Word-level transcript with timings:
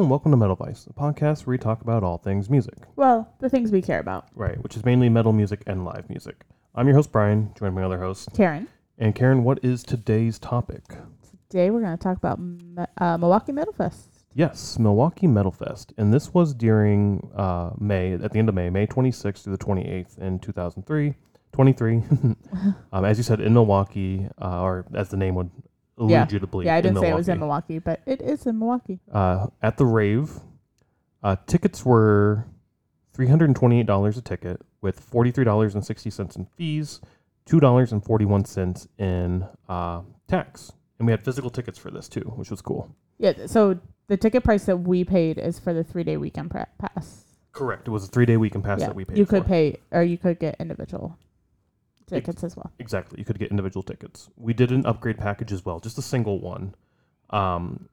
Hello 0.00 0.06
and 0.06 0.10
welcome 0.12 0.30
to 0.30 0.36
Metal 0.38 0.56
Vice, 0.56 0.86
a 0.86 0.94
podcast 0.94 1.44
where 1.44 1.52
we 1.52 1.58
talk 1.58 1.82
about 1.82 2.02
all 2.02 2.16
things 2.16 2.48
music. 2.48 2.72
Well, 2.96 3.34
the 3.40 3.50
things 3.50 3.70
we 3.70 3.82
care 3.82 4.00
about. 4.00 4.28
Right, 4.34 4.56
which 4.62 4.74
is 4.74 4.82
mainly 4.82 5.10
metal 5.10 5.34
music 5.34 5.62
and 5.66 5.84
live 5.84 6.08
music. 6.08 6.46
I'm 6.74 6.86
your 6.86 6.96
host 6.96 7.12
Brian, 7.12 7.52
joined 7.58 7.74
by 7.74 7.82
my 7.82 7.86
other 7.86 7.98
host. 7.98 8.30
Karen. 8.34 8.66
And 8.96 9.14
Karen, 9.14 9.44
what 9.44 9.62
is 9.62 9.82
today's 9.82 10.38
topic? 10.38 10.84
Today 11.50 11.68
we're 11.68 11.82
going 11.82 11.98
to 11.98 12.02
talk 12.02 12.16
about 12.16 12.40
uh, 12.96 13.18
Milwaukee 13.18 13.52
Metal 13.52 13.74
Fest. 13.74 14.08
Yes, 14.32 14.78
Milwaukee 14.78 15.26
Metal 15.26 15.52
Fest. 15.52 15.92
And 15.98 16.14
this 16.14 16.32
was 16.32 16.54
during 16.54 17.30
uh, 17.36 17.72
May, 17.78 18.14
at 18.14 18.32
the 18.32 18.38
end 18.38 18.48
of 18.48 18.54
May, 18.54 18.70
May 18.70 18.86
26th 18.86 19.42
through 19.42 19.54
the 19.54 19.62
28th 19.62 20.16
in 20.16 20.38
2003. 20.38 21.14
23. 21.52 21.96
um, 22.94 23.04
as 23.04 23.18
you 23.18 23.22
said, 23.22 23.42
in 23.42 23.52
Milwaukee, 23.52 24.26
uh, 24.40 24.62
or 24.62 24.86
as 24.94 25.10
the 25.10 25.18
name 25.18 25.34
would 25.34 25.50
allude 26.00 26.10
Yeah. 26.10 26.26
you 26.30 26.38
to 26.40 26.46
believe. 26.46 26.66
Yeah, 26.66 26.74
I 26.74 26.80
didn't 26.80 26.98
say 26.98 27.10
it 27.10 27.14
was 27.14 27.28
in 27.28 27.38
Milwaukee. 27.38 27.78
But 27.78 28.00
it 28.06 28.20
is 28.20 28.46
in 28.46 28.58
Milwaukee. 28.58 28.98
uh, 29.12 29.46
at 29.62 29.76
the 29.76 29.86
rave. 29.86 30.40
Uh, 31.22 31.36
tickets 31.46 31.84
were 31.84 32.46
$328 33.16 34.16
a 34.16 34.20
ticket 34.22 34.62
with 34.80 35.10
$43.60 35.10 36.36
in 36.36 36.46
fees, 36.56 37.00
$2.41 37.46 38.88
in 38.98 39.46
uh, 39.68 40.00
tax. 40.28 40.72
And 40.98 41.06
we 41.06 41.12
had 41.12 41.24
physical 41.24 41.50
tickets 41.50 41.78
for 41.78 41.90
this 41.90 42.08
too, 42.08 42.32
which 42.36 42.50
was 42.50 42.62
cool. 42.62 42.94
Yeah, 43.18 43.46
so 43.46 43.78
the 44.06 44.16
ticket 44.16 44.44
price 44.44 44.64
that 44.64 44.78
we 44.78 45.04
paid 45.04 45.38
is 45.38 45.58
for 45.58 45.74
the 45.74 45.84
three 45.84 46.04
day 46.04 46.16
weekend 46.16 46.50
pass. 46.50 47.24
Correct. 47.52 47.88
It 47.88 47.90
was 47.90 48.04
a 48.04 48.06
three 48.06 48.26
day 48.26 48.36
weekend 48.38 48.64
pass 48.64 48.80
yeah, 48.80 48.86
that 48.86 48.96
we 48.96 49.04
paid 49.04 49.18
you 49.18 49.26
could 49.26 49.42
for. 49.42 49.48
pay, 49.48 49.76
or 49.90 50.02
you 50.02 50.16
could 50.16 50.38
get 50.38 50.56
individual 50.58 51.18
tickets 52.10 52.44
as 52.44 52.56
well. 52.56 52.70
Exactly. 52.78 53.18
You 53.18 53.24
could 53.24 53.38
get 53.38 53.50
individual 53.50 53.82
tickets. 53.82 54.28
We 54.36 54.52
did 54.54 54.70
an 54.72 54.84
upgrade 54.86 55.18
package 55.18 55.52
as 55.52 55.64
well, 55.64 55.80
just 55.80 55.98
a 55.98 56.02
single 56.02 56.40
one. 56.40 56.74
Um, 57.30 57.88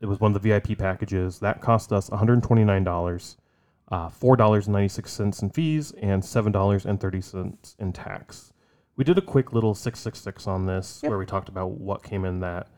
it 0.00 0.06
was 0.06 0.20
one 0.20 0.34
of 0.34 0.42
the 0.42 0.48
VIP 0.48 0.76
packages. 0.78 1.38
That 1.40 1.60
cost 1.60 1.92
us 1.92 2.10
$129, 2.10 3.36
uh, 3.90 4.08
$4.96 4.08 5.42
in 5.42 5.50
fees, 5.50 5.92
and 5.92 6.22
$7.30 6.22 7.74
in 7.78 7.92
tax. 7.92 8.52
We 8.96 9.04
did 9.04 9.16
a 9.18 9.22
quick 9.22 9.52
little 9.52 9.74
666 9.74 10.46
on 10.46 10.66
this 10.66 11.00
Yep. 11.02 11.10
where 11.10 11.18
we 11.18 11.26
talked 11.26 11.48
about 11.48 11.72
what 11.72 12.02
came 12.02 12.24
in 12.24 12.40
that 12.40 12.68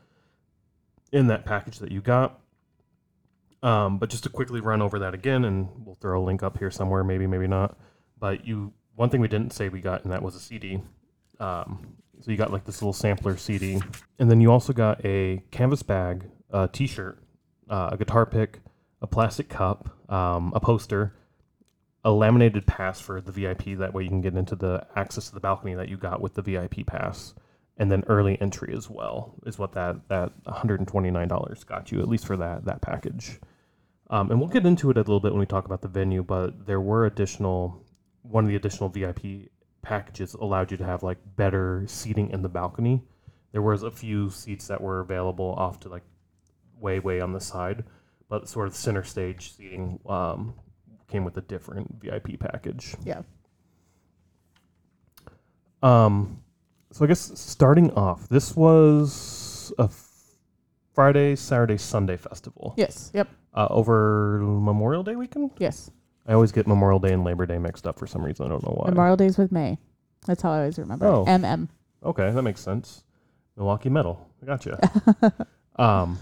in 1.13 1.29
that 1.29 1.45
package 1.45 1.79
that 1.79 1.93
you 1.93 2.01
got. 2.01 2.41
Um, 3.63 3.99
but 3.99 4.11
just 4.11 4.25
to 4.25 4.29
quickly 4.29 4.61
run 4.61 4.83
over 4.83 4.99
that 4.99 5.15
again, 5.15 5.45
and 5.45 5.69
we'll 5.87 5.95
throw 5.95 6.21
a 6.21 6.25
link 6.25 6.43
up 6.43 6.59
here 6.59 6.71
somewhere, 6.71 7.03
maybe, 7.05 7.27
maybe 7.27 7.47
not. 7.47 7.79
But 8.19 8.47
you, 8.47 8.73
one 8.97 9.11
thing 9.11 9.21
we 9.21 9.29
didn't 9.29 9.53
say 9.53 9.69
we 9.69 9.81
got, 9.81 10.05
and 10.05 10.13
that 10.13 10.23
was 10.23 10.35
a 10.35 10.41
CD. 10.41 10.81
Um, 11.41 11.97
so 12.21 12.31
you 12.31 12.37
got 12.37 12.53
like 12.53 12.65
this 12.65 12.81
little 12.81 12.93
sampler 12.93 13.37
CD, 13.37 13.81
and 14.19 14.31
then 14.31 14.41
you 14.41 14.51
also 14.51 14.73
got 14.73 15.05
a 15.05 15.43
canvas 15.51 15.83
bag, 15.83 16.31
a 16.51 16.69
T-shirt, 16.69 17.19
uh, 17.69 17.91
a 17.93 17.97
guitar 17.97 18.25
pick, 18.25 18.61
a 19.03 19.07
plastic 19.07 19.49
cup, 19.49 19.91
um, 20.11 20.53
a 20.55 20.61
poster, 20.61 21.15
a 22.05 22.11
laminated 22.11 22.67
pass 22.67 23.01
for 23.01 23.21
the 23.21 23.33
VIP. 23.33 23.77
That 23.79 23.93
way 23.93 24.05
you 24.05 24.09
can 24.09 24.21
get 24.21 24.35
into 24.37 24.57
the 24.57 24.87
access 24.95 25.29
to 25.29 25.35
the 25.35 25.41
balcony 25.41 25.75
that 25.75 25.89
you 25.89 25.97
got 25.97 26.21
with 26.21 26.35
the 26.35 26.43
VIP 26.43 26.87
pass, 26.87 27.35
and 27.77 27.91
then 27.91 28.05
early 28.07 28.41
entry 28.41 28.73
as 28.77 28.89
well 28.89 29.35
is 29.45 29.59
what 29.59 29.73
that 29.73 30.09
that 30.09 30.33
one 30.45 30.57
hundred 30.57 30.81
and 30.81 30.89
twenty 30.89 31.11
nine 31.11 31.29
dollars 31.29 31.65
got 31.65 31.91
you 31.91 32.01
at 32.01 32.09
least 32.09 32.27
for 32.27 32.37
that 32.37 32.65
that 32.65 32.81
package. 32.81 33.41
Um, 34.11 34.31
and 34.31 34.39
we'll 34.39 34.51
get 34.51 34.67
into 34.67 34.91
it 34.91 34.97
a 34.97 35.01
little 35.01 35.19
bit 35.21 35.33
when 35.33 35.41
we 35.41 35.47
talk 35.47 35.65
about 35.65 35.81
the 35.83 35.89
venue, 35.89 36.23
but 36.23 36.67
there 36.67 36.81
were 36.81 37.07
additional 37.07 37.84
one 38.25 38.45
of 38.45 38.49
the 38.51 38.57
additional 38.57 38.89
VIP 38.89 39.51
packages 39.83 40.35
allowed 40.35 40.71
you 40.71 40.77
to 40.79 40.85
have 40.85 41.03
like 41.03 41.19
better 41.37 41.85
seating 41.87 42.31
in 42.31 42.43
the 42.43 42.49
balcony. 42.49 43.03
There 43.53 43.63
was 43.63 43.83
a 43.83 43.91
few 43.91 44.31
seats 44.31 44.67
that 44.69 44.81
were 44.81 45.01
available 45.01 45.55
off 45.57 45.79
to 45.81 45.89
like 45.89 46.03
way 46.81 46.99
way 46.99 47.21
on 47.21 47.33
the 47.33 47.41
side, 47.41 47.85
but 48.29 48.49
sort 48.49 48.67
of 48.67 48.75
center 48.75 49.05
stage 49.05 49.55
seating 49.55 50.01
um, 50.07 50.55
came 51.07 51.25
with 51.25 51.37
a 51.37 51.43
different 51.43 52.01
VIP 52.01 52.41
package. 52.41 52.97
Yeah. 53.05 53.23
Um, 55.83 56.43
so 56.91 57.05
I 57.05 57.09
guess 57.09 57.33
starting 57.39 57.91
off, 57.93 58.29
this 58.29 58.57
was 58.57 59.73
a 59.79 59.89
Friday, 60.95 61.37
Saturday, 61.37 61.77
Sunday 61.77 62.17
festival 62.17 62.75
Yes. 62.77 63.11
Yep. 63.13 63.29
uh, 63.53 63.67
over 63.69 64.39
Memorial 64.41 65.03
Day 65.03 65.17
weekend. 65.17 65.51
Yes. 65.59 65.91
I 66.27 66.33
always 66.33 66.53
get 66.53 66.67
Memorial 66.67 66.99
Day 66.99 67.13
and 67.13 67.25
Labor 67.25 67.47
Day 67.47 67.59
mixed 67.59 67.87
up 67.87 67.99
for 67.99 68.07
some 68.07 68.25
reason. 68.25 68.47
I 68.47 68.49
don't 68.49 68.63
know 68.63 68.75
why. 68.75 68.89
Memorial 68.91 69.17
Days 69.17 69.37
with 69.37 69.53
May. 69.53 69.79
That's 70.27 70.43
how 70.43 70.53
I 70.53 70.59
always 70.61 70.79
remember. 70.79 71.07
Oh. 71.07 71.25
MM. 71.27 71.69
Okay, 72.03 72.31
that 72.31 72.43
makes 72.43 72.61
sense. 72.61 73.05
Milwaukee 73.57 73.91
Metal. 73.91 74.29
I 74.43 74.47
gotcha. 74.47 75.47
um, 75.77 76.19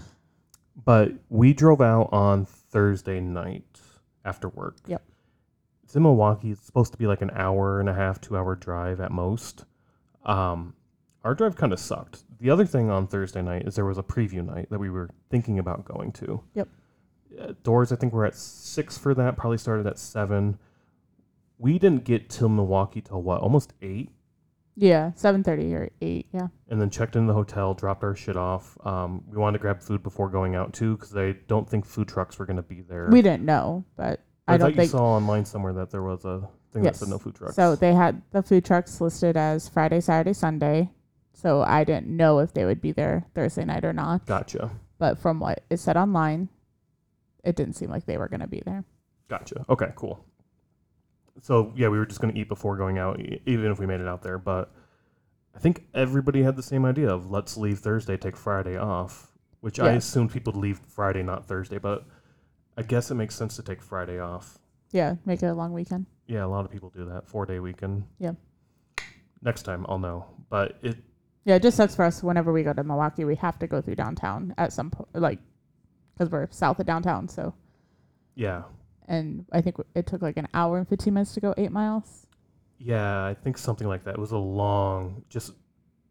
but 0.85 1.11
we 1.29 1.53
drove 1.53 1.81
out 1.81 2.09
on 2.11 2.45
Thursday 2.45 3.19
night 3.19 3.79
after 4.25 4.49
work. 4.49 4.77
Yep. 4.87 5.01
It's 5.83 5.95
in 5.95 6.03
Milwaukee. 6.03 6.51
It's 6.51 6.65
supposed 6.65 6.91
to 6.93 6.97
be 6.97 7.07
like 7.07 7.21
an 7.21 7.31
hour 7.33 7.79
and 7.79 7.89
a 7.89 7.93
half, 7.93 8.19
two 8.19 8.37
hour 8.37 8.55
drive 8.55 8.99
at 8.99 9.11
most. 9.11 9.65
Um, 10.25 10.73
our 11.23 11.33
drive 11.35 11.55
kind 11.55 11.71
of 11.71 11.79
sucked. 11.79 12.23
The 12.39 12.49
other 12.49 12.65
thing 12.65 12.89
on 12.89 13.07
Thursday 13.07 13.41
night 13.41 13.67
is 13.67 13.75
there 13.75 13.85
was 13.85 13.97
a 13.97 14.03
preview 14.03 14.45
night 14.45 14.69
that 14.69 14.79
we 14.79 14.89
were 14.89 15.09
thinking 15.29 15.59
about 15.59 15.85
going 15.85 16.11
to. 16.13 16.41
Yep. 16.55 16.67
Doors, 17.63 17.91
I 17.91 17.95
think 17.95 18.13
we're 18.13 18.25
at 18.25 18.35
six 18.35 18.97
for 18.97 19.13
that. 19.15 19.37
Probably 19.37 19.57
started 19.57 19.87
at 19.87 19.97
seven. 19.99 20.57
We 21.57 21.79
didn't 21.79 22.03
get 22.03 22.29
till 22.29 22.49
Milwaukee 22.49 23.01
till 23.01 23.21
what? 23.21 23.41
Almost 23.41 23.73
eight 23.81 24.09
Yeah. 24.75 25.11
7.30 25.15 25.73
or 25.73 25.89
8. 26.01 26.27
Yeah. 26.33 26.47
and 26.69 26.81
then 26.81 26.89
checked 26.89 27.15
in 27.15 27.27
the 27.27 27.33
hotel, 27.33 27.73
dropped 27.73 28.03
our 28.03 28.15
shit 28.15 28.35
off. 28.35 28.77
Um, 28.85 29.23
we 29.29 29.37
wanted 29.37 29.59
to 29.59 29.61
grab 29.61 29.81
food 29.81 30.03
before 30.03 30.29
going 30.29 30.55
out 30.55 30.73
too, 30.73 30.97
because 30.97 31.15
I 31.15 31.33
don't 31.47 31.69
think 31.69 31.85
food 31.85 32.07
trucks 32.07 32.37
were 32.39 32.45
going 32.45 32.57
to 32.57 32.63
be 32.63 32.81
there. 32.81 33.07
We 33.11 33.21
didn't 33.21 33.43
know, 33.45 33.85
but 33.95 34.19
I, 34.47 34.55
I 34.55 34.57
thought 34.57 34.65
don't 34.65 34.69
you 34.71 34.75
think 34.77 34.91
saw 34.91 35.15
online 35.15 35.45
somewhere 35.45 35.73
that 35.73 35.89
there 35.91 36.03
was 36.03 36.25
a 36.25 36.47
thing 36.71 36.83
that 36.83 36.95
said 36.95 37.09
no 37.09 37.19
food 37.19 37.35
trucks. 37.35 37.55
So 37.55 37.75
they 37.75 37.93
had 37.93 38.21
the 38.31 38.41
food 38.43 38.65
trucks 38.65 38.99
listed 38.99 39.37
as 39.37 39.69
Friday, 39.69 40.01
Saturday, 40.01 40.33
Sunday. 40.33 40.89
So 41.33 41.61
I 41.61 41.83
didn't 41.83 42.07
know 42.07 42.39
if 42.39 42.53
they 42.53 42.65
would 42.65 42.81
be 42.81 42.91
there 42.91 43.25
Thursday 43.35 43.63
night 43.65 43.85
or 43.85 43.93
not. 43.93 44.25
gotcha, 44.25 44.71
But 44.97 45.17
from 45.19 45.39
what 45.39 45.63
it 45.69 45.77
said 45.77 45.95
online, 45.97 46.49
it 47.43 47.55
didn't 47.55 47.75
seem 47.75 47.89
like 47.89 48.05
they 48.05 48.17
were 48.17 48.27
going 48.27 48.39
to 48.39 48.47
be 48.47 48.61
there. 48.65 48.83
gotcha. 49.27 49.65
Okay, 49.69 49.91
cool. 49.95 50.25
So 51.41 51.71
yeah, 51.75 51.87
we 51.87 51.97
were 51.97 52.05
just 52.05 52.21
going 52.21 52.33
to 52.33 52.39
eat 52.39 52.47
before 52.47 52.77
going 52.77 52.97
out, 52.99 53.19
even 53.45 53.71
if 53.71 53.79
we 53.79 53.85
made 53.85 53.99
it 54.01 54.07
out 54.07 54.21
there. 54.21 54.37
But 54.37 54.71
I 55.55 55.59
think 55.59 55.85
everybody 55.93 56.43
had 56.43 56.55
the 56.55 56.63
same 56.63 56.85
idea 56.85 57.09
of 57.09 57.31
let's 57.31 57.57
leave 57.57 57.79
Thursday, 57.79 58.17
take 58.17 58.37
Friday 58.37 58.77
off, 58.77 59.31
which 59.61 59.79
I 59.79 59.93
assumed 59.93 60.31
people 60.31 60.53
would 60.53 60.61
leave 60.61 60.79
Friday, 60.87 61.23
not 61.23 61.47
Thursday. 61.47 61.79
But 61.79 62.05
I 62.77 62.83
guess 62.83 63.09
it 63.11 63.15
makes 63.15 63.35
sense 63.35 63.55
to 63.55 63.63
take 63.63 63.81
Friday 63.81 64.19
off. 64.19 64.59
Yeah, 64.91 65.15
make 65.25 65.41
it 65.41 65.47
a 65.47 65.53
long 65.53 65.73
weekend. 65.73 66.05
Yeah, 66.27 66.45
a 66.45 66.47
lot 66.47 66.65
of 66.65 66.71
people 66.71 66.89
do 66.95 67.05
that 67.05 67.27
four 67.27 67.45
day 67.45 67.59
weekend. 67.59 68.03
Yeah. 68.19 68.33
Next 69.41 69.63
time 69.63 69.85
I'll 69.89 69.99
know, 69.99 70.25
but 70.49 70.77
it 70.83 70.97
Yeah, 71.45 71.55
it 71.55 71.63
just 71.63 71.77
sucks 71.77 71.95
for 71.95 72.05
us 72.05 72.23
whenever 72.23 72.53
we 72.53 72.63
go 72.63 72.73
to 72.73 72.83
Milwaukee. 72.83 73.25
We 73.25 73.35
have 73.35 73.57
to 73.59 73.67
go 73.67 73.81
through 73.81 73.95
downtown 73.95 74.53
at 74.57 74.71
some 74.71 74.89
point, 74.91 75.09
like, 75.15 75.39
because 76.13 76.31
we're 76.31 76.47
south 76.51 76.79
of 76.79 76.85
downtown. 76.85 77.27
So, 77.27 77.53
yeah 78.35 78.63
and 79.09 79.45
I 79.51 79.59
think 79.61 79.75
it 79.95 80.07
took 80.07 80.21
like 80.21 80.37
an 80.37 80.47
hour 80.53 80.77
and 80.77 80.87
15 80.87 81.13
minutes 81.13 81.33
to 81.33 81.41
go 81.41 81.53
eight 81.57 81.71
miles. 81.73 82.25
yeah 82.79 83.25
I 83.25 83.33
think 83.33 83.57
something 83.57 83.87
like 83.87 84.05
that. 84.05 84.15
It 84.15 84.19
was 84.19 84.31
a 84.31 84.37
long 84.37 85.23
just 85.29 85.53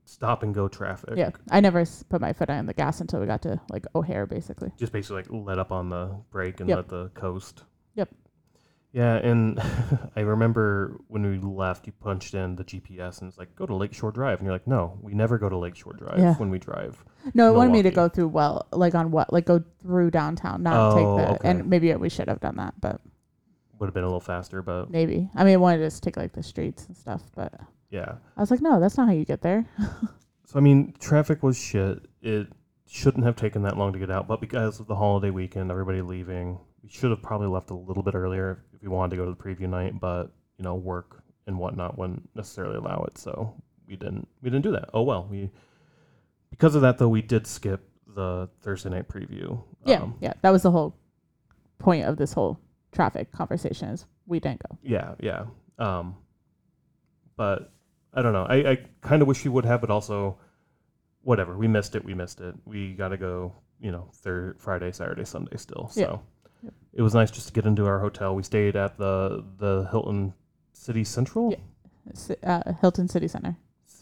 stop 0.05 0.43
and 0.43 0.55
go 0.55 0.69
traffic. 0.69 1.15
Yeah, 1.17 1.31
I 1.51 1.61
never 1.61 1.85
put 2.11 2.21
my 2.21 2.33
foot 2.35 2.51
on 2.51 2.67
the 2.67 2.75
gas 2.75 3.01
until 3.01 3.21
we 3.21 3.27
got 3.27 3.41
to 3.43 3.59
like 3.71 3.87
O'Hare, 3.95 4.27
basically. 4.27 4.71
just 4.79 4.93
basically 4.93 5.23
like 5.23 5.27
let 5.31 5.59
up 5.59 5.73
on 5.73 5.89
the 5.89 6.15
brake 6.31 6.61
and 6.61 6.69
Yep. 6.69 6.77
let 6.77 6.89
the 6.89 7.09
coast. 7.15 7.63
Yep. 7.95 8.11
Yeah, 8.93 9.15
and 9.17 9.59
I 10.17 10.21
remember 10.21 11.01
when 11.09 11.23
we 11.23 11.39
left, 11.39 11.87
you 11.87 11.93
punched 11.99 12.35
in 12.35 12.57
the 12.57 12.65
GPS 12.65 13.21
and 13.21 13.29
it's 13.29 13.39
like 13.39 13.55
go 13.57 13.65
to 13.67 13.75
Lakeshore 13.75 14.13
Drive, 14.13 14.39
and 14.39 14.47
you're 14.47 14.55
like, 14.55 14.67
no, 14.67 14.99
we 15.01 15.15
never 15.15 15.39
go 15.39 15.49
to 15.49 15.57
Lakeshore 15.57 15.95
Drive 15.95 16.19
Yeah. 16.19 16.35
when 16.35 16.51
we 16.51 16.59
drive. 16.59 17.03
No, 17.35 17.49
it 17.53 17.57
wanted 17.57 17.73
me 17.73 17.79
to 17.83 17.89
Milwaukee. 17.91 17.95
go 17.95 18.09
through 18.15 18.29
well, 18.29 18.67
like 18.73 18.95
on 18.95 19.11
what, 19.11 19.33
like 19.33 19.47
go 19.47 19.63
through 19.81 20.11
downtown, 20.11 20.63
not 20.63 20.93
Oh, 20.93 20.97
take 20.97 21.27
the. 21.27 21.35
okay. 21.37 21.49
And 21.49 21.71
maybe 21.71 21.95
we 21.95 22.09
should 22.11 22.29
have 22.29 22.41
done 22.41 22.57
that, 22.57 22.75
but 22.81 23.01
Would 23.79 23.87
have 23.87 23.95
been 23.95 24.05
a 24.05 24.07
little 24.09 24.21
faster, 24.21 24.61
but 24.63 24.91
maybe. 24.91 25.31
I 25.35 25.45
mean, 25.45 25.55
it 25.55 25.61
wanted 25.61 25.83
us 25.85 25.95
to 25.95 26.01
take 26.03 26.17
like 26.19 26.33
the 26.33 26.43
streets 26.43 26.87
and 26.87 26.97
stuff, 26.97 27.23
but 27.35 27.55
yeah. 27.91 28.17
I 28.37 28.41
was 28.41 28.51
like, 28.51 28.61
no, 28.61 28.79
that's 28.79 28.97
not 28.99 29.07
how 29.09 29.15
you 29.15 29.25
get 29.25 29.41
there. 29.43 29.65
So 30.45 30.59
I 30.59 30.61
mean, 30.63 30.93
traffic 30.99 31.43
was 31.43 31.59
shit. 31.59 32.01
It 32.21 32.49
shouldn't 32.87 33.25
have 33.25 33.37
taken 33.37 33.63
that 33.63 33.79
long 33.79 33.95
to 33.95 33.99
get 33.99 34.11
out, 34.11 34.29
but 34.29 34.39
because 34.39 34.81
of 34.81 34.87
the 34.87 34.95
holiday 34.97 35.31
weekend, 35.31 35.71
everybody 35.71 36.03
leaving, 36.03 36.59
we 36.83 36.89
should 36.89 37.11
have 37.11 37.23
probably 37.23 37.47
left 37.49 37.71
a 37.71 37.75
little 37.75 38.03
bit 38.03 38.15
earlier 38.15 38.63
if 38.75 38.83
we 38.83 38.89
wanted 38.89 39.11
to 39.11 39.17
go 39.17 39.25
to 39.25 39.31
the 39.31 39.37
preview 39.37 39.69
night. 39.69 39.99
But 40.01 40.33
you 40.59 40.65
know, 40.65 40.75
work 40.75 41.23
and 41.47 41.59
whatnot 41.59 41.99
wouldn't 41.99 42.29
necessarily 42.35 42.77
allow 42.77 43.05
it, 43.09 43.19
so 43.19 43.55
we 43.87 43.97
didn't. 43.97 44.29
We 44.43 44.51
didn't 44.51 44.65
do 44.65 44.73
that. 44.73 44.91
Oh 44.95 45.03
well. 45.03 45.27
We 45.31 45.51
because 46.51 46.75
of 46.75 46.83
that 46.83 46.99
though, 46.99 47.09
we 47.09 47.23
did 47.23 47.47
skip 47.47 47.89
the 48.07 48.49
Thursday 48.61 48.91
night 48.91 49.09
preview. 49.09 49.63
Yeah, 49.87 50.03
Um, 50.03 50.17
yeah, 50.21 50.35
that 50.43 50.51
was 50.51 50.63
the 50.63 50.71
whole 50.71 50.95
point 51.79 52.05
of 52.07 52.17
this 52.17 52.33
whole 52.33 52.61
traffic 52.93 53.33
conversation 53.33 53.89
is 53.89 54.05
we 54.27 54.39
didn't 54.39 54.63
go. 54.69 54.79
yeah, 54.83 55.15
yeah. 55.19 55.45
Um, 55.79 56.15
but 57.37 57.73
I 58.15 58.21
don't 58.23 58.33
know. 58.35 58.45
I, 58.45 58.57
I 58.73 58.79
kind 59.01 59.23
of 59.23 59.29
wish 59.29 59.43
we 59.45 59.51
would 59.51 59.65
have, 59.65 59.81
but 59.81 59.91
also, 59.91 60.39
whatever. 61.23 61.57
We 61.57 61.67
missed 61.67 61.95
it. 61.97 62.05
We 62.05 62.13
missed 62.15 62.41
it. 62.41 62.55
We 62.67 62.93
got 62.93 63.09
to 63.09 63.17
go. 63.17 63.55
you 63.81 63.91
know, 63.91 64.11
third 64.17 64.61
Friday, 64.61 64.93
Saturday, 64.93 65.25
Sunday 65.25 65.57
still. 65.57 65.89
So 65.89 66.01
Yeah. 66.01 66.17
Yep. 66.63 66.73
it 66.95 67.03
was 67.03 67.15
nice 67.15 67.31
just 67.31 67.49
to 67.49 67.53
get 67.53 67.67
into 67.67 67.87
our 67.87 68.01
hotel. 68.01 68.35
We 68.35 68.43
stayed 68.43 68.77
at 68.77 68.97
the 68.99 69.45
the 69.59 69.89
Hilton 69.91 70.35
City 70.73 71.05
Central. 71.05 71.51
Yeah. 71.51 72.35
Uh, 72.43 72.73
Hilton 72.81 73.09
City 73.09 73.29
Center. 73.29 73.57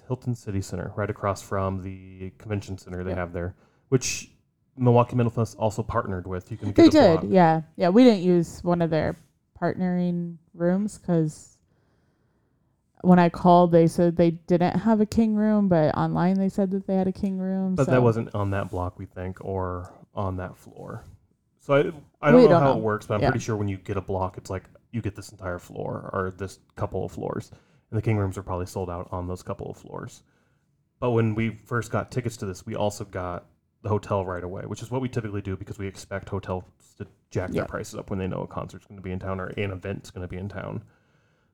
Hilton 0.06 0.34
City 0.34 0.60
Center, 0.62 0.92
right 0.96 1.10
across 1.10 1.40
from 1.42 1.82
the 1.82 2.32
convention 2.38 2.76
center 2.78 3.04
they 3.04 3.10
Yep. 3.10 3.18
have 3.18 3.32
there, 3.32 3.54
which 3.90 4.30
Milwaukee 4.76 5.14
Metal 5.14 5.30
Fest 5.30 5.56
also 5.58 5.82
partnered 5.82 6.26
with. 6.26 6.50
You 6.50 6.56
can 6.56 6.72
They 6.72 6.88
did, 6.88 7.20
block. 7.20 7.24
yeah, 7.32 7.62
yeah. 7.76 7.90
We 7.90 8.02
didn't 8.04 8.22
use 8.22 8.64
one 8.64 8.82
of 8.82 8.90
their 8.90 9.14
partnering 9.60 10.36
rooms 10.54 10.98
because 10.98 11.58
when 13.02 13.18
I 13.18 13.28
called, 13.28 13.72
they 13.72 13.86
said 13.86 14.16
they 14.16 14.30
didn't 14.32 14.78
have 14.80 15.00
a 15.00 15.06
king 15.06 15.34
room, 15.34 15.68
but 15.68 15.94
online 15.96 16.34
they 16.38 16.48
said 16.48 16.70
that 16.72 16.86
they 16.86 16.96
had 16.96 17.06
a 17.08 17.12
king 17.12 17.38
room. 17.38 17.74
but 17.74 17.84
so- 17.86 17.92
that 17.92 18.02
wasn't 18.02 18.34
on 18.34 18.50
that 18.50 18.70
block, 18.70 18.98
we 18.98 19.06
think, 19.06 19.38
or 19.44 19.92
on 20.14 20.36
that 20.38 20.56
floor. 20.56 21.04
So 21.60 21.74
I, 21.74 21.78
I 22.26 22.30
don't 22.30 22.40
We 22.40 22.44
know 22.46 22.54
don't 22.54 22.62
how 22.62 22.72
know. 22.72 22.78
it 22.78 22.82
works, 22.82 23.06
but 23.06 23.14
I'm 23.14 23.20
Yeah. 23.20 23.30
pretty 23.30 23.44
sure 23.44 23.54
when 23.56 23.68
you 23.68 23.76
get 23.76 23.96
a 23.96 24.00
block, 24.00 24.38
it's 24.38 24.48
like 24.50 24.64
you 24.92 25.02
get 25.02 25.14
this 25.14 25.30
entire 25.30 25.58
floor 25.58 26.10
or 26.12 26.32
this 26.36 26.58
couple 26.74 27.04
of 27.04 27.12
floors, 27.12 27.50
and 27.90 27.98
the 27.98 28.02
king 28.02 28.16
rooms 28.16 28.38
are 28.38 28.42
probably 28.42 28.66
sold 28.66 28.88
out 28.90 29.08
on 29.12 29.26
those 29.28 29.42
couple 29.42 29.70
of 29.70 29.76
floors. 29.76 30.22
But 31.00 31.10
when 31.10 31.34
we 31.34 31.50
first 31.50 31.90
got 31.92 32.10
tickets 32.10 32.36
to 32.38 32.46
this, 32.46 32.64
we 32.64 32.74
also 32.74 33.04
got 33.04 33.46
the 33.82 33.90
hotel 33.90 34.24
right 34.24 34.42
away, 34.42 34.62
which 34.66 34.82
is 34.82 34.90
what 34.90 35.00
we 35.02 35.08
typically 35.08 35.42
do 35.42 35.56
because 35.56 35.78
we 35.78 35.86
expect 35.86 36.28
hotels 36.30 36.64
to 36.98 37.06
jack 37.30 37.50
their 37.50 37.62
Yeah. 37.62 37.66
prices 37.66 37.94
up 37.94 38.10
when 38.10 38.18
they 38.18 38.26
know 38.26 38.42
a 38.42 38.46
concert's 38.46 38.86
going 38.86 38.98
to 38.98 39.02
be 39.02 39.12
in 39.12 39.18
town 39.18 39.38
or 39.40 39.46
an 39.48 39.70
event's 39.70 40.10
going 40.10 40.22
to 40.26 40.28
be 40.28 40.36
in 40.38 40.48
town. 40.48 40.82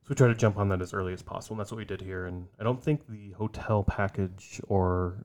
So 0.03 0.11
we 0.11 0.15
try 0.17 0.29
to 0.29 0.35
jump 0.35 0.57
on 0.57 0.69
that 0.69 0.81
as 0.83 0.95
early 0.95 1.13
as 1.13 1.23
possible, 1.23 1.55
and 1.55 1.61
that's 1.61 1.73
what 1.73 1.79
we 1.79 1.85
did 1.85 2.01
here. 2.01 2.27
And 2.27 2.47
I 2.61 2.65
don't 2.65 2.83
think 2.83 3.09
the 3.09 3.31
hotel 3.33 3.83
package 3.83 4.61
or 4.69 5.25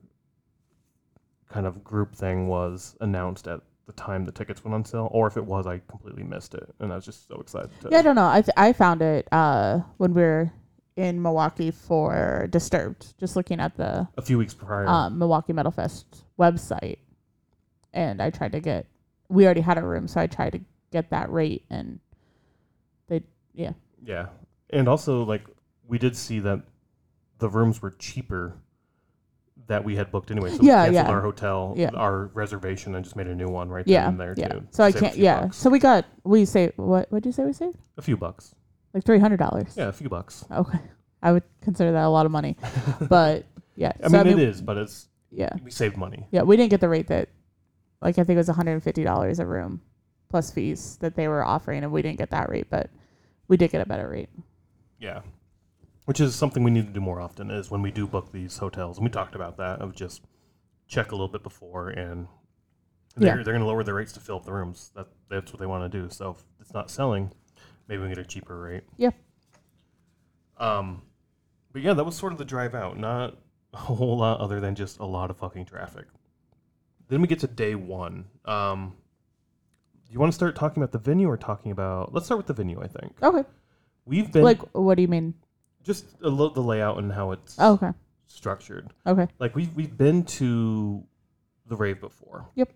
kind 1.48 1.66
of 1.66 1.84
group 1.84 2.14
thing 2.14 2.48
was 2.48 2.96
announced 3.00 3.46
at 3.46 3.60
the 3.94 4.02
time 4.02 4.24
the 4.24 4.32
tickets 4.32 4.64
went 4.64 4.74
on 4.74 4.84
sale, 4.84 5.08
or 5.12 5.26
if 5.26 5.36
it 5.36 5.44
was, 5.44 5.66
I 5.66 5.80
completely 5.88 6.22
missed 6.22 6.54
it, 6.54 6.74
and 6.80 6.92
I 6.92 6.96
was 6.96 7.04
just 7.04 7.28
so 7.28 7.36
excited. 7.40 7.70
To, 7.82 7.88
Yeah, 7.90 7.98
I 7.98 8.02
don't 8.02 8.16
know. 8.16 8.28
I 8.28 8.40
th- 8.42 8.54
I 8.56 8.72
found 8.72 9.02
it 9.02 9.28
uh, 9.32 9.80
when 9.98 10.14
we 10.14 10.22
were 10.22 10.52
in 10.96 11.20
Milwaukee 11.22 11.70
for 11.70 12.46
Disturbed, 12.50 13.18
just 13.18 13.36
looking 13.36 13.60
at 13.60 13.76
the 13.76 14.08
a 14.16 14.22
few 14.22 14.38
weeks 14.38 14.54
prior. 14.54 14.86
um, 14.86 15.18
Milwaukee 15.18 15.52
Metal 15.52 15.72
Fest 15.72 16.24
website, 16.38 16.98
and 17.92 18.20
I 18.22 18.30
tried 18.30 18.52
to 18.52 18.60
get. 18.60 18.86
We 19.28 19.44
already 19.44 19.62
had 19.62 19.78
a 19.78 19.82
room, 19.82 20.08
so 20.08 20.20
I 20.20 20.26
tried 20.26 20.52
to 20.52 20.60
get 20.90 21.10
that 21.10 21.30
rate, 21.32 21.64
and 21.70 22.00
they 23.08 23.22
yeah 23.54 23.72
Yeah, 24.04 24.26
and 24.70 24.88
also 24.88 25.22
like 25.24 25.44
we 25.86 25.98
did 25.98 26.16
see 26.16 26.40
that 26.40 26.62
the 27.38 27.48
rooms 27.48 27.82
were 27.82 27.90
cheaper 27.90 28.56
that 29.66 29.84
we 29.84 29.96
had 29.96 30.10
booked 30.10 30.30
anyway. 30.30 30.50
So 30.50 30.56
Yeah, 30.62 30.88
we 30.88 30.94
canceled 30.94 30.94
yeah. 30.94 31.08
our 31.10 31.20
hotel, 31.20 31.74
Yeah. 31.76 31.90
our 31.94 32.26
reservation, 32.34 32.94
and 32.94 33.04
just 33.04 33.16
made 33.16 33.26
a 33.26 33.34
new 33.34 33.48
one 33.48 33.68
right 33.68 33.86
yeah, 33.86 34.10
there 34.10 34.34
yeah. 34.36 34.48
too. 34.48 34.66
So 34.70 34.84
I 34.84 34.92
can't. 34.92 35.16
Yeah. 35.16 35.42
bucks. 35.42 35.56
So 35.56 35.70
we 35.70 35.78
got 35.78 36.04
we 36.24 36.44
say 36.44 36.72
what? 36.76 37.10
What 37.10 37.22
did 37.22 37.28
you 37.28 37.32
say 37.32 37.44
we 37.44 37.52
saved? 37.52 37.76
a 37.96 38.02
few 38.02 38.16
bucks. 38.16 38.54
Like 38.94 39.04
three 39.04 39.18
hundred 39.18 39.38
dollars. 39.38 39.74
Yeah, 39.76 39.88
a 39.88 39.92
few 39.92 40.08
bucks. 40.08 40.44
Okay. 40.50 40.78
I 41.22 41.32
would 41.32 41.44
consider 41.60 41.92
that 41.92 42.04
a 42.04 42.08
lot 42.08 42.26
of 42.26 42.32
money, 42.32 42.56
but 43.08 43.46
yeah. 43.76 43.92
I 44.02 44.08
so 44.08 44.24
mean, 44.24 44.38
it 44.38 44.42
is, 44.42 44.60
but 44.60 44.76
it's 44.76 45.08
Yeah. 45.30 45.50
we 45.62 45.70
saved 45.70 45.96
money. 45.96 46.26
Yeah, 46.32 46.42
we 46.42 46.56
didn't 46.56 46.70
get 46.70 46.80
the 46.80 46.88
rate 46.88 47.06
that, 47.08 47.28
like 48.00 48.18
I 48.18 48.24
think 48.24 48.36
it 48.36 48.38
was 48.38 48.48
one 48.48 48.56
hundred 48.56 48.72
and 48.72 48.82
fifty 48.82 49.04
dollars 49.04 49.38
a 49.38 49.46
room, 49.46 49.80
plus 50.28 50.50
fees 50.50 50.96
that 51.00 51.14
they 51.14 51.28
were 51.28 51.44
offering, 51.44 51.84
and 51.84 51.92
we 51.92 52.02
didn't 52.02 52.18
get 52.18 52.30
that 52.30 52.48
rate, 52.50 52.66
but 52.70 52.90
we 53.48 53.56
did 53.56 53.70
get 53.70 53.80
a 53.80 53.86
better 53.86 54.08
rate. 54.08 54.28
Yeah. 54.98 55.20
Which 56.04 56.20
is 56.20 56.34
something 56.34 56.64
we 56.64 56.70
need 56.72 56.86
to 56.88 56.92
do 56.92 57.00
more 57.00 57.20
often 57.20 57.50
is 57.50 57.70
when 57.70 57.80
we 57.82 57.92
do 57.92 58.06
book 58.06 58.32
these 58.32 58.58
hotels. 58.58 58.98
And 58.98 59.04
we 59.06 59.10
talked 59.10 59.34
about 59.36 59.56
that 59.58 59.80
of 59.80 59.94
just 59.94 60.22
check 60.88 61.12
a 61.12 61.14
little 61.14 61.28
bit 61.28 61.42
before 61.44 61.90
and 61.90 62.26
they're, 63.16 63.36
Yeah. 63.36 63.42
they're 63.42 63.52
going 63.52 63.60
to 63.60 63.66
lower 63.66 63.84
the 63.84 63.94
rates 63.94 64.12
to 64.14 64.20
fill 64.20 64.36
up 64.36 64.44
the 64.44 64.52
rooms. 64.52 64.90
That 64.96 65.06
That's 65.30 65.52
what 65.52 65.60
they 65.60 65.66
want 65.66 65.90
to 65.90 66.00
do. 66.00 66.10
So 66.10 66.30
if 66.30 66.44
it's 66.60 66.74
not 66.74 66.90
selling, 66.90 67.30
maybe 67.88 68.02
we 68.02 68.08
get 68.08 68.18
a 68.18 68.24
cheaper 68.24 68.58
rate. 68.60 68.82
Yep. 68.96 69.14
Um, 70.58 71.02
but 71.72 71.82
yeah, 71.82 71.94
that 71.94 72.04
was 72.04 72.16
sort 72.16 72.32
of 72.32 72.38
the 72.38 72.44
drive 72.44 72.74
out. 72.74 72.98
Not 72.98 73.36
a 73.72 73.78
whole 73.78 74.18
lot 74.18 74.40
other 74.40 74.60
than 74.60 74.74
just 74.74 74.98
a 74.98 75.04
lot 75.06 75.30
of 75.30 75.36
fucking 75.36 75.66
traffic. 75.66 76.06
Then 77.08 77.20
we 77.20 77.28
get 77.28 77.38
to 77.40 77.46
day 77.46 77.74
one. 77.74 78.24
Um, 78.44 78.94
do 80.06 80.12
you 80.12 80.18
want 80.18 80.32
to 80.32 80.34
start 80.36 80.56
talking 80.56 80.82
about 80.82 80.92
the 80.92 80.98
venue 80.98 81.28
or 81.28 81.36
talking 81.36 81.70
about? 81.72 82.12
Let's 82.12 82.26
start 82.26 82.38
with 82.38 82.46
the 82.46 82.54
venue. 82.54 82.80
I 82.82 82.88
think 82.88 83.12
Okay. 83.22 83.44
we've 84.04 84.30
been 84.32 84.42
like, 84.42 84.60
what 84.74 84.96
do 84.96 85.02
you 85.02 85.08
mean? 85.08 85.34
Just 85.82 86.06
a 86.22 86.28
lo- 86.28 86.50
the 86.50 86.60
layout 86.62 86.98
and 86.98 87.12
how 87.12 87.32
it's 87.32 87.56
Oh, 87.58 87.72
okay. 87.74 87.90
structured. 88.26 88.92
Okay. 89.06 89.26
Like 89.38 89.54
we've 89.56 89.74
we've 89.74 89.96
been 89.96 90.24
to 90.24 91.02
the 91.66 91.76
rave 91.76 92.00
before. 92.00 92.48
Yep. 92.54 92.72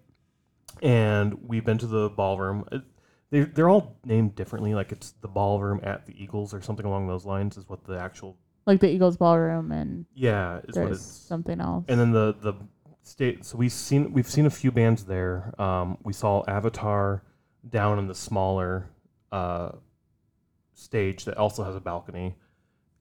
And 0.82 1.48
we've 1.48 1.64
been 1.64 1.78
to 1.78 1.86
the 1.86 2.10
ballroom. 2.10 2.64
It- 2.72 2.82
They're 3.30 3.46
they're 3.46 3.68
all 3.68 3.96
named 4.04 4.34
differently. 4.36 4.74
Like 4.74 4.92
it's 4.92 5.12
the 5.20 5.28
ballroom 5.28 5.80
at 5.82 6.06
the 6.06 6.14
Eagles 6.22 6.54
or 6.54 6.60
something 6.62 6.86
along 6.86 7.08
those 7.08 7.24
lines. 7.24 7.56
Is 7.56 7.68
what 7.68 7.84
the 7.84 7.98
actual 7.98 8.36
Like 8.66 8.80
the 8.80 8.88
Eagles 8.88 9.16
Ballroom, 9.16 9.72
and 9.72 10.06
yeah 10.14 10.58
is 10.58 10.76
what 10.76 10.86
there's 10.86 10.98
it's. 10.98 11.06
something 11.06 11.60
else. 11.60 11.84
And 11.88 11.98
then 11.98 12.12
the 12.12 12.34
the 12.40 12.54
state. 13.02 13.44
So 13.44 13.56
we've 13.58 13.72
seen 13.72 14.12
we've 14.12 14.28
seen 14.28 14.46
a 14.46 14.50
few 14.50 14.70
bands 14.70 15.04
there. 15.06 15.52
Um, 15.60 15.98
we 16.04 16.12
saw 16.12 16.44
Avatar 16.46 17.22
down 17.68 17.98
in 17.98 18.06
the 18.06 18.14
smaller 18.14 18.90
uh, 19.32 19.70
stage 20.74 21.24
that 21.24 21.36
also 21.36 21.64
has 21.64 21.74
a 21.74 21.80
balcony, 21.80 22.36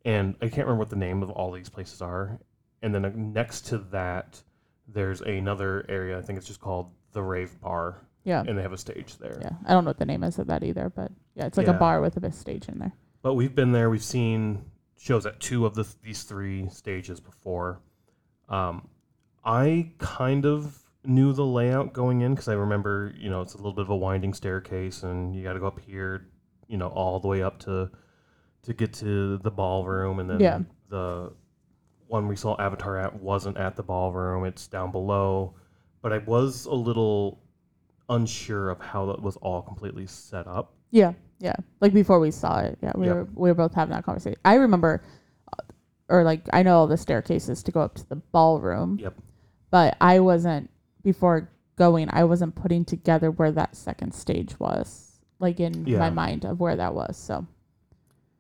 and 0.06 0.36
I 0.42 0.46
can't 0.48 0.68
remember 0.68 0.80
what 0.80 0.90
the 0.90 0.96
name 0.96 1.22
of 1.24 1.32
all 1.32 1.52
these 1.52 1.70
places 1.70 2.02
are. 2.02 2.40
And 2.82 2.94
then 2.94 3.04
uh, 3.04 3.12
next 3.16 3.62
to 3.68 3.80
that, 3.92 4.42
there's 4.88 5.22
another 5.22 5.86
area. 5.90 6.18
I 6.18 6.22
think 6.22 6.38
it's 6.38 6.48
just 6.48 6.62
called 6.62 6.92
the 7.12 7.24
Rave 7.24 7.60
Bar, 7.60 8.06
yeah. 8.24 8.44
and 8.48 8.58
they 8.58 8.62
have 8.62 8.74
a 8.74 8.78
stage 8.78 9.18
there. 9.18 9.40
Yeah. 9.42 9.50
I 9.66 9.74
don't 9.74 9.84
know 9.84 9.90
what 9.90 9.98
the 9.98 10.06
name 10.06 10.24
is 10.24 10.38
of 10.38 10.48
that 10.48 10.64
either, 10.64 10.92
but 10.96 11.12
yeah, 11.34 11.48
it's 11.48 11.58
like 11.58 11.68
Yeah. 11.68 11.76
a 11.76 11.80
bar 11.80 12.02
with 12.02 12.16
a 12.24 12.32
stage 12.32 12.70
in 12.70 12.78
there. 12.80 12.94
But 13.24 13.34
we've 13.34 13.56
been 13.56 13.72
there. 13.72 13.90
We've 13.90 14.04
seen 14.04 14.66
shows 14.98 15.26
at 15.26 15.40
two 15.40 15.66
of 15.66 15.74
the 15.74 15.88
these 16.04 16.24
three 16.24 16.70
stages 16.70 17.20
before. 17.20 17.82
Um, 18.48 18.88
I 19.44 19.92
kind 19.98 20.46
of 20.46 20.80
knew 21.04 21.34
the 21.34 21.46
layout 21.46 21.94
going 21.94 22.22
in 22.22 22.34
because 22.34 22.48
I 22.48 22.54
remember, 22.54 23.14
you 23.18 23.30
know, 23.30 23.42
it's 23.42 23.54
a 23.54 23.58
little 23.58 23.74
bit 23.74 23.84
of 23.84 23.90
a 23.90 23.96
winding 23.96 24.34
staircase, 24.34 25.02
and 25.04 25.36
you 25.36 25.44
got 25.44 25.54
to 25.54 25.60
go 25.60 25.68
up 25.68 25.80
here, 25.80 26.28
you 26.68 26.78
know, 26.78 26.88
all 26.88 27.20
the 27.20 27.28
way 27.28 27.42
up 27.42 27.60
to 27.62 27.90
to 28.66 28.74
get 28.74 28.94
to 28.94 29.38
the 29.40 29.52
ballroom, 29.52 30.20
and 30.20 30.30
then 30.30 30.40
Yeah. 30.40 30.60
the 30.90 31.32
one 32.08 32.28
we 32.28 32.36
saw 32.36 32.56
Avatar 32.60 32.98
at 32.98 33.22
wasn't 33.22 33.58
at 33.58 33.76
the 33.76 33.84
ballroom; 33.84 34.46
it's 34.46 34.68
down 34.68 34.92
below. 34.92 35.54
But 36.02 36.14
I 36.14 36.20
was 36.20 36.66
a 36.66 36.74
little 36.74 37.40
unsure 38.10 38.70
of 38.70 38.80
how 38.80 39.08
that 39.08 39.22
was 39.22 39.36
all 39.38 39.62
completely 39.62 40.06
set 40.06 40.48
up. 40.48 40.74
Yeah. 40.92 41.14
Yeah. 41.40 41.56
Like 41.82 41.94
before 41.94 42.20
we 42.20 42.32
saw 42.32 42.60
it. 42.60 42.78
Yeah. 42.82 42.92
We 42.96 43.08
Yep. 43.08 43.16
were 43.16 43.28
we 43.36 43.50
were 43.50 43.56
both 43.56 43.74
having 43.74 43.94
that 43.94 44.04
conversation. 44.06 44.40
I 44.46 44.56
remember, 44.56 45.02
uh, 45.52 45.64
or 46.10 46.24
like 46.24 46.48
I 46.54 46.62
know 46.64 46.78
all 46.78 46.88
the 46.88 46.98
staircases 46.98 47.64
to 47.64 47.72
go 47.72 47.82
up 47.82 47.96
to 47.96 48.08
the 48.10 48.16
ballroom. 48.18 49.00
Yep. 49.02 49.16
But 49.72 49.98
I 50.00 50.20
wasn't 50.20 50.70
before 51.04 51.50
going. 51.76 52.08
I 52.14 52.24
wasn't 52.24 52.56
putting 52.56 52.86
together 52.86 53.32
where 53.32 53.52
that 53.52 53.76
second 53.76 54.14
stage 54.14 54.58
was, 54.60 55.20
like 55.40 55.60
in 55.60 55.86
Yeah. 55.88 56.00
my 56.00 56.10
mind 56.12 56.46
of 56.46 56.60
where 56.60 56.76
that 56.76 56.94
was. 56.94 57.18
So 57.18 57.46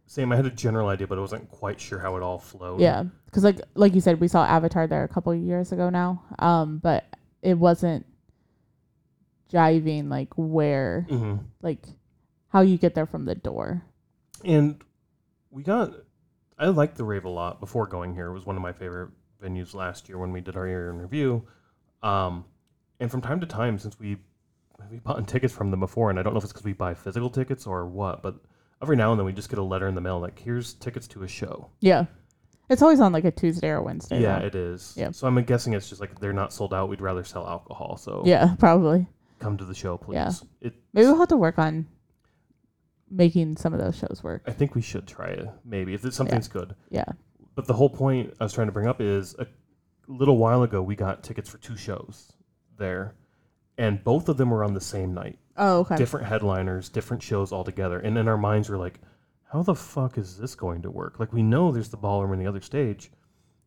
Same. 0.08 0.32
I 0.32 0.36
had 0.36 0.46
a 0.46 0.52
general 0.52 0.88
idea, 0.90 1.08
but 1.08 1.18
I 1.18 1.22
wasn't 1.22 1.50
quite 1.50 1.80
sure 1.80 2.00
how 2.00 2.16
it 2.16 2.24
all 2.24 2.38
flowed. 2.38 2.80
yeah, 2.80 3.04
because 3.26 3.44
like 3.44 3.60
like 3.74 3.96
you 3.96 4.02
said, 4.02 4.20
we 4.20 4.28
saw 4.28 4.46
Avatar 4.46 4.88
there 4.88 5.04
a 5.04 5.08
couple 5.08 5.32
of 5.32 5.40
years 5.40 5.72
ago 5.72 5.90
now. 5.90 6.24
Um, 6.40 6.78
but 6.78 7.06
it 7.42 7.56
wasn't 7.58 8.06
jiving 9.52 10.10
like 10.10 10.30
where 10.36 11.06
hmm 11.08 11.36
like 11.62 11.86
how 12.50 12.62
you 12.62 12.78
get 12.78 12.96
there 12.96 13.06
from 13.06 13.26
the 13.26 13.36
door. 13.36 13.84
And 14.44 14.82
we 15.52 15.64
got. 15.64 15.94
I 16.58 16.68
liked 16.68 16.96
the 16.96 17.04
rave 17.04 17.26
a 17.26 17.30
lot 17.30 17.60
before 17.60 17.86
going 17.86 18.14
here. 18.14 18.28
It 18.28 18.34
was 18.34 18.46
one 18.46 18.56
of 18.56 18.62
my 18.62 18.72
favorite 18.72 19.10
venues 19.44 19.74
last 19.74 20.08
year 20.08 20.18
when 20.18 20.32
we 20.32 20.40
did 20.40 20.56
our 20.56 20.66
year 20.68 20.90
in 20.90 21.00
review. 21.00 21.46
Um, 22.02 22.46
and 23.00 23.12
from 23.12 23.22
time 23.22 23.42
to 23.42 23.46
time, 23.46 23.78
since 23.78 24.00
we 24.00 24.18
we 24.90 25.00
bought 25.00 25.28
tickets 25.28 25.54
from 25.54 25.72
them 25.72 25.82
before, 25.82 26.10
and 26.10 26.20
I 26.20 26.24
don't 26.24 26.34
know 26.34 26.38
if 26.38 26.44
it's 26.44 26.54
because 26.54 26.66
we 26.66 26.74
buy 26.74 26.94
physical 26.94 27.30
tickets 27.30 27.68
or 27.68 27.86
what, 27.88 28.22
but 28.22 28.36
every 28.86 28.96
now 28.96 29.10
and 29.12 29.20
then 29.20 29.26
we 29.26 29.34
just 29.34 29.50
get 29.50 29.58
a 29.58 29.64
letter 29.64 29.88
in 29.88 29.96
the 29.96 30.02
mail 30.02 30.20
like, 30.20 30.38
"Here's 30.38 30.76
tickets 30.76 31.08
to 31.10 31.24
a 31.24 31.28
show." 31.28 31.72
Yeah, 31.82 32.06
it's 32.70 32.84
always 32.84 33.00
on 33.00 33.12
like 33.12 33.26
a 33.26 33.32
Tuesday 33.32 33.70
or 33.70 33.82
Wednesday. 33.82 34.22
yeah, 34.22 34.38
though. 34.40 34.46
it 34.46 34.54
is. 34.54 34.94
Yeah. 34.96 35.10
So 35.10 35.26
I'm 35.26 35.42
guessing 35.44 35.74
it's 35.74 35.90
just 35.90 36.00
like 36.00 36.20
they're 36.20 36.34
not 36.34 36.54
sold 36.54 36.72
out. 36.72 36.88
We'd 36.88 37.02
rather 37.02 37.24
sell 37.24 37.48
alcohol. 37.48 37.98
So 37.98 38.22
yeah, 38.26 38.56
probably. 38.60 39.08
come 39.40 39.58
to 39.58 39.66
the 39.66 39.74
show, 39.74 39.98
please. 39.98 40.16
Yeah. 40.16 40.32
It, 40.62 40.74
Maybe 40.94 41.08
we'll 41.08 41.18
have 41.18 41.30
to 41.30 41.38
work 41.38 41.58
on 41.58 41.88
making 43.10 43.58
some 43.58 43.74
of 43.74 43.80
those 43.80 43.96
shows 43.98 44.22
work. 44.24 44.44
I 44.46 44.52
think 44.52 44.76
we 44.76 44.82
should 44.82 45.08
try 45.08 45.30
it. 45.30 45.48
Maybe 45.64 45.96
if 45.96 46.06
it's 46.06 46.16
something's 46.16 46.48
good. 46.48 46.76
Yeah. 46.90 47.06
But 47.56 47.66
the 47.66 47.74
whole 47.74 47.90
point 47.90 48.36
I 48.40 48.44
was 48.44 48.54
trying 48.54 48.68
to 48.68 48.74
bring 48.74 48.88
up 48.88 49.02
is 49.02 49.36
a 49.40 49.48
little 50.08 50.38
while 50.38 50.62
ago 50.64 50.82
we 50.82 50.96
got 50.96 51.24
tickets 51.24 51.50
for 51.50 51.58
two 51.58 51.76
shows 51.78 52.32
there, 52.78 53.16
and 53.78 54.04
both 54.04 54.30
of 54.30 54.38
them 54.38 54.52
were 54.52 54.64
on 54.64 54.74
the 54.74 54.82
same 54.82 55.14
night. 55.14 55.40
Oh, 55.58 55.80
okay. 55.80 55.96
Different 55.96 56.26
headliners, 56.28 56.90
different 56.90 57.24
shows 57.24 57.52
altogether. 57.54 58.00
And 58.00 58.18
in 58.18 58.28
our 58.28 58.38
minds, 58.38 58.70
we're 58.70 58.78
like, 58.78 59.00
how 59.52 59.62
the 59.64 59.76
fuck 59.76 60.18
is 60.18 60.38
this 60.38 60.56
going 60.56 60.82
to 60.82 60.92
work? 60.92 61.20
Like, 61.20 61.32
we 61.32 61.44
know 61.44 61.72
there's 61.72 61.90
the 61.90 61.98
ballroom 61.98 62.34
and 62.34 62.42
the 62.42 62.48
other 62.48 62.60
stage, 62.62 63.12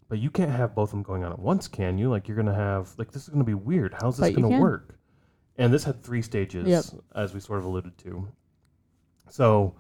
but 0.09 0.19
you 0.19 0.31
can't 0.31 0.51
have 0.51 0.75
both 0.75 0.89
of 0.89 0.93
them 0.93 1.03
going 1.03 1.25
on 1.25 1.33
at 1.33 1.39
once, 1.39 1.67
can 1.69 1.97
you? 1.97 2.11
Like, 2.11 2.29
you're 2.29 2.35
going 2.37 2.47
to 2.47 2.55
have, 2.55 2.91
like, 2.99 3.11
this 3.13 3.23
is 3.23 3.29
going 3.29 3.41
to 3.41 3.45
be 3.45 3.55
weird. 3.55 3.95
How's 3.95 4.17
this 4.19 4.25
But 4.27 4.31
you 4.33 4.37
going 4.43 4.51
to 4.53 4.57
can. 4.57 4.61
work? 4.63 4.95
and 5.61 5.73
this 5.73 5.83
had 5.83 6.03
three 6.05 6.23
stages, 6.23 6.69
Yep. 6.69 6.85
as 7.17 7.35
we 7.35 7.41
sort 7.41 7.59
of 7.59 7.65
alluded 7.65 7.99
to. 7.99 8.29
So, 9.29 9.75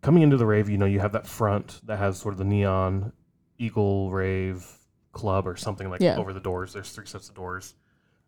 coming 0.00 0.22
into 0.22 0.36
the 0.38 0.46
rave, 0.46 0.68
you 0.70 0.78
know, 0.78 0.86
you 0.86 0.98
have 1.00 1.12
that 1.12 1.26
front 1.26 1.80
that 1.84 1.98
has 1.98 2.16
sort 2.18 2.32
of 2.32 2.38
the 2.38 2.44
neon 2.44 3.12
Eagle 3.58 4.10
Rave 4.10 4.66
Club 5.12 5.46
or 5.46 5.56
something 5.56 5.90
like 5.90 6.00
Yeah. 6.00 6.16
over 6.16 6.32
the 6.32 6.40
doors. 6.40 6.72
There's 6.72 6.90
three 6.90 7.06
sets 7.06 7.28
of 7.28 7.34
doors, 7.34 7.74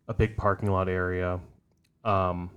a 0.06 0.12
big 0.14 0.36
parking 0.36 0.70
lot 0.70 0.88
area. 0.88 1.40
Um, 2.04 2.50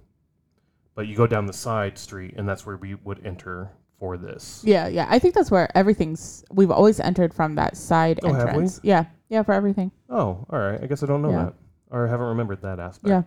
but 0.99 1.07
you 1.07 1.15
go 1.15 1.25
down 1.25 1.45
the 1.45 1.53
side 1.53 1.97
street, 1.97 2.33
and 2.35 2.45
that's 2.45 2.65
where 2.65 2.75
we 2.75 2.93
would 2.93 3.25
enter 3.25 3.71
for 3.99 4.17
this. 4.17 4.61
Yeah, 4.65 4.87
yeah. 4.89 5.07
I 5.09 5.17
think 5.17 5.33
that's 5.33 5.49
where 5.49 5.69
everything's. 5.77 6.43
We've 6.51 6.69
always 6.71 6.99
entered 6.99 7.33
from 7.33 7.55
that 7.55 7.77
side 7.77 8.19
Oh, 8.21 8.33
have 8.33 8.43
we? 8.43 8.49
entrance. 8.49 8.81
Yeah, 8.83 9.05
yeah, 9.29 9.43
for 9.43 9.53
everything. 9.53 9.93
Oh, 10.09 10.45
all 10.49 10.59
right. 10.59 10.77
I 10.83 10.87
guess 10.87 11.01
I 11.01 11.05
don't 11.05 11.21
know 11.21 11.29
Yeah. 11.31 11.43
that, 11.45 11.53
or 11.89 12.05
I 12.05 12.09
haven't 12.09 12.25
remembered 12.27 12.61
that 12.63 12.81
aspect. 12.81 13.07
Yeah, 13.07 13.21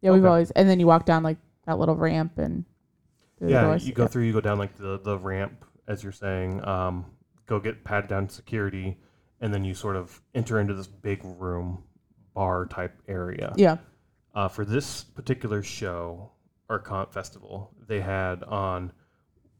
Yeah, 0.00 0.10
we've 0.10 0.22
Okay. 0.24 0.28
always. 0.30 0.50
And 0.50 0.68
then 0.68 0.80
you 0.80 0.88
walk 0.88 1.04
down 1.06 1.22
like 1.22 1.36
that 1.66 1.78
little 1.78 1.94
ramp 1.94 2.38
and. 2.38 2.64
through 3.38 3.46
the 3.50 3.54
yeah, 3.54 3.62
doors. 3.66 3.86
you 3.86 3.94
go 3.94 4.08
through, 4.08 4.24
you 4.24 4.32
go 4.32 4.40
down 4.40 4.58
like 4.58 4.74
the 4.76 4.98
the 4.98 5.16
ramp, 5.16 5.64
as 5.86 6.02
you're 6.02 6.10
saying. 6.10 6.66
Um, 6.66 7.04
go 7.46 7.60
get 7.60 7.84
patted 7.84 8.08
down 8.08 8.28
security, 8.30 8.98
and 9.40 9.54
then 9.54 9.62
you 9.62 9.74
sort 9.74 9.94
of 9.94 10.20
enter 10.34 10.58
into 10.58 10.74
this 10.74 10.88
big 10.88 11.20
room, 11.24 11.84
bar 12.34 12.66
type 12.66 13.00
area. 13.06 13.52
Yeah. 13.56 13.76
Uh, 14.34 14.48
for 14.48 14.64
this 14.64 15.04
particular 15.04 15.62
show 15.62 16.32
or 16.68 16.78
con 16.78 17.06
festival, 17.10 17.70
they 17.86 18.00
had 18.00 18.42
on 18.44 18.92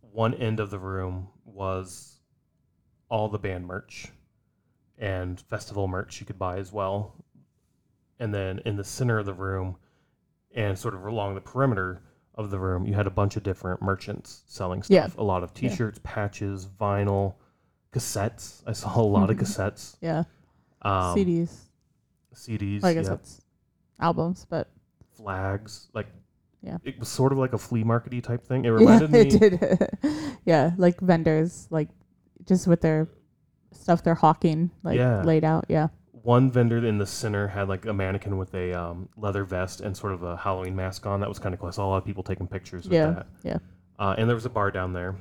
one 0.00 0.34
end 0.34 0.60
of 0.60 0.70
the 0.70 0.78
room 0.78 1.28
was 1.44 2.20
all 3.08 3.28
the 3.28 3.38
band 3.38 3.66
merch 3.66 4.08
and 4.98 5.40
festival 5.40 5.88
merch 5.88 6.20
you 6.20 6.26
could 6.26 6.38
buy 6.38 6.56
as 6.58 6.72
well. 6.72 7.14
And 8.18 8.32
then 8.32 8.60
in 8.64 8.76
the 8.76 8.84
center 8.84 9.18
of 9.18 9.26
the 9.26 9.34
room 9.34 9.76
and 10.54 10.78
sort 10.78 10.94
of 10.94 11.04
along 11.04 11.34
the 11.34 11.40
perimeter 11.40 12.02
of 12.34 12.50
the 12.50 12.58
room, 12.58 12.86
you 12.86 12.94
had 12.94 13.06
a 13.06 13.10
bunch 13.10 13.36
of 13.36 13.42
different 13.42 13.82
merchants 13.82 14.42
selling 14.46 14.82
stuff 14.82 15.14
Yeah. 15.16 15.22
A 15.22 15.24
lot 15.24 15.42
of 15.42 15.52
t-shirts, 15.54 15.98
patches, 16.02 16.66
vinyl, 16.66 17.34
cassettes. 17.92 18.62
I 18.66 18.72
saw 18.72 19.00
a 19.00 19.02
lot 19.02 19.28
of 19.30 19.36
Mhm. 19.36 19.40
cassettes. 19.40 19.96
Yeah. 20.00 20.24
Um, 20.82 21.14
CDs. 21.16 21.68
CDs. 22.34 22.84
I 22.84 22.94
guess 22.94 23.08
yeah 23.08 23.16
albums, 23.98 24.46
but 24.48 24.68
flags. 25.10 25.88
Like, 25.92 26.06
Yeah. 26.62 26.78
it 26.84 26.98
was 26.98 27.08
sort 27.08 27.32
of 27.32 27.38
like 27.38 27.52
a 27.52 27.58
flea 27.58 27.82
markety 27.84 28.22
type 28.22 28.44
thing. 28.46 28.64
It 28.64 28.68
yeah, 28.68 28.74
reminded 28.74 29.10
me. 29.10 29.18
it 29.20 29.30
did. 29.40 30.36
yeah, 30.44 30.72
like 30.76 31.00
vendors, 31.00 31.66
like 31.70 31.88
just 32.46 32.66
with 32.66 32.80
their 32.80 33.08
stuff 33.72 34.02
they're 34.04 34.14
hawking, 34.14 34.70
like 34.82 34.96
Yeah. 34.96 35.22
laid 35.22 35.44
out. 35.44 35.64
Yeah. 35.68 35.88
One 36.12 36.52
vendor 36.52 36.78
in 36.86 36.98
the 36.98 37.06
center 37.06 37.48
had 37.48 37.68
like 37.68 37.84
a 37.86 37.92
mannequin 37.92 38.38
with 38.38 38.54
a 38.54 38.72
um, 38.72 39.08
leather 39.16 39.42
vest 39.44 39.80
and 39.80 39.96
sort 39.96 40.12
of 40.12 40.22
a 40.22 40.36
Halloween 40.36 40.76
mask 40.76 41.04
on. 41.04 41.18
That 41.18 41.28
was 41.28 41.40
kind 41.40 41.52
of 41.52 41.58
cool. 41.58 41.68
I 41.68 41.72
saw 41.72 41.84
a 41.86 41.88
lot 41.90 41.96
of 41.96 42.04
people 42.04 42.22
taking 42.22 42.46
pictures 42.46 42.84
with 42.84 42.92
Yeah, 42.92 43.10
that. 43.10 43.26
yeah. 43.42 43.58
Uh, 43.98 44.14
and 44.16 44.28
there 44.28 44.36
was 44.36 44.46
a 44.46 44.50
bar 44.50 44.70
down 44.70 44.92
there. 44.92 45.16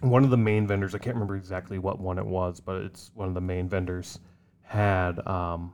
One 0.00 0.22
of 0.22 0.30
the 0.30 0.36
main 0.36 0.68
vendors, 0.68 0.94
I 0.94 0.98
can't 0.98 1.16
remember 1.16 1.34
exactly 1.34 1.80
what 1.80 1.98
one 1.98 2.18
it 2.18 2.26
was, 2.26 2.60
but 2.60 2.76
it's 2.82 3.10
one 3.14 3.26
of 3.26 3.34
the 3.34 3.40
main 3.40 3.68
vendors, 3.68 4.20
had 4.62 5.18
um, 5.26 5.72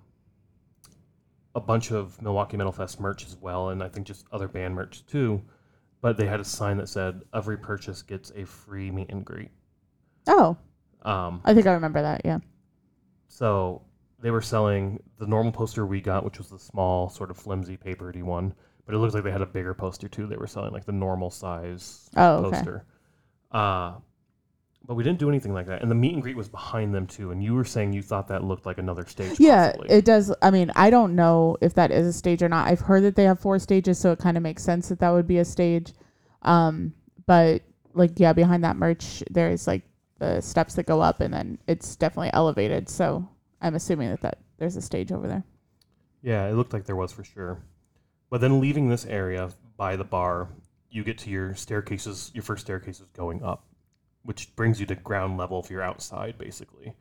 a 1.55 1.61
bunch 1.61 1.91
of 1.93 2.21
Milwaukee 2.21 2.57
Metal 2.57 2.73
Fest 2.73 3.01
merch 3.01 3.25
as 3.27 3.37
well, 3.37 3.71
and 3.71 3.83
I 3.83 3.89
think 3.89 4.07
just 4.07 4.27
other 4.33 4.49
band 4.49 4.75
merch 4.75 5.05
too. 5.07 5.43
But 6.01 6.17
they 6.17 6.27
had 6.27 6.41
a 6.41 6.45
sign 6.45 6.77
that 6.79 6.89
said, 6.89 7.23
"Every 7.33 7.57
purchase 7.57 8.03
gets 8.03 8.31
a 8.35 8.45
free 8.45 8.91
meet 8.91 9.11
and 9.11 9.25
greet." 9.25 9.51
Oh, 10.27 10.57
Um, 11.03 11.41
I 11.45 11.55
think 11.55 11.67
I 11.67 11.73
remember 11.73 12.03
that. 12.03 12.23
Yeah. 12.25 12.39
So 13.29 13.83
they 14.21 14.31
were 14.31 14.41
selling 14.43 15.03
the 15.19 15.27
normal 15.27 15.53
poster 15.53 15.87
we 15.87 16.01
got, 16.01 16.25
which 16.25 16.39
was 16.39 16.49
the 16.49 16.59
small, 16.59 17.09
sort 17.09 17.31
of 17.31 17.37
flimsy, 17.37 17.77
papery 17.77 18.23
one. 18.23 18.55
But 18.87 18.95
it 18.95 18.99
looks 18.99 19.15
like 19.15 19.25
they 19.25 19.31
had 19.31 19.43
a 19.43 19.47
bigger 19.47 19.75
poster 19.75 20.09
too. 20.09 20.27
They 20.27 20.37
were 20.37 20.47
selling 20.47 20.73
like 20.73 20.85
the 20.85 20.93
normal 20.93 21.31
size 21.31 22.09
Oh, 22.17 22.37
okay. 22.45 22.57
poster. 22.57 22.85
Uh, 23.51 23.95
but 24.87 24.95
we 24.95 25.03
didn't 25.03 25.19
do 25.19 25.29
anything 25.29 25.55
like 25.55 25.67
that. 25.67 25.81
And 25.83 25.91
the 25.91 25.95
meet 25.95 26.13
and 26.13 26.23
greet 26.23 26.37
was 26.37 26.49
behind 26.49 26.95
them 26.95 27.07
too. 27.07 27.31
And 27.31 27.43
you 27.43 27.55
were 27.55 27.65
saying 27.65 27.93
you 27.93 28.03
thought 28.03 28.29
that 28.29 28.45
looked 28.45 28.67
like 28.67 28.79
another 28.79 29.07
stage. 29.07 29.41
Yeah, 29.41 29.73
possibly. 29.73 29.97
it 29.97 30.05
does. 30.05 30.35
I 30.43 30.51
mean, 30.51 30.71
I 30.77 30.91
don't 30.91 31.15
know 31.15 31.57
if 31.61 31.75
that 31.75 31.91
is 31.91 32.07
a 32.07 32.13
stage 32.13 32.43
or 32.43 32.49
not. 32.49 32.69
I've 32.69 32.81
heard 32.81 33.03
that 33.05 33.17
they 33.17 33.25
have 33.25 33.41
four 33.41 33.59
stages, 33.59 33.99
so 33.99 34.13
it 34.13 34.19
kind 34.19 34.37
of 34.37 34.43
makes 34.43 34.63
sense 34.63 34.89
that 34.89 35.01
that 35.01 35.11
would 35.11 35.27
be 35.27 35.39
a 35.39 35.45
stage. 35.45 35.93
Um, 36.43 36.93
but 37.27 37.63
like, 37.95 38.13
yeah, 38.17 38.33
behind 38.33 38.65
that 38.65 38.77
merch, 38.77 39.23
there's 39.31 39.67
like 39.67 39.83
the 40.19 40.41
steps 40.41 40.75
that 40.75 40.87
go 40.87 41.01
up, 41.01 41.21
and 41.21 41.33
then 41.33 41.59
it's 41.67 41.97
definitely 41.97 42.31
elevated. 42.35 42.89
So 42.89 43.27
I'm 43.63 43.75
assuming 43.75 44.11
that 44.11 44.21
that 44.21 44.39
there's 44.59 44.77
a 44.77 44.83
stage 44.83 45.13
over 45.13 45.27
there. 45.27 45.45
Yeah, 46.23 46.47
it 46.49 46.55
looked 46.55 46.73
like 46.73 46.85
there 46.85 46.97
was 46.97 47.13
for 47.13 47.25
sure. 47.25 47.63
But 48.31 48.41
then 48.41 48.61
leaving 48.61 48.89
this 48.89 49.07
area 49.07 49.51
by 49.77 49.97
the 49.97 50.05
bar, 50.05 50.49
you 50.91 51.05
get 51.05 51.19
to 51.19 51.31
your 51.31 51.55
staircases, 51.55 52.31
your 52.35 52.43
first 52.43 52.65
staircases 52.65 53.07
going 53.17 53.43
up, 53.43 53.65
which 54.25 54.55
brings 54.57 54.81
you 54.81 54.87
to 54.87 54.95
ground 54.97 55.39
level 55.39 55.61
if 55.61 55.71
you're 55.71 55.83
outside, 55.83 56.37
basically. 56.39 56.95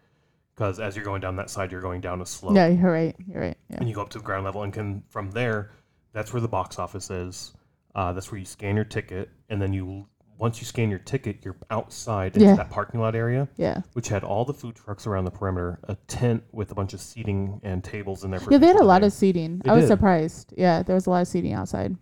Because 0.55 0.79
as 0.79 0.95
you're 0.95 1.05
going 1.05 1.21
down 1.21 1.35
that 1.37 1.49
side, 1.49 1.71
you're 1.71 1.81
going 1.81 1.99
down 2.01 2.21
a 2.21 2.25
slope. 2.25 2.55
Yeah, 2.55 2.67
you're 2.67 2.91
right. 2.91 3.15
You're 3.27 3.41
right. 3.41 3.57
Yeah. 3.69 3.77
And 3.79 3.89
you 3.89 3.95
go 3.95 4.01
up 4.01 4.09
to 4.09 4.19
the 4.19 4.23
ground 4.23 4.45
level, 4.45 4.61
and 4.63 4.71
can 4.71 5.03
from 5.09 5.31
there, 5.31 5.71
that's 6.11 6.31
where 6.31 6.41
the 6.41 6.47
box 6.47 6.77
office 6.77 7.09
is. 7.09 7.53
Uh, 7.95 8.13
that's 8.13 8.31
where 8.31 8.37
you 8.39 8.45
scan 8.45 8.75
your 8.75 8.85
ticket, 8.85 9.29
and 9.49 9.61
then 9.61 9.73
you 9.73 10.07
once 10.39 10.59
you 10.59 10.65
scan 10.65 10.89
your 10.89 10.99
ticket, 10.99 11.45
you're 11.45 11.55
outside 11.69 12.33
into 12.35 12.45
Yeah. 12.47 12.55
that 12.55 12.69
parking 12.71 12.99
lot 12.99 13.15
area, 13.15 13.47
Yeah. 13.55 13.81
which 13.93 14.09
had 14.09 14.23
all 14.23 14.43
the 14.43 14.53
food 14.53 14.75
trucks 14.75 15.05
around 15.07 15.25
the 15.25 15.31
perimeter, 15.31 15.79
a 15.83 15.95
tent 16.07 16.43
with 16.51 16.71
a 16.71 16.75
bunch 16.75 16.93
of 16.93 16.99
seating 16.99 17.61
and 17.63 17.83
tables 17.83 18.23
in 18.23 18.31
there. 18.31 18.39
For 18.39 18.51
Yeah, 18.51 18.57
they 18.57 18.67
had 18.67 18.79
a 18.79 18.83
lot 18.83 19.03
hang. 19.03 19.07
of 19.07 19.13
seating. 19.13 19.59
They 19.63 19.69
I 19.69 19.75
was 19.75 19.83
did. 19.83 19.89
surprised. 19.89 20.53
Yeah, 20.57 20.81
there 20.81 20.95
was 20.95 21.05
a 21.05 21.11
lot 21.11 21.21
of 21.21 21.27
seating 21.27 21.53
outside. 21.53 21.95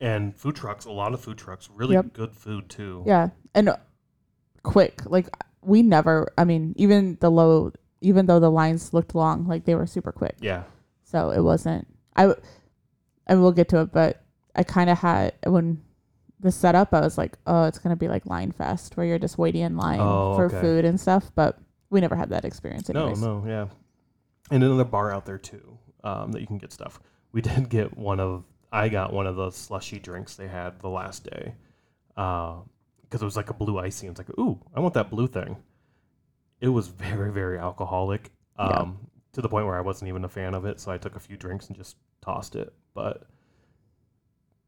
and 0.00 0.34
food 0.36 0.54
trucks, 0.56 0.84
a 0.86 0.90
lot 0.90 1.14
of 1.14 1.20
food 1.20 1.38
trucks, 1.38 1.68
really 1.74 1.94
Yep. 1.94 2.12
good 2.12 2.34
food 2.34 2.68
too. 2.68 3.02
Yeah, 3.06 3.28
and 3.54 3.74
quick. 4.66 5.00
Like 5.06 5.28
we 5.62 5.82
never. 5.82 6.32
I 6.36 6.44
mean, 6.44 6.74
even 6.76 7.16
the 7.20 7.30
low, 7.30 7.72
even 8.00 8.26
though 8.26 8.40
the 8.40 8.50
lines 8.50 8.92
looked 8.92 9.14
long, 9.14 9.46
like 9.46 9.64
they 9.64 9.74
were 9.74 9.86
super 9.86 10.12
quick. 10.12 10.36
Yeah, 10.40 10.64
So 11.04 11.30
it 11.30 11.40
wasn't. 11.40 11.86
I, 12.16 12.34
And 13.26 13.40
we'll 13.42 13.52
get 13.52 13.68
to 13.70 13.80
it, 13.80 13.92
but 13.92 14.22
I 14.54 14.62
kind 14.62 14.90
of 14.90 14.98
had 14.98 15.34
when 15.46 15.82
the 16.40 16.52
setup. 16.52 16.92
I 16.94 17.00
was 17.00 17.16
like, 17.18 17.36
oh, 17.46 17.64
it's 17.64 17.78
gonna 17.78 17.96
be 17.96 18.08
like 18.08 18.26
Line 18.26 18.52
Fest, 18.52 18.96
where 18.96 19.06
you're 19.06 19.18
just 19.18 19.38
waiting 19.38 19.62
in 19.62 19.76
line 19.76 20.00
Oh, 20.00 20.34
for 20.36 20.46
okay. 20.46 20.60
food 20.60 20.84
and 20.84 21.00
stuff. 21.00 21.30
But 21.34 21.58
we 21.90 22.00
never 22.00 22.16
had 22.16 22.30
that 22.30 22.44
experience. 22.44 22.90
Anyways. 22.90 23.20
no, 23.20 23.40
no, 23.40 23.48
yeah, 23.48 23.66
and 24.50 24.62
another 24.62 24.84
bar 24.84 25.12
out 25.12 25.24
there 25.26 25.38
too 25.38 25.78
um, 26.04 26.32
that 26.32 26.40
you 26.40 26.46
can 26.46 26.58
get 26.58 26.72
stuff. 26.72 27.00
We 27.32 27.40
did 27.48 27.68
get 27.68 27.96
one 27.96 28.20
of. 28.20 28.44
I 28.72 28.88
got 28.88 29.12
one 29.12 29.26
of 29.26 29.36
the 29.36 29.50
slushy 29.50 29.98
drinks 29.98 30.34
they 30.36 30.48
had 30.48 30.80
the 30.80 30.88
last 30.90 31.24
day, 31.24 31.54
because 33.08 33.22
it 33.22 33.24
was 33.24 33.36
like 33.36 33.50
a 33.50 33.54
blue 33.54 33.78
icy. 33.78 34.06
And 34.06 34.18
it's 34.18 34.26
like, 34.28 34.38
ooh, 34.38 34.58
I 34.74 34.80
want 34.80 34.94
that 34.94 35.10
blue 35.10 35.26
thing. 35.28 35.56
It 36.60 36.68
was 36.68 36.88
very, 36.88 37.32
very 37.32 37.58
alcoholic, 37.58 38.30
um, 38.56 38.68
Yeah. 38.70 39.08
to 39.32 39.42
the 39.42 39.48
point 39.48 39.66
where 39.66 39.76
I 39.76 39.80
wasn't 39.82 40.08
even 40.08 40.24
a 40.24 40.28
fan 40.28 40.54
of 40.54 40.64
it. 40.64 40.80
So 40.80 40.90
I 40.90 40.98
took 40.98 41.14
a 41.16 41.20
few 41.20 41.36
drinks 41.36 41.66
and 41.68 41.76
just 41.76 41.96
tossed 42.22 42.56
it. 42.56 42.72
But 42.94 43.26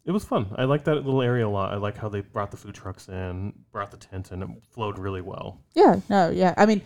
it 0.05 0.11
was 0.13 0.25
fun. 0.25 0.47
I 0.57 0.65
like 0.65 0.85
that 0.85 0.95
little 0.95 1.23
area 1.23 1.47
a 1.47 1.49
lot. 1.51 1.73
I 1.73 1.77
like 1.77 1.97
how 1.97 2.09
they 2.09 2.21
brought 2.21 2.51
the 2.51 2.57
food 2.57 2.75
trucks 2.75 3.09
in, 3.09 3.53
brought 3.73 3.91
the 3.91 3.97
tent 3.97 4.33
in. 4.33 4.43
It 4.43 4.49
flowed 4.71 4.99
really 4.99 5.21
well. 5.23 5.61
Yeah, 5.75 6.01
no, 6.09 6.31
yeah. 6.31 6.55
I 6.57 6.67
mean, 6.67 6.83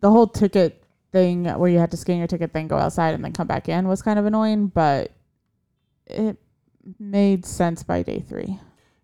the 0.00 0.10
whole 0.10 0.26
ticket 0.26 0.84
thing 1.10 1.44
where 1.46 1.70
you 1.70 1.78
had 1.78 1.90
to 1.92 1.96
scan 1.96 2.18
your 2.18 2.26
ticket, 2.26 2.52
then 2.52 2.68
go 2.68 2.76
outside 2.76 3.14
and 3.14 3.24
then 3.24 3.32
come 3.32 3.46
back 3.46 3.68
in 3.68 3.88
was 3.88 4.02
kind 4.02 4.18
of 4.18 4.26
annoying, 4.26 4.66
but 4.68 5.12
it 6.06 6.36
made 6.98 7.44
sense 7.46 7.82
by 7.82 8.02
day 8.02 8.20
three. 8.20 8.58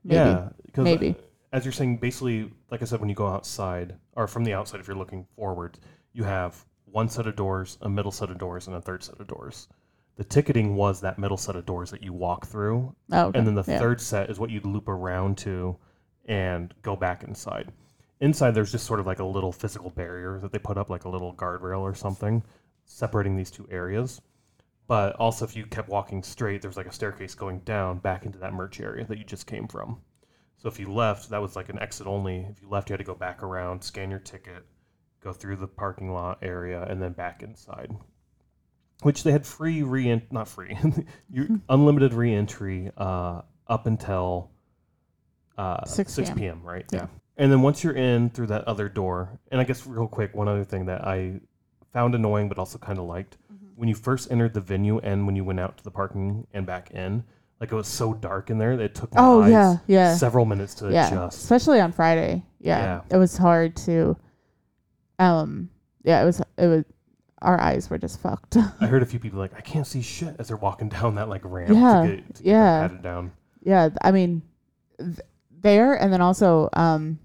Maybe. 0.04 0.16
Yeah, 0.30 0.48
Maybe. 0.76 1.16
As 1.54 1.64
you're 1.64 1.72
saying, 1.72 1.98
basically, 1.98 2.50
like 2.72 2.82
I 2.82 2.84
said, 2.84 2.98
when 2.98 3.08
you 3.08 3.14
go 3.14 3.28
outside 3.28 3.94
or 4.14 4.26
from 4.26 4.42
the 4.42 4.52
outside, 4.52 4.80
if 4.80 4.88
you're 4.88 4.96
looking 4.96 5.24
forward, 5.36 5.78
you 6.12 6.24
have 6.24 6.64
one 6.84 7.08
set 7.08 7.28
of 7.28 7.36
doors, 7.36 7.78
a 7.82 7.88
middle 7.88 8.10
set 8.10 8.28
of 8.28 8.38
doors, 8.38 8.66
and 8.66 8.74
a 8.74 8.80
third 8.80 9.04
set 9.04 9.20
of 9.20 9.28
doors. 9.28 9.68
The 10.16 10.24
ticketing 10.24 10.74
was 10.74 11.00
that 11.00 11.16
middle 11.16 11.36
set 11.36 11.54
of 11.54 11.64
doors 11.64 11.92
that 11.92 12.02
you 12.02 12.12
walk 12.12 12.46
through, 12.46 12.94
Oh, 13.12 13.26
okay. 13.26 13.38
and 13.38 13.46
then 13.46 13.54
the 13.54 13.62
yeah. 13.66 13.78
third 13.78 14.00
set 14.00 14.30
is 14.30 14.40
what 14.40 14.50
you'd 14.50 14.66
loop 14.66 14.88
around 14.88 15.38
to 15.38 15.76
and 16.26 16.74
go 16.82 16.96
back 16.96 17.22
inside. 17.22 17.72
Inside, 18.20 18.50
there's 18.52 18.72
just 18.72 18.86
sort 18.86 18.98
of 18.98 19.06
like 19.06 19.20
a 19.20 19.24
little 19.24 19.52
physical 19.52 19.90
barrier 19.90 20.40
that 20.40 20.50
they 20.50 20.58
put 20.58 20.76
up, 20.76 20.90
like 20.90 21.04
a 21.04 21.08
little 21.08 21.34
guardrail 21.34 21.80
or 21.80 21.94
something, 21.94 22.42
separating 22.84 23.36
these 23.36 23.50
two 23.52 23.68
areas. 23.70 24.20
But 24.88 25.14
also, 25.16 25.44
if 25.44 25.54
you 25.54 25.66
kept 25.66 25.88
walking 25.88 26.22
straight, 26.24 26.62
there's 26.62 26.76
like 26.76 26.86
a 26.86 26.92
staircase 26.92 27.34
going 27.36 27.60
down 27.60 27.98
back 27.98 28.26
into 28.26 28.38
that 28.40 28.54
merch 28.54 28.80
area 28.80 29.04
that 29.04 29.18
you 29.18 29.24
just 29.24 29.46
came 29.46 29.68
from. 29.68 30.00
So 30.64 30.68
if 30.68 30.80
you 30.80 30.90
left, 30.90 31.28
that 31.28 31.42
was 31.42 31.56
like 31.56 31.68
an 31.68 31.78
exit 31.78 32.06
only. 32.06 32.46
If 32.50 32.62
you 32.62 32.70
left, 32.70 32.88
you 32.88 32.94
had 32.94 32.98
to 33.00 33.04
go 33.04 33.14
back 33.14 33.42
around, 33.42 33.84
scan 33.84 34.10
your 34.10 34.18
ticket, 34.18 34.64
go 35.22 35.30
through 35.30 35.56
the 35.56 35.66
parking 35.66 36.10
lot 36.10 36.38
area, 36.40 36.86
and 36.88 37.02
then 37.02 37.12
back 37.12 37.42
inside. 37.42 37.94
Which 39.02 39.24
they 39.24 39.32
had 39.32 39.44
free 39.44 39.82
re 39.82 40.22
not 40.30 40.48
free, 40.48 40.74
you 41.30 41.60
unlimited 41.68 42.14
re-entry 42.14 42.90
uh, 42.96 43.42
up 43.66 43.86
until 43.86 44.52
uh, 45.58 45.84
6 45.84 46.10
6 46.14 46.30
p.m. 46.30 46.38
p.m. 46.38 46.62
Right? 46.62 46.86
Yeah. 46.90 47.08
And 47.36 47.52
then 47.52 47.60
once 47.60 47.84
you're 47.84 47.92
in 47.92 48.30
through 48.30 48.46
that 48.46 48.64
other 48.66 48.88
door, 48.88 49.38
and 49.50 49.60
I 49.60 49.64
guess 49.64 49.86
real 49.86 50.08
quick, 50.08 50.34
one 50.34 50.48
other 50.48 50.64
thing 50.64 50.86
that 50.86 51.06
I 51.06 51.40
found 51.92 52.14
annoying 52.14 52.48
but 52.48 52.58
also 52.58 52.78
kind 52.78 52.98
of 52.98 53.04
liked 53.04 53.36
when 53.76 53.90
you 53.90 53.94
first 53.94 54.30
entered 54.30 54.54
the 54.54 54.62
venue 54.62 54.98
and 55.00 55.26
when 55.26 55.36
you 55.36 55.44
went 55.44 55.60
out 55.60 55.76
to 55.76 55.84
the 55.84 55.90
parking 55.90 56.46
and 56.54 56.64
back 56.64 56.90
in 56.92 57.24
Like 57.60 57.72
it 57.72 57.74
was 57.76 57.86
so 57.88 58.12
dark 58.14 58.50
in 58.50 58.58
there 58.58 58.76
that 58.76 58.82
it 58.82 58.94
took 58.94 59.14
my 59.14 59.20
Oh 59.20 59.42
eyes 59.42 59.50
yeah, 59.52 59.76
yeah, 59.86 60.14
several 60.16 60.44
minutes 60.44 60.74
to 60.76 60.90
yeah. 60.90 61.06
adjust. 61.08 61.38
Especially 61.42 61.80
on 61.80 61.92
Friday. 61.92 62.42
Yeah, 62.60 62.78
Yeah. 62.78 63.00
it 63.10 63.18
was 63.18 63.36
hard 63.36 63.76
to. 63.76 64.16
Um. 65.18 65.70
Yeah, 66.02 66.22
it 66.22 66.26
was. 66.26 66.40
It 66.58 66.66
was. 66.66 66.84
Our 67.42 67.60
eyes 67.60 67.90
were 67.90 67.98
just 67.98 68.20
fucked. 68.20 68.56
I 68.80 68.86
heard 68.86 69.02
a 69.02 69.06
few 69.06 69.18
people 69.18 69.38
like, 69.38 69.54
I 69.54 69.60
can't 69.60 69.86
see 69.86 70.00
shit 70.00 70.34
as 70.38 70.48
they're 70.48 70.56
walking 70.56 70.88
down 70.98 71.14
that 71.16 71.28
like 71.28 71.42
ramp 71.44 71.70
Yeah, 71.74 72.02
to 72.02 72.16
get, 72.16 72.34
to 72.36 72.42
get 72.42 72.50
yeah. 72.50 72.88
patted 72.88 73.02
down. 73.02 73.32
yeah, 73.62 73.88
I 74.02 74.10
mean, 74.12 74.40
th- 74.98 75.20
there 75.60 75.94
and 75.94 76.10
then 76.12 76.20
also 76.22 76.70
um, 76.72 77.18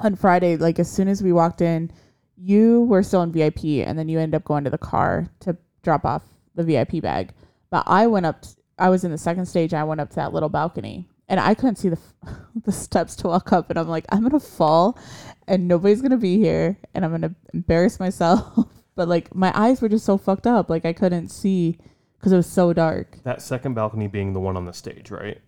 on 0.00 0.14
Friday, 0.14 0.56
like 0.56 0.78
as 0.78 0.90
soon 0.90 1.08
as 1.08 1.22
we 1.22 1.32
walked 1.32 1.60
in, 1.62 1.90
you 2.36 2.82
were 2.82 3.02
still 3.02 3.22
in 3.22 3.32
VIP, 3.32 3.64
and 3.86 3.98
then 3.98 4.08
you 4.08 4.18
ended 4.18 4.36
up 4.36 4.44
going 4.44 4.64
to 4.64 4.70
the 4.70 4.78
car 4.78 5.26
to 5.40 5.56
drop 5.82 6.04
off 6.04 6.22
the 6.54 6.62
VIP 6.62 7.00
bag. 7.02 7.32
But 7.70 7.84
I 7.86 8.06
went 8.06 8.26
up. 8.26 8.42
t- 8.42 8.48
I 8.80 8.88
was 8.88 9.04
in 9.04 9.10
the 9.10 9.18
second 9.18 9.46
stage. 9.46 9.74
I 9.74 9.84
went 9.84 10.00
up 10.00 10.08
to 10.10 10.16
that 10.16 10.32
little 10.32 10.48
balcony, 10.48 11.06
and 11.28 11.38
I 11.38 11.54
couldn't 11.54 11.76
see 11.76 11.90
the 11.90 11.98
the 12.64 12.72
steps 12.72 13.14
to 13.16 13.28
walk 13.28 13.52
up, 13.52 13.70
and 13.70 13.78
I'm 13.78 13.88
like, 13.88 14.06
I'm 14.08 14.22
gonna 14.22 14.40
fall, 14.40 14.98
and 15.46 15.68
nobody's 15.68 16.02
gonna 16.02 16.16
be 16.16 16.38
here, 16.38 16.78
and 16.94 17.04
I'm 17.04 17.10
gonna 17.10 17.34
embarrass 17.54 18.00
myself. 18.00 18.66
but 18.96 19.06
like 19.06 19.34
my 19.34 19.52
eyes 19.54 19.80
were 19.80 19.88
just 19.88 20.04
so 20.04 20.18
fucked 20.18 20.46
up, 20.46 20.70
like 20.70 20.84
I 20.84 20.92
couldn't 20.92 21.28
see 21.28 21.78
because 22.18 22.32
it 22.32 22.36
was 22.36 22.46
so 22.46 22.72
dark. 22.72 23.18
That 23.22 23.42
second 23.42 23.74
balcony 23.74 24.06
being 24.06 24.32
the 24.32 24.40
one 24.40 24.56
on 24.56 24.64
the 24.64 24.72
stage, 24.72 25.10
right? 25.10 25.40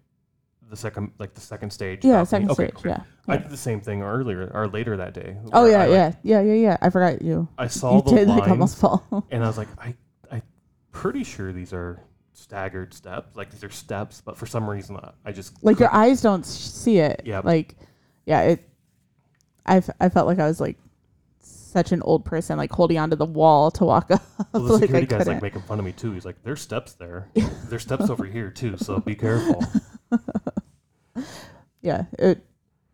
The 0.71 0.77
second, 0.77 1.13
like 1.19 1.35
the 1.35 1.41
second 1.41 1.71
stage. 1.71 2.03
Yeah, 2.03 2.25
balcony. 2.25 2.27
second 2.29 2.51
okay, 2.53 2.65
stage. 2.69 2.77
okay. 2.77 2.89
Yeah. 2.89 3.03
I 3.29 3.37
did 3.37 3.51
the 3.51 3.59
same 3.59 3.81
thing 3.81 4.03
earlier 4.03 4.51
or 4.55 4.69
later 4.69 4.97
that 4.97 5.13
day. 5.13 5.37
Oh 5.53 5.67
yeah, 5.67 5.83
I, 5.83 5.87
like, 5.87 6.17
yeah, 6.23 6.41
yeah, 6.41 6.53
yeah, 6.53 6.61
yeah. 6.61 6.77
I 6.81 6.91
forgot 6.91 7.21
you. 7.23 7.49
I 7.59 7.67
saw 7.69 7.97
You 7.97 8.03
the 8.03 8.11
did 8.11 8.29
like 8.29 8.49
almost 8.49 8.79
fall. 8.79 9.27
and 9.31 9.45
I 9.45 9.47
was 9.47 9.59
like, 9.59 9.69
I, 9.79 9.95
I, 10.31 10.43
pretty 10.93 11.25
sure 11.25 11.53
these 11.53 11.75
are 11.75 12.01
staggered 12.43 12.93
steps. 12.93 13.37
Like 13.37 13.51
these 13.51 13.65
are 13.65 13.71
steps, 13.71 14.21
but 14.21 14.37
for 14.37 14.47
some 14.47 14.69
reason, 14.69 14.97
I, 14.97 15.13
I 15.27 15.33
just 15.33 15.63
like 15.65 15.79
your 15.79 15.93
eyes 15.95 16.21
don't 16.21 16.45
see 16.45 16.99
it. 16.99 17.23
Yeah. 17.25 17.41
Like, 17.45 17.77
yeah, 18.27 18.43
it. 18.43 18.69
I 19.65 19.77
f- 19.77 19.91
I 20.01 20.09
felt 20.09 20.27
like 20.27 20.39
I 20.41 20.47
was 20.47 20.61
like 20.61 20.77
such 21.41 21.93
an 21.93 22.03
old 22.03 22.25
person, 22.25 22.59
like 22.59 22.71
holding 22.73 22.99
onto 22.99 23.17
the 23.17 23.25
wall 23.25 23.71
to 23.73 23.85
walk 23.85 24.11
up. 24.11 24.23
Well, 24.53 24.63
the 24.65 24.73
like 24.75 24.83
security 24.83 25.07
guy's 25.07 25.19
couldn't. 25.21 25.35
like 25.35 25.43
making 25.43 25.63
fun 25.63 25.79
of 25.79 25.85
me 25.85 25.93
too. 25.93 26.13
He's 26.13 26.25
like, 26.25 26.43
"There's 26.43 26.61
steps 26.61 26.93
there. 26.95 27.29
There's 27.69 27.83
steps 27.83 28.11
over 28.11 28.25
here 28.25 28.51
too. 28.51 28.77
So 28.77 28.99
be 29.01 29.15
careful." 29.15 29.63
yeah, 31.83 32.05
it. 32.19 32.45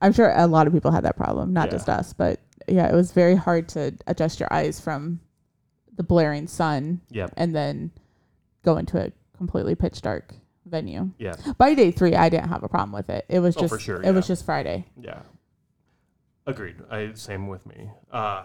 I'm 0.01 0.13
sure 0.13 0.33
a 0.35 0.47
lot 0.47 0.67
of 0.67 0.73
people 0.73 0.91
had 0.93 1.05
that 1.05 1.17
problem, 1.17 1.53
not 1.53 1.67
Yeah. 1.69 1.73
just 1.73 1.89
us, 1.89 2.13
but 2.13 2.39
yeah, 2.69 2.89
it 2.89 2.95
was 2.95 3.11
very 3.13 3.35
hard 3.35 3.69
to 3.71 3.93
adjust 4.07 4.39
your 4.39 4.53
eyes 4.53 4.79
from 4.79 5.21
the 5.97 6.03
blaring 6.05 6.47
sun 6.47 7.01
Yep. 7.11 7.33
and 7.37 7.53
then 7.55 7.91
go 8.63 8.77
into 8.77 9.05
a 9.05 9.11
completely 9.39 9.75
pitch 9.75 10.03
dark 10.03 10.35
venue. 10.67 11.11
Yeah. 11.19 11.35
By 11.57 11.73
day 11.75 11.91
three, 11.91 12.15
I 12.15 12.29
didn't 12.29 12.49
have 12.51 12.63
a 12.63 12.69
problem 12.69 12.93
with 12.93 13.09
it. 13.09 13.25
It 13.29 13.41
was 13.41 13.57
Oh, 13.57 13.61
just 13.61 13.73
for 13.73 13.81
sure, 13.81 14.03
it 14.03 14.13
was 14.15 14.27
yeah. 14.27 14.35
just 14.35 14.45
Friday. 14.45 14.85
Yeah. 15.01 15.21
Agreed. 16.47 16.77
I 16.91 17.13
same 17.15 17.47
with 17.49 17.65
me. 17.67 17.91
Uh, 18.13 18.45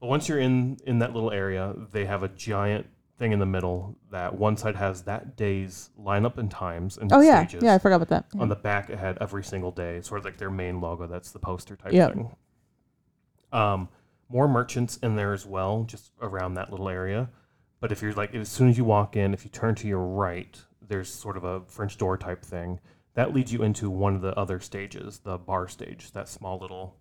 but 0.00 0.06
once 0.08 0.28
you're 0.28 0.38
in 0.40 0.78
in 0.86 0.98
that 1.00 1.12
little 1.12 1.30
area, 1.30 1.74
they 1.92 2.04
have 2.06 2.22
a 2.22 2.28
giant 2.28 2.86
thing 3.18 3.32
in 3.32 3.38
the 3.38 3.46
middle 3.46 3.96
that 4.10 4.34
one 4.36 4.56
side 4.56 4.76
has 4.76 5.02
that 5.02 5.36
day's 5.36 5.90
lineup 6.00 6.38
and 6.38 6.50
times 6.50 6.96
and 6.98 7.12
Oh 7.12 7.20
yeah, 7.20 7.46
stages. 7.46 7.62
yeah, 7.62 7.74
I 7.74 7.78
forgot 7.78 7.96
about 7.96 8.08
that. 8.08 8.24
On 8.40 8.48
the 8.48 8.56
back, 8.56 8.90
it 8.90 8.98
had 8.98 9.18
every 9.20 9.44
single 9.44 9.70
day, 9.70 10.00
sort 10.00 10.18
of 10.18 10.24
like 10.24 10.38
their 10.38 10.50
main 10.50 10.80
logo. 10.80 11.06
That's 11.06 11.30
the 11.30 11.38
poster 11.38 11.76
type 11.76 11.92
Yep. 11.92 12.14
thing. 12.14 12.36
Um, 13.52 13.88
more 14.28 14.48
merchants 14.48 14.96
in 14.98 15.14
there 15.16 15.32
as 15.34 15.46
well, 15.46 15.84
just 15.84 16.10
around 16.20 16.54
that 16.54 16.70
little 16.70 16.88
area. 16.88 17.28
But 17.82 17.90
if 17.90 18.00
you're 18.00 18.12
like, 18.12 18.32
as 18.32 18.48
soon 18.48 18.68
as 18.68 18.78
you 18.78 18.84
walk 18.84 19.16
in, 19.16 19.34
if 19.34 19.44
you 19.44 19.50
turn 19.50 19.74
to 19.74 19.88
your 19.88 20.06
right, 20.06 20.56
there's 20.86 21.12
sort 21.12 21.36
of 21.36 21.42
a 21.42 21.62
French 21.62 21.98
door 21.98 22.16
type 22.16 22.44
thing 22.44 22.78
that 23.14 23.34
leads 23.34 23.52
you 23.52 23.64
into 23.64 23.90
one 23.90 24.14
of 24.14 24.22
the 24.22 24.32
other 24.38 24.60
stages, 24.60 25.18
the 25.18 25.36
bar 25.36 25.66
stage, 25.66 26.12
that 26.12 26.28
small 26.28 26.60
little, 26.60 26.96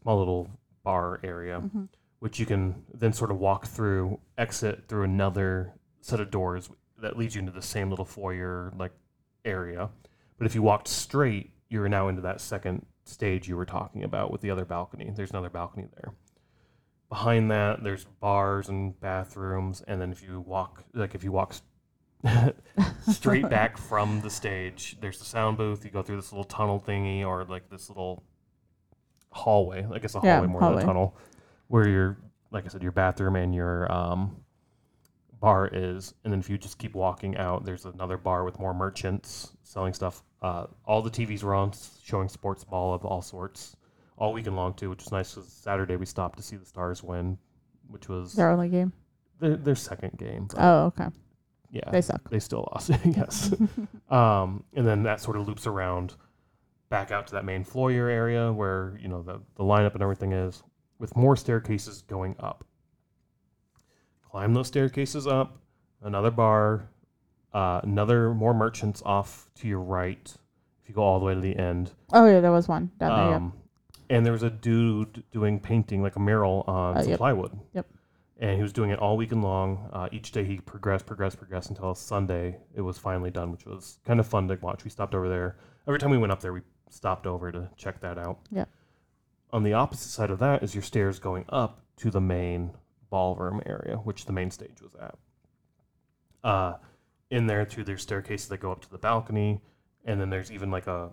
small 0.00 0.18
little 0.18 0.48
bar 0.82 1.20
area, 1.22 1.60
Mhm. 1.60 1.88
which 2.18 2.40
you 2.40 2.46
can 2.46 2.86
then 2.94 3.12
sort 3.12 3.30
of 3.30 3.38
walk 3.38 3.66
through, 3.66 4.18
exit 4.38 4.88
through 4.88 5.02
another 5.02 5.74
set 6.00 6.18
of 6.18 6.30
doors 6.30 6.70
that 6.96 7.18
leads 7.18 7.34
you 7.34 7.40
into 7.40 7.52
the 7.52 7.60
same 7.60 7.90
little 7.90 8.06
foyer 8.06 8.72
like 8.78 8.92
area. 9.44 9.90
But 10.38 10.46
if 10.46 10.54
you 10.54 10.62
walked 10.62 10.88
straight, 10.88 11.52
you're 11.68 11.90
now 11.90 12.08
into 12.08 12.22
that 12.22 12.40
second 12.40 12.86
stage 13.04 13.50
you 13.50 13.56
were 13.58 13.66
talking 13.66 14.02
about 14.02 14.30
with 14.30 14.40
the 14.40 14.50
other 14.50 14.64
balcony. 14.64 15.10
There's 15.10 15.30
another 15.30 15.50
balcony 15.50 15.88
there. 15.94 16.14
Behind 17.10 17.50
that, 17.50 17.82
there's 17.84 18.04
bars 18.04 18.68
and 18.68 18.98
bathrooms, 19.00 19.82
and 19.86 20.00
then 20.00 20.12
if 20.12 20.22
you 20.22 20.40
walk, 20.40 20.84
like 20.94 21.14
if 21.14 21.22
you 21.24 21.32
walk 21.32 21.54
straight 23.08 23.48
back 23.50 23.76
from 23.76 24.20
the 24.20 24.30
stage, 24.30 24.96
there's 25.00 25.18
the 25.18 25.24
sound 25.24 25.56
booth. 25.58 25.84
You 25.84 25.90
go 25.90 26.02
through 26.02 26.16
this 26.16 26.32
little 26.32 26.44
tunnel 26.44 26.82
thingy, 26.86 27.26
or 27.26 27.44
like 27.44 27.68
this 27.68 27.88
little 27.90 28.22
hallway. 29.32 29.86
I 29.92 29.98
guess 29.98 30.14
a 30.14 30.20
Yeah, 30.22 30.34
hallway 30.36 30.48
more 30.48 30.60
than 30.60 30.68
hallway. 30.68 30.82
a 30.82 30.86
tunnel, 30.86 31.16
where 31.68 31.88
your, 31.88 32.16
like 32.52 32.64
I 32.64 32.68
said, 32.68 32.82
your 32.82 32.92
bathroom 32.92 33.36
and 33.36 33.54
your 33.54 33.90
um, 33.92 34.36
bar 35.40 35.68
is. 35.72 36.14
And 36.24 36.32
then 36.32 36.38
if 36.40 36.48
you 36.48 36.58
just 36.58 36.78
keep 36.78 36.94
walking 36.94 37.36
out, 37.36 37.64
there's 37.64 37.86
another 37.86 38.18
bar 38.18 38.44
with 38.44 38.58
more 38.60 38.72
merchants 38.74 39.50
selling 39.64 39.94
stuff. 39.94 40.22
Uh, 40.42 40.66
all 40.86 41.02
the 41.02 41.10
TVs 41.10 41.42
were 41.42 41.54
on, 41.54 41.72
showing 42.04 42.28
sports 42.28 42.64
ball 42.64 42.94
of 42.94 43.04
all 43.04 43.20
sorts, 43.22 43.76
all 44.20 44.32
weekend 44.32 44.54
long 44.54 44.74
too, 44.74 44.88
which 44.90 45.00
was 45.02 45.10
nice. 45.10 45.34
Because 45.34 45.50
Saturday 45.52 45.96
we 45.96 46.06
stopped 46.06 46.36
to 46.36 46.42
see 46.44 46.54
the 46.56 46.64
Stars 46.66 47.02
win, 47.02 47.36
which 47.88 48.08
was 48.08 48.34
Their 48.34 48.50
only 48.50 48.68
game. 48.68 48.92
their, 49.40 49.56
their 49.56 49.74
second 49.74 50.16
game. 50.18 50.46
Oh, 50.56 50.84
okay. 50.86 51.08
yeah, 51.72 51.90
They 51.90 52.00
suck. 52.02 52.28
they 52.30 52.38
still 52.38 52.68
lost. 52.72 52.90
yes. 53.04 53.52
Um, 54.10 54.64
and 54.74 54.84
then 54.86 55.04
that 55.04 55.20
sort 55.20 55.36
of 55.36 55.46
loops 55.46 55.66
around 55.68 56.14
back 56.88 57.12
out 57.12 57.28
to 57.28 57.32
that 57.34 57.44
main 57.44 57.62
foyer 57.62 58.08
area 58.08 58.52
where 58.52 58.98
you 59.00 59.06
know 59.06 59.22
the 59.22 59.40
the 59.54 59.62
lineup 59.62 59.94
and 59.94 60.02
everything 60.02 60.32
is, 60.32 60.62
with 60.98 61.16
more 61.16 61.36
staircases 61.36 62.02
going 62.02 62.34
up. 62.40 62.64
Climb 64.28 64.52
those 64.54 64.66
staircases 64.68 65.26
up, 65.28 65.58
another 66.02 66.30
bar, 66.32 66.88
uh, 67.52 67.80
another 67.84 68.34
more 68.34 68.52
merchants 68.54 69.00
off 69.06 69.48
to 69.56 69.68
your 69.68 69.80
right. 69.80 70.32
If 70.82 70.88
you 70.88 70.94
go 70.96 71.02
all 71.02 71.18
the 71.20 71.26
way 71.26 71.34
to 71.34 71.40
the 71.40 71.56
end, 71.56 71.92
Oh 72.12 72.26
yeah, 72.26 72.40
there 72.40 72.52
was 72.52 72.66
one 72.68 72.90
down 72.98 73.26
there. 73.28 73.36
um, 73.36 73.52
and 74.10 74.26
there 74.26 74.32
was 74.32 74.42
a 74.42 74.50
dude 74.50 75.22
doing 75.32 75.58
painting 75.60 76.02
like 76.02 76.16
a 76.16 76.20
mural 76.20 76.64
on 76.66 76.96
Uh, 76.98 77.00
some 77.00 77.10
yep. 77.10 77.18
plywood. 77.18 77.58
Yep. 77.72 77.86
And 78.38 78.56
he 78.56 78.62
was 78.62 78.72
doing 78.72 78.90
it 78.90 78.98
all 78.98 79.16
weekend 79.16 79.42
long. 79.42 79.88
Uh, 79.92 80.08
each 80.12 80.32
day 80.32 80.44
he 80.44 80.58
progressed, 80.58 81.06
progressed, 81.06 81.38
progressed 81.38 81.70
until 81.70 81.94
Sunday 81.94 82.58
it 82.74 82.80
was 82.80 82.98
finally 82.98 83.30
done, 83.30 83.52
which 83.52 83.64
was 83.66 83.98
kind 84.04 84.18
of 84.18 84.26
fun 84.26 84.48
to 84.48 84.56
watch. 84.56 84.82
We 84.84 84.90
stopped 84.90 85.14
over 85.14 85.28
there. 85.28 85.56
Every 85.86 85.98
time 85.98 86.10
we 86.10 86.18
went 86.18 86.32
up 86.32 86.40
there, 86.40 86.52
we 86.52 86.62
stopped 86.88 87.26
over 87.26 87.52
to 87.52 87.70
check 87.76 88.00
that 88.00 88.18
out. 88.18 88.38
Yeah. 88.50 88.64
On 89.52 89.62
the 89.62 89.74
opposite 89.74 90.08
side 90.10 90.30
of 90.30 90.38
that 90.40 90.62
is 90.62 90.74
your 90.74 90.82
stairs 90.82 91.18
going 91.18 91.44
up 91.48 91.80
to 91.96 92.10
the 92.10 92.20
main 92.20 92.72
ballroom 93.10 93.60
area, 93.66 93.96
which 93.96 94.24
the 94.24 94.32
main 94.32 94.50
stage 94.50 94.80
was 94.82 94.94
at. 94.94 95.18
Uh, 96.42 96.74
in 97.30 97.46
there 97.46 97.64
too, 97.66 97.84
there's 97.84 98.02
staircases 98.02 98.48
that 98.48 98.58
go 98.58 98.72
up 98.72 98.80
to 98.80 98.90
the 98.90 98.98
balcony, 98.98 99.60
and 100.04 100.20
then 100.20 100.30
there's 100.30 100.50
even 100.50 100.70
like 100.70 100.86
a 100.86 101.10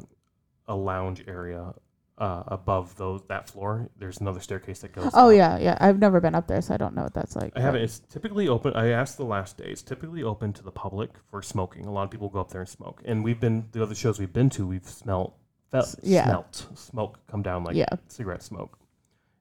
a 0.69 0.75
lounge 0.75 1.23
area 1.27 1.73
uh, 2.17 2.43
above 2.47 2.95
those 2.95 3.21
that 3.27 3.49
floor. 3.49 3.89
There's 3.97 4.17
another 4.19 4.39
staircase 4.39 4.79
that 4.79 4.91
goes. 4.91 5.11
Oh 5.13 5.29
up. 5.29 5.35
yeah, 5.35 5.57
yeah. 5.59 5.77
I've 5.79 5.99
never 5.99 6.19
been 6.19 6.35
up 6.35 6.47
there, 6.47 6.61
so 6.61 6.73
I 6.73 6.77
don't 6.77 6.95
know 6.95 7.03
what 7.03 7.13
that's 7.13 7.35
like. 7.35 7.53
I 7.55 7.61
haven't. 7.61 7.81
It's 7.81 7.99
typically 7.99 8.47
open. 8.47 8.73
I 8.73 8.89
asked 8.89 9.17
the 9.17 9.25
last 9.25 9.57
day. 9.57 9.65
It's 9.67 9.83
typically 9.83 10.23
open 10.23 10.53
to 10.53 10.63
the 10.63 10.71
public 10.71 11.11
for 11.29 11.41
smoking. 11.41 11.85
A 11.85 11.91
lot 11.91 12.03
of 12.03 12.11
people 12.11 12.29
go 12.29 12.39
up 12.39 12.49
there 12.51 12.61
and 12.61 12.69
smoke. 12.69 13.01
And 13.05 13.23
we've 13.23 13.39
been 13.39 13.67
the 13.71 13.83
other 13.83 13.95
shows 13.95 14.19
we've 14.19 14.33
been 14.33 14.49
to. 14.51 14.65
We've 14.65 14.87
smelt, 14.87 15.35
felt, 15.71 15.95
yeah. 16.01 16.25
smelt 16.25 16.67
smoke 16.75 17.19
come 17.27 17.43
down 17.43 17.63
like 17.63 17.75
yeah, 17.75 17.89
cigarette 18.07 18.41
smoke. 18.41 18.79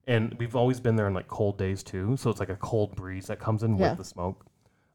And 0.06 0.34
we've 0.34 0.54
always 0.54 0.78
been 0.78 0.96
there 0.96 1.06
on 1.06 1.14
like 1.14 1.28
cold 1.28 1.58
days 1.58 1.82
too. 1.82 2.16
So 2.16 2.30
it's 2.30 2.40
like 2.40 2.50
a 2.50 2.56
cold 2.56 2.94
breeze 2.94 3.26
that 3.26 3.40
comes 3.40 3.62
in 3.62 3.76
Yeah. 3.78 3.90
with 3.90 3.98
the 3.98 4.04
smoke. 4.04 4.44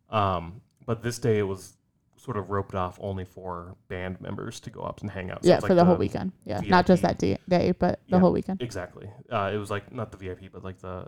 Um, 0.10 0.62
but 0.86 1.02
this 1.04 1.17
day 1.20 1.39
it 1.39 1.44
was 1.48 1.74
sort 2.21 2.38
of 2.38 2.51
roped 2.51 2.75
off 2.75 2.99
only 3.01 3.25
for 3.25 3.75
band 3.88 4.21
members 4.21 4.60
to 4.60 4.69
go 4.69 4.81
up 4.81 5.01
and 5.01 5.10
hang 5.10 5.31
out. 5.31 5.43
So 5.43 5.49
yeah, 5.49 5.60
for 5.60 5.69
like 5.69 5.77
the, 5.77 5.86
whole 5.86 5.95
weekend. 5.95 6.31
Yeah, 6.45 6.62
not 6.62 6.86
just 6.86 7.01
that 7.01 7.17
day, 7.17 7.38
day 7.49 7.71
but 7.71 7.99
the 8.10 8.17
Yeah. 8.17 8.19
whole 8.19 8.31
weekend. 8.31 8.62
Exactly. 8.62 9.10
Uh, 9.31 9.51
it 9.53 9.57
was 9.57 9.71
like 9.71 9.91
not 9.91 10.12
the 10.12 10.17
VIP, 10.17 10.51
but 10.51 10.63
like 10.63 10.79
the 10.79 11.07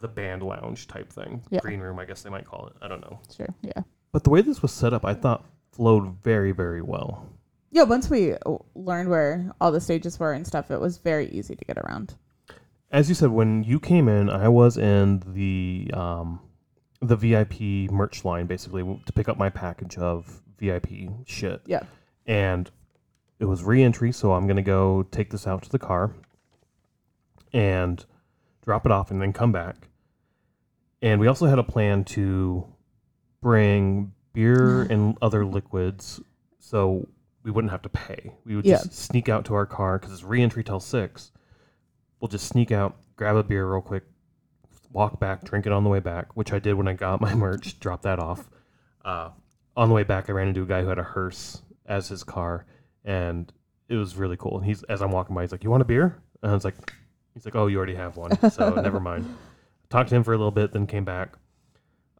the 0.00 0.08
band 0.08 0.42
lounge 0.42 0.86
type 0.86 1.10
thing. 1.10 1.42
Yeah. 1.48 1.60
Green 1.60 1.80
room, 1.80 1.98
I 1.98 2.04
guess 2.04 2.22
they 2.22 2.28
might 2.28 2.44
call 2.44 2.66
it. 2.66 2.74
I 2.82 2.88
don't 2.88 3.00
know. 3.00 3.18
Sure. 3.34 3.48
Yeah. 3.62 3.82
But 4.12 4.24
the 4.24 4.30
way 4.30 4.42
this 4.42 4.60
was 4.60 4.70
set 4.70 4.92
up, 4.92 5.04
I 5.04 5.14
thought 5.14 5.46
flowed 5.72 6.22
very, 6.22 6.52
very 6.52 6.82
well. 6.82 7.26
Yeah. 7.70 7.84
Once 7.84 8.10
we 8.10 8.34
uh, 8.34 8.56
learned 8.74 9.08
where 9.08 9.50
all 9.62 9.72
the 9.72 9.80
stages 9.80 10.20
were 10.20 10.34
and 10.34 10.46
stuff, 10.46 10.70
it 10.70 10.78
was 10.78 10.98
very 10.98 11.28
easy 11.30 11.56
to 11.56 11.64
get 11.64 11.78
around. 11.78 12.14
As 12.90 13.08
you 13.08 13.14
said, 13.14 13.30
when 13.30 13.64
you 13.64 13.80
came 13.80 14.08
in, 14.08 14.28
I 14.28 14.48
was 14.48 14.76
in 14.76 15.22
the 15.26 15.90
um, 15.94 16.40
the 17.00 17.16
VIP 17.16 17.90
merch 17.92 18.24
line 18.24 18.46
basically 18.46 18.82
to 19.06 19.12
pick 19.12 19.28
up 19.28 19.36
my 19.38 19.48
package 19.48 19.96
of 19.98 20.42
VIP 20.58 20.88
shit. 21.26 21.62
Yeah. 21.66 21.82
And 22.26 22.70
it 23.38 23.44
was 23.44 23.62
re-entry, 23.62 24.10
so 24.12 24.32
I'm 24.32 24.46
gonna 24.46 24.62
go 24.62 25.04
take 25.04 25.30
this 25.30 25.46
out 25.46 25.62
to 25.62 25.70
the 25.70 25.78
car 25.78 26.12
and 27.52 28.04
drop 28.64 28.84
it 28.84 28.92
off, 28.92 29.10
and 29.10 29.20
then 29.22 29.32
come 29.32 29.52
back. 29.52 29.88
And 31.00 31.20
we 31.20 31.26
also 31.28 31.46
had 31.46 31.58
a 31.58 31.62
plan 31.62 32.04
to 32.04 32.66
bring 33.40 34.12
beer 34.32 34.82
and 34.90 35.16
other 35.22 35.44
liquids 35.46 36.20
so 36.58 37.06
we 37.44 37.50
wouldn't 37.50 37.70
have 37.70 37.82
to 37.82 37.88
pay. 37.88 38.32
We 38.44 38.56
would 38.56 38.66
Yeah. 38.66 38.78
just 38.78 38.92
sneak 38.92 39.28
out 39.28 39.44
to 39.46 39.54
our 39.54 39.64
car 39.64 39.98
because 39.98 40.12
it's 40.12 40.24
reentry 40.24 40.62
till 40.64 40.80
six. 40.80 41.30
We'll 42.20 42.28
just 42.28 42.46
sneak 42.48 42.70
out, 42.72 42.96
grab 43.16 43.36
a 43.36 43.42
beer 43.44 43.70
real 43.70 43.80
quick, 43.80 44.02
walk 44.92 45.20
back, 45.20 45.44
drink 45.44 45.66
it 45.66 45.72
on 45.72 45.84
the 45.84 45.90
way 45.90 46.00
back, 46.00 46.36
which 46.36 46.52
I 46.52 46.58
did 46.58 46.74
when 46.74 46.88
I 46.88 46.92
got 46.94 47.20
my 47.20 47.34
merch. 47.36 47.78
Drop 47.80 48.02
that 48.02 48.18
off. 48.18 48.48
Uh, 49.04 49.30
on 49.76 49.88
the 49.88 49.94
way 49.94 50.02
back, 50.02 50.28
I 50.28 50.32
ran 50.32 50.48
into 50.48 50.62
a 50.62 50.66
guy 50.66 50.82
who 50.82 50.88
had 50.88 50.98
a 50.98 51.04
hearse 51.04 51.62
as 51.86 52.08
his 52.08 52.24
car, 52.24 52.66
and 53.04 53.52
it 53.88 53.96
was 53.96 54.16
really 54.16 54.36
cool. 54.36 54.58
And 54.58 54.66
he's 54.66 54.82
as 54.84 55.00
I'm 55.02 55.12
walking 55.12 55.34
by, 55.34 55.42
he's 55.42 55.52
like, 55.52 55.64
"You 55.64 55.70
want 55.70 55.82
a 55.82 55.86
beer?" 55.86 56.20
And 56.42 56.50
I 56.50 56.54
was 56.54 56.64
like, 56.64 56.74
"He's 57.34 57.44
like, 57.44 57.54
oh, 57.54 57.66
you 57.66 57.76
already 57.76 57.94
have 57.94 58.16
one, 58.16 58.50
so 58.50 58.74
never 58.82 59.00
mind." 59.00 59.36
Talked 59.88 60.10
to 60.10 60.16
him 60.16 60.24
for 60.24 60.34
a 60.34 60.36
little 60.36 60.50
bit, 60.50 60.72
then 60.72 60.86
came 60.86 61.04
back. 61.04 61.36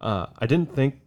Uh, 0.00 0.26
I 0.38 0.46
didn't 0.46 0.74
think 0.74 1.00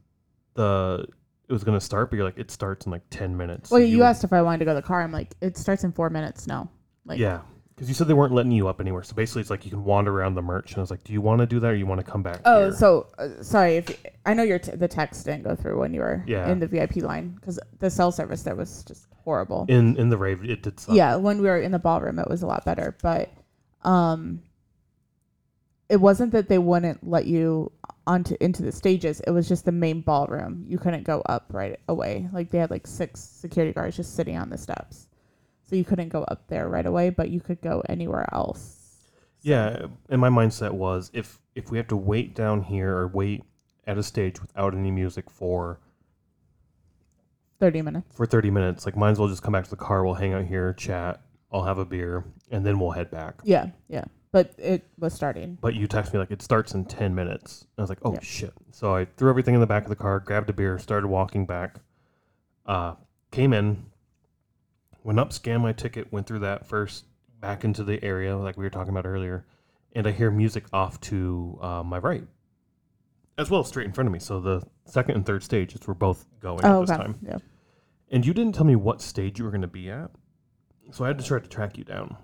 the 0.54 1.06
it 1.48 1.54
was 1.54 1.64
gonna 1.64 1.82
start, 1.82 2.10
but 2.10 2.18
you're 2.18 2.26
like, 2.26 2.38
it 2.38 2.52
starts 2.52 2.86
in 2.86 2.92
like 2.92 3.04
ten 3.10 3.36
minutes. 3.36 3.72
Well, 3.72 3.82
you, 3.82 4.04
asked 4.04 4.24
if 4.24 4.34
I 4.34 4.42
wanted 4.42 4.60
to 4.60 4.66
go 4.66 4.72
to 4.72 4.76
the 4.76 4.88
car. 4.88 5.02
I'm 5.02 5.12
like, 5.12 5.36
it 5.42 5.58
starts 5.58 5.84
in 5.84 5.92
four 5.92 6.10
minutes. 6.10 6.48
No. 6.48 6.70
Like, 7.06 7.20
yeah, 7.20 7.42
because 7.82 7.90
you 7.90 7.96
said 7.96 8.06
they 8.08 8.14
weren't 8.14 8.32
letting 8.32 8.52
you 8.52 8.68
up 8.68 8.80
anywhere. 8.80 9.02
So 9.02 9.16
basically, 9.16 9.42
it's 9.42 9.50
like 9.50 9.66
you 9.66 9.72
can 9.72 9.84
wander 9.84 10.12
around 10.16 10.36
the 10.36 10.44
merch, 10.44 10.70
and 10.70 10.78
I 10.78 10.82
was 10.82 10.92
like, 10.92 11.04
"Do 11.04 11.14
you 11.14 11.20
want 11.22 11.40
to 11.40 11.48
do 11.48 11.60
that, 11.62 11.72
or 11.72 11.76
you 11.76 11.88
want 11.88 12.00
to 12.00 12.06
come 12.06 12.22
back?" 12.22 12.40
Oh, 12.46 12.66
here? 12.66 12.74
so 12.74 13.08
uh, 13.18 13.42
sorry 13.42 13.78
if 13.78 14.06
I 14.24 14.36
know 14.36 14.44
your 14.44 14.60
t- 14.60 14.76
the 14.76 14.88
text 14.88 15.26
didn't 15.26 15.44
go 15.46 15.56
through 15.56 15.80
when 15.80 15.92
you 15.92 16.02
were 16.02 16.24
Yeah. 16.28 16.48
in 16.52 16.60
the 16.60 16.68
VIP 16.68 16.98
line 16.98 17.30
because 17.30 17.60
the 17.80 17.90
cell 17.90 18.12
service 18.12 18.44
there 18.44 18.54
was 18.56 18.84
just 18.84 19.08
horrible. 19.26 19.66
in 19.68 19.98
in 19.98 20.10
the 20.10 20.18
rave, 20.18 20.44
it 20.48 20.62
did. 20.62 20.80
Suck. 20.80 20.94
yeah, 20.96 21.16
when 21.16 21.42
we 21.42 21.48
were 21.48 21.60
in 21.60 21.72
the 21.72 21.80
ballroom, 21.80 22.20
it 22.20 22.30
was 22.30 22.44
a 22.44 22.46
lot 22.46 22.64
better, 22.66 22.96
but 23.02 23.32
um, 23.82 24.44
it 25.90 25.98
wasn't 26.00 26.34
that 26.34 26.50
they 26.50 26.60
wouldn't 26.60 27.04
let 27.08 27.26
you 27.26 27.72
onto 28.06 28.36
into 28.40 28.62
the 28.62 28.72
stages. 28.72 29.22
It 29.22 29.32
was 29.32 29.48
just 29.48 29.66
the 29.66 29.72
main 29.72 30.02
ballroom. 30.02 30.66
You 30.68 30.78
couldn't 30.78 31.04
go 31.04 31.22
up 31.26 31.48
right 31.52 31.80
away. 31.88 32.30
Like 32.32 32.52
they 32.52 32.60
had 32.60 32.70
like 32.70 32.86
six 32.86 33.20
security 33.22 33.74
guards 33.74 33.96
just 33.98 34.16
sitting 34.16 34.38
on 34.38 34.52
the 34.52 34.58
steps, 34.60 35.08
so 35.72 35.78
you 35.78 35.86
couldn't 35.86 36.10
go 36.10 36.24
up 36.24 36.48
there 36.50 36.68
right 36.68 36.86
away. 36.86 37.10
But 37.10 37.30
you 37.30 37.40
could 37.40 37.62
go 37.62 37.82
anywhere 37.88 38.28
else. 38.34 38.78
Yeah, 39.42 39.88
and 40.10 40.20
my 40.22 40.30
mindset 40.30 40.72
was 40.72 41.10
if 41.14 41.40
if 41.56 41.72
we 41.72 41.78
have 41.78 41.88
to 41.88 41.96
wait 41.98 42.36
down 42.36 42.62
here 42.64 42.94
or 42.96 43.08
wait 43.08 43.44
at 43.88 43.98
a 43.98 44.04
stage 44.04 44.40
without 44.42 44.76
any 44.76 44.92
music 44.92 45.30
for 45.30 45.80
Thirty 47.60 47.82
minutes. 47.84 48.16
for 48.16 48.26
30 48.26 48.50
minutes, 48.50 48.86
like 48.86 48.96
might 48.98 49.12
as 49.12 49.20
well 49.20 49.28
just 49.28 49.44
come 49.44 49.54
back 49.54 49.64
to 49.66 49.70
the 49.70 49.76
car, 49.76 50.04
we'll 50.04 50.16
hang 50.16 50.34
out 50.34 50.46
here, 50.46 50.74
chat, 50.74 51.22
I'll 51.52 51.64
have 51.64 51.78
a 51.78 51.86
beer, 51.86 52.24
and 52.50 52.66
then 52.66 52.80
we'll 52.80 52.90
head 52.92 53.12
back. 53.12 53.36
Yeah, 53.44 53.68
yeah. 53.88 54.06
But 54.32 54.54
it 54.58 54.88
was 54.98 55.14
starting. 55.14 55.60
But 55.62 55.76
you 55.76 55.86
text 55.88 56.12
me 56.12 56.18
like 56.20 56.32
it 56.32 56.42
starts 56.42 56.74
in 56.74 56.86
10 56.86 57.14
minutes. 57.14 57.68
I 57.78 57.82
was 57.82 57.90
like, 57.90 58.00
"Oh 58.04 58.14
Yeah. 58.14 58.20
shit." 58.22 58.54
So 58.72 58.96
I 58.96 59.06
threw 59.06 59.30
everything 59.30 59.54
in 59.54 59.62
the 59.62 59.68
back 59.68 59.84
of 59.84 59.90
the 59.90 59.96
car, 59.96 60.20
grabbed 60.20 60.50
a 60.50 60.54
beer, 60.54 60.80
started 60.80 61.08
walking 61.08 61.46
back. 61.46 61.80
Uh 62.66 62.96
came 63.32 63.54
in, 63.54 63.86
went 65.04 65.20
up, 65.20 65.34
scanned 65.34 65.64
my 65.64 65.74
ticket, 65.74 66.12
went 66.12 66.28
through 66.28 66.40
that 66.40 66.68
first 66.68 67.06
back 67.40 67.64
into 67.64 67.84
the 67.84 68.04
area 68.04 68.38
like 68.38 68.58
we 68.58 68.64
were 68.64 68.70
talking 68.70 68.92
about 68.92 69.06
earlier, 69.06 69.46
and 69.94 70.06
I 70.08 70.12
hear 70.12 70.30
music 70.32 70.66
off 70.74 71.00
to 71.02 71.58
uh, 71.62 71.84
my 71.84 71.98
right. 71.98 72.24
As 73.38 73.50
well 73.50 73.62
as 73.62 73.68
straight 73.68 73.88
in 73.88 73.94
front 73.94 74.08
of 74.08 74.14
me. 74.14 74.20
So 74.20 74.40
the 74.40 74.62
second 74.86 75.16
and 75.16 75.26
third 75.26 75.44
stages 75.44 75.88
were 75.88 75.96
both 75.96 76.26
going 76.40 76.64
Oh, 76.64 76.82
at 76.82 76.88
this 76.88 76.92
okay. 76.92 77.04
time. 77.04 77.20
Yeah. 77.22 77.38
And 78.12 78.26
you 78.26 78.34
didn't 78.34 78.54
tell 78.54 78.66
me 78.66 78.76
what 78.76 79.02
stage 79.02 79.40
you 79.40 79.46
were 79.46 79.52
going 79.52 79.62
to 79.62 79.68
be 79.68 79.90
at. 79.90 80.12
So 80.92 81.06
I 81.06 81.08
had 81.08 81.18
to 81.18 81.24
try 81.24 81.40
to 81.40 81.48
track 81.48 81.78
you 81.78 81.84
down. 81.84 82.18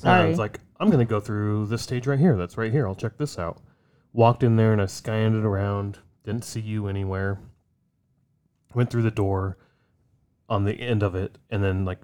And 0.00 0.08
I 0.10 0.24
was 0.26 0.38
like, 0.38 0.58
I'm 0.80 0.88
going 0.88 1.06
to 1.06 1.08
go 1.08 1.20
through 1.20 1.66
this 1.66 1.82
stage 1.82 2.06
right 2.06 2.18
here. 2.18 2.36
That's 2.36 2.56
right 2.56 2.72
here. 2.72 2.88
I'll 2.88 2.94
check 2.94 3.16
this 3.18 3.38
out. 3.38 3.60
Walked 4.12 4.42
in 4.42 4.56
there 4.56 4.72
and 4.72 4.80
I 4.82 4.86
scanned 4.86 5.36
it 5.36 5.44
around. 5.44 5.98
Didn't 6.24 6.44
see 6.44 6.60
you 6.60 6.88
anywhere. 6.88 7.38
Went 8.74 8.90
through 8.90 9.02
the 9.02 9.10
door 9.10 9.58
on 10.48 10.64
the 10.64 10.74
end 10.74 11.02
of 11.02 11.14
it. 11.14 11.38
And 11.50 11.62
then, 11.62 11.84
like, 11.84 12.00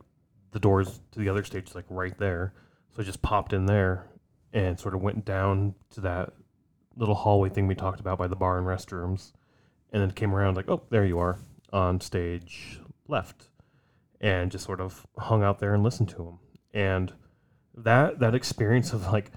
the 0.52 0.60
doors 0.60 1.00
to 1.12 1.18
the 1.18 1.28
other 1.28 1.44
stage 1.44 1.68
is 1.68 1.74
like 1.74 1.84
right 1.88 2.16
there. 2.18 2.54
So 2.94 3.02
I 3.02 3.04
just 3.04 3.22
popped 3.22 3.52
in 3.52 3.66
there 3.66 4.06
and 4.52 4.78
sort 4.78 4.94
of 4.94 5.02
went 5.02 5.24
down 5.24 5.74
to 5.90 6.00
that 6.00 6.32
little 6.96 7.14
hallway 7.14 7.48
thing 7.48 7.66
we 7.66 7.74
talked 7.74 8.00
about 8.00 8.18
by 8.18 8.26
the 8.26 8.36
bar 8.36 8.58
and 8.58 8.66
restrooms. 8.66 9.32
And 9.92 10.02
then 10.02 10.10
came 10.12 10.34
around, 10.34 10.56
like, 10.56 10.68
oh, 10.68 10.82
there 10.90 11.04
you 11.04 11.18
are 11.18 11.38
on 11.72 12.00
stage 12.00 12.80
left. 13.08 13.48
And 14.20 14.50
just 14.50 14.66
sort 14.66 14.80
of 14.80 15.06
hung 15.18 15.42
out 15.42 15.58
there 15.58 15.74
and 15.74 15.82
listened 15.82 16.10
to 16.10 16.22
him. 16.28 16.38
And 16.72 17.12
that 17.74 18.18
that 18.18 18.34
experience 18.34 18.92
of 18.92 19.12
like 19.12 19.30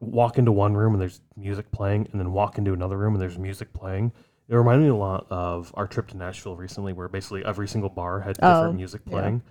walk 0.00 0.38
into 0.38 0.52
one 0.52 0.74
room 0.74 0.94
and 0.94 1.00
there's 1.00 1.20
music 1.36 1.70
playing 1.70 2.08
and 2.10 2.20
then 2.20 2.32
walk 2.32 2.58
into 2.58 2.72
another 2.72 2.96
room 2.96 3.14
and 3.14 3.22
there's 3.22 3.38
music 3.38 3.72
playing 3.72 4.12
it 4.50 4.54
reminded 4.56 4.84
me 4.84 4.90
a 4.90 4.94
lot 4.96 5.26
of 5.30 5.72
our 5.76 5.86
trip 5.86 6.08
to 6.08 6.16
nashville 6.16 6.56
recently 6.56 6.92
where 6.92 7.08
basically 7.08 7.44
every 7.44 7.66
single 7.68 7.88
bar 7.90 8.20
had 8.20 8.34
different 8.36 8.56
Oh, 8.66 8.72
music 8.72 9.00
yeah. 9.06 9.10
playing 9.12 9.42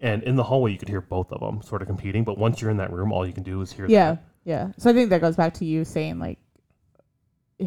and 0.00 0.22
in 0.22 0.36
the 0.36 0.44
hallway 0.44 0.72
you 0.72 0.78
could 0.78 0.88
hear 0.88 1.00
both 1.00 1.30
of 1.32 1.40
them 1.40 1.60
sort 1.62 1.82
of 1.82 1.88
competing 1.88 2.24
but 2.24 2.38
once 2.38 2.60
you're 2.62 2.70
in 2.70 2.76
that 2.78 2.92
room 2.92 3.12
all 3.12 3.26
you 3.26 3.32
can 3.32 3.42
do 3.42 3.60
is 3.60 3.72
hear 3.72 3.86
Yeah, 3.86 4.12
that. 4.12 4.24
yeah. 4.44 4.72
So 4.78 4.90
I 4.90 4.92
think 4.92 5.10
that 5.10 5.20
goes 5.20 5.36
back 5.36 5.54
to 5.54 5.64
you 5.64 5.84
saying 5.84 6.18
like, 6.18 6.38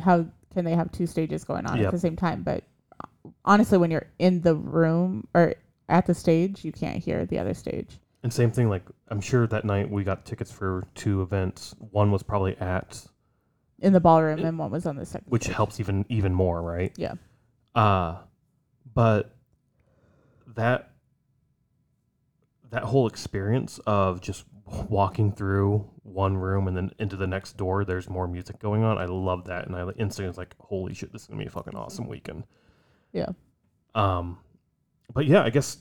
how 0.01 0.25
can 0.53 0.65
they 0.65 0.75
have 0.75 0.91
two 0.91 1.07
stages 1.07 1.43
going 1.43 1.65
on 1.65 1.77
Yep. 1.77 1.87
at 1.87 1.91
the 1.91 1.99
same 1.99 2.15
time? 2.15 2.43
But 2.43 2.63
uh, 3.03 3.29
honestly, 3.45 3.77
when 3.77 3.91
you're 3.91 4.07
in 4.19 4.41
the 4.41 4.55
room 4.55 5.27
or 5.33 5.55
at 5.89 6.05
the 6.05 6.13
stage, 6.13 6.65
you 6.65 6.71
can't 6.71 6.97
hear 7.03 7.25
the 7.25 7.39
other 7.39 7.53
stage. 7.53 7.99
and 8.23 8.33
same 8.33 8.51
thing 8.51 8.67
like 8.69 8.83
i'm 9.09 9.21
sure 9.21 9.47
that 9.47 9.63
night 9.63 9.89
we 9.89 10.03
got 10.03 10.25
tickets 10.25 10.51
for 10.51 10.85
two 10.95 11.21
events 11.21 11.73
one 11.91 12.11
was 12.11 12.23
probably 12.23 12.57
at 12.57 13.05
In 13.79 13.93
the 13.93 13.99
ballroom, 13.99 14.39
and 14.43 14.57
one 14.57 14.71
was 14.71 14.85
on 14.85 14.95
the 14.95 15.05
second. 15.05 15.29
which 15.29 15.43
stage. 15.43 15.55
helps 15.55 15.79
even 15.79 16.05
even 16.09 16.33
more 16.33 16.61
right 16.61 16.91
Yeah. 16.97 17.13
Uh 17.75 18.17
but 18.93 19.35
that 20.55 20.91
that 22.69 22.83
whole 22.83 23.07
experience 23.07 23.79
of 23.85 24.19
just 24.21 24.45
walking 24.89 25.31
through 25.31 25.89
one 26.03 26.35
room 26.35 26.67
and 26.67 26.75
then 26.75 26.91
into 26.99 27.15
the 27.15 27.27
next 27.27 27.55
door, 27.55 27.85
there's 27.85 28.09
more 28.09 28.27
music 28.27 28.59
going 28.59 28.83
on. 28.83 28.97
I 28.97 29.05
love 29.05 29.45
that, 29.45 29.67
and 29.67 29.75
I 29.75 29.81
instantly 29.97 30.27
was 30.27 30.37
like, 30.37 30.55
"Holy 30.59 30.93
shit, 30.93 31.13
this 31.13 31.21
is 31.21 31.27
gonna 31.27 31.39
be 31.39 31.45
a 31.47 31.49
fucking 31.51 31.75
awesome 31.75 32.07
weekend." 32.07 32.43
Yeah. 33.13 33.29
Um, 33.95 34.37
but 35.13 35.25
yeah, 35.27 35.43
I 35.43 35.49
guess 35.49 35.77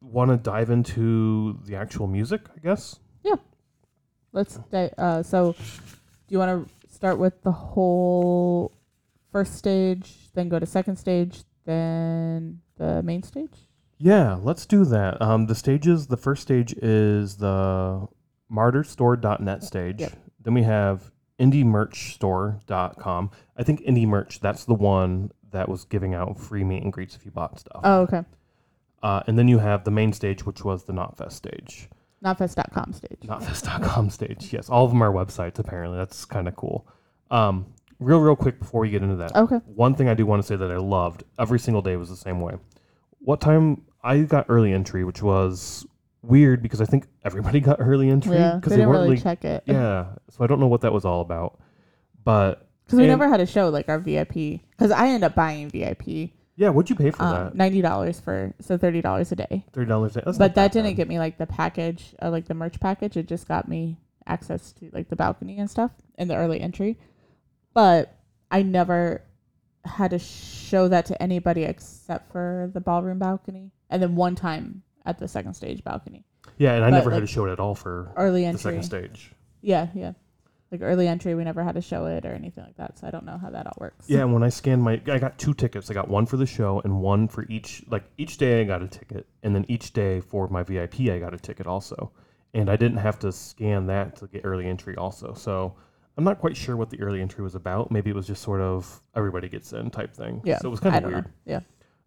want 0.00 0.30
to 0.30 0.36
dive 0.38 0.70
into 0.70 1.58
the 1.66 1.76
actual 1.76 2.06
music. 2.06 2.42
I 2.56 2.60
guess. 2.60 2.98
Yeah. 3.22 3.36
Let's. 4.32 4.56
di- 4.70 4.92
Uh, 4.96 5.22
so, 5.22 5.52
do 5.52 5.58
you 6.28 6.38
want 6.38 6.66
to 6.66 6.79
start 7.00 7.18
with 7.18 7.42
the 7.44 7.50
whole 7.52 8.76
first 9.32 9.56
stage, 9.56 10.28
then 10.34 10.50
go 10.50 10.58
to 10.58 10.66
second 10.66 10.96
stage, 10.96 11.44
then 11.64 12.60
the 12.76 13.02
main 13.02 13.22
stage? 13.22 13.54
Yeah, 13.96 14.36
let's 14.42 14.66
do 14.66 14.84
that. 14.84 15.22
Um, 15.22 15.46
the 15.46 15.54
stages. 15.54 16.08
The 16.08 16.18
first 16.18 16.42
stage 16.42 16.74
is 16.74 17.36
the 17.36 18.06
martyrstore.net 18.52 19.64
stage. 19.64 20.00
Yep. 20.00 20.12
Then 20.42 20.52
we 20.52 20.62
have 20.64 21.10
indiemerchstore.com. 21.38 23.30
I 23.56 23.62
think 23.62 23.80
indie 23.80 24.06
merch. 24.06 24.40
That's 24.40 24.66
the 24.66 24.74
one 24.74 25.30
that 25.52 25.70
was 25.70 25.86
giving 25.86 26.12
out 26.14 26.38
free 26.38 26.64
meet 26.64 26.82
and 26.82 26.92
greets 26.92 27.16
if 27.16 27.24
you 27.24 27.30
bought 27.30 27.58
stuff. 27.58 27.80
Oh, 27.82 28.00
okay. 28.02 28.24
Uh, 29.02 29.22
and 29.26 29.38
then 29.38 29.48
you 29.48 29.56
have 29.56 29.84
the 29.84 29.90
main 29.90 30.12
stage, 30.12 30.44
which 30.44 30.64
was 30.64 30.84
the 30.84 30.92
Knotfest 30.92 31.32
stage. 31.32 31.88
Knotfest.com 32.24 32.92
stage. 32.92 33.18
Knotfest.com 33.24 34.10
stage. 34.10 34.52
Yes, 34.52 34.68
all 34.68 34.84
of 34.84 34.90
them 34.90 35.02
are 35.02 35.12
websites. 35.12 35.58
Apparently, 35.58 35.96
that's 35.96 36.24
kind 36.24 36.48
of 36.48 36.56
cool. 36.56 36.86
Um, 37.30 37.66
real, 37.98 38.20
real 38.20 38.36
quick 38.36 38.58
before 38.58 38.82
we 38.82 38.90
get 38.90 39.02
into 39.02 39.16
that, 39.16 39.34
Okay. 39.36 39.56
one 39.66 39.94
thing 39.94 40.08
I 40.08 40.14
do 40.14 40.26
want 40.26 40.42
to 40.42 40.46
say 40.46 40.56
that 40.56 40.70
I 40.70 40.76
loved 40.76 41.24
every 41.38 41.58
single 41.58 41.80
day 41.82 41.96
was 41.96 42.08
the 42.08 42.16
same 42.16 42.40
way. 42.40 42.54
What 43.20 43.40
time 43.40 43.82
I 44.02 44.18
got 44.20 44.46
early 44.48 44.72
entry, 44.72 45.04
which 45.04 45.22
was 45.22 45.86
weird 46.22 46.62
because 46.62 46.80
I 46.80 46.84
think 46.84 47.06
everybody 47.24 47.60
got 47.68 47.78
early 47.80 48.10
entry 48.10 48.36
Yeah, 48.36 48.56
because 48.56 48.70
they 48.70 48.76
they, 48.76 48.80
didn't 48.82 48.90
weren't 48.90 49.02
really 49.04 49.16
like 49.16 49.22
check 49.22 49.44
it. 49.44 49.62
yeah. 49.66 50.06
So 50.30 50.44
I 50.44 50.46
don't 50.46 50.60
know 50.60 50.66
what 50.68 50.82
that 50.82 50.92
was 50.92 51.04
all 51.06 51.20
about, 51.22 51.58
but 52.24 52.66
Because 52.84 52.98
we 52.98 53.06
never 53.06 53.28
had 53.28 53.40
a 53.40 53.46
show 53.46 53.68
like 53.70 53.88
our 53.88 53.98
VIP. 53.98 54.60
Because 54.70 54.90
I 54.90 55.08
end 55.08 55.24
up 55.24 55.34
buying 55.34 55.70
VIP. 55.70 56.32
Yeah, 56.60 56.68
what'd 56.68 56.90
you 56.90 56.96
pay 56.96 57.10
for 57.10 57.22
Um, 57.22 57.32
that? 57.32 57.54
ninety 57.54 57.80
dollars 57.80 58.20
for 58.20 58.52
so 58.60 58.76
thirty 58.76 59.00
dollars 59.00 59.32
a 59.32 59.36
day. 59.36 59.64
Thirty 59.72 59.88
dollars. 59.88 60.14
A 60.16 60.20
day. 60.20 60.24
That's 60.26 60.36
but 60.38 60.54
that 60.56 60.72
didn't 60.72 60.90
bad. 60.90 60.96
get 60.96 61.08
me 61.08 61.18
like 61.18 61.38
the 61.38 61.46
package, 61.46 62.14
uh, 62.22 62.30
like 62.30 62.44
the 62.46 62.54
merch 62.54 62.78
package. 62.78 63.16
It 63.16 63.26
just 63.26 63.48
got 63.48 63.66
me 63.66 63.96
access 64.26 64.72
to 64.72 64.90
like 64.92 65.08
the 65.08 65.16
balcony 65.16 65.58
and 65.58 65.70
stuff 65.70 65.90
and 66.18 66.28
the 66.28 66.36
early 66.36 66.60
entry. 66.60 66.98
But 67.72 68.14
I 68.50 68.62
never 68.62 69.22
had 69.86 70.10
to 70.10 70.18
show 70.18 70.88
that 70.88 71.06
to 71.06 71.22
anybody 71.22 71.62
except 71.64 72.30
for 72.30 72.70
the 72.74 72.80
ballroom 72.80 73.18
balcony, 73.18 73.72
and 73.88 74.02
then 74.02 74.14
one 74.14 74.34
time 74.34 74.82
at 75.06 75.18
the 75.18 75.26
second 75.28 75.54
stage 75.54 75.82
balcony. 75.82 76.26
Yeah, 76.58 76.74
and 76.74 76.84
I 76.84 76.90
but, 76.90 76.96
never 76.98 77.10
had 77.10 77.20
to 77.20 77.26
show 77.26 77.46
it 77.46 77.52
at 77.52 77.58
all 77.60 77.74
for 77.74 78.12
Early 78.16 78.42
the 78.42 78.48
entry, 78.48 78.60
second 78.60 78.82
stage. 78.82 79.32
yeah, 79.62 79.86
yeah. 79.94 80.12
Like 80.70 80.82
early 80.82 81.08
entry, 81.08 81.34
we 81.34 81.42
never 81.42 81.64
had 81.64 81.74
to 81.74 81.80
show 81.80 82.06
it 82.06 82.24
or 82.24 82.32
anything 82.32 82.62
like 82.62 82.76
that. 82.76 82.96
So 82.98 83.06
I 83.06 83.10
don't 83.10 83.24
know 83.24 83.38
how 83.38 83.50
that 83.50 83.66
all 83.66 83.76
works. 83.78 84.08
Yeah, 84.08 84.20
and 84.20 84.32
when 84.32 84.44
I 84.44 84.50
scanned 84.50 84.82
my, 84.82 85.00
I 85.08 85.18
got 85.18 85.36
two 85.36 85.52
tickets. 85.52 85.90
I 85.90 85.94
got 85.94 86.08
one 86.08 86.26
for 86.26 86.36
the 86.36 86.46
show 86.46 86.80
and 86.84 87.00
one 87.00 87.26
for 87.26 87.44
each. 87.48 87.82
Like 87.88 88.04
each 88.18 88.38
day, 88.38 88.60
I 88.60 88.64
got 88.64 88.80
a 88.80 88.86
ticket, 88.86 89.26
and 89.42 89.54
then 89.54 89.64
each 89.68 89.92
day 89.92 90.20
for 90.20 90.46
my 90.48 90.62
VIP, 90.62 91.00
I 91.10 91.18
got 91.18 91.34
a 91.34 91.38
ticket 91.38 91.66
also. 91.66 92.12
And 92.54 92.70
I 92.70 92.76
didn't 92.76 92.98
have 92.98 93.18
to 93.20 93.32
scan 93.32 93.86
that 93.86 94.16
to 94.16 94.26
get 94.28 94.42
early 94.44 94.66
entry 94.66 94.96
also. 94.96 95.34
So 95.34 95.74
I'm 96.16 96.24
not 96.24 96.38
quite 96.38 96.56
sure 96.56 96.76
what 96.76 96.90
the 96.90 97.00
early 97.00 97.20
entry 97.20 97.42
was 97.42 97.54
about. 97.54 97.90
Maybe 97.90 98.10
it 98.10 98.16
was 98.16 98.26
just 98.26 98.42
sort 98.42 98.60
of 98.60 99.00
everybody 99.16 99.48
gets 99.48 99.72
in 99.72 99.90
type 99.90 100.14
thing. 100.14 100.40
yeah. 100.44 100.58
So 100.58 100.68
it 100.68 100.70
was 100.70 100.80
kind 100.80 101.04
of 101.04 101.10
weird. 101.10 101.24
know. 101.24 101.30
Yeah. 101.46 101.60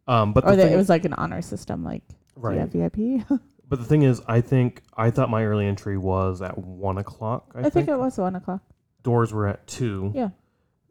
Um, 0.07 0.33
but 0.33 0.45
or 0.45 0.55
the 0.55 0.63
thing, 0.63 0.73
it 0.73 0.77
was 0.77 0.89
like 0.89 1.05
an 1.05 1.13
honor 1.13 1.41
system, 1.41 1.83
like 1.83 2.03
right. 2.35 2.67
VIP. 2.67 3.25
But 3.73 3.79
the 3.79 3.85
thing 3.85 4.03
is, 4.03 4.21
I 4.27 4.39
think 4.41 4.83
I 4.95 5.09
thought 5.09 5.31
my 5.31 5.43
early 5.45 5.65
entry 5.65 5.97
was 5.97 6.43
at 6.43 6.55
one 6.59 6.99
o'clock. 6.99 7.51
I, 7.55 7.61
I 7.65 7.69
think 7.71 7.87
it 7.89 7.97
was 7.97 8.19
one 8.19 8.35
o'clock. 8.35 8.61
doors 9.01 9.33
were 9.33 9.47
at 9.47 9.65
two. 9.65 10.11
Yeah. 10.13 10.29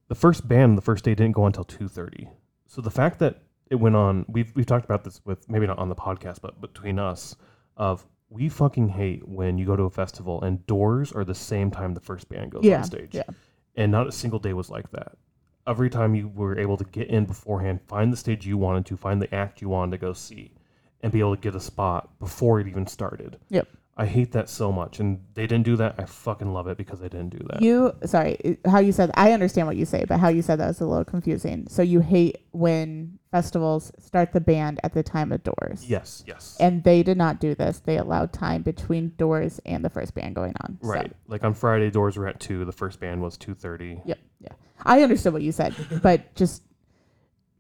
The 0.09 0.17
first 0.17 0.49
band 0.49 0.77
the 0.77 0.83
first 0.83 1.05
day 1.05 1.15
didn't 1.15 1.33
go 1.37 1.43
on 1.43 1.47
until 1.51 1.63
two 1.63 1.87
thirty. 1.87 2.29
So 2.67 2.81
the 2.83 2.91
fact 2.91 3.21
that 3.21 3.43
it 3.71 3.77
went 3.77 3.95
on, 3.95 4.25
we've 4.29 4.53
we've 4.57 4.67
talked 4.67 4.85
about 4.85 5.05
this 5.05 5.21
with 5.25 5.49
maybe 5.49 5.65
not 5.67 5.79
on 5.79 5.91
the 5.91 5.95
podcast, 5.95 6.41
but 6.43 6.61
between 6.61 6.99
us, 6.99 7.37
of 7.77 8.05
we 8.31 8.49
fucking 8.49 8.89
hate 8.89 9.29
when 9.29 9.59
you 9.59 9.65
go 9.65 9.77
to 9.77 9.85
a 9.85 9.91
festival 9.91 10.43
and 10.43 10.67
doors 10.67 11.13
are 11.13 11.25
the 11.25 11.35
same 11.37 11.71
time 11.71 11.95
the 11.95 12.01
first 12.01 12.29
band 12.29 12.51
goes 12.51 12.65
Yeah, 12.65 12.79
on 12.79 12.85
stage. 12.85 13.15
yeah. 13.15 13.23
And 13.77 13.93
not 13.93 14.09
a 14.09 14.13
single 14.13 14.41
day 14.41 14.55
was 14.55 14.71
like 14.71 14.91
that. 14.91 15.13
Every 15.69 15.89
time 15.89 16.15
you 16.17 16.27
were 16.29 16.59
able 16.59 16.77
to 16.79 16.85
get 16.85 17.09
in 17.09 17.27
beforehand, 17.27 17.81
find 17.87 18.13
the 18.13 18.17
stage 18.17 18.45
you 18.45 18.59
wanted 18.59 18.87
to, 18.87 18.97
find 18.97 19.23
the 19.23 19.33
act 19.33 19.63
you 19.63 19.69
wanted 19.69 19.93
to 19.93 19.99
go 19.99 20.13
see, 20.15 20.53
and 21.03 21.13
be 21.13 21.21
able 21.21 21.35
to 21.37 21.41
get 21.41 21.55
a 21.55 21.61
spot 21.61 22.19
before 22.19 22.61
it 22.61 22.69
even 22.69 22.87
started. 22.87 23.39
Yep. 23.49 23.69
I 23.95 24.07
hate 24.07 24.33
that 24.33 24.49
so 24.49 24.73
much, 24.73 25.01
and 25.01 25.23
they 25.35 25.47
didn't 25.47 25.65
do 25.65 25.77
that. 25.77 25.97
I 25.99 26.07
fucking 26.07 26.51
love 26.51 26.67
it 26.67 26.79
because 26.79 27.01
they 27.01 27.11
didn't 27.11 27.29
do 27.29 27.47
that. 27.51 27.61
You 27.61 27.93
sorry, 28.07 28.59
how 28.65 28.79
you 28.79 28.91
said 28.91 29.11
I 29.15 29.33
understand 29.33 29.67
what 29.67 29.77
you 29.77 29.85
say, 29.85 30.07
but 30.09 30.19
how 30.19 30.29
you 30.29 30.41
said 30.41 30.59
that 30.61 30.69
was 30.69 30.81
a 30.81 30.87
little 30.87 31.05
confusing. 31.05 31.67
So 31.69 31.83
you 31.83 32.01
hate 32.01 32.39
when 32.53 33.19
festivals 33.31 33.93
start 33.99 34.33
the 34.33 34.41
band 34.41 34.81
at 34.83 34.95
the 34.95 35.03
time 35.03 35.31
of 35.31 35.43
doors. 35.43 35.85
yes, 35.87 36.25
yes, 36.27 36.57
And 36.59 36.85
they 36.85 37.03
did 37.03 37.19
not 37.19 37.39
do 37.39 37.55
this. 37.55 37.81
They 37.81 37.99
allowed 37.99 38.33
time 38.33 38.63
between 38.63 39.13
doors 39.19 39.61
and 39.67 39.85
the 39.85 39.91
first 39.91 40.15
band 40.15 40.35
going 40.35 40.55
on. 40.63 40.79
So, 40.83 40.89
right. 40.89 41.13
Like 41.27 41.45
on 41.45 41.53
Friday, 41.53 41.91
doors 41.91 42.17
were 42.17 42.27
at 42.27 42.41
two. 42.41 42.65
The 42.65 42.73
first 42.73 42.99
band 42.99 43.21
was 43.21 43.37
two 43.37 43.55
thirty. 43.55 44.01
Yep. 44.07 44.19
Yeah. 44.41 44.53
I 44.85 45.03
understood 45.03 45.35
what 45.35 45.43
you 45.43 45.53
said, 45.53 45.75
but 46.03 46.35
just 46.35 46.63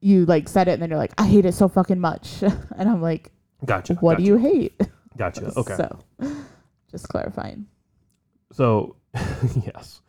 you 0.02 0.26
like 0.26 0.48
said 0.48 0.68
it 0.68 0.72
and 0.72 0.82
then 0.82 0.90
you're 0.90 0.98
like, 0.98 1.14
I 1.16 1.26
hate 1.26 1.46
it 1.46 1.54
so 1.54 1.68
fucking 1.68 2.00
much. 2.00 2.42
and 2.42 2.88
I'm 2.88 3.00
like, 3.00 3.30
Gotcha. 3.64 3.94
what 3.94 4.14
gotcha, 4.14 4.22
do 4.22 4.26
you 4.28 4.36
hate? 4.36 4.80
Gotcha. 5.16 5.52
Okay. 5.56 5.76
So 5.76 5.98
just 6.90 7.08
clarifying. 7.08 7.66
So, 8.52 8.96
yes, 9.64 10.02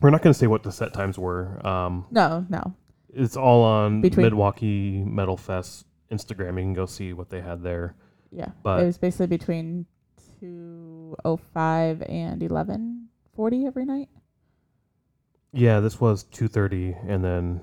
we're 0.00 0.10
not 0.10 0.22
going 0.22 0.32
to 0.32 0.38
say 0.38 0.46
what 0.46 0.62
the 0.62 0.72
set 0.72 0.92
times 0.92 1.18
were. 1.18 1.64
Um, 1.66 2.06
No, 2.10 2.44
no. 2.48 2.74
it's 3.12 3.36
all 3.36 3.62
on 3.62 4.00
Between- 4.00 4.26
Milwaukee 4.26 5.02
Metal 5.04 5.36
Fest 5.36 5.86
Instagram. 6.10 6.54
You 6.56 6.62
can 6.62 6.72
go 6.74 6.86
see 6.86 7.12
what 7.12 7.28
they 7.30 7.40
had 7.42 7.62
there. 7.62 7.94
Yeah. 8.32 8.48
But- 8.62 8.82
it 8.82 8.86
was 8.86 8.98
basically 8.98 9.26
between 9.28 9.86
two 10.40 11.14
oh 11.24 11.36
five 11.36 12.02
and 12.02 12.42
eleven 12.42 13.08
forty 13.34 13.66
every 13.66 13.84
night. 13.84 14.08
Yeah, 15.52 15.80
this 15.80 16.00
was 16.00 16.24
two 16.24 16.48
thirty, 16.48 16.94
and 17.06 17.22
then 17.24 17.60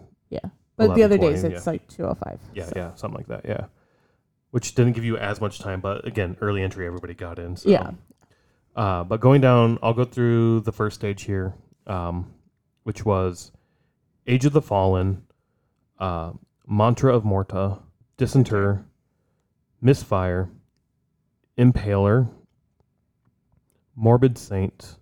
But 0.76 0.96
the 0.96 1.04
other 1.04 1.18
11:20, 1.18 1.22
days 1.22 1.44
yeah. 1.44 1.50
it's 1.50 1.68
like 1.68 1.88
two 1.88 2.06
oh 2.06 2.16
five. 2.16 2.40
yeah, 2.54 2.70
yeah, 2.76 2.96
something 2.96 3.18
like 3.18 3.28
that. 3.28 3.46
Yeah, 3.46 3.66
which 4.52 4.76
didn't 4.76 4.94
give 4.94 5.04
you 5.04 5.18
as 5.18 5.40
much 5.40 5.60
time, 5.60 5.82
but 5.82 6.06
again, 6.08 6.38
early 6.42 6.64
entry, 6.64 6.88
everybody 6.88 7.14
got 7.14 7.40
in. 7.40 7.56
So. 7.56 7.70
Yeah. 7.70 7.92
Uh, 8.76 9.04
but 9.04 9.20
going 9.20 9.42
down, 9.42 9.78
I'll 9.84 9.94
go 9.94 10.06
through 10.06 10.62
the 10.62 10.72
first 10.72 10.96
stage 10.96 11.24
here, 11.24 11.54
um, 11.86 12.34
which 12.84 13.06
was 13.06 13.52
Age 14.26 14.46
of 14.46 14.54
the 14.54 14.62
Fallen, 14.62 15.24
uh, 16.00 16.34
Mantra 16.68 17.16
of 17.16 17.24
Morta, 17.24 17.80
Disinter, 18.18 18.84
Misfire, 19.82 20.50
Impaler, 21.58 22.30
Morbid 23.96 24.38
Saint, 24.38 24.96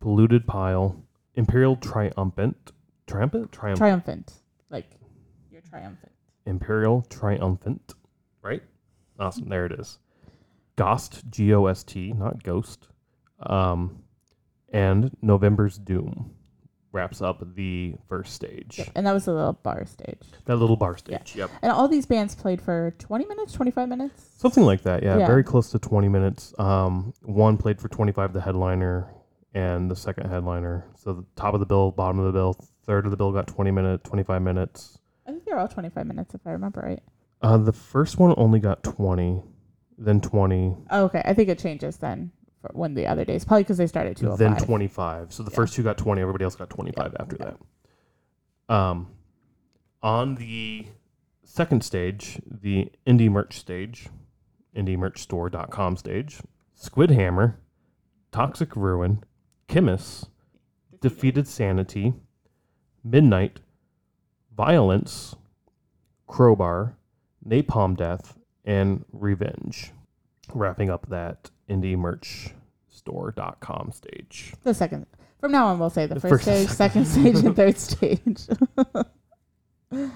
Polluted 0.00 0.46
Pile, 0.46 1.04
Imperial 1.34 1.76
Triumphant, 1.76 2.72
Triumphant, 3.06 3.52
Triumph, 3.52 3.78
Triumphant. 3.78 4.41
Like 4.72 4.90
you're 5.50 5.60
triumphant. 5.60 6.10
Imperial 6.46 7.02
Triumphant, 7.02 7.94
right? 8.42 8.62
Awesome, 9.20 9.48
there 9.48 9.66
it 9.66 9.72
is. 9.78 9.98
Ghost, 10.74 11.22
G 11.30 11.54
O 11.54 11.66
S 11.66 11.84
T, 11.84 12.12
not 12.12 12.42
Ghost, 12.42 12.88
um, 13.40 14.02
and 14.72 15.16
November's 15.22 15.78
Doom 15.78 16.34
wraps 16.90 17.22
up 17.22 17.42
the 17.54 17.94
first 18.08 18.34
stage. 18.34 18.78
Yep. 18.78 18.88
And 18.94 19.06
that 19.06 19.12
was 19.12 19.26
a 19.26 19.32
little 19.32 19.54
bar 19.54 19.86
stage. 19.86 20.18
That 20.44 20.56
little 20.56 20.76
bar 20.76 20.96
stage. 20.96 21.34
Yep. 21.34 21.50
And 21.62 21.72
all 21.72 21.88
these 21.88 22.04
bands 22.04 22.34
played 22.34 22.60
for 22.60 22.94
20 22.98 23.24
minutes, 23.26 23.52
25 23.54 23.88
minutes. 23.88 24.30
Something 24.36 24.64
like 24.64 24.82
that, 24.82 25.02
yeah, 25.02 25.18
Yeah. 25.18 25.26
Very 25.26 25.42
close 25.42 25.70
to 25.70 25.78
20 25.78 26.08
minutes. 26.08 26.52
Um, 26.58 27.14
one 27.22 27.56
played 27.56 27.80
for 27.80 27.88
25, 27.88 28.34
the 28.34 28.42
headliner, 28.42 29.08
and 29.54 29.90
the 29.90 29.96
second 29.96 30.28
headliner. 30.28 30.86
So 30.96 31.14
the 31.14 31.24
top 31.34 31.54
of 31.54 31.60
the 31.60 31.66
bill, 31.66 31.92
bottom 31.92 32.18
of 32.18 32.26
the 32.26 32.32
bill, 32.32 32.56
third 32.84 33.04
of 33.04 33.10
the 33.10 33.16
bill 33.16 33.32
got 33.32 33.46
20 33.46 33.70
minutes, 33.70 34.08
25 34.08 34.42
minutes. 34.42 34.98
I 35.26 35.30
think 35.30 35.44
they're 35.44 35.58
all 35.58 35.68
25 35.68 36.06
minutes 36.06 36.34
if 36.34 36.40
I 36.46 36.50
remember 36.50 36.80
right. 36.80 37.02
Uh, 37.40 37.56
the 37.58 37.72
first 37.72 38.18
one 38.18 38.34
only 38.36 38.60
got 38.60 38.82
20, 38.82 39.42
then 39.98 40.20
20, 40.20 40.76
Oh, 40.90 41.04
okay. 41.04 41.22
I 41.24 41.34
think 41.34 41.48
it 41.48 41.58
changes 41.58 41.96
then 41.96 42.30
for 42.60 42.70
when 42.74 42.94
the 42.94 43.06
other 43.06 43.24
days. 43.24 43.44
Probably 43.44 43.62
because 43.64 43.76
they 43.78 43.86
started 43.86 44.22
at 44.22 44.38
then 44.38 44.56
25. 44.56 45.32
So 45.32 45.42
the 45.42 45.50
Yeah. 45.50 45.56
first 45.56 45.74
two 45.74 45.82
got 45.82 45.98
20, 45.98 46.20
everybody 46.20 46.44
else 46.44 46.56
got 46.56 46.70
25 46.70 47.16
after 47.18 47.36
yeah. 47.38 47.52
that. 48.68 48.74
Um, 48.74 49.08
on 50.02 50.36
the 50.36 50.86
second 51.44 51.84
stage, 51.84 52.40
the 52.46 52.90
indie 53.06 53.30
merch 53.30 53.58
stage, 53.58 54.08
indiemerchstore.com 54.76 55.96
stage, 55.96 56.40
Squid 56.74 57.10
Hammer, 57.10 57.58
Toxic 58.30 58.74
Ruin, 58.76 59.22
Khemmis, 59.68 60.26
Defeated 61.00 61.46
Sanity, 61.48 62.14
Midnight, 63.04 63.60
Violence, 64.56 65.34
Crowbar, 66.26 66.96
Napalm 67.46 67.96
Death, 67.96 68.38
and 68.64 69.04
Revenge. 69.12 69.92
Wrapping 70.54 70.90
up 70.90 71.08
that 71.08 71.50
indie 71.68 71.96
merch 71.96 72.54
store.com 72.88 73.92
stage. 73.92 74.54
The 74.62 74.74
second. 74.74 75.06
From 75.40 75.52
now 75.52 75.66
on, 75.68 75.78
we'll 75.78 75.90
say 75.90 76.06
the, 76.06 76.14
The 76.14 76.20
first, 76.20 76.44
first 76.44 76.44
stage, 76.44 76.68
second 76.68 77.06
stage, 77.06 77.36
and 77.36 77.56
third 77.56 77.78
stage. 77.78 78.46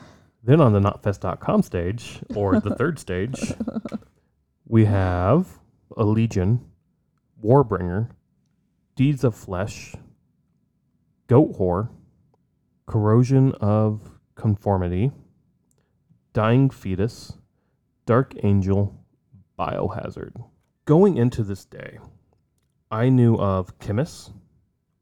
Then 0.46 0.60
on 0.60 0.72
the 0.72 0.78
Knotfest.com 0.78 1.62
stage, 1.62 2.20
or 2.36 2.60
the 2.60 2.76
third 2.76 3.00
stage, 3.00 3.52
we 4.68 4.84
have 4.84 5.58
a 5.96 6.04
Legion, 6.04 6.64
Warbringer, 7.44 8.10
Deeds 8.94 9.24
of 9.24 9.34
Flesh, 9.34 9.96
Goatwhore, 11.28 11.88
Corrosion 12.86 13.52
of 13.60 14.00
Conformity, 14.34 15.10
Dying 16.32 16.70
Fetus, 16.70 17.32
Dark 18.04 18.34
Angel, 18.42 18.94
Biohazard. 19.58 20.32
Going 20.84 21.16
into 21.16 21.42
this 21.42 21.64
day, 21.64 21.98
I 22.90 23.08
knew 23.08 23.36
of 23.36 23.76
Khemmis. 23.78 24.32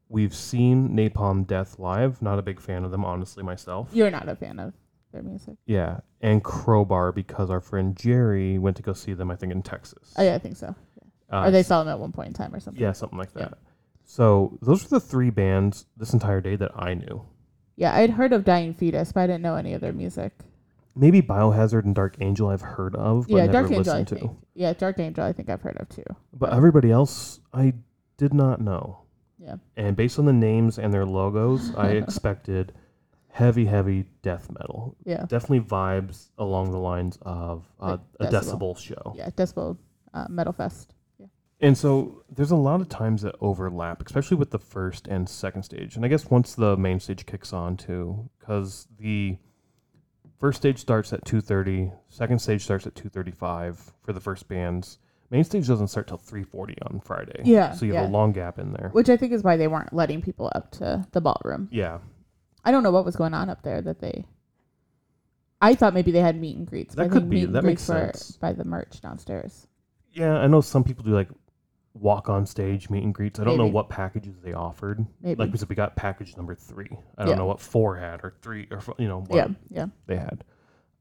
We've 0.09 0.33
seen 0.33 0.89
Napalm 0.89 1.45
Death 1.45 1.77
live. 1.77 2.21
Not 2.21 2.39
a 2.39 2.41
big 2.41 2.59
fan 2.59 2.83
of 2.83 2.91
them, 2.91 3.05
honestly, 3.05 3.43
myself. 3.43 3.89
You're 3.91 4.11
not 4.11 4.27
a 4.29 4.35
fan 4.35 4.59
of 4.59 4.73
their 5.11 5.21
music. 5.21 5.55
Yeah, 5.65 5.99
and 6.21 6.43
Crowbar 6.43 7.11
because 7.11 7.49
our 7.49 7.61
friend 7.61 7.95
Jerry 7.95 8.57
went 8.57 8.77
to 8.77 8.83
go 8.83 8.93
see 8.93 9.13
them. 9.13 9.29
I 9.29 9.35
think 9.35 9.51
in 9.51 9.61
Texas. 9.61 10.13
Oh, 10.17 10.23
yeah, 10.23 10.35
I 10.35 10.39
think 10.39 10.57
so. 10.57 10.73
Uh, 11.31 11.45
or 11.45 11.51
they 11.51 11.63
saw 11.63 11.83
them 11.83 11.91
at 11.91 11.99
one 11.99 12.11
point 12.11 12.27
in 12.29 12.33
time 12.33 12.53
or 12.53 12.59
something. 12.59 12.81
yeah, 12.81 12.91
something 12.91 13.17
like 13.17 13.29
Yeah. 13.35 13.49
that. 13.49 13.57
So 14.05 14.57
those 14.61 14.83
were 14.83 14.99
the 14.99 14.99
three 14.99 15.31
bands 15.31 15.87
this 15.97 16.13
entire 16.13 16.39
day 16.41 16.55
that 16.55 16.71
I 16.75 16.93
knew. 16.93 17.23
Yeah, 17.75 17.93
I'd 17.95 18.11
heard 18.11 18.31
of 18.33 18.43
Dying 18.45 18.73
Fetus, 18.73 19.11
but 19.11 19.21
I 19.21 19.27
didn't 19.27 19.41
know 19.41 19.55
any 19.55 19.73
of 19.73 19.81
their 19.81 19.93
music. 19.93 20.31
Maybe 20.95 21.21
Biohazard 21.21 21.83
and 21.83 21.93
Dark 21.93 22.15
Angel 22.21 22.47
I've 22.49 22.61
heard 22.61 22.95
of, 22.95 23.27
but 23.27 23.35
yeah, 23.35 23.45
never 23.47 23.51
Dark 23.51 23.71
Angel, 23.71 23.93
I 23.93 23.99
listened 23.99 24.07
to. 24.07 24.15
think. 24.27 24.37
Yeah, 24.53 24.73
Dark 24.73 24.97
Angel, 24.99 25.23
I 25.25 25.33
think 25.33 25.49
I've 25.49 25.61
heard 25.61 25.77
of 25.77 25.89
too. 25.89 26.03
But 26.33 26.53
everybody 26.53 26.89
else, 26.89 27.41
I 27.53 27.73
did 28.17 28.33
not 28.33 28.61
know. 28.61 28.99
Yeah. 29.37 29.55
And 29.75 29.97
based 29.97 30.17
on 30.19 30.25
the 30.25 30.31
names 30.33 30.79
and 30.79 30.93
their 30.93 31.05
logos, 31.05 31.75
I 31.75 31.89
expected 32.03 32.71
heavy, 33.29 33.65
heavy 33.65 34.05
death 34.21 34.49
metal. 34.57 34.95
Yeah. 35.03 35.25
Definitely 35.27 35.59
vibes 35.61 36.29
along 36.37 36.71
the 36.71 36.79
lines 36.79 37.19
of 37.23 37.65
uh, 37.81 37.97
Like 37.97 37.99
a 38.21 38.25
Decibel. 38.27 38.59
decibel 38.73 38.77
show. 38.77 39.13
Yeah, 39.17 39.29
Decibel 39.31 39.77
uh, 40.13 40.27
Metal 40.29 40.53
Fest. 40.53 40.94
And 41.61 41.77
so 41.77 42.23
there's 42.29 42.51
a 42.51 42.55
lot 42.55 42.81
of 42.81 42.89
times 42.89 43.21
that 43.21 43.35
overlap, 43.39 44.05
especially 44.05 44.37
with 44.37 44.51
the 44.51 44.59
first 44.59 45.07
and 45.07 45.27
second 45.27 45.63
stage. 45.63 45.95
And 45.95 46.03
I 46.03 46.09
guess 46.09 46.29
once 46.29 46.53
the 46.53 46.75
main 46.75 46.99
stage 46.99 47.25
kicks 47.25 47.53
on 47.53 47.77
too, 47.77 48.29
because 48.39 48.87
the 48.99 49.37
first 50.39 50.57
stage 50.57 50.79
starts 50.79 51.13
at 51.13 51.23
2.30, 51.23 51.93
second 52.09 52.39
stage 52.39 52.63
starts 52.63 52.85
at 52.85 52.93
2.35 52.95 53.77
for 54.03 54.11
the 54.13 54.19
first 54.19 54.47
bands. 54.47 54.99
Main 55.31 55.43
stage 55.43 55.67
doesn't 55.67 55.87
start 55.87 56.07
till 56.07 56.17
3.40 56.17 56.75
on 56.91 56.99
Friday. 56.99 57.41
Yeah, 57.45 57.71
So 57.71 57.85
you 57.85 57.93
have 57.93 58.03
yeah. 58.03 58.09
a 58.09 58.11
long 58.11 58.31
gap 58.31 58.59
in 58.59 58.73
there. 58.73 58.89
Which 58.91 59.09
I 59.09 59.17
think 59.17 59.31
is 59.31 59.41
why 59.43 59.57
they 59.57 59.67
weren't 59.67 59.93
letting 59.93 60.21
people 60.21 60.51
up 60.53 60.71
to 60.73 61.07
the 61.13 61.21
ballroom. 61.21 61.69
Yeah. 61.71 61.99
I 62.63 62.71
don't 62.71 62.83
know 62.83 62.91
what 62.91 63.05
was 63.05 63.15
going 63.15 63.33
on 63.33 63.49
up 63.49 63.63
there 63.63 63.81
that 63.81 64.01
they. 64.01 64.25
I 65.61 65.73
thought 65.73 65.93
maybe 65.93 66.11
they 66.11 66.19
had 66.19 66.39
meet 66.39 66.57
and 66.57 66.67
greets. 66.67 66.95
That 66.95 67.11
could 67.11 67.29
be. 67.29 67.45
That 67.45 67.63
makes 67.63 67.81
sense. 67.81 68.31
by 68.33 68.53
the 68.53 68.65
merch 68.65 69.01
downstairs. 69.01 69.67
Yeah, 70.11 70.37
I 70.37 70.47
know 70.47 70.61
some 70.61 70.83
people 70.83 71.03
do 71.03 71.11
like 71.11 71.29
walk 71.95 72.29
on 72.29 72.45
stage 72.45 72.89
meet 72.89 73.03
and 73.03 73.13
greets. 73.13 73.39
I 73.39 73.43
don't 73.43 73.57
know 73.57 73.65
what 73.65 73.89
packages 73.89 74.35
they 74.43 74.53
offered. 74.53 75.05
Maybe. 75.21 75.39
Like 75.39 75.51
we 75.51 75.57
said, 75.57 75.69
we 75.69 75.75
got 75.75 75.95
package 75.95 76.35
number 76.37 76.53
three. 76.53 76.89
I 77.17 77.23
don't 77.23 77.31
Yeah. 77.31 77.37
know 77.37 77.45
what 77.45 77.59
four 77.59 77.95
had 77.95 78.19
or 78.23 78.33
three 78.41 78.67
or, 78.69 78.81
you 78.97 79.07
know, 79.07 79.21
what 79.21 79.35
yeah, 79.35 79.47
yeah. 79.69 79.87
they 80.05 80.17
had. 80.17 80.43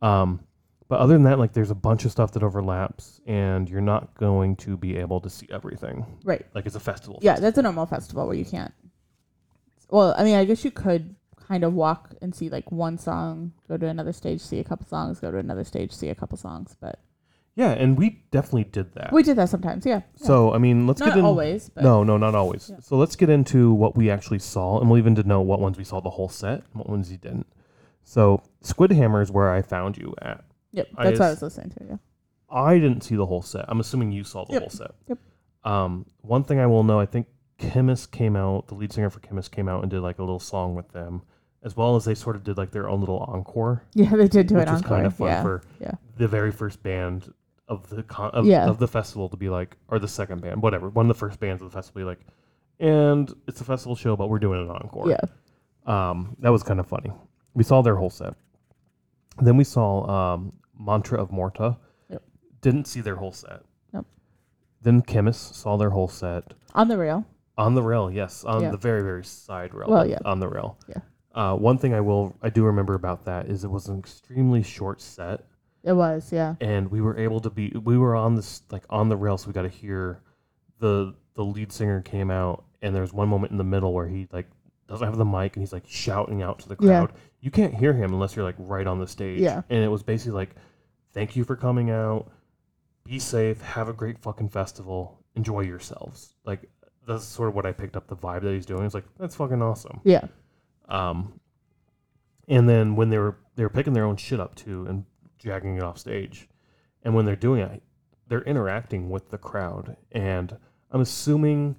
Um, 0.01 0.41
but 0.89 1.01
other 1.01 1.15
than 1.15 1.25
that, 1.25 1.39
like 1.39 1.53
there's 1.53 1.71
a 1.71 1.75
bunch 1.75 2.05
of 2.05 2.13
stuff 2.13 2.33
that 2.33 2.43
overlaps, 2.43 3.21
and 3.27 3.69
you're 3.69 3.81
not 3.81 4.15
going 4.15 4.55
to 4.57 4.77
be 4.77 4.97
able 4.97 5.21
to 5.21 5.31
see 5.31 5.49
everything. 5.51 6.05
Right. 6.25 6.45
Like 6.55 6.67
it's 6.67 6.77
a 6.77 6.81
festival. 6.81 7.19
Yeah, 7.23 7.41
that's 7.41 7.59
a 7.59 7.63
normal 7.63 7.87
festival 7.87 8.27
where 8.27 8.37
you 8.37 8.45
can't. 8.45 8.73
Well, 9.91 10.15
I 10.17 10.25
mean, 10.25 10.35
I 10.35 10.45
guess 10.45 10.65
you 10.65 10.71
could 10.71 11.17
kind 11.37 11.65
of 11.65 11.75
walk 11.75 12.15
and 12.23 12.35
see 12.35 12.49
like 12.49 12.71
one 12.71 12.99
song, 12.99 13.53
go 13.69 13.77
to 13.77 13.87
another 13.87 14.13
stage, 14.13 14.41
see 14.41 14.59
a 14.59 14.65
couple 14.65 14.87
songs, 14.87 15.21
go 15.21 15.31
to 15.31 15.39
another 15.39 15.65
stage, 15.65 15.93
see 15.93 16.09
a 16.09 16.15
couple 16.15 16.37
songs. 16.39 16.77
But 16.81 16.99
Yeah, 17.57 17.71
and 17.71 17.97
we 17.97 18.25
definitely 18.33 18.65
did 18.65 18.93
that. 18.95 19.13
we 19.13 19.23
did 19.23 19.37
that 19.37 19.49
sometimes. 19.49 19.87
Yeah. 19.87 20.03
yeah. 20.19 20.27
So 20.27 20.53
I 20.53 20.59
mean, 20.59 20.87
let's 20.87 21.01
not 21.01 21.11
get 21.11 21.19
in. 21.19 21.25
always, 21.25 21.69
but 21.69 21.85
No, 21.85 22.03
no, 22.03 22.17
not 22.17 22.35
always. 22.35 22.69
Yeah. 22.71 22.81
So 22.81 22.97
let's 22.97 23.15
get 23.17 23.29
into 23.31 23.73
what 23.73 23.97
we 23.97 24.11
actually 24.11 24.41
saw, 24.41 24.81
and 24.81 24.91
we'll 24.91 24.99
even 24.99 25.15
know 25.27 25.41
what 25.41 25.61
ones 25.61 25.79
we 25.79 25.85
saw 25.85 26.01
the 26.01 26.11
whole 26.11 26.29
set, 26.29 26.59
and 26.59 26.75
what 26.75 26.89
ones 26.89 27.11
you 27.13 27.19
didn't. 27.19 27.47
So 28.03 28.43
Squid 28.61 28.91
Hammer 28.93 29.23
is 29.23 29.31
where 29.31 29.51
I 29.53 29.63
found 29.63 29.97
you 29.97 30.15
at. 30.21 30.45
yep, 30.73 30.89
I 30.97 31.05
that's 31.05 31.21
what 31.21 31.27
I 31.27 31.31
was 31.31 31.43
listening 31.43 31.71
to. 31.71 31.85
Yeah. 31.91 31.97
I 32.51 32.79
didn't 32.79 33.03
see 33.03 33.17
the 33.17 33.27
whole 33.27 33.43
set. 33.43 33.65
I'm 33.69 33.81
assuming 33.81 34.13
you 34.13 34.25
saw 34.25 34.45
the 34.45 34.53
Yep. 34.55 34.63
whole 34.63 34.71
set. 34.71 34.91
Yep. 35.09 35.19
Um, 35.65 36.07
one 36.21 36.45
thing 36.45 36.59
I 36.61 36.67
will 36.67 36.83
know, 36.85 37.01
I 37.01 37.07
think 37.07 37.27
Khemmis 37.59 38.11
came 38.11 38.37
out. 38.37 38.67
The 38.69 38.75
lead 38.75 38.93
singer 38.93 39.11
for 39.11 39.21
Khemmis 39.21 39.51
came 39.51 39.69
out 39.69 39.83
and 39.83 39.91
did 39.91 40.01
like 40.01 40.19
a 40.19 40.23
little 40.23 40.39
song 40.41 40.75
with 40.75 40.89
them, 40.93 41.23
as 41.63 41.77
well 41.77 41.97
as 41.97 42.05
they 42.05 42.15
sort 42.15 42.37
of 42.37 42.45
did 42.45 42.59
like 42.59 42.73
their 42.73 42.89
own 42.89 43.01
little 43.01 43.19
encore, 43.21 43.85
Yeah, 43.95 44.15
they 44.15 44.29
did 44.29 44.49
do 44.49 44.57
which 44.57 44.67
it 44.69 44.71
was 44.73 44.83
encore. 44.83 44.97
kind 44.97 45.07
of 45.07 45.15
fun 45.15 45.29
yeah. 45.29 45.43
for 45.43 45.63
yeah. 45.81 45.93
the 46.19 46.29
very 46.29 46.53
first 46.53 46.83
band 46.83 47.33
of 47.69 47.89
the 47.89 48.03
con- 48.03 48.31
of, 48.33 48.45
Yeah. 48.47 48.67
of 48.69 48.79
the 48.79 48.89
festival 48.89 49.29
to 49.31 49.37
be 49.37 49.49
like, 49.49 49.77
or 49.89 49.99
the 49.99 50.09
second 50.09 50.43
band, 50.43 50.63
whatever, 50.63 50.89
one 50.91 51.07
of 51.07 51.09
the 51.09 51.19
first 51.19 51.41
bands 51.41 51.63
of 51.63 51.71
the 51.71 51.75
festival, 51.75 52.01
be 52.03 52.05
like, 52.05 52.21
and 52.81 53.33
it's 53.47 53.61
a 53.61 53.65
festival 53.65 53.97
show, 53.97 54.17
but 54.17 54.29
we're 54.29 54.39
doing 54.39 54.61
an 54.61 54.71
encore. 54.71 55.09
yeah. 55.09 55.21
Um, 55.87 56.37
that 56.41 56.51
was 56.51 56.63
kind 56.63 56.81
of 56.81 56.87
funny. 56.87 57.11
We 57.55 57.63
saw 57.65 57.83
their 57.83 57.97
whole 57.97 58.11
set. 58.11 58.35
Then 59.41 59.57
we 59.57 59.65
saw 59.65 60.07
um, 60.35 60.53
Mantra 60.79 61.21
of 61.21 61.31
Morta. 61.31 61.77
Yep. 62.11 62.23
Didn't 62.63 62.87
see 62.87 63.01
their 63.01 63.17
whole 63.17 63.33
set. 63.33 63.61
Nope. 63.93 64.07
Then 64.83 65.03
Khemmis 65.03 65.35
saw 65.55 65.77
their 65.77 65.91
whole 65.91 66.09
set 66.09 66.55
On 66.75 66.89
the 66.89 66.97
rail. 66.99 67.25
on 67.59 67.75
the 67.75 67.83
rail. 67.83 68.11
Yes, 68.11 68.45
on 68.45 68.63
Yeah. 68.63 68.71
the 68.71 68.77
very 68.79 69.03
very 69.03 69.25
side 69.25 69.75
rail. 69.75 69.89
Well, 69.89 70.07
yeah. 70.07 70.19
on 70.25 70.41
the 70.41 70.49
rail. 70.49 70.79
Yeah. 70.89 70.99
Uh, 71.35 71.57
one 71.57 71.79
thing 71.79 71.93
I 71.95 72.01
will 72.01 72.35
I 72.43 72.49
do 72.51 72.65
remember 72.65 72.95
about 72.95 73.25
that 73.27 73.47
is 73.47 73.65
it 73.65 73.71
was 73.71 73.89
an 73.89 73.99
extremely 73.99 74.63
short 74.63 75.01
set, 75.01 75.45
It 75.85 75.93
was. 75.93 76.33
Yeah. 76.33 76.55
and 76.61 76.91
we 76.91 77.01
were 77.01 77.17
able 77.19 77.41
to 77.41 77.51
be 77.51 77.69
we 77.85 77.97
were 77.99 78.17
on 78.17 78.35
this 78.35 78.63
like 78.71 78.85
on 78.91 79.09
the 79.09 79.17
rail, 79.17 79.37
so 79.39 79.47
we 79.49 79.53
got 79.53 79.63
to 79.63 79.69
hear 79.69 80.21
the 80.79 81.15
the 81.35 81.45
lead 81.45 81.71
singer 81.73 82.01
came 82.01 82.31
out, 82.31 82.65
and 82.83 82.95
there's 82.95 83.13
one 83.13 83.29
moment 83.29 83.53
in 83.53 83.59
the 83.59 83.65
middle 83.65 83.93
where 83.93 84.07
he 84.09 84.27
like 84.33 84.47
doesn't 84.89 85.07
have 85.07 85.17
the 85.17 85.25
mic 85.25 85.57
and 85.57 85.63
he's 85.63 85.73
like 85.73 85.85
shouting 85.87 86.43
out 86.43 86.59
to 86.61 86.69
the 86.69 86.77
Yeah. 86.81 87.07
crowd. 87.07 87.13
You 87.41 87.51
can't 87.51 87.75
hear 87.75 87.93
him 87.93 88.13
unless 88.13 88.35
you're 88.37 88.45
like 88.45 88.55
right 88.59 88.87
on 88.87 88.99
the 88.99 89.07
stage. 89.07 89.41
Yeah. 89.41 89.63
And 89.71 89.83
it 89.85 89.89
was 89.89 90.03
basically 90.03 90.33
like, 90.33 90.55
thank 91.13 91.37
you 91.37 91.45
for 91.45 91.57
coming 91.57 91.91
out. 91.91 92.31
Be 93.05 93.19
safe. 93.19 93.61
Have 93.63 93.89
a 93.89 93.93
great 93.93 94.19
fucking 94.19 94.49
festival. 94.51 95.23
Enjoy 95.35 95.61
yourselves. 95.61 96.35
Like 96.45 96.71
that's 97.07 97.25
sort 97.25 97.49
of 97.51 97.55
what 97.55 97.67
I 97.67 97.73
picked 97.73 97.97
up 97.97 98.07
the 98.07 98.17
vibe 98.17 98.43
that 98.43 98.53
he's 98.55 98.67
doing. 98.67 98.85
It's 98.85 98.95
like 98.95 99.05
that's 99.19 99.37
fucking 99.37 99.61
awesome. 99.63 100.01
Yeah. 100.05 100.27
Um, 100.89 101.39
and 102.49 102.69
then 102.69 102.95
when 102.97 103.11
they 103.11 103.19
were 103.19 103.37
they 103.57 103.63
were 103.63 103.71
picking 103.71 103.93
their 103.95 104.05
own 104.05 104.17
shit 104.17 104.41
up 104.41 104.55
too 104.55 104.87
and 104.87 105.05
dragging 105.45 105.77
it 105.77 105.83
off 105.83 105.99
stage, 105.99 106.49
and 107.03 107.15
when 107.15 107.25
they're 107.25 107.37
doing 107.37 107.61
it, 107.61 107.83
they're 108.27 108.43
interacting 108.43 109.11
with 109.11 109.31
the 109.31 109.39
crowd. 109.39 109.97
And 110.11 110.57
I'm 110.91 111.01
assuming 111.03 111.77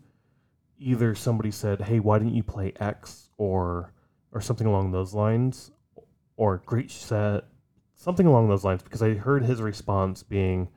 either 0.77 1.15
somebody 1.15 1.51
said, 1.51 1.81
"Hey, 1.81 1.99
why 1.99 2.19
didn't 2.19 2.35
you 2.35 2.43
play 2.43 2.73
X?" 2.79 3.29
or 3.37 3.91
or 4.31 4.39
something 4.41 4.67
along 4.67 4.91
those 4.91 5.13
lines, 5.13 5.71
or 6.37 6.61
"Great 6.65 6.91
set," 6.91 7.45
something 7.95 8.27
along 8.27 8.47
those 8.49 8.63
lines. 8.63 8.83
Because 8.83 9.01
I 9.01 9.15
heard 9.15 9.43
his 9.43 9.61
response 9.61 10.23
being, 10.23 10.69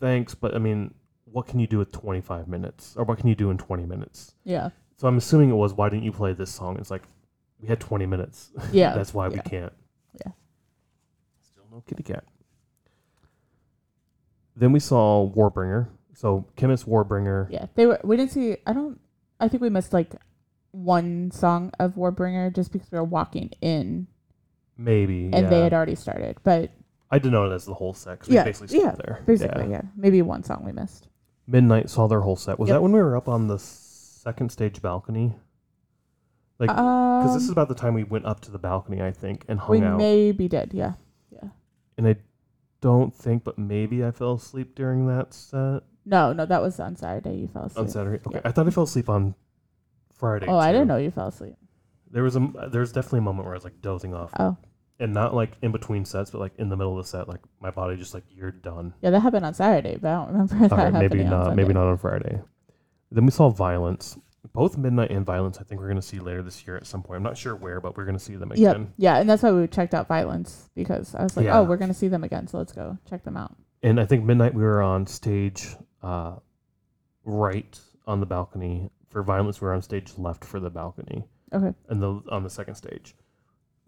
"Thanks, 0.00 0.34
but 0.34 0.54
I 0.54 0.58
mean." 0.58 0.94
What 1.26 1.48
can 1.48 1.58
you 1.58 1.66
do 1.66 1.78
with 1.78 1.90
25 1.90 2.46
minutes? 2.46 2.94
Or 2.96 3.02
what 3.02 3.18
can 3.18 3.26
you 3.26 3.34
do 3.34 3.50
in 3.50 3.58
20 3.58 3.86
minutes? 3.86 4.36
Yeah. 4.44 4.68
So 4.96 5.08
I'm 5.08 5.16
assuming 5.16 5.50
it 5.50 5.54
was 5.54 5.74
why 5.74 5.88
didn't 5.88 6.04
you 6.04 6.12
play 6.12 6.32
this 6.32 6.48
song? 6.48 6.76
It's 6.78 6.92
like 6.92 7.02
we 7.58 7.66
had 7.66 7.80
20 7.80 8.06
minutes. 8.06 8.52
Yeah. 8.70 8.94
That's 8.94 9.12
why 9.12 9.26
we 9.26 9.40
can't. 9.40 9.72
Yeah. 11.74 11.78
No 11.78 11.82
kitty 11.86 12.02
cat. 12.02 12.24
Then 14.56 14.72
we 14.72 14.80
saw 14.80 15.28
Warbringer. 15.30 15.88
So 16.14 16.46
Khemmis 16.56 16.84
Warbringer. 16.86 17.50
Yeah. 17.50 17.66
They 17.74 17.86
were. 17.86 18.00
We 18.04 18.16
didn't 18.16 18.30
see. 18.32 18.56
I 18.66 18.72
don't. 18.72 19.00
I 19.40 19.48
think 19.48 19.62
we 19.62 19.68
missed 19.70 19.92
like 19.92 20.12
one 20.70 21.30
song 21.32 21.72
of 21.78 21.94
Warbringer 21.94 22.54
just 22.54 22.72
because 22.72 22.90
we 22.90 22.98
were 22.98 23.04
walking 23.04 23.50
in 23.60 24.06
Maybe. 24.76 25.24
and 25.26 25.34
yeah. 25.44 25.48
they 25.50 25.60
had 25.60 25.72
already 25.72 25.94
started. 25.96 26.36
But 26.44 26.70
I 27.10 27.18
denoted 27.18 27.52
it 27.52 27.56
as 27.56 27.64
the 27.64 27.74
whole 27.74 27.94
set 27.94 28.20
'cause 28.20 28.28
we 28.28 28.34
Yeah, 28.36 28.44
basically 28.44 28.78
stopped 28.80 28.98
there. 29.04 29.22
basically, 29.26 29.64
Yeah. 29.64 29.70
yeah. 29.70 29.82
maybe 29.96 30.22
one 30.22 30.42
song 30.44 30.62
we 30.64 30.72
missed. 30.72 31.08
Midnight 31.46 31.90
saw 31.90 32.06
their 32.08 32.20
whole 32.22 32.36
set. 32.36 32.58
Was 32.58 32.68
Yep. 32.68 32.76
that 32.76 32.82
when 32.82 32.92
we 32.92 33.00
were 33.00 33.16
up 33.16 33.28
on 33.28 33.46
the 33.48 33.58
second 33.58 34.50
stage 34.50 34.80
balcony? 34.82 35.36
Like, 36.58 36.70
because 36.70 37.28
Um, 37.30 37.34
this 37.34 37.44
is 37.44 37.50
about 37.50 37.68
the 37.68 37.74
time 37.74 37.94
we 37.94 38.04
went 38.04 38.24
up 38.24 38.40
to 38.42 38.50
the 38.50 38.58
balcony, 38.58 39.02
I 39.02 39.10
think, 39.12 39.44
and 39.48 39.58
hung 39.60 39.78
we 39.80 39.84
out. 39.84 39.98
maybe 39.98 40.48
did. 40.48 40.72
Yeah. 40.72 40.94
And 41.96 42.06
I 42.08 42.16
don't 42.80 43.14
think, 43.14 43.44
but 43.44 43.58
maybe 43.58 44.04
I 44.04 44.10
fell 44.10 44.34
asleep 44.34 44.74
during 44.74 45.06
that 45.06 45.32
set. 45.34 45.82
No, 46.06 46.32
no, 46.32 46.44
that 46.46 46.60
was 46.60 46.78
on 46.80 46.96
Saturday. 46.96 47.36
You 47.36 47.48
fell 47.48 47.64
asleep. 47.64 47.78
on 47.84 47.88
Saturday. 47.88 48.20
Okay. 48.26 48.40
I 48.44 48.50
thought 48.52 48.66
I 48.66 48.70
fell 48.70 48.84
asleep 48.84 49.08
on 49.08 49.34
Friday. 50.14 50.46
Oh, 50.48 50.58
I 50.58 50.68
too. 50.68 50.72
didn't 50.78 50.88
know 50.88 50.96
you 50.98 51.10
fell 51.10 51.28
asleep. 51.28 51.54
There 52.10 52.22
was 52.22 52.36
a 52.36 52.52
there 52.70 52.80
was 52.80 52.92
definitely 52.92 53.20
a 53.20 53.22
moment 53.22 53.46
where 53.46 53.54
I 53.54 53.56
was 53.56 53.64
like 53.64 53.80
dozing 53.80 54.14
off, 54.14 54.30
Oh, 54.38 54.56
and 55.00 55.12
not 55.12 55.34
like 55.34 55.52
in 55.62 55.72
between 55.72 56.04
sets, 56.04 56.30
but 56.30 56.38
like 56.40 56.52
in 56.58 56.68
the 56.68 56.76
middle 56.76 56.96
of 56.98 57.04
the 57.04 57.08
set, 57.10 57.28
like 57.28 57.40
my 57.60 57.70
body 57.70 57.96
just 57.96 58.14
like 58.14 58.22
you're 58.30 58.52
done. 58.52 58.94
yeah, 59.02 59.10
that 59.10 59.20
happened 59.20 59.44
on 59.44 59.54
Saturday, 59.54 59.96
but 60.00 60.08
I 60.08 60.14
don't 60.16 60.28
remember 60.28 60.54
that 60.68 60.72
Okay, 60.72 60.82
happening 60.82 61.00
maybe 61.00 61.24
on 61.24 61.30
not. 61.30 61.44
Sunday. 61.46 61.62
Maybe 61.62 61.74
not 61.74 61.86
on 61.88 61.98
Friday. 61.98 62.40
Then 63.10 63.24
we 63.24 63.30
saw 63.32 63.48
Violence. 63.50 64.16
Both 64.54 64.78
Midnight 64.78 65.10
and 65.10 65.26
Violence. 65.26 65.58
I 65.60 65.64
think 65.64 65.80
we're 65.80 65.88
gonna 65.88 66.00
see 66.00 66.20
later 66.20 66.40
this 66.42 66.64
year 66.66 66.76
at 66.76 66.86
some 66.86 67.02
point. 67.02 67.16
I'm 67.18 67.22
not 67.24 67.36
sure 67.36 67.56
where, 67.56 67.80
but 67.80 67.96
we're 67.96 68.04
gonna 68.04 68.18
see 68.20 68.36
them 68.36 68.52
Yep. 68.54 68.76
again. 68.76 68.92
Yeah, 68.96 69.16
and 69.18 69.28
that's 69.28 69.42
why 69.42 69.50
we 69.50 69.66
checked 69.66 69.94
out 69.94 70.06
Violence 70.06 70.70
because 70.76 71.14
I 71.14 71.24
was 71.24 71.36
like, 71.36 71.46
Yeah. 71.46 71.58
oh, 71.58 71.64
we're 71.64 71.76
gonna 71.76 71.92
see 71.92 72.08
them 72.08 72.22
again, 72.24 72.46
so 72.46 72.58
let's 72.58 72.72
go 72.72 72.96
check 73.04 73.24
them 73.24 73.36
out. 73.36 73.56
And 73.82 74.00
I 74.00 74.06
think 74.06 74.24
Midnight 74.24 74.54
we 74.54 74.62
were 74.62 74.80
on 74.80 75.06
stage, 75.08 75.76
uh, 76.02 76.36
right 77.24 77.78
on 78.06 78.20
the 78.20 78.26
balcony. 78.26 78.90
For 79.08 79.22
Violence, 79.22 79.60
we 79.60 79.66
were 79.66 79.74
on 79.74 79.82
stage 79.82 80.16
left 80.18 80.44
for 80.44 80.60
the 80.60 80.70
balcony. 80.70 81.24
Okay. 81.52 81.72
and 81.88 82.02
the 82.02 82.20
on 82.30 82.42
the 82.42 82.50
second 82.50 82.74
stage. 82.76 83.14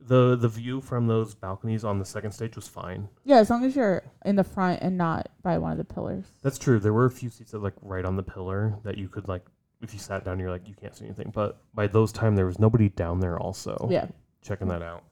The 0.00 0.36
the 0.36 0.48
view 0.48 0.80
from 0.80 1.06
those 1.06 1.34
balconies 1.34 1.84
on 1.84 1.98
the 1.98 2.04
second 2.04 2.30
stage 2.32 2.54
was 2.54 2.68
fine. 2.68 3.08
Yeah, 3.24 3.38
as 3.38 3.50
long 3.50 3.64
as 3.64 3.74
you're 3.74 4.02
in 4.24 4.36
the 4.36 4.44
front 4.44 4.82
and 4.82 4.96
not 4.98 5.28
by 5.42 5.58
one 5.58 5.72
of 5.72 5.78
the 5.78 5.84
pillars. 5.84 6.26
That's 6.42 6.58
true. 6.58 6.78
There 6.78 6.92
were 6.92 7.06
a 7.06 7.10
few 7.10 7.28
seats 7.30 7.52
that 7.52 7.62
like 7.62 7.72
right 7.82 8.04
on 8.04 8.14
the 8.16 8.22
pillar 8.22 8.78
that 8.84 8.98
you 8.98 9.08
could 9.08 9.26
like 9.26 9.44
if 9.82 9.92
you 9.92 9.98
sat 10.00 10.24
down 10.24 10.38
you're 10.38 10.50
like 10.50 10.66
you 10.68 10.74
can't 10.74 10.94
see 10.94 11.04
anything. 11.04 11.30
But 11.34 11.58
by 11.74 11.86
those 11.86 12.12
time 12.12 12.34
there 12.36 12.46
was 12.46 12.58
nobody 12.58 12.88
down 12.88 13.20
there 13.20 13.38
also 13.38 13.88
Yeah. 13.90 14.06
checking 14.42 14.68
that 14.68 14.82
out. 14.82 15.04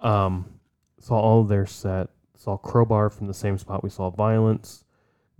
Um 0.00 0.46
saw 0.98 1.14
all 1.18 1.40
of 1.42 1.48
their 1.48 1.66
set, 1.66 2.08
saw 2.36 2.56
Crowbar 2.56 3.10
from 3.10 3.26
the 3.26 3.34
same 3.34 3.58
spot 3.58 3.82
we 3.82 3.90
saw 3.90 4.10
Violence. 4.10 4.84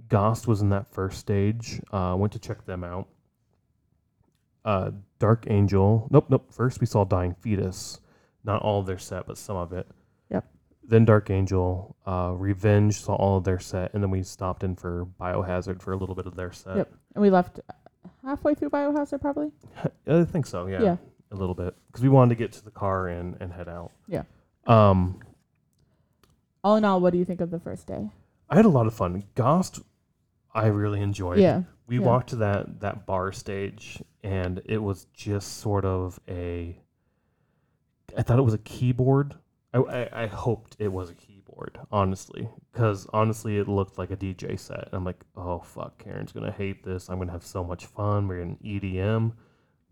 Gost 0.09 0.46
was 0.48 0.61
in 0.61 0.70
that 0.70 0.87
first 0.92 1.18
stage. 1.18 1.81
Uh 1.92 2.14
went 2.18 2.33
to 2.33 2.38
check 2.38 2.64
them 2.66 2.85
out. 2.85 3.09
Uh 4.64 4.90
Dark 5.18 5.46
Angel. 5.48 6.09
Nope, 6.11 6.26
nope. 6.28 6.52
First 6.52 6.81
we 6.81 6.87
saw 6.87 7.05
Dying 7.05 7.35
Fetus. 7.40 8.01
Not 8.45 8.62
all 8.62 8.80
of 8.80 8.86
their 8.86 8.99
set, 8.99 9.26
but 9.26 9.38
some 9.38 9.57
of 9.57 9.72
it. 9.72 9.86
Yep. 10.30 10.45
Then 10.82 11.05
Dark 11.05 11.30
Angel, 11.30 11.95
uh, 12.05 12.32
Revenge 12.36 13.01
saw 13.01 13.14
all 13.14 13.36
of 13.38 13.45
their 13.45 13.61
set, 13.61 13.95
and 13.95 14.03
then 14.03 14.11
we 14.11 14.24
stopped 14.24 14.64
in 14.64 14.74
for 14.74 15.07
Biohazard 15.20 15.80
for 15.80 15.93
a 15.93 15.97
little 15.97 16.16
bit 16.16 16.26
of 16.26 16.34
their 16.34 16.51
set. 16.51 16.76
Yep. 16.76 16.93
And 17.14 17.22
we 17.22 17.30
left 17.30 17.61
halfway 18.24 18.55
through 18.55 18.70
Biohazard, 18.70 19.20
probably. 19.20 19.50
I 20.07 20.24
think 20.24 20.46
so, 20.46 20.66
yeah, 20.66 20.82
Yeah. 20.82 20.96
a 21.30 21.36
little 21.36 21.55
bit, 21.55 21.74
because 21.86 22.03
we 22.03 22.09
wanted 22.09 22.30
to 22.30 22.34
get 22.36 22.53
to 22.53 22.64
the 22.64 22.70
car 22.70 23.09
and 23.09 23.36
and 23.40 23.53
head 23.53 23.68
out. 23.68 23.90
Yeah. 24.09 24.22
Um, 24.66 25.20
All 26.64 26.76
in 26.76 26.84
all, 26.84 27.00
what 27.00 27.12
do 27.12 27.18
you 27.18 27.24
think 27.24 27.40
of 27.40 27.50
the 27.50 27.59
first 27.61 27.86
day? 27.86 28.11
I 28.48 28.57
had 28.57 28.64
a 28.64 28.68
lot 28.68 28.86
of 28.86 28.94
fun. 28.94 29.24
Gost, 29.34 29.80
I 30.55 30.66
really 30.66 31.00
enjoyed. 31.00 31.38
Yeah. 31.40 31.62
we 31.86 31.98
yeah. 31.98 32.05
walked 32.07 32.28
to 32.30 32.36
that 32.36 32.80
that 32.80 33.07
bar 33.07 33.32
stage, 33.32 34.03
and 34.22 34.61
it 34.64 34.78
was 34.78 35.07
just 35.14 35.59
sort 35.59 35.84
of 35.84 36.20
a. 36.28 36.78
I 38.16 38.22
thought 38.22 38.38
it 38.38 38.42
was 38.42 38.55
a 38.55 38.59
keyboard. 38.59 39.34
I 39.72 39.78
I, 39.78 40.22
I 40.24 40.26
hoped 40.26 40.76
it 40.78 40.92
was 40.92 41.09
a 41.11 41.14
keyboard, 41.14 41.32
honestly, 41.91 42.49
because 42.73 43.07
honestly, 43.13 43.59
it 43.59 43.69
looked 43.69 43.99
like 43.99 44.11
a 44.11 44.17
DJ 44.17 44.59
set. 44.59 44.89
I'm 44.93 45.05
like, 45.05 45.25
oh 45.37 45.61
fuck, 45.61 46.03
Karen's 46.03 46.33
gonna 46.33 46.53
hate 46.53 46.85
this. 46.85 47.09
I'm 47.09 47.19
gonna 47.19 47.33
have 47.33 47.45
so 47.45 47.63
much 47.65 47.87
fun. 47.87 48.29
We're 48.29 48.41
in 48.41 48.57
EDM, 48.57 49.33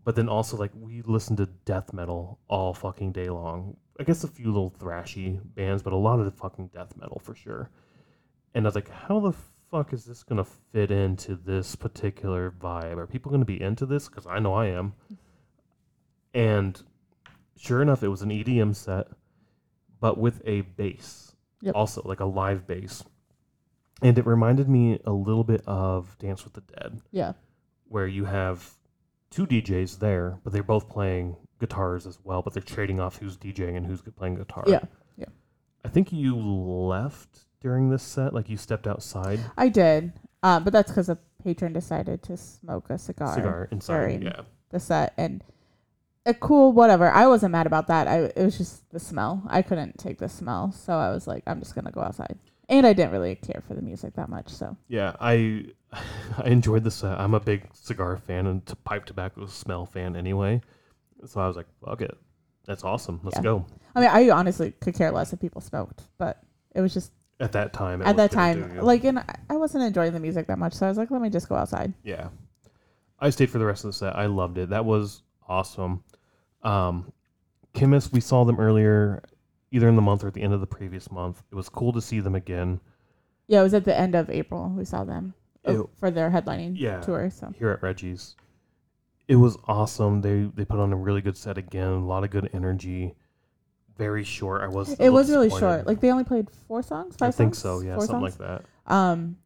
but 0.03 0.15
then 0.15 0.29
also 0.29 0.57
like 0.57 0.71
we 0.75 1.01
listened 1.03 1.37
to 1.37 1.45
death 1.65 1.93
metal 1.93 2.39
all 2.47 2.73
fucking 2.73 3.11
day 3.11 3.29
long. 3.29 3.77
I 3.99 4.03
guess 4.03 4.23
a 4.23 4.27
few 4.27 4.47
little 4.47 4.71
thrashy 4.71 5.39
bands, 5.55 5.83
but 5.83 5.93
a 5.93 5.97
lot 5.97 6.19
of 6.19 6.25
the 6.25 6.31
fucking 6.31 6.71
death 6.73 6.93
metal 6.97 7.21
for 7.23 7.35
sure. 7.35 7.69
And 8.53 8.65
I 8.65 8.67
was 8.67 8.75
like, 8.75 8.89
how 8.89 9.19
the 9.19 9.33
fuck 9.69 9.93
is 9.93 10.05
this 10.05 10.23
gonna 10.23 10.45
fit 10.45 10.91
into 10.91 11.35
this 11.35 11.75
particular 11.75 12.51
vibe? 12.51 12.97
Are 12.97 13.07
people 13.07 13.31
gonna 13.31 13.45
be 13.45 13.61
into 13.61 13.85
this? 13.85 14.09
Because 14.09 14.27
I 14.27 14.39
know 14.39 14.53
I 14.53 14.67
am. 14.67 14.93
And 16.33 16.81
sure 17.57 17.81
enough, 17.81 18.03
it 18.03 18.07
was 18.07 18.21
an 18.21 18.29
EDM 18.29 18.75
set, 18.75 19.07
but 19.99 20.17
with 20.17 20.41
a 20.45 20.61
bass, 20.61 21.30
Yep. 21.61 21.75
also 21.75 22.01
like 22.05 22.19
a 22.19 22.25
live 22.25 22.65
bass, 22.67 23.03
and 24.01 24.17
it 24.17 24.25
reminded 24.25 24.67
me 24.69 24.99
a 25.05 25.11
little 25.11 25.43
bit 25.43 25.61
of 25.67 26.17
Dance 26.19 26.43
with 26.43 26.53
the 26.53 26.61
Dead, 26.61 27.01
Yeah. 27.11 27.33
where 27.87 28.07
you 28.07 28.25
have 28.25 28.71
two 29.29 29.45
DJs 29.45 29.99
there, 29.99 30.39
but 30.43 30.51
they're 30.53 30.63
both 30.63 30.89
playing 30.89 31.35
guitars 31.59 32.05
as 32.07 32.19
well, 32.23 32.41
but 32.41 32.53
they're 32.53 32.63
trading 32.63 32.99
off 32.99 33.17
who's 33.17 33.37
DJing 33.37 33.77
and 33.77 33.85
who's 33.85 34.01
playing 34.01 34.35
guitar. 34.35 34.63
Yeah. 34.67 34.81
Yeah. 35.17 35.25
I 35.85 35.89
think 35.89 36.11
you 36.11 36.35
left 36.35 37.45
during 37.61 37.89
this 37.89 38.03
set, 38.03 38.33
like 38.33 38.49
you 38.49 38.57
stepped 38.57 38.87
outside. 38.87 39.39
I 39.57 39.69
did. 39.69 40.13
Uh, 40.43 40.59
but 40.59 40.73
that's 40.73 40.91
because 40.91 41.07
a 41.09 41.19
patron 41.43 41.71
decided 41.73 42.23
to 42.23 42.35
smoke 42.35 42.89
a 42.89 42.97
cigar, 42.97 43.35
cigar 43.35 43.67
inside. 43.71 43.93
during 43.99 44.21
Yeah. 44.23 44.41
the 44.69 44.79
set 44.79 45.13
and 45.17 45.43
a 46.25 46.33
cool 46.33 46.71
whatever. 46.73 47.09
I 47.09 47.27
wasn't 47.27 47.51
mad 47.51 47.65
about 47.67 47.87
that. 47.87 48.07
I 48.07 48.19
it 48.35 48.37
was 48.43 48.57
just 48.57 48.89
the 48.91 48.99
smell. 48.99 49.41
I 49.47 49.61
couldn't 49.61 49.97
take 49.97 50.19
the 50.19 50.29
smell, 50.29 50.71
so 50.71 50.93
I 50.93 51.11
was 51.11 51.27
like, 51.27 51.43
I'm 51.47 51.59
just 51.59 51.75
gonna 51.75 51.91
go 51.91 52.01
outside. 52.01 52.37
And 52.69 52.87
I 52.87 52.93
didn't 52.93 53.11
really 53.11 53.35
care 53.35 53.61
for 53.67 53.73
the 53.73 53.81
music 53.81 54.13
that 54.15 54.29
much, 54.29 54.49
so 54.49 54.77
Yeah, 54.87 55.15
I 55.19 55.65
I 56.37 56.45
enjoyed 56.45 56.83
the 56.83 56.91
set. 56.91 57.19
I'm 57.19 57.33
a 57.33 57.39
big 57.39 57.67
cigar 57.73 58.17
fan 58.17 58.47
and 58.47 58.65
t- 58.65 58.73
pipe 58.83 59.05
tobacco 59.05 59.45
smell 59.47 59.85
fan 59.85 60.15
anyway. 60.15 60.61
So 61.25 61.41
I 61.41 61.47
was 61.47 61.55
like, 61.57 61.67
fuck 61.85 62.01
it. 62.01 62.17
That's 62.65 62.83
awesome. 62.83 63.19
Let's 63.23 63.37
Yeah. 63.37 63.43
go. 63.43 63.65
I 63.95 63.99
mean, 64.01 64.09
I 64.09 64.29
honestly 64.29 64.71
could 64.79 64.95
care 64.95 65.11
less 65.11 65.33
if 65.33 65.39
people 65.39 65.59
smoked, 65.61 66.03
but 66.17 66.41
it 66.73 66.81
was 66.81 66.93
just 66.93 67.11
At 67.39 67.51
that 67.53 67.73
time. 67.73 68.01
it 68.01 68.05
at 68.05 68.15
was 68.15 68.29
that 68.29 68.31
gonna 68.35 68.53
do 68.53 68.61
time, 68.61 68.75
you. 68.75 68.81
like, 68.83 69.03
and 69.03 69.19
I- 69.19 69.35
I 69.49 69.57
wasn't 69.57 69.83
enjoying 69.83 70.13
the 70.13 70.19
music 70.19 70.47
that 70.47 70.57
much, 70.59 70.73
so 70.73 70.85
I 70.85 70.89
was 70.89 70.97
like, 70.97 71.11
let 71.11 71.21
me 71.21 71.29
just 71.29 71.49
go 71.49 71.55
outside. 71.55 71.93
Yeah. 72.03 72.29
I 73.19 73.29
stayed 73.31 73.49
for 73.49 73.57
the 73.59 73.65
rest 73.65 73.83
of 73.83 73.89
the 73.89 73.93
set. 73.93 74.15
I 74.15 74.27
loved 74.27 74.57
it. 74.57 74.69
That 74.69 74.85
was 74.85 75.23
awesome. 75.47 76.03
Um, 76.63 77.11
Khemmis, 77.73 78.11
we 78.11 78.19
saw 78.21 78.43
them 78.43 78.59
earlier, 78.59 79.23
either 79.71 79.87
in 79.87 79.95
the 79.95 80.01
month 80.01 80.23
or 80.23 80.27
at 80.27 80.33
the 80.33 80.41
end 80.41 80.53
of 80.53 80.59
the 80.59 80.67
previous 80.67 81.09
month. 81.11 81.41
It 81.51 81.55
was 81.55 81.69
cool 81.69 81.93
to 81.93 82.01
see 82.01 82.19
them 82.19 82.35
again 82.35 82.79
Yeah, 83.47 83.61
it 83.61 83.63
was 83.63 83.73
at 83.73 83.85
the 83.85 83.97
end 83.97 84.15
of 84.15 84.29
April 84.29 84.69
we 84.69 84.85
saw 84.85 85.03
them 85.03 85.33
uh, 85.67 85.71
Ew. 85.73 85.89
for 85.97 86.11
their 86.11 86.29
headlining 86.29 86.73
Yeah. 86.75 86.99
tour. 87.01 87.29
So 87.29 87.51
here 87.57 87.69
at 87.71 87.81
Reggie's. 87.81 88.35
It 89.27 89.35
was 89.37 89.57
awesome. 89.67 90.21
They 90.21 90.43
they 90.53 90.65
put 90.65 90.79
on 90.79 90.91
a 90.91 90.95
really 90.97 91.21
good 91.21 91.37
set 91.37 91.57
again. 91.57 91.87
A 91.87 92.05
lot 92.05 92.23
of 92.25 92.31
good 92.31 92.49
energy. 92.53 93.15
Very 93.97 94.23
short. 94.23 94.61
I 94.61 94.67
was. 94.67 94.93
it 94.99 95.09
was 95.09 95.29
really 95.29 95.49
short. 95.49 95.85
Like 95.87 96.01
they 96.01 96.11
only 96.11 96.23
played 96.25 96.49
four 96.67 96.81
songs, 96.83 97.15
five 97.15 97.29
I 97.29 97.31
think 97.31 97.55
songs? 97.55 97.81
so. 97.81 97.87
Yeah, 97.87 97.95
Four 97.95 98.07
something 98.07 98.29
songs? 98.31 98.39
like 98.39 98.63
that. 98.87 98.93
Um, 98.93 99.37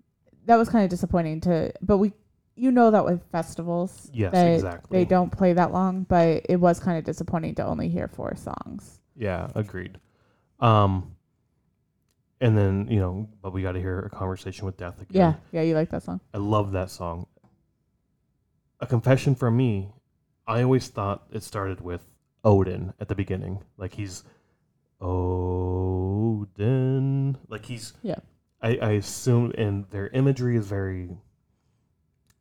that 0.45 0.55
was 0.55 0.69
kind 0.69 0.83
of 0.85 0.89
disappointing 0.89 1.41
to, 1.41 1.73
but 1.81 1.97
we, 1.97 2.13
you 2.55 2.71
know, 2.71 2.91
that 2.91 3.03
with 3.05 3.21
festivals, 3.31 4.09
Yes, 4.13 4.31
that 4.31 4.47
exactly. 4.47 4.99
they 4.99 5.05
don't 5.05 5.29
play 5.31 5.53
that 5.53 5.71
long. 5.73 6.03
But 6.03 6.45
it 6.49 6.55
was 6.57 6.79
kind 6.79 6.97
of 6.97 7.03
disappointing 7.03 7.55
to 7.55 7.65
only 7.65 7.89
hear 7.89 8.07
four 8.07 8.35
songs. 8.35 8.99
Yeah, 9.15 9.49
agreed. 9.55 9.99
Um, 10.59 11.15
and 12.41 12.57
then 12.57 12.87
you 12.89 12.99
know, 12.99 13.29
but 13.41 13.53
we 13.53 13.61
got 13.61 13.73
to 13.73 13.79
hear 13.79 13.99
a 13.99 14.09
conversation 14.09 14.65
with 14.65 14.77
death 14.77 15.01
again. 15.01 15.09
Yeah, 15.21 15.33
yeah, 15.51 15.61
you 15.67 15.75
like 15.75 15.89
that 15.91 16.03
song? 16.03 16.19
I 16.33 16.37
love 16.37 16.71
that 16.73 16.89
song. 16.89 17.27
A 18.79 18.85
confession 18.85 19.35
from 19.35 19.55
me. 19.57 19.91
I 20.47 20.61
always 20.61 20.87
thought 20.89 21.23
it 21.31 21.43
started 21.43 21.81
with 21.81 22.01
Odin 22.43 22.93
at 22.99 23.07
the 23.07 23.15
beginning, 23.15 23.63
like 23.77 23.93
he's 23.95 24.23
Odin, 26.45 27.37
like 27.47 27.65
he's. 27.65 27.93
Yeah. 28.03 28.19
I, 28.61 28.77
I 28.81 28.91
assume, 28.91 29.51
and 29.57 29.85
their 29.91 30.07
imagery 30.09 30.55
is 30.57 30.67
very 30.67 31.17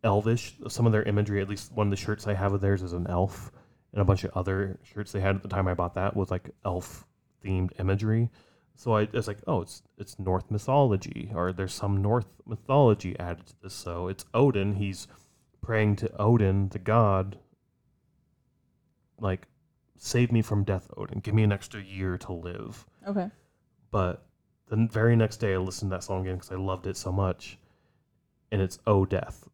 elvish. 0.05 0.55
Some 0.68 0.86
of 0.86 0.92
their 0.92 1.02
imagery, 1.02 1.40
at 1.40 1.48
least 1.48 1.72
one 1.72 1.88
of 1.88 1.90
the 1.90 1.96
shirts 1.96 2.26
I 2.26 2.34
have 2.34 2.52
of 2.52 2.61
theirs, 2.61 2.82
is 2.82 2.92
an 2.92 3.07
elf, 3.09 3.50
and 3.92 4.00
a 4.00 4.05
bunch 4.05 4.24
of 4.24 4.30
other 4.34 4.78
shirts 4.82 5.12
they 5.12 5.20
had 5.20 5.36
at 5.36 5.42
the 5.42 5.48
time 5.48 5.66
I 5.66 5.74
bought 5.74 5.94
that 5.94 6.16
was 6.16 6.30
like 6.30 6.50
elf 6.64 7.07
themed 7.44 7.78
imagery. 7.80 8.30
So 8.76 8.96
I 8.96 9.09
was 9.12 9.28
like, 9.28 9.38
oh, 9.46 9.62
it's 9.62 9.82
it's 9.98 10.18
Norse 10.18 10.44
mythology, 10.50 11.30
or 11.34 11.52
there's 11.52 11.72
some 11.72 12.02
Norse 12.02 12.26
mythology 12.46 13.18
added 13.18 13.46
to 13.46 13.55
this. 13.62 13.74
So 13.74 14.09
it's 14.09 14.24
Odin. 14.34 14.74
He's 14.74 15.07
praying 15.62 15.96
to 15.96 16.11
Odin, 16.20 16.68
the 16.68 16.78
god. 16.78 17.38
Like, 19.20 19.46
save 19.96 20.32
me 20.32 20.42
from 20.42 20.64
death, 20.64 20.90
Odin. 20.96 21.20
Give 21.20 21.34
me 21.34 21.44
an 21.44 21.52
extra 21.52 21.80
year 21.80 22.18
to 22.18 22.32
live. 22.32 22.84
Okay. 23.07 23.30
But 23.92 24.26
the 24.66 24.88
very 24.90 25.14
next 25.14 25.36
day, 25.36 25.55
I 25.55 25.59
listened 25.59 25.90
to 25.92 25.96
that 25.96 26.02
song 26.02 26.22
again 26.22 26.36
because 26.36 26.50
I 26.50 26.57
loved 26.57 26.88
it 26.88 26.96
so 26.96 27.12
much, 27.12 27.59
and 28.50 28.61
it's 28.61 28.80
"Oh 28.86 29.07
Death." 29.07 29.48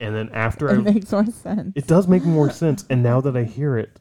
And 0.00 0.14
then 0.14 0.30
after 0.32 0.68
It 0.70 0.78
I, 0.78 0.92
makes 0.92 1.12
more 1.12 1.26
sense. 1.26 1.72
it 1.76 1.86
does 1.86 2.08
make 2.08 2.24
more 2.24 2.50
sense. 2.62 2.84
And 2.88 3.02
now 3.02 3.20
that 3.20 3.36
I 3.36 3.44
hear 3.44 3.76
it, 3.76 4.00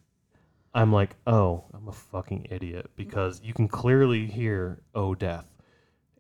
I'm 0.74 0.94
like, 0.94 1.16
oh, 1.28 1.66
I'm 1.74 1.88
a 1.88 1.92
fucking 1.92 2.48
idiot 2.50 2.90
because 2.96 3.42
you 3.44 3.54
can 3.54 3.68
clearly 3.68 4.26
hear 4.28 4.82
"Oh 4.96 5.14
Death," 5.16 5.46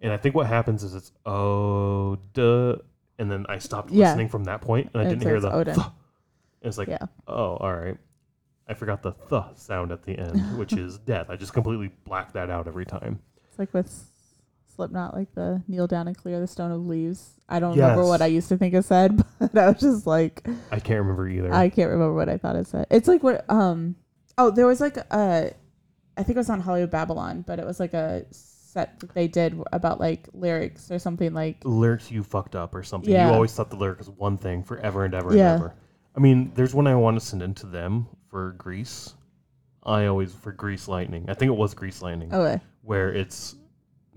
and 0.02 0.12
I 0.12 0.18
think 0.18 0.36
what 0.36 0.48
happens 0.48 0.84
is 0.84 0.96
it's 0.96 1.12
"Oh 1.26 2.18
duh," 2.34 2.78
and 3.20 3.32
then 3.32 3.46
I 3.48 3.60
stopped 3.60 3.92
Yeah. 3.92 4.08
listening 4.08 4.28
from 4.30 4.46
that 4.46 4.62
point, 4.62 4.90
and 4.94 5.02
I 5.02 5.06
And 5.06 5.12
didn't 5.20 5.30
hear 5.30 5.40
the. 5.40 5.52
Oh, 5.52 5.60
Odin. 5.60 5.76
"Thuh." 5.76 5.92
It's 6.62 6.78
like, 6.78 6.90
yeah. 6.90 7.06
oh, 7.28 7.56
all 7.58 7.74
right. 7.74 7.98
I 8.68 8.74
forgot 8.74 9.02
the 9.04 9.14
"th" 9.30 9.44
sound 9.56 9.92
at 9.92 10.04
the 10.04 10.18
end, 10.18 10.58
which 10.58 10.74
is 10.86 10.98
death. 10.98 11.30
I 11.30 11.36
just 11.38 11.54
completely 11.54 11.92
blacked 12.04 12.34
that 12.34 12.50
out 12.50 12.68
every 12.68 12.86
time. 12.86 13.20
It's 13.48 13.58
like 13.60 13.74
with 13.74 14.09
Slipknot, 14.80 15.14
like 15.14 15.36
the 15.36 15.62
kneel 15.68 15.88
down 15.88 16.08
and 16.08 16.18
clear 16.18 16.40
the 16.40 16.48
stone 16.48 16.72
of 16.72 16.86
leaves. 16.86 17.32
I 17.50 17.60
don't 17.60 17.76
remember 17.76 18.06
what 18.06 18.22
I 18.22 18.28
used 18.28 18.48
to 18.48 18.58
think 18.58 18.74
it 18.74 18.86
said, 18.86 19.22
but 19.40 19.58
I 19.58 19.68
was 19.72 19.82
just 19.82 20.08
like, 20.08 20.48
I 20.72 20.80
can't 20.80 21.00
remember 21.02 21.28
either. 21.28 21.54
I 21.54 21.68
can't 21.68 21.90
remember 21.92 22.14
what 22.14 22.30
I 22.30 22.38
thought 22.38 22.56
it 22.56 22.66
said. 22.66 22.88
It's 22.90 23.10
like 23.10 23.22
what 23.22 23.44
um 23.50 23.98
oh 24.38 24.52
there 24.52 24.66
was 24.66 24.80
like 24.80 24.96
a 24.96 25.54
I 26.16 26.24
think 26.24 26.38
it 26.38 26.40
was 26.40 26.50
on 26.50 26.62
Hollywood 26.62 26.92
Babylon, 26.92 27.44
but 27.46 27.60
it 27.60 27.66
was 27.66 27.78
like 27.78 27.94
a 27.94 28.26
set 28.32 28.98
that 29.02 29.14
they 29.14 29.28
did 29.28 29.62
about 29.74 30.00
like 30.00 30.30
lyrics 30.34 30.92
or 30.92 30.98
something 31.00 31.34
like 31.34 31.58
lyrics 31.66 32.10
you 32.10 32.24
fucked 32.24 32.56
up 32.56 32.74
or 32.74 32.82
something. 32.84 33.12
Yeah. 33.12 33.28
You 33.28 33.34
always 33.34 33.54
thought 33.54 33.70
the 33.70 33.76
lyric 33.76 33.98
was 33.98 34.10
one 34.10 34.38
thing 34.38 34.64
forever 34.64 35.04
and 35.04 35.14
ever 35.14 35.36
Yeah. 35.36 35.56
and 35.56 35.64
ever. 35.64 35.76
I 36.16 36.22
mean, 36.22 36.54
there's 36.56 36.74
one 36.74 36.88
I 36.88 36.96
want 36.96 37.20
to 37.20 37.26
send 37.26 37.42
in 37.42 37.54
to 37.56 37.66
them 37.66 38.08
for 38.30 38.54
Grease. 38.54 39.14
I 39.84 40.06
always 40.06 40.34
for 40.34 40.54
Grease 40.54 40.88
Lightning. 40.88 41.26
I 41.30 41.34
think 41.34 41.50
it 41.50 41.56
was 41.58 41.74
Grease 41.74 42.02
Lightning, 42.02 42.34
okay. 42.34 42.62
where 42.82 43.12
it's 43.14 43.56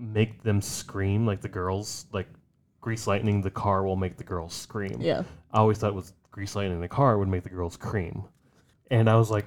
make 0.03 0.43
them 0.43 0.61
scream 0.61 1.25
like 1.25 1.41
the 1.41 1.49
girls 1.49 2.05
like 2.11 2.27
Grease 2.81 3.07
Lightning. 3.07 3.41
The 3.41 3.49
car 3.51 3.83
will 3.83 3.95
make 3.95 4.17
the 4.17 4.23
girls 4.23 4.53
scream. 4.53 4.97
Yeah. 4.99 5.23
I 5.51 5.59
always 5.59 5.77
thought 5.77 5.89
it 5.89 5.95
was 5.95 6.13
Grease 6.31 6.55
Lightning. 6.55 6.81
The 6.81 6.87
car 6.87 7.17
would 7.17 7.27
make 7.27 7.43
the 7.43 7.49
girls 7.49 7.77
cream, 7.77 8.23
and 8.91 9.09
I 9.09 9.15
was 9.15 9.31
like, 9.31 9.45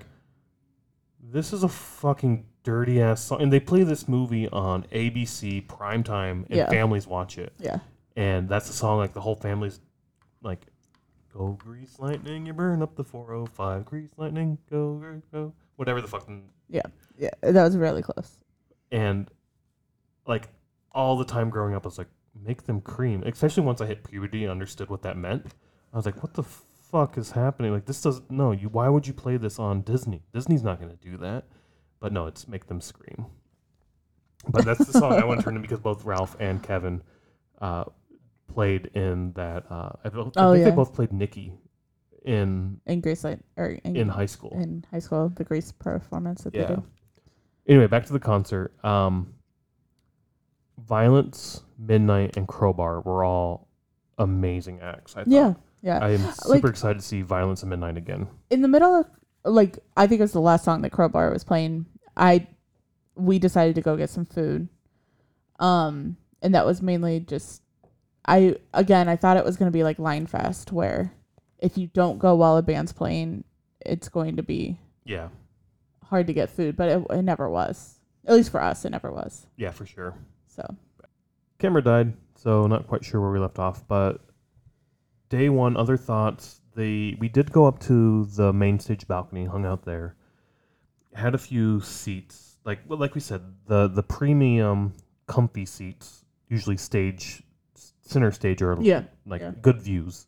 this 1.23 1.53
is 1.53 1.63
a 1.63 1.69
fucking 1.69 2.47
dirty 2.63 3.01
ass 3.03 3.21
song. 3.23 3.43
And 3.43 3.53
they 3.53 3.61
play 3.61 3.83
this 3.83 4.09
movie 4.09 4.49
on 4.49 4.85
ABC 4.93 5.67
primetime, 5.67 6.47
and 6.47 6.57
Yeah. 6.57 6.69
families 6.71 7.07
watch 7.07 7.39
it 7.39 7.53
Yeah. 7.59 7.79
and 8.17 8.49
that's 8.49 8.67
the 8.69 8.73
song 8.73 8.99
like 8.99 9.13
the 9.13 9.21
whole 9.21 9.35
family's 9.37 9.81
like 10.43 10.67
go 11.33 11.53
grease 11.53 11.99
lightning 11.99 12.47
you 12.47 12.53
burn 12.53 12.81
up 12.83 12.95
the 12.97 13.05
405 13.05 13.85
grease 13.85 14.11
lightning 14.17 14.57
go 14.71 14.95
go 14.95 15.23
go 15.33 15.53
whatever 15.77 16.01
the 16.01 16.09
fucking 16.09 16.49
Yeah. 16.69 16.83
Yeah, 17.19 17.31
that 17.43 17.63
was 17.65 17.77
really 17.77 18.03
close. 18.03 18.39
and 18.91 19.31
like 20.27 20.49
all 20.93 21.17
the 21.17 21.25
time 21.25 21.51
growing 21.51 21.75
up 21.75 21.85
i 21.85 21.89
was 21.89 21.99
like 21.99 22.09
make 22.45 22.65
them 22.65 22.81
cream 22.81 23.23
especially 23.25 23.63
once 23.63 23.81
i 23.81 23.87
hit 23.87 24.05
puberty 24.05 24.43
and 24.43 24.51
understood 24.51 24.89
what 24.91 25.03
that 25.03 25.17
meant 25.17 25.47
i 25.93 25.97
was 25.97 26.07
like 26.07 26.23
what 26.23 26.35
the 26.35 26.43
fuck 26.43 27.19
is 27.19 27.33
happening 27.33 27.73
like 27.73 27.87
this 27.87 28.01
doesn't 28.01 28.31
no 28.31 28.53
you 28.53 28.69
why 28.69 28.89
would 28.89 29.07
you 29.07 29.13
play 29.13 29.37
this 29.37 29.59
on 29.59 29.83
disney 29.83 30.23
disney's 30.33 30.63
not 30.63 30.79
going 30.81 30.91
to 30.91 30.97
do 31.11 31.17
that 31.17 31.45
but 32.01 32.13
no 32.13 32.27
it's 32.27 32.47
make 32.47 32.67
them 32.67 32.81
scream 32.81 33.27
but 34.49 34.65
that's 34.65 34.85
the 34.87 34.93
song 34.99 35.13
i 35.15 35.25
want 35.25 35.41
to 35.41 35.45
turn 35.45 35.57
in 35.57 35.63
because 35.63 35.81
both 35.81 36.05
ralph 36.05 36.37
and 36.39 36.63
kevin 36.63 37.03
uh, 37.61 37.85
played 38.53 38.87
in 38.95 39.33
that 39.33 39.65
uh, 39.71 39.91
i, 40.05 40.09
Oh, 40.15 40.53
think 40.53 40.59
yeah. 40.59 40.71
they 40.71 40.77
both 40.77 40.93
played 40.95 41.13
nikki 41.13 41.53
in 42.27 42.81
In 42.87 43.01
Grace 43.01 43.25
Light 43.25 43.39
or 43.57 43.79
in, 43.85 43.97
in 43.97 44.09
high 44.09 44.27
school 44.27 44.51
in 44.61 44.85
high 44.91 44.99
school, 44.99 45.29
the 45.31 45.45
Grease 45.45 45.73
performance 45.73 46.43
that 46.43 46.53
they 46.53 46.61
yeah. 46.61 46.67
do. 46.67 46.85
Anyway, 47.69 47.87
back 47.87 48.05
to 48.07 48.13
the 48.13 48.19
concert. 48.21 48.73
Um, 48.85 49.33
Violence, 50.79 51.63
Midnight, 51.79 52.37
and 52.37 52.47
Crowbar 52.47 53.01
were 53.01 53.25
all 53.25 53.69
amazing 54.19 54.81
acts. 54.81 55.15
I 55.17 55.21
thought. 55.21 55.29
Yeah. 55.29 55.55
Yeah. 55.83 55.99
I 56.01 56.11
am 56.11 56.23
Like- 56.25 56.35
super 56.35 56.69
excited 56.69 56.99
to 57.01 57.05
see 57.05 57.23
Violence 57.23 57.63
and 57.63 57.71
Midnight 57.71 57.97
again. 57.97 58.29
in 58.51 58.63
the 58.63 58.69
middle 58.69 58.95
of 58.95 59.07
like 59.45 59.79
I 59.97 60.07
think 60.07 60.19
it 60.21 60.25
was 60.25 60.33
the 60.33 60.41
last 60.41 60.65
song 60.65 60.83
that 60.83 60.91
Crowbar 60.91 61.31
was 61.31 61.45
playing. 61.45 61.87
I 62.17 62.47
we 63.15 63.39
decided 63.39 63.75
to 63.77 63.81
go 63.83 63.97
get 63.97 64.11
some 64.11 64.25
food. 64.25 64.69
Um 65.61 66.17
and 66.43 66.55
that 66.55 66.67
was 66.67 66.83
mainly 66.83 67.21
just 67.21 67.63
I 68.27 68.57
again 68.75 69.09
I 69.09 69.17
thought 69.17 69.37
it 69.37 69.45
was 69.45 69.57
going 69.57 69.71
to 69.71 69.77
be 69.77 69.85
like 69.85 69.99
Line 69.99 70.27
Fest 70.27 70.73
where 70.73 71.13
if 71.59 71.79
you 71.79 71.87
don't 71.89 72.19
go 72.19 72.35
while 72.35 72.57
a 72.57 72.63
band's 72.63 72.93
playing 72.93 73.45
it's 73.85 74.09
going 74.09 74.37
to 74.37 74.43
be 74.43 74.79
Yeah, 75.05 75.29
hard 76.03 76.27
to 76.27 76.33
get 76.33 76.51
food, 76.51 76.77
but 76.77 76.89
it, 76.89 77.07
it 77.11 77.23
never 77.23 77.49
was. 77.49 78.01
At 78.27 78.35
least 78.35 78.51
for 78.51 78.61
us 78.61 78.85
it 78.85 78.91
never 78.91 79.13
was. 79.13 79.47
yeah, 79.57 79.71
for 79.71 79.87
sure. 79.87 80.15
So, 80.57 80.75
Camera 81.59 81.83
died, 81.83 82.15
so 82.35 82.67
not 82.67 82.87
quite 82.87 83.05
sure 83.05 83.21
where 83.21 83.31
we 83.31 83.39
left 83.39 83.59
off. 83.59 83.87
But 83.87 84.21
day 85.29 85.49
one, 85.49 85.77
other 85.77 85.97
thoughts. 85.97 86.61
They 86.75 87.17
we 87.19 87.29
did 87.29 87.53
go 87.53 87.67
up 87.67 87.79
to 87.81 88.27
the 88.27 88.53
main 88.53 88.79
stage 88.79 89.07
balcony, 89.09 89.47
hung 89.47 89.65
out 89.65 89.85
there, 89.85 90.17
had 91.15 91.35
a 91.35 91.39
few 91.39 91.81
seats 91.81 92.59
like 92.65 92.81
well, 92.87 92.99
like 92.99 93.15
we 93.15 93.21
said, 93.21 93.41
the 93.67 93.89
the 93.89 94.03
premium 94.03 94.93
comfy 95.27 95.65
seats 95.65 96.25
usually 96.49 96.77
stage 96.77 97.43
center 98.03 98.31
stage 98.31 98.61
or 98.63 98.77
Yeah. 98.81 99.05
like 99.25 99.41
yeah. 99.41 99.53
good 99.63 99.81
views. 99.81 100.27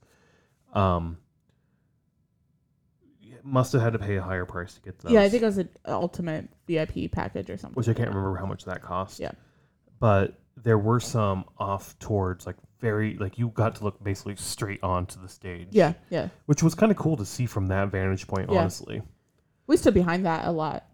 Um, 0.72 1.18
must 3.43 3.72
have 3.72 3.83
had 3.83 3.93
to 3.95 3.99
pay 3.99 4.16
a 4.16 4.22
higher 4.22 4.45
price 4.45 4.74
to 4.74 4.81
get 4.81 4.99
those. 4.99 5.12
Yeah, 5.12 5.22
I 5.22 5.29
think 5.29 5.43
it 5.43 5.47
was 5.47 5.59
an 5.59 5.68
ultimate 5.87 6.49
VIP 6.66 7.11
package 7.11 7.51
or 7.51 7.57
something. 7.57 7.74
which 7.76 7.89
I 7.89 7.95
can't 7.95 8.09
remember 8.09 8.37
how 8.37 8.47
much 8.47 8.64
that 8.64 8.83
cost. 8.83 9.20
Yeah. 9.20 9.33
But 10.01 10.39
there 10.57 10.79
were 10.79 11.01
some 11.01 11.45
off 11.59 11.99
towards 11.99 12.47
like 12.47 12.57
very 12.81 13.17
like 13.17 13.39
you 13.39 13.49
got 13.49 13.77
to 13.77 13.85
look 13.85 14.03
basically 14.03 14.37
straight 14.37 14.83
onto 14.83 15.21
the 15.21 15.29
stage. 15.29 15.69
Yeah, 15.71 15.95
yeah. 16.11 16.29
Which 16.47 16.63
was 16.63 16.75
kind 16.75 16.91
of 16.93 16.99
cool 16.99 17.17
to 17.17 17.25
see 17.25 17.47
from 17.47 17.67
that 17.69 17.89
vantage 17.91 18.27
point, 18.27 18.51
Yeah. 18.51 18.61
honestly. 18.61 19.03
We 19.67 19.77
stood 19.77 19.95
behind 19.95 20.25
that 20.27 20.47
a 20.47 20.53
lot 20.53 20.85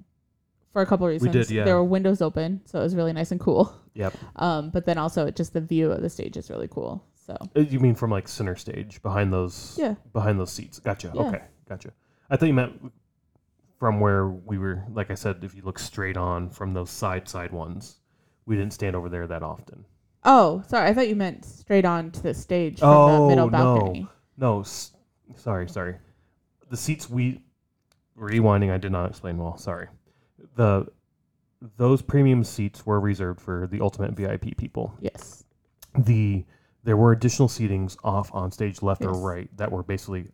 for 0.73 0.83
a 0.83 0.87
couple 0.87 1.07
reasons. 1.07 1.35
We 1.35 1.41
did, 1.43 1.51
yeah. 1.51 1.65
There 1.65 1.77
were 1.77 1.85
windows 1.85 2.21
open, 2.21 2.61
so 2.65 2.81
it 2.81 2.83
was 2.83 2.95
really 2.97 3.13
nice 3.13 3.31
and 3.31 3.41
cool. 3.41 3.73
Yep. 3.95 4.15
Um, 4.37 4.71
but 4.71 4.87
then 4.87 4.99
also 4.99 5.31
just 5.31 5.53
the 5.53 5.61
view 5.61 5.93
of 5.93 6.03
the 6.03 6.11
stage 6.11 6.37
is 6.37 6.51
really 6.51 6.67
cool. 6.69 7.05
So 7.15 7.37
Uh, 7.57 7.61
You 7.61 7.79
mean 7.79 7.95
from 7.95 8.11
like 8.11 8.27
center 8.27 8.57
stage 8.57 9.01
behind 9.03 9.33
those 9.33 9.77
yeah, 9.79 9.95
behind 10.13 10.39
those 10.41 10.51
seats. 10.53 10.79
Gotcha. 10.81 11.13
Yeah. 11.15 11.23
Okay. 11.23 11.43
Gotcha. 11.69 11.93
I 12.29 12.37
thought 12.37 12.47
you 12.47 12.55
meant 12.55 12.93
from 13.79 14.01
where 14.01 14.27
we 14.27 14.59
were 14.59 14.83
like 14.93 15.11
I 15.11 15.15
said, 15.15 15.45
if 15.45 15.55
you 15.55 15.63
look 15.63 15.79
straight 15.79 16.17
on 16.17 16.51
from 16.51 16.75
those 16.75 16.91
side 16.91 17.29
side 17.29 17.53
ones. 17.53 18.01
We 18.47 18.57
didn't 18.57 18.73
stand 18.73 18.95
over 18.97 19.09
there 19.09 19.27
that 19.27 19.43
often. 19.43 19.85
Oh, 20.25 20.63
sorry. 20.69 20.89
I 20.89 20.95
thought 20.95 21.09
you 21.09 21.17
meant 21.17 21.45
straight 21.45 21.85
on 21.85 22.11
to 22.13 22.23
the 22.23 22.35
stage 22.35 22.79
from 22.81 22.89
Oh, 22.89 23.23
the 23.25 23.29
middle 23.29 23.51
no. 23.51 23.77
balcony. 23.77 24.09
No, 24.37 24.61
s- 24.61 24.93
sorry, 25.37 25.69
sorry. 25.69 25.97
The 26.71 26.77
seats 26.77 27.09
we 27.09 27.43
rewinding. 28.19 28.71
I 28.73 28.79
did 28.79 28.93
not 28.93 29.11
explain 29.11 29.39
well. 29.39 29.57
Sorry. 29.57 29.89
The 30.57 30.87
those 31.79 32.03
premium 32.03 32.45
seats 32.45 32.85
were 32.85 33.01
reserved 33.01 33.41
for 33.41 33.67
the 33.67 33.81
ultimate 33.81 34.13
VIP 34.13 34.57
people. 34.57 34.95
Yes. 35.01 35.45
The 35.99 36.45
there 36.85 36.97
were 36.97 37.13
additional 37.13 37.49
seatings 37.49 37.97
off 38.05 38.31
on 38.35 38.51
stage 38.51 38.83
left 38.83 39.05
or 39.05 39.13
right 39.15 39.49
that 39.57 39.73
were 39.73 39.83
basically 39.83 40.29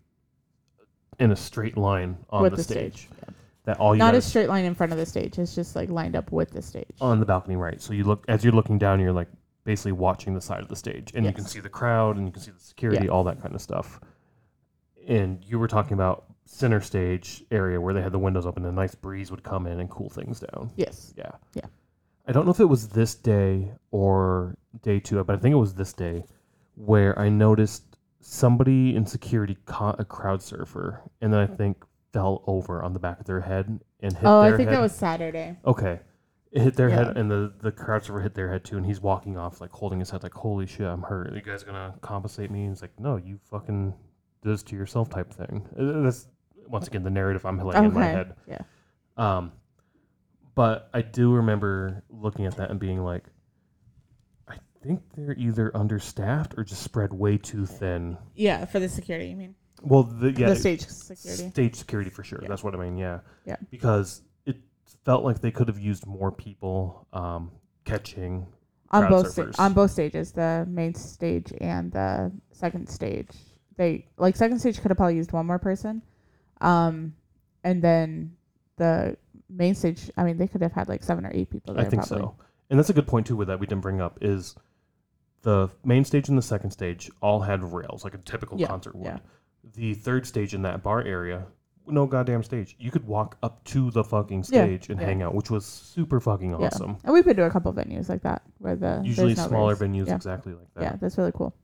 in 1.21 1.31
a 1.31 1.37
straight 1.37 1.77
line 1.77 2.17
on 2.31 2.43
with 2.43 2.53
the, 2.53 2.57
the 2.57 2.63
stage. 2.65 3.03
stage. 3.03 3.09
Yeah. 3.19 3.35
That 3.65 3.79
all 3.79 3.95
you 3.95 3.99
Not 3.99 4.15
a 4.15 4.23
straight 4.23 4.49
line 4.49 4.65
in 4.65 4.75
front 4.75 4.93
of 4.93 4.99
the 4.99 5.07
stage. 5.07 5.39
It's 5.39 5.55
just 5.55 5.77
like 5.77 5.91
lined 5.91 6.17
up 6.17 6.33
with 6.33 6.51
the 6.51 6.63
stage. 6.63 6.97
on 7.01 7.21
the 7.21 7.27
balcony 7.27 7.57
right. 7.57 7.81
So 7.81 7.93
you 7.93 8.05
look 8.05 8.25
as 8.29 8.43
you're 8.43 8.55
looking 8.55 8.79
down, 8.79 9.01
you're 9.01 9.13
like 9.13 9.29
basically 9.65 9.93
watching 9.93 10.35
the 10.35 10.41
side 10.41 10.61
of 10.61 10.69
the 10.69 10.77
stage, 10.77 11.13
and 11.15 11.27
you 11.27 11.33
can 11.33 11.45
Yes. 11.45 11.53
see 11.53 11.61
the 11.61 11.69
crowd, 11.69 12.17
and 12.17 12.27
you 12.27 12.33
can 12.33 12.43
see 12.43 12.51
the 12.51 12.61
security, 12.61 13.09
all 13.09 13.25
that 13.25 13.41
kind 13.43 13.55
of 13.55 13.61
stuff. 13.61 14.01
And 15.07 15.45
you 15.45 15.59
were 15.59 15.69
talking 15.69 15.93
about 15.93 16.25
center 16.47 16.81
stage 16.81 17.45
area 17.51 17.81
where 17.81 17.95
they 17.95 18.03
had 18.03 18.13
the 18.13 18.19
windows 18.19 18.47
open, 18.47 18.65
and 18.65 18.73
a 18.73 18.75
nice 18.75 18.95
breeze 18.95 19.31
would 19.31 19.43
come 19.43 19.67
in 19.67 19.79
and 19.81 19.89
cool 19.91 20.09
things 20.09 20.41
down. 20.41 20.71
yes. 20.77 21.13
Yeah, 21.17 21.31
Yeah. 21.55 21.67
I 22.27 22.33
don't 22.33 22.45
know 22.45 22.53
if 22.53 22.61
it 22.61 22.67
was 22.67 22.89
this 22.89 23.15
day 23.15 23.73
or 23.91 24.57
day 24.83 25.01
two, 25.01 25.23
but 25.25 25.37
I 25.37 25.39
think 25.39 25.53
it 25.53 25.57
was 25.57 25.75
this 25.75 25.93
day 25.93 26.25
where 26.77 27.19
I 27.19 27.29
noticed 27.29 27.97
somebody 28.21 28.95
in 28.95 29.07
security 29.07 29.57
caught 29.67 29.99
a 29.99 30.05
crowd 30.05 30.43
surfer, 30.43 31.03
and 31.21 31.33
then 31.33 31.41
I 31.41 31.47
mm. 31.47 31.57
think 31.57 31.85
fell 32.13 32.43
over 32.47 32.83
on 32.83 32.93
the 32.93 32.99
back 32.99 33.21
of 33.21 33.27
their 33.27 33.41
head 33.41 33.81
and 34.01 34.13
hit. 34.13 34.23
Their. 34.23 34.31
Oh, 34.31 34.41
I 34.41 34.57
think 34.57 34.69
head. 34.69 34.77
that 34.79 34.83
was 34.83 34.93
Saturday. 34.95 35.57
Okay. 35.65 36.01
It 36.53 36.63
hit 36.63 36.75
their 36.75 36.89
head, 36.89 37.17
and 37.17 37.31
the, 37.31 37.53
the 37.61 37.71
crowd 37.71 38.03
surfer 38.03 38.21
hit 38.21 38.35
their 38.35 38.51
head 38.51 38.65
too, 38.65 38.77
and 38.77 38.85
he's 38.85 39.01
walking 39.01 39.39
off, 39.39 39.61
like, 39.61 39.71
holding 39.71 40.01
his 40.01 40.11
head, 40.11 40.25
like, 40.25 40.35
holy 40.35 40.67
shit, 40.67 40.85
I'm 40.85 41.03
hurt. 41.03 41.31
Are 41.31 41.37
you 41.37 41.43
guys 41.43 41.63
gonna 41.63 41.95
compensate 42.01 42.51
me? 42.51 42.63
And 42.65 42.71
he's 42.71 42.83
like, 42.83 42.99
no, 42.99 43.15
you 43.17 43.39
fucking 43.49 43.95
did 44.43 44.53
this 44.53 44.65
to 44.65 44.75
yourself 44.75 45.09
type 45.09 45.33
thing. 45.33 45.65
Uh, 45.79 46.03
That's, 46.03 46.27
once 46.67 46.89
again, 46.89 47.05
the 47.05 47.11
narrative 47.11 47.47
I'm 47.47 47.57
laying 47.59 47.85
in 47.85 47.95
my 47.95 48.01
Okay. 48.03 48.13
head. 48.13 48.35
Yeah. 48.49 48.59
Um, 49.17 49.53
but 50.57 50.91
I 50.93 51.03
do 51.03 51.33
remember 51.33 52.03
looking 52.11 52.47
at 52.47 52.57
that 52.57 52.71
and 52.71 52.81
being 52.81 53.05
like, 53.05 53.27
I 54.49 54.57
think 54.83 55.03
they're 55.15 55.37
either 55.39 55.71
understaffed 55.77 56.55
or 56.59 56.65
just 56.65 56.83
spread 56.83 57.13
way 57.13 57.39
too 57.39 57.65
thin. 57.65 58.19
Yeah, 58.35 58.65
for 58.65 58.81
the 58.81 58.89
security, 58.89 59.29
you 59.29 59.37
mean? 59.37 59.55
Well, 59.83 60.03
the, 60.05 60.33
yeah, 60.33 60.51
the 60.51 60.57
stage 60.57 60.87
security. 60.87 61.51
Stage 61.51 61.75
security 61.77 62.11
for 62.11 62.23
sure. 62.23 62.41
Yeah. 62.43 62.49
That's 62.49 62.63
what 62.63 62.75
I 62.75 62.79
mean. 62.79 62.97
Yeah. 62.97 63.21
Yeah. 63.45 63.57
Because 63.71 64.23
it 64.47 64.57
felt 65.05 65.25
like 65.25 65.41
they 65.41 65.51
could 65.51 65.69
have 65.69 65.79
used 65.79 66.07
more 66.07 66.31
people 66.31 67.07
um, 67.13 67.51
catching. 67.85 68.47
on 68.91 69.09
both 69.09 69.31
sta- 69.33 69.53
on 69.59 69.73
both 69.73 69.91
stages, 69.91 70.33
the 70.33 70.67
main 70.69 70.95
stage 70.95 71.53
and 71.61 71.93
the 71.93 72.33
second 72.53 72.89
stage. 72.89 73.31
They 73.77 74.07
like 74.19 74.37
second 74.37 74.59
stage 74.59 74.81
could 74.81 74.91
have 74.91 74.99
probably 74.99 75.17
used 75.17 75.33
one 75.33 75.47
more 75.47 75.59
person, 75.59 76.03
um, 76.61 77.15
and 77.65 77.81
then 77.83 78.37
the 78.77 79.17
main 79.49 79.75
stage. 79.75 80.11
I 80.17 80.25
mean, 80.25 80.37
they 80.37 80.47
could 80.49 80.61
have 80.61 80.73
had 80.73 80.89
like 80.89 81.03
seven 81.03 81.25
or 81.25 81.31
eight 81.33 81.51
people 81.51 81.75
there. 81.75 81.87
I 81.87 81.89
think 81.89 82.07
probably. 82.07 82.27
so. 82.27 82.35
And 82.69 82.79
that's 82.79 82.91
a 82.91 82.93
good 82.93 83.07
point 83.07 83.27
too. 83.27 83.37
With 83.37 83.49
that, 83.49 83.59
we 83.59 83.67
didn't 83.67 83.81
bring 83.81 84.01
up 84.01 84.19
is 84.21 84.55
the 85.43 85.69
main 85.85 86.05
stage 86.05 86.29
and 86.29 86.37
the 86.37 86.43
second 86.43 86.71
stage 86.71 87.11
all 87.23 87.41
had 87.41 87.65
rails 87.65 88.05
like 88.05 88.15
a 88.15 88.19
typical 88.19 88.61
Yeah, 88.61 88.67
concert 88.67 88.95
would. 88.95 89.07
yeah. 89.07 89.19
The 89.75 89.95
third 89.95 90.27
stage 90.27 90.55
in 90.55 90.63
that 90.63 90.83
bar 90.83 91.03
area, 91.03 91.47
no 91.87 92.07
goddamn 92.07 92.43
stage. 92.43 92.77
You 92.79 92.91
could 92.91 93.07
walk 93.07 93.37
up 93.43 93.63
to 93.65 93.91
the 93.91 94.03
fucking 94.05 94.41
Yeah, 94.49 94.65
stage 94.65 94.89
and 94.91 95.01
yeah. 95.01 95.07
hang 95.07 95.23
out, 95.23 95.35
which 95.35 95.51
was 95.51 95.65
super 95.65 96.21
fucking 96.21 96.51
Yeah. 96.51 96.67
awesome. 96.67 96.97
And 97.05 97.13
we've 97.13 97.25
been 97.25 97.37
to 97.37 97.45
a 97.45 97.51
couple 97.51 97.73
venues 97.73 98.09
like 98.09 98.23
that 98.23 98.43
where 98.59 98.77
the 98.77 99.01
Usually 99.05 99.35
there's 99.35 99.39
no 99.39 99.49
smaller 99.49 99.75
rails. 99.75 99.81
venues, 99.81 100.07
Yeah. 100.07 100.15
exactly 100.17 100.55
like 100.55 100.73
that. 100.75 100.83
Yeah, 100.83 100.97
that's 101.01 101.19
really 101.19 101.33
cool. 101.33 101.55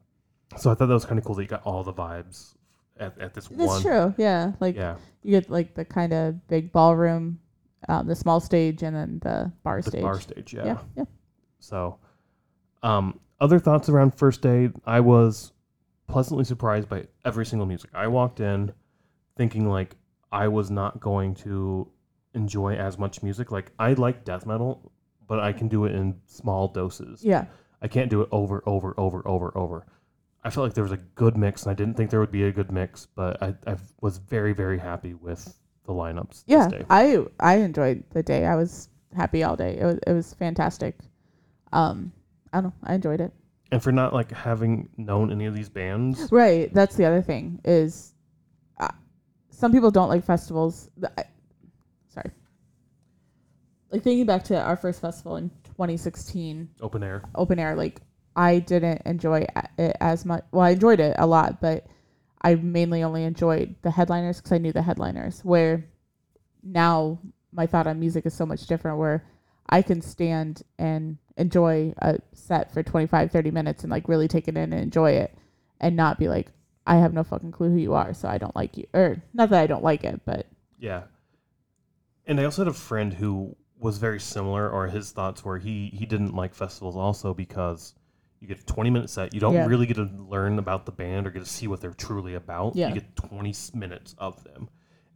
So 0.57 0.70
I 0.70 0.74
thought 0.74 0.86
that 0.86 0.94
was 0.94 1.05
kind 1.05 1.18
of 1.18 1.24
cool 1.24 1.34
that 1.36 1.42
you 1.42 1.49
got 1.49 1.62
all 1.64 1.82
the 1.84 1.92
vibes 1.92 2.55
at, 2.99 3.18
at 3.18 3.34
this 3.34 3.49
That's 3.49 3.66
one. 3.68 3.82
true. 3.82 4.14
Yeah, 4.18 4.53
like 4.61 4.76
Yeah, 4.76 4.97
you 5.22 5.32
get 5.32 5.51
like 5.51 5.74
the 5.74 5.84
kind 5.84 6.12
of 6.12 6.47
big 6.49 6.72
ballroom, 6.72 7.40
um, 7.88 8.07
the 8.07 8.14
small 8.16 8.40
stage, 8.40 8.82
and 8.82 8.94
then 8.97 9.18
the 9.22 9.53
bar 9.62 9.80
the 9.82 9.90
stage. 9.90 10.03
bar 10.03 10.20
stage. 10.20 10.55
Yeah. 10.55 10.64
yeah, 10.66 10.78
yeah. 10.97 11.05
So, 11.59 11.99
um, 12.82 13.20
other 13.40 13.59
thoughts 13.59 13.88
around 13.88 14.14
first 14.14 14.40
day, 14.40 14.70
I 14.86 15.01
was 15.01 15.53
pleasantly 16.07 16.45
surprised 16.45 16.89
by 16.89 17.07
every 17.25 17.47
single 17.47 17.67
music. 17.67 17.91
I 17.95 18.07
walked 18.07 18.41
in 18.41 18.73
thinking 19.37 19.69
like 19.69 19.97
I 20.33 20.49
was 20.49 20.71
not 20.71 21.01
going 21.01 21.35
to 21.37 21.89
enjoy 22.35 22.75
as 22.75 22.99
much 22.99 23.23
music. 23.23 23.51
Like 23.51 23.73
I 23.79 23.95
like 23.95 24.25
death 24.25 24.47
metal, 24.47 24.93
but 25.27 25.41
I 25.41 25.53
can 25.53 25.69
do 25.69 25.85
it 25.85 25.95
in 25.95 26.21
small 26.27 26.69
doses. 26.69 27.25
Yeah. 27.25 27.47
I 27.83 27.89
can't 27.89 28.11
do 28.11 28.23
it 28.23 28.29
over, 28.33 28.63
over, 28.67 28.95
over, 28.99 29.27
over, 29.27 29.57
over. 29.57 29.87
I 30.43 30.51
felt 30.51 30.65
like 30.65 30.75
there 30.75 30.85
was 30.85 30.93
a 30.93 30.99
good 31.17 31.37
mix, 31.37 31.65
and 31.65 31.73
I 31.73 31.75
didn't 31.75 31.97
think 31.97 32.11
there 32.11 32.21
would 32.21 32.31
be 32.31 32.45
a 32.45 32.53
good 32.53 32.71
mix, 32.71 33.07
but 33.17 33.43
I, 33.43 33.55
I 33.67 33.77
was 34.01 34.19
very, 34.19 34.53
very 34.53 34.79
happy 34.79 35.15
with 35.15 35.59
the 35.87 35.93
lineups 35.93 36.45
Yeah, 36.47 36.69
this 36.69 36.81
day. 36.81 36.87
I 36.89 37.25
I 37.41 37.57
enjoyed 37.57 38.05
the 38.11 38.23
day. 38.23 38.47
I 38.47 38.55
was 38.55 38.89
happy 39.15 39.43
all 39.43 39.57
day. 39.57 39.77
It 39.79 39.85
was 39.85 39.99
it 40.07 40.13
was 40.13 40.35
fantastic. 40.35 40.97
Um, 41.73 42.13
I 42.53 42.61
don't 42.61 42.65
know. 42.65 42.75
I 42.85 42.95
enjoyed 42.95 43.21
it. 43.21 43.33
And 43.73 43.83
for 43.83 43.91
not 43.93 44.12
like 44.12 44.31
having 44.31 44.89
known 44.97 45.33
any 45.33 45.47
of 45.47 45.55
these 45.55 45.69
bands, 45.69 46.29
Right. 46.31 46.73
That's 46.73 46.97
the 46.97 47.05
other 47.05 47.23
thing 47.23 47.61
is, 47.64 48.14
uh, 48.79 48.89
some 49.51 49.73
people 49.73 49.91
don't 49.91 50.09
like 50.09 50.25
festivals. 50.25 50.89
I, 51.19 51.25
sorry. 52.09 52.31
Like 53.91 54.03
thinking 54.03 54.27
back 54.27 54.45
to 54.45 54.61
our 54.61 54.77
first 54.77 55.01
festival 55.01 55.37
in 55.37 55.51
2016, 55.64 56.69
open 56.81 57.03
air. 57.03 57.23
open 57.35 57.59
air. 57.59 57.75
Like 57.75 58.01
I 58.37 58.59
didn't 58.61 59.03
enjoy 59.05 59.47
it 59.79 59.97
as 60.01 60.25
much. 60.25 60.45
Well, 60.53 60.62
I 60.62 60.71
enjoyed 60.71 61.01
it 61.01 61.17
a 61.19 61.27
lot, 61.27 61.61
but 61.61 61.87
I 62.43 62.55
mainly 62.55 63.03
only 63.03 63.25
enjoyed 63.25 63.75
the 63.83 63.91
headliners 63.91 64.37
because 64.39 64.53
I 64.53 64.59
knew 64.59 64.73
the 64.73 64.83
headliners. 64.83 65.41
Where 65.45 65.87
now 66.62 67.19
my 67.53 67.67
thought 67.67 67.87
on 67.87 67.99
music 67.99 68.27
is 68.27 68.35
so 68.35 68.47
much 68.47 68.67
different. 68.67 68.99
Where 68.99 69.25
I 69.69 69.83
can 69.83 70.03
stand 70.03 70.62
and 70.79 71.19
enjoy 71.37 71.93
a 71.99 72.18
set 72.32 72.72
for 72.72 72.82
25, 72.82 73.30
30 73.30 73.51
minutes 73.51 73.82
and 73.84 73.91
like 73.91 74.09
really 74.09 74.28
take 74.28 74.49
it 74.49 74.57
in 74.57 74.72
and 74.72 74.82
enjoy 74.82 75.12
it, 75.12 75.37
and 75.80 75.95
not 75.97 76.18
be 76.18 76.28
like, 76.28 76.49
I 76.87 76.97
have 76.97 77.12
no 77.12 77.24
fucking 77.24 77.53
clue 77.53 77.70
who 77.70 77.76
you 77.78 77.95
are, 77.95 78.14
so 78.14 78.28
I 78.28 78.39
don't 78.39 78.55
like 78.57 78.76
you. 78.76 78.87
Or 78.95 79.22
not 79.34 79.51
that 79.51 79.61
I 79.61 79.66
don't 79.66 79.84
like 79.84 80.05
it, 80.05 80.20
but 80.24 80.47
Yeah. 80.78 81.03
And 82.26 82.41
I 82.41 82.45
also 82.45 82.62
had 82.64 82.68
a 82.70 82.74
friend 82.76 83.12
who 83.14 83.55
was 83.78 83.99
very 83.99 84.18
similar, 84.20 84.68
or 84.70 84.87
his 84.89 85.12
thoughts 85.12 85.45
were 85.45 85.59
he 85.59 85.91
he 85.93 86.07
didn't 86.07 86.34
like 86.34 86.55
festivals 86.55 86.97
also 86.97 87.34
because 87.34 87.95
you 88.41 88.49
get 88.49 88.59
a 88.61 88.64
20 88.66 88.91
minute 88.91 89.11
set. 89.11 89.32
You 89.34 89.41
don't 89.41 89.55
Yeah. 89.55 89.66
really 89.66 89.87
get 89.87 89.95
to 89.95 90.05
learn 90.05 90.59
about 90.59 90.87
the 90.87 90.93
band 90.93 91.26
or 91.26 91.30
get 91.30 91.41
to 91.45 91.49
see 91.49 91.66
what 91.66 91.80
they're 91.80 91.93
truly 91.93 92.34
about. 92.34 92.74
Yeah. 92.76 92.89
You 92.89 92.95
get 92.95 93.14
20 93.16 93.55
minutes 93.74 94.14
of 94.18 94.43
them. 94.45 94.68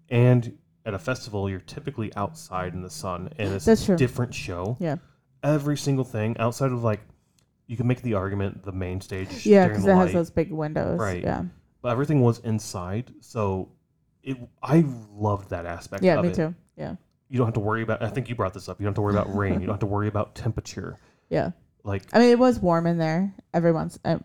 And 0.08 0.56
at 0.84 0.94
a 0.94 0.98
festival, 0.98 1.48
you're 1.50 1.60
typically 1.60 2.14
outside 2.16 2.74
in 2.74 2.82
the 2.82 2.90
sun, 2.90 3.30
and 3.38 3.52
it's 3.54 3.64
That's 3.64 3.82
a 3.82 3.86
true. 3.86 3.96
different 3.96 4.34
show. 4.34 4.76
yeah, 4.80 4.96
Every 5.42 5.76
single 5.76 6.04
thing 6.04 6.36
outside 6.38 6.72
of 6.72 6.82
like, 6.82 7.00
you 7.66 7.76
can 7.76 7.86
make 7.86 8.02
the 8.02 8.14
argument 8.14 8.64
the 8.64 8.72
main 8.72 9.00
stage. 9.00 9.46
yeah, 9.46 9.68
because 9.68 9.86
it 9.86 9.94
has 9.94 10.12
those 10.12 10.30
big 10.30 10.50
windows. 10.50 10.98
Right. 10.98 11.22
Yeah, 11.22 11.44
but 11.82 11.92
everything 11.92 12.20
was 12.20 12.40
inside, 12.40 13.12
so 13.20 13.70
it. 14.22 14.36
I 14.62 14.84
loved 15.12 15.50
that 15.50 15.66
aspect. 15.66 16.02
yeah, 16.02 16.16
of 16.16 16.24
me 16.24 16.30
it 16.30 16.34
too. 16.34 16.54
Yeah, 16.76 16.96
you 17.28 17.38
don't 17.38 17.46
have 17.46 17.54
to 17.54 17.60
worry 17.60 17.82
about 17.82 18.02
i 18.02 18.08
think 18.08 18.28
you 18.28 18.34
brought 18.34 18.52
this 18.52 18.68
up 18.68 18.80
you 18.80 18.84
don't 18.84 18.90
have 18.90 18.96
to 18.96 19.02
worry 19.02 19.14
about 19.14 19.34
rain 19.36 19.60
you 19.60 19.66
don't 19.66 19.74
have 19.74 19.78
to 19.78 19.86
worry 19.86 20.08
about 20.08 20.34
temperature 20.34 20.98
yeah. 21.28 21.52
like 21.84 22.02
I 22.12 22.18
mean, 22.18 22.30
it 22.30 22.38
was 22.38 22.58
warm 22.58 22.86
in 22.86 22.98
there 22.98 23.32
every 23.54 23.70
once 23.70 23.98
uh, 24.04 24.18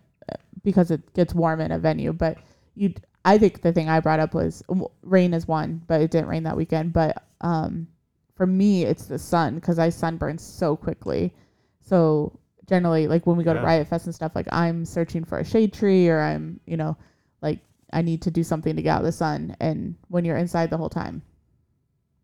because 0.66 0.91
it 0.91 1.13
gets 1.13 1.34
warm 1.34 1.61
in 1.61 1.72
a 1.72 1.80
venue. 1.80 2.11
But 2.11 2.39
you, 2.76 2.93
I 3.24 3.38
think 3.38 3.61
the 3.61 3.72
thing 3.72 3.88
I 3.88 4.01
brought 4.01 4.20
up 4.20 4.34
was 4.34 4.63
rain 5.03 5.34
is 5.34 5.47
one, 5.47 5.82
but 5.88 6.01
it 6.01 6.11
didn't 6.11 6.28
rain 6.28 6.43
that 6.43 6.57
weekend. 6.57 6.91
But 6.91 7.24
um, 7.39 7.88
for 8.36 8.45
me, 8.45 8.83
it's 8.83 9.05
the 9.05 9.17
sun 9.17 9.55
because 9.55 9.79
I 9.79 9.89
sunburn 9.89 10.38
so 10.38 10.75
quickly. 10.75 11.33
So 11.79 12.38
generally, 12.67 13.07
like 13.07 13.25
when 13.25 13.38
we 13.38 13.43
go 13.43 13.53
to 13.53 13.61
Riot 13.61 13.88
Fest 13.88 14.05
and 14.05 14.15
stuff, 14.15 14.33
like 14.36 14.47
I'm 14.51 14.86
searching 14.86 15.23
for 15.23 15.39
a 15.39 15.45
shade 15.45 15.73
tree 15.73 16.09
or 16.09 16.19
I'm, 16.19 16.59
you 16.65 16.77
know, 16.77 16.97
like 17.41 17.59
I 17.93 18.01
need 18.01 18.21
to 18.23 18.31
do 18.31 18.43
something 18.43 18.75
to 18.75 18.81
get 18.81 18.89
out 18.89 18.99
of 19.01 19.05
the 19.05 19.11
sun. 19.11 19.55
And 19.59 19.95
when 20.09 20.25
you're 20.25 20.38
inside 20.38 20.69
the 20.69 20.77
whole 20.77 20.89
time, 20.89 21.21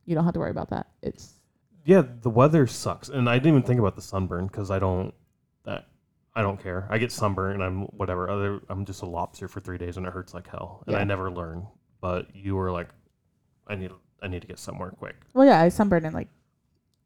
you 0.05 0.15
don't 0.15 0.25
have 0.25 0.33
to 0.33 0.39
worry 0.39 0.51
about 0.51 0.69
that. 0.71 0.87
It's 1.01 1.39
Yeah, 1.85 2.03
the 2.21 2.29
weather 2.29 2.67
sucks, 2.67 3.07
and 3.09 3.29
I 3.29 3.35
didn't 3.35 3.49
even 3.49 3.63
think 3.63 3.79
about 3.79 3.95
the 3.95 4.01
sunburn 4.01 4.47
because 4.47 4.69
I 4.69 4.79
don't 4.79 5.13
that 5.63 5.85
I 6.35 6.41
don't 6.41 6.61
care. 6.61 6.87
I 6.89 6.97
get 6.97 7.11
sunburn 7.11 7.53
and 7.53 7.63
I'm 7.63 7.81
whatever. 7.83 8.29
Other 8.29 8.61
I'm 8.67 8.83
just 8.83 9.01
a 9.03 9.05
lobster 9.05 9.47
for 9.47 9.61
three 9.61 9.77
days 9.77 9.95
and 9.97 10.05
it 10.05 10.11
hurts 10.11 10.33
like 10.33 10.47
hell, 10.47 10.83
and 10.87 10.95
I 10.95 11.03
never 11.03 11.31
learn. 11.31 11.67
But 12.01 12.35
you 12.35 12.55
were 12.55 12.71
like, 12.71 12.89
I 13.67 13.75
need 13.75 13.91
I 14.21 14.27
need 14.27 14.41
to 14.41 14.47
get 14.47 14.59
somewhere 14.59 14.91
quick. 14.91 15.15
well, 15.33 15.45
yeah, 15.45 15.59
I 15.61 15.69
sunburn 15.69 16.05
in 16.05 16.13
like 16.13 16.27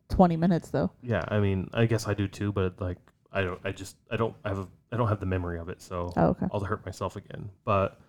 20 0.09 0.37
minutes 0.37 0.69
though. 0.69 0.91
Yeah, 1.01 1.23
I 1.27 1.39
mean, 1.39 1.69
I 1.73 1.85
guess 1.85 2.07
I 2.07 2.13
do 2.13 2.27
too, 2.27 2.51
but 2.51 2.79
like 2.79 2.97
I 3.31 3.41
don't. 3.41 3.59
I 3.63 3.71
just 3.71 3.95
I 4.11 4.17
don't 4.17 4.35
I 4.43 4.49
have 4.49 4.59
a, 4.59 4.67
I 4.91 4.97
don't 4.97 5.07
have 5.07 5.19
the 5.19 5.25
memory 5.25 5.59
of 5.59 5.69
it, 5.69 5.81
so 5.81 6.13
Oh, 6.15 6.27
okay. 6.27 6.47
I'll 6.53 6.59
hurt 6.59 6.85
myself 6.85 7.15
again. 7.15 7.49
But 7.63 7.99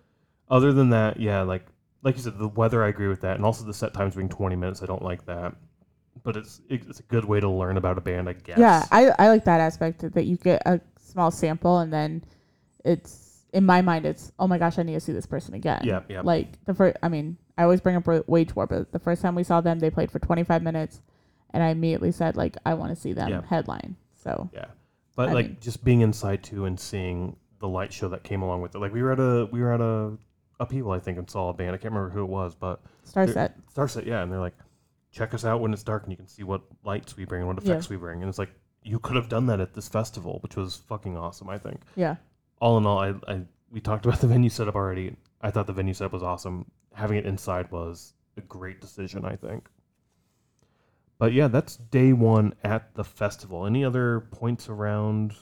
other 0.49 0.71
than 0.73 0.89
that, 0.91 1.19
yeah, 1.19 1.41
like 1.41 1.65
like 2.03 2.15
you 2.15 2.21
said, 2.21 2.37
the 2.37 2.47
weather 2.47 2.83
I 2.83 2.89
agree 2.89 3.07
with 3.07 3.21
that, 3.21 3.35
and 3.37 3.45
also 3.45 3.65
the 3.65 3.73
set 3.73 3.93
times 3.93 4.15
being 4.15 4.29
twenty 4.29 4.55
minutes. 4.55 4.83
I 4.83 4.85
don't 4.85 5.01
like 5.03 5.25
that, 5.25 5.55
but 6.23 6.37
it's 6.37 6.61
it's 6.69 6.99
a 6.99 7.03
good 7.03 7.25
way 7.25 7.39
to 7.39 7.49
learn 7.49 7.77
about 7.77 7.97
a 7.97 8.01
band, 8.01 8.29
I 8.29 8.33
guess. 8.33 8.57
Yeah, 8.59 8.85
I, 8.91 9.11
I 9.17 9.27
like 9.29 9.43
that 9.45 9.59
aspect 9.59 10.01
that 10.13 10.25
you 10.25 10.37
get 10.37 10.61
a 10.65 10.79
small 10.99 11.31
sample 11.31 11.79
and 11.79 11.91
then 11.91 12.23
it's 12.85 13.45
in 13.53 13.65
my 13.65 13.81
mind 13.81 14.05
it's 14.05 14.31
oh 14.39 14.45
my 14.47 14.57
gosh 14.57 14.77
I 14.77 14.83
need 14.83 14.93
to 14.93 14.99
see 14.99 15.13
this 15.13 15.25
person 15.25 15.53
again. 15.55 15.81
yeah, 15.83 16.01
yeah. 16.09 16.21
Like 16.21 16.63
the 16.65 16.73
first, 16.75 16.97
I 17.01 17.09
mean 17.09 17.37
I 17.57 17.63
always 17.63 17.81
bring 17.81 17.95
up 17.95 18.07
Wage 18.27 18.55
War, 18.55 18.67
but 18.67 18.91
the 18.91 18.99
first 18.99 19.21
time 19.21 19.35
we 19.35 19.43
saw 19.43 19.61
them 19.61 19.79
they 19.79 19.89
played 19.89 20.11
for 20.11 20.19
25 20.19 20.61
minutes, 20.61 21.01
and 21.51 21.63
I 21.63 21.69
immediately 21.69 22.11
said 22.11 22.37
like 22.37 22.57
I 22.65 22.73
want 22.75 22.93
to 22.93 23.01
see 23.01 23.13
them 23.13 23.29
Yeah. 23.29 23.41
headline. 23.47 23.95
So 24.15 24.49
Yeah, 24.53 24.65
but 25.15 25.29
I 25.29 25.33
like 25.33 25.47
mean- 25.47 25.57
just 25.61 25.83
being 25.83 26.01
inside 26.01 26.43
too 26.43 26.65
and 26.65 26.79
seeing 26.79 27.35
the 27.59 27.67
light 27.67 27.91
show 27.91 28.07
that 28.09 28.23
came 28.23 28.41
along 28.43 28.61
with 28.61 28.75
it. 28.75 28.79
Like 28.79 28.93
we 28.93 29.01
were 29.01 29.11
at 29.11 29.19
a 29.19 29.47
we 29.51 29.61
were 29.61 29.73
at 29.73 29.81
a 29.81 30.17
upheaval, 30.59 30.91
I 30.91 30.99
think, 30.99 31.17
and 31.17 31.29
saw 31.29 31.49
a 31.49 31.53
band. 31.53 31.69
I 31.73 31.77
can't 31.77 31.93
remember 31.93 32.09
who 32.09 32.21
it 32.23 32.29
was, 32.29 32.55
but 32.55 32.81
Star 33.03 33.25
They're- 33.25 33.33
Set. 33.33 33.67
Starset, 33.73 34.05
yeah, 34.05 34.21
and 34.23 34.31
they're 34.31 34.39
like, 34.39 34.55
check 35.11 35.33
us 35.33 35.45
out 35.45 35.61
when 35.61 35.71
it's 35.73 35.83
dark, 35.83 36.03
and 36.03 36.11
you 36.11 36.17
can 36.17 36.27
see 36.27 36.43
what 36.43 36.61
lights 36.83 37.15
we 37.17 37.25
bring 37.25 37.41
and 37.41 37.47
what 37.47 37.57
effects 37.57 37.89
we 37.89 37.95
bring. 37.95 38.21
And 38.21 38.29
it's 38.29 38.39
like 38.39 38.49
you 38.83 38.99
could 38.99 39.15
have 39.15 39.29
done 39.29 39.47
that 39.47 39.59
at 39.59 39.73
this 39.73 39.87
festival, 39.89 40.39
which 40.43 40.55
was 40.55 40.75
fucking 40.75 41.17
awesome. 41.17 41.49
I 41.49 41.57
think. 41.57 41.81
Yeah. 41.95 42.15
All 42.59 42.77
in 42.77 42.85
all, 42.85 42.99
I, 42.99 43.13
I 43.27 43.41
we 43.71 43.79
talked 43.81 44.05
about 44.05 44.19
the 44.21 44.27
venue 44.27 44.49
setup 44.49 44.75
already. 44.75 45.15
I 45.41 45.51
thought 45.51 45.67
the 45.67 45.73
venue 45.73 45.93
setup 45.93 46.13
was 46.13 46.23
awesome. 46.23 46.65
Having 46.97 47.17
it 47.19 47.25
inside 47.25 47.71
was 47.71 48.13
a 48.37 48.41
great 48.41 48.81
decision. 48.81 49.23
I 49.25 49.35
think. 49.35 49.67
But 51.19 51.33
yeah, 51.33 51.47
that's 51.47 51.77
day 51.77 52.13
one 52.13 52.53
at 52.63 52.93
the 52.95 53.03
festival. 53.03 53.65
Any 53.65 53.83
other 53.83 54.21
points 54.31 54.69
around 54.69 55.33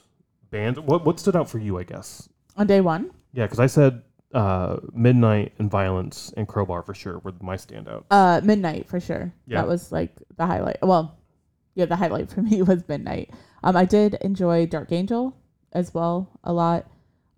bands? 0.50 0.80
What 0.80 1.06
what 1.06 1.20
stood 1.20 1.36
out 1.36 1.50
for 1.50 1.60
you? 1.60 1.78
I 1.78 1.84
guess. 1.84 2.30
On 2.58 2.66
day 2.68 2.80
one, 2.80 3.12
Yeah, 3.34 3.46
because 3.46 3.60
I 3.60 3.68
said 3.68 4.02
uh, 4.34 4.78
Midnight 4.94 5.52
and 5.60 5.70
Violence 5.70 6.34
and 6.38 6.48
Crowbar 6.48 6.84
for 6.84 6.94
sure 6.94 7.20
were 7.20 7.34
my 7.42 7.56
standouts. 7.58 8.06
uh, 8.12 8.40
midnight 8.44 8.88
for 8.88 9.00
sure. 9.00 9.34
Yeah. 9.48 9.62
That 9.62 9.68
was 9.68 9.92
like 9.92 10.12
the 10.38 10.46
highlight. 10.46 10.78
Well, 10.82 11.18
yeah, 11.76 11.86
the 11.86 11.98
highlight 11.98 12.30
for 12.30 12.42
me 12.50 12.62
was 12.62 12.88
midnight. 12.88 13.32
Um, 13.64 13.76
I 13.76 13.84
did 13.84 14.14
enjoy 14.22 14.66
Dark 14.68 14.92
Angel 14.94 15.36
as 15.74 15.94
well 15.94 16.30
a 16.46 16.54
lot. 16.54 16.86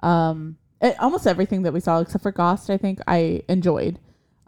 Um, 0.01 0.57
it, 0.82 0.95
almost 0.99 1.26
everything 1.26 1.63
that 1.63 1.74
we 1.74 1.80
saw 1.80 1.99
except 2.01 2.22
for 2.22 2.32
Ghost, 2.32 2.70
I 2.70 2.78
think 2.78 2.99
I 3.07 3.41
enjoyed. 3.49 3.97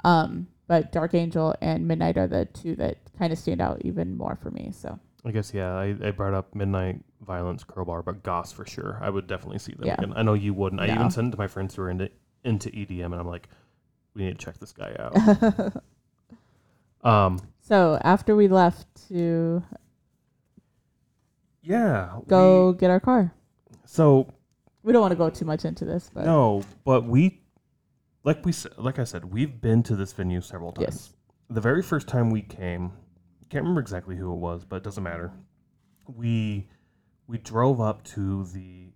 Um, 0.04 0.48
but 0.68 0.92
Dark 0.92 1.14
Angel 1.14 1.56
and 1.62 1.88
Midnight 1.88 2.18
are 2.18 2.28
the 2.28 2.46
two 2.46 2.76
that 2.76 2.98
kind 3.18 3.34
of 3.34 3.40
stand 3.40 3.60
out 3.62 3.82
even 3.84 4.16
more 4.16 4.36
for 4.42 4.52
me. 4.52 4.72
So 4.74 5.00
I 5.26 5.32
guess 5.32 5.54
yeah. 5.54 5.74
I, 5.74 5.96
I 6.02 6.12
brought 6.12 6.34
up 6.34 6.54
Midnight 6.56 7.02
Violence 7.22 7.64
Crowbar, 7.64 8.04
but 8.04 8.24
Goss 8.24 8.52
for 8.52 8.66
sure. 8.66 9.00
I 9.02 9.10
would 9.10 9.28
definitely 9.28 9.60
see 9.60 9.74
them 9.74 9.86
Yeah. 9.88 9.96
again. 9.96 10.14
I 10.16 10.24
know 10.24 10.34
you 10.34 10.54
wouldn't. 10.54 10.82
I 10.82 10.88
No. 10.88 10.94
even 10.94 11.12
sent 11.12 11.28
it 11.28 11.32
to 11.32 11.38
my 11.38 11.48
friends 11.48 11.76
who 11.76 11.82
are 11.84 11.90
into 11.90 12.10
into 12.44 12.70
EDM, 12.70 13.06
and 13.08 13.16
I'm 13.16 13.28
like, 13.28 13.50
we 14.14 14.24
need 14.24 14.40
to 14.40 14.46
check 14.46 14.58
this 14.60 14.72
guy 14.72 14.96
out. 14.98 15.84
um, 17.04 17.40
so 17.62 18.00
after 18.02 18.36
we 18.36 18.48
left 18.48 18.88
to 19.10 19.62
yeah. 21.62 22.18
go 22.28 22.74
get 22.74 22.90
our 22.90 23.00
car, 23.00 23.34
so 23.86 24.28
we 24.84 24.94
don't 24.94 25.02
want 25.02 25.12
to 25.12 25.18
go 25.18 25.30
too 25.30 25.46
much 25.46 25.66
into 25.66 25.84
this, 25.86 26.10
but 26.14 26.26
no, 26.26 26.64
but 26.86 27.04
we, 27.04 27.42
like 28.30 28.46
we 28.46 28.54
like 28.78 29.00
I 29.00 29.04
said, 29.06 29.26
we've 29.26 29.60
been 29.60 29.82
to 29.84 29.96
this 29.96 30.14
venue 30.14 30.40
several 30.40 30.72
times. 30.72 30.86
yes, 30.88 31.14
the 31.50 31.62
very 31.62 31.82
first 31.82 32.08
time 32.08 32.30
we 32.30 32.44
came, 32.44 32.92
can't 33.50 33.64
remember 33.64 33.82
exactly 33.82 34.16
who 34.16 34.32
it 34.32 34.38
was, 34.38 34.64
but 34.64 34.76
it 34.78 34.84
doesn't 34.84 35.04
matter. 35.04 35.32
We 36.06 36.68
we 37.28 37.40
drove 37.40 37.82
up 37.82 38.04
to 38.16 38.46
the 38.46 38.94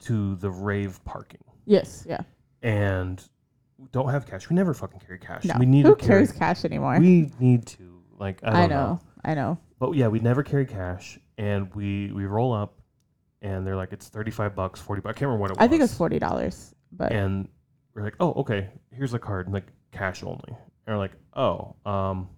to 0.00 0.36
the 0.36 0.50
rave 0.50 1.04
parking 1.04 1.42
yes, 1.64 2.04
yeah. 2.08 2.20
and 2.62 3.20
we 3.78 3.88
don't 3.90 4.10
have 4.10 4.26
cash. 4.26 4.48
We 4.48 4.54
never 4.54 4.74
fucking 4.74 5.00
carry 5.00 5.18
cash. 5.18 5.44
No, 5.44 5.54
We 5.58 5.66
need 5.66 5.84
who 5.84 5.96
to 5.96 5.96
carry, 5.96 6.26
carries 6.26 6.32
cash 6.32 6.64
anymore? 6.64 6.98
We 7.00 7.32
need 7.40 7.66
to 7.66 8.00
like 8.16 8.38
I, 8.44 8.50
don't 8.50 8.56
I 8.56 8.66
know, 8.66 9.00
I 9.24 9.34
know. 9.34 9.58
But 9.80 9.94
yeah, 9.94 10.06
we 10.06 10.20
never 10.20 10.44
carry 10.44 10.66
cash, 10.66 11.18
and 11.36 11.74
we 11.74 12.12
we 12.12 12.26
roll 12.26 12.52
up, 12.52 12.80
and 13.42 13.66
they're 13.66 13.76
like 13.76 13.92
it's 13.92 14.06
thirty 14.06 14.30
five 14.30 14.54
bucks, 14.54 14.80
forty 14.80 15.02
bucks. 15.02 15.16
I 15.16 15.18
can't 15.18 15.28
remember 15.28 15.42
what 15.42 15.50
it 15.50 15.56
was. 15.58 15.64
I 15.64 15.68
think 15.68 15.82
it's 15.82 15.96
forty 15.96 16.20
dollars, 16.20 16.76
but 16.92 17.10
and 17.10 17.48
we're 17.94 18.02
like, 18.02 18.16
oh, 18.20 18.32
okay, 18.34 18.68
here's 18.90 19.14
a 19.14 19.18
card, 19.18 19.46
and 19.46 19.54
like 19.54 19.66
cash 19.92 20.22
only. 20.22 20.40
And 20.48 20.56
we're 20.86 20.98
like, 20.98 21.12
oh, 21.34 21.74
um, 21.86 22.28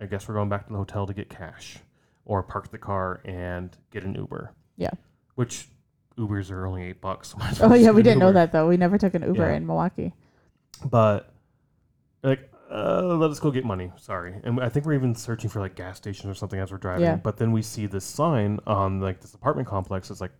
I 0.00 0.06
guess 0.06 0.28
we're 0.28 0.34
going 0.34 0.48
back 0.48 0.66
to 0.66 0.72
the 0.72 0.78
hotel 0.78 1.06
to 1.06 1.14
get 1.14 1.28
cash, 1.28 1.78
or 2.24 2.42
park 2.42 2.70
the 2.70 2.78
car 2.78 3.20
and 3.24 3.76
get 3.90 4.04
an 4.04 4.14
Uber. 4.14 4.52
Yeah. 4.76 4.90
Which 5.34 5.68
Ubers 6.16 6.50
are 6.50 6.66
only 6.66 6.84
eight 6.84 7.00
bucks. 7.00 7.34
so 7.54 7.70
oh 7.70 7.74
yeah, 7.74 7.90
we 7.90 8.02
didn't 8.02 8.20
know 8.20 8.32
that 8.32 8.52
though. 8.52 8.68
We 8.68 8.76
never 8.76 8.98
took 8.98 9.14
an 9.14 9.22
Uber 9.22 9.50
Yeah. 9.50 9.56
in 9.56 9.66
Milwaukee. 9.66 10.12
But 10.84 11.32
like, 12.22 12.50
uh, 12.70 13.02
let 13.02 13.30
us 13.30 13.38
go 13.40 13.50
get 13.50 13.64
money. 13.64 13.90
Sorry, 13.96 14.34
and 14.44 14.60
I 14.60 14.68
think 14.68 14.86
we're 14.86 14.94
even 14.94 15.14
searching 15.14 15.50
for 15.50 15.60
like 15.60 15.74
gas 15.74 15.96
stations 15.98 16.30
or 16.30 16.34
something 16.34 16.58
as 16.58 16.70
we're 16.70 16.78
driving. 16.78 17.04
Yeah. 17.04 17.16
But 17.16 17.36
then 17.36 17.52
we 17.52 17.62
see 17.62 17.86
this 17.86 18.04
sign 18.04 18.58
on 18.66 19.00
like 19.00 19.20
this 19.20 19.34
apartment 19.34 19.68
complex. 19.68 20.10
It's 20.10 20.20
like 20.20 20.32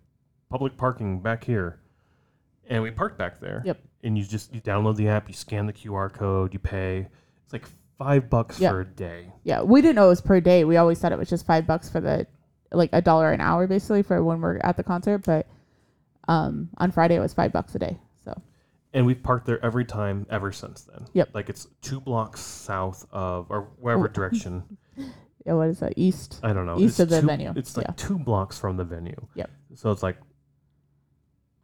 public 0.51 0.77
parking 0.77 1.21
back 1.21 1.45
here, 1.45 1.81
and 2.69 2.83
we 2.83 2.91
parked 2.91 3.19
back 3.19 3.41
there. 3.41 3.63
Yep. 3.65 3.81
And 4.07 4.17
you 4.17 4.25
just 4.25 4.55
you 4.55 4.61
download 4.61 4.95
the 4.97 5.09
app, 5.09 5.27
you 5.29 5.35
scan 5.35 5.67
the 5.67 5.73
QR 5.73 6.13
code, 6.13 6.53
you 6.53 6.61
pay. 6.61 7.09
It's 7.45 7.53
like 7.53 7.67
five 7.99 8.31
bucks 8.31 8.61
Yeah. 8.61 8.71
for 8.71 8.83
a 8.83 8.85
day. 8.85 9.33
Yeah, 9.43 9.63
we 9.63 9.83
didn't 9.83 9.97
know 9.97 10.07
it 10.07 10.11
was 10.11 10.21
per 10.21 10.41
day. 10.41 10.65
We 10.65 10.77
always 10.77 10.99
thought 11.01 11.11
it 11.13 11.19
was 11.19 11.29
just 11.29 11.45
five 11.45 11.67
bucks 11.67 11.89
for 11.89 12.01
the 12.01 12.27
like 12.73 12.91
a 12.93 13.01
dollar 13.03 13.33
an 13.33 13.41
hour 13.41 13.67
basically 13.67 14.03
for 14.03 14.23
when 14.23 14.41
we're 14.41 14.59
at 14.59 14.77
the 14.77 14.85
concert. 14.85 15.19
But 15.25 15.47
um, 16.29 16.69
on 16.79 16.93
Friday 16.93 17.17
it 17.17 17.21
was 17.21 17.35
five 17.35 17.53
bucks 17.53 17.75
a 17.75 17.79
day. 17.81 17.99
So 18.25 18.41
And 18.95 19.07
we've 19.07 19.23
parked 19.23 19.47
there 19.47 19.65
every 19.65 19.85
time 19.85 20.25
ever 20.31 20.53
since 20.53 20.83
then. 20.83 21.07
Yep. 21.13 21.31
Like 21.35 21.49
it's 21.49 21.67
two 21.83 22.01
blocks 22.01 22.41
south 22.41 23.07
of 23.11 23.47
or 23.51 23.63
wherever 23.81 24.05
Oh. 24.05 24.09
direction. 24.13 24.63
yeah, 25.45 25.55
what 25.55 25.69
is 25.69 25.81
that? 25.81 25.95
East. 25.97 26.39
I 26.45 26.53
don't 26.53 26.67
know. 26.67 26.77
East 26.79 27.01
It's 27.01 27.01
of 27.01 27.09
the 27.09 27.21
two- 27.23 27.27
venue. 27.27 27.53
It's 27.57 27.77
like 27.77 27.87
Yeah. 27.89 27.95
two 27.97 28.19
blocks 28.21 28.57
from 28.59 28.77
the 28.77 28.85
venue. 28.85 29.17
Yep. 29.35 29.51
So 29.75 29.91
it's 29.91 30.03
like, 30.05 30.17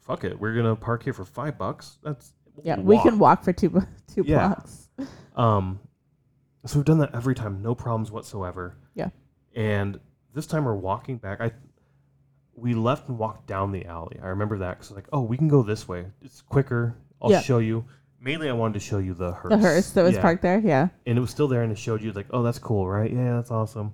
fuck 0.03 0.25
it, 0.25 0.39
we're 0.39 0.55
gonna 0.55 0.77
park 0.77 1.03
here 1.05 1.13
for 1.13 1.25
five 1.25 1.57
bucks. 1.59 1.99
That's 2.03 2.33
Yeah, 2.63 2.77
we'll 2.77 2.85
we 2.99 3.03
can 3.03 3.19
walk. 3.19 3.39
walk 3.39 3.45
for 3.45 3.53
two 3.53 3.71
bu- 3.71 3.81
two 4.15 4.23
Yeah. 4.27 4.49
blocks. 4.49 4.89
Um, 5.37 5.81
so 6.67 6.79
we've 6.79 6.85
done 6.85 6.99
that 6.99 7.15
every 7.15 7.35
time, 7.35 7.63
no 7.63 7.75
problems 7.75 8.11
whatsoever. 8.13 8.77
Yeah. 8.95 9.09
And 9.57 9.99
this 10.35 10.47
time 10.47 10.65
we're 10.65 10.75
walking 10.75 11.17
back. 11.17 11.41
I 11.41 11.53
we 12.55 12.75
left 12.75 13.09
and 13.09 13.19
walked 13.19 13.47
down 13.47 13.73
the 13.73 13.87
alley. 13.87 14.19
I 14.23 14.27
remember 14.29 14.59
that 14.59 14.79
because 14.79 14.93
like, 14.93 15.09
oh, 15.13 15.23
we 15.23 15.37
can 15.39 15.49
go 15.49 15.63
this 15.63 15.89
way. 15.89 16.07
It's 16.21 16.43
quicker. 16.43 16.95
I'll 17.21 17.31
Yeah. 17.31 17.41
show 17.41 17.59
you. 17.59 17.85
Mainly, 18.21 18.49
I 18.49 18.53
wanted 18.53 18.75
to 18.75 18.81
show 18.81 18.99
you 18.99 19.15
the 19.15 19.33
hearse. 19.33 19.51
The 19.51 19.59
hearse 19.59 19.91
that 19.93 20.03
was 20.05 20.15
Yeah. 20.15 20.23
parked 20.23 20.43
there. 20.43 20.59
Yeah. 20.61 20.89
and 21.07 21.17
it 21.19 21.21
was 21.21 21.31
still 21.31 21.49
there 21.49 21.63
and 21.63 21.73
it 21.73 21.79
showed 21.79 22.03
you 22.03 22.13
like 22.13 22.27
oh 22.31 22.43
that's 22.43 22.59
cool 22.61 22.89
right 22.89 23.11
yeah 23.13 23.35
that's 23.35 23.51
awesome 23.51 23.93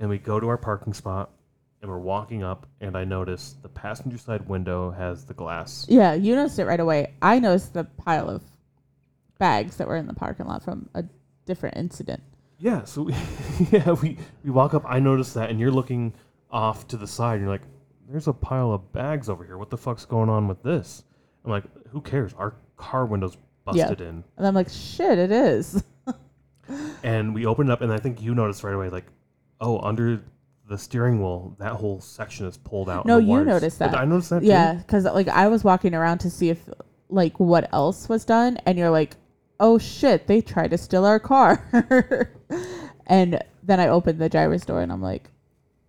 and 0.00 0.10
we 0.10 0.18
go 0.18 0.38
to 0.40 0.48
our 0.48 0.58
parking 0.58 0.92
spot 0.92 1.30
and 1.82 1.90
we're 1.90 1.98
walking 1.98 2.42
up 2.42 2.66
and 2.80 2.96
i 2.96 3.04
notice 3.04 3.54
the 3.62 3.68
passenger 3.68 4.18
side 4.18 4.46
window 4.48 4.90
has 4.90 5.24
the 5.24 5.34
glass 5.34 5.86
Yeah, 5.88 6.14
you 6.14 6.34
noticed 6.36 6.58
it 6.58 6.66
right 6.66 6.80
away. 6.80 7.14
I 7.22 7.38
noticed 7.38 7.72
the 7.74 7.84
pile 7.84 8.28
of 8.28 8.42
bags 9.38 9.76
that 9.76 9.88
were 9.88 9.96
in 9.96 10.06
the 10.06 10.14
parking 10.14 10.46
lot 10.46 10.62
from 10.62 10.88
a 10.94 11.04
different 11.46 11.76
incident. 11.76 12.22
yeah 12.58 12.84
so 12.84 13.02
we, 13.02 13.14
yeah 13.70 13.90
we 13.92 14.18
we 14.44 14.50
walk 14.50 14.74
up 14.74 14.82
i 14.86 14.98
notice 15.00 15.32
that 15.32 15.48
and 15.50 15.58
you're 15.58 15.70
looking 15.70 16.12
off 16.50 16.86
to 16.88 16.96
the 16.96 17.06
side 17.06 17.34
and 17.34 17.42
you're 17.42 17.50
like 17.50 17.62
there's 18.08 18.28
a 18.28 18.32
pile 18.32 18.72
of 18.72 18.92
bags 18.92 19.28
over 19.28 19.44
here 19.44 19.56
what 19.56 19.70
the 19.70 19.76
fuck's 19.78 20.04
going 20.04 20.28
on 20.28 20.46
with 20.48 20.62
this 20.62 21.04
i'm 21.44 21.50
like 21.50 21.64
who 21.90 22.00
cares 22.00 22.34
our 22.34 22.54
car 22.76 23.06
window's 23.06 23.36
Yeah. 23.72 23.86
busted 23.88 24.00
in 24.00 24.24
And 24.36 24.46
I'm 24.46 24.54
like, 24.54 24.68
shit, 24.68 25.18
it 25.18 25.30
is. 25.32 25.82
and 27.02 27.34
we 27.34 27.46
opened 27.46 27.68
it 27.70 27.72
up 27.72 27.80
and 27.80 27.92
i 27.92 27.98
think 27.98 28.20
you 28.22 28.34
noticed 28.34 28.62
right 28.62 28.74
away 28.74 28.88
like 28.90 29.06
oh 29.60 29.80
under 29.80 30.22
the 30.70 30.78
steering 30.78 31.18
wheel 31.18 31.54
that 31.58 31.72
whole 31.72 32.00
section 32.00 32.46
is 32.46 32.56
pulled 32.56 32.88
out 32.88 33.04
and 33.04 33.08
No, 33.08 33.16
the 33.16 33.24
you 33.24 33.28
wires- 33.30 33.46
noticed 33.46 33.78
that. 33.80 33.92
i 33.94 34.04
noticed 34.04 34.30
that 34.30 34.40
too? 34.40 34.46
yeah, 34.46 34.74
because 34.74 35.04
like 35.04 35.26
I 35.28 35.48
was 35.48 35.64
walking 35.64 35.94
around 35.94 36.18
to 36.18 36.30
see 36.30 36.48
if 36.48 36.60
like 37.08 37.38
what 37.40 37.68
else 37.74 38.08
was 38.08 38.24
done, 38.24 38.56
and 38.66 38.78
you're 38.78 38.88
like, 38.90 39.16
oh 39.58 39.78
shit, 39.78 40.28
they 40.28 40.40
tried 40.40 40.70
to 40.70 40.78
steal 40.78 41.04
our 41.04 41.18
car. 41.18 42.30
and 43.08 43.42
then 43.64 43.80
I 43.80 43.88
opened 43.88 44.20
the 44.20 44.28
driver's 44.28 44.64
door 44.64 44.80
and 44.80 44.92
I'm 44.92 45.02
like, 45.02 45.28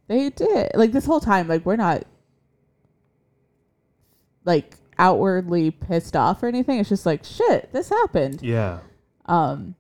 they 0.08 0.30
did. 0.32 0.72
Like 0.74 0.92
this 0.92 1.06
whole 1.06 1.20
time, 1.22 1.48
like 1.48 1.64
we're 1.66 1.76
not 1.76 2.04
like 4.44 4.76
outwardly 4.98 5.70
pissed 5.72 6.16
off 6.16 6.42
or 6.44 6.48
anything. 6.48 6.80
It's 6.80 6.90
just 6.90 7.06
like 7.06 7.24
shit, 7.24 7.72
this 7.72 7.90
happened. 7.90 8.42
Yeah. 8.42 8.80
Um, 9.28 9.76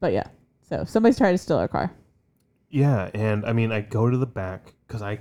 but 0.00 0.12
yeah. 0.14 0.28
So 0.68 0.84
somebody's 0.84 1.18
trying 1.18 1.34
to 1.34 1.38
steal 1.38 1.58
our 1.58 1.68
car. 1.68 1.92
Yeah, 2.76 3.10
and 3.14 3.46
I 3.46 3.52
mean, 3.54 3.72
I 3.72 3.80
go 3.80 4.10
to 4.10 4.16
the 4.18 4.26
back 4.26 4.74
because 4.86 5.00
I, 5.00 5.18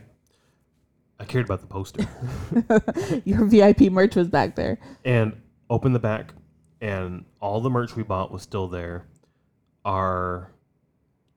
I 1.19 1.23
cared 1.25 1.45
about 1.45 1.61
the 1.61 1.67
poster, 1.67 2.05
Your 3.25 3.45
VIP 3.45 3.91
merch 3.91 4.15
was 4.17 4.27
back 4.27 4.55
there. 4.55 4.77
and 5.05 5.41
open 5.69 5.93
the 5.93 5.99
back, 5.99 6.33
and 6.81 7.23
all 7.39 7.61
the 7.61 7.69
merch 7.69 7.95
we 7.95 8.03
bought 8.03 8.29
was 8.31 8.41
still 8.41 8.67
there. 8.67 9.05
Our 9.85 10.51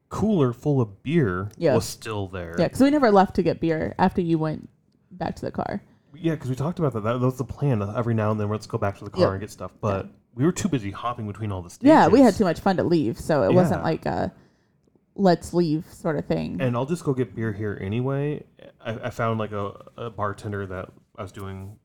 cooler 0.08 0.52
full 0.52 0.80
of 0.80 1.02
beer 1.04 1.50
Yeah. 1.56 1.74
was 1.74 1.84
still 1.84 2.26
there. 2.28 2.56
Yeah, 2.58 2.66
because 2.66 2.80
we 2.80 2.90
never 2.90 3.10
left 3.12 3.36
to 3.36 3.42
get 3.42 3.60
beer 3.60 3.94
after 3.98 4.20
you 4.20 4.38
went 4.38 4.68
back 5.12 5.36
to 5.36 5.42
the 5.44 5.52
car. 5.52 5.82
Yeah, 6.14 6.32
because 6.34 6.48
we 6.50 6.56
talked 6.56 6.78
about 6.80 6.94
that. 6.94 7.04
that. 7.04 7.20
That 7.20 7.26
was 7.26 7.36
the 7.38 7.44
plan. 7.44 7.80
Uh, 7.82 7.92
every 7.96 8.14
now 8.14 8.30
and 8.32 8.40
then, 8.40 8.48
let's 8.48 8.66
go 8.66 8.78
back 8.78 8.98
to 8.98 9.04
the 9.04 9.10
car 9.10 9.22
Yeah. 9.26 9.30
and 9.32 9.40
get 9.40 9.50
stuff. 9.50 9.70
But 9.80 10.08
we 10.34 10.44
were 10.44 10.52
too 10.52 10.68
busy 10.68 10.90
hopping 10.90 11.26
between 11.28 11.52
all 11.52 11.62
the 11.62 11.70
stages. 11.70 11.88
Yeah, 11.88 12.08
we 12.08 12.20
had 12.22 12.34
too 12.34 12.44
much 12.44 12.58
fun 12.58 12.76
to 12.78 12.82
leave, 12.82 13.20
so 13.20 13.42
it 13.44 13.52
wasn't 13.54 13.82
like 13.84 14.04
a 14.06 14.32
let's 15.18 15.52
leave 15.52 15.84
sort 15.92 16.16
of 16.16 16.24
thing. 16.26 16.58
And 16.60 16.74
I'll 16.76 16.86
just 16.86 17.04
go 17.04 17.12
get 17.12 17.34
beer 17.34 17.52
here 17.52 17.76
anyway. 17.82 18.44
I, 18.80 18.92
I 18.94 19.10
found 19.10 19.38
like 19.38 19.52
a, 19.52 19.72
a 19.96 20.08
bartender 20.10 20.64
that 20.66 20.88
I 21.18 21.22
was 21.22 21.32
doing 21.32 21.76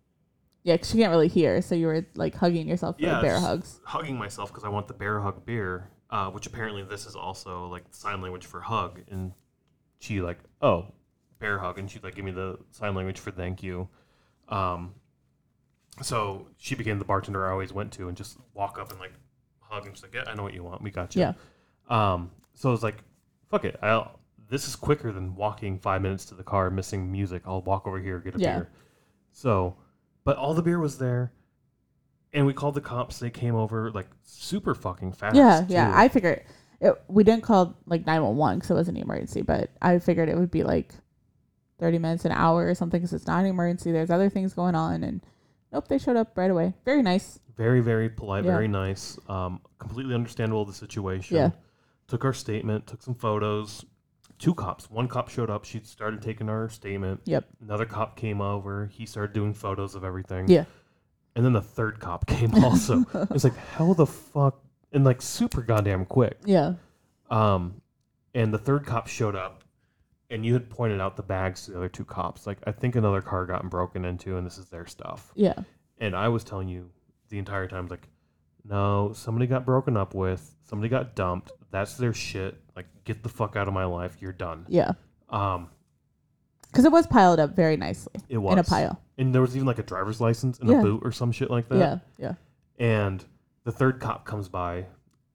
yeah, 0.66 0.78
'cause 0.78 0.94
you 0.96 1.02
can't 1.02 1.12
really 1.12 1.28
hear, 1.28 1.62
so 1.62 1.76
you 1.76 1.88
were 1.88 2.06
like 2.16 2.36
hugging 2.36 2.70
yourself 2.70 2.96
for 2.98 3.02
Yeah, 3.04 3.20
bear 3.22 3.34
just- 3.36 3.46
hugs. 3.46 3.80
hugging 3.84 4.16
myself 4.18 4.50
because 4.50 4.64
I 4.64 4.70
want 4.70 4.88
the 4.88 4.94
bear 4.94 5.20
hug 5.20 5.46
beer, 5.46 5.90
uh, 6.10 6.30
which 6.30 6.46
apparently 6.48 6.84
this 6.84 7.06
is 7.06 7.18
also 7.18 7.68
like 7.68 7.84
sign 7.92 8.22
language 8.22 8.46
for 8.46 8.62
hug. 8.62 9.02
And 9.12 9.34
she 10.00 10.22
like, 10.22 10.38
oh, 10.62 10.86
bear 11.40 11.60
hug, 11.60 11.80
and 11.80 11.92
she 11.92 12.00
like 12.02 12.16
give 12.16 12.24
me 12.24 12.32
the 12.32 12.58
sign 12.72 12.96
language 12.96 13.20
for 13.20 13.32
thank 13.32 13.62
you. 13.62 13.90
Um, 14.48 14.94
so 16.02 16.48
she 16.58 16.76
became 16.76 16.98
the 17.00 17.06
bartender 17.06 17.46
I 17.48 17.52
always 17.52 17.74
went 17.74 17.92
to 17.94 18.08
and 18.08 18.16
just 18.16 18.38
walk 18.54 18.80
up 18.80 18.92
and 18.92 19.00
like 19.00 19.14
hug 19.60 19.86
and 19.86 19.96
she's 19.96 20.04
like, 20.04 20.14
yeah, 20.14 20.24
I 20.28 20.34
know 20.36 20.44
what 20.44 20.54
you 20.54 20.64
want, 20.64 20.82
we 20.82 20.92
got 20.92 21.14
you. 21.16 21.22
Yeah. 21.24 21.34
Um, 21.90 22.32
so 22.56 22.70
I 22.70 22.72
was 22.72 22.84
like, 22.84 23.04
fuck 23.54 23.66
it, 23.66 23.78
I'll. 23.82 24.20
This 24.50 24.68
is 24.68 24.76
quicker 24.76 25.12
than 25.12 25.36
walking 25.36 25.80
five 25.80 26.02
minutes 26.02 26.26
to 26.26 26.36
the 26.36 26.44
car, 26.44 26.70
missing 26.70 27.12
music. 27.12 27.44
I'll 27.46 27.62
walk 27.62 27.88
over 27.88 28.00
here 28.00 28.20
get 28.20 28.36
a 28.36 28.40
Yeah. 28.40 28.56
beer. 28.58 28.70
So, 29.32 29.76
but 30.26 30.38
all 30.38 30.54
the 30.54 30.62
beer 30.62 30.80
was 30.80 30.98
there, 30.98 31.32
and 32.34 32.46
we 32.46 32.54
called 32.54 32.76
the 32.76 32.82
cops. 32.82 33.20
They 33.20 33.30
came 33.30 33.56
over 33.56 33.90
like 33.92 34.08
super 34.24 34.76
fucking 34.76 35.14
fast. 35.14 35.36
Yeah, 35.36 35.66
yeah. 35.70 35.88
too. 35.88 35.98
I 35.98 36.08
figured 36.08 36.44
it, 36.82 37.02
we 37.08 37.24
didn't 37.24 37.44
call 37.44 37.78
like 37.86 38.06
nine 38.06 38.22
one 38.24 38.36
one 38.38 38.58
because 38.58 38.72
it 38.72 38.76
wasn't 38.76 38.98
an 38.98 39.04
emergency, 39.04 39.42
but 39.42 39.72
I 39.82 39.98
figured 40.00 40.30
it 40.30 40.38
would 40.38 40.52
be 40.52 40.64
like 40.64 40.94
thirty 41.80 41.98
minutes, 42.00 42.26
an 42.26 42.32
hour, 42.32 42.68
or 42.68 42.76
something 42.76 43.00
because 43.00 43.14
it's 43.14 43.28
not 43.28 43.40
an 43.40 43.48
emergency. 43.48 43.92
There's 43.92 44.12
other 44.12 44.30
things 44.30 44.54
going 44.54 44.76
on, 44.76 45.04
and 45.04 45.22
nope, 45.72 45.88
they 45.88 45.98
showed 45.98 46.18
up 46.18 46.38
right 46.38 46.52
away. 46.52 46.74
Very 46.86 47.02
nice. 47.02 47.40
very 47.56 47.82
very 47.82 48.10
polite, 48.10 48.44
Yeah. 48.46 48.52
very 48.52 48.68
nice. 48.68 49.18
Um, 49.30 49.62
completely 49.80 50.16
understandable 50.16 50.66
the 50.66 50.74
situation. 50.74 51.38
Yeah. 51.38 51.52
Took 52.08 52.26
our 52.26 52.34
statement, 52.34 52.88
took 52.88 53.02
some 53.02 53.16
photos. 53.16 53.86
Two 54.40 54.54
cops. 54.54 54.90
One 54.90 55.08
cop 55.08 55.30
showed 55.30 55.50
up. 55.50 55.64
She 55.64 55.80
started 55.84 56.22
taking 56.22 56.50
our 56.50 56.68
statement. 56.70 57.22
Yep. 57.26 57.46
Another 57.62 57.86
cop 57.86 58.18
came 58.18 58.42
over. 58.42 58.88
He 58.88 59.06
started 59.06 59.34
doing 59.34 59.54
photos 59.54 59.96
of 59.96 60.04
everything. 60.04 60.50
Yeah. 60.50 60.66
And 61.36 61.46
then 61.46 61.54
the 61.54 61.62
third 61.62 62.00
cop 62.00 62.26
came 62.28 62.54
also. 62.64 63.06
it's 63.32 63.44
like 63.44 63.56
how 63.56 63.94
the 63.94 64.06
fuck 64.06 64.60
and 64.92 65.04
like 65.04 65.22
super 65.22 65.62
goddamn 65.62 66.06
quick. 66.06 66.40
Yeah. 66.46 66.74
Um, 67.30 67.82
and 68.34 68.54
the 68.54 68.58
third 68.58 68.86
cop 68.86 69.08
showed 69.08 69.36
up, 69.36 69.64
and 70.30 70.46
you 70.46 70.54
had 70.54 70.70
pointed 70.70 71.02
out 71.02 71.16
the 71.16 71.24
bags 71.24 71.66
to 71.66 71.72
the 71.72 71.78
other 71.78 71.90
two 71.90 72.06
cops. 72.06 72.48
Like, 72.48 72.58
I 72.66 72.72
think 72.72 72.96
another 72.96 73.22
car 73.22 73.46
gotten 73.46 73.70
broken 73.70 74.06
into, 74.06 74.38
and 74.38 74.46
this 74.46 74.58
is 74.58 74.70
their 74.70 74.86
stuff. 74.86 75.32
Yeah. 75.36 75.56
And 76.00 76.16
I 76.16 76.30
was 76.30 76.44
telling 76.44 76.68
you 76.68 76.90
the 77.30 77.38
entire 77.38 77.68
time, 77.68 77.88
like, 77.88 78.08
no, 78.66 79.12
somebody 79.14 79.48
got 79.48 79.66
broken 79.66 79.98
up 79.98 80.14
with, 80.14 80.56
somebody 80.64 80.90
got 80.90 81.16
dumped. 81.16 81.52
That's 81.72 81.96
their 81.98 82.14
shit. 82.14 82.58
Like, 82.76 82.86
get 83.04 83.24
the 83.24 83.30
fuck 83.30 83.56
out 83.56 83.68
of 83.68 83.74
my 83.74 83.86
life. 83.86 84.18
You're 84.20 84.32
done. 84.32 84.66
Yeah. 84.70 84.92
Um, 85.30 85.70
Because 86.72 86.86
it 86.86 86.92
was 86.92 87.06
piled 87.08 87.40
up 87.40 87.56
very 87.56 87.78
nicely 87.78 88.14
it 88.30 88.38
was 88.38 88.54
in 88.54 88.60
a 88.60 88.64
pile. 88.64 89.00
and 89.18 89.34
there 89.34 89.42
was 89.42 89.56
even 89.56 89.66
like 89.68 89.80
a 89.80 89.84
driver's 89.84 90.22
license 90.22 90.60
in 90.60 90.68
Yeah. 90.70 90.80
a 90.80 90.82
boot 90.82 91.02
or 91.04 91.12
some 91.12 91.32
shit 91.32 91.50
like 91.52 91.68
that. 91.70 91.78
Yeah. 91.78 91.98
Yeah. 92.18 92.34
And 92.80 93.24
the 93.64 93.72
third 93.72 94.00
cop 94.00 94.26
comes 94.26 94.50
by, 94.50 94.86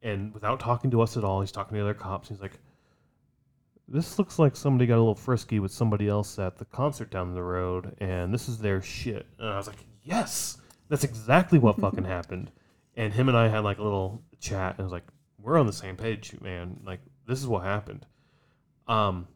and 0.02 0.32
without 0.34 0.60
talking 0.60 0.90
to 0.92 1.00
us 1.02 1.16
at 1.16 1.24
all, 1.24 1.40
he's 1.40 1.52
talking 1.52 1.74
to 1.76 1.82
the 1.82 1.88
other 1.88 1.94
cops. 1.94 2.28
He's 2.28 2.40
like, 2.40 2.58
"This 3.88 4.18
looks 4.18 4.38
like 4.38 4.54
somebody 4.56 4.86
got 4.86 4.96
a 4.96 4.98
little 4.98 5.14
frisky 5.14 5.58
with 5.60 5.72
somebody 5.72 6.08
else 6.08 6.38
at 6.38 6.58
the 6.58 6.64
concert 6.66 7.10
down 7.10 7.34
the 7.34 7.42
road, 7.42 7.94
and 7.98 8.32
this 8.34 8.48
is 8.48 8.58
their 8.58 8.82
shit." 8.82 9.26
And 9.38 9.48
I 9.48 9.56
was 9.56 9.66
like, 9.66 9.84
"Yes, 10.02 10.58
that's 10.88 11.04
exactly 11.04 11.58
what 11.58 11.80
fucking 11.80 12.04
happened." 12.16 12.50
And 12.98 13.14
him 13.14 13.28
and 13.28 13.36
I 13.38 13.48
had 13.48 13.60
like 13.60 13.78
a 13.78 13.82
little 13.82 14.22
chat, 14.40 14.72
and 14.72 14.80
I 14.80 14.82
was 14.82 14.92
like, 14.92 15.06
"We're 15.40 15.56
on 15.58 15.66
the 15.66 15.72
same 15.72 15.96
page, 15.96 16.34
man. 16.42 16.80
Like, 16.84 17.00
this 17.26 17.38
is 17.40 17.46
what 17.46 17.62
happened." 17.62 18.04
Um, 18.86 19.26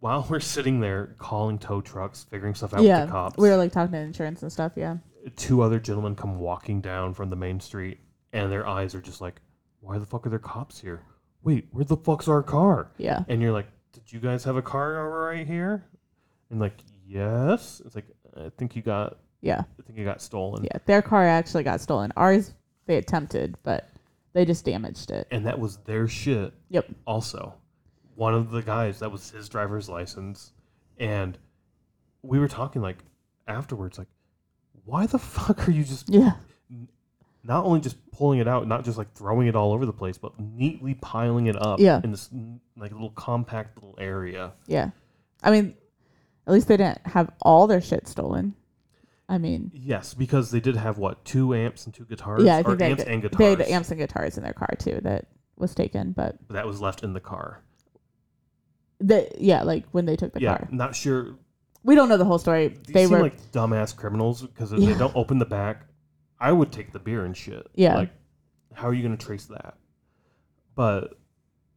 while 0.00 0.26
we're 0.28 0.40
sitting 0.56 0.80
there 0.80 1.14
calling 1.18 1.58
tow 1.58 1.80
trucks, 1.80 2.24
figuring 2.24 2.54
stuff 2.54 2.74
out 2.74 2.82
yeah. 2.82 3.00
with 3.00 3.08
the 3.08 3.12
cops, 3.12 3.36
We 3.38 3.48
were 3.50 3.56
like 3.56 3.72
talking 3.72 3.92
to 3.92 3.98
insurance 3.98 4.42
and 4.42 4.50
stuff. 4.52 4.72
Yeah. 4.76 4.96
two 5.36 5.62
other 5.62 5.78
gentlemen 5.78 6.14
come 6.16 6.38
walking 6.38 6.80
down 6.80 7.14
from 7.14 7.30
the 7.30 7.36
main 7.36 7.58
street 7.60 7.98
and 8.32 8.50
their 8.52 8.66
eyes 8.66 8.94
are 8.94 9.00
just 9.00 9.20
like 9.22 9.40
why 9.80 9.96
the 9.96 10.04
fuck 10.04 10.26
are 10.26 10.30
there 10.30 10.38
cops 10.38 10.78
here 10.80 11.00
wait 11.42 11.66
where 11.70 11.84
the 11.84 11.96
fuck's 11.96 12.28
our 12.28 12.42
car 12.42 12.90
Yeah. 12.98 13.22
and 13.28 13.40
you're 13.40 13.52
like 13.52 13.68
did 13.92 14.12
you 14.12 14.18
guys 14.20 14.44
have 14.44 14.56
a 14.56 14.62
car 14.62 14.98
over 15.06 15.24
right 15.26 15.46
here 15.46 15.84
and 16.50 16.60
like 16.60 16.74
yes 17.06 17.80
it's 17.86 17.94
like 17.94 18.04
i 18.36 18.50
think 18.58 18.76
you 18.76 18.82
got 18.82 19.16
Yeah. 19.44 19.60
i 19.78 19.82
think 19.82 19.98
it 19.98 20.04
got 20.04 20.20
stolen 20.22 20.64
Yeah. 20.64 20.78
Their 20.86 21.02
car 21.02 21.26
actually 21.26 21.62
got 21.62 21.80
stolen. 21.80 22.12
Ours, 22.16 22.52
they 22.86 22.96
attempted, 22.96 23.56
but 23.62 23.88
they 24.32 24.44
just 24.44 24.64
damaged 24.64 25.10
it. 25.10 25.28
and 25.30 25.46
that 25.46 25.58
was 25.58 25.76
their 25.84 26.08
shit 26.08 26.52
Yep. 26.70 26.86
also 27.06 27.54
one 28.16 28.34
of 28.34 28.50
the 28.50 28.62
guys 28.62 28.98
that 29.00 29.10
was 29.12 29.30
his 29.30 29.48
driver's 29.48 29.88
license 29.88 30.52
and 30.98 31.36
we 32.22 32.38
were 32.38 32.48
talking 32.48 32.80
like 32.82 32.98
afterwards 33.46 33.98
like 33.98 34.08
why 34.84 35.06
the 35.06 35.18
fuck 35.36 35.68
are 35.68 35.70
you 35.72 35.84
just 35.84 36.08
Yeah. 36.08 36.32
not 37.42 37.64
only 37.64 37.80
just 37.80 37.96
pulling 38.10 38.38
it 38.38 38.48
out, 38.48 38.66
not 38.66 38.84
just 38.84 38.96
like 38.96 39.12
throwing 39.14 39.46
it 39.48 39.54
all 39.56 39.72
over 39.72 39.84
the 39.84 39.92
place, 39.92 40.16
but 40.18 40.38
neatly 40.40 40.94
piling 40.94 41.46
it 41.46 41.60
up 41.60 41.78
Yeah. 41.80 42.00
in 42.02 42.10
this 42.10 42.30
like 42.76 42.92
little 42.92 43.10
compact 43.10 43.76
little 43.76 43.94
area. 43.98 44.52
Yeah. 44.66 44.90
I 45.42 45.50
mean, 45.50 45.74
at 46.46 46.52
least 46.52 46.68
they 46.68 46.76
didn't 46.76 47.06
have 47.06 47.30
all 47.42 47.66
their 47.66 47.80
shit 47.82 48.06
stolen. 48.08 48.54
I 49.28 49.38
mean, 49.38 49.70
Yes, 49.74 50.12
because 50.14 50.50
they 50.50 50.60
did 50.60 50.76
have 50.76 50.98
what 50.98 51.24
two 51.24 51.54
amps 51.54 51.86
and 51.86 51.94
two 51.94 52.04
guitars, 52.04 52.44
yeah, 52.44 52.56
I 52.56 52.60
or 52.60 52.76
think 52.76 52.78
they, 52.78 52.86
amps 52.90 53.02
had, 53.02 53.12
and 53.12 53.22
they 53.22 53.28
guitars 53.28 53.58
had 53.58 53.68
amps 53.68 53.90
and 53.90 53.98
guitars 54.00 54.36
in 54.36 54.44
their 54.44 54.52
car 54.52 54.68
too 54.78 55.00
that 55.02 55.26
was 55.56 55.74
taken, 55.74 56.12
but 56.12 56.36
that 56.50 56.66
was 56.66 56.80
left 56.80 57.02
in 57.02 57.12
the 57.14 57.20
car. 57.20 57.62
the 59.00 59.28
yeah, 59.38 59.62
like 59.62 59.84
when 59.92 60.04
they 60.06 60.16
took 60.16 60.32
the 60.34 60.40
yeah, 60.40 60.58
car. 60.58 60.68
not 60.70 60.94
sure. 60.94 61.36
We 61.82 61.94
don't 61.94 62.08
know 62.08 62.16
the 62.16 62.24
whole 62.24 62.38
story. 62.38 62.68
These 62.68 62.94
They 62.94 63.06
were 63.06 63.20
like 63.20 63.52
dumbass 63.52 63.94
criminals 63.96 64.42
because 64.42 64.72
Yeah. 64.72 64.92
they 64.92 64.98
don't 64.98 65.14
open 65.16 65.38
the 65.38 65.44
back, 65.46 65.86
I 66.40 66.50
would 66.52 66.72
take 66.72 66.92
the 66.92 66.98
beer 66.98 67.24
and 67.24 67.36
shit. 67.36 67.66
Yeah. 67.74 67.94
like 67.96 68.10
how 68.72 68.88
are 68.88 68.94
you 68.94 69.02
going 69.02 69.16
to 69.16 69.24
trace 69.24 69.44
that? 69.46 69.74
But 70.74 71.14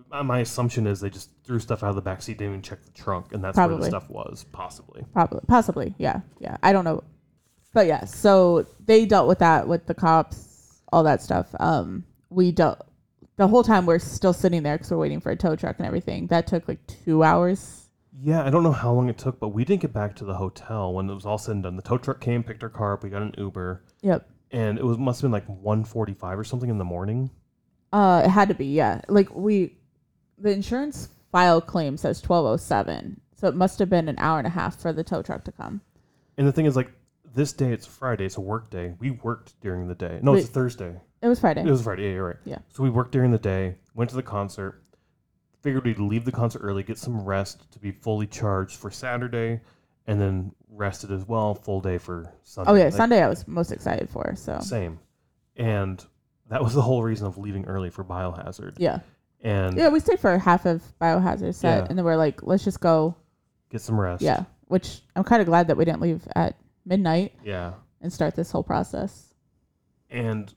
my- 0.09 0.21
my 0.23 0.39
assumption 0.39 0.87
is 0.87 0.99
they 0.99 1.09
just 1.09 1.29
threw 1.43 1.59
stuff 1.59 1.83
out 1.83 1.89
of 1.89 1.95
the 1.95 2.01
back 2.01 2.21
seat, 2.21 2.37
didn't 2.39 2.53
even 2.53 2.61
check 2.61 2.83
the 2.83 2.91
trunk, 2.91 3.33
and 3.33 3.43
that's 3.43 3.57
where 3.57 3.67
the 3.69 3.83
stuff 3.85 4.09
was, 4.09 4.45
possibly. 4.51 5.05
Probably, 5.13 5.41
possibly, 5.47 5.93
yeah, 5.97 6.21
yeah. 6.39 6.57
I 6.63 6.71
don't 6.73 6.85
know, 6.85 7.03
but 7.73 7.87
yeah. 7.87 8.05
So 8.05 8.65
they 8.85 9.05
dealt 9.05 9.27
with 9.27 9.39
that 9.39 9.67
with 9.67 9.85
the 9.85 9.93
cops, 9.93 10.81
all 10.91 11.03
that 11.03 11.21
stuff. 11.21 11.47
Um, 11.59 12.03
we 12.29 12.51
dealt 12.51 12.87
the 13.37 13.47
whole 13.47 13.63
time. 13.63 13.85
We're 13.85 13.99
still 13.99 14.33
sitting 14.33 14.63
there 14.63 14.75
because 14.77 14.91
we're 14.91 14.97
waiting 14.97 15.19
for 15.21 15.31
a 15.31 15.35
tow 15.35 15.55
truck 15.55 15.77
and 15.77 15.85
everything. 15.87 16.27
That 16.27 16.47
took 16.47 16.67
like 16.67 16.85
two 16.87 17.23
hours. 17.23 17.83
Yeah, 18.19 18.43
I 18.43 18.49
don't 18.49 18.63
know 18.63 18.71
how 18.71 18.91
long 18.93 19.09
it 19.09 19.17
took, 19.19 19.39
but 19.39 19.49
we 19.49 19.63
didn't 19.63 19.81
get 19.81 19.93
back 19.93 20.15
to 20.15 20.25
the 20.25 20.33
hotel 20.33 20.91
when 20.93 21.07
it 21.09 21.13
was 21.13 21.25
all 21.25 21.37
said 21.37 21.53
and 21.55 21.63
done. 21.63 21.75
The 21.75 21.83
tow 21.83 21.99
truck 21.99 22.19
came, 22.19 22.43
picked 22.43 22.63
our 22.63 22.69
car 22.69 22.93
up, 22.93 23.03
we 23.03 23.11
got 23.11 23.21
an 23.21 23.35
Uber, 23.37 23.83
Yep. 24.01 24.27
and 24.51 24.79
it 24.79 24.83
was 24.83 24.97
must 24.97 25.21
have 25.21 25.29
been 25.29 25.31
like 25.31 25.47
1.45 25.47 26.23
or 26.37 26.43
something 26.43 26.69
in 26.69 26.79
the 26.79 26.83
morning. 26.83 27.29
Uh, 27.93 28.23
it 28.25 28.29
had 28.29 28.47
to 28.47 28.55
be, 28.55 28.65
yeah. 28.65 29.01
Like 29.07 29.33
we, 29.35 29.77
the 30.39 30.49
insurance 30.51 31.09
file 31.31 31.61
claim 31.61 31.95
says 31.95 32.19
twelve 32.19 32.45
oh 32.47 32.57
seven, 32.57 33.21
so 33.35 33.47
it 33.47 33.55
must 33.55 33.77
have 33.79 33.89
been 33.89 34.09
an 34.09 34.17
hour 34.17 34.39
and 34.39 34.47
a 34.47 34.51
half 34.51 34.79
for 34.79 34.91
the 34.91 35.03
tow 35.03 35.21
truck 35.21 35.43
to 35.43 35.51
come. 35.51 35.81
And 36.37 36.47
the 36.47 36.51
thing 36.51 36.65
is, 36.65 36.75
like, 36.75 36.91
this 37.37 37.53
day 37.53 37.71
it's 37.71 37.85
Friday, 37.85 38.25
it's 38.25 38.37
a 38.37 38.41
work 38.41 38.71
day. 38.71 38.95
We 38.99 39.11
worked 39.11 39.61
during 39.61 39.87
the 39.87 39.93
day. 39.93 40.19
No, 40.23 40.33
it's 40.33 40.47
a 40.49 40.51
Thursday. 40.51 40.99
It 41.21 41.27
was 41.27 41.39
Friday. 41.39 41.61
It 41.61 41.69
was 41.69 41.83
Friday. 41.83 42.05
Yeah, 42.07 42.13
you're 42.13 42.27
right. 42.27 42.35
Yeah. 42.45 42.57
So 42.69 42.81
we 42.81 42.89
worked 42.89 43.11
during 43.11 43.29
the 43.29 43.37
day, 43.37 43.75
went 43.93 44.09
to 44.09 44.15
the 44.15 44.23
concert, 44.23 44.81
figured 45.61 45.85
we'd 45.85 45.99
leave 45.99 46.25
the 46.25 46.31
concert 46.31 46.59
early, 46.63 46.81
get 46.81 46.97
some 46.97 47.23
rest 47.23 47.71
to 47.73 47.79
be 47.79 47.91
fully 47.91 48.25
charged 48.25 48.75
for 48.77 48.89
Saturday, 48.89 49.61
and 50.07 50.19
then 50.19 50.51
rested 50.71 51.11
as 51.11 51.27
well, 51.27 51.53
full 51.53 51.79
day 51.79 51.99
for 51.99 52.33
Sunday. 52.41 52.71
oh 52.71 52.73
yeah, 52.73 52.83
Like, 52.85 52.93
Sunday 52.93 53.21
I 53.21 53.29
was 53.29 53.47
most 53.47 53.71
excited 53.71 54.09
for. 54.09 54.33
So 54.35 54.59
Same. 54.59 54.99
And 55.55 56.03
that 56.49 56.63
was 56.63 56.73
the 56.73 56.81
whole 56.81 57.03
reason 57.03 57.27
of 57.27 57.37
leaving 57.37 57.65
early 57.65 57.91
for 57.91 58.03
Biohazard. 58.03 58.77
yeah, 58.77 58.99
and 59.41 59.77
Yeah, 59.77 59.89
we 59.89 59.99
stayed 59.99 60.19
for 60.19 60.37
half 60.39 60.65
of 60.65 60.81
Biohazard 60.99 61.53
set, 61.53 61.83
Yeah. 61.83 61.85
and 61.87 61.97
then 61.97 62.03
we're 62.03 62.15
like, 62.15 62.41
let's 62.41 62.63
just 62.63 62.79
go. 62.79 63.15
get 63.69 63.81
some 63.81 63.99
rest. 63.99 64.23
Yeah, 64.23 64.45
which 64.69 65.01
I'm 65.15 65.23
kind 65.23 65.41
of 65.41 65.45
glad 65.47 65.67
that 65.67 65.77
we 65.77 65.85
didn't 65.85 66.01
leave 66.01 66.27
at 66.35 66.55
midnight 66.87 67.33
Yeah. 67.43 67.73
and 68.01 68.11
start 68.11 68.35
this 68.35 68.51
whole 68.51 68.63
process. 68.63 69.33
And 70.09 70.53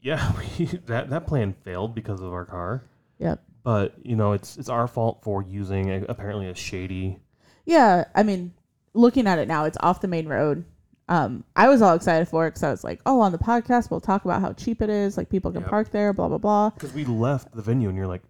yeah, 0.00 0.32
we, 0.58 0.66
that 0.86 1.10
that 1.10 1.26
plan 1.26 1.52
failed 1.52 1.94
because 1.94 2.20
of 2.20 2.32
our 2.32 2.44
car. 2.44 2.84
Yep. 3.18 3.42
But 3.62 3.94
you 4.02 4.16
know, 4.16 4.32
it's 4.32 4.56
it's 4.58 4.68
our 4.68 4.86
fault 4.86 5.20
for 5.22 5.42
using 5.42 5.90
a, 5.90 6.04
apparently 6.08 6.48
a 6.48 6.54
shady. 6.54 7.18
Yeah, 7.64 8.04
I 8.14 8.22
mean, 8.22 8.52
looking 8.92 9.26
at 9.26 9.38
it 9.38 9.48
now, 9.48 9.64
it's 9.64 9.78
off 9.80 10.00
the 10.02 10.08
main 10.08 10.28
road. 10.28 10.64
Um, 11.08 11.44
I 11.56 11.68
was 11.68 11.80
all 11.82 11.94
excited 11.94 12.28
for 12.28 12.46
it 12.46 12.50
because 12.50 12.62
I 12.62 12.70
was 12.70 12.84
like, 12.84 13.00
oh, 13.06 13.20
on 13.20 13.32
the 13.32 13.38
podcast, 13.38 13.90
we'll 13.90 14.00
talk 14.00 14.24
about 14.24 14.40
how 14.40 14.52
cheap 14.54 14.80
it 14.82 14.88
is. 14.90 15.16
Like, 15.18 15.28
people 15.28 15.52
can 15.52 15.60
Yep. 15.62 15.70
park 15.70 15.90
there, 15.90 16.12
blah, 16.14 16.28
blah, 16.28 16.38
blah. 16.38 16.70
Because 16.70 16.94
we 16.94 17.04
left 17.04 17.54
the 17.54 17.60
venue 17.62 17.88
and 17.88 17.96
you're 17.96 18.06
like, 18.06 18.22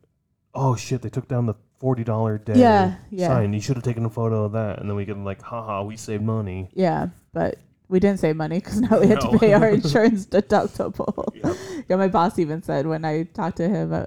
oh 0.54 0.74
shit, 0.76 1.02
they 1.02 1.08
took 1.08 1.26
down 1.28 1.46
the 1.46 1.54
forty 1.78 2.04
dollar 2.04 2.38
day 2.38 2.54
Yeah, 2.58 2.96
yeah. 3.10 3.28
sign. 3.28 3.52
You 3.52 3.60
should 3.60 3.76
have 3.76 3.84
taken 3.84 4.04
a 4.04 4.10
photo 4.10 4.44
of 4.44 4.52
that. 4.52 4.78
And 4.80 4.88
then 4.88 4.96
we 4.96 5.04
can 5.06 5.24
like, 5.24 5.42
haha, 5.42 5.82
we 5.82 5.96
saved 5.96 6.22
money. 6.22 6.70
Yeah, 6.74 7.08
but 7.32 7.58
we 7.88 8.00
didn't 8.00 8.20
save 8.20 8.36
money 8.36 8.58
because 8.58 8.80
now 8.80 9.00
we 9.00 9.06
had 9.08 9.22
No. 9.22 9.32
to 9.32 9.38
pay 9.38 9.52
our 9.52 9.68
insurance 9.78 10.26
deductible. 10.26 11.34
Yep. 11.34 11.56
yeah, 11.88 11.96
my 11.96 12.08
boss 12.08 12.38
even 12.38 12.62
said 12.62 12.86
when 12.86 13.04
I 13.04 13.24
talked 13.24 13.58
to 13.58 13.68
him 13.68 13.92
uh, 13.92 14.06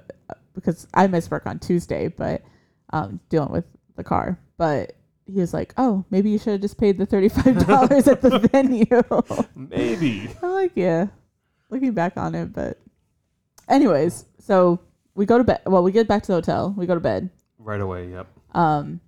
because 0.54 0.86
I 0.94 1.06
missed 1.06 1.30
work 1.30 1.46
on 1.46 1.58
Tuesday, 1.58 2.08
but 2.08 2.42
um, 2.92 3.20
dealing 3.28 3.52
with 3.52 3.64
the 3.96 4.04
car. 4.04 4.38
But 4.56 4.94
he 5.26 5.34
was 5.40 5.52
like, 5.54 5.74
"Oh, 5.76 6.04
maybe 6.10 6.30
you 6.30 6.38
should 6.38 6.52
have 6.54 6.60
just 6.62 6.78
paid 6.78 6.98
the 6.98 7.06
thirty-five 7.06 7.66
dollars 7.66 8.08
at 8.08 8.22
the 8.22 8.38
venue." 8.38 8.86
Maybe. 9.54 10.28
I'm 10.42 10.50
like, 10.52 10.72
"Yeah." 10.74 11.08
Looking 11.70 11.92
back 11.92 12.16
on 12.16 12.34
it, 12.34 12.52
but 12.54 12.78
anyways, 13.68 14.24
so 14.38 14.80
we 15.14 15.26
go 15.26 15.36
to 15.38 15.44
bed. 15.44 15.60
Well, 15.66 15.82
we 15.82 15.92
get 15.92 16.08
back 16.08 16.22
to 16.22 16.28
the 16.28 16.34
hotel. 16.36 16.74
We 16.76 16.86
go 16.86 16.94
to 16.94 17.00
bed. 17.00 17.28
Right 17.58 17.80
away. 17.80 18.10
Yep. 18.10 18.26
Um, 18.52 19.00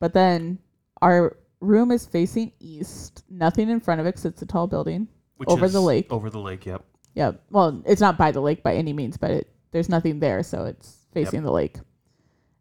but 0.00 0.12
then 0.14 0.58
our 1.02 1.36
room 1.60 1.90
is 1.90 2.06
facing 2.06 2.52
east. 2.60 3.24
Nothing 3.28 3.68
in 3.68 3.80
front 3.80 4.00
of 4.00 4.06
it 4.06 4.12
'cause 4.14 4.24
it's 4.24 4.42
a 4.42 4.46
tall 4.46 4.66
building. 4.66 5.08
Which 5.36 5.48
Over 5.48 5.66
is 5.66 5.72
the 5.72 5.80
lake. 5.80 6.12
Over 6.12 6.30
the 6.30 6.40
lake. 6.40 6.66
Yep. 6.66 6.84
Yeah. 7.14 7.32
Well, 7.50 7.82
it's 7.84 8.00
not 8.00 8.18
by 8.18 8.32
the 8.32 8.40
lake 8.40 8.62
by 8.62 8.74
any 8.74 8.92
means, 8.92 9.16
but 9.16 9.30
it 9.30 9.52
there's 9.70 9.88
nothing 9.88 10.20
there, 10.20 10.42
so 10.42 10.64
it's 10.64 11.06
facing 11.12 11.42
the 11.42 11.52
lake. 11.52 11.78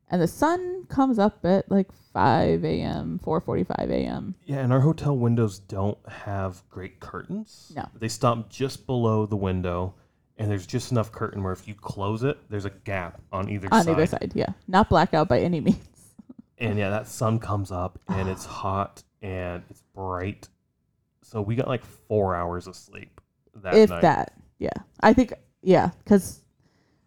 And 0.09 0.21
the 0.21 0.27
sun 0.27 0.85
comes 0.85 1.19
up 1.19 1.45
at 1.45 1.69
like 1.69 1.91
5 1.91 2.63
a.m., 2.63 3.19
4:45 3.23 3.89
a.m. 3.89 4.35
Yeah, 4.45 4.57
and 4.59 4.71
our 4.71 4.79
hotel 4.81 5.17
windows 5.17 5.59
don't 5.59 5.97
have 6.07 6.63
great 6.69 6.99
curtains. 6.99 7.71
No. 7.75 7.85
They 7.93 8.07
stop 8.07 8.49
just 8.49 8.85
below 8.85 9.25
the 9.25 9.35
window, 9.37 9.95
and 10.37 10.49
there's 10.49 10.67
just 10.67 10.91
enough 10.91 11.11
curtain 11.11 11.43
where 11.43 11.53
if 11.53 11.67
you 11.67 11.73
close 11.73 12.23
it, 12.23 12.37
there's 12.49 12.65
a 12.65 12.69
gap 12.69 13.21
on 13.31 13.49
either 13.49 13.67
side. 13.67 13.77
On 13.77 13.83
side. 13.83 13.91
either 13.91 14.05
side, 14.05 14.31
yeah. 14.35 14.49
Not 14.67 14.89
blackout 14.89 15.27
by 15.27 15.39
any 15.39 15.59
means. 15.59 15.77
And 16.59 16.77
yeah, 16.77 16.89
that 16.89 17.07
sun 17.07 17.39
comes 17.51 17.71
up, 17.71 17.99
and 18.07 18.29
it's 18.29 18.45
hot 18.63 19.03
and 19.21 19.63
it's 19.69 19.81
bright. 19.93 20.47
So 21.23 21.41
we 21.41 21.55
got 21.55 21.67
like 21.67 21.83
four 21.83 22.35
hours 22.35 22.67
of 22.67 22.75
sleep 22.75 23.19
that 23.55 23.73
if 23.73 23.89
night. 23.89 24.01
that, 24.01 24.33
yeah. 24.59 24.69
I 25.01 25.13
think, 25.13 25.33
yeah, 25.61 25.89
because 26.03 26.41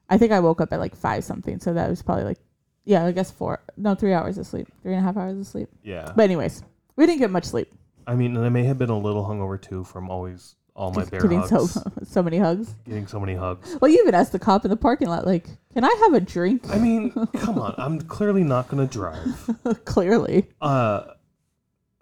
I 0.08 0.18
think 0.18 0.32
I 0.32 0.40
woke 0.40 0.60
up 0.60 0.72
at 0.72 0.80
like 0.80 0.96
five 0.96 1.24
something, 1.24 1.60
so 1.60 1.72
that 1.72 1.88
was 1.88 2.02
probably 2.02 2.24
like, 2.24 2.38
yeah, 2.84 3.04
I 3.04 3.12
guess 3.12 3.30
four, 3.30 3.62
no, 3.76 3.94
three 3.94 4.12
hours 4.12 4.38
of 4.38 4.46
sleep, 4.46 4.68
three 4.82 4.92
and 4.92 5.00
a 5.00 5.04
half 5.04 5.16
hours 5.16 5.38
of 5.38 5.46
sleep. 5.46 5.68
Yeah. 5.82 6.12
But 6.14 6.24
anyways, 6.24 6.62
we 6.96 7.06
didn't 7.06 7.20
get 7.20 7.30
much 7.30 7.44
sleep. 7.44 7.72
I 8.06 8.16
mean, 8.16 8.36
and 8.36 8.44
I 8.44 8.48
may 8.48 8.64
have 8.64 8.78
been 8.78 8.90
a 8.90 8.98
little 8.98 9.24
hungover 9.24 9.60
too 9.60 9.84
from 9.84 10.10
always 10.10 10.56
all 10.80 10.90
my 10.92 11.02
Just 11.02 11.10
bear 11.10 11.20
getting 11.20 11.40
hugs, 11.40 11.72
so 11.72 11.82
so 12.04 12.22
many 12.22 12.38
hugs. 12.38 12.74
getting 12.86 13.06
so 13.06 13.20
many 13.20 13.34
hugs. 13.34 13.76
Well, 13.80 13.90
you 13.90 13.98
even 14.00 14.14
asked 14.14 14.32
the 14.32 14.38
cop 14.38 14.64
in 14.64 14.70
the 14.70 14.76
parking 14.76 15.08
lot, 15.08 15.26
like, 15.26 15.46
"Can 15.74 15.84
I 15.84 15.94
have 16.04 16.14
a 16.14 16.20
drink?" 16.20 16.68
I 16.70 16.78
mean, 16.78 17.10
come 17.36 17.58
on, 17.58 17.74
I'm 17.76 18.00
clearly 18.00 18.42
not 18.42 18.68
gonna 18.68 18.86
drive. 18.86 19.50
Clearly, 19.84 20.48
uh, 20.62 21.02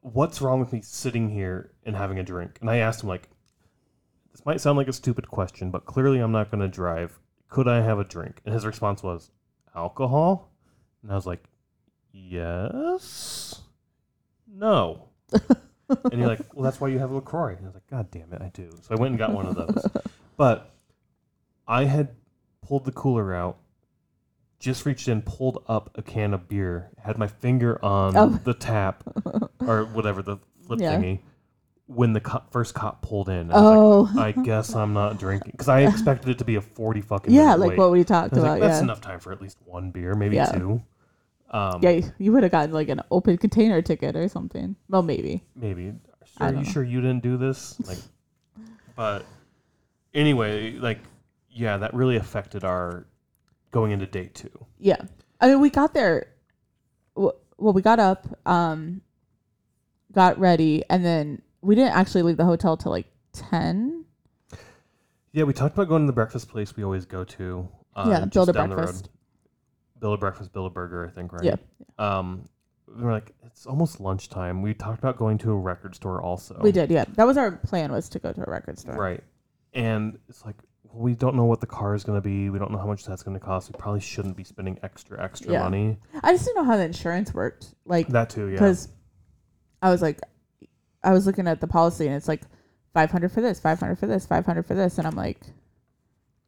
what's 0.01 0.41
wrong 0.41 0.61
with 0.61 0.73
me 0.73 0.81
sitting 0.81 1.29
here 1.29 1.73
and 1.85 1.97
having 1.97 2.21
a 2.21 2.23
drink? 2.23 2.59
And 2.61 2.71
I 2.71 2.77
asked 2.77 3.03
him, 3.03 3.09
like, 3.09 3.29
this 4.31 4.47
might 4.47 4.61
sound 4.61 4.79
like 4.79 4.89
a 4.89 4.93
stupid 4.93 5.29
question, 5.29 5.73
but 5.73 5.85
clearly 5.85 6.21
I'm 6.21 6.33
not 6.33 6.51
going 6.51 6.61
to 6.61 6.69
drive. 6.69 7.19
Could 7.49 7.67
I 7.67 7.81
have 7.81 7.99
a 7.99 8.05
drink? 8.05 8.41
And 8.45 8.55
his 8.55 8.65
response 8.65 9.03
was, 9.03 9.33
alcohol? 9.75 10.53
And 11.03 11.11
I 11.11 11.15
was 11.17 11.27
like, 11.27 11.43
yes, 12.13 13.61
no. 14.47 15.09
and 16.05 16.19
you're 16.19 16.29
like, 16.29 16.41
well, 16.55 16.65
that's 16.65 16.81
why 16.81 16.89
you 16.89 16.99
have 16.99 17.11
a 17.11 17.15
LaCroix. 17.15 17.53
And 17.57 17.61
I 17.63 17.65
was 17.69 17.75
like, 17.75 17.87
God 17.89 18.11
damn 18.11 18.33
it, 18.33 18.43
I 18.43 18.49
do. 18.53 18.71
So 18.83 18.95
I 18.95 19.01
went 19.01 19.13
and 19.13 19.19
got 19.19 19.33
one 19.33 19.47
of 19.47 19.55
those. 19.55 19.87
but 20.37 20.75
I 21.67 21.85
had 21.85 22.09
pulled 22.67 22.85
the 22.85 22.93
cooler 22.93 23.35
out, 23.35 23.59
just 24.59 24.85
reached 24.87 25.09
in, 25.09 25.23
pulled 25.23 25.63
up 25.69 25.91
a 25.97 26.03
can 26.03 26.35
of 26.35 26.49
beer, 26.49 26.91
had 27.03 27.17
my 27.19 27.27
finger 27.27 27.83
on 27.85 28.17
Oh. 28.17 28.29
the 28.45 28.55
tap 28.55 29.03
or 29.61 29.85
whatever 29.87 30.23
the 30.23 30.39
flip 30.67 30.81
Yeah. 30.81 30.97
thingy 30.97 31.21
when 31.87 32.13
the 32.13 32.21
cop, 32.21 32.53
first 32.53 32.75
cop 32.75 33.01
pulled 33.01 33.31
in. 33.31 33.51
I 33.51 33.55
was 33.55 33.63
oh, 33.65 34.01
like, 34.15 34.37
I 34.37 34.43
guess 34.43 34.75
I'm 34.75 34.93
not 34.93 35.19
drinking 35.19 35.53
because 35.53 35.69
I 35.71 35.81
expected 35.81 36.29
it 36.29 36.39
to 36.39 36.45
be 36.45 36.57
a 36.57 36.61
40 36.61 37.01
fucking 37.01 37.33
yeah, 37.33 37.45
minute 37.45 37.61
like 37.61 37.69
wait. 37.71 37.79
what 37.79 37.93
we 37.93 38.05
talked 38.05 38.35
I 38.35 38.37
was 38.37 38.45
about. 38.45 38.53
like, 38.53 38.61
that's 38.61 38.79
yeah, 38.79 38.83
enough 38.85 39.01
time 39.01 39.21
for 39.21 39.33
at 39.33 39.41
least 39.41 39.57
one 39.65 39.91
beer, 39.91 40.15
maybe 40.15 40.37
Yeah. 40.37 40.53
two. 40.53 40.83
Um, 41.51 41.83
yeah, 41.83 42.01
you 42.19 42.33
would 42.33 42.43
have 42.43 42.53
gotten 42.53 42.73
like 42.73 42.89
an 42.89 43.01
open 43.11 43.39
container 43.39 43.81
ticket 43.81 44.17
or 44.17 44.29
something. 44.29 44.77
Well, 44.89 45.03
maybe. 45.03 45.45
maybe. 45.55 45.95
Are 46.39 46.51
you 46.51 46.57
know. 46.57 46.65
sure 46.65 46.85
you 46.85 47.01
didn't 47.01 47.23
do 47.23 47.37
this? 47.37 47.79
Like, 47.87 47.99
but 48.97 49.25
anyway, 50.15 50.73
like, 50.73 50.99
yeah, 51.51 51.79
that 51.79 51.95
really 51.95 52.17
affected 52.17 52.65
our 52.65 53.07
going 53.71 53.93
into 53.93 54.07
day 54.07 54.31
two. 54.33 54.51
Yeah, 54.79 55.01
I 55.41 55.49
mean, 55.49 55.61
we 55.61 55.71
got 55.71 55.95
there. 55.95 56.29
Well, 57.15 57.73
we 57.73 57.83
got 57.83 57.99
up, 57.99 58.29
um, 58.47 59.01
got 60.13 60.39
ready, 60.39 60.85
and 60.89 61.05
then 61.05 61.43
we 61.61 61.75
didn't 61.75 61.95
actually 61.95 62.23
leave 62.23 62.37
the 62.37 62.45
hotel 62.45 62.77
till 62.77 62.93
like 62.93 63.07
ten. 63.33 64.05
Yeah, 65.33 65.45
we 65.45 65.53
talked 65.53 65.75
about 65.75 65.89
going 65.89 66.03
to 66.03 66.07
the 66.07 66.13
breakfast 66.13 66.49
place 66.49 66.77
we 66.77 66.85
always 66.85 67.05
go 67.05 67.25
to. 67.25 67.69
Uh, 67.97 68.07
Yeah, 68.09 68.25
build 68.27 68.49
a 68.49 68.53
down 68.53 68.71
the 68.71 68.77
road. 68.77 68.83
breakfast. 68.85 69.11
Build 70.01 70.15
a 70.15 70.19
breakfast, 70.19 70.53
Bill 70.53 70.67
a 70.67 70.71
burger, 70.71 71.07
I 71.07 71.11
think, 71.11 71.33
right? 71.33 71.45
Yeah. 71.45 71.57
Um, 71.99 72.45
we 72.87 73.03
were 73.03 73.13
like, 73.13 73.33
it's 73.45 73.67
almost 73.67 74.01
lunchtime. 74.01 74.63
We 74.63 74.73
talked 74.75 74.99
about 74.99 75.17
going 75.19 75.39
to 75.39 75.51
a 75.51 75.57
record 75.57 75.95
store 75.95 76.23
also. 76.23 76.59
We 76.63 76.73
did, 76.73 76.91
yeah. 76.91 77.05
That 77.17 77.27
was 77.27 77.37
our 77.37 77.53
plan 77.53 77.93
was 77.93 78.09
to 78.11 78.19
go 78.19 78.33
to 78.33 78.41
a 78.47 78.51
record 78.51 78.79
store. 78.79 78.95
Right. 78.97 79.23
And 79.75 80.19
it's 80.29 80.45
like, 80.45 80.57
well, 80.85 81.03
we 81.03 81.15
don't 81.15 81.37
know 81.37 81.45
what 81.45 81.61
the 81.61 81.67
car 81.67 81.95
is 81.95 82.03
going 82.05 82.17
to 82.17 82.27
be. 82.27 82.49
We 82.49 82.59
don't 82.59 82.71
know 82.71 82.79
how 82.79 82.87
much 82.87 83.05
that's 83.05 83.23
going 83.23 83.39
to 83.39 83.45
cost. 83.45 83.71
We 83.71 83.79
probably 83.79 84.01
shouldn't 84.01 84.37
be 84.37 84.45
spending 84.45 84.79
extra, 84.83 85.23
extra 85.23 85.53
Yeah. 85.53 85.63
money. 85.65 85.99
I 86.23 86.33
just 86.33 86.47
didn't 86.47 86.57
know 86.57 86.71
how 86.71 86.77
the 86.79 86.85
insurance 86.85 87.35
worked, 87.35 87.75
like 87.85 88.09
That 88.09 88.31
too, 88.31 88.47
yeah. 88.47 88.53
because 88.53 88.89
I 89.83 89.91
was 89.91 90.01
like, 90.01 90.21
I 91.05 91.13
was 91.13 91.27
looking 91.27 91.47
at 91.47 91.61
the 91.61 91.67
policy 91.67 92.07
and 92.07 92.17
it's 92.17 92.27
like 92.27 92.43
five 92.95 93.11
hundred 93.11 93.31
for 93.33 93.41
this, 93.41 93.61
five 93.61 93.79
hundred 93.79 93.97
for 93.99 94.07
this, 94.07 94.27
five 94.27 94.47
hundred 94.47 94.65
for 94.67 94.75
this, 94.75 94.99
and 94.99 95.07
I'm 95.07 95.15
like, 95.15 95.39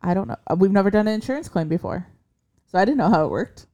I 0.01 0.15
don't 0.15 0.27
know. 0.27 0.37
We've 0.57 0.73
never 0.73 0.91
done 0.91 1.07
an 1.07 1.15
insurance 1.15 1.49
claim 1.49 1.69
before, 1.69 2.07
so 2.71 2.79
I 2.79 2.85
didn't 2.85 2.99
know 2.99 3.11
how 3.11 3.25
it 3.25 3.31
worked. 3.31 3.67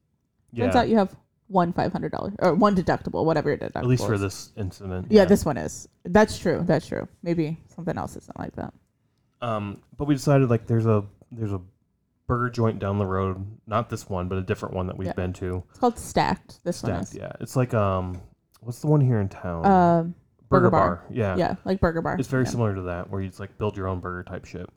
yeah. 0.52 0.64
Turns 0.64 0.76
out 0.76 0.88
you 0.88 0.96
have 0.96 1.14
one 1.48 1.72
five 1.72 1.92
hundred 1.92 2.12
dollars 2.12 2.34
or 2.40 2.54
one 2.54 2.74
deductible, 2.74 3.24
whatever 3.24 3.50
your 3.50 3.58
deductible. 3.58 3.76
At 3.76 3.86
least 3.86 4.06
for 4.06 4.14
is. 4.14 4.20
this 4.20 4.52
incident. 4.56 5.06
Yeah, 5.10 5.24
this 5.24 5.44
one 5.44 5.56
is. 5.56 5.88
That's 6.04 6.38
true. 6.38 6.62
That's 6.66 6.86
true. 6.86 7.06
Maybe 7.22 7.58
something 7.74 7.96
else 7.96 8.16
isn't 8.16 8.38
like 8.38 8.54
that. 8.56 8.72
Um, 9.40 9.82
but 9.96 10.06
we 10.06 10.14
decided 10.14 10.48
like 10.50 10.66
there's 10.66 10.86
a 10.86 11.04
there's 11.30 11.52
a 11.52 11.60
burger 12.26 12.50
joint 12.50 12.78
down 12.78 12.98
the 12.98 13.06
road. 13.06 13.44
Not 13.66 13.90
this 13.90 14.08
one, 14.08 14.28
but 14.28 14.38
a 14.38 14.42
different 14.42 14.74
one 14.74 14.86
that 14.88 14.96
we've 14.96 15.06
Yeah. 15.06 15.12
been 15.12 15.32
to. 15.34 15.62
It's 15.70 15.78
called 15.78 15.98
Stacked. 15.98 16.64
This 16.64 16.82
one 16.82 16.92
is. 16.92 17.14
yeah. 17.14 17.32
It's 17.40 17.54
like 17.54 17.74
um, 17.74 18.20
what's 18.60 18.80
the 18.80 18.88
one 18.88 19.00
here 19.00 19.20
in 19.20 19.28
town? 19.28 19.66
Um, 19.66 20.14
Burger 20.48 20.70
Bar. 20.70 21.04
Yeah. 21.10 21.36
yeah, 21.36 21.56
like 21.64 21.80
Burger 21.80 22.00
Bar. 22.02 22.16
It's 22.18 22.28
very 22.28 22.44
yeah. 22.44 22.50
similar 22.50 22.74
to 22.74 22.82
that, 22.82 23.10
where 23.10 23.20
you 23.20 23.28
just 23.28 23.40
like 23.40 23.56
build 23.58 23.76
your 23.76 23.88
own 23.88 24.00
burger 24.00 24.22
type 24.22 24.44
shit. 24.44 24.68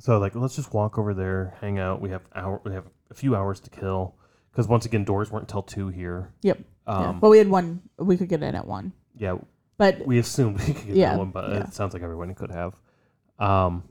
So 0.00 0.18
like, 0.18 0.34
let's 0.34 0.56
just 0.56 0.72
walk 0.72 0.98
over 0.98 1.14
there, 1.14 1.56
hang 1.60 1.78
out. 1.78 2.00
We 2.00 2.10
have 2.10 2.22
hour, 2.34 2.60
we 2.64 2.72
have 2.72 2.86
a 3.10 3.14
few 3.14 3.36
hours 3.36 3.60
to 3.60 3.70
kill, 3.70 4.16
because 4.50 4.66
once 4.66 4.86
again, 4.86 5.04
doors 5.04 5.30
weren't 5.30 5.44
until 5.44 5.62
two 5.62 5.88
here. 5.88 6.32
Yep. 6.42 6.58
yeah. 6.88 6.94
Um, 7.08 7.20
But 7.20 7.28
we 7.28 7.38
had 7.38 7.48
one. 7.48 7.82
We 7.98 8.16
could 8.16 8.28
get 8.28 8.42
in 8.42 8.54
at 8.54 8.66
one. 8.66 8.92
yeah, 9.16 9.36
But 9.76 10.06
we 10.06 10.18
assumed 10.18 10.58
we 10.66 10.72
could 10.72 10.86
get 10.86 10.96
Yeah, 10.96 11.10
that 11.10 11.18
one, 11.18 11.30
but 11.30 11.50
yeah. 11.50 11.60
it 11.64 11.74
sounds 11.74 11.92
like 11.92 12.02
everyone 12.02 12.34
could 12.34 12.50
have. 12.50 12.80
Um, 13.38 13.84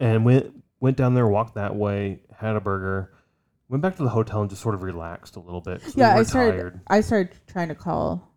and 0.00 0.24
went 0.24 0.54
went 0.80 0.96
down 0.96 1.14
there, 1.14 1.26
walked 1.26 1.54
that 1.54 1.74
way, 1.74 2.20
had 2.36 2.56
a 2.56 2.60
burger, 2.60 3.12
went 3.68 3.82
back 3.82 3.96
to 3.96 4.02
the 4.02 4.08
hotel 4.08 4.40
and 4.42 4.50
just 4.50 4.62
sort 4.62 4.74
of 4.74 4.82
relaxed 4.82 5.36
a 5.36 5.40
little 5.40 5.60
bit. 5.60 5.82
yeah, 5.96 6.14
were 6.14 6.20
I 6.20 6.22
started. 6.24 6.52
tired. 6.58 6.80
I 6.88 7.00
started 7.00 7.34
trying 7.46 7.68
to 7.68 7.74
call 7.74 8.30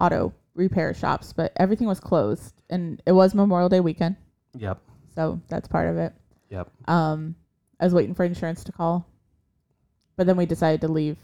auto 0.00 0.32
repair 0.54 0.92
shops, 0.94 1.32
but 1.32 1.52
everything 1.56 1.86
was 1.88 1.98
closed, 2.00 2.54
and 2.70 3.02
it 3.06 3.12
was 3.12 3.34
Memorial 3.34 3.68
Day 3.68 3.80
weekend, 3.80 4.16
Yep, 4.56 4.80
so 5.14 5.40
that's 5.48 5.68
part 5.68 5.88
of 5.88 5.96
it. 5.98 6.12
yep. 6.50 6.68
Um, 6.86 7.34
I 7.80 7.84
was 7.84 7.94
waiting 7.94 8.14
for 8.14 8.24
insurance 8.24 8.64
to 8.64 8.72
call, 8.72 9.06
but 10.16 10.26
then 10.26 10.36
we 10.36 10.46
decided 10.46 10.80
to 10.82 10.88
leave 10.88 11.16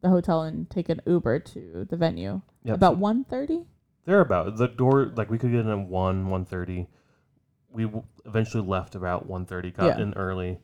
the 0.00 0.08
hotel 0.08 0.42
and 0.42 0.68
take 0.68 0.88
an 0.88 1.00
Uber 1.06 1.38
to 1.40 1.86
the 1.88 1.96
venue 1.96 2.40
Yep. 2.64 2.74
about 2.76 2.96
one 2.98 3.24
thirty. 3.24 3.64
They're 4.04 4.20
about 4.20 4.56
the 4.56 4.66
door. 4.68 5.12
Like 5.14 5.30
we 5.30 5.38
could 5.38 5.50
get 5.52 5.60
in 5.60 5.68
at 5.68 5.86
one, 5.88 6.28
one 6.28 6.44
thirty. 6.44 6.88
We 7.70 7.84
w- 7.84 8.04
eventually 8.26 8.66
left 8.66 8.94
about 8.96 9.26
one 9.26 9.46
thirty. 9.46 9.70
Got 9.70 9.98
Yeah. 9.98 10.02
in 10.02 10.14
early. 10.14 10.58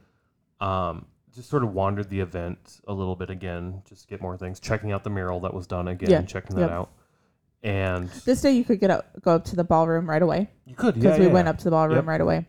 Um, 0.61 1.07
just 1.35 1.49
sort 1.51 1.63
of 1.63 1.73
wandered 1.73 2.11
the 2.11 2.19
event 2.21 2.81
a 2.89 2.93
little 2.93 3.15
bit 3.15 3.31
again, 3.31 3.83
just 3.89 4.03
to 4.03 4.09
get 4.09 4.21
more 4.21 4.37
things. 4.37 4.59
Checking 4.59 4.91
out 4.91 5.05
the 5.05 5.11
mural 5.11 5.39
that 5.41 5.55
was 5.55 5.67
done 5.69 5.87
again, 5.87 6.11
Yeah, 6.11 6.23
checking 6.23 6.57
that 6.57 6.63
yep. 6.63 6.71
out. 6.71 6.91
And 7.63 8.09
This 8.25 8.41
day 8.41 8.53
you 8.53 8.65
could 8.65 8.81
get 8.81 8.91
up, 8.91 9.21
go 9.23 9.33
up 9.37 9.45
to 9.47 9.57
the 9.57 9.65
ballroom 9.65 10.09
right 10.09 10.23
away 10.23 10.49
you 10.65 10.75
could, 10.77 10.97
yeah, 10.97 11.03
because 11.03 11.19
we 11.19 11.27
yeah, 11.27 11.33
went 11.33 11.49
up 11.49 11.59
to 11.59 11.65
the 11.65 11.71
ballroom 11.71 11.97
Yep. 11.97 12.07
right 12.07 12.21
away, 12.21 12.47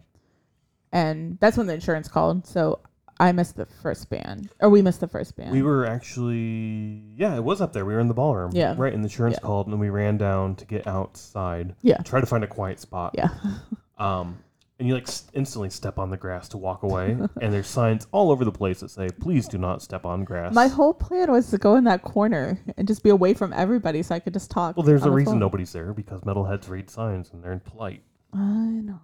and 0.91 1.37
that's 1.39 1.57
when 1.57 1.67
the 1.67 1.73
insurance 1.73 2.07
called. 2.07 2.45
So 2.47 2.79
I 3.19 3.31
missed 3.33 3.57
the 3.57 3.65
first 3.65 4.09
band, 4.09 4.49
or 4.61 4.69
we 4.69 4.81
missed 4.81 5.01
the 5.01 5.07
first 5.07 5.35
band. 5.35 5.51
We 5.51 5.61
were 5.61 5.85
actually, 5.85 7.03
yeah, 7.17 7.35
it 7.35 7.43
was 7.43 7.59
up 7.61 7.73
there. 7.73 7.85
We 7.85 7.93
were 7.93 7.99
in 7.99 8.07
the 8.07 8.13
ballroom, 8.13 8.51
Yeah. 8.53 8.75
right. 8.77 8.93
And 8.93 9.03
the 9.03 9.07
insurance 9.07 9.35
Yeah. 9.41 9.45
called, 9.47 9.67
and 9.67 9.79
we 9.79 9.89
ran 9.89 10.17
down 10.17 10.55
to 10.55 10.65
get 10.65 10.87
outside, 10.87 11.75
Yeah. 11.81 11.97
try 11.97 12.19
to 12.21 12.25
find 12.25 12.43
a 12.43 12.47
quiet 12.47 12.79
spot. 12.79 13.11
yeah, 13.15 13.29
Um, 13.97 14.37
and 14.79 14.87
you 14.87 14.93
like 14.93 15.09
instantly 15.33 15.69
step 15.69 15.99
on 15.99 16.09
the 16.09 16.15
grass 16.15 16.47
to 16.49 16.57
walk 16.57 16.83
away, 16.83 17.17
and 17.41 17.51
there's 17.53 17.67
signs 17.67 18.07
all 18.13 18.31
over 18.31 18.45
the 18.45 18.51
place 18.53 18.79
that 18.79 18.89
say, 18.89 19.09
"Please 19.09 19.45
do 19.49 19.57
not 19.57 19.81
step 19.81 20.05
on 20.05 20.23
grass." 20.23 20.53
my 20.53 20.67
whole 20.67 20.93
plan 20.93 21.29
was 21.29 21.49
to 21.51 21.57
go 21.57 21.75
in 21.75 21.83
that 21.83 22.01
corner 22.03 22.57
and 22.77 22.87
just 22.87 23.03
be 23.03 23.09
away 23.09 23.33
from 23.33 23.51
everybody 23.51 24.01
so 24.01 24.15
I 24.15 24.19
could 24.19 24.31
just 24.31 24.49
talk. 24.49 24.77
well, 24.77 24.85
there's 24.85 25.01
a 25.01 25.05
the 25.05 25.11
reason 25.11 25.33
phone. 25.33 25.39
nobody's 25.39 25.73
there 25.73 25.91
because 25.91 26.21
metalheads 26.21 26.69
read 26.69 26.89
signs 26.89 27.31
and 27.33 27.43
they're 27.43 27.57
polite. 27.59 28.01
I 28.33 28.37
know. 28.39 29.01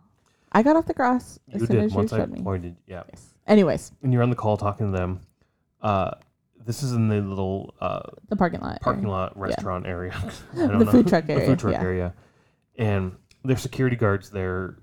I 0.55 0.63
got 0.63 0.75
off 0.75 0.85
the 0.85 0.93
grass 0.93 1.37
as 1.51 1.61
You 1.61 1.67
soon 1.67 1.75
did 1.75 1.85
as 1.85 1.93
you 1.93 1.99
I 2.01 2.05
showed 2.07 2.31
me. 2.31 2.41
pointed, 2.41 2.75
yeah. 2.87 3.03
Yes. 3.09 3.25
Anyways, 3.45 3.91
And 4.01 4.11
you're 4.13 4.23
on 4.23 4.29
the 4.31 4.35
call 4.35 4.57
talking 4.57 4.91
to 4.91 4.97
them. 4.97 5.19
Uh, 5.81 6.11
this 6.65 6.81
is 6.81 6.93
in 6.93 7.09
the 7.09 7.21
little 7.21 7.75
uh, 7.79 7.99
the 8.29 8.35
parking 8.35 8.61
lot. 8.61 8.81
parking 8.81 9.07
lot 9.07 9.37
restaurant 9.37 9.85
area. 9.85 10.13
I 10.53 10.55
don't 10.57 10.79
The 10.79 10.85
know. 10.85 10.91
food 10.91 11.07
truck 11.07 11.25
area, 11.29 11.41
The 11.41 11.45
food 11.51 11.59
truck 11.59 11.73
yeah. 11.73 11.81
area. 11.83 12.13
And 12.77 13.15
there's 13.43 13.61
security 13.61 13.95
guards 13.95 14.29
there 14.31 14.77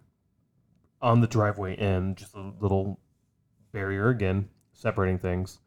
on 1.01 1.21
the 1.21 1.27
driveway 1.27 1.77
in, 1.77 2.15
just 2.15 2.35
a 2.37 2.53
little 2.61 3.01
barrier 3.73 4.11
again, 4.11 4.49
separating 4.75 5.19
things. 5.19 5.59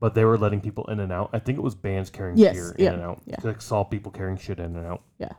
But 0.00 0.14
they 0.14 0.24
were 0.24 0.36
letting 0.36 0.60
people 0.60 0.84
in 0.90 0.98
and 0.98 1.12
out. 1.12 1.30
I 1.32 1.38
think 1.38 1.56
it 1.56 1.62
was 1.62 1.76
bands 1.76 2.10
carrying 2.10 2.36
Yes, 2.36 2.54
gear 2.54 2.74
yeah, 2.76 2.88
in 2.88 2.94
and 2.94 3.02
out. 3.04 3.22
yeah. 3.24 3.36
Like 3.44 3.62
saw 3.62 3.84
people 3.84 4.10
carrying 4.10 4.36
shit 4.36 4.58
in 4.58 4.76
and 4.76 4.84
out. 4.86 5.02
Yeah. 5.18 5.32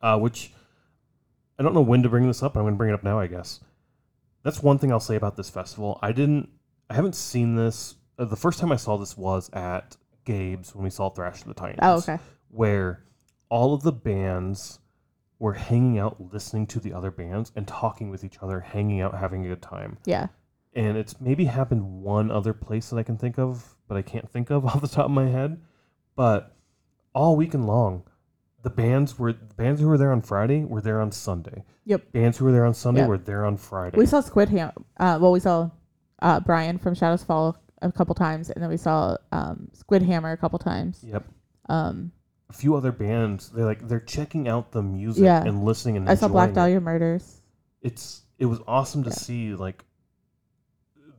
Uh, 0.00 0.18
which 0.18 0.52
I 1.62 1.64
don't 1.64 1.74
know 1.74 1.80
when 1.80 2.02
to 2.02 2.08
bring 2.08 2.26
this 2.26 2.42
up. 2.42 2.54
but 2.54 2.60
I'm 2.60 2.64
going 2.64 2.74
to 2.74 2.78
bring 2.78 2.90
it 2.90 2.94
up 2.94 3.04
now, 3.04 3.20
I 3.20 3.28
guess. 3.28 3.60
That's 4.42 4.60
one 4.60 4.78
thing 4.78 4.90
I'll 4.90 4.98
say 4.98 5.14
about 5.14 5.36
this 5.36 5.48
festival. 5.48 6.00
I 6.02 6.10
didn't, 6.10 6.48
I 6.90 6.94
haven't 6.94 7.14
seen 7.14 7.54
this. 7.54 7.94
Uh, 8.18 8.24
the 8.24 8.34
first 8.34 8.58
time 8.58 8.72
I 8.72 8.76
saw 8.76 8.96
this 8.96 9.16
was 9.16 9.48
at 9.52 9.96
Gabe's 10.24 10.74
when 10.74 10.82
we 10.82 10.90
saw 10.90 11.08
Thrash 11.10 11.42
of 11.42 11.46
the 11.46 11.54
Titans 11.54 11.78
Oh, 11.82 11.98
okay. 11.98 12.18
where 12.50 13.04
all 13.48 13.74
of 13.74 13.82
the 13.84 13.92
bands 13.92 14.80
were 15.38 15.52
hanging 15.52 15.98
out, 16.00 16.20
listening 16.32 16.66
to 16.68 16.80
the 16.80 16.92
other 16.92 17.12
bands 17.12 17.52
and 17.54 17.68
talking 17.68 18.10
with 18.10 18.24
each 18.24 18.38
other, 18.42 18.58
hanging 18.58 19.00
out, 19.00 19.14
having 19.16 19.44
a 19.46 19.48
good 19.48 19.62
time. 19.62 19.98
Yeah. 20.04 20.26
And 20.74 20.96
it's 20.96 21.20
maybe 21.20 21.44
happened 21.44 22.02
one 22.02 22.30
other 22.32 22.52
place 22.52 22.90
that 22.90 22.96
I 22.96 23.02
can 23.04 23.16
think 23.18 23.38
of, 23.38 23.76
but 23.86 23.96
I 23.96 24.02
can't 24.02 24.28
think 24.28 24.50
of 24.50 24.64
off 24.66 24.80
the 24.80 24.88
top 24.88 25.04
of 25.04 25.10
my 25.12 25.28
head. 25.28 25.60
But 26.16 26.56
all 27.14 27.36
weekend 27.36 27.66
long, 27.68 28.02
the 28.62 28.70
bands 28.70 29.18
were 29.18 29.32
the 29.32 29.54
bands 29.56 29.80
who 29.80 29.88
were 29.88 29.98
there 29.98 30.12
on 30.12 30.22
Friday 30.22 30.64
were 30.64 30.80
there 30.80 31.00
on 31.00 31.10
Sunday. 31.12 31.64
Yep. 31.84 32.12
Bands 32.12 32.38
who 32.38 32.44
were 32.44 32.52
there 32.52 32.64
on 32.64 32.74
Sunday 32.74 33.00
Yeah. 33.00 33.06
were 33.08 33.18
there 33.18 33.44
on 33.44 33.56
Friday. 33.56 33.96
We 33.98 34.06
saw 34.06 34.20
Squid 34.20 34.48
Ham. 34.50 34.72
Uh, 34.98 35.18
well, 35.20 35.32
we 35.32 35.40
saw 35.40 35.70
uh, 36.20 36.38
Brian 36.40 36.78
from 36.78 36.94
Shadows 36.94 37.24
Fall 37.24 37.56
a 37.82 37.90
couple 37.90 38.14
times, 38.14 38.50
and 38.50 38.62
then 38.62 38.70
we 38.70 38.76
saw 38.76 39.16
um, 39.32 39.68
Squid 39.72 40.02
Hammer 40.02 40.30
a 40.30 40.36
couple 40.36 40.58
times. 40.60 41.00
yep. 41.02 41.24
Um, 41.68 42.12
A 42.50 42.52
few 42.52 42.76
other 42.76 42.92
bands, 42.92 43.50
they're 43.50 43.64
like 43.64 43.88
they're 43.88 43.98
checking 44.00 44.46
out 44.46 44.70
the 44.72 44.82
music 44.82 45.24
Yeah. 45.24 45.42
and 45.42 45.64
listening 45.64 45.96
and 45.96 46.08
I 46.08 46.14
saw 46.14 46.28
Black 46.28 46.50
enjoying 46.50 46.50
it. 46.50 46.54
Dahlia 46.74 46.80
Murders. 46.80 47.40
it's 47.80 48.22
it 48.38 48.46
was 48.46 48.60
awesome 48.68 49.02
to 49.04 49.10
Yeah. 49.10 49.14
see 49.16 49.54
like 49.54 49.84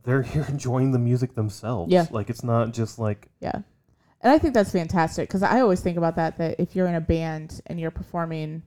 they're 0.04 0.22
here 0.32 0.46
enjoying 0.48 0.92
the 0.92 0.98
music 0.98 1.34
themselves. 1.34 1.92
Yeah. 1.92 2.06
Like 2.10 2.30
it's 2.30 2.42
not 2.44 2.72
just 2.72 2.98
like 2.98 3.28
Yeah. 3.40 3.60
And 4.24 4.32
I 4.32 4.38
think 4.38 4.54
that's 4.54 4.72
fantastic 4.72 5.28
because 5.28 5.42
I 5.42 5.60
always 5.60 5.80
think 5.80 5.96
about 5.98 6.16
that 6.16 6.38
that 6.38 6.58
if 6.58 6.74
you're 6.74 6.86
in 6.88 6.94
a 6.94 7.00
band 7.00 7.60
and 7.66 7.78
you're 7.78 7.90
performing, 7.90 8.62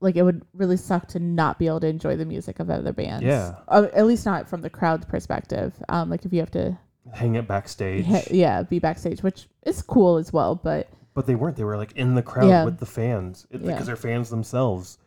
like 0.00 0.14
it 0.16 0.22
would 0.22 0.42
really 0.52 0.76
suck 0.76 1.08
to 1.08 1.18
not 1.18 1.58
be 1.58 1.66
able 1.66 1.80
to 1.80 1.86
enjoy 1.86 2.16
the 2.16 2.24
music 2.26 2.60
of 2.60 2.68
other 2.70 2.92
bands. 2.92 3.24
Yeah. 3.24 3.54
Uh, 3.66 3.86
at 3.94 4.06
least 4.06 4.26
not 4.26 4.48
from 4.48 4.60
the 4.60 4.68
crowd's 4.70 5.06
perspective. 5.06 5.72
Um, 5.88 6.10
like 6.10 6.24
if 6.26 6.32
you 6.32 6.40
have 6.40 6.50
to, 6.52 6.78
hang 7.14 7.34
it 7.36 7.48
backstage. 7.48 8.04
ha- 8.04 8.22
yeah, 8.30 8.62
be 8.62 8.78
backstage, 8.78 9.22
which 9.22 9.48
is 9.62 9.80
cool 9.82 10.18
as 10.18 10.32
well. 10.32 10.54
But 10.54 10.88
But 11.14 11.26
they 11.26 11.34
weren't. 11.34 11.56
They 11.56 11.64
were 11.64 11.76
like 11.78 11.92
in 11.92 12.14
the 12.14 12.22
crowd 12.22 12.48
Yeah. 12.48 12.64
with 12.64 12.78
the 12.78 12.86
fans 12.86 13.46
it, 13.50 13.60
Yeah. 13.62 13.72
because 13.72 13.86
they're 13.86 13.96
fans 13.96 14.28
themselves. 14.28 14.98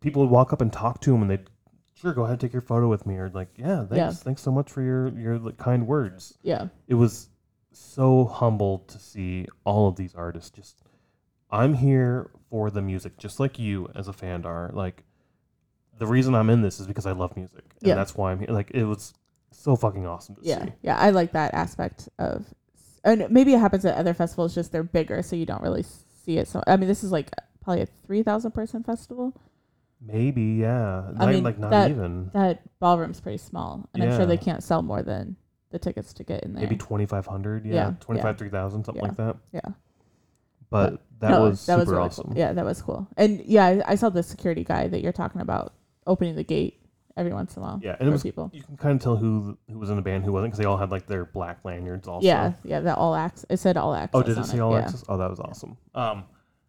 People 0.00 0.22
would 0.22 0.30
walk 0.30 0.52
up 0.52 0.60
and 0.62 0.72
talk 0.72 1.00
to 1.02 1.12
them 1.12 1.20
and 1.22 1.30
they'd 1.30 1.50
sure 1.94 2.14
go 2.14 2.22
ahead 2.24 2.38
take 2.40 2.52
your 2.52 2.62
photo 2.62 2.88
with 2.88 3.04
me 3.06 3.16
or 3.16 3.28
like 3.30 3.48
yeah 3.56 3.78
thanks 3.78 3.96
Yeah. 3.96 4.10
thanks 4.12 4.40
so 4.40 4.52
much 4.52 4.70
for 4.70 4.80
your 4.82 5.08
your 5.18 5.36
like, 5.38 5.58
kind 5.58 5.86
words. 5.86 6.38
yeah, 6.42 6.68
It 6.86 6.94
was 6.94 7.28
so 7.72 8.24
humbled 8.24 8.88
to 8.88 8.98
see 8.98 9.46
all 9.64 9.88
of 9.88 9.96
these 9.96 10.14
artists 10.14 10.50
just 10.50 10.82
I'm 11.50 11.74
here 11.74 12.30
for 12.50 12.70
the 12.70 12.82
music 12.82 13.16
just 13.18 13.38
like 13.40 13.58
you 13.58 13.90
as 13.94 14.08
a 14.08 14.12
fan 14.12 14.44
are 14.44 14.70
like 14.72 15.04
the 15.98 16.06
reason 16.06 16.34
I'm 16.34 16.50
in 16.50 16.62
this 16.62 16.80
is 16.80 16.86
because 16.86 17.06
I 17.06 17.12
love 17.12 17.36
music 17.36 17.64
and 17.80 17.88
Yeah. 17.88 17.94
that's 17.94 18.14
why 18.14 18.32
I'm 18.32 18.38
here 18.40 18.48
like 18.50 18.70
it 18.72 18.84
was 18.84 19.14
so 19.50 19.76
fucking 19.76 20.06
awesome 20.06 20.36
to 20.36 20.40
yeah, 20.44 20.64
see. 20.64 20.72
yeah. 20.82 20.98
I 20.98 21.10
like 21.10 21.32
that 21.32 21.54
aspect 21.54 22.08
of, 22.18 22.44
and 23.02 23.26
maybe 23.30 23.54
it 23.54 23.58
happens 23.60 23.84
at 23.86 23.96
other 23.96 24.12
festivals, 24.12 24.54
just 24.54 24.72
they're 24.72 24.82
bigger, 24.82 25.22
so 25.22 25.36
you 25.36 25.46
don't 25.46 25.62
really 25.62 25.82
see 25.82 26.36
it. 26.36 26.46
So 26.48 26.62
I 26.66 26.76
mean, 26.76 26.86
this 26.86 27.02
is 27.02 27.10
like 27.10 27.30
probably 27.62 27.82
a 27.82 27.86
three 28.06 28.22
thousand 28.22 28.52
person 28.52 28.82
festival. 28.84 29.34
Maybe 30.00 30.42
yeah. 30.60 31.08
I 31.16 31.24
Not- 31.24 31.28
mean, 31.30 31.42
like 31.44 31.58
not 31.58 31.70
that- 31.70 31.90
even. 31.90 32.30
That 32.34 32.60
ballroom's 32.78 33.20
pretty 33.22 33.38
small, 33.38 33.88
and 33.94 34.02
I'm 34.04 34.14
sure 34.16 34.26
they 34.26 34.36
can't 34.36 34.62
sell 34.62 34.82
more 34.82 35.02
than 35.02 35.36
the 35.70 35.78
tickets 35.78 36.12
to 36.14 36.24
get 36.24 36.44
in 36.44 36.54
there. 36.54 36.62
Maybe 36.62 36.76
2500, 36.76 37.64
yeah, 37.66 37.74
Yeah, 37.74 37.92
25 38.00 38.38
3000 38.38 38.84
something 38.84 39.02
Yeah. 39.02 39.08
like 39.08 39.16
that. 39.16 39.36
Yeah. 39.52 39.60
But 40.70 41.00
that 41.20 41.30
No, 41.30 41.42
was 41.44 41.60
super 41.60 41.84
really 41.84 41.96
awesome. 42.04 42.28
Cool. 42.28 42.36
Yeah, 42.38 42.52
that 42.52 42.64
was 42.64 42.82
cool. 42.82 43.06
And 43.16 43.40
yeah, 43.44 43.66
I, 43.66 43.92
I 43.92 43.94
saw 43.94 44.08
the 44.10 44.22
security 44.22 44.64
guy 44.64 44.88
that 44.88 45.02
you're 45.02 45.12
talking 45.12 45.40
about 45.40 45.72
opening 46.06 46.36
the 46.36 46.44
gate 46.44 46.80
every 47.16 47.32
once 47.32 47.56
in 47.56 47.62
a 47.62 47.66
while 47.66 47.80
Yeah, 47.82 47.96
and 47.98 48.08
it 48.08 48.12
was 48.12 48.22
people. 48.22 48.50
you 48.52 48.62
can 48.62 48.76
kind 48.76 48.94
of 48.96 49.02
tell 49.02 49.16
who 49.16 49.58
who 49.70 49.78
was 49.78 49.90
in 49.90 49.96
the 49.96 50.02
band, 50.02 50.24
who 50.24 50.32
wasn't, 50.32 50.52
because 50.52 50.58
they 50.58 50.66
all 50.66 50.76
had 50.76 50.90
like 50.90 51.06
their 51.06 51.24
black 51.24 51.64
lanyards 51.64 52.06
also. 52.06 52.26
Yeah, 52.26 52.52
yeah, 52.64 52.80
that 52.80 52.96
all 52.96 53.14
access. 53.14 53.46
It 53.50 53.56
said 53.58 53.76
all 53.76 53.94
access. 53.94 54.10
Oh, 54.14 54.22
did 54.22 54.38
it 54.38 54.44
say 54.44 54.58
all 54.60 54.72
yeah. 54.72 54.80
access? 54.80 55.04
Oh, 55.08 55.16
that 55.16 55.28
was 55.28 55.40
awesome. 55.40 55.76
Um, 55.94 56.24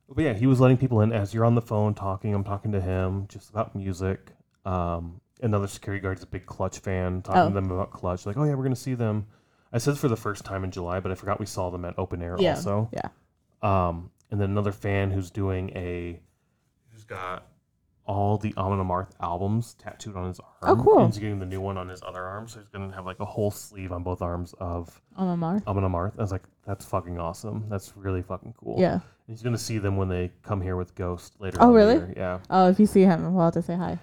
but 0.10 0.24
yeah, 0.24 0.34
he 0.34 0.48
was 0.48 0.60
letting 0.60 0.78
people 0.78 1.02
in 1.02 1.12
as 1.12 1.34
you're 1.34 1.46
on 1.46 1.56
the 1.56 1.62
phone 1.62 1.94
talking. 1.94 2.34
I'm 2.34 2.44
talking 2.44 2.72
to 2.72 2.82
him 2.82 3.28
just 3.28 3.50
about 3.52 3.76
music. 3.76 4.32
Um, 4.66 5.22
another 5.42 5.68
security 5.68 6.02
guard's 6.02 6.24
a 6.24 6.28
big 6.28 6.46
Clutch 6.46 6.80
fan, 6.80 7.22
talking 7.22 7.42
Oh. 7.42 7.48
to 7.50 7.54
them 7.54 7.72
about 7.72 7.92
Clutch. 7.92 8.26
Like, 8.26 8.38
oh 8.38 8.44
yeah, 8.44 8.54
we're 8.56 8.64
gonna 8.64 8.76
see 8.76 8.94
them. 8.94 9.28
I 9.72 9.78
said 9.78 9.98
for 9.98 10.08
the 10.08 10.18
first 10.18 10.46
time 10.46 10.64
in 10.64 10.72
July, 10.72 11.00
but 11.00 11.12
I 11.12 11.16
forgot 11.16 11.40
we 11.40 11.46
saw 11.46 11.70
them 11.70 11.86
at 11.86 11.94
open 11.98 12.22
air 12.24 12.36
Yeah, 12.40 12.56
also. 12.56 12.90
yeah. 12.92 13.10
Um, 13.62 14.10
and 14.32 14.40
then 14.40 14.50
another 14.52 14.72
fan 14.72 15.12
who's 15.12 15.30
doing 15.32 15.70
a, 15.76 16.20
who's 16.92 17.04
got 17.04 17.46
all 18.06 18.40
the 18.40 18.52
Amon 18.58 18.80
Amarth 18.84 19.12
albums 19.22 19.76
tattooed 19.76 20.16
on 20.16 20.28
his 20.28 20.40
arm. 20.40 20.80
Oh, 20.80 20.84
cool. 20.84 21.00
And 21.04 21.14
he's 21.14 21.20
getting 21.20 21.38
the 21.40 21.46
new 21.46 21.62
one 21.62 21.78
on 21.78 21.88
his 21.90 22.02
other 22.02 22.24
arm, 22.24 22.48
so 22.48 22.60
he's 22.60 22.68
gonna 22.70 22.92
have 22.96 23.06
like 23.06 23.20
a 23.20 23.26
whole 23.26 23.52
sleeve 23.52 23.92
on 23.92 24.02
both 24.02 24.22
arms 24.24 24.54
of 24.60 25.00
On 25.16 25.38
Mar. 25.38 25.62
Amon 25.68 25.84
Amarth. 25.84 26.18
I 26.18 26.22
was 26.24 26.32
like, 26.32 26.44
that's 26.66 26.86
fucking 26.86 27.20
awesome. 27.20 27.66
That's 27.70 27.94
really 27.96 28.24
fucking 28.24 28.56
cool. 28.58 28.80
Yeah. 28.80 28.94
And 28.94 29.02
he's 29.28 29.44
gonna 29.44 29.60
see 29.60 29.78
them 29.78 29.96
when 29.98 30.10
they 30.10 30.32
come 30.42 30.60
here 30.62 30.76
with 30.76 30.96
Ghost 30.96 31.36
later. 31.40 31.58
Oh, 31.62 31.66
on 31.66 31.70
in 31.70 31.74
the 31.74 31.78
really? 31.78 31.94
year. 31.96 32.14
Yeah. 32.18 32.40
Oh, 32.50 32.70
if 32.70 32.80
you 32.80 32.88
see 32.88 33.02
him, 33.04 33.32
we'll 33.36 33.46
have 33.46 33.54
to 33.54 33.62
say 33.62 33.76
hi. 33.76 34.00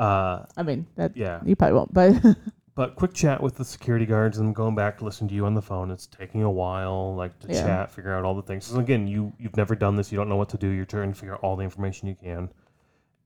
Uh, 0.00 0.46
I 0.56 0.62
mean, 0.62 0.86
that 0.96 1.16
yeah. 1.16 1.40
you 1.44 1.54
probably 1.54 1.74
won't, 1.74 1.92
but 1.92 2.14
But 2.74 2.94
quick 2.96 3.12
chat 3.12 3.42
with 3.42 3.56
the 3.56 3.64
security 3.64 4.06
guards 4.06 4.38
and 4.38 4.54
going 4.54 4.74
back 4.74 4.96
to 4.98 5.04
listen 5.04 5.28
to 5.28 5.34
you 5.34 5.44
on 5.44 5.52
the 5.52 5.60
phone. 5.60 5.90
It's 5.90 6.06
taking 6.06 6.42
a 6.42 6.50
while, 6.50 7.14
like 7.14 7.38
to 7.40 7.48
Yeah. 7.52 7.62
chat, 7.62 7.90
figure 7.90 8.14
out 8.14 8.24
all 8.24 8.34
the 8.34 8.42
things. 8.42 8.64
So 8.64 8.78
again, 8.78 9.06
you 9.06 9.34
you've 9.38 9.56
never 9.56 9.74
done 9.74 9.96
this. 9.96 10.10
You 10.10 10.16
don't 10.16 10.30
know 10.30 10.36
what 10.36 10.48
to 10.50 10.56
do. 10.56 10.68
You're 10.68 10.86
trying 10.86 11.12
to 11.12 11.18
figure 11.18 11.34
out 11.34 11.40
all 11.42 11.56
the 11.56 11.64
information 11.64 12.08
you 12.08 12.14
can. 12.14 12.48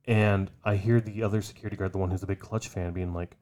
And 0.07 0.51
I 0.64 0.75
hear 0.75 1.01
the 1.01 1.22
other 1.22 1.41
security 1.43 1.77
guard, 1.77 1.93
the 1.93 1.99
one 1.99 2.11
who's 2.11 2.25
a 2.25 2.27
big 2.27 2.41
Clutch 2.41 2.66
fan, 2.68 2.93
being 2.93 3.14
like, 3.14 3.37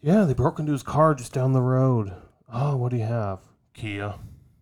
"Yeah, 0.00 0.24
they 0.24 0.32
broke 0.34 0.58
into 0.58 0.72
his 0.72 0.82
car 0.82 1.14
just 1.14 1.34
down 1.34 1.52
the 1.52 1.60
road. 1.62 2.14
Oh, 2.50 2.76
what 2.76 2.90
do 2.90 2.96
you 2.96 3.04
have? 3.04 3.40
Kia." 3.74 4.14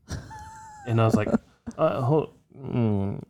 and 0.88 1.00
I 1.00 1.04
was 1.04 1.14
like, 1.14 1.28
uh, 1.78 2.00
hold, 2.02 2.34
mm, 2.58 3.22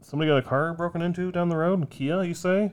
"Somebody 0.00 0.30
got 0.30 0.38
a 0.38 0.42
car 0.42 0.72
broken 0.72 1.02
into 1.02 1.30
down 1.30 1.50
the 1.50 1.56
road? 1.58 1.90
Kia, 1.90 2.22
you 2.22 2.34
say?" 2.34 2.72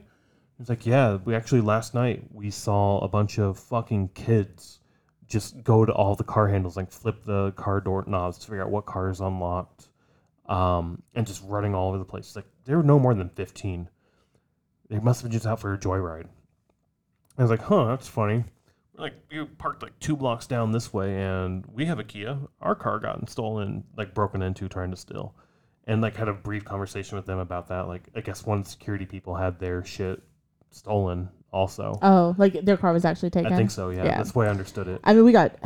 It's 0.60 0.68
like, 0.68 0.84
yeah, 0.84 1.16
we 1.24 1.34
actually 1.34 1.62
last 1.62 1.94
night 1.94 2.22
we 2.30 2.50
saw 2.50 2.98
a 2.98 3.08
bunch 3.08 3.38
of 3.38 3.58
fucking 3.58 4.10
kids 4.14 4.80
just 5.26 5.64
go 5.64 5.86
to 5.86 5.92
all 5.92 6.14
the 6.14 6.24
car 6.24 6.48
handles, 6.48 6.76
like 6.76 6.92
flip 6.92 7.24
the 7.24 7.52
car 7.52 7.80
door 7.80 8.04
knobs 8.06 8.36
to 8.38 8.46
figure 8.46 8.62
out 8.62 8.70
what 8.70 8.84
car 8.84 9.08
is 9.08 9.20
unlocked, 9.20 9.88
um, 10.46 11.02
and 11.14 11.26
just 11.26 11.42
running 11.46 11.74
all 11.74 11.88
over 11.88 11.98
the 11.98 12.04
place. 12.04 12.36
Like 12.36 12.44
they 12.66 12.74
were 12.74 12.82
no 12.82 12.98
more 12.98 13.14
than 13.14 13.30
fifteen. 13.30 13.88
They 14.90 14.98
must 14.98 15.22
have 15.22 15.30
been 15.30 15.38
just 15.38 15.46
out 15.46 15.60
for 15.60 15.72
a 15.72 15.78
joyride. 15.78 16.26
I 17.38 17.42
was 17.42 17.50
like, 17.50 17.62
huh, 17.62 17.86
that's 17.86 18.08
funny. 18.08 18.44
Like 18.98 19.14
you 19.30 19.46
parked 19.46 19.82
like 19.82 19.98
two 19.98 20.16
blocks 20.16 20.46
down 20.46 20.72
this 20.72 20.92
way, 20.92 21.22
and 21.22 21.64
we 21.72 21.86
have 21.86 21.98
a 21.98 22.04
Kia. 22.04 22.36
Our 22.60 22.74
car 22.74 22.98
got 22.98 23.30
stolen, 23.30 23.84
like 23.96 24.12
broken 24.12 24.42
into, 24.42 24.68
trying 24.68 24.90
to 24.90 24.96
steal, 24.96 25.34
and 25.86 26.02
like 26.02 26.16
had 26.16 26.28
a 26.28 26.34
brief 26.34 26.66
conversation 26.66 27.16
with 27.16 27.24
them 27.24 27.38
about 27.38 27.68
that. 27.68 27.88
Like, 27.88 28.02
I 28.14 28.20
guess 28.20 28.44
one 28.44 28.64
security 28.64 29.06
people 29.06 29.36
had 29.36 29.58
their 29.58 29.82
shit 29.84 30.22
stolen 30.70 31.28
also. 31.52 31.98
Oh, 32.02 32.34
like 32.38 32.64
their 32.64 32.76
car 32.76 32.92
was 32.92 33.04
actually 33.04 33.30
taken. 33.30 33.52
I 33.52 33.56
think 33.56 33.70
so. 33.70 33.90
Yeah, 33.90 34.04
Yeah. 34.04 34.16
that's 34.18 34.32
the 34.32 34.38
way 34.38 34.46
I 34.46 34.50
understood 34.50 34.88
it. 34.88 35.00
I 35.04 35.12
mean, 35.14 35.24
we 35.24 35.32
got 35.32 35.56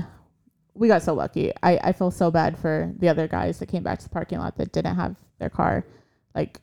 we 0.74 0.88
got 0.88 1.02
so 1.02 1.14
lucky. 1.14 1.52
I 1.62 1.78
I 1.82 1.92
feel 1.92 2.10
so 2.10 2.30
bad 2.30 2.58
for 2.58 2.92
the 2.98 3.08
other 3.08 3.28
guys 3.28 3.58
that 3.58 3.66
came 3.66 3.82
back 3.82 3.98
to 4.00 4.04
the 4.04 4.10
parking 4.10 4.38
lot 4.38 4.56
that 4.56 4.72
didn't 4.72 4.96
have 4.96 5.16
their 5.38 5.50
car. 5.50 5.84
Like, 6.34 6.60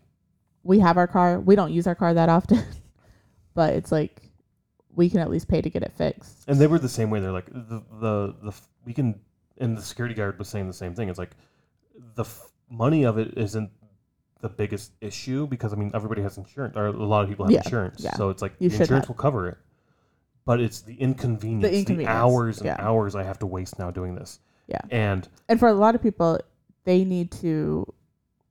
we 0.64 0.80
have 0.80 0.98
our 0.98 1.08
car. 1.08 1.40
We 1.40 1.56
don't 1.56 1.72
use 1.72 1.88
our 1.88 1.96
car 1.96 2.14
that 2.14 2.30
often, 2.30 2.64
but 3.54 3.74
it's 3.74 3.92
like 3.92 4.22
we 4.94 5.10
can 5.10 5.20
at 5.22 5.30
least 5.30 5.48
pay 5.48 5.62
to 5.62 5.70
get 5.70 5.84
it 5.84 5.94
fixed. 5.94 6.44
And 6.48 6.60
they 6.60 6.68
were 6.68 6.80
the 6.80 6.90
same 6.90 7.10
way. 7.10 7.20
They're 7.22 7.32
like 7.32 7.48
the 7.52 7.82
the 8.00 8.36
the 8.44 8.54
we 8.86 8.94
can. 8.94 9.20
And 9.58 9.78
the 9.78 9.82
security 9.84 10.16
guard 10.16 10.40
was 10.40 10.48
saying 10.50 10.66
the 10.66 10.74
same 10.74 10.96
thing. 10.96 11.08
It's 11.08 11.20
like 11.20 11.32
the 12.16 12.24
f- 12.24 12.50
money 12.68 13.04
of 13.04 13.20
it 13.20 13.38
isn't 13.38 13.70
the 14.42 14.50
biggest 14.50 14.92
issue 15.02 15.48
because 15.48 15.74
I 15.74 15.76
mean 15.76 15.92
everybody 15.94 16.22
has 16.24 16.38
insurance 16.38 16.76
or 16.76 16.88
a 16.88 16.92
lot 16.92 17.24
of 17.24 17.30
people 17.30 17.46
have 17.46 17.52
Yeah, 17.52 17.62
insurance, 17.64 18.04
yeah. 18.04 18.16
so 18.16 18.30
it's 18.30 18.42
like 18.42 18.54
You 18.60 18.70
the 18.70 18.76
should 18.76 18.82
insurance 18.82 19.08
will 19.08 19.16
cover 19.16 19.48
it. 19.50 19.58
But 20.46 20.60
it's 20.60 20.82
the 20.82 20.96
inconvenience, 20.96 21.72
the, 21.72 21.78
inconvenience, 21.78 22.10
hours 22.16 22.58
and 22.58 22.66
yeah. 22.66 22.78
hours 22.80 23.16
I 23.16 23.24
have 23.24 23.38
to 23.40 23.46
waste 23.46 23.78
now 23.78 23.92
doing 23.92 24.16
this. 24.16 24.40
Yeah. 24.68 24.82
And 24.90 25.28
And 25.50 25.60
for 25.60 25.68
a 25.70 25.74
lot 25.74 25.94
of 25.96 26.02
people, 26.02 26.40
they 26.84 27.04
need 27.06 27.32
to 27.34 27.86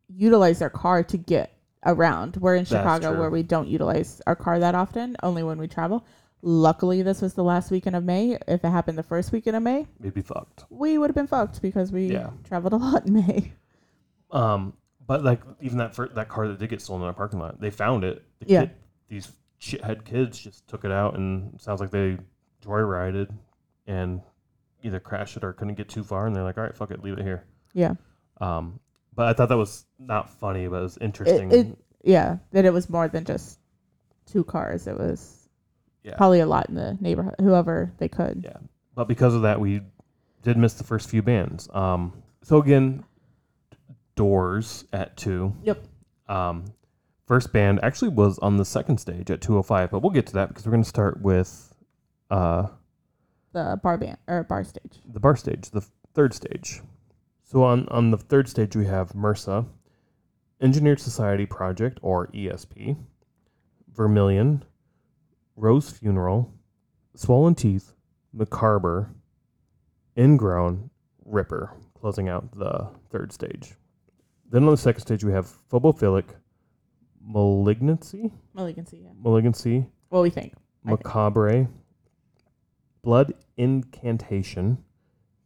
utilize 0.09 0.61
their 0.61 0.71
car 0.71 1.03
to 1.03 1.17
get 1.17 1.53
around. 1.85 2.37
We're 2.37 2.55
in 2.55 2.61
That's 2.65 2.71
Chicago 2.71 3.11
true. 3.11 3.21
where 3.21 3.31
we 3.31 3.43
don't 3.43 3.67
utilize 3.69 4.23
our 4.27 4.37
car 4.37 4.59
that 4.61 4.75
often, 4.77 5.17
only 5.23 5.43
when 5.43 5.59
we 5.59 5.67
travel. 5.67 6.05
Luckily, 6.43 7.03
this 7.03 7.21
was 7.21 7.35
the 7.35 7.45
last 7.45 7.71
weekend 7.71 7.97
of 7.97 8.05
May. 8.05 8.39
If 8.49 8.65
it 8.65 8.69
happened 8.69 8.97
the 8.97 9.03
first 9.03 9.33
weekend 9.33 9.57
of 9.57 9.63
May, 9.63 9.87
it'd 10.01 10.15
be 10.15 10.23
fucked. 10.23 10.65
we 10.71 10.97
would 10.97 11.11
have 11.11 11.15
been 11.17 11.27
fucked 11.27 11.61
because 11.61 11.91
we 11.91 12.13
Yeah. 12.13 12.31
traveled 12.45 12.73
a 12.73 12.77
lot 12.77 13.07
in 13.07 13.15
May. 13.15 13.53
Um, 14.31 14.75
but 15.11 15.25
like 15.25 15.41
even 15.61 15.79
that 15.79 15.93
fir- 15.93 16.07
that 16.15 16.29
car 16.29 16.47
that 16.47 16.61
did 16.61 16.71
get 16.71 16.81
stolen 16.81 17.03
in 17.03 17.09
our 17.09 17.13
parking 17.13 17.41
lot, 17.41 17.61
they 17.61 17.69
found 17.69 18.05
it. 18.05 18.23
The 18.39 18.47
Yeah. 18.47 18.61
kid, 18.61 18.71
these 19.09 19.33
shithead 19.61 20.05
kids 20.05 20.39
just 20.39 20.69
took 20.69 20.85
it 20.85 20.93
out, 20.93 21.17
and 21.17 21.53
it 21.55 21.61
sounds 21.61 21.81
like 21.81 21.91
they 21.91 22.17
joyrided 22.65 23.29
and 23.89 24.21
either 24.85 25.01
crashed 25.01 25.37
it 25.37 25.43
or 25.43 25.53
couldn't 25.53 25.75
get 25.75 25.89
too 25.89 26.05
far, 26.05 26.29
and 26.29 26.37
they're 26.37 26.45
like, 26.45 26.57
"All 26.57 26.63
right, 26.63 26.77
fuck 26.77 26.93
it, 26.93 27.03
leave 27.03 27.19
it 27.19 27.25
here." 27.25 27.43
Yeah. 27.73 27.95
Um, 28.41 28.79
but 29.13 29.27
I 29.27 29.33
thought 29.33 29.49
that 29.49 29.57
was 29.57 29.85
not 29.99 30.31
funny, 30.31 30.69
but 30.69 30.77
it 30.77 30.83
was 30.83 30.99
interesting. 30.99 31.51
it- 31.51 31.79
Yeah, 32.05 32.39
that 32.53 32.65
it 32.65 32.73
was 32.73 32.89
more 32.89 33.09
than 33.09 33.25
just 33.25 33.59
two 34.27 34.45
cars. 34.45 34.87
It 34.87 34.97
was 34.97 35.49
Yeah. 36.05 36.17
probably 36.19 36.39
a 36.39 36.47
lot 36.47 36.69
in 36.69 36.77
the 36.77 36.97
neighborhood, 37.01 37.35
whoever 37.41 37.93
they 37.99 38.09
could. 38.09 38.43
Yeah. 38.45 38.59
but 38.95 39.09
because 39.09 39.35
of 39.35 39.43
that, 39.43 39.59
we 39.61 39.83
did 40.43 40.57
miss 40.57 40.75
the 40.75 40.85
first 40.85 41.09
few 41.11 41.21
bands. 41.23 41.69
Um, 41.75 42.13
so 42.43 42.59
again, 42.63 43.03
Doors 44.17 44.85
at 44.93 45.17
two. 45.17 45.55
Yep. 45.63 45.85
Um, 46.29 46.65
first 47.27 47.53
band 47.53 47.81
actually 47.83 48.11
was 48.11 48.39
on 48.41 48.57
the 48.57 48.65
second 48.65 48.99
stage 48.99 49.31
at 49.31 49.41
205, 49.41 49.91
but 49.91 50.01
we'll 50.03 50.11
get 50.13 50.27
to 50.29 50.33
that 50.35 50.49
because 50.49 50.67
we're 50.67 50.73
going 50.73 50.83
to 50.83 50.89
start 50.89 51.21
with 51.23 51.75
uh, 52.31 52.67
The 53.53 53.79
bar 53.83 53.97
band 53.99 54.19
or 54.27 54.45
bar 54.45 54.63
stage. 54.65 55.01
the 55.11 55.21
bar 55.21 55.37
stage, 55.37 55.71
the 55.71 55.85
third 56.15 56.35
stage. 56.35 56.83
So 57.43 57.65
on, 57.65 57.89
on 57.89 58.11
the 58.11 58.17
third 58.19 58.49
stage, 58.49 58.77
we 58.77 58.87
have 58.87 59.11
MRSA, 59.13 59.67
Engineered 60.61 61.01
Society 61.01 61.47
Project, 61.47 61.99
or 62.03 62.29
ESP, 62.29 62.97
Vermilion, 63.93 64.65
Rose 65.57 65.91
Funeral, 65.91 66.53
Swollen 67.17 67.55
Teeth, 67.57 67.93
Macabre, 68.33 69.11
Ingrown, 70.17 70.91
Ripper, 71.25 71.75
closing 71.95 72.29
out 72.29 72.53
the 72.53 72.89
third 73.11 73.33
stage. 73.33 73.75
Then 74.51 74.65
on 74.65 74.71
the 74.71 74.77
second 74.77 75.03
stage, 75.03 75.25
we 75.25 75.33
have 75.33 75.47
Phobophilic, 75.71 76.25
Malignancy, 77.23 78.33
Malignancy. 78.53 79.03
Yeah. 79.05 79.11
Malignancy, 79.17 79.87
What 80.09 80.23
we 80.23 80.31
think. 80.31 80.55
I 80.85 80.91
think. 80.91 81.05
Macabre, 81.05 81.69
Blood 83.03 83.33
Incantation, 83.57 84.79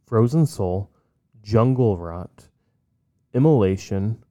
Frozen 0.07 0.47
Soul, 0.47 0.89
Jungle 1.43 1.97
Rot, 1.97 2.47
Immolation, 3.33 4.23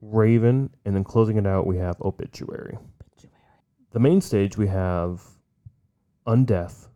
Raven, 0.00 0.70
and 0.86 0.96
then 0.96 1.04
closing 1.04 1.36
it 1.36 1.46
out, 1.46 1.66
we 1.66 1.76
have 1.76 2.00
Obituary. 2.00 2.78
Obituary. 2.78 3.36
The 3.90 4.00
main 4.00 4.22
stage, 4.22 4.56
we 4.56 4.68
have 4.68 5.22
Undeath, 6.26 6.88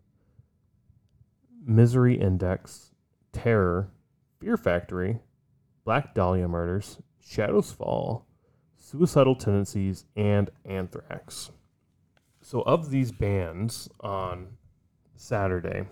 Misery 1.65 2.19
Index, 2.19 2.93
Terror, 3.33 3.91
Fear 4.41 4.57
Factory, 4.57 5.19
Black 5.85 6.15
Dahlia 6.15 6.49
Murders, 6.49 6.99
Shadows 7.31 7.73
Fall, 7.73 8.25
Suicidal 8.77 9.35
Tendencies, 9.35 10.05
and 10.15 10.49
Anthrax. 10.65 11.51
So, 12.41 12.61
of 12.63 12.91
these 12.91 13.11
bands 13.11 13.89
on 14.01 14.47
Saturday, 15.17 15.87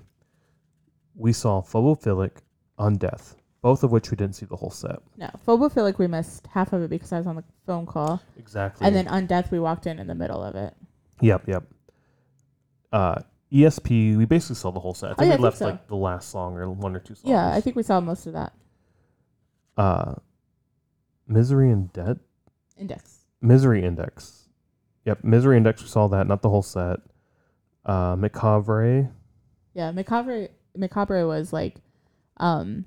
we 1.17 1.33
saw 1.33 1.61
Phobophilic, 1.61 2.39
Undeath, 2.79 3.35
both 3.63 3.83
of 3.83 3.91
which 3.91 4.11
we 4.11 4.17
didn't 4.17 4.37
see 4.37 4.47
the 4.47 4.55
whole 4.57 4.71
set. 4.71 5.01
No, 5.17 5.29
Phobophilic 5.47 5.99
we 5.99 6.07
missed 6.07 6.47
half 6.49 6.73
of 6.73 6.83
it 6.83 6.91
because 6.91 7.13
I 7.13 7.19
was 7.19 7.27
on 7.27 7.37
the 7.37 7.45
phone 7.67 7.87
call, 7.87 8.23
Exactly. 8.39 8.87
and 8.87 8.95
then 8.95 9.07
Undeath 9.07 9.51
we 9.51 9.59
walked 9.59 9.87
in 9.89 9.99
in 9.99 10.07
the 10.07 10.15
middle 10.15 10.43
of 10.43 10.55
it. 10.55 10.75
Yep, 11.21 11.49
yep. 11.49 11.65
Uh, 12.93 13.21
ESP, 13.53 14.17
we 14.17 14.25
basically 14.25 14.57
saw 14.57 14.71
the 14.71 14.81
whole 14.81 14.95
set. 14.95 15.11
I 15.13 15.15
think 15.15 15.21
Oh, 15.21 15.25
yeah, 15.25 15.29
I 15.29 15.33
we 15.33 15.37
think 15.39 15.43
left 15.45 15.59
so. 15.59 15.65
like 15.67 15.87
the 15.89 15.97
last 15.97 16.31
song 16.31 16.57
or 16.57 16.71
one 16.71 16.95
or 16.95 17.01
two 17.01 17.15
songs. 17.17 17.29
Yeah, 17.31 17.53
I 17.53 17.61
think 17.61 17.75
we 17.75 17.83
saw 17.83 18.01
most 18.01 18.27
of 18.29 18.33
that. 18.35 18.53
Uh, 19.77 20.15
Misery 21.27 21.71
and 21.71 21.93
Debt, 21.93 22.19
Index. 22.79 23.27
Misery 23.41 23.85
Index. 23.85 24.49
Yep, 25.05 25.25
Misery 25.25 25.57
Index. 25.57 25.83
We 25.83 25.89
saw 25.89 26.09
that, 26.09 26.27
not 26.27 26.43
the 26.43 26.51
whole 26.51 26.63
set. 26.63 27.01
Uh, 27.85 28.17
Macabre. 28.17 29.11
Yeah, 29.75 29.91
Macabre. 29.93 30.49
Macabre 30.77 31.27
was 31.27 31.53
like, 31.53 31.77
um, 32.39 32.85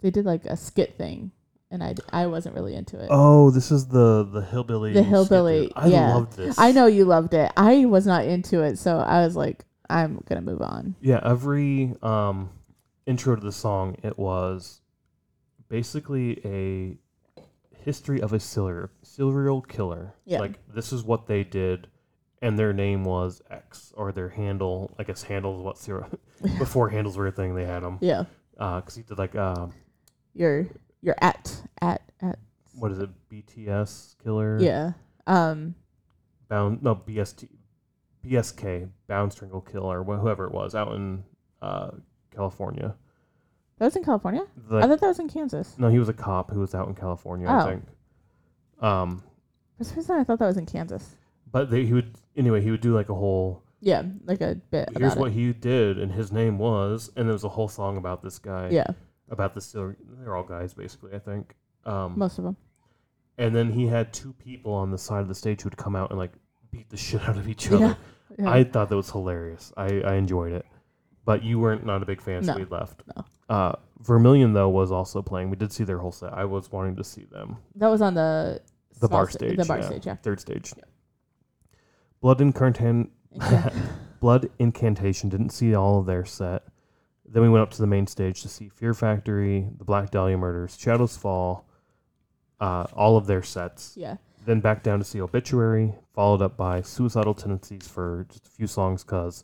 they 0.00 0.10
did 0.10 0.24
like 0.24 0.44
a 0.46 0.56
skit 0.56 0.96
thing, 0.96 1.30
and 1.70 1.82
I 1.82 1.94
I 2.12 2.26
wasn't 2.26 2.54
really 2.54 2.74
into 2.74 2.98
it. 2.98 3.08
Oh, 3.10 3.50
this 3.50 3.70
is 3.70 3.86
the 3.88 4.24
the 4.24 4.42
hillbilly. 4.42 4.92
The 4.92 5.02
hillbilly. 5.02 5.72
I 5.76 5.86
yeah. 5.88 6.14
loved 6.14 6.36
this. 6.36 6.58
I 6.58 6.72
know 6.72 6.86
you 6.86 7.04
loved 7.04 7.34
it. 7.34 7.52
I 7.56 7.84
was 7.84 8.06
not 8.06 8.24
into 8.24 8.62
it, 8.62 8.78
so 8.78 8.98
I 8.98 9.24
was 9.24 9.36
like, 9.36 9.64
I'm 9.88 10.22
gonna 10.26 10.42
move 10.42 10.62
on. 10.62 10.94
Yeah, 11.00 11.20
every 11.24 11.94
um 12.02 12.50
intro 13.06 13.36
to 13.36 13.42
the 13.42 13.52
song, 13.52 13.96
it 14.02 14.18
was 14.18 14.80
basically 15.68 16.40
a 16.44 16.98
history 17.84 18.20
of 18.20 18.32
a 18.32 18.40
serial 18.40 18.88
serial 19.02 19.60
killer. 19.62 20.14
Yeah. 20.24 20.40
Like 20.40 20.58
this 20.74 20.92
is 20.92 21.02
what 21.04 21.26
they 21.26 21.44
did, 21.44 21.88
and 22.42 22.58
their 22.58 22.72
name 22.72 23.04
was 23.04 23.42
X, 23.50 23.92
or 23.96 24.12
their 24.12 24.28
handle. 24.30 24.94
I 24.98 25.04
guess 25.04 25.22
handle 25.22 25.56
is 25.58 25.62
what 25.62 25.78
serial 25.78 26.08
before 26.58 26.88
handles 26.88 27.16
were 27.16 27.26
a 27.26 27.32
thing. 27.32 27.54
They 27.54 27.64
had 27.66 27.82
them. 27.82 27.98
Yeah, 28.00 28.24
Uh, 28.58 28.80
cause 28.80 28.94
he 28.96 29.02
did 29.02 29.18
like 29.18 29.34
uh, 29.36 29.66
you're 30.34 30.66
you're 31.02 31.16
at 31.20 31.62
at 31.82 32.02
at 32.20 32.38
what 32.76 32.90
is 32.92 32.98
it? 32.98 33.10
BTS 33.30 34.16
killer. 34.22 34.58
yeah. 34.60 34.92
Um, 35.26 35.74
Bound 36.48 36.82
no 36.82 36.94
BST, 36.94 37.48
BSK 38.24 38.88
Bound 39.06 39.32
Strangle 39.32 39.60
Killer, 39.62 40.02
wh- 40.04 40.20
whoever 40.20 40.44
it 40.46 40.52
was 40.52 40.74
out 40.74 40.94
in 40.94 41.24
uh 41.62 41.90
California. 42.34 42.94
That 43.78 43.84
was 43.86 43.96
in 43.96 44.04
California. 44.04 44.42
The- 44.68 44.76
I 44.78 44.82
thought 44.86 45.00
that 45.00 45.08
was 45.08 45.18
in 45.18 45.28
Kansas. 45.28 45.76
No, 45.78 45.88
he 45.88 45.98
was 45.98 46.08
a 46.08 46.12
cop 46.12 46.50
who 46.50 46.60
was 46.60 46.74
out 46.74 46.88
in 46.88 46.94
California, 46.94 47.46
Oh. 47.48 47.52
I 47.58 47.64
think. 47.70 47.84
Um, 48.80 49.22
For 49.78 49.84
some 49.84 49.96
reason, 49.96 50.16
I 50.16 50.24
thought 50.24 50.38
that 50.38 50.46
was 50.46 50.56
in 50.56 50.66
Kansas. 50.66 51.16
but 51.50 51.70
they, 51.70 51.84
he 51.86 51.92
would 51.92 52.14
anyway. 52.36 52.60
He 52.60 52.70
would 52.70 52.80
do 52.80 52.94
like 52.94 53.08
a 53.08 53.14
whole. 53.14 53.62
Yeah, 53.80 54.02
like 54.24 54.40
a 54.40 54.54
bit. 54.70 54.88
Here's 54.96 55.12
about 55.12 55.20
what 55.20 55.30
it. 55.30 55.34
he 55.34 55.52
did, 55.52 55.98
and 55.98 56.10
his 56.12 56.32
name 56.32 56.58
was, 56.58 57.10
and 57.16 57.26
there 57.28 57.32
was 57.34 57.44
a 57.44 57.48
whole 57.50 57.68
song 57.68 57.96
about 57.98 58.22
this 58.22 58.38
guy. 58.38 58.68
Yeah, 58.70 58.86
About 59.28 59.54
this. 59.54 59.72
They're 59.72 59.96
all 60.36 60.42
guys, 60.42 60.72
basically. 60.74 61.12
I 61.14 61.18
think. 61.18 61.54
Um, 61.84 62.14
most 62.16 62.38
of 62.38 62.44
them. 62.44 62.56
and 63.36 63.54
then 63.54 63.70
he 63.72 63.86
had 63.86 64.10
two 64.12 64.32
people 64.34 64.72
on 64.72 64.90
the 64.90 64.96
side 64.96 65.20
of 65.20 65.28
the 65.28 65.34
stage 65.34 65.60
who 65.62 65.66
would 65.66 65.76
come 65.76 65.94
out 65.94 66.08
and 66.10 66.18
like 66.18 66.32
beat 66.70 66.88
the 66.88 66.96
shit 66.96 67.20
out 67.28 67.36
of 67.36 67.46
each 67.46 67.66
Yeah. 67.70 67.76
other. 67.76 67.96
Yeah. 68.38 68.50
I 68.50 68.64
thought 68.64 68.88
that 68.88 68.96
was 68.96 69.10
hilarious. 69.10 69.70
I, 69.76 70.00
I 70.00 70.14
enjoyed 70.14 70.52
it, 70.52 70.64
but 71.24 71.42
you 71.42 71.58
weren't 71.58 71.84
not 71.86 72.02
a 72.02 72.06
big 72.06 72.20
fan, 72.20 72.42
so 72.44 72.52
No, 72.52 72.58
we 72.58 72.64
left. 72.66 73.02
no. 73.16 73.24
Uh, 73.48 73.74
Vermilion 74.00 74.52
though 74.52 74.68
was 74.68 74.92
also 74.92 75.22
playing. 75.22 75.50
We 75.50 75.56
did 75.56 75.72
see 75.72 75.84
their 75.84 75.98
whole 75.98 76.12
set. 76.12 76.32
I 76.34 76.44
was 76.44 76.70
wanting 76.70 76.96
to 76.96 77.04
see 77.04 77.24
them. 77.24 77.56
that 77.76 77.88
was 77.88 78.02
on 78.02 78.14
the 78.14 78.60
The 79.00 79.08
small 79.08 79.20
bar 79.20 79.28
sta- 79.30 79.38
stage. 79.38 79.56
The 79.58 79.64
bar 79.64 79.78
yeah. 79.78 79.86
stage, 79.86 80.06
yeah. 80.06 80.16
Third 80.16 80.40
stage. 80.40 80.72
Blood 82.20 82.40
Incantation. 82.40 83.10
Blood 84.20 84.50
Incantation. 84.58 85.28
Didn't 85.28 85.50
see 85.50 85.74
all 85.74 86.00
of 86.00 86.06
their 86.06 86.24
set. 86.24 86.62
Then 87.26 87.42
we 87.42 87.48
went 87.48 87.62
up 87.62 87.70
to 87.72 87.78
the 87.80 87.86
main 87.86 88.06
stage 88.06 88.42
to 88.42 88.48
see 88.48 88.68
Fear 88.68 88.94
Factory, 88.94 89.68
the 89.78 89.84
Black 89.84 90.10
Dahlia 90.10 90.36
Murders, 90.36 90.76
Shadows 90.78 91.16
Fall, 91.16 91.66
uh, 92.60 92.84
all 92.94 93.16
of 93.16 93.26
their 93.26 93.42
sets. 93.42 93.94
yeah. 93.96 94.16
Then 94.46 94.60
back 94.60 94.82
down 94.82 94.98
to 94.98 95.04
see 95.06 95.22
Obituary, 95.22 95.94
followed 96.14 96.42
up 96.42 96.54
by 96.58 96.82
Suicidal 96.82 97.32
Tendencies 97.32 97.88
for 97.88 98.26
just 98.30 98.46
a 98.46 98.50
few 98.50 98.66
songs 98.66 99.02
because 99.02 99.42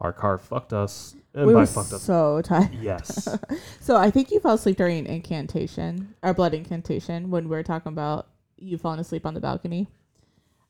our 0.00 0.12
car 0.12 0.38
fucked 0.38 0.72
us. 0.72 1.14
And 1.34 1.46
we 1.46 1.52
by 1.52 1.60
were 1.60 1.66
fucked 1.66 1.92
us, 1.92 2.02
so 2.02 2.42
tired. 2.42 2.74
yes. 2.80 3.28
So 3.80 3.96
I 3.96 4.10
think 4.10 4.30
you 4.30 4.40
fell 4.40 4.54
asleep 4.54 4.76
during 4.76 5.06
incantation 5.06 6.14
our 6.22 6.34
blood 6.34 6.54
incantation 6.54 7.30
when 7.30 7.44
we 7.44 7.50
were 7.50 7.62
talking 7.62 7.92
about 7.92 8.28
you 8.56 8.78
falling 8.78 9.00
asleep 9.00 9.24
on 9.26 9.34
the 9.34 9.40
balcony. 9.40 9.88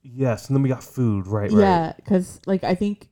Yes, 0.03 0.49
and 0.49 0.57
then 0.57 0.63
we 0.63 0.69
got 0.69 0.83
food. 0.83 1.27
Right, 1.27 1.51
right. 1.51 1.61
Yeah, 1.61 1.93
because 1.97 2.41
like 2.47 2.65
I 2.65 2.75
think 2.75 3.09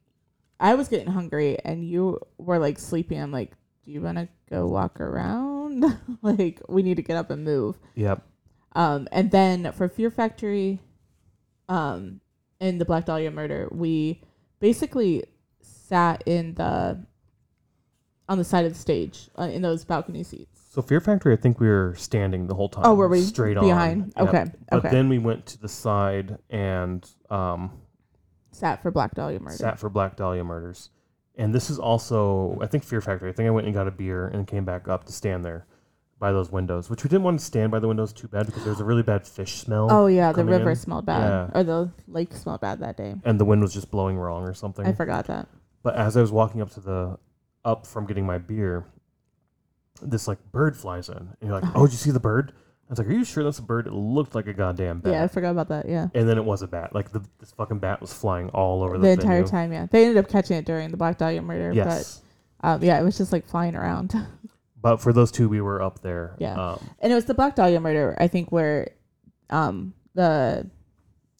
I 0.60 0.74
was 0.74 0.88
getting 0.88 1.08
hungry 1.08 1.58
and 1.64 1.88
you 1.88 2.20
were 2.38 2.58
like 2.58 2.78
sleeping. 2.78 3.20
I'm 3.20 3.32
like, 3.32 3.52
do 3.84 3.92
you 3.92 4.00
want 4.00 4.18
to 4.18 4.28
go 4.50 4.66
walk 4.66 5.00
around? 5.00 5.84
like 6.22 6.60
we 6.68 6.82
need 6.82 6.96
to 6.96 7.02
get 7.02 7.16
up 7.16 7.30
and 7.30 7.44
move. 7.44 7.78
Yep. 7.94 8.22
Um, 8.72 9.08
and 9.10 9.30
then 9.30 9.72
for 9.72 9.88
Fear 9.88 10.10
Factory, 10.10 10.80
um, 11.68 12.20
in 12.60 12.78
the 12.78 12.84
Black 12.84 13.06
Dahlia 13.06 13.30
murder, 13.30 13.68
we 13.70 14.22
basically 14.60 15.24
sat 15.88 16.22
in 16.26 16.54
the 16.54 16.98
on 18.28 18.36
the 18.38 18.44
side 18.44 18.66
of 18.66 18.72
the 18.74 18.78
stage 18.78 19.30
uh, 19.38 19.44
in 19.44 19.62
those 19.62 19.84
balcony 19.84 20.22
seats. 20.22 20.60
So 20.70 20.82
Fear 20.82 21.00
Factory, 21.00 21.32
I 21.32 21.36
think 21.36 21.60
we 21.60 21.66
were 21.68 21.94
standing 21.96 22.46
the 22.46 22.54
whole 22.54 22.68
time. 22.68 22.84
Oh, 22.86 22.94
were 22.94 23.08
we 23.08 23.22
straight 23.22 23.54
behind? 23.58 24.12
on? 24.16 24.26
Yep. 24.26 24.34
Okay, 24.34 24.52
But 24.70 24.82
then 24.90 25.08
we 25.08 25.18
went 25.18 25.46
to 25.46 25.58
the 25.58 25.68
side 25.68 26.36
and 26.50 27.08
um, 27.30 27.72
Sat 28.52 28.82
for 28.82 28.90
Black 28.90 29.14
Dahlia 29.14 29.40
murder. 29.40 29.56
sat 29.56 29.78
for 29.78 29.88
Black 29.88 30.16
Dahlia 30.16 30.44
murders. 30.44 30.90
And 31.36 31.54
this 31.54 31.70
is 31.70 31.78
also, 31.78 32.58
I 32.60 32.66
think, 32.66 32.84
Fear 32.84 33.00
Factory. 33.00 33.30
I 33.30 33.32
think 33.32 33.46
I 33.46 33.50
went 33.50 33.66
and 33.66 33.74
got 33.74 33.88
a 33.88 33.90
beer 33.92 34.26
and 34.28 34.46
came 34.46 34.64
back 34.64 34.88
up 34.88 35.04
to 35.04 35.12
stand 35.12 35.44
there 35.44 35.66
by 36.18 36.32
those 36.32 36.50
windows, 36.52 36.90
which 36.90 37.04
we 37.04 37.08
didn't 37.08 37.22
want 37.22 37.38
to 37.38 37.44
stand 37.44 37.70
by 37.70 37.78
the 37.78 37.86
windows 37.88 38.12
too 38.12 38.26
bad 38.28 38.44
because 38.46 38.64
there 38.64 38.72
was 38.72 38.80
a 38.80 38.84
really 38.84 39.04
bad 39.04 39.26
fish 39.26 39.54
smell. 39.54 39.86
Oh 39.90 40.06
yeah, 40.08 40.32
the 40.32 40.44
river 40.44 40.70
in. 40.70 40.76
smelled 40.76 41.06
bad, 41.06 41.28
Yeah. 41.54 41.60
or 41.60 41.62
the 41.64 41.90
lake 42.08 42.32
smelled 42.34 42.60
bad 42.60 42.80
that 42.80 42.96
day. 42.96 43.14
And 43.24 43.38
the 43.40 43.44
wind 43.44 43.62
was 43.62 43.72
just 43.72 43.90
blowing 43.90 44.18
wrong 44.18 44.42
or 44.42 44.52
something. 44.52 44.84
I 44.84 44.92
forgot 44.92 45.28
that. 45.28 45.48
But 45.82 45.96
as 45.96 46.16
I 46.16 46.20
was 46.20 46.32
walking 46.32 46.60
up 46.60 46.70
to 46.74 46.80
the 46.80 47.18
up 47.64 47.86
from 47.86 48.06
getting 48.06 48.26
my 48.26 48.38
beer, 48.38 48.86
this 50.02 50.28
like 50.28 50.38
bird 50.52 50.76
flies 50.76 51.08
in, 51.08 51.16
and 51.16 51.36
you're 51.42 51.60
like, 51.60 51.70
"Oh, 51.74 51.86
did 51.86 51.92
you 51.92 51.98
see 51.98 52.10
the 52.10 52.20
bird?" 52.20 52.52
I 52.88 52.92
was 52.92 52.98
like, 52.98 53.08
"Are 53.08 53.12
you 53.12 53.24
sure 53.24 53.44
that's 53.44 53.58
a 53.58 53.62
bird?" 53.62 53.86
It 53.86 53.92
looked 53.92 54.34
like 54.34 54.46
a 54.46 54.54
goddamn 54.54 55.00
bat. 55.00 55.12
Yeah, 55.12 55.24
I 55.24 55.28
forgot 55.28 55.50
about 55.50 55.68
that. 55.68 55.88
Yeah, 55.88 56.08
And 56.14 56.28
then 56.28 56.38
it 56.38 56.44
was 56.44 56.62
a 56.62 56.66
bat. 56.66 56.94
Like 56.94 57.12
the 57.12 57.22
this 57.38 57.52
fucking 57.52 57.78
bat 57.78 58.00
was 58.00 58.12
flying 58.12 58.48
all 58.50 58.82
over 58.82 58.96
the, 58.96 59.08
the, 59.08 59.12
entire 59.12 59.42
venue. 59.42 59.50
time. 59.50 59.72
Yeah, 59.72 59.86
they 59.90 60.06
ended 60.06 60.24
up 60.24 60.30
catching 60.30 60.56
it 60.56 60.64
during 60.64 60.90
the 60.90 60.96
Black 60.96 61.18
Dahlia 61.18 61.42
murder. 61.42 61.72
Yes, 61.72 62.22
but 62.60 62.68
um, 62.68 62.82
yeah, 62.82 62.98
it 63.00 63.04
was 63.04 63.18
just 63.18 63.32
like 63.32 63.46
flying 63.46 63.76
around. 63.76 64.14
but 64.80 64.98
for 64.98 65.12
those 65.12 65.30
two, 65.30 65.48
we 65.48 65.60
were 65.60 65.82
up 65.82 66.00
there. 66.00 66.34
Yeah. 66.38 66.54
Um, 66.54 66.90
and 67.00 67.12
it 67.12 67.14
was 67.14 67.26
the 67.26 67.34
Black 67.34 67.54
Dahlia 67.54 67.80
murder, 67.80 68.16
I 68.18 68.28
think, 68.28 68.50
where 68.50 68.90
um 69.50 69.94
the 70.14 70.68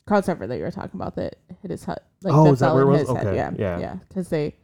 crowd 0.08 0.24
surfer 0.24 0.46
that 0.46 0.56
you 0.56 0.64
were 0.64 0.70
talking 0.70 0.98
about 1.00 1.14
that 1.16 1.36
hit 1.62 1.70
his 1.70 1.84
hut. 1.84 2.04
Like 2.22 2.34
Oh, 2.34 2.52
is 2.52 2.60
that 2.60 2.72
where 2.74 2.82
it 2.82 2.86
in 2.86 2.90
was? 2.92 3.00
his 3.02 3.10
head. 3.10 3.26
Okay, 3.26 3.36
Yeah, 3.36 3.52
yeah. 3.58 3.78
yeah, 3.78 3.94
because 4.08 4.28
they 4.28 4.54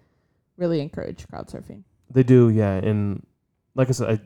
really 0.56 0.80
encourage 0.80 1.26
crowd 1.28 1.46
surfing. 1.48 1.82
they 2.10 2.22
do, 2.22 2.48
yeah. 2.48 2.74
And 2.74 3.24
like 3.74 3.88
I 3.88 3.92
said, 3.92 4.10
I, 4.10 4.20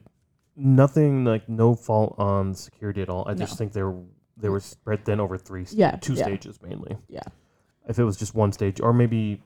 nothing 0.56 1.24
like 1.24 1.48
no 1.48 1.74
fault 1.74 2.14
on 2.18 2.54
security 2.54 3.02
at 3.02 3.08
all. 3.08 3.26
I 3.28 3.34
just 3.34 3.58
think 3.58 3.72
they 3.72 3.82
were 3.82 3.96
they 4.36 4.48
were 4.48 4.60
spread 4.60 5.04
thin 5.04 5.20
over 5.20 5.36
three, 5.36 5.64
st- 5.64 5.78
Yeah, 5.78 5.96
two 6.00 6.14
yeah. 6.14 6.24
stages 6.24 6.60
mainly. 6.62 6.96
Yeah. 7.08 7.22
If 7.88 7.98
it 7.98 8.04
was 8.04 8.16
just 8.16 8.34
one 8.34 8.52
stage, 8.52 8.80
or 8.80 8.92
maybe 8.92 9.42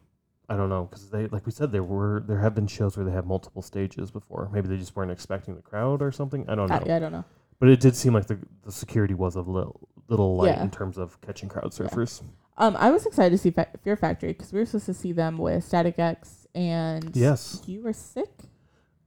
I 0.49 0.57
don't 0.57 0.69
know, 0.69 0.85
because 0.85 1.09
they 1.11 1.27
like 1.29 1.47
we 1.47 1.53
said 1.53 1.73
there 1.73 1.85
were 1.85 2.23
there 2.27 2.39
have 2.41 2.55
been 2.55 2.67
shows 2.67 2.97
where 2.97 3.07
they 3.07 3.13
have 3.13 3.27
multiple 3.27 3.63
stages 3.63 4.11
before. 4.11 4.51
Maybe 4.53 4.69
they 4.69 4.77
just 4.77 4.95
weren't 4.97 5.11
expecting 5.11 5.55
the 5.55 5.63
crowd 5.63 6.03
or 6.03 6.13
something. 6.13 6.45
I 6.49 6.55
don't 6.55 6.69
know. 6.69 6.77
I, 6.77 6.83
yeah, 6.85 6.97
I 6.97 6.99
don't 6.99 7.13
know. 7.13 7.25
But 7.59 7.69
it 7.69 7.81
did 7.81 7.95
seem 7.97 8.13
like 8.13 8.27
the 8.27 8.39
the 8.65 8.73
security 8.73 9.15
was 9.15 9.37
a 9.37 9.41
little 9.43 9.89
little 10.13 10.37
light 10.37 10.57
Yeah. 10.57 10.63
in 10.63 10.71
terms 10.71 10.99
of 10.99 11.21
catching 11.23 11.49
crowd 11.49 11.73
Yeah. 11.79 11.87
surfers. 11.87 12.23
Um, 12.59 12.77
I 12.79 12.91
was 12.91 13.07
excited 13.07 13.31
to 13.31 13.39
see 13.39 13.51
Fa- 13.51 13.69
Fear 13.83 13.97
Factory 13.97 14.33
because 14.35 14.53
we 14.53 14.59
were 14.61 14.67
supposed 14.67 14.87
to 14.87 14.95
see 14.95 15.13
them 15.13 15.39
with 15.39 15.65
Static 15.65 15.99
X, 15.99 16.47
and 16.55 17.11
Yes. 17.17 17.63
you 17.67 17.83
were 17.83 17.95
sick. 17.95 18.45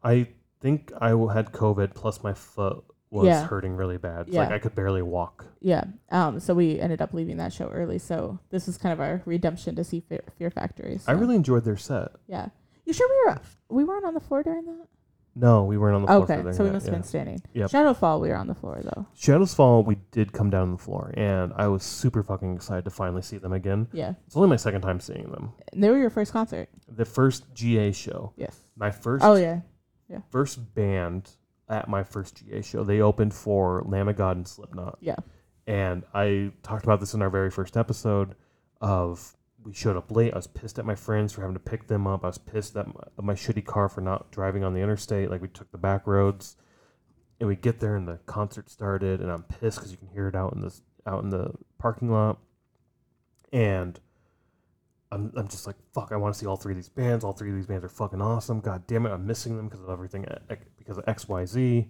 I 0.03 0.29
think 0.61 0.91
I 0.99 1.09
had 1.09 1.51
COVID 1.51 1.93
plus 1.93 2.23
my 2.23 2.33
foot 2.33 2.83
was 3.11 3.27
Yeah. 3.27 3.45
hurting 3.45 3.75
really 3.75 3.97
bad. 3.97 4.27
It's 4.27 4.35
Like 4.35 4.49
I 4.51 4.57
could 4.59 4.73
barely 4.75 5.03
walk. 5.03 5.45
Yeah. 5.61 5.85
Um. 6.11 6.39
So 6.39 6.53
we 6.55 6.79
ended 6.79 7.01
up 7.01 7.13
leaving 7.13 7.37
that 7.37 7.53
show 7.53 7.67
early. 7.69 7.99
So 7.99 8.39
this 8.49 8.65
was 8.67 8.77
kind 8.79 8.91
of 8.91 8.99
our 8.99 9.21
redemption 9.25 9.75
to 9.75 9.83
see 9.83 9.99
Fear, 10.01 10.23
Fear 10.37 10.49
Factory. 10.49 10.99
I 11.07 11.11
really 11.13 11.35
enjoyed 11.35 11.63
their 11.65 11.77
set. 11.77 12.09
Yeah. 12.27 12.49
You 12.83 12.93
sure 12.93 13.07
we 13.07 13.31
were 13.31 13.39
we 13.69 13.83
weren't 13.83 14.05
on 14.05 14.15
the 14.15 14.19
floor 14.19 14.41
during 14.43 14.65
that? 14.65 14.87
No, 15.35 15.65
we 15.65 15.77
weren't 15.77 15.95
on 15.95 16.01
the 16.03 16.07
floor. 16.07 16.39
okay. 16.41 16.51
So 16.57 16.63
we 16.63 16.71
must 16.71 16.85
yeah. 16.85 16.91
have 16.91 17.01
been 17.01 17.07
standing. 17.07 17.41
Yep. 17.53 17.69
Shadowfall, 17.71 18.21
we 18.21 18.29
were 18.29 18.37
on 18.37 18.47
the 18.47 18.55
floor 18.55 18.79
though. 18.83 19.05
Shadows 19.15 19.53
Fall, 19.53 19.83
we 19.83 19.97
did 20.11 20.31
come 20.31 20.49
down 20.49 20.63
on 20.63 20.71
the 20.71 20.77
floor, 20.77 21.13
and 21.15 21.51
I 21.57 21.67
was 21.67 21.83
super 21.83 22.23
fucking 22.23 22.55
excited 22.55 22.85
to 22.85 22.89
finally 22.89 23.21
see 23.21 23.37
them 23.37 23.51
again. 23.51 23.87
Yeah. 23.91 24.13
It's 24.27 24.35
only 24.37 24.47
my 24.47 24.55
second 24.55 24.81
time 24.81 24.99
seeing 25.01 25.29
them. 25.31 25.51
And 25.73 25.83
they 25.83 25.89
were 25.89 25.97
your 25.97 26.09
first 26.09 26.31
concert. 26.31 26.69
The 26.87 27.03
first 27.05 27.53
GA 27.53 27.91
show, 27.91 28.31
Yes. 28.37 28.57
my 28.77 28.91
first 28.91 29.25
Oh 29.25 29.35
yeah. 29.35 29.59
yeah. 30.09 30.19
first 30.31 30.73
band 30.73 31.29
at 31.67 31.89
my 31.89 32.03
first 32.03 32.35
GA 32.45 32.61
show. 32.61 32.83
They 32.83 33.01
opened 33.01 33.33
for 33.33 33.83
Lamb 33.85 34.07
of 34.07 34.15
God 34.15 34.37
and 34.37 34.47
Slipknot. 34.47 34.99
Yeah. 35.01 35.15
And 35.67 36.03
I 36.13 36.51
talked 36.63 36.83
about 36.85 36.99
this 37.01 37.13
in 37.13 37.21
our 37.21 37.29
very 37.29 37.49
first 37.51 37.75
episode 37.75 38.35
of 38.81 39.35
we 39.65 39.73
showed 39.73 39.97
up 39.97 40.11
late. 40.11 40.33
I 40.33 40.37
was 40.37 40.47
pissed 40.47 40.77
at 40.77 40.85
my 40.85 40.95
friends 40.95 41.33
for 41.33 41.41
having 41.41 41.55
to 41.55 41.59
pick 41.59 41.87
them 41.87 42.05
up. 42.05 42.23
I 42.23 42.27
was 42.27 42.37
pissed 42.37 42.77
at 42.77 42.87
my, 42.87 43.01
at 43.17 43.23
my 43.23 43.33
shitty 43.33 43.65
car 43.65 43.89
for 43.89 44.01
not 44.01 44.31
driving 44.31 44.63
on 44.63 44.73
the 44.73 44.79
interstate. 44.79 45.31
Like 45.31 45.41
we 45.41 45.47
took 45.47 45.71
the 45.71 45.77
back 45.77 46.05
roads, 46.05 46.55
and 47.39 47.49
we 47.49 47.55
get 47.55 47.79
there 47.79 47.95
and 47.95 48.07
the 48.07 48.19
concert 48.27 48.69
started, 48.69 49.21
and 49.21 49.31
I'm 49.31 49.43
pissed 49.43 49.79
because 49.79 49.91
you 49.91 49.97
can 49.97 50.09
hear 50.09 50.27
it 50.27 50.35
out 50.35 50.53
in 50.53 50.61
this 50.61 50.81
out 51.07 51.23
in 51.23 51.29
the 51.31 51.51
parking 51.79 52.11
lot, 52.11 52.37
and. 53.51 53.99
I'm, 55.11 55.31
I'm 55.37 55.47
just 55.47 55.67
like 55.67 55.75
fuck. 55.93 56.11
I 56.11 56.17
want 56.17 56.33
to 56.33 56.39
see 56.39 56.47
all 56.47 56.57
three 56.57 56.73
of 56.73 56.77
these 56.77 56.89
bands. 56.89 57.23
All 57.23 57.31
three 57.31 57.49
of 57.49 57.55
these 57.55 57.67
bands 57.67 57.85
are 57.85 57.89
fucking 57.89 58.21
awesome. 58.21 58.59
God 58.59 58.85
damn 58.87 59.05
it, 59.05 59.11
I'm 59.11 59.25
missing 59.25 59.55
them 59.55 59.69
because 59.69 59.81
of 59.81 59.89
everything 59.89 60.25
eh, 60.49 60.55
because 60.77 60.97
of 60.97 61.05
X 61.07 61.29
Y 61.29 61.45
Z. 61.45 61.87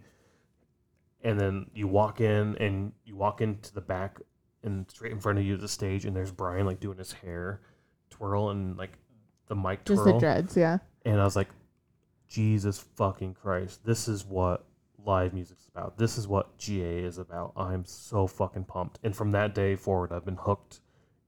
And 1.24 1.40
then 1.40 1.72
you 1.74 1.88
walk 1.88 2.20
in 2.20 2.56
and 2.58 2.92
you 3.04 3.16
walk 3.16 3.40
into 3.42 3.74
the 3.74 3.82
back 3.82 4.20
and 4.66 4.90
straight 4.90 5.12
in 5.12 5.20
front 5.20 5.40
of 5.40 5.46
you 5.46 5.56
the 5.58 5.68
stage 5.68 6.06
and 6.06 6.16
there's 6.16 6.32
Brian 6.32 6.66
like 6.66 6.80
doing 6.80 6.98
his 6.98 7.14
hair 7.14 7.62
twirl 8.10 8.50
and 8.50 8.78
like 8.78 8.98
the 9.48 9.56
mic 9.56 9.86
twirl. 9.86 9.98
Just 9.98 10.06
the 10.06 10.20
dreads. 10.20 10.58
Yeah. 10.58 10.80
and 11.06 11.22
I 11.22 11.24
was 11.24 11.36
like, 11.36 11.50
Jesus 12.28 12.80
fucking 12.96 13.36
Christ, 13.36 13.86
this 13.86 14.08
is 14.08 14.26
what 14.26 14.66
live 15.06 15.34
music's 15.34 15.68
about. 15.68 15.98
This 15.98 16.18
is 16.18 16.28
what 16.28 16.58
GA 16.58 17.00
is 17.00 17.18
about. 17.18 17.54
I'm 17.56 17.86
so 17.86 18.28
fucking 18.28 18.66
pumped. 18.66 19.00
And 19.04 19.16
from 19.16 19.32
that 19.32 19.54
day 19.54 19.76
forward, 19.76 20.12
I've 20.12 20.26
been 20.26 20.38
hooked 20.38 20.82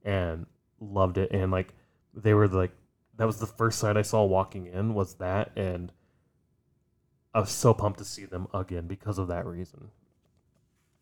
and 0.03 0.45
loved 0.79 1.17
it. 1.17 1.31
And 1.31 1.51
like, 1.51 1.73
they 2.13 2.33
were 2.33 2.47
like, 2.47 2.71
that 3.17 3.25
was 3.25 3.39
the 3.39 3.45
first 3.45 3.79
sight 3.79 3.97
I 3.97 4.01
saw 4.01 4.23
walking 4.23 4.67
in 4.67 4.93
was 4.93 5.15
that. 5.15 5.51
And 5.55 5.91
I 7.33 7.39
was 7.39 7.51
so 7.51 7.73
pumped 7.73 7.99
to 7.99 8.05
see 8.05 8.25
them 8.25 8.47
again 8.53 8.87
because 8.87 9.19
of 9.19 9.27
that 9.27 9.45
reason. 9.45 9.91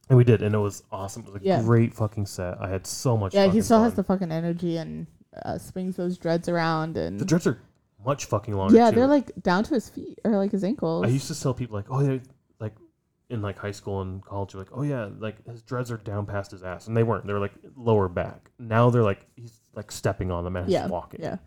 And 0.09 0.17
we 0.17 0.23
did, 0.23 0.41
and 0.41 0.53
it 0.53 0.59
was 0.59 0.83
awesome. 0.91 1.23
It 1.27 1.33
was 1.33 1.41
a 1.41 1.45
Yeah. 1.45 1.61
great 1.63 1.93
fucking 1.93 2.27
set. 2.27 2.61
I 2.61 2.69
had 2.69 2.85
so 2.85 3.17
much. 3.17 3.33
Fun. 3.33 3.39
Yeah. 3.39 3.43
He 3.45 3.49
fucking 3.49 3.61
still 3.63 3.83
has 3.83 3.93
fun. 3.93 3.95
the 3.95 4.03
fucking 4.03 4.31
energy 4.31 4.77
and 4.77 5.07
uh, 5.43 5.57
swings 5.57 5.95
those 5.95 6.17
dreads 6.17 6.47
around 6.47 6.97
and. 6.97 7.19
The 7.19 7.25
dreads 7.25 7.47
are 7.47 7.59
much 8.05 8.25
fucking 8.25 8.53
longer. 8.53 8.75
yeah, 8.75 8.91
too. 8.91 8.97
they're 8.97 9.07
like 9.07 9.31
down 9.41 9.63
to 9.63 9.73
his 9.73 9.89
feet 9.89 10.19
or 10.23 10.37
like 10.37 10.51
his 10.51 10.63
ankles. 10.63 11.05
I 11.05 11.09
used 11.09 11.27
to 11.27 11.39
tell 11.39 11.53
people 11.53 11.75
like, 11.75 11.87
oh 11.89 12.01
yeah, 12.01 12.19
like 12.59 12.73
in 13.29 13.41
like 13.41 13.57
high 13.57 13.71
school 13.71 14.01
and 14.01 14.23
college, 14.23 14.53
you're 14.53 14.61
like, 14.61 14.71
oh 14.73 14.83
yeah, 14.83 15.09
like 15.17 15.43
his 15.47 15.63
dreads 15.63 15.89
are 15.91 15.97
down 15.97 16.25
past 16.27 16.51
his 16.51 16.63
ass, 16.63 16.87
and 16.87 16.95
they 16.95 17.03
weren't. 17.03 17.25
They 17.25 17.33
were 17.33 17.39
like 17.39 17.53
lower 17.75 18.07
back. 18.07 18.51
Now 18.59 18.91
they're 18.91 19.03
like 19.03 19.25
he's 19.35 19.59
like 19.73 19.91
stepping 19.91 20.29
on 20.31 20.43
them 20.43 20.55
as 20.55 20.69
yeah. 20.69 20.83
he's 20.83 20.91
walking. 20.91 21.21
Yeah. 21.23 21.37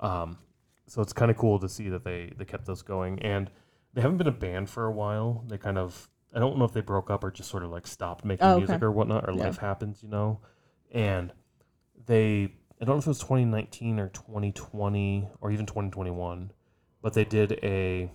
Um, 0.00 0.38
so 0.86 1.02
it's 1.02 1.12
kind 1.12 1.30
of 1.30 1.36
cool 1.36 1.58
to 1.58 1.68
see 1.68 1.90
that 1.90 2.04
they 2.04 2.32
they 2.36 2.46
kept 2.46 2.64
those 2.64 2.80
going, 2.80 3.20
and 3.20 3.50
they 3.92 4.00
haven't 4.00 4.16
been 4.16 4.28
a 4.28 4.32
band 4.32 4.70
for 4.70 4.86
a 4.86 4.92
while. 4.92 5.44
They 5.46 5.58
kind 5.58 5.76
of 5.76 6.08
I 6.34 6.38
don't 6.38 6.58
know 6.58 6.64
if 6.64 6.72
they 6.72 6.80
broke 6.82 7.10
up 7.10 7.24
or 7.24 7.30
just 7.30 7.48
sort 7.50 7.62
of 7.62 7.70
like 7.70 7.86
stopped 7.86 8.24
making 8.24 8.46
Oh, 8.46 8.50
okay. 8.52 8.58
music 8.58 8.82
or 8.82 8.90
whatnot, 8.92 9.28
or 9.28 9.32
Yeah. 9.32 9.44
life 9.44 9.58
happens, 9.58 10.02
you 10.02 10.08
know. 10.08 10.40
And 10.92 11.32
they 12.06 12.54
I 12.80 12.84
don't 12.84 12.94
know 12.96 12.98
if 12.98 13.06
it 13.06 13.10
was 13.10 13.18
2019 13.18 13.98
or 13.98 14.08
2020 14.10 15.28
or 15.40 15.50
even 15.50 15.66
2021, 15.66 16.52
but 17.02 17.12
they 17.14 17.24
did 17.24 17.52
a 17.62 18.10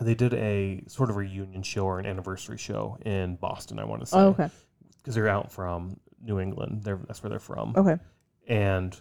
they 0.00 0.14
did 0.14 0.32
a 0.34 0.84
sort 0.86 1.10
of 1.10 1.16
reunion 1.16 1.62
show 1.62 1.84
or 1.84 1.98
an 1.98 2.06
anniversary 2.06 2.56
show 2.56 2.96
in 3.04 3.34
Boston. 3.36 3.78
I 3.80 3.84
want 3.84 4.06
to 4.06 4.16
oh, 4.16 4.18
say 4.18 4.24
Oh, 4.24 4.28
okay. 4.28 4.50
because 4.98 5.14
they're 5.14 5.28
out 5.28 5.50
from 5.50 5.98
New 6.22 6.38
England. 6.38 6.82
They're 6.84 7.00
that's 7.06 7.22
where 7.22 7.30
they're 7.30 7.38
from 7.40 7.74
Okay. 7.76 7.98
and 8.46 8.98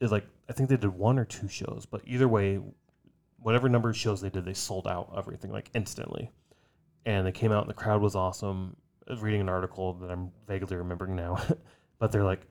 it's 0.00 0.12
like 0.12 0.26
I 0.48 0.52
think 0.52 0.68
they 0.68 0.76
did 0.76 0.90
one 0.94 1.18
or 1.18 1.24
two 1.24 1.48
shows, 1.48 1.84
but 1.90 2.00
either 2.06 2.28
way, 2.28 2.60
whatever 3.40 3.68
number 3.68 3.90
of 3.90 3.96
shows 3.96 4.20
they 4.20 4.30
did, 4.30 4.44
they 4.44 4.54
sold 4.54 4.86
out 4.86 5.12
everything 5.16 5.50
like 5.52 5.70
instantly, 5.74 6.30
and 7.06 7.26
they 7.26 7.32
came 7.32 7.52
out 7.52 7.62
and 7.62 7.70
the 7.70 7.74
crowd 7.74 8.00
was 8.02 8.14
awesome. 8.14 8.76
Was 9.08 9.20
reading 9.20 9.40
an 9.40 9.48
article 9.48 9.94
that 9.94 10.10
I'm 10.10 10.30
vaguely 10.46 10.76
remembering 10.76 11.16
now, 11.16 11.42
but 11.98 12.12
they're 12.12 12.24
like, 12.24 12.42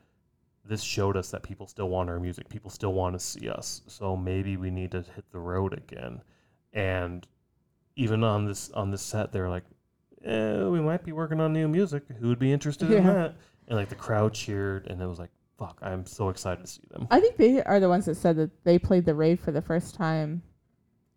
this 0.66 0.82
showed 0.82 1.16
us 1.16 1.30
that 1.32 1.44
people 1.44 1.68
still 1.68 1.88
want 1.90 2.10
our 2.10 2.20
music, 2.20 2.50
people 2.50 2.70
still 2.72 2.94
want 2.94 3.14
to 3.14 3.20
see 3.20 3.48
us, 3.48 3.82
so 3.88 4.18
maybe 4.18 4.58
we 4.58 4.72
need 4.72 4.92
to 4.92 5.04
hit 5.16 5.24
the 5.32 5.40
road 5.40 5.74
again, 5.74 6.20
and 6.74 7.28
even 7.96 8.24
on 8.24 8.46
this 8.46 8.72
on 8.72 8.90
this 8.92 9.02
set, 9.04 9.32
they're 9.32 9.50
like, 9.50 9.64
eh, 10.26 10.64
we 10.64 10.80
might 10.82 11.04
be 11.04 11.12
working 11.12 11.40
on 11.40 11.54
new 11.54 11.68
music. 11.68 12.04
Who 12.20 12.28
would 12.30 12.40
be 12.40 12.52
interested 12.52 12.90
in 12.92 13.04
Yeah. 13.06 13.14
that? 13.14 13.36
And 13.68 13.78
like 13.78 13.90
the 13.90 13.96
crowd 13.96 14.34
cheered, 14.34 14.88
and 14.88 15.02
it 15.02 15.06
was 15.08 15.20
like 15.20 15.30
fuck, 15.60 15.80
I'm 15.82 16.06
so 16.06 16.30
excited 16.30 16.62
to 16.66 16.72
see 16.72 16.84
them. 16.92 17.08
I 17.10 17.20
think 17.20 17.38
they 17.38 17.64
are 17.64 17.80
the 17.80 17.90
ones 17.90 18.06
that 18.06 18.16
said 18.16 18.36
that 18.38 18.64
they 18.64 18.78
played 18.78 19.06
the 19.06 19.16
rave 19.16 19.40
for 19.40 19.52
the 19.52 19.62
first 19.62 19.96
time 19.96 20.44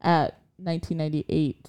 at 0.01 0.39
1998 0.57 1.69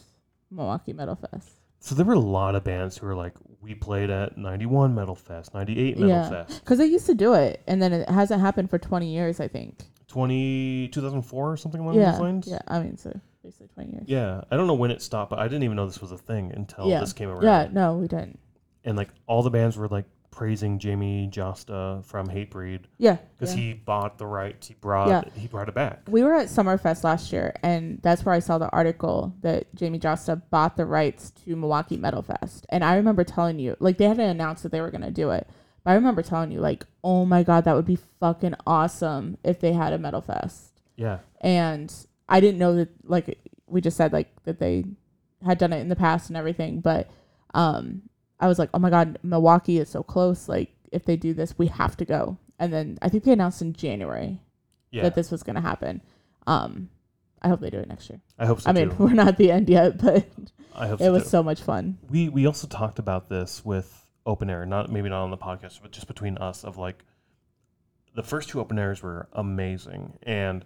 Milwaukee 0.51 0.93
Metal 0.93 1.15
Fest. 1.15 1.49
So 1.79 1.95
there 1.95 2.05
were 2.05 2.13
a 2.13 2.19
lot 2.19 2.53
of 2.55 2.63
bands 2.63 2.97
who 2.97 3.07
were 3.07 3.15
like 3.15 3.33
we 3.61 3.73
played 3.75 4.09
at 4.09 4.37
91 4.37 4.93
Metal 4.93 5.15
Fest, 5.15 5.53
98 5.53 5.97
Metal 5.97 6.09
Yeah. 6.09 6.29
Fest, 6.29 6.59
Because 6.63 6.77
they 6.77 6.85
used 6.85 7.05
to 7.07 7.15
do 7.15 7.33
it, 7.33 7.61
and 7.67 7.81
then 7.81 7.93
it 7.93 8.09
hasn't 8.09 8.41
happened 8.41 8.69
for 8.69 8.77
20 8.77 9.11
years, 9.13 9.39
I 9.39 9.47
think. 9.47 9.83
20 10.07 10.89
2004 10.89 11.51
or 11.51 11.57
something 11.57 11.79
along 11.81 11.95
yeah, 11.95 12.11
those 12.11 12.19
lines. 12.19 12.47
yeah. 12.47 12.59
I 12.67 12.79
mean, 12.81 12.97
so 12.97 13.17
basically 13.43 13.67
20 13.75 13.91
years. 13.91 14.03
Yeah, 14.07 14.41
I 14.51 14.57
don't 14.57 14.67
know 14.67 14.73
when 14.73 14.91
it 14.91 15.01
stopped, 15.01 15.29
but 15.29 15.39
I 15.39 15.43
didn't 15.47 15.63
even 15.63 15.75
know 15.77 15.85
this 15.87 16.01
was 16.01 16.11
a 16.11 16.17
thing 16.17 16.51
until 16.55 16.87
Yeah. 16.87 16.99
this 16.99 17.13
came 17.13 17.29
around. 17.29 17.43
Yeah, 17.43 17.69
no, 17.71 17.95
we 17.95 18.07
didn't. 18.07 18.39
And 18.83 18.97
like 18.97 19.09
all 19.27 19.41
the 19.41 19.49
bands 19.51 19.77
were 19.77 19.87
like 19.87 20.05
praising 20.31 20.79
Jamey 20.79 21.29
Jasta 21.29 22.03
from 22.05 22.27
Hatebreed 22.27 22.85
Yeah, 22.97 23.17
because 23.37 23.53
yeah. 23.55 23.61
he 23.61 23.73
bought 23.73 24.17
the 24.17 24.25
rights. 24.25 24.67
He 24.67 24.73
brought 24.75 25.09
Yeah. 25.09 25.23
he 25.35 25.47
brought 25.47 25.67
it 25.69 25.75
back. 25.75 26.01
we 26.07 26.23
were 26.23 26.33
at 26.33 26.47
Summerfest 26.47 27.03
last 27.03 27.31
year, 27.33 27.53
and 27.61 27.99
that's 28.01 28.25
where 28.25 28.33
I 28.33 28.39
saw 28.39 28.57
the 28.57 28.69
article 28.69 29.35
that 29.41 29.75
Jamey 29.75 29.99
Jasta 29.99 30.41
bought 30.49 30.77
the 30.77 30.85
rights 30.85 31.31
to 31.45 31.55
Milwaukee 31.55 31.97
Metal 31.97 32.21
Fest. 32.21 32.65
And 32.69 32.83
I 32.83 32.95
remember 32.95 33.23
telling 33.23 33.59
you, 33.59 33.75
like, 33.79 33.97
they 33.97 34.05
hadn't 34.05 34.27
announced 34.29 34.63
that 34.63 34.71
they 34.71 34.81
were 34.81 34.89
going 34.91 35.01
to 35.01 35.11
do 35.11 35.31
it. 35.31 35.47
But 35.83 35.91
I 35.91 35.93
remember 35.95 36.21
telling 36.21 36.51
you, 36.51 36.59
like, 36.61 36.85
oh 37.03 37.25
my 37.25 37.43
God, 37.43 37.65
that 37.65 37.75
would 37.75 37.85
be 37.85 37.97
fucking 38.19 38.55
awesome 38.65 39.37
if 39.43 39.59
they 39.59 39.73
had 39.73 39.93
a 39.93 39.97
Metal 39.97 40.21
Fest. 40.21 40.79
Yeah, 40.95 41.19
And 41.41 41.93
I 42.29 42.39
didn't 42.39 42.59
know 42.59 42.75
that, 42.75 42.89
like, 43.03 43.37
we 43.67 43.81
just 43.81 43.97
said, 43.97 44.13
like, 44.13 44.29
that 44.43 44.59
they 44.59 44.85
had 45.43 45.57
done 45.57 45.73
it 45.73 45.79
in 45.79 45.89
the 45.89 45.95
past 45.95 46.29
and 46.29 46.37
everything. 46.37 46.79
But 46.81 47.09
um, 47.55 48.03
I 48.41 48.47
was 48.47 48.59
like, 48.59 48.69
oh 48.73 48.79
my 48.79 48.89
God, 48.89 49.19
Milwaukee 49.23 49.77
is 49.77 49.87
so 49.87 50.03
close. 50.03 50.49
Like, 50.49 50.71
if 50.91 51.05
they 51.05 51.15
do 51.15 51.33
this, 51.33 51.57
we 51.57 51.67
have 51.67 51.95
to 51.97 52.05
go. 52.05 52.37
And 52.59 52.73
then 52.73 52.97
I 53.01 53.09
think 53.09 53.23
they 53.23 53.31
announced 53.31 53.61
in 53.61 53.73
January 53.73 54.41
yeah. 54.91 55.03
that 55.03 55.15
this 55.15 55.31
was 55.31 55.43
going 55.43 55.55
to 55.55 55.61
happen. 55.61 56.01
Um, 56.47 56.89
I 57.41 57.47
hope 57.47 57.59
they 57.59 57.69
do 57.69 57.79
it 57.79 57.87
next 57.87 58.09
year. 58.09 58.19
I 58.37 58.45
hope 58.45 58.61
so 58.61 58.69
I 58.69 58.73
mean, 58.73 58.89
too. 58.89 58.95
we're 58.99 59.13
not 59.13 59.29
at 59.29 59.37
the 59.37 59.51
end 59.51 59.69
yet, 59.69 59.97
but 59.97 60.27
I 60.75 60.87
hope 60.87 61.01
it 61.01 61.05
so 61.05 61.11
was 61.11 61.23
too. 61.23 61.29
so 61.29 61.43
much 61.43 61.61
fun. 61.61 61.97
we 62.09 62.29
we 62.29 62.45
also 62.45 62.67
talked 62.67 62.99
about 62.99 63.29
this 63.29 63.65
with 63.65 64.05
open 64.25 64.49
air, 64.49 64.65
not 64.65 64.91
maybe 64.91 65.09
not 65.09 65.23
on 65.23 65.31
the 65.31 65.37
podcast, 65.37 65.81
but 65.81 65.91
just 65.91 66.07
between 66.07 66.37
us 66.37 66.63
of 66.63 66.77
like 66.77 67.03
the 68.15 68.23
first 68.23 68.49
two 68.49 68.59
open 68.59 68.77
airs 68.77 69.01
were 69.01 69.27
amazing, 69.33 70.17
and 70.23 70.65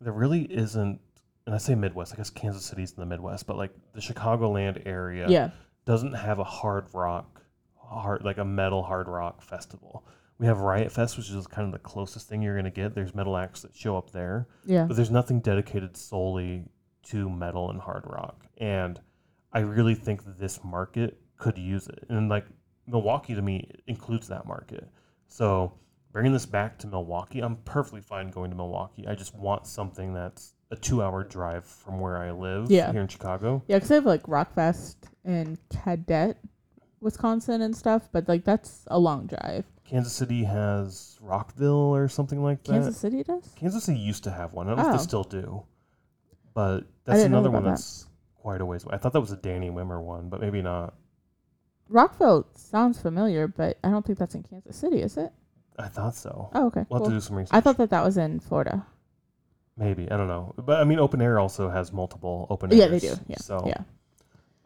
there 0.00 0.12
really 0.12 0.42
isn't. 0.42 1.00
And 1.46 1.54
I 1.54 1.58
say 1.58 1.74
Midwest, 1.74 2.14
I 2.14 2.16
guess 2.16 2.30
Kansas 2.30 2.64
City's 2.64 2.92
in 2.92 3.00
the 3.00 3.06
Midwest, 3.06 3.46
but 3.46 3.58
like 3.58 3.72
the 3.92 4.00
Chicagoland 4.00 4.86
area 4.86 5.28
Yeah. 5.28 5.50
Doesn't 5.84 6.12
have 6.14 6.38
a 6.38 6.44
hard 6.44 6.86
rock, 6.94 7.42
hard 7.76 8.24
like 8.24 8.38
a 8.38 8.44
metal 8.44 8.82
hard 8.82 9.08
rock 9.08 9.42
festival. 9.42 10.04
We 10.38 10.46
have 10.46 10.58
Riot 10.60 10.90
Fest, 10.90 11.16
which 11.16 11.30
is 11.30 11.46
kind 11.46 11.66
of 11.66 11.72
the 11.72 11.78
closest 11.78 12.28
thing 12.28 12.42
you're 12.42 12.56
gonna 12.56 12.70
get. 12.70 12.94
There's 12.94 13.14
metal 13.14 13.36
acts 13.36 13.62
that 13.62 13.74
show 13.76 13.96
up 13.96 14.10
there, 14.10 14.48
Yeah. 14.64 14.84
but 14.86 14.96
there's 14.96 15.10
nothing 15.10 15.40
dedicated 15.40 15.96
solely 15.96 16.64
to 17.04 17.28
metal 17.30 17.70
and 17.70 17.80
hard 17.80 18.04
rock. 18.06 18.46
And 18.58 19.00
I 19.52 19.60
really 19.60 19.94
think 19.94 20.24
that 20.24 20.38
this 20.38 20.64
market 20.64 21.20
could 21.36 21.58
use 21.58 21.86
it. 21.86 22.04
And 22.08 22.28
like 22.28 22.46
Milwaukee 22.86 23.34
to 23.34 23.42
me 23.42 23.70
includes 23.86 24.26
that 24.28 24.46
market. 24.46 24.88
So 25.28 25.74
bringing 26.12 26.32
this 26.32 26.46
back 26.46 26.78
to 26.78 26.86
Milwaukee, 26.86 27.40
I'm 27.40 27.56
perfectly 27.58 28.00
fine 28.00 28.30
going 28.30 28.50
to 28.50 28.56
Milwaukee. 28.56 29.06
I 29.06 29.14
just 29.14 29.34
want 29.36 29.66
something 29.66 30.14
that's 30.14 30.53
a 30.74 30.80
two 30.80 31.02
hour 31.02 31.24
drive 31.24 31.64
from 31.64 32.00
where 32.00 32.16
I 32.18 32.30
live 32.32 32.70
Yeah. 32.70 32.92
here 32.92 33.00
in 33.00 33.08
Chicago. 33.08 33.62
Yeah, 33.68 33.76
because 33.76 33.90
I 33.90 33.94
have 33.94 34.06
like 34.06 34.22
Rockfest 34.24 34.96
in 35.24 35.56
Cadott, 35.70 36.36
Wisconsin 37.00 37.62
and 37.62 37.76
stuff, 37.76 38.08
but 38.12 38.28
like 38.28 38.44
that's 38.44 38.84
a 38.88 38.98
long 38.98 39.26
drive. 39.26 39.64
Kansas 39.84 40.12
City 40.12 40.44
has 40.44 41.18
Rockville 41.20 41.94
or 41.94 42.08
something 42.08 42.42
like 42.42 42.62
that. 42.64 42.72
Kansas 42.72 42.96
City 42.96 43.22
does? 43.22 43.52
Kansas 43.56 43.84
City 43.84 43.98
used 43.98 44.24
to 44.24 44.30
have 44.30 44.52
one. 44.54 44.66
I 44.66 44.70
don't 44.70 44.78
know 44.78 44.88
if 44.88 44.94
Oh. 44.94 44.96
they 44.98 45.02
still 45.02 45.24
do. 45.24 45.62
But 46.54 46.84
that's 47.04 47.18
didn't 47.18 47.32
know 47.32 47.38
another 47.38 47.48
about 47.50 47.62
one 47.62 47.64
that. 47.64 47.70
that's 47.78 48.06
quite 48.40 48.60
a 48.60 48.66
ways 48.66 48.84
away. 48.84 48.94
I 48.94 48.98
thought 48.98 49.12
that 49.12 49.20
was 49.20 49.32
a 49.32 49.36
Danny 49.36 49.70
Wimmer 49.70 50.00
one, 50.02 50.28
but 50.28 50.40
maybe 50.40 50.62
not. 50.62 50.94
Rockville 51.88 52.46
sounds 52.54 53.00
familiar, 53.00 53.46
but 53.48 53.78
I 53.84 53.90
don't 53.90 54.04
think 54.06 54.18
that's 54.18 54.34
in 54.34 54.42
Kansas 54.42 54.76
City, 54.76 55.02
is 55.02 55.16
it? 55.16 55.32
I 55.78 55.88
thought 55.88 56.14
so. 56.14 56.50
Oh, 56.54 56.66
okay. 56.68 56.86
We'll 56.88 57.00
have 57.00 57.02
cool. 57.04 57.10
to 57.10 57.16
do 57.16 57.20
some 57.20 57.36
research. 57.36 57.52
I 57.52 57.60
thought 57.60 57.76
that 57.78 57.90
that 57.90 58.04
was 58.04 58.16
in 58.16 58.40
Florida. 58.40 58.86
Maybe 59.76 60.10
I 60.10 60.16
don't 60.16 60.28
know, 60.28 60.54
but 60.56 60.80
I 60.80 60.84
mean, 60.84 60.98
open 60.98 61.20
air 61.20 61.38
also 61.38 61.68
has 61.68 61.92
multiple 61.92 62.46
open 62.50 62.70
airs. 62.72 62.80
Yeah, 62.80 62.86
they 62.88 62.98
do. 63.00 63.14
Yeah. 63.28 63.36
So 63.38 63.64
Yeah. 63.66 63.82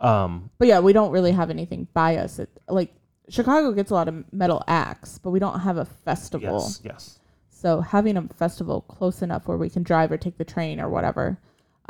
um, 0.00 0.50
But 0.58 0.68
yeah, 0.68 0.80
we 0.80 0.92
don't 0.92 1.10
really 1.10 1.32
have 1.32 1.50
anything 1.50 1.88
by 1.94 2.16
us. 2.16 2.38
It, 2.38 2.48
like 2.68 2.94
Chicago 3.28 3.72
gets 3.72 3.90
a 3.90 3.94
lot 3.94 4.08
of 4.08 4.24
metal 4.32 4.62
acts, 4.68 5.18
but 5.18 5.30
we 5.30 5.38
don't 5.38 5.60
have 5.60 5.76
a 5.76 5.84
festival. 5.84 6.60
yes, 6.62 6.80
yes, 6.84 7.18
So 7.50 7.80
having 7.80 8.16
a 8.16 8.22
festival 8.28 8.80
close 8.82 9.20
enough 9.22 9.46
where 9.48 9.58
we 9.58 9.68
can 9.68 9.82
drive 9.82 10.10
or 10.12 10.16
take 10.16 10.38
the 10.38 10.44
train 10.44 10.80
or 10.80 10.88
whatever. 10.88 11.38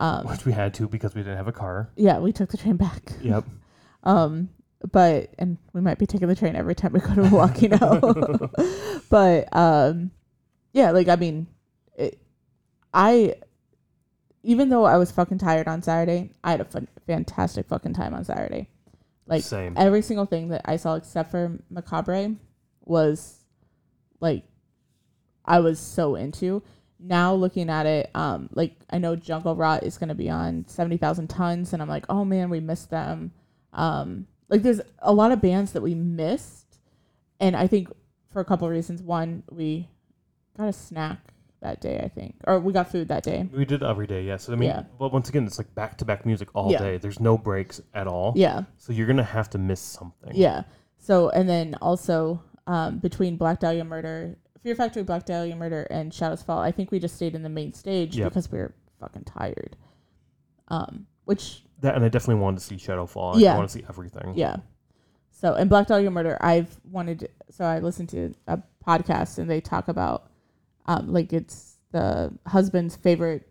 Um, 0.01 0.27
which 0.27 0.45
we 0.47 0.53
had 0.53 0.74
to 0.74 0.89
because 0.89 1.15
we 1.15 1.23
didn't 1.23 1.36
have 1.39 1.49
a 1.49 1.53
car. 1.53 1.90
yeah, 1.97 2.19
we 2.19 2.32
took 2.32 2.51
the 2.51 2.57
train 2.57 2.77
back. 2.77 3.12
Yep. 3.23 3.45
Um, 4.05 4.49
but 4.93 5.35
and 5.40 5.59
we 5.73 5.81
might 5.81 5.99
be 5.99 6.07
taking 6.07 6.28
the 6.28 6.36
train 6.36 6.55
every 6.55 6.77
time 6.77 6.93
we 6.93 7.01
go 7.01 7.12
to 7.16 7.23
Milwaukee 7.23 7.66
now. 7.66 7.99
but 9.11 9.49
um, 9.55 10.12
yeah, 10.73 10.93
like 10.93 11.09
I 11.09 11.16
mean, 11.16 11.49
I 12.93 13.36
even 14.43 14.69
though 14.69 14.85
I 14.85 14.97
was 14.97 15.10
fucking 15.10 15.39
tired 15.39 15.69
on 15.69 15.82
Saturday, 15.82 16.31
I 16.43 16.52
had 16.52 16.60
a 16.60 16.65
fun, 16.65 16.89
fantastic 17.06 17.69
fucking 17.69 17.94
time 17.94 18.15
on 18.15 18.24
Saturday. 18.24 18.69
Like 19.27 19.43
Same. 19.43 19.74
every 19.77 20.01
single 20.01 20.27
thing 20.27 20.48
that 20.48 20.62
I 20.65 20.77
saw 20.77 20.94
except 20.94 21.31
for 21.31 21.59
Macabre 21.69 22.35
was 22.85 23.44
like 24.20 24.44
I 25.44 25.60
was 25.60 25.78
so 25.78 26.15
into. 26.15 26.62
Now 27.01 27.35
looking 27.35 27.70
at 27.70 27.86
it, 27.86 28.10
um, 28.15 28.48
like 28.52 28.74
I 28.90 28.98
know 28.98 29.16
Jungle 29.16 29.55
Rot 29.55 29.82
is 29.85 29.98
gonna 29.98 30.15
be 30.15 30.31
on 30.31 30.65
seventy 30.66 30.97
thousand 30.97 31.28
tons, 31.28 31.73
and 31.73 31.82
I'm 31.82 31.89
like, 31.89 32.06
oh 32.09 32.24
man, 32.24 32.51
we 32.51 32.60
missed 32.60 32.90
them. 32.90 33.32
Um, 33.73 34.27
like 34.48 34.62
there's 34.62 34.81
a 35.01 35.12
lot 35.12 35.31
of 35.31 35.40
bands 35.40 35.73
that 35.73 35.82
we 35.82 35.94
missed, 35.94 36.78
and 37.39 37.55
I 37.55 37.66
think 37.66 37.89
for 38.32 38.40
a 38.40 38.44
couple 38.44 38.66
of 38.66 38.73
reasons. 38.73 39.02
One, 39.02 39.43
we 39.51 39.89
got 40.56 40.69
a 40.69 40.73
snack 40.73 41.35
that 41.61 41.81
day, 41.81 41.99
I 42.03 42.09
think, 42.09 42.37
or 42.47 42.61
we 42.61 42.73
got 42.73 42.91
food 42.91 43.09
that 43.09 43.23
day. 43.25 43.49
we 43.53 43.65
did 43.65 43.83
every 43.83 44.07
day, 44.07 44.23
yes. 44.23 44.49
I 44.49 44.55
mean, 44.55 44.69
Yeah. 44.69 44.85
but 44.99 45.13
once 45.13 45.29
again, 45.29 45.45
it's 45.47 45.59
like 45.59 45.75
back 45.75 45.99
to 45.99 46.05
back 46.05 46.25
music 46.25 46.49
all 46.55 46.71
Yeah. 46.71 46.79
day. 46.79 46.99
There's 46.99 47.19
no 47.21 47.37
breaks 47.37 47.81
at 47.95 48.07
all. 48.07 48.33
Yeah, 48.37 48.63
So 48.77 48.93
you're 48.93 49.07
gonna 49.07 49.23
have 49.25 49.51
to 49.51 49.59
miss 49.59 49.81
something. 49.81 50.33
Yeah. 50.35 50.63
So 50.99 51.31
and 51.31 51.49
then 51.49 51.75
also 51.83 52.43
um, 52.67 52.99
between 52.99 53.37
Black 53.37 53.61
Dahlia 53.61 53.83
Murder, 53.85 54.37
Fear 54.63 54.75
Factory, 54.75 55.03
Black 55.03 55.25
Dahlia 55.25 55.57
Murder, 55.57 55.83
and 55.91 56.13
Shadows 56.13 56.43
Fall, 56.43 56.59
I 56.61 56.71
think 56.71 56.91
we 56.91 56.99
just 56.99 57.15
stayed 57.17 57.35
in 57.35 57.43
the 57.43 57.49
main 57.49 57.73
stage 57.73 58.17
Yep. 58.17 58.29
because 58.31 58.53
we 58.53 58.59
were 58.59 58.75
fucking 59.01 59.25
tired. 59.25 59.77
Um, 60.69 61.07
which 61.25 61.65
That 61.81 61.95
and 61.95 62.05
I 62.05 62.09
definitely 62.09 62.43
wanted 62.43 62.59
to 62.61 62.65
see 62.67 62.77
Shadowfall. 62.77 63.37
I 63.37 63.39
Yeah. 63.39 63.57
want 63.57 63.69
to 63.71 63.73
see 63.79 63.85
everything. 63.89 64.35
yeah. 64.37 64.57
So 65.31 65.55
and 65.55 65.71
Black 65.71 65.87
Dahlia 65.87 66.11
Murder, 66.11 66.37
I've 66.41 66.79
wanted. 66.91 67.31
So 67.51 67.65
I 67.65 67.79
listened 67.79 68.09
to 68.11 68.35
a 68.47 68.61
podcast 68.87 69.39
and 69.39 69.49
they 69.49 69.61
talk 69.61 69.89
about 69.89 70.28
um, 70.89 71.12
like 71.12 71.32
it's 71.32 71.77
the 71.93 72.32
husband's 72.47 72.97
favorite 72.97 73.47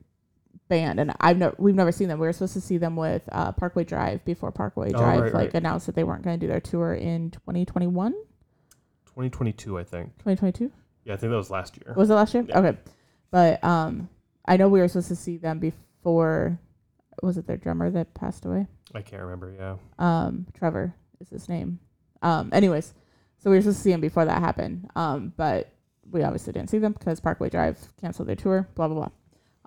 band, 0.67 0.99
and 0.99 1.13
I've 1.21 1.37
never 1.37 1.55
we've 1.57 1.75
never 1.75 1.91
seen 1.93 2.09
them. 2.09 2.19
We 2.19 2.27
were 2.27 2.33
supposed 2.33 2.53
to 2.53 2.61
see 2.61 2.77
them 2.77 2.95
with 2.97 3.21
uh, 3.31 3.53
Parkway 3.53 3.85
Drive 3.85 4.25
before 4.25 4.51
Parkway 4.51 4.89
Oh, 4.93 4.97
Drive 4.97 5.21
right, 5.21 5.33
like 5.33 5.43
right. 5.45 5.55
announced 5.55 5.85
that 5.85 5.95
they 5.95 6.03
weren't 6.03 6.23
going 6.23 6.37
to 6.39 6.45
do 6.45 6.51
their 6.51 6.59
tour 6.59 6.93
in 6.93 7.31
2021, 7.31 8.11
2022, 9.05 9.77
I 9.79 9.83
think. 9.83 10.07
2022. 10.17 10.71
Yeah, 11.05 11.13
I 11.13 11.17
think 11.17 11.31
that 11.31 11.37
was 11.37 11.49
last 11.49 11.77
year. 11.77 11.93
Was 11.95 12.09
it 12.09 12.13
last 12.15 12.33
year? 12.33 12.45
Yeah. 12.47 12.59
Okay. 12.59 12.77
But 13.31 13.63
um 13.63 14.09
I 14.45 14.57
know 14.57 14.67
we 14.69 14.79
were 14.79 14.87
supposed 14.87 15.07
to 15.09 15.15
see 15.15 15.37
them 15.37 15.59
before 15.59 16.59
was 17.23 17.37
it 17.37 17.47
their 17.47 17.57
drummer 17.57 17.89
that 17.91 18.13
passed 18.13 18.45
away? 18.45 18.67
I 18.93 19.01
can't 19.01 19.21
remember. 19.23 19.53
Yeah. 19.57 19.75
Um 19.99 20.47
Trevor 20.53 20.93
is 21.19 21.29
his 21.29 21.47
name. 21.49 21.79
Um 22.21 22.49
anyways, 22.53 22.93
so 23.37 23.49
we 23.49 23.55
were 23.57 23.61
supposed 23.61 23.77
to 23.77 23.83
see 23.83 23.91
him 23.91 24.01
before 24.01 24.25
that 24.25 24.39
happened. 24.41 24.89
Um 24.95 25.33
but 25.37 25.71
we 26.11 26.23
obviously 26.23 26.53
didn't 26.53 26.69
see 26.69 26.77
them 26.79 26.93
because 26.93 27.19
Parkway 27.19 27.49
Drive 27.49 27.77
canceled 28.01 28.27
their 28.27 28.35
tour, 28.35 28.67
blah 28.75 28.87
blah 28.87 28.95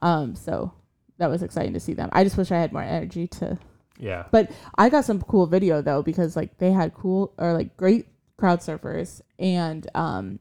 blah. 0.01 0.09
Um 0.09 0.35
so 0.35 0.73
that 1.19 1.29
was 1.31 1.43
exciting 1.43 1.75
to 1.75 1.81
see 1.81 1.95
them. 1.95 2.09
I 2.13 2.25
just 2.25 2.37
wish 2.37 2.51
I 2.51 2.59
had 2.59 2.73
more 2.73 2.83
energy 2.83 3.27
to 3.29 3.59
Yeah. 3.99 4.25
but 4.31 4.51
I 4.77 4.89
got 4.89 5.05
some 5.05 5.21
cool 5.21 5.47
video 5.47 5.83
though 5.83 6.03
because 6.03 6.37
like 6.37 6.59
they 6.59 6.73
had 6.73 6.95
cool 6.95 7.35
or 7.39 7.53
like 7.53 7.77
great 7.77 8.07
crowd 8.37 8.61
surfers 8.61 9.21
and 9.39 9.87
um 9.95 10.39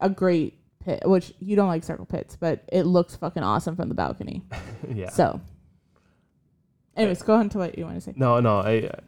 a 0.00 0.10
great 0.10 0.58
pit, 0.80 1.02
which 1.06 1.32
you 1.40 1.56
don't 1.56 1.68
like 1.68 1.82
circle 1.84 2.04
pits, 2.04 2.36
but 2.36 2.62
it 2.70 2.82
looks 2.82 3.16
fucking 3.16 3.42
awesome 3.42 3.74
from 3.74 3.88
the 3.88 3.94
balcony. 3.94 4.42
yeah. 4.94 5.08
So, 5.08 5.40
anyways, 6.96 7.22
go 7.22 7.36
on 7.36 7.48
to 7.50 7.58
what 7.58 7.78
you 7.78 7.84
want 7.84 7.96
to 7.96 8.00
say. 8.02 8.12
No, 8.16 8.40
no, 8.40 8.58
I. 8.58 8.78
Uh, 8.92 9.00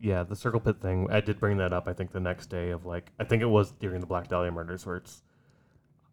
yeah, 0.00 0.22
the 0.22 0.36
circle 0.36 0.60
pit 0.60 0.76
thing. 0.80 1.08
I 1.10 1.20
did 1.20 1.38
bring 1.40 1.58
that 1.58 1.72
up. 1.72 1.88
I 1.88 1.92
think 1.92 2.12
the 2.12 2.20
next 2.20 2.46
day 2.50 2.70
of 2.70 2.86
like, 2.86 3.10
I 3.18 3.24
think 3.24 3.42
it 3.42 3.46
was 3.46 3.72
during 3.72 4.00
the 4.00 4.06
Black 4.06 4.28
Dahlia 4.28 4.50
murders 4.52 4.86
where 4.86 4.96
it's 4.96 5.22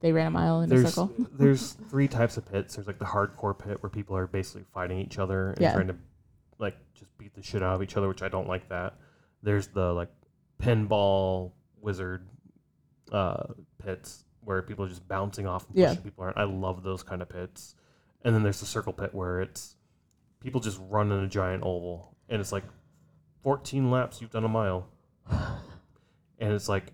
They 0.06 0.12
ran 0.12 0.28
a 0.28 0.30
mile 0.30 0.62
in 0.62 0.72
a 0.72 0.76
there's 0.76 0.94
circle. 0.94 1.12
there's 1.32 1.72
three 1.90 2.08
types 2.08 2.38
of 2.38 2.46
pits. 2.46 2.76
There's 2.76 2.86
like 2.86 3.00
the 3.00 3.06
hardcore 3.06 3.58
pit 3.58 3.82
where 3.82 3.90
people 3.90 4.16
are 4.16 4.28
basically 4.28 4.62
fighting 4.72 5.00
each 5.00 5.18
other 5.18 5.50
and 5.50 5.60
Yeah. 5.62 5.74
trying 5.74 5.88
to 5.88 5.96
like 6.60 6.76
just 6.94 7.18
beat 7.18 7.34
the 7.34 7.42
shit 7.42 7.64
out 7.64 7.74
of 7.74 7.82
each 7.82 7.98
other, 7.98 8.08
which 8.08 8.22
I 8.22 8.30
don't 8.30 8.48
like 8.48 8.70
that. 8.70 9.00
There's 9.42 9.66
the 9.66 9.94
like 9.94 10.10
pinball 10.62 11.54
wizard 11.82 12.28
uh, 13.12 13.46
pits 13.84 14.26
where 14.42 14.62
people 14.62 14.86
are 14.86 14.90
just 14.90 15.08
bouncing 15.08 15.48
off 15.48 15.68
and 15.70 15.76
Yeah. 15.76 15.88
pushing 15.90 16.04
people 16.04 16.24
around. 16.26 16.36
I 16.38 16.44
love 16.44 16.84
those 16.84 17.02
kind 17.02 17.24
of 17.24 17.30
pits. 17.30 17.74
And 18.22 18.36
then 18.36 18.44
there's 18.44 18.60
the 18.60 18.68
circle 18.68 18.94
pit 18.94 19.10
where 19.12 19.42
it's 19.42 19.76
people 20.40 20.62
just 20.62 20.80
run 20.88 21.12
in 21.12 21.24
a 21.24 21.28
giant 21.28 21.64
oval 21.64 22.16
and 22.30 22.40
it's 22.40 22.52
like 22.52 22.66
14 23.42 23.90
laps 23.90 24.22
you've 24.22 24.30
done 24.30 24.46
a 24.46 24.50
mile. 24.50 24.88
and 25.32 26.54
it's 26.54 26.70
like 26.70 26.94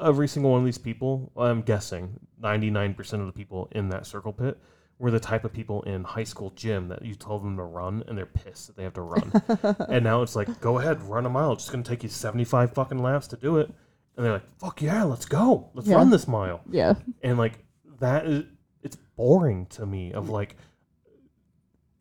every 0.00 0.28
single 0.28 0.52
one 0.52 0.60
of 0.60 0.64
these 0.66 0.78
people. 0.78 1.32
I'm 1.36 1.62
guessing 1.62 2.20
ninety 2.40 2.70
nine 2.70 2.94
percent 2.94 3.20
of 3.20 3.26
the 3.26 3.32
people 3.32 3.68
in 3.72 3.88
that 3.90 4.06
circle 4.06 4.32
pit 4.32 4.58
were 4.98 5.10
the 5.10 5.20
type 5.20 5.44
of 5.44 5.52
people 5.52 5.82
in 5.82 6.02
high 6.02 6.24
school 6.24 6.50
gym 6.50 6.88
that 6.88 7.04
you 7.04 7.14
told 7.14 7.44
them 7.44 7.56
to 7.56 7.62
run, 7.62 8.02
and 8.08 8.18
they're 8.18 8.26
pissed 8.26 8.66
that 8.66 8.76
they 8.76 8.82
have 8.82 8.94
to 8.94 9.02
run. 9.02 9.32
and 9.88 10.02
now 10.02 10.22
it's 10.22 10.34
like, 10.34 10.60
go 10.60 10.78
ahead, 10.78 11.00
run 11.02 11.24
a 11.24 11.28
mile. 11.28 11.52
It's 11.52 11.64
just 11.64 11.72
gonna 11.72 11.84
take 11.84 12.02
you 12.02 12.08
seventy 12.08 12.44
five 12.44 12.72
fucking 12.74 12.98
laps 12.98 13.28
to 13.28 13.36
do 13.36 13.58
it. 13.58 13.70
And 14.16 14.26
they're 14.26 14.32
like, 14.32 14.58
fuck 14.58 14.82
yeah, 14.82 15.04
let's 15.04 15.26
go, 15.26 15.70
let's 15.74 15.86
Yeah. 15.86 15.96
run 15.96 16.10
this 16.10 16.26
mile 16.26 16.60
yeah. 16.68 16.94
and 17.22 17.38
like 17.38 17.64
that 18.00 18.26
is 18.26 18.44
it's 18.82 18.96
boring 19.16 19.66
to 19.66 19.86
me 19.86 20.12
of 20.12 20.26
mm. 20.26 20.30
like 20.30 20.56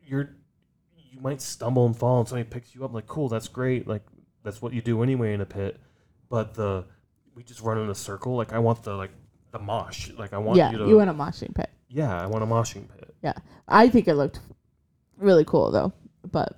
you're 0.06 0.36
you 1.12 1.20
might 1.22 1.42
stumble 1.42 1.86
and 1.86 1.96
fall 1.96 2.20
and 2.20 2.28
somebody 2.28 2.50
picks 2.50 2.74
you 2.74 2.84
up 2.86 2.94
like 2.94 3.08
cool 3.08 3.30
that's 3.30 3.48
great 3.48 3.88
like 3.88 4.04
that's 4.44 4.62
what 4.62 4.74
you 4.74 4.82
do 4.82 5.04
anyway 5.04 5.34
in 5.34 5.42
a 5.42 5.46
pit 5.46 5.80
but 6.30 6.54
the 6.54 6.86
we 7.38 7.44
just 7.44 7.62
run 7.62 7.78
in 7.78 7.88
a 7.90 7.96
circle 7.96 8.36
like 8.36 8.52
i 8.52 8.58
want 8.58 8.82
the 8.82 8.94
like 8.96 9.12
the 9.52 9.60
mosh 9.60 10.10
like 10.18 10.34
i 10.34 10.38
want 10.40 10.58
Yeah. 10.58 10.72
you 10.72 10.80
to 10.80 10.88
You 10.90 10.98
want 10.98 11.10
a 11.12 11.14
moshing 11.14 11.54
pit. 11.54 11.70
yeah 11.88 12.20
i 12.20 12.26
want 12.26 12.44
a 12.44 12.48
moshing 12.48 12.90
pit 12.90 13.14
Yeah, 13.22 13.34
I 13.68 13.90
think 13.90 14.08
it 14.08 14.16
looked 14.16 14.40
really 15.18 15.46
cool 15.46 15.70
though. 15.72 15.94
But 16.32 16.58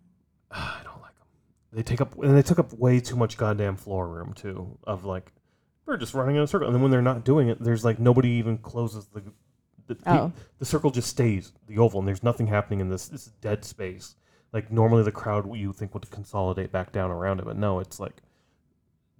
i 0.50 0.80
don't 0.84 1.00
like 1.00 1.16
them 1.18 1.26
they 1.72 1.82
take 1.82 2.00
up 2.02 2.16
and 2.22 2.36
they 2.36 2.42
took 2.42 2.58
up 2.58 2.72
way 2.74 3.00
too 3.00 3.16
much 3.16 3.38
goddamn 3.38 3.76
floor 3.76 4.06
room 4.06 4.34
too 4.34 4.78
of 4.84 5.04
like 5.06 5.32
we're 5.86 5.96
just 5.96 6.12
running 6.12 6.36
in 6.36 6.42
a 6.42 6.46
circle 6.46 6.66
and 6.68 6.74
then 6.74 6.82
when 6.82 6.90
they're 6.90 7.00
not 7.00 7.24
doing 7.24 7.48
it 7.48 7.58
there's 7.64 7.84
like 7.86 7.98
nobody 7.98 8.28
even 8.28 8.58
closes 8.58 9.06
the 9.06 9.22
the, 9.86 9.96
oh, 10.04 10.30
the 10.58 10.66
circle 10.66 10.90
just 10.90 11.08
stays 11.08 11.52
the 11.66 11.78
oval 11.78 12.00
and 12.00 12.06
there's 12.06 12.22
nothing 12.22 12.46
happening 12.46 12.80
in 12.80 12.90
this 12.90 13.08
this 13.08 13.26
is 13.26 13.32
dead 13.40 13.64
space 13.64 14.14
like 14.52 14.70
normally 14.70 15.02
the 15.02 15.10
crowd 15.10 15.50
you 15.56 15.72
think 15.72 15.94
would 15.94 16.10
consolidate 16.10 16.70
back 16.70 16.92
down 16.92 17.10
around 17.10 17.38
it 17.40 17.46
but 17.46 17.56
no 17.56 17.78
it's 17.80 17.98
like 17.98 18.20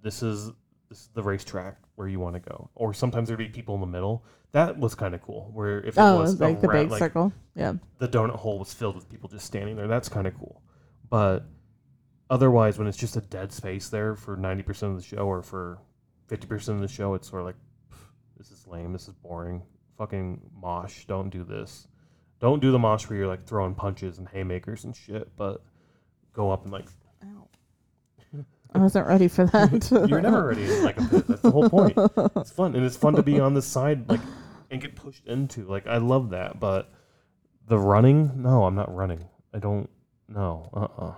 this 0.03 0.21
is 0.21 0.51
this 0.89 1.01
is 1.01 1.09
the 1.13 1.23
racetrack 1.23 1.77
where 1.95 2.07
you 2.07 2.19
want 2.19 2.33
to 2.35 2.39
go 2.39 2.69
or 2.75 2.93
sometimes 2.93 3.27
there'd 3.27 3.37
be 3.37 3.47
people 3.47 3.75
in 3.75 3.81
the 3.81 3.87
middle. 3.87 4.25
That 4.51 4.77
was 4.77 4.95
kind 4.95 5.13
of 5.13 5.21
cool 5.21 5.51
where 5.53 5.79
if 5.81 5.97
it 5.97 6.01
oh, 6.01 6.19
was 6.19 6.39
like 6.39 6.59
the 6.61 6.67
around- 6.67 6.83
big 6.85 6.91
like 6.91 6.99
circle. 6.99 7.31
Yeah. 7.55 7.73
the 7.99 8.07
donut 8.07 8.35
hole 8.35 8.57
was 8.57 8.73
filled 8.73 8.95
with 8.95 9.09
people 9.09 9.29
just 9.29 9.45
standing 9.45 9.75
there. 9.75 9.87
That's 9.87 10.09
kind 10.09 10.25
of 10.25 10.37
cool. 10.37 10.61
But 11.09 11.45
otherwise 12.29 12.77
when 12.77 12.87
it's 12.87 12.97
just 12.97 13.15
a 13.15 13.21
dead 13.21 13.51
space 13.51 13.89
there 13.89 14.15
for 14.15 14.35
90% 14.37 14.83
of 14.83 14.95
the 14.95 15.03
show 15.03 15.27
or 15.27 15.41
for 15.43 15.79
50% 16.27 16.69
of 16.69 16.81
the 16.81 16.87
show 16.87 17.13
it's 17.13 17.29
sort 17.29 17.41
of 17.41 17.45
like 17.47 17.55
this 18.37 18.51
is 18.51 18.65
lame 18.67 18.93
this 18.93 19.07
is 19.07 19.13
boring 19.15 19.61
fucking 19.97 20.41
mosh 20.59 21.05
don't 21.05 21.29
do 21.29 21.43
this. 21.43 21.87
Don't 22.39 22.61
do 22.61 22.71
the 22.71 22.79
mosh 22.79 23.07
where 23.09 23.19
you're 23.19 23.27
like 23.27 23.45
throwing 23.45 23.75
punches 23.75 24.17
and 24.17 24.27
haymakers 24.29 24.85
and 24.85 24.95
shit 24.95 25.29
but 25.35 25.63
go 26.33 26.49
up 26.49 26.63
and 26.63 26.71
like 26.71 26.87
I 28.73 28.79
wasn't 28.79 29.07
ready 29.07 29.27
for 29.27 29.45
that. 29.45 30.07
you're 30.09 30.21
never 30.21 30.47
ready 30.47 30.63
in 30.63 30.83
like 30.83 30.99
a 30.99 31.05
pit 31.05 31.27
that's 31.27 31.41
the 31.41 31.51
whole 31.51 31.69
point. 31.69 31.93
It's 32.35 32.51
fun 32.51 32.75
and 32.75 32.85
it's 32.85 32.95
fun 32.97 33.15
to 33.15 33.23
be 33.23 33.39
on 33.39 33.53
the 33.55 33.61
side 33.61 34.07
like 34.09 34.21
and 34.71 34.79
get 34.79 34.95
pushed 34.95 35.25
into 35.25 35.65
like 35.65 35.87
i 35.87 35.97
love 35.97 36.29
that 36.29 36.59
but 36.59 36.91
the 37.67 37.77
running? 37.79 38.41
No 38.43 38.63
i'm 38.65 38.75
not 38.75 38.93
running. 38.95 39.25
I 39.53 39.59
don't 39.59 39.89
no 40.27 40.69
uh-uh. 40.73 41.13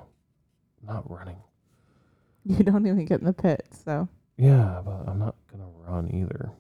Not 0.88 1.10
running. 1.11 1.38
You 2.45 2.64
don't 2.64 2.88
even 2.88 3.06
get 3.06 3.19
in 3.19 3.26
the 3.26 3.34
pit, 3.34 3.68
so. 3.86 4.07
yeah 4.38 4.82
but 4.86 5.07
i'm 5.07 5.19
not 5.19 5.36
gonna 5.52 5.68
run 5.88 6.10
either. 6.15 6.52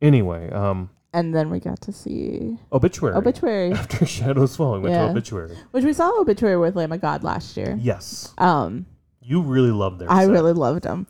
Anyway 0.00 0.50
um. 0.50 0.90
And 1.14 1.34
then 1.34 1.50
we 1.50 1.60
got 1.60 1.80
to 1.82 1.92
see 1.92 2.56
obituary. 2.72 3.14
Obituary, 3.16 3.72
after 3.72 4.06
shadows 4.18 4.56
fall 4.56 4.72
we 4.74 4.78
went 4.80 4.94
Yeah. 4.94 5.04
to 5.06 5.10
obituary. 5.10 5.56
Which 5.72 5.84
we 5.84 5.92
saw 5.92 6.18
Obituary 6.20 6.56
with 6.56 6.74
Lamb 6.76 6.92
of 6.92 7.00
God 7.02 7.22
last 7.22 7.56
year. 7.56 7.76
yes. 7.80 8.32
Um, 8.38 8.86
you 9.22 9.40
really 9.42 9.70
loved 9.70 9.98
their 10.00 10.10
I 10.10 10.24
set. 10.24 10.30
really 10.32 10.52
loved 10.52 10.82
them 10.82 11.06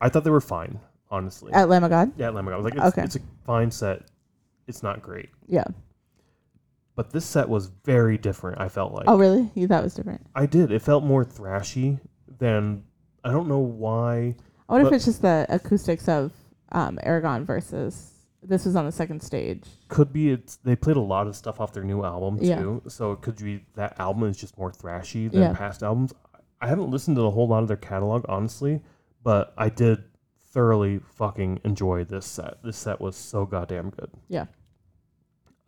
i 0.00 0.08
thought 0.08 0.24
they 0.24 0.30
were 0.30 0.40
fine 0.40 0.80
honestly 1.10 1.52
at 1.52 1.68
Lamb 1.68 1.84
of 1.84 1.90
God. 1.90 2.12
yeah 2.16 2.30
Lamb 2.30 2.48
of 2.48 2.52
God. 2.52 2.54
I 2.54 2.56
was 2.56 2.64
like 2.64 2.74
it's, 2.74 2.84
Okay. 2.86 3.02
it's 3.04 3.16
a 3.16 3.20
fine 3.46 3.70
set 3.70 4.02
it's 4.66 4.82
not 4.82 5.02
great 5.02 5.28
Yeah. 5.48 5.64
but 6.96 7.10
this 7.10 7.24
set 7.24 7.48
was 7.48 7.66
very 7.84 8.18
different 8.18 8.60
i 8.60 8.68
felt 8.68 8.92
like 8.92 9.04
oh, 9.06 9.18
really? 9.18 9.50
You 9.54 9.66
thought 9.66 9.80
it 9.80 9.84
was 9.84 9.94
different? 9.94 10.26
I 10.34 10.46
did. 10.46 10.70
It 10.72 10.80
felt 10.82 11.04
more 11.04 11.24
thrashy 11.24 12.00
than 12.38 12.84
I 13.24 13.30
don't 13.30 13.48
know 13.48 13.58
why. 13.60 14.34
I 14.68 14.72
wonder 14.72 14.84
But- 14.84 14.92
if 14.94 14.96
it's 14.96 15.04
just 15.04 15.22
the 15.22 15.46
acoustics 15.48 16.08
of 16.08 16.32
um, 16.72 16.98
Aragon 17.02 17.44
versus 17.44 18.08
this 18.42 18.64
was 18.64 18.74
on 18.74 18.84
the 18.86 18.90
second 18.92 19.22
stage. 19.22 19.64
Could 19.88 20.12
be 20.12 20.30
it's 20.30 20.56
they 20.56 20.74
played 20.74 20.96
a 20.96 21.00
lot 21.00 21.26
of 21.28 21.36
stuff 21.36 21.60
off 21.60 21.72
their 21.72 21.84
new 21.84 22.02
album 22.04 22.38
Yeah. 22.40 22.58
too. 22.60 22.82
So 22.88 23.12
it 23.12 23.20
could 23.20 23.36
be 23.36 23.64
that 23.74 23.98
album 24.00 24.24
is 24.24 24.36
just 24.36 24.58
more 24.58 24.72
thrashy 24.72 25.30
than 25.30 25.42
Yeah. 25.42 25.52
past 25.54 25.82
albums. 25.82 26.12
I 26.62 26.68
haven't 26.68 26.90
listened 26.90 27.16
to 27.16 27.22
a 27.24 27.30
whole 27.30 27.48
lot 27.48 27.62
of 27.62 27.68
their 27.68 27.76
catalog 27.76 28.24
honestly, 28.28 28.80
but 29.22 29.52
I 29.58 29.68
did 29.68 30.04
thoroughly 30.52 31.00
fucking 31.16 31.60
enjoy 31.64 32.04
this 32.04 32.24
set. 32.24 32.62
This 32.62 32.76
set 32.76 33.00
was 33.00 33.16
so 33.16 33.44
goddamn 33.44 33.90
good. 33.90 34.10
Yeah. 34.28 34.46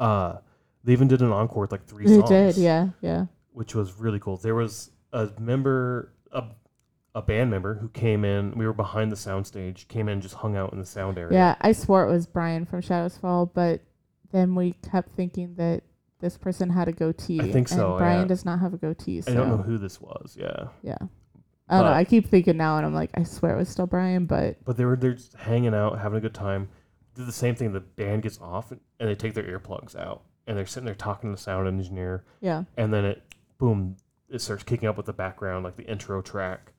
Uh 0.00 0.38
they 0.84 0.92
even 0.92 1.08
did 1.08 1.20
an 1.22 1.32
encore 1.32 1.62
with 1.62 1.72
like 1.72 1.86
three 1.86 2.06
They 2.06 2.18
songs. 2.18 2.28
did, 2.28 2.56
yeah, 2.58 2.88
yeah. 3.00 3.26
which 3.52 3.74
was 3.74 3.94
really 3.94 4.18
cool. 4.20 4.36
There 4.36 4.54
was 4.54 4.90
a 5.14 5.30
member, 5.40 6.12
a, 6.30 6.44
a 7.14 7.22
band 7.22 7.50
member 7.50 7.74
who 7.74 7.88
came 7.88 8.22
in. 8.24 8.52
We 8.52 8.66
were 8.66 8.74
behind 8.74 9.10
the 9.10 9.16
soundstage, 9.16 9.88
came 9.88 10.10
in, 10.10 10.20
just 10.20 10.34
hung 10.34 10.56
out 10.56 10.72
in 10.74 10.78
the 10.78 10.84
sound 10.84 11.16
area. 11.16 11.32
Yeah, 11.38 11.54
I 11.62 11.72
swore 11.72 12.06
it 12.06 12.10
was 12.12 12.26
Brian 12.26 12.66
from 12.66 12.82
Shadows 12.82 13.16
Fall, 13.16 13.46
but 13.46 13.80
then 14.30 14.54
we 14.54 14.74
kept 14.90 15.16
thinking 15.16 15.54
that 15.54 15.84
this 16.24 16.38
person 16.38 16.70
had 16.70 16.88
a 16.88 16.92
goatee. 16.92 17.38
I 17.38 17.52
think 17.52 17.68
so, 17.68 17.90
And 17.90 17.98
Brian 17.98 18.20
yeah. 18.22 18.28
does 18.28 18.46
not 18.46 18.58
have 18.60 18.72
a 18.72 18.78
goatee. 18.78 19.20
So 19.20 19.30
I 19.30 19.34
don't 19.34 19.50
know 19.50 19.58
who 19.58 19.76
this 19.76 20.00
was. 20.00 20.36
Yeah, 20.40 20.68
Yeah. 20.82 20.96
I 21.68 21.76
don't 21.76 21.86
know. 21.86 21.92
I 21.92 22.04
keep 22.04 22.28
thinking 22.28 22.56
now, 22.56 22.76
and 22.76 22.84
I'm 22.84 22.94
like, 22.94 23.10
I 23.14 23.22
swear 23.22 23.54
it 23.54 23.58
was 23.58 23.68
still 23.68 23.86
Brian, 23.86 24.26
but 24.26 24.62
but 24.64 24.76
they 24.76 24.84
were 24.84 24.96
they're 24.96 25.14
just 25.14 25.34
hanging 25.34 25.74
out, 25.74 25.98
having 25.98 26.18
a 26.18 26.20
good 26.20 26.34
time. 26.34 26.68
Did 27.14 27.26
the 27.26 27.32
same 27.32 27.54
thing. 27.54 27.72
The 27.72 27.80
band 27.80 28.22
gets 28.22 28.38
off 28.40 28.70
and 28.70 28.80
they 28.98 29.14
take 29.14 29.34
their 29.34 29.44
earplugs 29.44 29.96
out, 29.96 30.22
and 30.46 30.58
they're 30.58 30.66
sitting 30.66 30.84
there 30.84 30.94
talking 30.94 31.30
to 31.30 31.36
the 31.36 31.42
sound 31.42 31.68
engineer, 31.68 32.24
yeah, 32.40 32.64
and 32.76 32.92
then 32.92 33.04
it, 33.06 33.22
boom, 33.58 33.96
it 34.28 34.40
starts 34.40 34.62
kicking 34.62 34.88
up 34.88 34.96
with 34.96 35.06
the 35.06 35.12
background, 35.12 35.64
like 35.64 35.76
the 35.76 35.84
intro 35.84 36.20
track. 36.22 36.72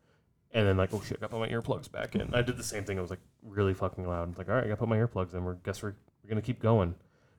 And 0.52 0.66
then 0.66 0.78
like, 0.78 0.94
oh 0.94 1.02
shit, 1.06 1.18
I 1.22 1.28
put 1.28 1.40
my 1.40 1.50
earplugs 1.50 1.92
back 1.92 2.16
in. 2.16 2.34
I 2.34 2.42
did 2.42 2.56
the 2.56 2.64
same 2.64 2.86
thing. 2.86 2.98
I 2.98 3.02
was 3.02 3.10
like 3.10 3.20
really 3.44 3.74
fucking 3.74 4.08
loud. 4.08 4.24
I'm 4.30 4.36
like, 4.38 4.48
all 4.48 4.56
right, 4.56 4.64
I 4.64 4.68
gotta 4.68 4.78
put 4.78 4.88
my 4.88 4.98
earplugs 4.98 5.34
in. 5.34 5.44
We're 5.44 5.56
guess 5.56 5.84
we're, 5.84 5.96
we're 6.24 6.30
gonna 6.30 6.42
keep 6.42 6.62
going, 6.62 6.96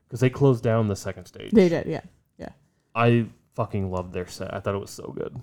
because 0.07 0.21
they 0.21 0.31
closed 0.31 0.63
down 0.63 0.89
the 0.89 0.97
second 0.97 1.27
stage. 1.27 1.51
they 1.53 1.69
did. 1.69 1.87
Yeah, 1.87 2.03
yeah. 2.39 2.51
I 2.95 3.27
fucking 3.55 3.91
loved 3.91 4.13
their 4.13 4.27
set. 4.27 4.53
I 4.55 4.61
thought 4.61 4.75
it 4.75 4.79
was 4.81 4.91
so 4.91 5.13
good. 5.17 5.41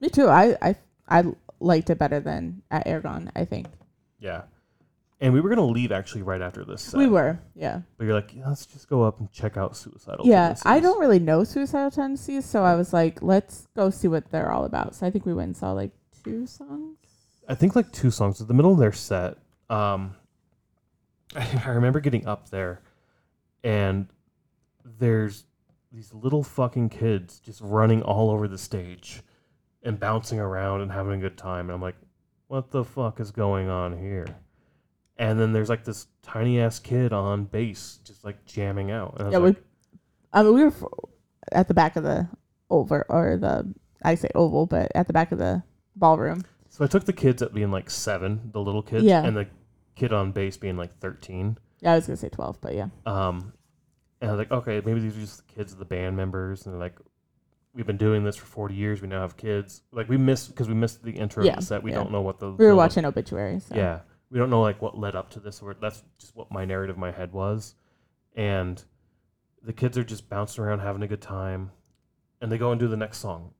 me 0.00 0.08
too. 0.08 0.28
I 0.28 0.56
I 0.62 0.76
I 1.08 1.24
liked 1.60 1.90
it 1.90 1.98
better 1.98 2.20
than 2.20 2.62
at 2.70 2.86
Aragon. 2.86 3.30
I 3.36 3.44
think 3.44 3.66
Yeah. 4.18 4.42
And 5.20 5.32
we 5.32 5.40
were 5.40 5.48
gonna 5.48 5.64
leave 5.64 5.92
actually 5.92 6.22
right 6.22 6.42
after 6.42 6.64
this 6.64 6.82
set. 6.82 6.98
we 6.98 7.08
were. 7.08 7.38
Yeah, 7.54 7.82
But 7.96 8.06
you're 8.06 8.14
like, 8.14 8.34
yeah, 8.34 8.48
let's 8.48 8.66
just 8.66 8.88
go 8.88 9.02
up 9.04 9.20
and 9.20 9.30
check 9.30 9.56
out 9.56 9.76
Suicidal. 9.76 10.26
yeah. 10.26 10.40
Tendencies." 10.48 10.66
I 10.66 10.80
don't 10.80 10.98
really 10.98 11.20
know 11.20 11.44
suicidal 11.44 11.92
tendencies, 11.92 12.44
so 12.44 12.64
I 12.64 12.74
was 12.74 12.92
like, 12.92 13.22
let's 13.22 13.68
go 13.76 13.88
see 13.90 14.08
what 14.08 14.30
they're 14.30 14.50
all 14.50 14.64
about. 14.64 14.96
So 14.96 15.06
I 15.06 15.10
think 15.10 15.24
we 15.24 15.32
went 15.32 15.46
and 15.48 15.56
saw 15.56 15.70
like 15.72 15.92
two 16.24 16.46
songs. 16.46 16.96
I 17.48 17.54
think 17.54 17.76
like 17.76 17.92
two 17.92 18.10
songs 18.10 18.40
at 18.40 18.48
the 18.48 18.54
middle 18.54 18.72
of 18.72 18.78
their 18.78 18.92
set. 18.92 19.36
Um, 19.70 20.16
I 21.36 21.68
remember 21.70 22.00
getting 22.00 22.26
up 22.26 22.50
there, 22.50 22.80
and 23.64 24.08
there's 24.98 25.44
these 25.92 26.12
little 26.14 26.42
fucking 26.42 26.88
kids 26.88 27.38
just 27.40 27.60
running 27.60 28.02
all 28.02 28.30
over 28.30 28.48
the 28.48 28.58
stage, 28.58 29.22
and 29.82 29.98
bouncing 29.98 30.38
around 30.40 30.80
and 30.80 30.90
having 30.92 31.12
a 31.14 31.18
good 31.18 31.36
time. 31.36 31.66
And 31.66 31.72
I'm 31.72 31.82
like, 31.82 31.96
what 32.46 32.70
the 32.70 32.84
fuck 32.84 33.20
is 33.20 33.30
going 33.30 33.68
on 33.68 33.98
here? 33.98 34.26
And 35.18 35.38
then 35.38 35.52
there's 35.52 35.68
like 35.68 35.84
this 35.84 36.06
tiny 36.22 36.60
ass 36.60 36.78
kid 36.78 37.12
on 37.12 37.44
bass, 37.44 37.98
just 38.04 38.24
like 38.24 38.44
jamming 38.46 38.90
out. 38.90 39.14
And 39.18 39.22
I 39.22 39.24
was 39.26 39.32
Yeah, 39.32 39.38
like, 39.38 39.56
we. 39.56 39.62
I 40.32 40.42
mean, 40.42 40.54
we 40.54 40.64
were 40.64 40.72
at 41.52 41.68
the 41.68 41.74
back 41.74 41.96
of 41.96 42.04
the 42.04 42.28
over 42.70 43.04
or 43.08 43.36
the 43.36 43.72
I 44.04 44.14
say 44.14 44.28
oval, 44.34 44.66
but 44.66 44.90
at 44.94 45.06
the 45.06 45.12
back 45.12 45.30
of 45.32 45.38
the 45.38 45.62
ballroom. 45.96 46.42
So 46.70 46.82
I 46.84 46.88
took 46.88 47.04
the 47.04 47.12
kids 47.12 47.42
at 47.42 47.52
being 47.52 47.70
like 47.70 47.90
seven, 47.90 48.50
the 48.52 48.60
little 48.60 48.82
kids, 48.82 49.04
Yeah. 49.04 49.22
and 49.22 49.36
the 49.36 49.46
kid 49.94 50.12
on 50.12 50.32
bass 50.32 50.56
being 50.56 50.76
like 50.78 50.96
thirteen. 50.98 51.58
Yeah, 51.82 51.92
I 51.92 51.96
was 51.96 52.06
gonna 52.06 52.16
say 52.16 52.28
twelve, 52.30 52.58
but 52.62 52.74
yeah. 52.74 52.88
Um, 53.04 53.52
and 54.20 54.30
I 54.30 54.34
was 54.34 54.38
like, 54.38 54.50
okay, 54.52 54.80
maybe 54.84 55.00
these 55.00 55.16
are 55.16 55.20
just 55.20 55.46
the 55.46 55.52
kids 55.54 55.72
of 55.72 55.78
the 55.78 55.84
band 55.84 56.16
members, 56.16 56.64
and 56.64 56.72
they're 56.72 56.80
like, 56.80 56.96
we've 57.74 57.86
been 57.86 57.96
doing 57.96 58.24
this 58.24 58.36
for 58.36 58.46
forty 58.46 58.74
years. 58.74 59.02
We 59.02 59.08
now 59.08 59.20
have 59.22 59.36
kids. 59.36 59.82
Like 59.92 60.08
we 60.08 60.16
missed 60.16 60.48
because 60.48 60.68
we 60.68 60.74
missed 60.74 61.02
the 61.02 61.10
intro 61.12 61.44
Yeah, 61.44 61.54
of 61.54 61.56
the 61.60 61.66
set. 61.66 61.82
We 61.82 61.90
yeah. 61.90 61.96
don't 61.98 62.12
know 62.12 62.22
what 62.22 62.38
the 62.38 62.46
We 62.52 62.64
were 62.64 62.70
build- 62.70 62.76
watching 62.78 63.04
obituaries. 63.04 63.66
So. 63.66 63.74
Yeah, 63.74 64.00
we 64.30 64.38
don't 64.38 64.48
know 64.48 64.62
like 64.62 64.80
what 64.80 64.96
led 64.96 65.16
up 65.16 65.30
to 65.30 65.40
this. 65.40 65.60
Or 65.60 65.74
that's 65.74 66.02
just 66.18 66.36
what 66.36 66.50
my 66.52 66.64
narrative 66.64 66.94
in 66.96 67.00
my 67.00 67.10
head 67.10 67.32
was, 67.32 67.74
and 68.36 68.82
the 69.62 69.72
kids 69.72 69.98
are 69.98 70.04
just 70.04 70.28
bouncing 70.28 70.62
around 70.64 70.78
having 70.80 71.02
a 71.02 71.08
good 71.08 71.20
time, 71.22 71.70
and 72.40 72.50
they 72.50 72.58
go 72.58 72.70
and 72.70 72.78
do 72.80 72.88
the 72.88 72.96
next 72.96 73.18
song, 73.18 73.50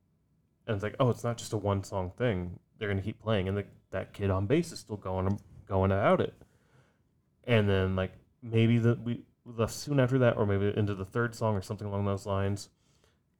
and 0.65 0.75
it's 0.75 0.83
like, 0.83 0.95
oh, 0.99 1.09
it's 1.09 1.23
not 1.25 1.37
just 1.37 1.51
a 1.53 1.57
one 1.57 1.83
song 1.83 2.11
thing. 2.17 2.59
They're 2.79 2.89
gonna 2.89 3.01
keep 3.01 3.19
playing, 3.21 3.47
and 3.49 3.57
the, 3.57 3.65
that 3.91 4.13
kid 4.13 4.29
on 4.29 4.45
bass 4.47 4.71
is 4.71 4.79
still 4.79 4.97
going 4.97 5.39
going 5.67 5.91
about 5.91 6.19
it, 6.21 6.33
and 7.45 7.69
then 7.69 7.95
like 7.95 8.13
maybe 8.41 8.77
the 8.77 8.95
we 9.03 9.23
the 9.45 9.67
soon 9.67 9.99
after 9.99 10.17
that, 10.19 10.37
or 10.37 10.45
maybe 10.45 10.73
into 10.77 10.95
the 10.95 11.05
third 11.05 11.35
song 11.35 11.55
or 11.55 11.61
something 11.61 11.87
along 11.87 12.05
those 12.05 12.25
lines, 12.25 12.69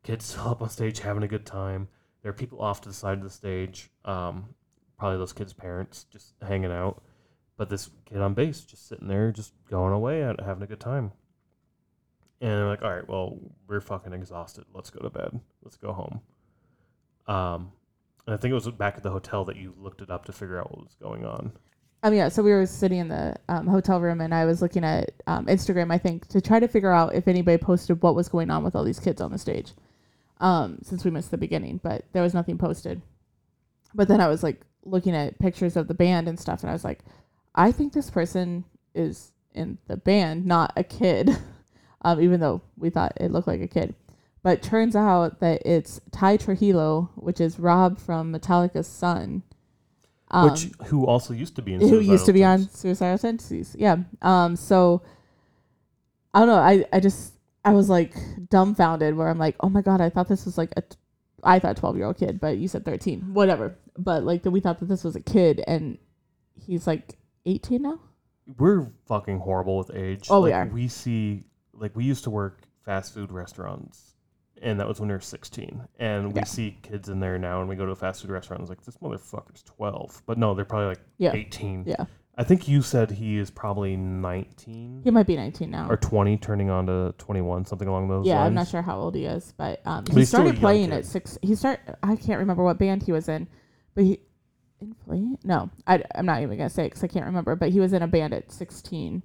kids 0.03 0.25
still 0.25 0.47
up 0.49 0.61
on 0.61 0.69
stage 0.69 0.99
having 0.99 1.23
a 1.23 1.27
good 1.27 1.45
time. 1.45 1.87
There 2.21 2.29
are 2.29 2.33
people 2.33 2.61
off 2.61 2.81
to 2.81 2.89
the 2.89 2.95
side 2.95 3.17
of 3.17 3.23
the 3.23 3.29
stage. 3.29 3.89
Um, 4.05 4.55
probably 4.97 5.17
those 5.17 5.33
kids' 5.33 5.53
parents 5.53 6.05
just 6.11 6.33
hanging 6.41 6.71
out. 6.71 7.03
But 7.57 7.69
this 7.69 7.89
kid 8.05 8.19
on 8.19 8.33
bass 8.33 8.61
just 8.61 8.87
sitting 8.87 9.07
there, 9.07 9.31
just 9.31 9.53
going 9.69 9.93
away 9.93 10.21
having 10.43 10.63
a 10.63 10.67
good 10.67 10.79
time. 10.79 11.11
And 12.41 12.51
I'm 12.51 12.67
like, 12.67 12.81
all 12.81 12.93
right, 12.93 13.07
well, 13.07 13.37
we're 13.67 13.79
fucking 13.79 14.13
exhausted. 14.13 14.65
Let's 14.73 14.89
go 14.89 14.99
to 14.99 15.09
bed. 15.09 15.39
Let's 15.61 15.77
go 15.77 15.93
home. 15.93 16.21
Um, 17.27 17.71
and 18.25 18.33
I 18.33 18.37
think 18.37 18.51
it 18.51 18.55
was 18.55 18.69
back 18.71 18.95
at 18.97 19.03
the 19.03 19.11
hotel 19.11 19.45
that 19.45 19.55
you 19.55 19.73
looked 19.77 20.01
it 20.01 20.09
up 20.09 20.25
to 20.25 20.33
figure 20.33 20.59
out 20.59 20.71
what 20.71 20.83
was 20.83 20.95
going 21.01 21.25
on. 21.25 21.53
Um, 22.03 22.13
yeah, 22.13 22.27
so 22.27 22.43
we 22.43 22.51
were 22.51 22.65
sitting 22.65 22.99
in 22.99 23.07
the 23.07 23.33
um, 23.47 23.65
hotel 23.65 24.01
room 24.01 24.19
and 24.19 24.35
I 24.35 24.43
was 24.43 24.61
looking 24.61 24.83
at 24.83 25.13
um, 25.25 25.45
Instagram, 25.45 25.91
I 25.91 25.97
think, 25.97 26.27
to 26.27 26.41
try 26.41 26.59
to 26.59 26.67
figure 26.67 26.91
out 26.91 27.15
if 27.15 27.29
anybody 27.29 27.57
posted 27.57 28.01
what 28.01 28.13
was 28.13 28.27
going 28.27 28.51
on 28.51 28.61
with 28.61 28.75
all 28.75 28.83
these 28.83 28.99
kids 28.99 29.21
on 29.21 29.31
the 29.31 29.37
stage 29.37 29.71
um, 30.41 30.79
since 30.83 31.05
we 31.05 31.11
missed 31.11 31.31
the 31.31 31.37
beginning, 31.37 31.79
but 31.81 32.03
there 32.11 32.21
was 32.21 32.33
nothing 32.33 32.57
posted. 32.57 33.01
But 33.95 34.09
then 34.09 34.19
I 34.19 34.27
was 34.27 34.43
like 34.43 34.59
looking 34.83 35.15
at 35.15 35.39
pictures 35.39 35.77
of 35.77 35.87
the 35.87 35.93
band 35.93 36.27
and 36.27 36.37
stuff, 36.37 36.61
and 36.61 36.69
I 36.69 36.73
was 36.73 36.83
like, 36.83 36.99
I 37.55 37.71
think 37.71 37.93
this 37.93 38.09
person 38.09 38.65
is 38.93 39.31
in 39.53 39.77
the 39.87 39.95
band, 39.95 40.45
not 40.45 40.73
a 40.75 40.83
kid, 40.83 41.29
um, 42.01 42.19
even 42.19 42.41
though 42.41 42.61
we 42.75 42.89
thought 42.89 43.13
it 43.15 43.31
looked 43.31 43.47
like 43.47 43.61
a 43.61 43.67
kid. 43.67 43.95
But 44.41 44.61
turns 44.61 44.93
out 44.93 45.39
that 45.39 45.61
it's 45.65 46.01
Ty 46.11 46.35
Trujillo, 46.35 47.11
which 47.15 47.39
is 47.39 47.59
Rob 47.59 47.97
from 47.97 48.33
Metallica's 48.33 48.87
son. 48.87 49.43
Um, 50.33 50.49
Which 50.49 50.69
who 50.87 51.05
also 51.05 51.33
used 51.33 51.55
to 51.57 51.61
be 51.61 51.75
in 51.75 51.81
who 51.81 51.99
used 51.99 52.25
to 52.25 52.33
be 52.33 52.43
on 52.43 52.67
suicidal 52.69 53.17
tendencies. 53.17 53.75
Yeah. 53.77 53.97
Um 54.21 54.55
so 54.55 55.01
i 56.35 56.39
don't 56.39 56.47
know 56.47 56.55
i 56.55 56.83
i 56.91 56.99
just 56.99 57.33
i 57.63 57.71
was 57.71 57.89
like 57.89 58.15
dumbfounded 58.49 59.15
where 59.15 59.29
i'm 59.29 59.37
like 59.37 59.55
oh 59.59 59.69
my 59.69 59.83
god 59.83 60.01
i 60.01 60.09
thought 60.09 60.27
this 60.27 60.45
was 60.45 60.57
like 60.57 60.73
a 60.75 60.81
t- 60.81 60.97
i 61.43 61.59
thought 61.59 61.77
12 61.77 61.95
year 61.95 62.07
old 62.07 62.17
kid 62.17 62.39
but 62.39 62.57
you 62.57 62.67
said 62.67 62.83
13 62.83 63.33
whatever. 63.33 63.77
But 63.95 64.23
like 64.23 64.41
that 64.41 64.49
we 64.49 64.59
thought 64.59 64.79
that 64.79 64.87
this 64.89 65.03
was 65.03 65.15
a 65.15 65.21
kid 65.21 65.63
and 65.67 65.99
he's 66.55 66.87
like 66.87 67.15
18 67.45 67.81
now? 67.81 67.99
We're 68.57 68.91
fucking 69.07 69.39
horrible 69.39 69.77
with 69.77 69.91
age. 69.93 70.27
Oh, 70.29 70.41
we 70.41 70.51
like, 70.51 70.67
are. 70.67 70.69
We 70.73 70.87
see, 70.87 71.43
like, 71.73 71.95
we 71.95 72.03
used 72.03 72.23
to 72.25 72.29
work 72.29 72.61
fast 72.83 73.13
food 73.13 73.31
restaurants, 73.31 74.12
and 74.61 74.79
that 74.79 74.87
was 74.87 74.99
when 74.99 75.09
we 75.09 75.15
were 75.15 75.19
16. 75.21 75.81
And 75.99 76.33
we 76.33 76.39
Yeah. 76.39 76.43
see 76.45 76.77
kids 76.81 77.09
in 77.09 77.19
there 77.19 77.37
now, 77.37 77.59
and 77.59 77.69
we 77.69 77.75
go 77.75 77.85
to 77.85 77.91
a 77.91 77.95
fast 77.95 78.21
food 78.21 78.31
restaurant, 78.31 78.61
and 78.61 78.69
it's 78.69 78.77
like, 78.77 78.85
this 78.85 78.97
motherfucker's 78.97 79.63
12. 79.63 80.23
But 80.25 80.37
no, 80.37 80.53
they're 80.53 80.65
probably 80.65 80.87
like 80.89 81.01
Yeah. 81.17 81.33
18. 81.33 81.83
yeah 81.87 82.05
I 82.35 82.43
think 82.43 82.67
you 82.67 82.81
said 82.81 83.11
he 83.11 83.37
is 83.37 83.51
probably 83.51 83.95
19 83.95 85.01
he 85.03 85.11
might 85.11 85.27
be 85.27 85.35
19 85.35 85.69
now 85.69 85.87
or 85.87 85.97
20, 85.97 86.37
turning 86.37 86.69
on 86.71 86.87
to 86.87 87.13
21, 87.19 87.65
something 87.65 87.87
along 87.87 88.07
those 88.07 88.25
yeah 88.25 88.37
lines. 88.39 88.47
i'm 88.47 88.53
not 88.55 88.67
sure 88.67 88.81
how 88.81 88.97
old 88.97 89.13
he 89.13 89.25
is 89.25 89.53
but 89.55 89.81
um 89.85 90.03
But 90.05 90.13
he 90.13 90.19
he's 90.21 90.29
still 90.29 90.39
a 90.39 90.43
started 90.45 90.59
playing 90.59 90.91
at 90.91 91.05
six 91.05 91.37
he 91.43 91.53
start 91.53 91.79
i 92.01 92.15
can't 92.15 92.39
remember 92.39 92.63
what 92.63 92.79
band 92.79 93.03
he 93.03 93.11
was 93.11 93.29
in 93.29 93.47
but 93.93 94.03
he 94.05 94.19
inflate 94.81 95.45
no 95.45 95.69
I, 95.85 96.03
i'm 96.15 96.25
not 96.25 96.41
even 96.41 96.57
gonna 96.57 96.69
say 96.71 96.85
because 96.85 97.03
i 97.03 97.07
can't 97.07 97.25
remember 97.27 97.55
but 97.55 97.69
he 97.69 97.79
was 97.79 97.93
in 97.93 98.01
a 98.01 98.07
band 98.07 98.33
at 98.33 98.51
16 98.51 99.21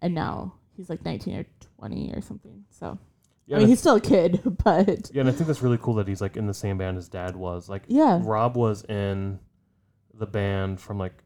and 0.00 0.14
now 0.14 0.54
he's 0.76 0.88
like 0.88 1.04
19 1.04 1.36
or 1.36 1.46
20 1.78 2.12
or 2.14 2.22
something 2.22 2.64
so 2.70 2.98
Yeah, 3.46 3.56
i 3.56 3.60
mean 3.60 3.68
he's 3.68 3.78
still 3.78 3.96
a 3.96 4.00
kid 4.00 4.40
but 4.64 5.10
Yeah, 5.12 5.20
and 5.20 5.28
I 5.28 5.32
think 5.32 5.46
that's 5.46 5.62
really 5.62 5.78
cool 5.78 5.94
that 5.94 6.08
he's 6.08 6.20
like 6.20 6.36
in 6.36 6.46
the 6.46 6.54
same 6.54 6.78
band 6.78 6.96
his 6.96 7.08
dad 7.08 7.36
was. 7.36 7.68
Like 7.68 7.82
yeah. 7.86 8.20
Rob 8.22 8.56
was 8.56 8.82
in 8.84 9.38
the 10.12 10.26
band 10.26 10.80
from 10.80 10.98
like 10.98 11.22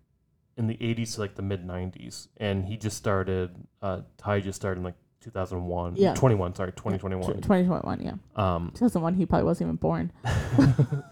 in 0.57 0.67
the 0.67 0.75
80s 0.75 1.15
to 1.15 1.21
like 1.21 1.35
the 1.35 1.43
mid 1.43 1.67
90s 1.67 2.29
and 2.37 2.65
he 2.65 2.77
just 2.77 2.97
started 2.97 3.55
uh 3.81 4.01
Ty 4.19 4.41
just 4.41 4.57
started 4.57 4.81
in 4.81 4.85
like 4.85 4.97
2001 5.21 5.97
Yeah. 5.97 6.13
21 6.15 6.55
sorry 6.55 6.73
2021 6.73 7.27
2021 7.41 8.01
yeah. 8.03 8.15
Um 8.37 8.71
2001 8.75 9.15
he 9.15 9.25
probably 9.27 9.45
wasn't 9.45 9.69
even 9.69 9.77
born. 9.77 10.13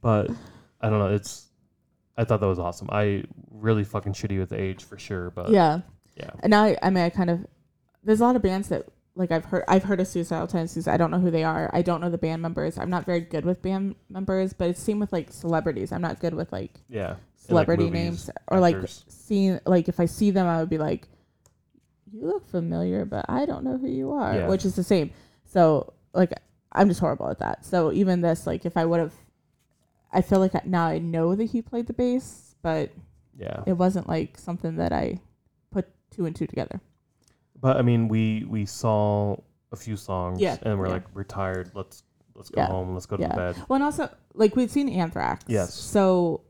But 0.00 0.30
I 0.80 0.88
don't 0.88 0.98
know 0.98 1.14
it's 1.14 1.46
I 2.16 2.24
thought 2.24 2.40
that 2.40 2.46
was 2.46 2.58
awesome. 2.58 2.88
I 2.90 3.24
really 3.50 3.84
fucking 3.84 4.14
shitty 4.14 4.38
with 4.38 4.52
age 4.52 4.82
for 4.82 4.98
sure 4.98 5.30
but 5.30 5.50
yeah. 5.50 5.80
yeah. 6.16 6.30
And 6.42 6.50
now 6.50 6.64
I, 6.64 6.76
I 6.82 6.90
mean 6.90 7.04
i 7.04 7.10
kind 7.10 7.30
of 7.30 7.46
there's 8.02 8.20
a 8.20 8.24
lot 8.24 8.34
of 8.34 8.42
bands 8.42 8.68
that 8.70 8.86
like 9.20 9.30
i've 9.30 9.44
heard 9.44 9.64
i've 9.68 9.84
heard 9.84 10.00
of 10.00 10.08
suicidal 10.08 10.46
tendencies. 10.48 10.88
I 10.88 10.96
don't 10.96 11.10
know 11.12 11.20
who 11.20 11.30
they 11.30 11.44
are. 11.44 11.70
I 11.72 11.82
don't 11.82 12.00
know 12.00 12.10
the 12.10 12.18
band 12.18 12.42
members. 12.42 12.78
I'm 12.78 12.90
not 12.90 13.04
very 13.06 13.20
good 13.20 13.44
with 13.44 13.60
band 13.62 13.94
members 14.08 14.52
but 14.52 14.70
it's 14.70 14.82
same 14.82 14.98
with 14.98 15.12
like 15.12 15.30
celebrities. 15.30 15.92
I'm 15.92 16.00
not 16.02 16.18
good 16.20 16.34
with 16.34 16.50
like 16.52 16.72
yeah. 16.88 17.10
And, 17.10 17.56
like, 17.56 17.66
celebrity 17.66 17.84
movies, 17.84 18.02
names 18.02 18.30
or 18.48 18.60
like 18.60 18.76
actors. 18.76 19.04
seeing 19.08 19.60
like 19.66 19.88
if 19.88 20.00
I 20.00 20.06
see 20.06 20.30
them 20.30 20.46
I 20.46 20.58
would 20.60 20.70
be 20.70 20.78
like 20.78 21.06
you 22.12 22.26
look 22.26 22.46
familiar 22.48 23.04
but 23.04 23.26
I 23.28 23.46
don't 23.46 23.62
know 23.64 23.76
who 23.78 23.88
you 23.88 24.12
are 24.12 24.34
Yeah. 24.34 24.48
which 24.48 24.64
is 24.64 24.74
the 24.74 24.82
same. 24.84 25.10
So 25.44 25.92
like 26.14 26.32
I'm 26.72 26.88
just 26.88 27.00
horrible 27.00 27.28
at 27.28 27.38
that. 27.40 27.64
So 27.64 27.92
even 27.92 28.20
this 28.20 28.46
like 28.46 28.64
if 28.64 28.76
I 28.76 28.84
would 28.86 29.00
have 29.00 29.14
I 30.12 30.22
feel 30.22 30.40
like 30.40 30.54
I- 30.54 30.62
now 30.64 30.86
I 30.86 30.98
know 30.98 31.34
that 31.34 31.44
he 31.50 31.60
played 31.62 31.86
the 31.86 31.92
bass 31.92 32.54
but 32.62 32.90
yeah. 33.38 33.62
it 33.66 33.74
wasn't 33.74 34.08
like 34.08 34.38
something 34.38 34.76
that 34.76 34.92
I 34.92 35.20
put 35.70 35.86
two 36.10 36.26
and 36.26 36.34
two 36.34 36.46
together 36.46 36.80
but 37.60 37.76
I 37.76 37.82
mean 37.82 38.08
we 38.08 38.44
we 38.48 38.66
saw 38.66 39.36
a 39.72 39.76
few 39.76 39.96
songs 39.96 40.40
Yeah, 40.40 40.56
and 40.62 40.78
we're 40.78 40.86
yeah. 40.86 40.92
like 40.94 41.04
we're 41.14 41.24
tired 41.24 41.70
let's 41.74 42.02
let's 42.34 42.48
go 42.50 42.60
Yeah, 42.60 42.66
home 42.68 42.94
let's 42.94 43.06
go 43.06 43.16
to 43.16 43.28
bed 43.28 43.56
well 43.68 43.76
and 43.76 43.84
also 43.84 44.08
like 44.34 44.56
we'd 44.56 44.70
seen 44.70 44.88
Anthrax 44.88 45.44
Yes. 45.46 45.74
so 45.74 46.42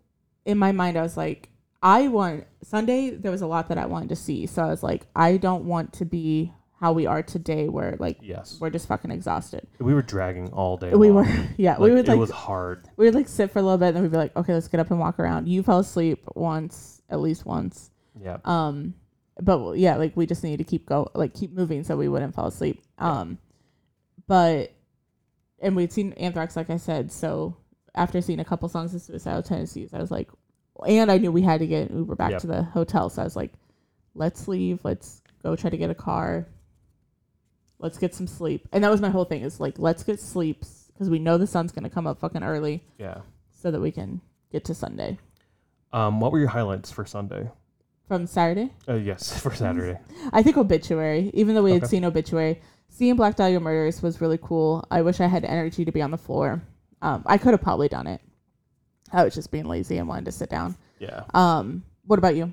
in 0.45 0.57
my 0.59 0.73
mind 0.73 0.97
I 0.97 1.03
was 1.03 1.17
like 1.17 1.49
I 1.83 2.09
want 2.09 2.45
Sunday 2.63 3.11
there 3.11 3.31
was 3.33 3.43
a 3.43 3.47
lot 3.47 3.69
that 3.69 3.79
I 3.79 3.87
wanted 3.87 4.09
to 4.11 4.17
see 4.17 4.47
so 4.47 4.63
I 4.63 4.67
was 4.67 4.83
like 4.83 5.07
I 5.17 5.37
don't 5.37 5.65
want 5.65 5.93
to 5.95 6.05
be 6.05 6.53
how 6.81 6.95
we 6.95 7.05
are 7.05 7.23
today 7.23 7.69
where 7.69 7.95
like 7.99 8.17
yes 8.23 8.57
we're 8.59 8.71
just 8.71 8.89
fucking 8.89 9.11
exhausted. 9.11 9.67
we 9.81 9.93
were 9.93 10.01
dragging 10.01 10.49
all 10.53 10.79
day 10.79 10.91
We 10.95 11.11
long. 11.11 11.27
were, 11.27 11.49
yeah, 11.59 11.73
Like, 11.73 11.81
we 11.81 11.91
would 11.91 12.09
like 12.09 12.09
it 12.09 12.11
like 12.13 12.19
was 12.21 12.31
hard. 12.31 12.89
we 12.97 13.05
would 13.05 13.15
like 13.15 13.29
sit 13.29 13.51
for 13.51 13.59
a 13.59 13.63
little 13.63 13.77
bit, 13.77 13.89
and 13.89 13.97
then 13.97 14.03
we'd 14.03 14.13
be 14.13 14.17
like, 14.17 14.35
okay, 14.35 14.55
let's 14.55 14.67
get 14.69 14.81
up 14.81 14.91
and 14.91 14.99
walk 14.99 15.19
around. 15.19 15.47
You 15.47 15.63
fell 15.63 15.81
asleep 15.81 16.23
once, 16.35 17.03
at 17.11 17.21
least 17.21 17.45
once. 17.45 17.91
Yeah. 18.19 18.39
Um, 18.47 18.95
but 19.43 19.75
yeah, 19.79 19.97
like 19.97 20.17
we 20.17 20.27
just 20.27 20.43
needed 20.45 20.59
to 20.59 20.65
keep 20.71 20.87
go, 20.87 21.11
like 21.15 21.35
keep 21.35 21.53
moving, 21.53 21.85
so 21.85 21.97
we 21.97 22.09
wouldn't 22.09 22.35
fall 22.35 22.47
asleep. 22.47 22.83
Um, 22.99 23.39
but 24.27 24.73
and 25.61 25.77
we'd 25.77 25.93
seen 25.93 26.13
Anthrax, 26.15 26.57
like 26.57 26.71
I 26.71 26.77
said. 26.77 27.13
So 27.13 27.57
after 27.95 28.21
seeing 28.21 28.41
a 28.41 28.45
couple 28.45 28.69
songs 28.69 28.95
of 28.95 29.03
Suicidal 29.03 29.43
Tendencies, 29.43 29.93
I 29.93 29.99
was 29.99 30.11
like, 30.11 30.29
and 30.87 31.11
I 31.11 31.19
knew 31.19 31.31
we 31.33 31.43
had 31.43 31.61
to 31.61 31.67
get 31.67 31.91
an 31.91 31.97
Uber 31.99 32.15
back 32.17 32.31
Yep. 32.33 32.41
to 32.43 32.47
the 32.47 32.63
hotel, 32.63 33.11
so 33.11 33.21
I 33.23 33.25
was 33.25 33.37
like, 33.37 33.53
let's 34.15 34.49
leave, 34.49 34.81
let's 34.85 35.21
go 35.43 35.57
try 35.57 35.71
to 35.71 35.77
get 35.77 35.91
a 35.91 35.95
car. 35.95 36.47
Let's 37.79 37.97
get 37.99 38.15
some 38.15 38.27
sleep, 38.27 38.69
and 38.73 38.85
that 38.85 38.91
was 38.91 39.01
my 39.01 39.09
whole 39.09 39.25
thing. 39.25 39.43
Is 39.43 39.59
like, 39.59 39.79
let's 39.79 40.03
get 40.03 40.21
sleep 40.21 40.65
because 40.93 41.09
we 41.09 41.19
know 41.19 41.39
the 41.39 41.47
sun's 41.47 41.73
gonna 41.73 41.89
come 41.89 42.07
up 42.07 42.21
fucking 42.21 42.43
early, 42.43 42.83
Yeah. 42.99 43.23
so 43.51 43.71
that 43.71 43.81
we 43.81 43.91
can 43.91 44.21
get 44.53 44.65
to 44.67 44.75
Sunday 44.75 45.19
Um, 45.93 46.21
what 46.21 46.31
were 46.31 46.39
your 46.39 46.49
highlights 46.49 46.91
for 46.93 47.05
Sunday? 47.07 47.49
From 48.11 48.27
Saturday. 48.27 48.73
Uh, 48.89 48.95
yes, 48.95 49.41
for 49.43 49.55
Saturday. 49.55 49.97
I 50.33 50.43
think 50.43 50.57
Obituary, 50.57 51.31
even 51.33 51.55
though 51.55 51.63
we 51.63 51.71
had 51.71 51.85
Okay. 51.85 51.91
seen 51.91 52.05
Obituary, 52.05 52.61
seeing 52.89 53.15
Black 53.15 53.37
Dahlia 53.37 53.61
Murders 53.61 54.03
was 54.03 54.21
really 54.21 54.39
cool. 54.43 54.85
I 54.91 55.01
wish 55.03 55.21
I 55.21 55.29
had 55.29 55.45
energy 55.45 55.85
to 55.85 55.93
be 55.93 56.03
on 56.03 56.11
the 56.11 56.19
floor. 56.19 56.61
Um, 57.03 57.23
I 57.25 57.39
could 57.39 57.53
have 57.53 57.61
probably 57.63 57.87
done 57.87 58.09
it. 58.09 58.21
I 59.13 59.23
was 59.23 59.33
just 59.33 59.53
being 59.53 59.67
lazy 59.67 59.99
and 59.99 60.09
wanted 60.09 60.25
to 60.25 60.33
sit 60.33 60.51
down. 60.51 60.75
Yeah. 60.99 61.23
Um, 61.35 61.85
what 62.05 62.19
about 62.19 62.35
you? 62.35 62.53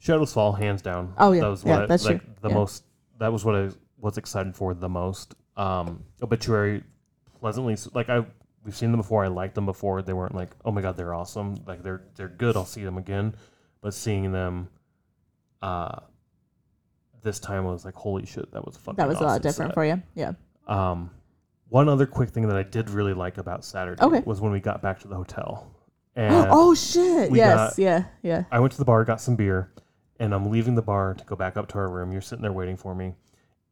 Shadows 0.00 0.32
Fall, 0.32 0.52
hands 0.52 0.82
down. 0.82 1.14
Oh, 1.18 1.30
yeah. 1.30 1.42
That 1.42 1.48
was 1.50 1.64
Yeah, 1.64 1.70
what 1.74 1.82
I, 1.82 1.86
that's 1.86 2.04
like 2.04 2.20
true. 2.20 2.34
the 2.40 2.48
Yeah. 2.48 2.54
most. 2.56 2.82
That 3.20 3.32
was 3.32 3.44
what 3.44 3.54
I 3.54 3.70
was 4.00 4.18
excited 4.18 4.56
for 4.56 4.74
the 4.74 4.88
most. 4.88 5.36
Um, 5.56 6.02
Obituary, 6.20 6.82
pleasantly 7.38 7.76
like 7.94 8.08
I 8.08 8.24
we've 8.64 8.74
seen 8.74 8.90
them 8.90 8.98
before. 9.00 9.24
I 9.24 9.28
liked 9.28 9.54
them 9.54 9.66
before. 9.66 10.02
They 10.02 10.12
weren't 10.14 10.34
like 10.34 10.50
oh 10.64 10.72
my 10.72 10.82
god 10.82 10.96
they're 10.96 11.14
awesome. 11.14 11.54
Like 11.64 11.84
they're 11.84 12.02
they're 12.16 12.28
good. 12.28 12.56
I'll 12.56 12.64
see 12.66 12.82
them 12.82 12.98
again. 12.98 13.36
But 13.80 13.94
seeing 13.94 14.32
them, 14.32 14.68
uh, 15.62 16.00
this 17.22 17.40
time 17.40 17.66
I 17.66 17.70
was 17.70 17.84
like 17.84 17.94
holy 17.94 18.26
shit 18.26 18.50
that 18.52 18.64
was 18.64 18.76
fucking. 18.76 18.96
That 18.96 19.08
was 19.08 19.18
a 19.18 19.22
lot 19.22 19.28
awesome 19.30 19.42
different 19.42 19.70
set. 19.70 19.74
for 19.74 19.84
you. 19.84 20.02
Yeah. 20.14 20.32
Um, 20.68 21.10
one 21.68 21.88
other 21.88 22.06
quick 22.06 22.30
thing 22.30 22.46
that 22.48 22.56
I 22.56 22.62
did 22.62 22.90
really 22.90 23.14
like 23.14 23.38
about 23.38 23.64
Saturday 23.64 24.02
Okay. 24.02 24.22
was 24.24 24.40
when 24.40 24.52
we 24.52 24.60
got 24.60 24.82
back 24.82 25.00
to 25.00 25.08
the 25.08 25.16
hotel. 25.16 25.72
And 26.18 26.46
oh 26.50 26.74
shit! 26.74 27.30
we 27.30 27.36
Yes. 27.38 27.54
got- 27.54 27.78
yeah. 27.78 28.04
Yeah. 28.22 28.44
I 28.50 28.58
went 28.58 28.72
to 28.72 28.78
the 28.78 28.86
bar, 28.86 29.04
got 29.04 29.20
some 29.20 29.36
beer, 29.36 29.70
and 30.18 30.32
I'm 30.34 30.50
leaving 30.50 30.74
the 30.74 30.80
bar 30.80 31.12
to 31.12 31.24
go 31.26 31.36
back 31.36 31.58
up 31.58 31.68
to 31.68 31.74
our 31.78 31.90
room. 31.90 32.10
You're 32.10 32.22
sitting 32.22 32.40
there 32.42 32.54
waiting 32.54 32.78
for 32.78 32.94
me, 32.94 33.12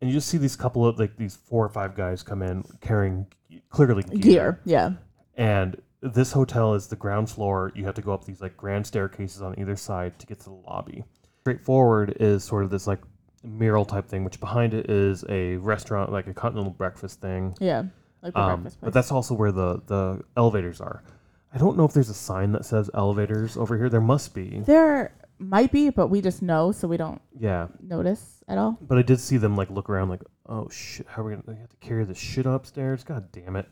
and 0.02 0.10
you 0.10 0.14
just 0.14 0.28
see 0.28 0.36
these 0.36 0.54
couple 0.54 0.84
of 0.86 0.98
like 0.98 1.16
these 1.16 1.36
four 1.36 1.64
or 1.64 1.70
five 1.70 1.94
guys 1.94 2.22
come 2.22 2.42
in 2.42 2.62
carrying 2.82 3.26
clearly 3.70 4.02
gear. 4.02 4.18
Gear. 4.20 4.60
Yeah. 4.66 4.90
And 5.38 5.80
this 6.02 6.32
hotel 6.32 6.74
is 6.74 6.86
the 6.88 6.96
ground 6.96 7.30
floor. 7.30 7.72
You 7.74 7.86
have 7.86 7.94
to 7.94 8.02
go 8.02 8.12
up 8.12 8.26
these 8.26 8.42
like 8.42 8.58
grand 8.58 8.86
staircases 8.86 9.40
on 9.40 9.58
either 9.58 9.74
side 9.74 10.18
to 10.18 10.26
get 10.26 10.40
to 10.40 10.44
the 10.50 10.50
lobby. 10.68 11.02
Straightforward 11.48 12.16
is 12.20 12.42
sort 12.42 12.64
of 12.64 12.70
this 12.70 12.86
like 12.86 13.00
mural 13.42 13.84
type 13.84 14.08
thing, 14.08 14.24
which 14.24 14.40
behind 14.40 14.72
it 14.72 14.88
is 14.88 15.26
a 15.28 15.56
restaurant, 15.58 16.10
like 16.10 16.26
a 16.26 16.32
continental 16.32 16.72
breakfast 16.72 17.20
thing. 17.20 17.54
Yeah. 17.60 17.82
Like 18.22 18.32
the 18.32 18.40
Um, 18.40 18.46
breakfast 18.62 18.80
place. 18.80 18.86
but 18.86 18.94
that's 18.94 19.12
also 19.12 19.34
where 19.34 19.52
the 19.52 19.82
the 19.86 20.22
elevators 20.38 20.80
are. 20.80 21.04
I 21.52 21.58
don't 21.58 21.76
know 21.76 21.84
if 21.84 21.92
there's 21.92 22.08
a 22.08 22.14
sign 22.14 22.52
that 22.52 22.64
says 22.64 22.88
elevators 22.94 23.58
over 23.58 23.76
here. 23.76 23.90
There 23.90 24.00
must 24.00 24.32
be. 24.34 24.60
there 24.60 25.12
might 25.38 25.70
be, 25.70 25.90
but 25.90 26.06
we 26.06 26.22
just 26.22 26.40
know, 26.40 26.72
so 26.72 26.88
we 26.88 26.96
don't 26.96 27.20
Yeah, 27.38 27.66
notice 27.82 28.42
at 28.48 28.56
all. 28.56 28.78
but 28.80 28.96
I 28.96 29.02
did 29.02 29.20
see 29.20 29.36
them 29.36 29.54
like 29.54 29.68
look 29.68 29.90
around, 29.90 30.08
like, 30.08 30.22
oh 30.46 30.70
shit, 30.70 31.06
how 31.08 31.20
are 31.20 31.26
we 31.26 31.36
gonna 31.36 31.58
have 31.60 31.68
to 31.68 31.76
carry 31.76 32.04
this 32.06 32.16
shit 32.16 32.46
upstairs? 32.46 33.04
God 33.04 33.30
damn 33.32 33.56
it! 33.56 33.68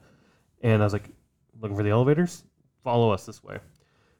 And 0.60 0.82
I 0.82 0.84
was 0.84 0.92
like, 0.92 1.08
looking 1.58 1.74
for 1.78 1.82
the 1.84 1.88
elevators. 1.90 2.44
Follow 2.84 3.10
us 3.12 3.24
this 3.24 3.42
way. 3.42 3.60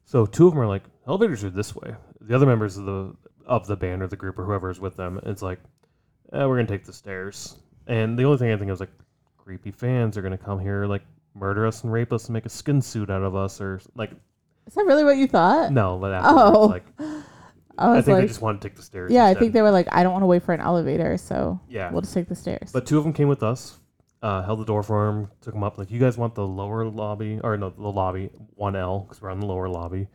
So 0.06 0.24
two 0.24 0.46
of 0.46 0.54
them 0.54 0.60
are 0.62 0.66
like, 0.66 0.84
elevators 1.06 1.44
are 1.44 1.50
this 1.50 1.76
way. 1.76 1.94
The 2.22 2.34
other 2.34 2.46
members 2.46 2.78
of 2.78 2.86
the 2.86 3.14
of 3.52 3.66
the 3.66 3.76
band 3.76 4.02
or 4.02 4.06
the 4.08 4.16
group 4.16 4.38
or 4.38 4.44
whoever 4.44 4.70
is 4.70 4.80
with 4.80 4.96
them, 4.96 5.20
it's 5.24 5.42
like, 5.42 5.60
eh, 6.32 6.44
we're 6.44 6.56
gonna 6.56 6.66
take 6.68 6.84
the 6.84 6.92
stairs. 6.92 7.56
And 7.86 8.18
the 8.18 8.24
only 8.24 8.38
thing 8.38 8.50
I 8.52 8.56
think 8.56 8.70
was 8.70 8.80
like, 8.80 8.90
creepy 9.36 9.70
fans 9.70 10.16
are 10.16 10.22
gonna 10.22 10.38
come 10.38 10.58
here 10.60 10.86
like 10.86 11.02
murder 11.34 11.66
us 11.66 11.82
and 11.84 11.92
rape 11.92 12.12
us 12.12 12.26
and 12.26 12.32
make 12.34 12.46
a 12.46 12.48
skin 12.48 12.80
suit 12.80 13.10
out 13.10 13.22
of 13.22 13.34
us 13.34 13.60
or 13.60 13.80
like 13.94 14.10
Is 14.66 14.74
that 14.74 14.84
really 14.86 15.04
what 15.04 15.16
you 15.16 15.26
thought? 15.26 15.72
no, 15.72 15.98
but 15.98 16.12
afterwards, 16.12 16.56
Oh. 16.56 16.66
like 16.66 16.84
I 17.78 17.98
I 17.98 18.02
think 18.02 18.18
they 18.18 18.26
just 18.26 18.42
wanted 18.42 18.60
to 18.60 18.68
take 18.68 18.76
the 18.76 18.82
stairs. 18.82 19.10
yeah, 19.10 19.24
I 19.26 19.34
think 19.34 19.52
they 19.54 19.62
were 19.62 19.70
like, 19.70 19.88
I 19.90 20.02
don't 20.02 20.12
want 20.12 20.22
to 20.22 20.26
wait 20.26 20.42
for 20.42 20.52
an 20.54 20.60
elevator, 20.60 21.16
so 21.16 21.58
yeah. 21.68 21.90
we'll 21.90 22.02
just 22.02 22.12
take 22.14 22.28
the 22.28 22.34
stairs. 22.34 22.70
But 22.72 22.86
two 22.86 22.98
of 22.98 23.04
them 23.04 23.12
came 23.14 23.28
with 23.28 23.42
us, 23.42 23.78
uh, 24.22 24.42
held 24.42 24.60
the 24.60 24.64
door 24.66 24.82
for 24.82 25.08
him, 25.08 25.28
took 25.40 25.54
him 25.54 25.64
up. 25.64 25.78
Like, 25.78 25.90
you 25.90 25.98
guys 25.98 26.18
want 26.18 26.34
the 26.34 26.46
lower 26.46 26.84
lobby, 26.84 27.40
or 27.42 27.56
no, 27.56 27.70
the 27.70 27.88
lobby, 27.88 28.28
1L, 28.60 29.04
because 29.04 29.22
we're 29.22 29.30
on 29.30 29.40
the 29.40 29.46
lower 29.46 29.68
lobby. 29.70 30.06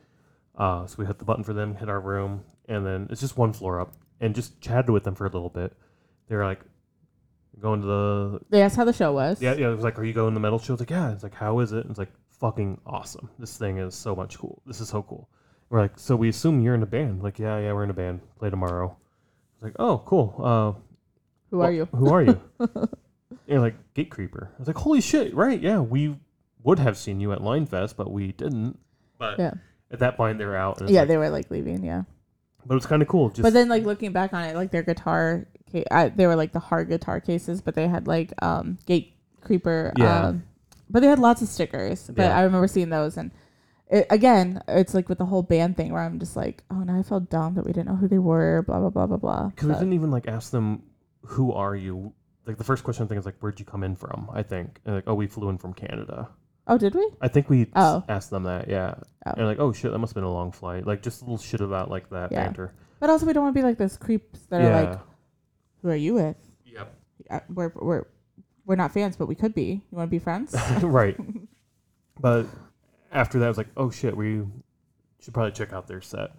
Uh, 0.56 0.86
so 0.86 0.96
we 1.00 1.06
hit 1.08 1.18
the 1.18 1.26
button 1.26 1.44
for 1.44 1.54
them, 1.54 1.74
hit 1.76 1.90
our 1.90 2.00
room, 2.00 2.44
and 2.68 2.86
then 2.86 3.08
it's 3.10 3.22
just 3.22 3.38
one 3.38 3.54
floor 3.54 3.80
up, 3.80 3.94
and 4.20 4.34
just 4.36 4.60
chatted 4.62 4.90
with 4.90 5.04
them 5.04 5.16
for 5.16 5.26
a 5.26 5.30
little 5.30 5.50
bit. 5.50 5.74
They 6.28 6.36
were 6.36 6.46
like, 6.46 6.62
going 7.60 7.82
to 7.82 7.88
the. 7.88 8.40
they 8.50 8.62
asked 8.62 8.76
how 8.76 8.86
the 8.86 8.94
show 8.94 9.14
was. 9.14 9.42
Yeah, 9.42 9.54
yeah, 9.54 9.70
it 9.70 9.76
was 9.76 9.84
like, 9.84 9.98
are 10.00 10.04
you 10.04 10.14
going 10.14 10.32
to 10.32 10.34
the 10.34 10.40
metal 10.40 10.60
show? 10.60 10.74
It's 10.74 10.82
like, 10.82 10.90
yeah. 10.90 11.12
It's 11.12 11.24
like, 11.24 11.34
how 11.34 11.60
is 11.60 11.72
it? 11.72 11.86
It's 11.90 11.98
like, 12.00 12.12
fucking 12.40 12.80
awesome. 12.86 13.30
This 13.40 13.58
thing 13.58 13.78
is 13.78 13.96
so 13.96 14.16
much 14.16 14.38
cool. 14.38 14.62
This 14.66 14.82
is 14.82 14.90
so 14.90 15.02
cool. 15.04 15.30
We're 15.70 15.82
like, 15.82 15.98
so 16.00 16.16
we 16.16 16.30
assume 16.30 16.62
you're 16.62 16.76
in 16.76 16.84
a 16.84 16.88
band. 16.88 17.24
Like, 17.24 17.40
yeah, 17.40 17.58
yeah, 17.60 17.74
we're 17.74 17.84
in 17.84 17.90
a 17.90 17.94
band. 17.94 18.22
Play 18.40 18.50
tomorrow. 18.50 18.96
It's 19.56 19.64
like, 19.64 19.76
oh, 19.80 20.02
cool. 20.06 20.36
Uh, 20.38 20.80
Who 21.52 21.58
well, 21.58 21.68
are 21.68 21.72
you? 21.72 21.86
Who 21.94 22.10
are 22.10 22.24
you? 22.24 22.42
And 23.50 23.54
you're 23.54 23.62
like 23.62 23.76
Gatecreeper. 23.94 24.48
I 24.48 24.60
was 24.60 24.68
like, 24.68 24.76
holy 24.76 25.00
shit, 25.00 25.34
right? 25.34 25.58
Yeah, 25.60 25.80
we 25.80 26.18
would 26.64 26.80
have 26.80 26.98
seen 26.98 27.22
you 27.22 27.32
at 27.32 27.42
Line 27.42 27.66
Fest, 27.66 27.96
but 27.96 28.12
we 28.12 28.34
didn't. 28.34 28.78
But 29.18 29.40
Yeah. 29.40 29.54
at 29.90 30.00
that 30.00 30.18
point, 30.18 30.38
they 30.38 30.44
were 30.44 30.58
out. 30.58 30.82
And 30.82 30.90
Yeah, 30.90 31.00
like- 31.02 31.08
they 31.08 31.16
were 31.18 31.30
like 31.30 31.50
leaving. 31.50 31.82
Yeah. 31.82 32.04
But 32.68 32.76
it's 32.76 32.86
kind 32.86 33.02
of 33.02 33.08
cool. 33.08 33.30
Just 33.30 33.42
but 33.42 33.54
then 33.54 33.70
like 33.70 33.84
looking 33.84 34.12
back 34.12 34.34
on 34.34 34.44
it, 34.44 34.56
like 34.56 34.72
their 34.72 34.84
guitar, 34.84 35.48
ca- 35.72 35.86
uh, 35.90 36.10
they 36.16 36.28
were 36.28 36.36
like 36.36 36.52
the 36.52 36.60
hard 36.60 36.90
guitar 36.90 37.20
cases, 37.20 37.62
but 37.62 37.74
they 37.76 37.88
had 37.88 38.08
like 38.08 38.34
um 38.44 38.78
Gate 38.86 39.14
Creeper. 39.42 39.94
Yeah. 39.98 40.28
Um, 40.28 40.44
but 40.90 41.02
they 41.02 41.08
had 41.08 41.20
lots 41.20 41.42
of 41.42 41.48
stickers. 41.48 42.08
But 42.08 42.24
Yeah. 42.24 42.38
I 42.38 42.42
remember 42.44 42.68
seeing 42.68 42.90
those 42.90 43.18
and. 43.18 43.32
It, 43.90 44.06
again, 44.10 44.62
it's 44.68 44.94
like 44.94 45.08
with 45.08 45.18
the 45.18 45.26
whole 45.26 45.44
band 45.44 45.78
thing 45.78 45.94
where 45.94 46.02
I'm 46.02 46.20
just 46.20 46.36
like, 46.36 46.62
oh, 46.70 46.80
now 46.84 47.00
I 47.00 47.04
felt 47.04 47.30
dumb 47.30 47.56
that 47.56 47.66
we 47.66 47.72
didn't 47.72 47.88
know 47.88 47.96
who 47.96 48.10
they 48.10 48.18
were, 48.20 48.62
blah 48.68 48.80
blah 48.82 48.90
blah 48.90 49.08
blah 49.08 49.16
blah. 49.16 49.48
because 49.48 49.70
we 49.70 49.74
didn't 49.76 49.94
even 49.94 50.12
like 50.12 50.28
ask 50.28 50.52
them, 50.52 50.84
who 51.22 51.54
are 51.54 51.74
you? 51.74 52.12
Like 52.46 52.58
the 52.58 52.66
first 52.66 52.84
question 52.84 53.06
I 53.06 53.08
think 53.08 53.20
is 53.20 53.26
like, 53.26 53.38
where'd 53.40 53.58
you 53.62 53.66
come 53.66 53.84
in 53.86 53.96
from? 53.96 54.30
I 54.34 54.44
think, 54.44 54.82
and 54.84 54.96
like, 54.96 55.06
oh, 55.08 55.14
we 55.14 55.28
flew 55.28 55.48
in 55.48 55.58
from 55.58 55.74
Canada. 55.74 56.28
Oh, 56.68 56.78
did 56.78 56.94
we? 56.96 57.10
I 57.22 57.28
think 57.28 57.50
we 57.50 57.68
Oh. 57.76 58.04
asked 58.10 58.30
them 58.30 58.44
that, 58.44 58.68
yeah. 58.70 58.96
Oh. 59.26 59.32
And 59.38 59.46
like, 59.48 59.60
oh 59.60 59.72
shit, 59.74 59.92
that 59.92 59.98
must 60.00 60.12
have 60.12 60.16
been 60.16 60.24
a 60.24 60.32
long 60.34 60.52
flight. 60.52 60.86
Like 60.86 61.02
just 61.02 61.22
a 61.22 61.26
little 61.26 61.38
shit 61.38 61.62
about 61.62 61.90
like 61.90 62.10
that 62.12 62.32
Yeah. 62.32 62.44
banter. 62.46 62.74
But 63.00 63.10
also, 63.10 63.26
we 63.26 63.34
don't 63.34 63.44
want 63.44 63.56
to 63.56 63.60
be 63.62 63.64
like 63.66 63.78
those 63.78 63.96
creeps 63.98 64.42
that 64.48 64.62
are 64.62 64.86
like, 64.86 65.00
who 65.82 65.90
are 65.90 65.96
you 65.96 66.16
with? 66.16 66.36
yep. 66.66 66.94
Uh, 67.30 67.40
We're 67.54 67.72
we're 67.76 68.04
we're 68.66 68.76
not 68.76 68.92
fans, 68.92 69.16
but 69.16 69.28
we 69.28 69.36
could 69.36 69.54
be. 69.54 69.82
You 69.92 69.98
want 69.98 70.08
to 70.08 70.12
be 70.12 70.20
friends? 70.20 70.56
right. 70.82 71.18
But 72.20 72.48
after 73.12 73.40
that, 73.40 73.46
I 73.46 73.48
was 73.50 73.58
like, 73.58 73.68
oh 73.78 73.92
shit, 73.92 74.18
we 74.18 74.44
should 75.20 75.34
probably 75.34 75.52
check 75.52 75.72
out 75.74 75.88
their 75.88 76.02
set, 76.02 76.32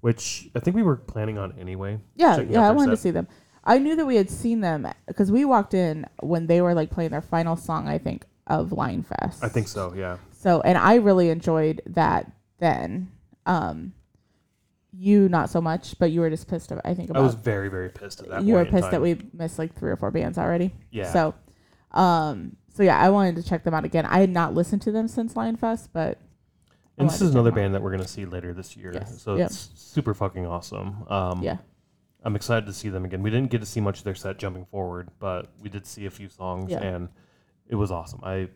which 0.00 0.48
I 0.54 0.60
think 0.60 0.74
we 0.76 0.82
were 0.82 0.96
planning 0.96 1.36
on 1.38 1.54
anyway. 1.58 1.98
Yeah, 2.14 2.36
checking 2.36 2.52
yeah, 2.54 2.62
I 2.62 2.64
their 2.68 2.74
wanted 2.74 2.90
to 2.92 2.96
set. 2.96 3.02
see 3.02 3.10
them. 3.10 3.28
I 3.64 3.78
knew 3.78 3.96
that 3.96 4.06
we 4.06 4.16
had 4.16 4.30
seen 4.30 4.60
them 4.60 4.86
because 5.06 5.30
we 5.30 5.44
walked 5.44 5.74
in 5.74 6.06
when 6.20 6.46
they 6.46 6.62
were 6.62 6.72
like 6.72 6.90
playing 6.90 7.10
their 7.10 7.20
final 7.20 7.56
song, 7.56 7.86
I 7.88 7.98
think, 7.98 8.24
of 8.46 8.72
Line 8.72 9.02
Fest. 9.02 9.42
I 9.42 9.48
think 9.48 9.68
so, 9.68 9.92
yeah. 9.94 10.18
so. 10.32 10.60
And 10.60 10.78
I 10.78 10.96
really 10.96 11.30
enjoyed 11.30 11.82
that 11.86 12.30
then. 12.58 13.10
Um, 13.44 13.92
you 14.98 15.28
not 15.28 15.50
so 15.50 15.60
much, 15.60 15.98
but 15.98 16.10
you 16.10 16.20
were 16.20 16.30
just 16.30 16.48
pissed. 16.48 16.70
About, 16.70 16.86
I 16.86 16.94
think 16.94 17.14
I 17.14 17.20
was 17.20 17.34
very, 17.34 17.68
very 17.68 17.90
pissed 17.90 18.20
at 18.20 18.28
that 18.30 18.42
you 18.44 18.54
were 18.54 18.64
pissed 18.64 18.90
that 18.90 19.00
we 19.02 19.18
missed 19.32 19.58
like 19.58 19.74
three 19.74 19.90
or 19.90 19.96
four 19.96 20.10
bands 20.10 20.38
already. 20.38 20.74
Yeah. 20.90 21.12
So, 21.12 21.34
um, 21.92 22.56
so 22.74 22.82
yeah, 22.82 22.98
I 22.98 23.10
wanted 23.10 23.36
to 23.36 23.42
check 23.42 23.62
them 23.62 23.74
out 23.74 23.84
again. 23.84 24.06
I 24.06 24.20
had 24.20 24.30
not 24.30 24.54
listened 24.54 24.82
to 24.82 24.92
them 24.92 25.06
since 25.08 25.36
Lion 25.36 25.56
Fest, 25.56 25.90
but 25.92 26.18
and 26.98 27.10
this 27.10 27.20
is 27.20 27.32
another 27.32 27.52
band 27.52 27.74
that 27.74 27.82
we're 27.82 27.90
going 27.90 28.02
to 28.02 28.08
see 28.08 28.24
later 28.24 28.54
this 28.54 28.74
year. 28.76 28.90
Yes. 28.94 29.20
So 29.20 29.36
Yep. 29.36 29.50
it's 29.50 29.70
super 29.74 30.14
fucking 30.14 30.46
awesome. 30.46 31.04
Um, 31.08 31.42
yeah, 31.42 31.58
I'm 32.22 32.34
excited 32.36 32.64
to 32.66 32.72
see 32.72 32.88
them 32.88 33.04
again. 33.04 33.22
We 33.22 33.30
didn't 33.30 33.50
get 33.50 33.60
to 33.60 33.66
see 33.66 33.80
much 33.80 33.98
of 33.98 34.04
their 34.04 34.14
set 34.14 34.38
jumping 34.38 34.64
forward, 34.64 35.10
but 35.18 35.50
we 35.60 35.68
did 35.68 35.86
see 35.86 36.06
a 36.06 36.10
few 36.10 36.30
songs 36.30 36.70
Yeah. 36.70 36.82
and 36.82 37.08
it 37.68 37.74
was 37.76 37.90
awesome. 37.90 38.20
I 38.22 38.48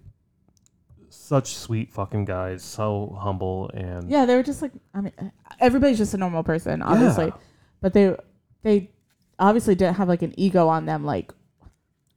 such 1.09 1.55
sweet 1.55 1.91
fucking 1.93 2.25
guys, 2.25 2.63
so 2.63 3.17
humble 3.21 3.71
and 3.75 4.09
yeah, 4.11 4.25
they 4.27 4.37
were 4.37 4.43
just 4.43 4.63
like 4.63 4.73
I 4.95 5.01
mean, 5.01 5.13
uh, 5.19 5.25
everybody's 5.59 5.99
just 5.99 6.15
a 6.15 6.19
normal 6.19 6.43
person, 6.43 6.83
obviously, 6.83 7.27
Yeah. 7.27 7.37
but 7.81 7.93
they 7.95 8.17
they 8.63 8.91
obviously 9.39 9.75
didn't 9.75 9.97
have 9.97 10.09
like 10.09 10.23
an 10.23 10.33
ego 10.39 10.69
on 10.69 10.87
them. 10.87 11.05
Like 11.05 11.33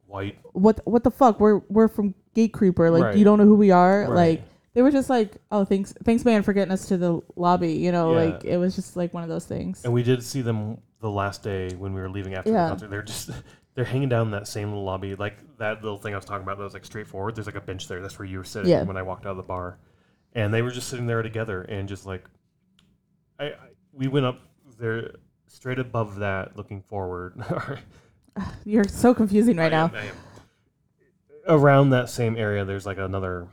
white. 0.08 0.38
what 0.54 0.80
what 0.86 1.04
the 1.04 1.12
fuck? 1.12 1.40
We're 1.40 1.60
we're 1.70 1.88
from 1.88 2.14
Gatecreeper. 2.36 2.92
Like 2.92 3.04
Right. 3.04 3.18
you 3.18 3.24
don't 3.24 3.40
know 3.40 3.46
who 3.46 3.56
we 3.56 3.72
are. 3.72 4.02
Right. 4.02 4.10
Like 4.40 4.44
they 4.76 4.82
were 4.82 4.92
just 4.92 5.10
like, 5.10 5.38
oh, 5.52 5.66
thanks 5.66 5.94
thanks 6.04 6.24
man 6.26 6.44
for 6.44 6.54
getting 6.54 6.72
us 6.72 6.88
to 6.90 6.98
the 6.98 7.20
lobby. 7.36 7.74
You 7.74 7.92
know, 7.92 8.12
Yeah. 8.14 8.26
like 8.34 8.44
it 8.46 8.58
was 8.58 8.76
just 8.76 8.96
like 8.96 9.14
one 9.14 9.24
of 9.24 9.30
those 9.30 9.46
things. 9.46 9.84
And 9.84 9.94
we 9.94 10.04
did 10.04 10.22
see 10.24 10.42
them 10.42 10.78
the 11.00 11.10
last 11.10 11.42
day 11.44 11.70
when 11.76 11.94
we 11.94 12.02
were 12.02 12.10
leaving 12.10 12.36
after 12.36 12.52
Yeah. 12.52 12.66
the 12.66 12.70
concert. 12.72 12.90
They're 12.90 13.02
just 13.02 13.32
they're 13.76 13.86
hanging 13.86 14.10
down 14.10 14.28
in 14.28 14.32
that 14.32 14.48
same 14.48 14.70
little 14.70 14.84
lobby, 14.84 15.16
like 15.16 15.38
that 15.58 15.82
little 15.84 15.98
thing 15.98 16.14
I 16.14 16.18
was 16.18 16.26
talking 16.26 16.44
about 16.44 16.58
that 16.58 16.64
was 16.64 16.74
like 16.74 16.86
straightforward. 16.86 17.36
There's 17.36 17.48
like 17.48 17.56
a 17.56 17.62
bench 17.62 17.88
there. 17.88 18.02
That's 18.02 18.18
where 18.20 18.28
you 18.28 18.38
were 18.38 18.44
sitting 18.44 18.70
Yeah. 18.70 18.84
when 18.84 18.98
I 18.98 19.02
walked 19.02 19.26
out 19.26 19.32
of 19.32 19.38
the 19.38 19.44
bar. 19.44 19.78
And 20.34 20.54
they 20.54 20.62
were 20.62 20.72
just 20.72 20.88
sitting 20.90 21.06
there 21.08 21.22
together 21.22 21.62
and 21.64 21.88
just 21.88 22.06
like 22.06 22.26
I, 23.40 23.46
I 23.46 23.54
we 23.92 24.08
went 24.08 24.26
up 24.26 24.40
there 24.80 25.12
straight 25.48 25.80
above 25.80 26.18
that 26.18 26.56
looking 26.58 26.82
forward. 26.82 27.40
You're 28.66 28.84
so 28.88 29.14
confusing 29.14 29.58
right 29.58 29.72
I 29.74 29.76
now. 29.78 29.86
am- 29.86 29.96
I 29.96 30.02
am. 30.06 30.16
Around 31.46 31.90
that 31.90 32.10
same 32.10 32.38
area, 32.38 32.64
there's 32.64 32.86
like 32.86 32.98
another 32.98 33.48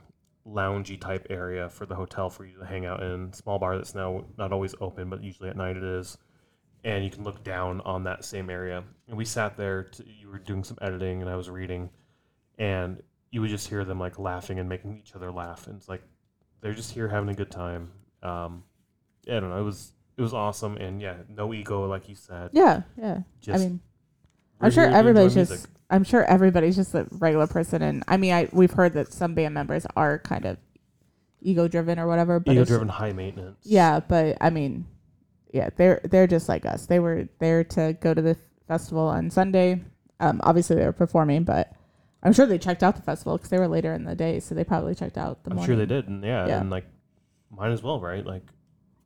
loungy 0.47 0.99
type 0.99 1.27
area 1.29 1.69
for 1.69 1.85
the 1.85 1.93
hotel 1.95 2.29
for 2.29 2.45
you 2.45 2.57
to 2.57 2.65
hang 2.65 2.85
out 2.85 3.03
in. 3.03 3.33
Small 3.33 3.59
bar 3.59 3.75
that's 3.75 3.93
now 3.93 4.23
not 4.37 4.53
always 4.53 4.73
open, 4.79 5.09
but 5.09 5.21
usually 5.23 5.49
at 5.49 5.57
night 5.57 5.75
it 5.77 5.83
is. 5.83 6.17
And 6.83 7.03
you 7.03 7.11
can 7.11 7.23
look 7.23 7.43
down 7.43 7.81
on 7.81 8.03
that 8.05 8.25
same 8.25 8.49
area. 8.49 8.83
And 9.07 9.17
we 9.17 9.25
sat 9.25 9.55
there. 9.57 9.83
To, 9.83 10.03
you 10.07 10.29
were 10.29 10.39
doing 10.39 10.63
some 10.63 10.77
editing, 10.81 11.21
and 11.21 11.29
I 11.29 11.35
was 11.35 11.49
reading, 11.49 11.89
and 12.57 13.01
you 13.29 13.41
would 13.41 13.49
just 13.49 13.67
hear 13.67 13.85
them 13.85 13.99
like 13.99 14.17
laughing 14.19 14.59
and 14.59 14.67
making 14.67 14.97
each 14.97 15.15
other 15.15 15.31
laugh. 15.31 15.67
And 15.67 15.77
it's 15.77 15.87
like 15.87 16.01
they're 16.61 16.73
just 16.73 16.91
here 16.91 17.07
having 17.07 17.29
a 17.29 17.33
good 17.33 17.51
time. 17.51 17.91
Um, 18.23 18.63
I 19.27 19.39
don't 19.39 19.49
know. 19.49 19.59
It 19.59 19.63
was 19.63 19.93
it 20.17 20.21
was 20.21 20.33
awesome, 20.33 20.77
and 20.77 21.01
yeah, 21.01 21.15
no 21.29 21.53
ego, 21.53 21.87
like 21.87 22.09
you 22.09 22.15
said. 22.15 22.49
Yeah, 22.53 22.81
yeah. 22.97 23.19
Just 23.41 23.63
I 23.63 23.67
mean, 23.67 23.79
I'm 24.59 24.71
sure 24.71 24.83
here 24.83 24.91
to 24.91 24.97
enjoy 24.97 24.99
everybody's 24.99 25.33
just. 25.33 25.51
music. 25.51 25.69
I'm 25.89 26.03
sure 26.05 26.23
everybody's 26.23 26.75
just 26.77 26.95
a 26.95 27.05
regular 27.11 27.47
person, 27.47 27.81
and 27.81 28.03
I 28.07 28.17
mean, 28.17 28.33
I 28.33 28.47
we've 28.51 28.71
heard 28.71 28.93
that 28.93 29.11
some 29.11 29.33
band 29.33 29.53
members 29.53 29.85
are 29.95 30.19
kind 30.19 30.45
of 30.45 30.57
ego 31.41 31.67
driven 31.67 31.99
or 31.99 32.07
whatever. 32.07 32.39
But 32.39 32.53
ego 32.53 32.65
driven, 32.65 32.87
high 32.87 33.11
maintenance. 33.11 33.59
Yeah, 33.63 33.99
but 33.99 34.37
I 34.39 34.49
mean, 34.51 34.85
yeah, 35.53 35.69
they're 35.75 36.01
they're 36.05 36.27
just 36.27 36.47
like 36.49 36.65
us. 36.65 36.85
They 36.85 36.99
were 36.99 37.27
there 37.39 37.63
to 37.65 37.93
go 37.99 38.13
to 38.13 38.21
the 38.21 38.35
festival 38.67 39.03
on 39.07 39.29
Sunday. 39.29 39.81
Um, 40.19 40.39
obviously 40.43 40.75
they 40.75 40.85
were 40.85 40.91
performing, 40.91 41.43
but 41.43 41.73
I'm 42.23 42.33
sure 42.33 42.45
they 42.45 42.57
checked 42.59 42.83
out 42.83 42.95
the 42.95 43.01
festival 43.01 43.37
because 43.37 43.49
they 43.49 43.57
were 43.57 43.67
later 43.67 43.93
in 43.93 44.03
the 44.05 44.15
day, 44.15 44.39
so 44.39 44.53
they 44.55 44.63
probably 44.63 44.93
checked 44.95 45.17
out 45.17 45.43
the 45.43 45.49
I'm 45.49 45.55
morning. 45.57 45.67
sure 45.67 45.75
they 45.75 45.87
did, 45.87 46.07
and 46.07 46.23
yeah, 46.23 46.47
Yeah. 46.47 46.59
and 46.61 46.69
like 46.69 46.85
mine 47.49 47.71
as 47.71 47.81
well, 47.83 47.99
right? 47.99 48.25
Like 48.25 48.43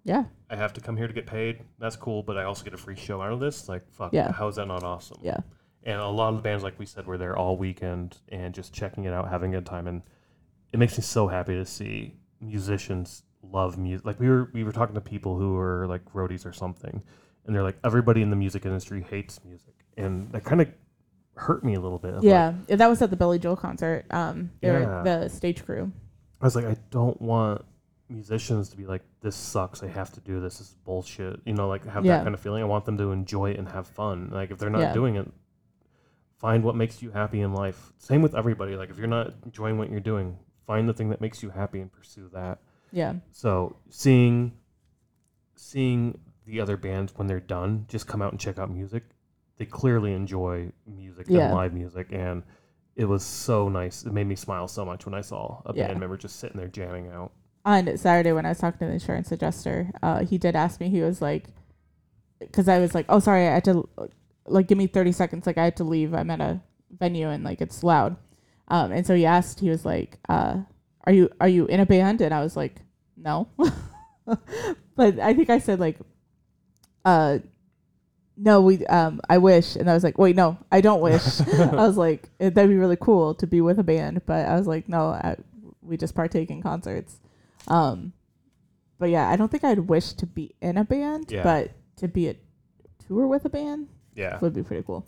Yeah, 0.04 0.26
I 0.50 0.56
have 0.56 0.74
to 0.74 0.82
come 0.82 0.98
here 0.98 1.08
to 1.08 1.14
get 1.14 1.26
paid. 1.26 1.62
That's 1.80 1.96
cool, 1.96 2.22
but 2.24 2.38
I 2.38 2.44
also 2.44 2.64
get 2.64 2.74
a 2.74 2.78
free 2.78 2.96
show 2.96 3.22
out 3.22 3.32
of 3.32 3.40
this. 3.40 3.68
Like 3.70 3.90
fuck, 3.92 4.14
Yeah. 4.14 4.32
how 4.32 4.48
is 4.50 4.56
that 4.58 4.68
not 4.68 4.84
awesome? 4.84 5.18
yeah, 5.24 5.40
And 5.84 6.00
a 6.02 6.08
lot 6.08 6.30
of 6.30 6.36
the 6.36 6.42
bands, 6.42 6.64
like 6.64 6.78
we 6.78 6.86
said, 6.86 7.08
were 7.08 7.18
there 7.18 7.36
all 7.38 7.58
weekend 7.58 8.18
and 8.30 8.54
just 8.54 8.74
checking 8.74 9.06
it 9.06 9.14
out, 9.14 9.30
having 9.30 9.56
a 9.56 9.58
good 9.60 9.66
time, 9.66 9.88
and 9.88 10.02
it 10.74 10.78
makes 10.80 10.98
me 10.98 11.02
so 11.04 11.28
happy 11.28 11.54
to 11.56 11.66
see 11.66 12.14
musicians 12.42 13.24
love 13.52 13.78
music. 13.78 14.06
Like 14.06 14.20
we 14.20 14.30
were 14.30 14.50
we 14.54 14.64
were 14.64 14.72
talking 14.72 14.96
to 14.96 15.02
people 15.02 15.38
who 15.38 15.58
are 15.58 15.88
like 15.88 16.04
roadies 16.14 16.46
or 16.46 16.54
something, 16.54 17.02
and 17.46 17.56
they're 17.56 17.64
like 17.64 17.78
everybody 17.84 18.22
in 18.22 18.30
the 18.30 18.36
music 18.36 18.66
industry 18.66 19.02
hates 19.10 19.40
music, 19.46 19.74
and 19.98 20.32
that 20.32 20.44
kind 20.44 20.62
of 20.62 20.70
hurt 21.36 21.64
me 21.66 21.74
a 21.76 21.80
little 21.82 22.00
bit. 22.00 22.14
like, 22.16 22.24
yeah. 22.24 22.54
Yeah, 22.68 22.78
That 22.78 22.88
was 22.88 23.02
at 23.02 23.10
the 23.10 23.18
Billy 23.18 23.40
Joel 23.40 23.58
concert. 23.58 24.06
Um, 24.10 24.52
they 24.62 24.72
were 24.72 24.80
Yeah. 24.80 25.04
the 25.04 25.30
stage 25.30 25.66
crew. 25.66 25.92
I 26.40 26.46
was 26.46 26.56
like, 26.56 26.64
I 26.66 26.78
don't 26.92 27.22
want 27.22 27.66
musicians 28.08 28.70
to 28.70 28.78
be 28.78 28.86
like, 28.86 29.02
this 29.22 29.36
sucks. 29.36 29.84
I 29.84 29.88
have 29.88 30.14
to 30.14 30.22
do 30.22 30.40
this. 30.40 30.60
This 30.60 30.70
is 30.70 30.76
bullshit. 30.86 31.42
You 31.46 31.54
know, 31.54 31.68
like 31.68 31.86
have 31.88 32.06
Yeah. 32.06 32.18
that 32.18 32.24
kind 32.24 32.34
of 32.36 32.40
feeling. 32.40 32.62
I 32.62 32.66
want 32.66 32.86
them 32.86 32.98
to 33.00 33.12
enjoy 33.12 33.52
it 33.52 33.58
and 33.60 33.68
have 33.68 33.86
fun. 33.88 34.30
Like 34.32 34.50
if 34.52 34.60
they're 34.60 34.70
not 34.70 34.80
Yeah. 34.80 34.94
doing 34.94 35.16
it, 35.18 35.30
find 36.38 36.64
what 36.64 36.76
makes 36.76 37.02
you 37.02 37.12
happy 37.12 37.42
in 37.42 37.54
life. 37.54 37.92
Same 37.98 38.22
with 38.22 38.36
everybody. 38.36 38.76
Like 38.78 38.90
if 38.90 38.98
you're 38.98 39.08
not 39.08 39.34
enjoying 39.44 39.78
what 39.78 39.90
you're 39.90 40.00
doing, 40.00 40.38
find 40.66 40.88
the 40.88 40.94
thing 40.94 41.10
that 41.10 41.20
makes 41.20 41.42
you 41.44 41.50
happy 41.50 41.80
and 41.82 41.92
pursue 41.92 42.30
that. 42.34 42.60
Yeah, 42.96 43.16
So 43.32 43.76
seeing, 43.90 44.54
seeing 45.56 46.18
the 46.46 46.62
other 46.62 46.78
bands 46.78 47.12
when 47.18 47.28
they're 47.28 47.40
done, 47.42 47.86
just 47.90 48.08
come 48.08 48.22
out 48.22 48.32
and 48.32 48.40
check 48.40 48.58
out 48.58 48.70
music. 48.72 49.04
They 49.58 49.66
clearly 49.66 50.14
enjoy 50.14 50.72
music 50.88 51.26
Yeah. 51.30 51.46
and 51.48 51.54
live 51.54 51.74
music, 51.74 52.08
and 52.12 52.44
it 52.96 53.04
was 53.06 53.22
so 53.24 53.68
nice. 53.68 54.06
It 54.06 54.14
made 54.14 54.28
me 54.28 54.36
smile 54.36 54.70
so 54.70 54.86
much 54.86 55.06
when 55.06 55.14
I 55.14 55.20
saw 55.22 55.62
a 55.66 55.74
Yeah. 55.76 55.88
band 55.88 56.00
member 56.00 56.16
just 56.16 56.38
sitting 56.38 56.58
there 56.58 56.68
jamming 56.70 57.10
out. 57.10 57.32
on 57.66 57.98
Saturday 57.98 58.32
when 58.32 58.46
I 58.46 58.50
was 58.50 58.60
talking 58.60 58.78
to 58.78 58.86
the 58.86 58.92
insurance 58.94 59.32
adjuster, 59.32 59.90
uh, 60.04 60.24
he 60.24 60.38
did 60.38 60.56
ask 60.56 60.80
me. 60.80 60.88
He 60.88 61.02
was 61.02 61.20
like, 61.20 61.50
because 62.40 62.68
I 62.70 62.78
was 62.80 62.94
like, 62.94 63.08
oh 63.10 63.18
sorry, 63.20 63.48
I 63.48 63.56
had 63.56 63.66
to 63.66 63.90
like 64.46 64.68
give 64.68 64.78
me 64.78 64.86
thirty 64.88 65.12
seconds. 65.12 65.48
Like 65.48 65.58
I 65.58 65.64
had 65.66 65.76
to 65.78 65.84
leave. 65.84 66.14
I'm 66.14 66.30
at 66.30 66.40
a 66.42 66.62
venue 66.92 67.28
and 67.28 67.44
like 67.44 67.62
it's 67.62 67.84
loud. 67.84 68.18
Um, 68.68 68.92
and 68.92 69.06
so 69.06 69.16
he 69.16 69.26
asked. 69.26 69.60
He 69.62 69.70
was 69.72 69.84
like, 69.84 70.20
uh, 70.30 70.62
are 71.06 71.12
you 71.14 71.30
are 71.42 71.48
you 71.50 71.66
in 71.66 71.80
a 71.80 71.88
band? 71.88 72.22
And 72.22 72.36
I 72.36 72.42
was 72.44 72.56
like, 72.56 72.82
no. 73.26 73.48
but 74.96 75.20
I 75.20 75.34
think 75.34 75.50
I 75.50 75.60
said 75.60 75.80
like, 75.80 75.98
uh, 77.04 77.40
no, 78.38 78.62
we 78.62 78.86
um, 78.88 79.20
I 79.30 79.38
wish. 79.38 79.76
And 79.76 79.90
I 79.90 79.94
was 79.94 80.04
like, 80.04 80.18
wait, 80.18 80.36
no, 80.36 80.58
I 80.72 80.82
don't 80.82 81.02
wish. 81.02 81.42
I 81.60 81.76
was 81.76 81.98
like, 81.98 82.30
"Eh, 82.40 82.50
that'd 82.50 82.70
be 82.70 82.76
really 82.78 82.98
cool 83.00 83.34
to 83.36 83.48
be 83.48 83.62
with 83.62 83.80
a 83.80 83.84
band. 83.84 84.22
But 84.26 84.46
I 84.46 84.56
was 84.58 84.68
like, 84.68 84.88
no, 84.90 85.08
I, 85.10 85.36
we 85.82 85.98
just 85.98 86.16
partake 86.16 86.50
in 86.50 86.62
concerts. 86.62 87.20
Um, 87.68 88.14
but 89.00 89.10
yeah, 89.10 89.30
I 89.30 89.36
don't 89.36 89.50
think 89.50 89.64
I'd 89.64 89.80
wish 89.80 90.14
to 90.14 90.26
be 90.26 90.54
in 90.62 90.78
a 90.78 90.84
band, 90.84 91.32
Yeah. 91.32 91.44
but 91.44 91.72
to 91.98 92.08
be 92.08 92.28
a 92.30 92.36
tour 93.08 93.28
with 93.28 93.46
a 93.46 93.50
band 93.50 93.88
Yeah. 94.16 94.38
would 94.40 94.54
be 94.54 94.64
pretty 94.64 94.84
cool. 94.84 95.06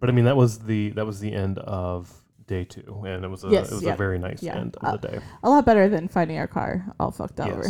But 0.00 0.08
I 0.08 0.12
mean, 0.12 0.24
that 0.26 0.36
was 0.36 0.60
the 0.60 0.90
that 0.90 1.06
was 1.06 1.18
the 1.20 1.32
end 1.32 1.58
of 1.58 2.22
day 2.48 2.64
two, 2.64 3.04
and 3.06 3.24
it 3.24 3.28
was 3.28 3.44
a 3.44 3.48
Yes, 3.48 3.70
it 3.70 3.74
was 3.74 3.84
yeah. 3.84 3.92
a 3.94 3.96
very 3.96 4.18
nice 4.18 4.42
Yeah. 4.42 4.56
end 4.56 4.76
Uh, 4.82 4.88
of 4.94 5.00
the 5.00 5.08
day. 5.08 5.18
A 5.44 5.48
lot 5.50 5.64
better 5.64 5.88
than 5.88 6.08
finding 6.08 6.38
our 6.38 6.48
car 6.48 6.92
all 6.98 7.12
fucked 7.12 7.38
over. 7.38 7.62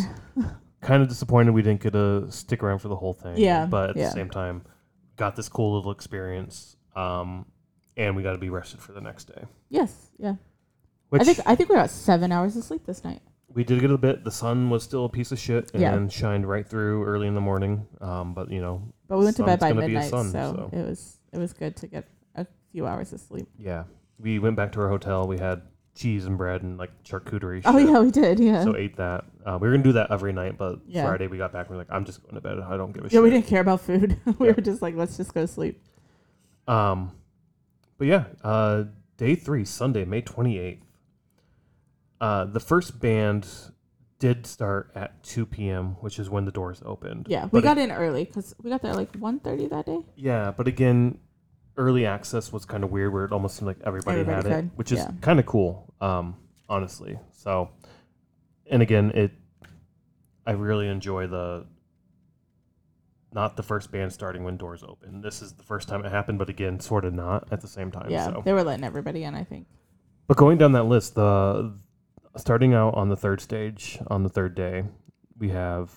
Kind 0.80 1.02
of 1.02 1.08
disappointed 1.08 1.52
we 1.52 1.60
didn't 1.62 1.80
get 1.82 1.92
to 1.92 2.30
stick 2.30 2.62
around 2.62 2.78
for 2.78 2.88
the 2.88 2.96
whole 2.96 3.12
thing. 3.12 3.36
Yeah, 3.36 3.66
But 3.66 3.90
at 3.90 3.96
yeah. 3.96 4.04
the 4.06 4.12
same 4.12 4.30
time, 4.30 4.62
got 5.16 5.34
this 5.36 5.48
cool 5.48 5.74
little 5.76 5.90
experience, 5.90 6.76
um, 6.96 7.46
and 7.96 8.14
we 8.16 8.22
got 8.22 8.32
to 8.32 8.38
be 8.38 8.48
rested 8.48 8.80
for 8.80 8.92
the 8.92 9.00
next 9.00 9.24
day. 9.24 9.44
Yes, 9.68 10.10
yeah. 10.18 10.36
Which 11.10 11.22
I 11.22 11.24
think 11.24 11.38
I 11.46 11.54
think 11.56 11.68
we 11.68 11.74
got 11.74 11.90
seven 11.90 12.30
hours 12.32 12.56
of 12.56 12.64
sleep 12.64 12.86
this 12.86 13.02
night. 13.04 13.20
we 13.54 13.64
did 13.64 13.80
get 13.80 13.90
a 13.90 13.96
bit. 13.98 14.24
The 14.24 14.30
sun 14.30 14.68
was 14.70 14.82
still 14.84 15.06
a 15.06 15.08
piece 15.08 15.32
of 15.32 15.38
shit 15.38 15.72
and 15.72 15.80
Yeah. 15.82 16.06
shined 16.08 16.46
right 16.46 16.66
through 16.68 17.04
early 17.04 17.26
in 17.26 17.34
the 17.34 17.40
morning. 17.40 17.86
Um, 18.00 18.34
but 18.34 18.50
you 18.52 18.60
know, 18.60 18.82
But 19.08 19.18
we 19.18 19.24
went 19.24 19.36
to 19.38 19.44
bed 19.44 19.58
by 19.58 19.70
gonna 19.72 19.80
be 19.86 19.94
a 19.94 19.98
midnight, 20.00 20.10
sun, 20.10 20.30
so, 20.30 20.68
so. 20.70 20.78
it 20.78 20.86
was 20.86 21.18
it 21.32 21.38
was 21.38 21.52
good 21.54 21.74
to 21.76 21.86
get 21.88 22.04
a 22.36 22.46
few 22.70 22.86
hours 22.86 23.12
of 23.14 23.20
sleep. 23.20 23.48
yeah, 23.58 23.84
we 24.20 24.38
went 24.38 24.56
back 24.56 24.72
to 24.72 24.80
our 24.80 24.88
hotel. 24.88 25.26
We 25.26 25.38
had 25.38 25.62
cheese 25.94 26.26
and 26.26 26.38
bread 26.38 26.62
and 26.62 26.78
like 26.78 26.90
charcuterie. 27.04 27.62
Oh 27.64 27.76
shit. 27.78 27.88
yeah, 27.88 28.00
we 28.00 28.10
did. 28.10 28.38
Yeah. 28.40 28.62
So 28.64 28.76
ate 28.76 28.96
that. 28.96 29.24
Uh, 29.44 29.58
we 29.60 29.66
were 29.68 29.74
gonna 29.74 29.82
do 29.84 29.92
that 29.92 30.10
every 30.10 30.32
night, 30.32 30.56
but 30.58 30.80
Yeah. 30.86 31.06
Friday 31.06 31.26
we 31.26 31.38
got 31.38 31.52
back 31.52 31.66
and 31.66 31.70
we 31.70 31.74
are 31.76 31.84
like, 31.84 31.92
I'm 31.92 32.04
just 32.04 32.22
going 32.22 32.34
to 32.34 32.40
bed. 32.40 32.58
I 32.60 32.76
don't 32.76 32.92
give 32.92 33.02
a 33.04 33.06
yeah, 33.06 33.10
shit. 33.12 33.22
we 33.22 33.30
didn't 33.30 33.46
care 33.46 33.60
about 33.60 33.80
food. 33.80 34.16
we 34.38 34.46
Yeah. 34.48 34.52
were 34.54 34.62
just 34.62 34.80
like, 34.82 34.94
let's 34.94 35.16
just 35.16 35.34
go 35.34 35.40
to 35.42 35.46
sleep. 35.48 35.82
Um, 36.68 37.12
but 37.96 38.06
yeah, 38.06 38.24
uh, 38.44 38.84
day 39.16 39.34
three, 39.34 39.64
Sunday, 39.64 40.04
May 40.04 40.22
28th. 40.22 40.82
Uh, 42.20 42.44
the 42.44 42.60
first 42.60 43.00
band 43.00 43.48
did 44.18 44.44
start 44.46 44.90
at 44.96 45.22
2 45.22 45.46
p.m., 45.46 45.96
which 46.00 46.18
is 46.18 46.28
when 46.28 46.44
the 46.44 46.50
doors 46.50 46.82
opened. 46.84 47.26
Yeah, 47.28 47.44
we 47.44 47.60
But 47.60 47.62
got 47.62 47.78
in 47.78 47.90
early 47.92 48.24
because 48.24 48.54
we 48.62 48.70
got 48.70 48.82
there 48.82 48.92
like 48.94 49.12
1.30 49.12 49.70
that 49.70 49.86
day. 49.86 50.00
Yeah, 50.16 50.50
but 50.56 50.66
again, 50.66 51.18
early 51.78 52.04
access 52.04 52.52
was 52.52 52.64
kind 52.66 52.84
of 52.84 52.90
weird 52.90 53.12
where 53.12 53.24
it 53.24 53.32
almost 53.32 53.56
seemed 53.56 53.68
like 53.68 53.78
everybody, 53.86 54.20
Everybody 54.20 54.48
had 54.48 54.56
could, 54.56 54.64
it, 54.66 54.70
which 54.76 54.92
is 54.92 54.98
yeah. 54.98 55.10
kind 55.22 55.38
of 55.38 55.46
cool, 55.46 55.94
um, 56.00 56.36
honestly. 56.68 57.18
So, 57.32 57.70
and 58.70 58.82
again, 58.82 59.12
it, 59.14 59.32
I 60.46 60.52
really 60.52 60.88
enjoy 60.88 61.26
the, 61.28 61.64
not 63.32 63.56
the 63.56 63.62
first 63.62 63.90
band 63.92 64.12
starting 64.12 64.44
when 64.44 64.56
doors 64.56 64.82
open. 64.82 65.20
This 65.20 65.40
is 65.40 65.52
the 65.52 65.62
first 65.62 65.88
time 65.88 66.04
it 66.04 66.10
happened, 66.10 66.38
but 66.38 66.48
again, 66.48 66.80
sort 66.80 67.04
of 67.04 67.14
not 67.14 67.48
at 67.52 67.60
the 67.60 67.68
same 67.68 67.90
time. 67.90 68.10
yeah, 68.10 68.26
So, 68.26 68.42
they 68.44 68.52
were 68.52 68.64
letting 68.64 68.84
everybody 68.84 69.24
in. 69.24 69.34
I 69.34 69.44
think. 69.44 69.66
but 70.26 70.36
going 70.36 70.58
down 70.58 70.72
that 70.72 70.84
list, 70.84 71.14
the 71.14 71.72
starting 72.36 72.74
out 72.74 72.94
on 72.94 73.08
the 73.08 73.16
third 73.16 73.40
stage 73.40 73.98
on 74.08 74.22
the 74.22 74.28
third 74.28 74.54
day, 74.54 74.84
we 75.38 75.50
have 75.50 75.92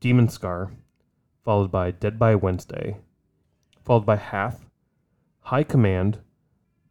Demonscar, 0.00 0.70
followed 1.44 1.70
by 1.70 1.90
Dead 1.90 2.18
by 2.18 2.34
Wednesday, 2.34 2.98
followed 3.84 4.04
by 4.06 4.16
Hath, 4.16 4.65
High 5.46 5.62
Command, 5.62 6.18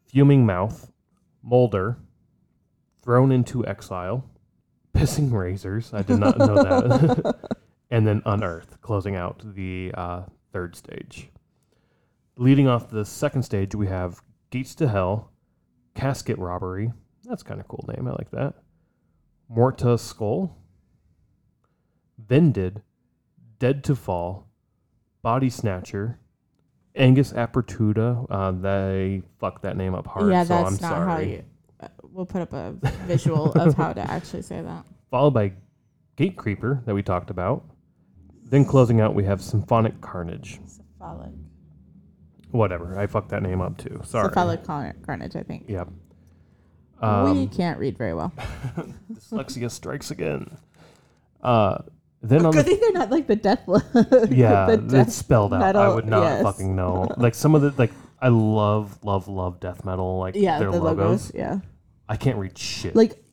Fuming 0.06 0.45
Mouth, 0.45 0.90
Molder, 1.44 1.98
Thrown 3.03 3.34
into 3.34 3.68
Exile, 3.68 4.23
Pissing 4.94 5.34
Razors. 5.34 5.94
I 5.94 6.03
did 6.03 6.19
not 6.19 6.38
know 6.38 6.56
that. 6.64 7.36
and 7.91 8.07
then 8.07 8.22
Unearth, 8.26 8.80
closing 8.80 9.18
out 9.18 9.41
the 9.44 9.91
uh, 9.94 10.23
third 10.53 10.77
stage. 10.77 11.30
Leading 12.38 12.69
off 12.69 12.90
the 12.90 13.03
second 13.03 13.44
stage, 13.44 13.76
we 13.76 13.88
have 13.88 14.22
Gates 14.52 14.73
to 14.76 14.88
Hell, 14.88 15.34
Casket 15.94 16.38
Robbery. 16.38 16.94
That's 17.26 17.44
kind 17.44 17.60
of 17.60 17.68
cool 17.68 17.84
name. 17.94 18.07
I 18.07 18.11
like 18.11 18.32
that. 18.32 18.53
Morta 19.49 19.98
Skull. 19.98 20.56
Vended. 22.18 22.84
Dead 23.60 23.84
to 23.84 23.98
Fall. 23.98 24.48
Body 25.22 25.49
Snatcher. 25.49 26.19
Angus 26.95 27.34
Apertuda. 27.34 28.26
Uh, 28.30 28.51
they 28.51 29.22
fucked 29.39 29.63
that 29.63 29.77
name 29.77 29.93
up 29.95 30.07
hard. 30.07 30.31
yeah, 30.31 30.43
so 30.43 30.49
that's 30.55 30.67
I'm 30.67 30.73
not 30.73 30.80
sorry. 30.81 31.07
how 31.11 31.17
you. 31.19 31.43
Uh, 31.81 31.88
we'll 32.03 32.26
put 32.26 32.41
up 32.41 32.53
a 32.53 32.73
visual 33.05 33.51
of 33.53 33.73
how 33.76 33.93
to 33.93 34.01
actually 34.09 34.41
say 34.41 34.61
that. 34.61 34.85
Followed 35.11 35.31
by 35.34 35.53
Gatecreeper 36.17 36.85
that 36.85 36.93
we 36.95 37.03
talked 37.03 37.30
about. 37.30 37.63
Then 38.45 38.63
closing 38.63 39.01
out, 39.01 39.13
we 39.15 39.23
have 39.26 39.41
Symphonic 39.41 39.99
Carnage. 40.01 40.59
Cephalic. 40.67 41.31
Whatever. 42.51 42.97
I 42.97 43.07
fucked 43.07 43.30
that 43.30 43.43
name 43.43 43.59
up 43.61 43.77
too. 43.77 43.99
Sorry. 44.05 44.30
Cephalic 44.30 44.63
car- 44.63 44.95
carnage. 45.05 45.35
I 45.35 45.43
think. 45.43 45.65
Yep. 45.67 45.89
we 47.01 47.07
Um, 47.07 47.47
can't 47.49 47.80
read 47.80 47.97
very 47.97 48.13
well. 48.13 48.31
dyslexia 49.11 49.69
strikes 49.69 50.11
again. 50.11 50.57
Uh, 51.43 51.80
then 52.30 52.45
on 52.45 52.52
Good 52.53 52.65
the 52.65 52.69
thing 52.72 52.80
they're 52.81 52.91
not 52.91 53.11
like 53.11 53.27
the 53.27 53.35
death. 53.35 53.64
yeah, 54.31 54.76
the 54.76 55.02
it's 55.02 55.15
spelled 55.15 55.53
out. 55.53 55.76
I 55.76 55.93
would 55.93 56.06
not 56.07 56.23
yes. 56.23 56.43
fucking 56.43 56.76
know. 56.76 57.07
Like 57.18 57.35
some 57.35 57.56
of 57.56 57.61
the 57.61 57.73
like, 57.77 57.91
I 58.19 58.30
love, 58.30 58.97
love, 59.03 59.27
love 59.27 59.60
death 59.60 59.85
metal. 59.85 60.19
Like 60.19 60.35
Yeah, 60.35 60.60
their 60.60 60.72
the 60.72 60.80
logos. 60.80 60.97
logos. 60.97 61.31
Yeah. 61.35 61.60
I 62.10 62.18
can't 62.18 62.38
read 62.38 62.57
shit. 62.57 62.95
Like, 62.95 63.23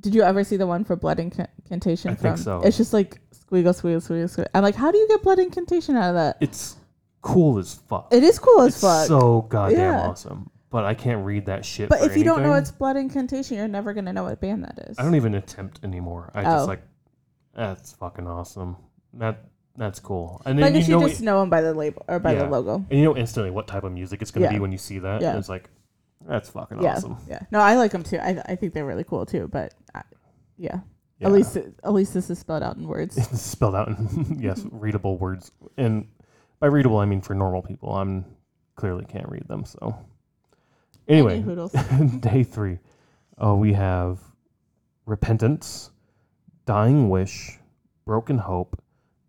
did 0.00 0.14
you 0.14 0.22
ever 0.22 0.44
see 0.44 0.56
the 0.56 0.66
one 0.66 0.84
for 0.84 0.96
blood 0.96 1.18
incantation? 1.18 2.10
I 2.10 2.14
from, 2.14 2.22
think 2.36 2.38
so. 2.38 2.60
It's 2.62 2.76
just 2.76 2.92
like 2.92 3.20
squiggle, 3.32 3.72
squiggle, 3.74 4.02
squiggle, 4.06 4.24
squiggle. 4.24 4.48
I'm 4.54 4.62
like, 4.62 4.74
how 4.74 4.90
do 4.90 4.98
you 4.98 5.08
get 5.08 5.22
blood 5.22 5.38
incantation 5.38 5.96
out 5.96 6.10
of 6.10 6.14
that? 6.14 6.36
it's 6.40 6.76
cool 7.22 7.58
as 7.58 7.74
fuck. 7.88 8.08
It 8.12 8.22
is 8.22 8.38
cool 8.38 8.60
as 8.62 8.74
it's 8.74 8.80
fuck. 8.82 9.06
so 9.06 9.42
goddamn 9.42 9.78
Yeah. 9.78 10.08
awesome. 10.08 10.50
But 10.68 10.84
I 10.84 10.92
can't 10.94 11.24
read 11.24 11.46
that 11.46 11.64
shit. 11.64 11.88
but 11.88 12.00
for 12.00 12.10
if 12.10 12.16
you 12.16 12.24
don't 12.24 12.42
know 12.42 12.52
anything. 12.52 12.62
it's 12.62 12.70
blood 12.72 12.96
incantation, 12.96 13.56
you're 13.56 13.68
never 13.68 13.94
gonna 13.94 14.12
know 14.12 14.24
what 14.24 14.40
band 14.40 14.64
that 14.64 14.88
is. 14.90 14.98
I 14.98 15.04
don't 15.04 15.14
even 15.14 15.34
attempt 15.36 15.80
anymore. 15.84 16.30
I 16.34 16.40
Oh. 16.40 16.44
just 16.44 16.68
like, 16.68 16.82
that's 17.54 17.92
fucking 17.92 18.26
awesome. 18.26 18.76
That 19.14 19.44
that's 19.76 19.98
cool. 20.00 20.40
And 20.44 20.58
I 20.58 20.64
then 20.64 20.72
guess 20.74 20.88
you 20.88 20.94
you, 20.96 21.00
know, 21.00 21.08
just 21.08 21.20
know 21.22 21.40
them 21.40 21.50
by 21.50 21.60
the 21.60 21.74
label 21.74 22.04
or 22.08 22.18
by 22.18 22.32
Yeah. 22.32 22.44
the 22.44 22.50
logo. 22.50 22.76
and 22.90 22.98
you 22.98 23.04
know 23.04 23.16
instantly 23.16 23.50
what 23.50 23.66
type 23.66 23.84
of 23.84 23.92
music 23.92 24.22
it's 24.22 24.30
gonna 24.30 24.46
Yeah. 24.46 24.52
be 24.52 24.58
when 24.60 24.72
you 24.72 24.78
see 24.78 24.98
that. 25.00 25.20
Yeah. 25.20 25.30
And 25.30 25.38
it's 25.38 25.48
like, 25.48 25.68
that's 26.26 26.48
fucking 26.50 26.80
Yeah, 26.82 26.94
awesome. 26.94 27.16
yeah. 27.28 27.40
No, 27.50 27.60
I 27.60 27.74
like 27.76 27.90
them 27.92 28.02
too. 28.02 28.18
I 28.18 28.40
I 28.46 28.56
think 28.56 28.72
they're 28.74 28.86
really 28.86 29.04
cool 29.04 29.26
too. 29.26 29.48
But 29.50 29.74
I, 29.94 30.02
yeah. 30.56 30.80
Yeah. 31.18 31.26
at 31.28 31.32
least 31.32 31.56
at 31.56 31.92
least 31.92 32.12
this 32.14 32.28
is 32.30 32.38
spelled 32.38 32.62
out 32.62 32.76
in 32.76 32.86
words. 32.88 33.16
it's 33.32 33.40
spelled 33.40 33.74
out 33.74 33.88
in 33.88 34.38
yes 34.40 34.64
readable 34.70 35.16
words 35.18 35.50
and 35.76 36.08
by 36.60 36.66
readable 36.68 36.98
i 36.98 37.04
mean 37.04 37.20
for 37.20 37.34
normal 37.34 37.62
people 37.62 37.94
i'm 37.94 38.24
clearly 38.76 39.04
can't 39.04 39.28
read 39.28 39.46
them 39.48 39.64
so 39.64 39.94
anyway 41.08 41.40
day 42.20 42.42
three 42.42 42.78
oh 43.38 43.54
we 43.56 43.72
have 43.74 44.18
repentance 45.06 45.90
dying 46.66 47.08
wish 47.10 47.58
broken 48.04 48.38
hope 48.38 48.80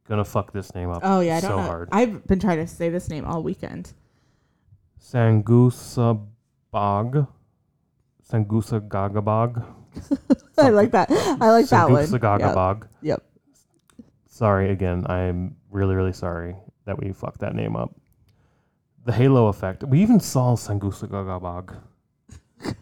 gonna 0.07 0.24
fuck 0.26 0.52
this 0.53 0.74
name 0.76 0.90
up 0.90 1.02
Oh 1.03 1.20
yeah, 1.20 1.38
I 1.38 1.41
don't 1.41 1.49
so 1.52 1.57
know. 1.57 1.64
hard 1.64 1.90
I've 1.91 2.26
been 2.28 2.40
trying 2.40 2.57
to 2.57 2.68
say 2.68 2.90
this 2.90 3.10
name 3.10 3.26
all 3.26 3.41
weekend. 3.44 3.94
sangusa 5.02 6.20
bog 6.72 7.28
sangusa 8.30 8.80
gagabog 8.88 9.64
I 10.57 10.70
like 10.70 10.91
that. 10.91 11.10
I 11.12 11.52
like 11.52 11.68
that 11.70 11.90
one. 11.90 12.06
sangusa 12.06 12.12
Yep. 12.14 12.22
gagabog 12.22 12.88
Yep. 13.02 13.24
sorry 14.28 14.72
again 14.72 15.06
i'm 15.07 15.56
really 15.72 15.95
really 15.95 16.14
sorry 16.14 16.56
that 16.86 16.99
we 17.02 17.12
fucked 17.14 17.40
that 17.40 17.56
name 17.56 17.76
up 17.76 17.95
the 19.06 19.12
halo 19.14 19.48
effect 19.48 19.84
we 19.84 20.02
even 20.02 20.20
saw 20.20 20.56
sangusa 20.56 21.07
gagabog 21.07 21.78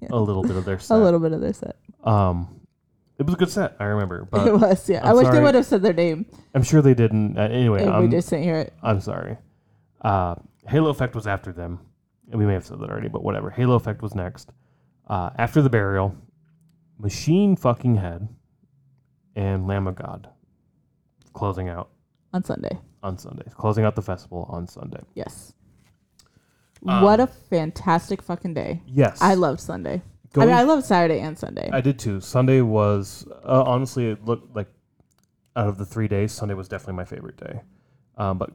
Yeah. 0.00 0.08
a 0.12 0.18
little 0.18 0.42
bit 0.42 0.56
of 0.56 0.64
their 0.64 0.78
set. 0.78 0.96
A 0.96 0.98
little 0.98 1.20
bit 1.20 1.32
of 1.32 1.40
their 1.42 1.52
set. 1.52 1.76
um 2.04 2.59
it 3.20 3.26
was 3.26 3.34
a 3.34 3.38
good 3.38 3.50
set 3.50 3.76
i 3.78 3.84
remember 3.84 4.26
it 4.32 4.52
was, 4.58 4.88
yeah. 4.88 5.04
i 5.06 5.10
I'm 5.10 5.16
wish 5.16 5.26
they 5.26 5.32
sorry. 5.34 5.44
would 5.44 5.54
have 5.54 5.66
said 5.66 5.82
their 5.82 5.92
name. 5.92 6.26
i'm 6.54 6.62
sure 6.64 6.82
they 6.82 6.94
didn't 6.94 7.38
uh, 7.38 7.42
anyway 7.42 7.82
and 7.84 7.90
we 7.98 8.04
I'm, 8.06 8.10
just 8.10 8.30
didn't 8.30 8.44
hear 8.44 8.56
it. 8.56 8.72
I'm 8.82 9.00
sorry 9.00 9.36
uh 10.00 10.34
halo 10.66 10.90
effect 10.90 11.14
was 11.14 11.26
after 11.28 11.52
them 11.52 11.78
and 12.30 12.38
we 12.40 12.46
may 12.46 12.54
have 12.54 12.64
said 12.64 12.80
that 12.80 12.90
already 12.90 13.08
but 13.08 13.22
whatever 13.22 13.50
halo 13.50 13.74
effect 13.76 14.02
was 14.02 14.14
next 14.14 14.50
uh 15.08 15.30
after 15.38 15.62
the 15.62 15.70
burial 15.70 16.16
machine 16.98 17.54
fucking 17.56 17.96
head 17.96 18.28
and 19.36 19.66
lamb 19.66 19.86
of 19.86 19.94
god 19.94 20.28
closing 21.34 21.68
out 21.68 21.90
On 22.32 22.42
Sunday. 22.42 22.78
on 23.02 23.16
Sunday, 23.18 23.44
closing 23.56 23.84
out 23.84 23.94
the 23.96 24.02
festival 24.02 24.46
on 24.50 24.66
Sunday. 24.66 25.00
Yes. 25.14 25.52
Um, 26.86 27.02
what 27.02 27.20
a 27.20 27.26
fantastic 27.26 28.20
fucking 28.22 28.54
day. 28.54 28.82
Yes, 28.86 29.20
I 29.22 29.34
loved 29.34 29.60
Sunday. 29.60 30.02
I 30.36 30.40
mean, 30.46 30.54
I 30.54 30.62
love 30.62 30.84
Saturday 30.84 31.20
and 31.20 31.36
Sunday. 31.38 31.68
I 31.72 31.80
did 31.80 31.98
too. 31.98 32.20
Sunday 32.20 32.60
was 32.60 33.26
uh, 33.44 33.62
honestly 33.64 34.06
it 34.10 34.24
looked 34.24 34.54
like 34.54 34.68
out 35.56 35.66
of 35.68 35.78
the 35.78 35.84
three 35.84 36.06
days, 36.08 36.30
Sunday 36.32 36.54
was 36.54 36.68
definitely 36.68 36.94
my 36.94 37.04
favorite 37.04 37.36
day. 37.36 37.60
Um, 38.16 38.38
but 38.38 38.50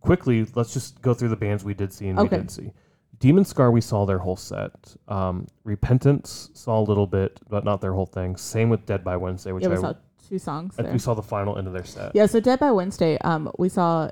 quickly, 0.00 0.46
let's 0.54 0.72
just 0.72 1.02
go 1.02 1.12
through 1.12 1.28
the 1.28 1.36
bands 1.36 1.64
we 1.64 1.74
did 1.74 1.92
see 1.92 2.08
and 2.08 2.18
Okay. 2.18 2.28
we 2.28 2.36
didn't 2.38 2.50
see. 2.52 2.72
Demonscar, 3.18 3.72
we 3.72 3.80
saw 3.80 4.06
their 4.06 4.18
whole 4.18 4.36
set. 4.36 4.70
Um, 5.08 5.46
Repentance 5.64 6.50
saw 6.54 6.78
a 6.80 6.84
little 6.84 7.06
bit, 7.06 7.40
but 7.50 7.64
not 7.64 7.80
their 7.80 7.92
whole 7.92 8.06
thing. 8.06 8.36
Same 8.36 8.70
with 8.70 8.86
Dead 8.86 9.02
by 9.04 9.16
Wednesday, 9.16 9.52
which 9.52 9.64
yeah, 9.64 9.70
we 9.70 9.76
I 9.76 9.80
saw 9.80 9.92
two 10.28 10.38
songs 10.38 10.76
I- 10.78 10.82
there. 10.82 10.92
we 10.92 10.98
saw 10.98 11.14
the 11.14 11.22
final 11.22 11.58
end 11.58 11.66
of 11.66 11.72
their 11.72 11.84
set. 11.84 12.12
Yeah, 12.14 12.26
so 12.26 12.38
Dead 12.40 12.58
by 12.60 12.70
Wednesday, 12.70 13.18
um, 13.18 13.50
we 13.58 13.68
saw 13.68 14.10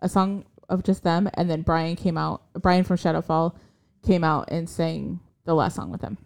a 0.00 0.08
song 0.08 0.44
of 0.68 0.82
just 0.82 1.04
them, 1.04 1.30
and 1.34 1.48
then 1.48 1.62
Brian 1.62 1.96
came 1.96 2.18
out. 2.18 2.42
Brian 2.54 2.84
from 2.84 2.96
Shadows 2.96 3.24
Fall 3.26 3.56
came 4.04 4.24
out 4.24 4.46
and 4.50 4.68
sang 4.68 5.20
the 5.44 5.54
last 5.54 5.76
song 5.76 5.90
with 5.90 6.00
them. 6.00 6.18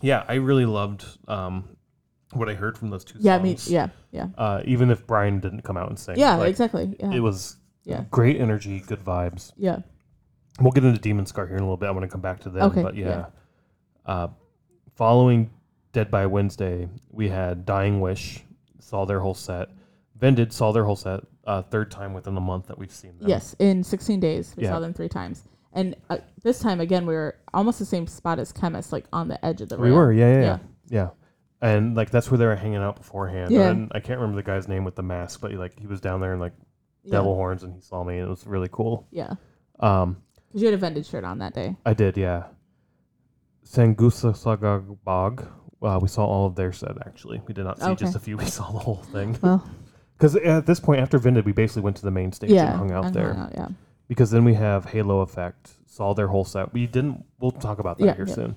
Yeah, 0.00 0.24
I 0.28 0.34
really 0.34 0.66
loved 0.66 1.04
um, 1.26 1.68
what 2.32 2.48
I 2.48 2.54
heard 2.54 2.76
from 2.78 2.90
those 2.90 3.04
two 3.04 3.18
Yeah, 3.20 3.38
me. 3.38 3.50
songs. 3.56 3.70
Yeah, 3.70 3.88
yeah, 4.12 4.28
Uh, 4.36 4.62
even 4.64 4.90
if 4.90 5.06
Brian 5.06 5.40
didn't 5.40 5.62
come 5.62 5.76
out 5.76 5.88
and 5.88 5.98
sing. 5.98 6.18
yeah. 6.18 6.36
like, 6.36 6.48
exactly. 6.50 6.96
Yeah, 7.00 7.12
It 7.12 7.20
was 7.20 7.56
yeah, 7.84 8.04
great 8.10 8.40
energy, 8.40 8.80
good 8.80 9.04
vibes. 9.04 9.52
yeah. 9.56 9.80
We'll 10.60 10.72
get 10.72 10.84
into 10.84 11.00
Demonscar 11.00 11.46
here 11.46 11.56
in 11.56 11.62
a 11.62 11.66
little 11.66 11.76
bit. 11.76 11.86
I 11.86 11.92
want 11.92 12.02
to 12.02 12.08
come 12.08 12.20
back 12.20 12.40
to 12.40 12.50
them. 12.50 12.64
Okay, 12.72 12.82
But 12.82 12.96
yeah. 12.96 13.06
yeah. 13.06 13.26
Uh, 14.04 14.28
following 14.96 15.50
Dead 15.92 16.10
by 16.10 16.26
Wednesday, 16.26 16.88
we 17.10 17.28
had 17.28 17.64
Dying 17.64 18.00
Wish, 18.00 18.42
saw 18.80 19.04
their 19.04 19.20
whole 19.20 19.34
set. 19.34 19.68
Vended 20.18 20.52
saw 20.52 20.72
their 20.72 20.84
whole 20.84 20.96
set, 20.96 21.20
uh, 21.46 21.62
third 21.62 21.90
time 21.92 22.12
within 22.12 22.34
the 22.34 22.40
month 22.40 22.66
that 22.66 22.76
we've 22.76 22.90
seen 22.92 23.16
them. 23.18 23.28
Yes, 23.28 23.54
in 23.60 23.84
16 23.84 24.18
days, 24.18 24.52
we 24.56 24.64
Yeah. 24.64 24.70
saw 24.70 24.80
them 24.80 24.92
three 24.92 25.08
times, 25.08 25.44
and 25.72 25.94
uh, 26.10 26.18
this 26.42 26.58
time 26.60 26.80
again, 26.80 27.06
we 27.06 27.14
were 27.14 27.36
almost 27.54 27.78
the 27.78 27.84
same 27.84 28.06
spot 28.06 28.38
as 28.38 28.52
Khemmis, 28.52 28.92
like 28.92 29.06
on 29.12 29.28
the 29.28 29.44
edge 29.44 29.60
of 29.60 29.68
the. 29.68 29.76
We 29.78 29.92
were, 29.92 30.12
yeah, 30.12 30.32
yeah, 30.32 30.40
yeah. 30.40 30.58
Yeah. 30.90 31.08
And 31.60 31.96
like 31.96 32.10
that's 32.10 32.30
where 32.30 32.38
they 32.38 32.46
were 32.46 32.56
hanging 32.56 32.76
out 32.76 32.96
beforehand. 32.96 33.50
Yeah. 33.52 33.68
And 33.70 33.90
I 33.94 34.00
can't 34.00 34.20
remember 34.20 34.40
the 34.40 34.46
guy's 34.46 34.68
name 34.68 34.84
with 34.84 34.94
the 34.94 35.02
mask, 35.02 35.40
but 35.40 35.52
like 35.54 35.78
he 35.78 35.86
was 35.86 36.00
down 36.00 36.20
there 36.20 36.32
in 36.32 36.38
like 36.40 36.52
devil 37.10 37.34
horns 37.34 37.62
and 37.62 37.74
he 37.74 37.80
saw 37.80 38.04
me 38.04 38.18
and 38.18 38.26
it 38.26 38.30
was 38.30 38.46
really 38.46 38.68
cool. 38.70 39.06
Yeah, 39.10 39.34
Um, 39.80 40.18
because 40.46 40.60
you 40.62 40.66
had 40.68 40.74
a 40.74 40.78
vended 40.78 41.04
shirt 41.06 41.24
on 41.24 41.38
that 41.38 41.54
day. 41.54 41.76
I 41.84 41.94
did, 41.94 42.16
yeah. 42.16 42.44
Sangusa 43.66 44.32
Sagag 44.34 44.96
Bog. 45.04 45.46
Uh, 45.82 45.98
we 46.00 46.08
saw 46.08 46.24
all 46.24 46.46
of 46.46 46.54
their 46.54 46.72
set 46.72 46.96
actually. 47.06 47.40
We 47.46 47.54
did 47.54 47.64
not 47.64 47.78
see 47.78 47.86
Okay. 47.86 48.04
just 48.04 48.16
a 48.16 48.18
few. 48.18 48.36
We 48.36 48.44
saw 48.46 48.70
the 48.72 48.78
whole 48.78 48.96
thing. 49.12 49.36
Well, 49.42 49.68
Because 50.16 50.34
at 50.34 50.66
this 50.66 50.80
point, 50.80 51.00
after 51.00 51.16
Vended, 51.16 51.46
we 51.46 51.52
basically 51.52 51.82
went 51.82 51.94
to 51.98 52.02
the 52.02 52.10
main 52.10 52.32
stage 52.32 52.50
yeah, 52.50 52.70
and 52.70 52.76
hung 52.76 52.90
out 52.90 53.04
and 53.04 53.14
there. 53.14 53.34
hung 53.34 53.42
out, 53.44 53.52
yeah, 53.54 53.68
Because 54.08 54.30
then 54.30 54.44
we 54.44 54.54
have 54.54 54.86
Halo 54.86 55.20
Effect. 55.20 55.70
Saw 55.86 56.14
their 56.14 56.28
whole 56.28 56.44
set. 56.44 56.72
We 56.72 56.86
didn't. 56.86 57.24
We'll 57.40 57.50
talk 57.50 57.78
about 57.78 57.98
that 57.98 58.06
Yeah, 58.06 58.14
here 58.14 58.26
yeah. 58.28 58.34
soon. 58.34 58.56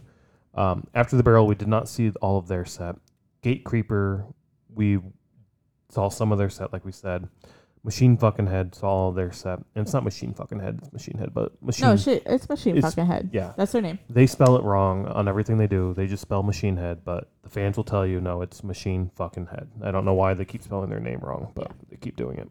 Um, 0.56 0.88
after 0.94 1.16
the 1.16 1.24
burial, 1.24 1.46
we 1.48 1.56
did 1.56 1.68
not 1.68 1.88
see 1.90 2.10
all 2.22 2.38
of 2.38 2.48
their 2.48 2.66
set. 2.66 2.96
Gatecreeper, 3.44 4.26
we 4.74 5.00
saw 5.90 6.10
some 6.10 6.32
of 6.32 6.38
their 6.38 6.50
set, 6.50 6.72
like 6.74 6.86
we 6.86 6.92
said. 6.92 7.28
Machine 7.84 8.16
Fucking 8.16 8.46
Head 8.46 8.76
saw 8.76 8.88
all 8.90 9.12
their 9.12 9.32
set. 9.32 9.58
And 9.76 9.84
it's 9.84 9.92
not 9.94 10.04
Machine 10.04 10.34
Fucking 10.36 10.60
Head, 10.60 10.78
it's 10.84 10.94
Machine 10.94 11.18
Head, 11.18 11.34
but 11.34 11.60
Machine. 11.64 11.88
no 11.88 11.98
shit, 11.98 12.22
it's 12.28 12.48
Machine 12.48 12.78
It's- 12.78 12.94
Fucking 12.94 13.08
Head. 13.08 13.30
yeah, 13.34 13.54
That's 13.58 13.72
their 13.72 13.82
name. 13.82 13.98
they 14.08 14.28
spell 14.28 14.56
it 14.56 14.64
wrong 14.64 15.08
on 15.08 15.28
everything 15.28 15.58
they 15.58 15.66
do. 15.66 15.92
They 15.96 16.06
just 16.06 16.22
spell 16.22 16.44
Machine 16.44 16.78
Head, 16.78 17.00
but 17.04 17.32
the 17.42 17.50
fans 17.50 17.78
will 17.78 17.84
tell 17.84 18.06
you 18.06 18.22
no, 18.22 18.44
it's 18.44 18.64
Machine 18.64 19.10
Fucking 19.16 19.48
Head. 19.48 19.68
I 19.82 19.90
don't 19.90 20.06
know 20.06 20.14
why 20.14 20.36
they 20.36 20.46
keep 20.46 20.62
spelling 20.62 20.92
their 20.92 21.00
name 21.00 21.22
wrong, 21.24 21.52
but 21.56 21.70
Yeah. 21.70 21.74
they 21.90 21.96
keep 21.98 22.16
doing 22.18 22.38
it. 22.38 22.50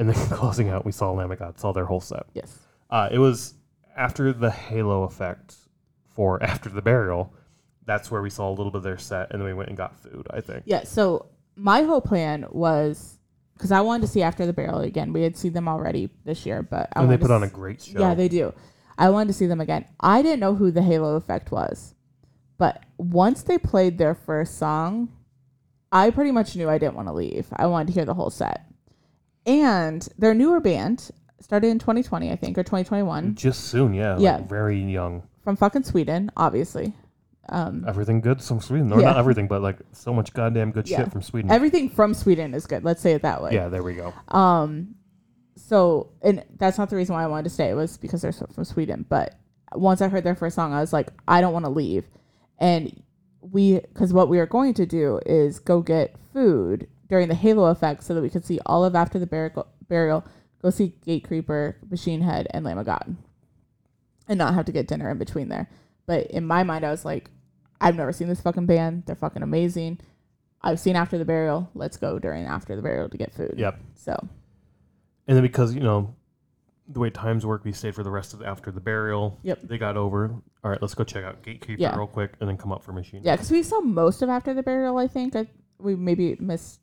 And 0.00 0.08
then 0.08 0.14
closing 0.30 0.70
out, 0.70 0.86
we 0.86 0.92
saw 0.92 1.12
Lamb 1.12 1.30
of 1.30 1.38
God, 1.38 1.60
saw 1.60 1.72
their 1.72 1.84
whole 1.84 2.00
set. 2.00 2.24
Yes. 2.32 2.58
Uh, 2.88 3.10
it 3.12 3.18
was 3.18 3.54
after 3.96 4.32
the 4.32 4.50
Halo 4.50 5.02
effect 5.04 5.54
for 6.16 6.42
After 6.42 6.70
the 6.70 6.82
Burial. 6.82 7.32
That's 7.84 8.10
where 8.10 8.22
we 8.22 8.30
saw 8.30 8.48
a 8.48 8.54
little 8.54 8.70
bit 8.72 8.78
of 8.78 8.82
their 8.82 8.98
set, 8.98 9.30
and 9.30 9.40
then 9.40 9.46
we 9.46 9.54
went 9.54 9.68
and 9.68 9.76
got 9.76 9.94
food. 9.94 10.26
I 10.30 10.40
think. 10.40 10.62
Yeah. 10.64 10.84
So 10.84 11.26
my 11.54 11.82
whole 11.82 12.00
plan 12.00 12.46
was 12.50 13.18
because 13.54 13.72
I 13.72 13.82
wanted 13.82 14.02
to 14.02 14.08
see 14.08 14.22
After 14.22 14.46
the 14.46 14.54
Burial 14.54 14.80
again. 14.80 15.12
We 15.12 15.22
had 15.22 15.36
seen 15.36 15.52
them 15.52 15.68
already 15.68 16.08
this 16.24 16.46
year, 16.46 16.62
but 16.62 16.88
I 16.94 17.02
and 17.02 17.10
they 17.10 17.18
put 17.18 17.30
on 17.30 17.42
a 17.42 17.48
great 17.48 17.82
show. 17.82 18.00
Yeah, 18.00 18.14
they 18.14 18.28
do. 18.28 18.54
I 18.96 19.10
wanted 19.10 19.28
to 19.28 19.34
see 19.34 19.46
them 19.46 19.60
again. 19.60 19.84
I 20.00 20.22
didn't 20.22 20.40
know 20.40 20.54
who 20.54 20.70
the 20.70 20.82
Halo 20.82 21.16
Effect 21.16 21.50
was, 21.52 21.94
but 22.56 22.84
once 22.96 23.42
they 23.42 23.58
played 23.58 23.98
their 23.98 24.14
first 24.14 24.56
song, 24.56 25.10
I 25.92 26.10
pretty 26.10 26.30
much 26.30 26.56
knew 26.56 26.70
I 26.70 26.78
didn't 26.78 26.94
want 26.94 27.08
to 27.08 27.12
leave. 27.12 27.48
I 27.52 27.66
wanted 27.66 27.88
to 27.88 27.92
hear 27.92 28.04
the 28.06 28.14
whole 28.14 28.30
set. 28.30 28.69
And 29.46 30.06
their 30.18 30.34
newer 30.34 30.60
band 30.60 31.10
started 31.40 31.68
in 31.68 31.78
2020, 31.78 32.30
I 32.30 32.36
think, 32.36 32.58
or 32.58 32.62
2021, 32.62 33.34
just 33.34 33.64
soon. 33.64 33.94
Yeah. 33.94 34.12
like 34.14 34.22
Yeah. 34.22 34.38
very 34.42 34.80
young. 34.80 35.22
from 35.42 35.56
fucking 35.56 35.82
Sweden, 35.84 36.30
obviously. 36.36 36.92
Um, 37.48 37.84
Everything 37.88 38.20
good 38.20 38.42
from 38.42 38.60
Sweden, 38.60 38.92
or 38.92 39.00
Yeah. 39.00 39.06
not 39.08 39.16
everything, 39.16 39.48
but 39.48 39.62
like 39.62 39.78
so 39.92 40.12
much 40.12 40.32
goddamn 40.34 40.70
good 40.70 40.88
Yeah. 40.88 40.98
shit 40.98 41.10
from 41.12 41.22
Sweden. 41.22 41.50
everything 41.50 41.88
from 41.88 42.12
Sweden 42.14 42.52
is 42.54 42.66
good. 42.66 42.84
Let's 42.84 43.00
say 43.00 43.14
it 43.14 43.22
that 43.22 43.42
way. 43.42 43.54
yeah, 43.54 43.68
there 43.68 43.82
we 43.82 43.94
go. 43.94 44.12
Um, 44.28 44.94
so 45.56 46.10
and 46.22 46.44
that's 46.58 46.76
not 46.78 46.90
the 46.90 46.96
reason 46.96 47.14
why 47.14 47.24
I 47.24 47.26
wanted 47.26 47.44
to 47.44 47.50
stay. 47.50 47.70
It 47.70 47.74
was 47.74 47.96
because 47.96 48.20
they're 48.22 48.32
from 48.32 48.64
Sweden. 48.64 49.06
But 49.08 49.34
once 49.74 50.00
I 50.02 50.08
heard 50.08 50.24
their 50.24 50.34
first 50.34 50.54
song, 50.54 50.72
I 50.74 50.80
was 50.80 50.92
like, 50.92 51.08
I 51.26 51.40
don't 51.40 51.52
want 51.54 51.64
to 51.64 51.70
leave. 51.70 52.04
And 52.58 53.02
we, 53.40 53.80
because 53.80 54.12
what 54.12 54.28
we 54.28 54.38
are 54.38 54.46
going 54.46 54.74
to 54.74 54.84
do 54.86 55.18
is 55.24 55.58
go 55.58 55.80
get 55.80 56.14
food 56.34 56.86
during 57.10 57.28
the 57.28 57.34
Halo 57.34 57.64
effect, 57.64 58.02
so 58.04 58.14
that 58.14 58.22
we 58.22 58.30
could 58.30 58.44
see 58.46 58.58
all 58.64 58.84
of 58.84 58.94
After 58.94 59.18
the 59.18 59.26
Burial, 59.26 59.66
burial 59.88 60.24
go 60.62 60.70
see 60.70 60.94
Gatecreeper, 61.06 61.74
Machine 61.90 62.22
Head, 62.22 62.46
and 62.52 62.64
Lamb 62.64 62.78
of 62.78 62.86
God, 62.86 63.16
and 64.28 64.38
not 64.38 64.54
have 64.54 64.64
to 64.66 64.72
get 64.72 64.86
dinner 64.86 65.10
in 65.10 65.18
between 65.18 65.48
there. 65.48 65.68
But 66.06 66.30
in 66.30 66.46
my 66.46 66.62
mind, 66.62 66.84
I 66.84 66.90
was 66.90 67.04
like, 67.04 67.30
I've 67.80 67.96
never 67.96 68.12
seen 68.12 68.28
this 68.28 68.40
fucking 68.40 68.66
band. 68.66 69.04
They're 69.06 69.16
fucking 69.16 69.42
amazing. 69.42 70.00
I've 70.62 70.78
seen 70.78 70.96
After 70.96 71.18
the 71.18 71.24
Burial. 71.24 71.68
Let's 71.74 71.96
go 71.96 72.18
during 72.18 72.44
After 72.46 72.76
the 72.76 72.82
Burial 72.82 73.08
to 73.08 73.16
get 73.16 73.34
food. 73.34 73.54
Yep. 73.56 73.80
So 73.94 74.28
And 75.26 75.36
then 75.36 75.42
because 75.42 75.74
you 75.74 75.80
know 75.80 76.14
the 76.88 77.00
way 77.00 77.10
times 77.10 77.44
work, 77.46 77.64
we 77.64 77.72
stayed 77.72 77.94
for 77.94 78.02
the 78.02 78.10
rest 78.10 78.32
of 78.34 78.40
the, 78.40 78.46
after 78.46 78.70
the 78.72 78.80
burial. 78.80 79.38
Yep. 79.42 79.60
They 79.62 79.78
got 79.78 79.96
over. 79.96 80.34
All 80.64 80.70
right, 80.70 80.80
let's 80.82 80.94
go 80.94 81.04
check 81.04 81.24
out 81.24 81.42
Gatecreeper 81.42 81.76
Yeah. 81.78 81.96
real 81.96 82.06
quick, 82.08 82.32
and 82.40 82.48
then 82.48 82.56
come 82.56 82.72
up 82.72 82.82
for 82.82 82.92
Machine. 82.92 83.22
Yeah, 83.24 83.36
because 83.36 83.50
we 83.50 83.62
saw 83.62 83.80
most 83.80 84.22
of 84.22 84.28
After 84.28 84.52
the 84.54 84.62
Burial. 84.62 84.98
I 84.98 85.06
think 85.06 85.34
I, 85.36 85.46
we 85.78 85.94
maybe 85.96 86.36
missed 86.40 86.80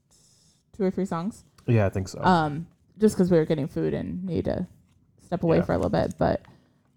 two 0.77 0.83
or 0.83 0.91
three 0.91 1.05
songs. 1.05 1.43
Yeah, 1.65 1.85
I 1.85 1.89
think 1.89 2.07
so. 2.07 2.21
Um, 2.21 2.67
just 2.99 3.15
because 3.15 3.29
we 3.31 3.37
were 3.37 3.45
getting 3.45 3.67
food 3.67 3.93
and 3.93 4.23
needed 4.23 4.45
to 4.45 4.67
step 5.25 5.43
away 5.43 5.57
Yeah. 5.57 5.63
for 5.63 5.73
a 5.73 5.77
little 5.77 5.89
bit. 5.89 6.13
But 6.17 6.41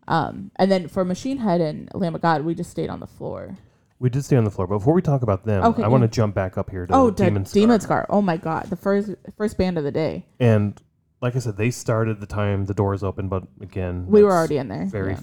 um, 0.09 0.51
and 0.57 0.70
then 0.70 0.89
for 0.89 1.05
Machine 1.05 1.39
Head 1.39 1.61
and 1.61 1.89
Lamb 1.94 2.15
of 2.15 2.20
God, 2.23 2.44
we 2.44 2.55
just 2.55 2.70
stayed 2.70 2.90
on 2.90 3.01
the 3.01 3.07
floor. 3.07 3.57
we 3.98 4.09
did 4.11 4.24
stay 4.24 4.36
on 4.36 4.44
the 4.44 4.51
floor, 4.51 4.66
but 4.66 4.78
before 4.78 4.94
we 4.94 5.02
talk 5.02 5.23
about 5.23 5.44
them, 5.44 5.62
Okay, 5.65 5.82
I 5.82 5.89
want 5.89 6.02
to 6.02 6.09
jump 6.09 6.35
back 6.35 6.57
up 6.57 6.70
here 6.70 6.86
to 6.86 6.94
oh, 6.94 7.11
Demonscar. 7.12 7.52
Demon 7.52 7.81
Scar. 7.81 8.07
Oh 8.09 8.23
my 8.23 8.36
God, 8.36 8.66
the 8.70 8.77
first 8.77 9.11
first 9.36 9.59
band 9.59 9.77
of 9.78 9.85
the 9.85 9.93
day. 9.93 10.24
And 10.40 10.81
like 11.20 11.36
I 11.36 11.39
said, 11.39 11.57
they 11.59 11.70
started 11.70 12.19
the 12.20 12.27
time 12.27 12.65
the 12.66 12.73
doors 12.74 13.02
open, 13.02 13.28
but 13.28 13.44
again, 13.61 14.07
We 14.09 14.23
were 14.24 14.32
already 14.32 14.57
in 14.57 14.69
there. 14.69 14.86
very- 14.86 15.12
yeah. 15.12 15.20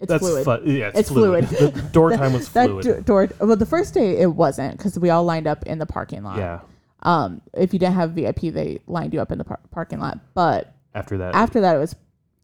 It's 0.00 0.10
that's 0.10 0.20
fluid. 0.22 0.44
fu- 0.44 0.70
yeah, 0.70 0.88
it's, 0.90 0.98
It's 1.00 1.08
fluid. 1.08 1.48
fluid. 1.48 1.74
the 1.74 1.82
door 1.90 2.12
time 2.16 2.32
was 2.32 2.48
that 2.52 2.68
fluid. 2.68 2.84
do- 2.84 3.00
door. 3.02 3.28
Well, 3.40 3.56
the 3.56 3.66
first 3.66 3.94
day 3.94 4.18
it 4.18 4.32
wasn't 4.32 4.76
because 4.78 4.96
we 4.96 5.10
all 5.10 5.24
lined 5.24 5.48
up 5.48 5.64
in 5.66 5.80
the 5.80 5.86
parking 5.86 6.22
lot. 6.22 6.38
yeah. 6.38 6.60
Um, 7.02 7.40
if 7.54 7.72
you 7.72 7.78
didn't 7.78 7.94
have 7.94 8.12
VIP, 8.12 8.52
they 8.52 8.80
lined 8.86 9.12
you 9.14 9.20
up 9.20 9.30
in 9.30 9.38
the 9.38 9.44
par- 9.44 9.60
parking 9.70 10.00
lot. 10.00 10.18
But 10.34 10.74
After 10.94 11.16
that, 11.18 11.34
after 11.34 11.60
that, 11.60 11.76
it 11.76 11.78
was 11.78 11.94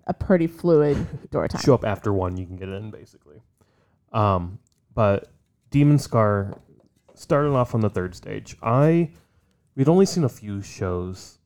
a 0.06 0.14
pretty 0.14 0.46
fluid 0.46 0.96
door 1.30 1.48
time. 1.48 1.60
show 1.62 1.74
up 1.74 1.84
after 1.84 2.12
one, 2.12 2.36
you 2.36 2.46
can 2.46 2.56
get 2.56 2.68
in 2.68 2.90
basically. 2.90 3.40
Um, 4.12 4.58
but 4.94 5.28
Demonscar 5.70 6.58
started 7.14 7.50
off 7.50 7.74
on 7.74 7.80
the 7.80 7.90
third 7.90 8.14
stage. 8.14 8.56
I 8.62 9.10
we'd 9.74 9.88
only 9.88 10.06
seen 10.06 10.22
a 10.24 10.28
few 10.28 10.62
shows 10.62 11.38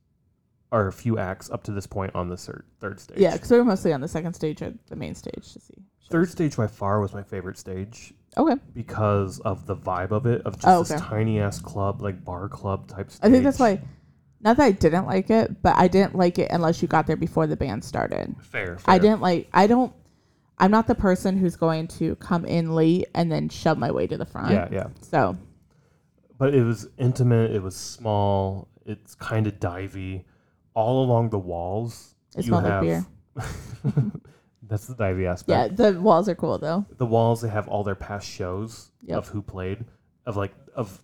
or 0.70 0.86
a 0.86 0.93
few 0.93 1.16
acts 1.18 1.48
up 1.51 1.62
to 1.64 1.72
this 1.72 1.86
point 1.86 2.14
on 2.14 2.28
the 2.28 2.36
third 2.36 2.64
third 2.78 3.01
stage. 3.01 3.18
Yeah, 3.18 3.32
because 3.32 3.51
we 3.51 3.56
were 3.56 3.64
mostly 3.64 3.93
on 3.94 4.01
the 4.02 4.09
second 4.09 4.35
stage 4.35 4.60
or 4.60 4.74
the 4.89 4.97
main 4.97 5.14
stage 5.14 5.52
to 5.55 5.60
see. 5.60 5.74
shows. 6.01 6.09
Third 6.10 6.28
stage 6.30 6.56
by 6.56 6.66
far 6.66 7.01
was 7.01 7.14
my 7.14 7.22
favorite 7.22 7.56
stage 7.56 8.12
Okay, 8.39 8.60
because 8.73 9.40
of 9.40 9.66
the 9.66 9.74
vibe 9.77 10.12
of 10.12 10.27
it, 10.27 10.43
of 10.43 10.55
just 10.55 10.66
Oh, 10.66 10.85
this 10.85 11.01
tiny 11.01 11.40
ass 11.40 11.60
club, 11.60 12.01
like 12.01 12.24
bar 12.24 12.48
club 12.48 12.86
type 12.89 13.10
stage. 13.10 13.28
I 13.28 13.32
think 13.32 13.44
that's 13.44 13.59
why. 13.59 13.81
Not 14.40 14.56
that 14.59 14.65
I 14.65 14.70
didn't 14.70 15.06
like 15.06 15.31
it, 15.31 15.62
but 15.62 15.74
I 15.77 15.89
didn't 15.89 16.15
like 16.15 16.39
it 16.39 16.48
unless 16.52 16.81
you 16.81 16.86
got 16.86 17.09
there 17.09 17.16
before 17.16 17.48
the 17.48 17.56
band 17.56 17.82
started. 17.82 18.36
fair. 18.40 18.78
fair. 18.78 18.85
I 18.86 18.98
didn't 18.98 19.20
like. 19.20 19.48
I 19.52 19.66
don't. 19.66 19.93
I'm 20.59 20.70
not 20.70 20.86
the 20.86 20.94
person 20.94 21.36
who's 21.36 21.56
going 21.56 21.89
to 21.89 22.15
come 22.16 22.44
in 22.44 22.74
late 22.74 23.09
and 23.15 23.31
then 23.31 23.48
shove 23.48 23.78
my 23.78 23.90
way 23.90 24.06
to 24.06 24.16
the 24.16 24.24
front. 24.27 24.52
Yeah, 24.52 24.69
yeah. 24.70 24.86
So 25.01 25.36
But 26.39 26.55
it 26.55 26.62
was 26.62 26.89
intimate. 26.98 27.52
It 27.52 27.62
was 27.62 27.74
small. 27.77 28.69
It's 28.86 29.15
kind 29.16 29.47
of 29.47 29.55
divey. 29.55 30.24
All 30.74 31.05
along 31.05 31.31
the 31.31 31.39
walls, 31.39 32.15
it 32.36 32.44
you 32.44 32.51
smelled 32.51 32.65
have. 32.65 32.85
like 32.85 33.05
beer. 33.93 34.12
that's 34.69 34.86
the 34.86 34.95
divey 34.95 35.27
aspect. 35.27 35.78
Yeah, 35.78 35.90
the 35.90 36.01
walls 36.01 36.28
are 36.28 36.35
cool 36.35 36.59
though. 36.59 36.85
the 36.99 37.07
walls 37.07 37.40
they 37.40 37.49
have 37.49 37.69
all 37.69 37.85
their 37.85 37.95
past 37.95 38.28
shows 38.28 38.90
Yep. 39.03 39.19
of 39.19 39.28
who 39.28 39.43
played 39.43 39.85
of 40.27 40.36
like 40.36 40.55
of 40.74 41.03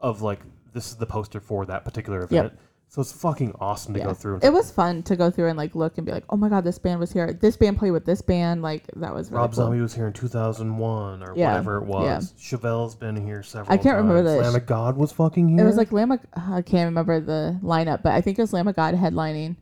of 0.00 0.22
like 0.22 0.40
this 0.72 0.88
is 0.90 0.96
the 0.96 1.06
poster 1.06 1.40
for 1.40 1.66
that 1.66 1.84
particular 1.84 2.22
event. 2.22 2.52
So 2.88 3.00
it's 3.00 3.12
fucking 3.12 3.54
awesome 3.60 3.92
to 3.94 4.00
Yeah. 4.00 4.06
go 4.06 4.14
through. 4.14 4.34
And 4.36 4.44
It 4.44 4.52
was 4.52 4.72
fun 4.72 5.04
to 5.04 5.14
go 5.14 5.30
through 5.30 5.46
and 5.46 5.56
like 5.56 5.76
look 5.76 5.96
and 5.96 6.04
be 6.04 6.10
like, 6.10 6.24
oh 6.28 6.36
my 6.36 6.48
god, 6.48 6.64
this 6.64 6.76
band 6.76 6.98
was 6.98 7.12
here. 7.12 7.32
This 7.32 7.56
band 7.56 7.78
played 7.78 7.92
with 7.92 8.04
this 8.04 8.20
band. 8.20 8.62
Like 8.62 8.84
that 8.96 9.14
was 9.14 9.30
really 9.30 9.42
Rob 9.42 9.50
cool. 9.52 9.56
Zombie 9.66 9.80
was 9.80 9.94
here 9.94 10.08
in 10.08 10.12
2001 10.12 11.22
or 11.22 11.34
Yeah, 11.36 11.48
whatever 11.50 11.76
it 11.78 11.88
yeah. 11.88 12.16
was. 12.16 12.32
Chevelle's 12.36 12.96
been 12.96 13.14
here 13.14 13.44
several 13.44 13.66
times. 13.68 13.78
I 13.78 13.82
can't 13.82 13.96
remember 13.96 14.24
times. 14.24 14.36
the- 14.38 14.42
Lamb 14.42 14.54
of 14.56 14.66
God 14.66 14.96
was 14.96 15.12
fucking 15.12 15.48
here. 15.50 15.60
It 15.60 15.64
was 15.66 15.76
like 15.76 15.92
Lamb. 15.92 16.10
of- 16.10 16.20
I 16.34 16.62
can't 16.62 16.88
remember 16.88 17.20
the 17.20 17.58
lineup, 17.62 18.02
but 18.02 18.12
I 18.12 18.20
think 18.22 18.38
it 18.38 18.42
was 18.42 18.52
Lamb 18.52 18.66
of 18.66 18.74
God 18.74 18.94
headlining. 18.96 19.54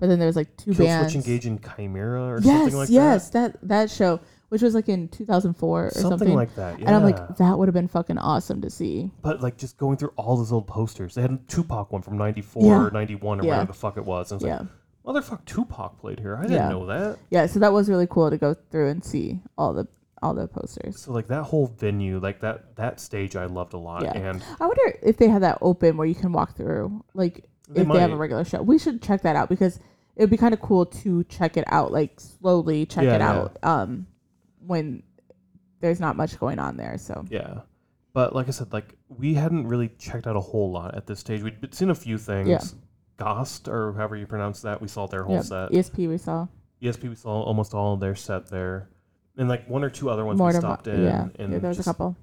But 0.00 0.08
then 0.08 0.18
there 0.18 0.26
was 0.26 0.36
like 0.36 0.56
two 0.56 0.72
Kill 0.74 0.86
bands. 0.86 1.12
Switch 1.12 1.24
Engage 1.26 1.46
in 1.46 1.58
Chimaira 1.58 2.28
or 2.28 2.40
yes, 2.42 2.58
something 2.62 2.76
like 2.78 2.88
that? 2.88 2.92
yes, 2.94 3.30
that. 3.30 3.56
that 3.68 3.90
show, 3.90 4.18
which 4.48 4.62
was 4.62 4.74
like 4.74 4.88
in 4.88 5.08
2004 5.08 5.86
or. 5.86 5.90
Something, 5.90 6.10
something. 6.10 6.34
like 6.34 6.54
that. 6.56 6.78
Yeah. 6.80 6.86
And 6.86 6.96
I'm 6.96 7.04
like, 7.04 7.36
that 7.36 7.58
would 7.58 7.68
have 7.68 7.74
been 7.74 7.86
fucking 7.88 8.18
awesome 8.18 8.60
to 8.62 8.70
see. 8.70 9.10
but 9.22 9.40
like 9.42 9.56
just 9.58 9.76
going 9.76 9.98
through 9.98 10.12
all 10.16 10.36
those 10.36 10.52
old 10.52 10.66
posters. 10.66 11.14
They 11.14 11.22
had 11.22 11.32
a 11.32 11.38
Tupac 11.48 11.92
one 11.92 12.02
from 12.02 12.16
94 12.18 12.62
Yeah. 12.64 12.86
or 12.86 12.90
91 12.90 13.40
or 13.40 13.44
Yeah. 13.44 13.48
whatever 13.50 13.66
the 13.72 13.78
fuck 13.78 13.96
it 13.96 14.04
was. 14.04 14.32
And 14.32 14.42
I 14.42 14.44
was 14.44 14.48
Yeah, 14.48 15.12
like, 15.14 15.24
motherfuck, 15.24 15.44
Tupac 15.44 15.98
played 16.00 16.18
here. 16.18 16.36
I 16.36 16.42
didn't 16.46 16.70
know 16.70 16.86
that. 16.86 17.18
yeah. 17.30 17.46
So 17.46 17.58
that 17.60 17.72
was 17.72 17.88
really 17.88 18.06
cool 18.06 18.30
to 18.30 18.38
go 18.38 18.54
through 18.70 18.88
and 18.88 19.04
see 19.04 19.40
all 19.58 19.72
the 19.74 19.86
all 20.22 20.34
the 20.34 20.46
posters. 20.46 21.00
So 21.00 21.12
like 21.12 21.28
that 21.28 21.44
whole 21.44 21.66
venue, 21.78 22.18
like 22.18 22.40
that 22.40 22.76
that 22.76 23.00
stage, 23.00 23.36
I 23.36 23.46
loved 23.46 23.72
a 23.72 23.78
lot. 23.78 24.02
Yeah. 24.02 24.12
And 24.16 24.42
I 24.60 24.66
wonder 24.66 24.98
if 25.02 25.16
they 25.16 25.28
have 25.28 25.40
that 25.42 25.58
open 25.62 25.96
where 25.96 26.06
you 26.06 26.14
can 26.14 26.32
walk 26.32 26.56
through, 26.56 27.02
like 27.14 27.44
They 27.70 27.82
if 27.82 27.88
they 27.88 28.00
have 28.00 28.12
a 28.12 28.16
regular 28.16 28.44
show. 28.44 28.62
We 28.62 28.78
should 28.78 29.00
check 29.02 29.22
that 29.22 29.36
out 29.36 29.48
because 29.48 29.76
it 30.16 30.22
would 30.22 30.30
be 30.30 30.36
kind 30.36 30.52
of 30.52 30.60
cool 30.60 30.86
to 30.86 31.24
check 31.24 31.56
it 31.56 31.64
out, 31.68 31.92
like 31.92 32.18
slowly 32.20 32.84
check 32.86 33.04
Yeah, 33.04 33.14
it 33.14 33.18
yeah. 33.20 33.30
out, 33.32 33.56
um, 33.62 34.06
when 34.66 35.02
there's 35.80 36.00
not 36.00 36.16
much 36.16 36.38
going 36.38 36.58
on 36.58 36.76
there. 36.76 36.98
So 36.98 37.24
yeah. 37.30 37.60
But 38.12 38.34
like 38.34 38.48
I 38.48 38.50
said, 38.50 38.72
like 38.72 38.94
we 39.08 39.34
hadn't 39.34 39.68
really 39.68 39.88
checked 39.98 40.26
out 40.26 40.34
a 40.36 40.40
whole 40.40 40.70
lot 40.72 40.94
at 40.96 41.06
this 41.06 41.20
stage. 41.20 41.42
We'd 41.42 41.74
seen 41.74 41.90
a 41.90 41.94
few 41.94 42.18
things. 42.18 42.48
Yeah. 42.48 42.60
Gost 43.18 43.68
or 43.68 43.92
however 43.92 44.16
you 44.16 44.26
pronounce 44.26 44.62
that. 44.62 44.80
We 44.80 44.88
saw 44.88 45.06
their 45.06 45.22
whole 45.24 45.36
yeah, 45.36 45.42
set. 45.42 45.70
ESP 45.70 46.08
we 46.08 46.16
saw. 46.16 46.46
ESP 46.82 47.08
we 47.10 47.14
saw 47.14 47.42
almost 47.42 47.74
all 47.74 47.92
of 47.94 48.00
their 48.00 48.14
set 48.14 48.46
there, 48.48 48.88
and 49.36 49.46
like 49.48 49.68
one 49.68 49.84
or 49.84 49.90
two 49.90 50.08
other 50.08 50.24
ones 50.24 50.38
More 50.38 50.48
we 50.48 50.54
to- 50.54 50.60
stopped 50.60 50.86
in 50.88 51.02
yeah, 51.04 51.28
and 51.38 51.52
yeah, 51.52 51.58
there 51.58 51.68
was 51.68 51.78
a 51.78 51.84
couple. 51.84 52.16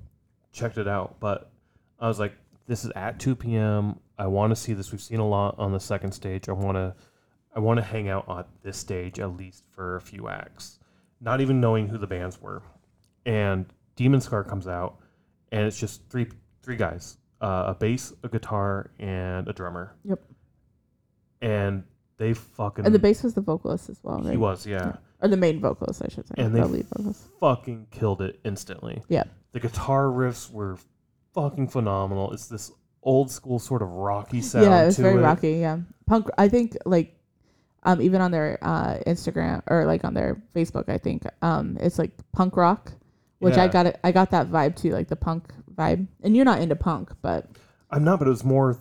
checked 0.52 0.80
it 0.80 0.88
out. 0.88 1.18
But 1.20 1.52
I 2.00 2.08
was 2.08 2.20
like, 2.20 2.34
this 2.68 2.84
is 2.86 2.92
at 2.96 3.20
2 3.20 3.36
p.m. 3.36 4.00
I 4.18 4.28
want 4.28 4.52
to 4.52 4.56
see 4.56 4.74
this. 4.74 4.92
We've 4.92 5.02
seen 5.02 5.20
a 5.20 5.28
lot 5.28 5.56
on 5.58 5.72
the 5.72 5.80
second 5.80 6.12
stage. 6.12 6.50
I 6.50 6.52
want 6.54 6.76
to, 6.76 6.96
I 7.56 7.60
want 7.60 7.78
to 7.78 7.84
hang 7.84 8.10
out 8.10 8.28
on 8.28 8.46
this 8.64 8.78
stage 8.78 9.20
at 9.20 9.36
least 9.38 9.64
for 9.74 9.96
a 9.96 10.02
few 10.02 10.28
acts, 10.28 10.80
not 11.22 11.42
even 11.42 11.60
knowing 11.62 11.88
who 11.88 11.98
the 11.98 12.08
bands 12.08 12.42
were. 12.42 12.62
And 13.26 13.66
Demonscar 13.96 14.48
comes 14.48 14.68
out, 14.68 14.98
and 15.52 15.66
it's 15.66 15.78
just 15.78 16.02
three 16.10 16.28
three 16.64 16.76
guys, 16.78 17.18
uh, 17.42 17.66
a 17.68 17.76
bass, 17.76 18.14
a 18.24 18.28
guitar, 18.30 18.92
and 19.00 19.48
a 19.48 19.54
drummer. 19.54 19.96
Yep. 20.04 20.20
And 21.42 21.84
they 22.18 22.34
fucking 22.34 22.86
And 22.86 22.94
the 22.96 23.00
bass 23.00 23.24
was 23.24 23.34
the 23.36 23.42
vocalist 23.42 23.90
as 23.90 24.00
well, 24.04 24.22
he 24.22 24.30
right? 24.30 24.40
was 24.40 24.66
yeah. 24.66 24.94
Or 25.22 25.28
the 25.28 25.38
main 25.38 25.60
vocalist, 25.60 26.02
I 26.04 26.10
should 26.10 26.28
say. 26.28 26.34
And 26.38 26.54
the 26.54 26.62
they 26.62 26.68
lead 26.68 26.86
vocalist. 26.90 27.24
fucking 27.40 27.88
killed 27.92 28.22
it 28.22 28.40
instantly. 28.44 29.02
Yeah. 29.08 29.24
The 29.52 29.60
guitar 29.60 30.06
riffs 30.06 30.52
were 30.52 30.78
fucking 31.38 31.68
phenomenal. 31.68 32.34
It's 32.34 32.48
this 32.48 32.72
old 33.04 33.30
school 33.32 33.60
sort 33.60 33.82
of 33.84 33.90
rocky 33.90 34.42
sound. 34.42 34.66
Yeah, 34.66 34.84
it 34.84 34.86
was 34.88 34.98
very 34.98 35.20
it. 35.20 35.24
rocky. 35.24 35.54
Yeah, 35.54 35.80
punk. 36.08 36.28
I 36.38 36.50
think 36.50 36.76
like, 36.86 37.16
um, 37.84 38.02
even 38.02 38.22
on 38.22 38.32
their 38.32 38.58
uh 38.62 38.98
Instagram 39.06 39.62
or 39.68 39.86
like 39.86 40.04
on 40.04 40.14
their 40.16 40.42
Facebook, 40.56 40.90
I 40.90 40.98
think 40.98 41.24
um 41.42 41.78
it's 41.80 42.00
like 42.00 42.12
punk 42.34 42.58
rock, 42.58 42.92
which 43.40 43.56
I 43.56 43.68
got 43.68 43.86
it. 43.86 44.00
I 44.04 44.12
got 44.12 44.32
that 44.32 44.50
vibe 44.50 44.76
too, 44.76 44.92
like 44.92 45.08
the 45.08 45.16
punk 45.16 45.54
vibe. 45.76 46.08
And 46.24 46.36
you're 46.36 46.46
not 46.46 46.60
into 46.60 46.76
punk, 46.76 47.12
but 47.22 47.46
I'm 47.92 48.04
not, 48.04 48.20
but 48.20 48.28
it 48.28 48.32
was 48.32 48.44
More- 48.44 48.80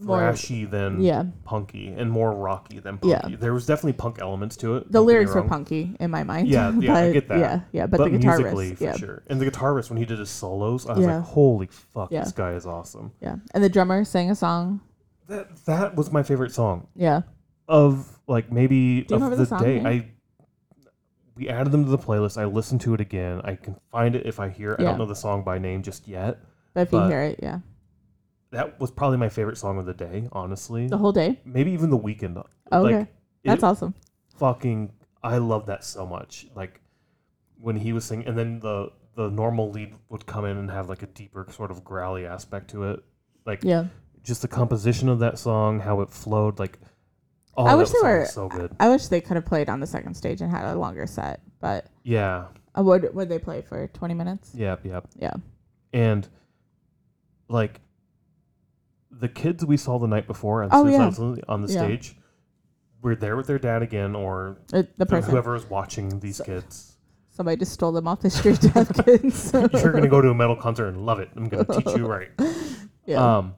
thrashy 0.00 0.70
than 0.70 1.00
yeah, 1.00 1.24
punky 1.44 1.88
and 1.88 2.10
more 2.10 2.32
rocky 2.32 2.78
than 2.78 2.98
punky. 2.98 3.30
Yeah. 3.32 3.36
There 3.38 3.52
was 3.52 3.66
definitely 3.66 3.94
punk 3.94 4.18
elements 4.20 4.56
to 4.58 4.76
it. 4.76 4.86
the 4.86 4.92
don't 4.92 5.02
get 5.04 5.08
me 5.08 5.14
lyrics 5.14 5.34
were 5.34 5.42
punky 5.42 5.96
in 6.00 6.10
my 6.10 6.22
mind. 6.24 6.48
Yeah, 6.48 6.72
yeah, 6.78 6.94
I 6.94 7.06
but- 7.08 7.12
get 7.12 7.28
that. 7.28 7.38
Yeah, 7.38 7.60
yeah, 7.72 7.86
but, 7.86 7.98
But, 7.98 8.04
the 8.12 8.18
guitar 8.18 8.38
musically, 8.38 8.70
riffs, 8.72 8.78
for 8.78 8.84
yeah, 8.84 8.96
sure. 8.96 9.22
And 9.26 9.40
the 9.40 9.50
guitarist, 9.50 9.90
when 9.90 9.96
he 9.98 10.04
did 10.04 10.18
his 10.18 10.30
solos, 10.30 10.86
I 10.86 10.92
was 10.94 11.04
Yeah. 11.06 11.16
like, 11.16 11.24
holy 11.24 11.66
fuck, 11.66 12.10
Yeah. 12.12 12.24
this 12.24 12.32
guy 12.32 12.52
is 12.52 12.66
awesome. 12.66 13.12
yeah, 13.20 13.36
and 13.52 13.62
the 13.64 13.68
drummer 13.68 14.04
sang 14.04 14.30
a 14.30 14.34
song. 14.34 14.80
That 15.26 15.56
that 15.66 15.94
was 15.96 16.10
my 16.10 16.22
favorite 16.22 16.52
song 16.52 16.86
Yeah, 16.94 17.20
of 17.68 18.18
like 18.26 18.50
maybe 18.50 19.00
of 19.10 19.20
the, 19.36 19.44
the 19.44 19.56
day. 19.58 19.74
name? 19.80 19.86
I 19.86 20.06
we 21.36 21.48
added 21.48 21.70
them 21.70 21.84
to 21.84 21.90
the 21.90 21.98
playlist. 21.98 22.36
I 22.40 22.46
listened 22.46 22.80
to 22.82 22.94
it 22.94 23.00
again. 23.00 23.40
I 23.44 23.54
can 23.56 23.76
find 23.92 24.16
it 24.16 24.26
if 24.26 24.40
I 24.40 24.48
hear. 24.48 24.74
I 24.78 24.82
don't 24.82 24.98
know 24.98 25.06
the 25.06 25.14
song 25.14 25.42
by 25.44 25.58
name 25.58 25.82
just 25.82 26.08
yet. 26.08 26.38
but 26.74 26.80
if 26.82 26.92
you 26.92 27.00
hear 27.06 27.22
it, 27.22 27.40
yeah, 27.42 27.58
That 28.50 28.80
was 28.80 28.90
probably 28.90 29.18
my 29.18 29.28
favorite 29.28 29.58
song 29.58 29.78
of 29.78 29.84
the 29.86 29.92
day, 29.94 30.28
honestly. 30.32 30.86
the 30.86 30.96
whole 30.98 31.12
day. 31.12 31.40
Maybe 31.44 31.70
even 31.72 31.90
the 31.90 31.96
weekend. 31.98 32.38
Oh, 32.72 32.82
like, 32.82 32.94
okay, 32.94 33.10
that's 33.44 33.62
awesome. 33.62 33.94
fucking 34.36 34.92
I 35.22 35.38
love 35.38 35.66
that 35.66 35.84
so 35.84 36.06
much. 36.06 36.46
Like 36.54 36.80
when 37.60 37.76
he 37.76 37.92
was 37.92 38.04
singing 38.04 38.26
and 38.26 38.38
then 38.38 38.60
the 38.60 38.90
the 39.16 39.28
normal 39.30 39.70
lead 39.72 39.94
would 40.10 40.24
come 40.26 40.44
in 40.44 40.56
and 40.56 40.70
have 40.70 40.88
like 40.88 41.02
a 41.02 41.06
deeper 41.08 41.46
sort 41.50 41.70
of 41.72 41.82
growly 41.84 42.24
aspect 42.24 42.70
to 42.70 42.84
it. 42.84 43.00
Like 43.44 43.64
Yeah, 43.64 43.86
just 44.22 44.42
the 44.42 44.48
composition 44.48 45.08
of 45.08 45.18
that 45.18 45.38
song, 45.38 45.80
how 45.80 46.00
it 46.02 46.08
flowed, 46.10 46.58
like 46.58 46.78
oh 47.56 47.64
I 47.66 47.74
wish 47.74 47.90
they 47.90 47.98
were- 48.02 48.20
was 48.20 48.32
so 48.32 48.48
good. 48.48 48.70
I 48.78 48.88
wish 48.88 49.08
they 49.08 49.20
could 49.20 49.34
have 49.36 49.44
played 49.46 49.68
on 49.68 49.80
the 49.80 49.86
second 49.86 50.14
stage 50.14 50.40
and 50.40 50.50
had 50.50 50.64
a 50.72 50.78
longer 50.78 51.06
set, 51.06 51.40
but 51.60 51.86
Yeah. 52.04 52.46
uh, 52.78 52.82
what 52.82 53.12
would 53.12 53.28
they 53.28 53.38
play 53.40 53.60
for? 53.60 53.88
Twenty 53.88 54.14
minutes? 54.14 54.54
Yep, 54.54 54.86
yep. 54.86 55.06
Yeah. 55.16 55.34
And 55.92 56.28
like 57.48 57.80
the 59.10 59.28
kids 59.28 59.64
we 59.64 59.76
saw 59.76 59.98
the 59.98 60.06
night 60.06 60.26
before 60.26 60.62
on, 60.62 60.68
Oh, 60.72 60.86
yeah. 60.86 61.10
On 61.48 61.62
the 61.62 61.72
Yeah. 61.72 61.80
stage 61.84 62.16
were 63.02 63.14
there 63.14 63.36
with 63.36 63.46
their 63.46 63.58
dad 63.58 63.82
again 63.82 64.14
or 64.16 64.58
Uh, 64.72 64.82
the 64.96 65.06
person. 65.06 65.30
whoever 65.30 65.52
was 65.52 65.68
watching 65.70 66.20
these 66.20 66.36
So- 66.36 66.44
kids. 66.44 66.96
Somebody 67.30 67.56
just 67.58 67.72
stole 67.72 67.92
them 67.92 68.08
off 68.08 68.20
the 68.20 68.30
street 68.30 68.60
to 68.62 68.68
have 68.70 68.88
kids. 69.04 69.52
You're 69.52 69.92
gonna 69.92 70.08
go 70.08 70.20
to 70.20 70.30
a 70.30 70.34
metal 70.34 70.56
concert 70.56 70.88
and 70.88 71.06
love 71.06 71.20
it. 71.20 71.28
I'm 71.36 71.48
gonna 71.48 71.64
teach 71.64 71.96
you 71.96 72.06
right. 72.06 72.30
yeah. 73.06 73.38
Um, 73.38 73.54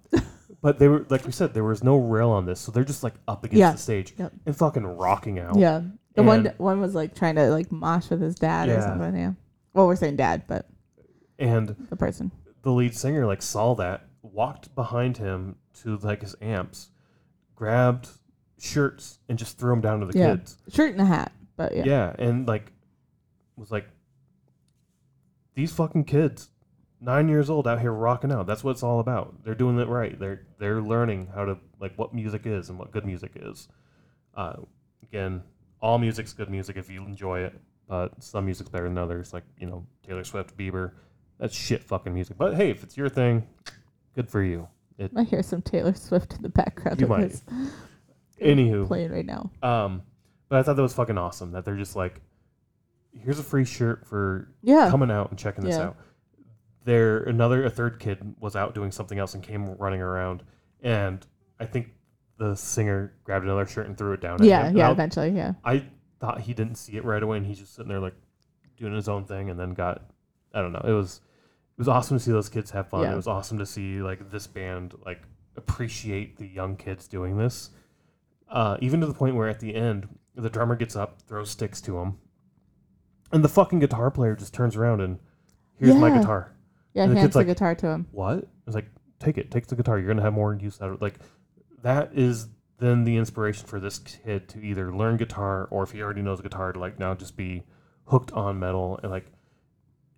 but 0.60 0.78
they 0.78 0.86
were 0.88 1.06
like 1.08 1.24
we 1.24 1.32
said, 1.32 1.54
there 1.54 1.64
was 1.64 1.82
no 1.82 1.96
rail 1.96 2.28
on 2.30 2.44
this, 2.44 2.60
so 2.60 2.70
they're 2.70 2.84
just 2.84 3.02
like 3.02 3.14
up 3.26 3.42
against 3.44 3.58
Yeah. 3.58 3.72
the 3.72 3.78
stage 3.78 4.14
Yep. 4.18 4.32
and 4.44 4.54
fucking 4.56 4.84
rocking 4.84 5.38
out. 5.38 5.56
yeah. 5.56 5.80
The 6.14 6.22
one 6.22 6.46
and- 6.48 6.58
one 6.58 6.80
was 6.82 6.94
like 6.94 7.14
trying 7.14 7.36
to 7.36 7.48
like 7.50 7.72
mosh 7.72 8.10
with 8.10 8.20
his 8.20 8.34
dad 8.34 8.68
or 8.68 8.82
something. 8.82 9.16
Yeah. 9.16 9.32
Well, 9.72 9.86
we're 9.86 9.96
saying 9.96 10.16
dad, 10.16 10.42
but 10.46 10.66
And 11.38 11.74
the 11.88 11.96
person. 11.96 12.30
the 12.60 12.72
lead 12.72 12.94
singer 12.94 13.24
like 13.26 13.40
saw 13.40 13.74
that, 13.76 14.02
walked 14.32 14.74
behind 14.74 15.16
him 15.16 15.56
to 15.82 15.96
like 15.98 16.22
his 16.22 16.34
amps, 16.42 16.90
grabbed 17.54 18.08
shirts 18.58 19.18
and 19.28 19.38
just 19.38 19.58
threw 19.58 19.70
them 19.70 19.80
down 19.80 20.00
to 20.00 20.06
the 20.06 20.18
Yeah. 20.18 20.36
kids. 20.36 20.58
Shirt 20.68 20.92
and 20.92 21.00
a 21.00 21.04
hat, 21.06 21.32
but 21.56 21.74
yeah. 21.76 21.84
Yeah. 21.84 22.14
and 22.18 22.46
like 22.46 22.72
was 23.56 23.70
like 23.70 23.86
these 25.54 25.72
fucking 25.72 26.04
kids, 26.04 26.50
nine 27.00 27.28
years 27.28 27.50
old 27.50 27.66
out 27.66 27.80
here 27.80 27.92
rocking 27.92 28.32
out. 28.32 28.46
That's 28.46 28.62
what 28.64 28.72
it's 28.72 28.82
all 28.82 29.00
about. 29.00 29.42
They're 29.44 29.54
doing 29.54 29.78
it 29.78 29.88
right. 29.88 30.18
They're 30.18 30.46
they're 30.58 30.80
learning 30.80 31.28
how 31.34 31.44
to 31.44 31.58
like 31.80 31.96
what 31.96 32.14
music 32.14 32.46
is 32.46 32.68
and 32.68 32.78
what 32.78 32.90
good 32.92 33.04
music 33.04 33.32
is. 33.36 33.68
Uh, 34.34 34.56
again, 35.02 35.42
all 35.80 35.98
music's 35.98 36.32
good 36.32 36.50
music 36.50 36.76
if 36.76 36.88
you 36.88 37.04
enjoy 37.04 37.40
it, 37.40 37.58
but 37.88 38.22
some 38.22 38.44
music's 38.44 38.70
better 38.70 38.84
than 38.88 38.98
others. 38.98 39.32
Like 39.32 39.44
you 39.58 39.66
know 39.66 39.86
Taylor 40.06 40.24
Swift, 40.24 40.56
Bieber, 40.56 40.92
that's 41.38 41.54
shit 41.54 41.82
fucking 41.82 42.14
music. 42.14 42.36
But 42.38 42.54
hey, 42.54 42.70
if 42.70 42.82
it's 42.82 42.96
your 42.96 43.08
thing, 43.08 43.46
good 44.14 44.28
for 44.28 44.42
you. 44.42 44.68
It 44.98 45.12
I 45.16 45.22
hear 45.24 45.42
some 45.42 45.62
Taylor 45.62 45.94
Swift 45.94 46.34
in 46.34 46.42
the 46.42 46.48
background 46.48 47.00
You 47.00 47.06
of 47.06 47.10
might. 47.10 47.28
this 47.30 47.42
anywho. 48.40 48.86
playing 48.86 49.10
right 49.10 49.24
now. 49.26 49.50
Um, 49.62 50.02
but 50.48 50.58
I 50.58 50.62
thought 50.62 50.76
that 50.76 50.82
was 50.82 50.92
fucking 50.94 51.16
awesome 51.18 51.52
that 51.52 51.64
they're 51.64 51.76
just 51.76 51.96
like, 51.96 52.20
here's 53.12 53.38
a 53.38 53.42
free 53.42 53.64
shirt 53.64 54.06
for 54.06 54.52
Yeah. 54.62 54.90
coming 54.90 55.10
out 55.10 55.30
and 55.30 55.38
checking 55.38 55.64
this 55.64 55.76
Yeah. 55.76 55.86
out. 55.88 55.96
There, 56.84 57.22
another 57.24 57.64
a 57.64 57.70
third 57.70 57.98
kid 58.00 58.34
was 58.40 58.56
out 58.56 58.74
doing 58.74 58.90
something 58.90 59.18
else 59.18 59.34
and 59.34 59.42
came 59.42 59.74
running 59.74 60.00
around, 60.00 60.42
and 60.82 61.24
I 61.58 61.66
think 61.66 61.92
the 62.38 62.54
singer 62.54 63.12
grabbed 63.22 63.44
another 63.44 63.66
shirt 63.66 63.86
and 63.86 63.96
threw 63.98 64.12
it 64.12 64.20
down. 64.20 64.42
Yeah, 64.42 64.68
him. 64.68 64.76
yeah, 64.76 64.90
eventually, 64.90 65.30
yeah. 65.30 65.52
I, 65.64 65.84
thought 66.20 66.38
he 66.42 66.52
didn't 66.52 66.74
see 66.74 66.96
it 66.98 67.04
right 67.06 67.22
away, 67.22 67.38
and 67.38 67.46
he's 67.46 67.58
just 67.58 67.74
sitting 67.74 67.88
there 67.88 67.98
like 67.98 68.12
doing 68.76 68.92
his 68.94 69.08
own 69.08 69.24
thing, 69.24 69.48
and 69.48 69.58
then 69.58 69.72
got, 69.72 70.02
I 70.52 70.60
don't 70.60 70.70
know. 70.72 70.82
It 70.86 70.92
was, 70.92 71.22
was 71.78 71.88
awesome 71.88 72.18
to 72.18 72.22
see 72.24 72.30
those 72.32 72.48
kids 72.48 72.70
have 72.72 72.88
fun. 72.88 73.02
Yeah. 73.02 73.12
It 73.12 73.16
was 73.16 73.26
awesome 73.26 73.58
to 73.58 73.66
see 73.66 74.02
like 74.02 74.30
this 74.30 74.46
band 74.46 74.94
like 75.04 75.22
appreciate 75.56 76.36
the 76.38 76.46
young 76.46 76.76
kids 76.76 77.08
doing 77.08 77.36
this, 77.38 77.70
uh, 78.50 78.76
even 78.80 79.00
to 79.00 79.06
the 79.06 79.14
point 79.14 79.34
where 79.36 79.48
at 79.48 79.60
the 79.60 79.74
end 79.74 80.08
the 80.34 80.50
drummer 80.50 80.76
gets 80.76 80.96
up, 80.96 81.20
throws 81.22 81.50
sticks 81.50 81.80
to 81.82 81.98
him, 81.98 82.18
and 83.32 83.44
the 83.44 83.48
fucking 83.48 83.78
guitar 83.78 84.10
player 84.10 84.34
just 84.36 84.54
turns 84.54 84.76
around 84.76 85.00
and 85.00 85.18
here's 85.78 85.94
my 85.94 86.10
guitar. 86.10 86.52
Yeah, 86.94 87.04
And 87.04 87.12
the 87.16 87.20
hands 87.20 87.32
the 87.32 87.38
like- 87.40 87.46
guitar 87.46 87.74
to 87.76 87.86
him. 87.88 88.06
What? 88.10 88.48
It's 88.66 88.74
like 88.74 88.88
take 89.18 89.38
it, 89.38 89.50
take 89.50 89.66
the 89.66 89.76
guitar. 89.76 89.98
You're 89.98 90.08
gonna 90.08 90.22
have 90.22 90.32
more 90.34 90.54
use 90.54 90.80
out 90.80 90.88
of 90.90 90.94
it. 90.96 91.02
Like 91.02 91.14
that 91.82 92.10
is 92.14 92.48
then 92.78 93.04
the 93.04 93.16
inspiration 93.16 93.66
for 93.66 93.78
this 93.78 93.98
kid 93.98 94.48
to 94.48 94.60
either 94.64 94.94
learn 94.94 95.16
guitar 95.18 95.68
or 95.70 95.82
if 95.82 95.90
he 95.92 96.02
already 96.02 96.22
knows 96.22 96.40
guitar 96.40 96.72
to 96.72 96.78
like 96.78 96.98
now 96.98 97.14
just 97.14 97.36
be 97.36 97.62
hooked 98.06 98.32
on 98.32 98.58
metal 98.58 98.98
and 99.02 99.12
like 99.12 99.26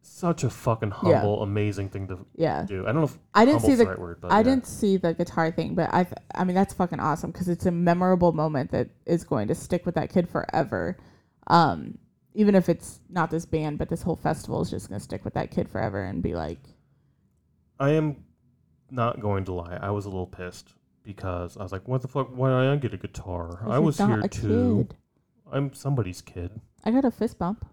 such 0.02 0.44
a 0.44 0.50
fucking 0.50 0.90
Yeah. 1.04 1.18
humble, 1.20 1.42
amazing 1.42 1.88
thing 1.88 2.08
to 2.08 2.26
Yeah. 2.34 2.64
do. 2.64 2.82
I 2.82 2.86
don't 2.86 2.96
know 2.96 3.02
if 3.04 3.18
I 3.34 3.44
didn't 3.44 3.60
see 3.60 3.68
humble's 3.68 3.78
the 3.78 3.86
right 3.86 3.98
word, 3.98 4.20
but 4.20 4.32
I 4.32 4.38
yeah. 4.38 4.42
didn't 4.42 4.66
see 4.66 4.96
the 4.96 5.14
guitar 5.14 5.50
thing, 5.50 5.74
but 5.74 5.92
I 5.94 6.06
I 6.34 6.44
mean 6.44 6.54
that's 6.54 6.74
fucking 6.74 7.00
awesome 7.00 7.30
because 7.30 7.48
it's 7.48 7.66
a 7.66 7.70
memorable 7.70 8.32
moment 8.32 8.70
that 8.72 8.90
is 9.06 9.24
going 9.24 9.48
to 9.48 9.54
stick 9.54 9.86
with 9.86 9.94
that 9.94 10.10
kid 10.10 10.28
forever. 10.28 10.96
Um, 11.46 11.98
even 12.34 12.54
if 12.54 12.68
it's 12.68 13.00
not 13.08 13.30
this 13.30 13.46
band, 13.46 13.78
but 13.78 13.88
this 13.88 14.02
whole 14.02 14.16
festival 14.16 14.60
is 14.62 14.70
just 14.70 14.88
gonna 14.88 15.00
stick 15.00 15.24
with 15.24 15.34
that 15.34 15.50
kid 15.50 15.68
forever 15.68 16.02
and 16.02 16.22
be 16.22 16.34
like, 16.34 16.60
I 17.78 17.90
am 17.90 18.24
not 18.90 19.20
going 19.20 19.44
to 19.46 19.52
lie. 19.52 19.78
I 19.80 19.90
was 19.90 20.04
a 20.04 20.08
little 20.08 20.26
pissed 20.26 20.74
because 21.02 21.56
I 21.56 21.62
was 21.62 21.72
like, 21.72 21.88
"What 21.88 22.02
the 22.02 22.08
fuck? 22.08 22.28
Why 22.34 22.48
did 22.62 22.70
I 22.70 22.76
get 22.76 22.94
a 22.94 22.96
guitar? 22.98 23.64
I 23.68 23.78
was 23.78 23.98
here 23.98 24.20
a 24.20 24.28
too. 24.28 24.86
kid." 24.88 24.96
I'm 25.50 25.72
somebody's 25.74 26.22
kid." 26.22 26.60
I 26.84 26.90
got 26.90 27.04
a 27.04 27.10
fist 27.10 27.38
bump. 27.38 27.66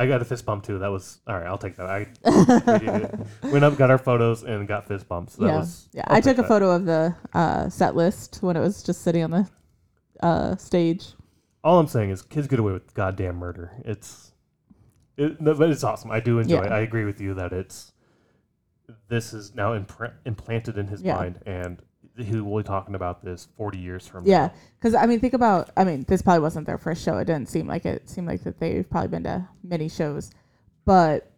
I 0.00 0.06
got 0.06 0.22
a 0.22 0.24
fist 0.24 0.46
bump 0.46 0.64
too. 0.64 0.78
That 0.78 0.88
was 0.88 1.20
all 1.26 1.36
right. 1.36 1.46
I'll 1.46 1.58
take 1.58 1.76
that. 1.76 1.86
I 1.86 2.06
we 3.46 3.50
went 3.52 3.64
up, 3.64 3.76
got 3.76 3.90
our 3.90 3.98
photos, 3.98 4.42
and 4.44 4.66
got 4.66 4.86
fist 4.88 5.06
bumps. 5.06 5.36
That 5.36 5.46
yeah, 5.48 5.56
was 5.58 5.88
yeah. 5.92 6.04
I'll 6.06 6.16
I 6.16 6.20
took 6.22 6.38
a 6.38 6.42
that. 6.42 6.48
photo 6.48 6.70
of 6.70 6.86
the 6.86 7.14
uh, 7.34 7.68
set 7.68 7.94
list 7.94 8.38
when 8.40 8.56
it 8.56 8.60
was 8.60 8.82
just 8.82 9.02
sitting 9.02 9.22
on 9.24 9.30
the 9.30 9.50
uh, 10.22 10.56
stage. 10.56 11.08
All 11.62 11.78
I'm 11.78 11.86
saying 11.86 12.08
is, 12.08 12.22
kids 12.22 12.46
get 12.48 12.58
away 12.58 12.72
with 12.72 12.94
goddamn 12.94 13.36
murder. 13.36 13.72
It's, 13.84 14.32
it, 15.18 15.38
no, 15.38 15.52
but 15.52 15.68
it's 15.68 15.84
awesome. 15.84 16.10
I 16.10 16.18
do 16.20 16.38
enjoy 16.38 16.60
Yeah. 16.62 16.66
it. 16.68 16.72
I 16.72 16.80
agree 16.80 17.04
with 17.04 17.20
you 17.20 17.34
that 17.34 17.52
it's, 17.52 17.92
this 19.08 19.34
is 19.34 19.54
now 19.54 19.78
impr- 19.78 20.14
implanted 20.24 20.78
in 20.78 20.86
his 20.86 21.02
Yeah. 21.02 21.16
mind, 21.16 21.40
and 21.44 21.82
he 22.20 22.40
will 22.40 22.58
be 22.58 22.62
talking 22.66 22.94
about 22.94 23.24
this 23.24 23.48
40 23.56 23.78
years 23.78 24.06
from 24.06 24.26
Yeah, 24.26 24.46
now. 24.46 24.52
because 24.78 24.94
I 24.94 25.06
mean, 25.06 25.20
think 25.20 25.34
about. 25.34 25.70
I 25.76 25.84
mean, 25.84 26.04
this 26.08 26.22
probably 26.22 26.40
wasn't 26.40 26.66
their 26.66 26.78
first 26.78 27.02
show. 27.04 27.18
It 27.18 27.24
didn't 27.26 27.48
seem 27.48 27.66
like 27.66 27.84
it. 27.86 28.02
it 28.02 28.10
seemed 28.10 28.26
like 28.26 28.42
that 28.44 28.58
they've 28.58 28.88
probably 28.88 29.08
been 29.08 29.24
to 29.24 29.48
many 29.62 29.88
shows, 29.88 30.30
but 30.84 31.30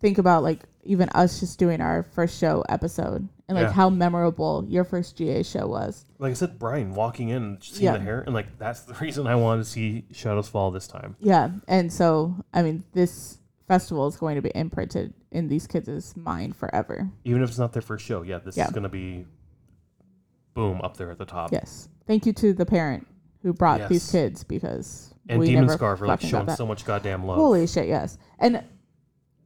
think 0.00 0.18
about 0.18 0.42
like 0.42 0.60
even 0.84 1.08
us 1.10 1.40
just 1.40 1.58
doing 1.58 1.80
our 1.80 2.02
first 2.02 2.38
show 2.38 2.64
episode 2.68 3.28
and 3.48 3.56
like 3.56 3.66
Yeah. 3.68 3.72
how 3.72 3.90
memorable 3.90 4.64
your 4.68 4.84
first 4.84 5.16
GA 5.16 5.42
show 5.42 5.66
was. 5.66 6.04
Like 6.18 6.30
I 6.30 6.34
said, 6.34 6.58
Brian 6.58 6.94
walking 6.94 7.30
in 7.30 7.42
and 7.42 7.62
seeing 7.64 7.84
Yeah. 7.86 7.92
the 7.92 8.00
hair, 8.00 8.20
and 8.20 8.34
like 8.34 8.58
that's 8.58 8.82
the 8.82 8.94
reason 9.00 9.26
I 9.26 9.34
wanted 9.36 9.64
to 9.64 9.70
see 9.70 10.04
Shadows 10.12 10.48
Fall 10.48 10.70
this 10.70 10.86
time. 10.86 11.16
Yeah, 11.20 11.50
and 11.66 11.92
so 11.92 12.34
I 12.52 12.62
mean, 12.62 12.84
this 12.92 13.38
festival 13.68 14.06
is 14.06 14.16
going 14.16 14.36
to 14.36 14.42
be 14.42 14.52
imprinted 14.54 15.12
in 15.32 15.48
these 15.48 15.66
kids' 15.66 16.16
mind 16.16 16.54
forever. 16.54 17.10
Even 17.24 17.42
if 17.42 17.48
it's 17.48 17.58
not 17.58 17.72
their 17.72 17.82
first 17.82 18.04
show, 18.04 18.22
yeah, 18.22 18.38
this 18.38 18.56
Yeah. 18.56 18.66
is 18.66 18.70
going 18.70 18.84
to 18.84 18.88
be 18.88 19.26
boom 20.56 20.80
up 20.82 20.96
there 20.96 21.12
at 21.12 21.18
the 21.18 21.24
top. 21.24 21.52
Yes, 21.52 21.88
thank 22.08 22.26
you 22.26 22.32
to 22.32 22.52
the 22.52 22.66
parent 22.66 23.06
who 23.42 23.52
brought 23.52 23.88
these 23.88 24.10
kids 24.10 24.42
because 24.42 25.14
And 25.28 25.38
we 25.38 25.46
Demon 25.46 25.66
never 25.66 25.74
Scar 25.76 25.96
for 25.96 26.06
like 26.08 26.18
fucking 26.18 26.30
got 26.30 26.36
showing 26.38 26.46
that. 26.46 26.56
so 26.58 26.66
much 26.66 26.84
goddamn 26.84 27.24
love. 27.24 27.36
Holy 27.36 27.66
shit, 27.68 27.86
yes. 27.86 28.18
And 28.40 28.64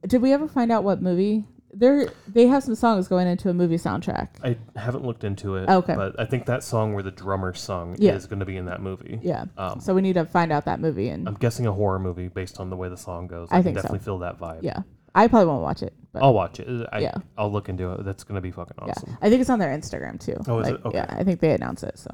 did 0.07 0.21
we 0.23 0.31
ever 0.33 0.47
find 0.47 0.71
out 0.71 0.83
what 0.83 1.01
movie? 1.03 1.45
They're 1.73 2.07
they 2.27 2.47
have 2.47 2.63
some 2.63 2.75
songs 2.75 3.07
going 3.07 3.27
into 3.27 3.49
a 3.49 3.53
movie 3.53 3.77
soundtrack. 3.77 4.29
I 4.43 4.57
haven't 4.77 5.05
looked 5.05 5.23
into 5.23 5.55
it. 5.55 5.69
Okay. 5.69 5.95
But 5.95 6.19
I 6.19 6.25
think 6.25 6.45
that 6.47 6.63
song 6.63 6.93
where 6.93 7.03
the 7.03 7.11
drummer 7.11 7.53
sung 7.53 7.95
Yeah. 7.97 8.13
is 8.15 8.25
going 8.27 8.39
to 8.39 8.45
be 8.45 8.57
in 8.57 8.65
that 8.65 8.81
movie. 8.81 9.19
Yeah. 9.21 9.45
Um, 9.57 9.79
So 9.79 9.93
we 9.93 10.01
need 10.01 10.13
to 10.15 10.25
find 10.25 10.51
out 10.51 10.65
that 10.65 10.81
movie 10.81 11.07
and 11.09 11.27
I'm 11.29 11.35
guessing 11.35 11.67
a 11.67 11.71
horror 11.71 11.99
movie 11.99 12.27
based 12.27 12.59
on 12.59 12.69
the 12.69 12.75
way 12.75 12.89
the 12.89 12.97
song 12.97 13.27
goes. 13.27 13.47
I 13.51 13.55
I, 13.55 13.57
can 13.59 13.63
think 13.65 13.77
so. 13.77 13.81
definitely 13.83 14.03
feel 14.03 14.17
that 14.19 14.37
vibe. 14.37 14.63
yeah. 14.63 14.79
I 15.13 15.27
probably 15.27 15.47
won't 15.47 15.61
watch 15.63 15.83
it, 15.83 15.93
but 16.13 16.23
I'll 16.23 16.33
watch 16.33 16.59
it. 16.59 16.87
I, 16.91 16.99
Yeah. 16.99 17.15
I'll 17.37 17.51
look 17.51 17.67
into 17.69 17.91
it. 17.93 18.05
That's 18.05 18.23
going 18.23 18.35
to 18.35 18.41
be 18.41 18.51
fucking 18.51 18.77
awesome. 18.79 19.09
yeah. 19.09 19.15
I 19.21 19.29
think 19.29 19.41
it's 19.41 19.49
on 19.49 19.59
their 19.59 19.75
Instagram 19.77 20.19
too. 20.19 20.37
Oh, 20.47 20.59
is 20.59 20.67
Like, 20.67 20.75
it? 20.75 20.85
Okay. 20.85 20.97
Yeah, 20.97 21.05
I 21.09 21.23
think 21.23 21.39
they 21.39 21.51
announced 21.51 21.83
it. 21.83 21.97
So 21.99 22.09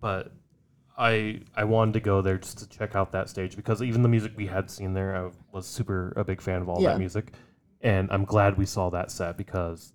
But 0.00 0.32
I 0.98 1.40
I 1.56 1.64
wanted 1.64 1.94
to 1.94 2.00
go 2.00 2.20
there 2.22 2.38
just 2.38 2.58
to 2.58 2.68
check 2.68 2.94
out 2.94 3.12
that 3.12 3.28
stage 3.28 3.56
because 3.56 3.82
even 3.82 4.02
the 4.02 4.08
music 4.08 4.32
we 4.36 4.46
had 4.46 4.70
seen 4.70 4.92
there, 4.94 5.16
I 5.16 5.30
was 5.52 5.66
super 5.66 6.12
a 6.16 6.24
big 6.24 6.40
fan 6.40 6.60
of 6.62 6.68
all 6.68 6.80
Yeah. 6.82 6.90
that 6.90 6.98
music, 6.98 7.32
and 7.80 8.10
I'm 8.10 8.24
glad 8.24 8.58
we 8.58 8.66
saw 8.66 8.90
that 8.90 9.10
set 9.10 9.36
because 9.36 9.92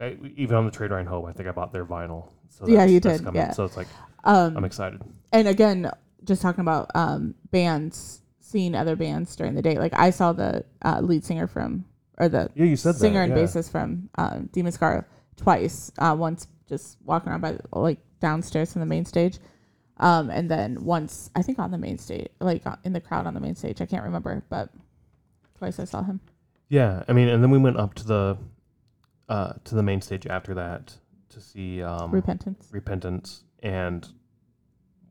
I, 0.00 0.16
even 0.36 0.56
on 0.56 0.64
the 0.64 0.70
trade 0.70 0.90
ride 0.90 1.06
home, 1.06 1.26
I 1.26 1.32
think 1.32 1.48
I 1.48 1.52
bought 1.52 1.72
their 1.72 1.84
vinyl. 1.84 2.30
So 2.48 2.66
Yeah, 2.66 2.84
you 2.84 3.00
that's 3.00 3.18
did, 3.18 3.24
coming. 3.26 3.40
yeah. 3.42 3.52
So 3.52 3.64
it's 3.64 3.76
like 3.76 3.88
um 4.24 4.56
I'm 4.56 4.64
excited. 4.64 5.00
and 5.32 5.46
again, 5.46 5.90
just 6.24 6.40
talking 6.42 6.62
about 6.62 6.90
um 6.94 7.34
bands 7.50 8.22
seeing 8.40 8.74
other 8.74 8.96
bands 8.96 9.36
during 9.36 9.54
the 9.54 9.62
day. 9.62 9.78
Like 9.78 9.92
I 9.94 10.08
saw 10.10 10.32
the 10.32 10.64
uh, 10.82 11.00
lead 11.02 11.22
singer 11.22 11.46
from 11.46 11.84
or 12.18 12.28
the 12.28 12.50
Yeah, 12.54 12.64
you 12.66 12.76
said 12.76 12.96
singer 12.96 13.26
that. 13.26 13.36
and 13.38 13.48
bassist 13.48 13.70
from 13.70 14.08
uh, 14.18 14.38
Demonscar 14.52 15.04
twice. 15.36 15.90
Uh, 15.98 16.14
once 16.18 16.46
just 16.68 16.98
walking 17.04 17.30
around 17.30 17.40
by 17.40 17.56
like 17.72 17.98
downstairs 18.20 18.72
from 18.72 18.80
the 18.80 18.86
main 18.86 19.04
stage, 19.04 19.38
um, 19.98 20.28
and 20.30 20.50
then 20.50 20.84
once 20.84 21.30
I 21.34 21.42
think 21.42 21.58
on 21.58 21.70
the 21.70 21.78
main 21.78 21.98
stage, 21.98 22.28
like 22.40 22.66
uh, 22.66 22.76
in 22.84 22.92
the 22.92 23.00
crowd 23.00 23.26
on 23.26 23.34
the 23.34 23.40
main 23.40 23.54
stage. 23.54 23.80
I 23.80 23.86
can't 23.86 24.04
remember, 24.04 24.42
but 24.48 24.70
twice 25.58 25.78
I 25.80 25.84
saw 25.84 26.02
him. 26.02 26.20
Yeah, 26.68 27.02
I 27.08 27.12
mean, 27.14 27.28
and 27.28 27.42
then 27.42 27.50
we 27.50 27.58
went 27.58 27.78
up 27.78 27.94
to 27.94 28.04
the 28.06 28.38
uh, 29.28 29.52
to 29.64 29.74
the 29.74 29.82
main 29.82 30.00
stage 30.00 30.26
after 30.26 30.54
that 30.54 30.94
to 31.30 31.40
see 31.40 31.82
um, 31.82 32.10
Repentance. 32.10 32.68
Repentance 32.72 33.44
and 33.62 34.06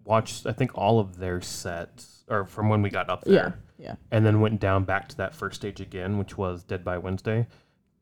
watched 0.04 0.46
I 0.48 0.54
think 0.54 0.72
all 0.76 1.00
of 1.00 1.18
their 1.18 1.42
sets 1.42 2.24
or 2.30 2.46
from 2.46 2.70
when 2.70 2.82
we 2.82 2.90
got 2.90 3.10
up 3.10 3.24
there, 3.26 3.34
Yeah, 3.34 3.52
yeah, 3.78 3.96
and 4.12 4.26
then 4.26 4.40
went 4.42 4.60
down 4.60 4.84
back 4.84 5.08
to 5.10 5.18
that 5.18 5.34
first 5.36 5.56
stage 5.58 5.80
again, 5.82 6.18
which 6.18 6.38
was 6.38 6.64
Dead 6.64 6.84
by 6.84 6.98
Wednesday. 6.98 7.48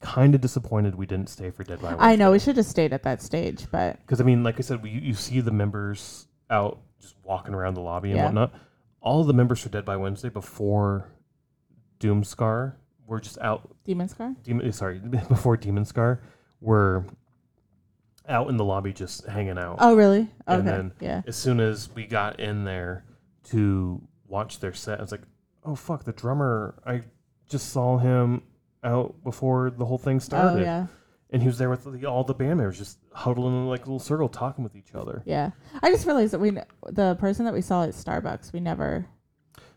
Kind 0.01 0.35
of 0.35 0.41
disappointed 0.41 0.95
we 0.95 1.05
didn't 1.05 1.29
stay 1.29 1.49
for 1.51 1.63
Dead 1.63 1.81
by 1.81 1.89
Wednesday. 1.89 2.05
I 2.05 2.15
know 2.15 2.31
we 2.31 2.39
should 2.39 2.57
have 2.57 2.65
stayed 2.65 2.93
at 2.93 3.03
that 3.03 3.21
stage, 3.21 3.65
but 3.71 3.99
because 4.01 4.19
I 4.21 4.23
mean, 4.23 4.43
like 4.43 4.57
I 4.57 4.61
said, 4.61 4.83
we, 4.83 4.89
you 4.91 5.13
see 5.13 5.39
the 5.41 5.51
members 5.51 6.27
out 6.49 6.79
just 7.01 7.15
walking 7.23 7.53
around 7.55 7.73
the 7.75 7.81
lobby 7.81 8.09
and 8.11 8.17
Yeah. 8.17 8.25
whatnot. 8.25 8.53
All 9.01 9.23
the 9.23 9.33
members 9.33 9.61
for 9.61 9.69
Dead 9.69 9.85
by 9.85 9.95
Wednesday 9.97 10.29
before 10.29 11.09
Doomscar 11.99 12.73
were 13.07 13.19
just 13.19 13.37
out 13.39 13.69
Demonscar. 13.87 14.35
Demon, 14.43 14.67
eh, 14.67 14.71
sorry, 14.71 14.99
before 15.29 15.57
Demonscar, 15.57 16.19
were 16.61 17.05
out 18.27 18.49
in 18.49 18.57
the 18.57 18.65
lobby 18.65 18.91
just 18.91 19.25
hanging 19.27 19.57
out. 19.57 19.77
Oh, 19.79 19.95
really? 19.95 20.29
And 20.47 20.61
Okay, 20.61 20.77
then- 20.77 20.91
yeah, 20.99 21.21
As 21.27 21.35
soon 21.35 21.59
as 21.59 21.89
we 21.93 22.05
got 22.07 22.39
in 22.39 22.63
there 22.63 23.05
to 23.45 24.01
watch 24.27 24.59
their 24.59 24.73
set, 24.73 24.99
I 24.99 25.01
was 25.01 25.11
like, 25.11 25.21
"Oh 25.65 25.75
fuck, 25.75 26.03
the 26.03 26.13
drummer! 26.13 26.75
I 26.85 27.03
just 27.49 27.69
saw 27.69 27.97
him 27.97 28.43
out 28.83 29.23
before 29.23 29.69
the 29.71 29.85
whole 29.85 29.97
thing 29.97 30.19
started, 30.19 30.61
oh 30.61 30.63
yeah, 30.63 30.87
and 31.31 31.41
he 31.41 31.47
was 31.47 31.57
there 31.57 31.69
with 31.69 31.83
the, 31.83 32.05
all 32.05 32.23
the 32.23 32.33
band 32.33 32.57
members, 32.57 32.77
just 32.77 32.99
huddling 33.13 33.53
in 33.55 33.67
like 33.67 33.81
a 33.81 33.85
little 33.85 33.99
circle, 33.99 34.29
talking 34.29 34.63
with 34.63 34.75
each 34.75 34.93
other." 34.93 35.23
yeah. 35.25 35.51
I 35.81 35.91
just 35.91 36.05
realized 36.05 36.33
that 36.33 36.39
we 36.39 36.51
the 36.87 37.15
person 37.15 37.45
that 37.45 37.53
we 37.53 37.61
saw 37.61 37.83
at 37.83 37.89
Starbucks, 37.89 38.53
we 38.53 38.59
never 38.59 39.07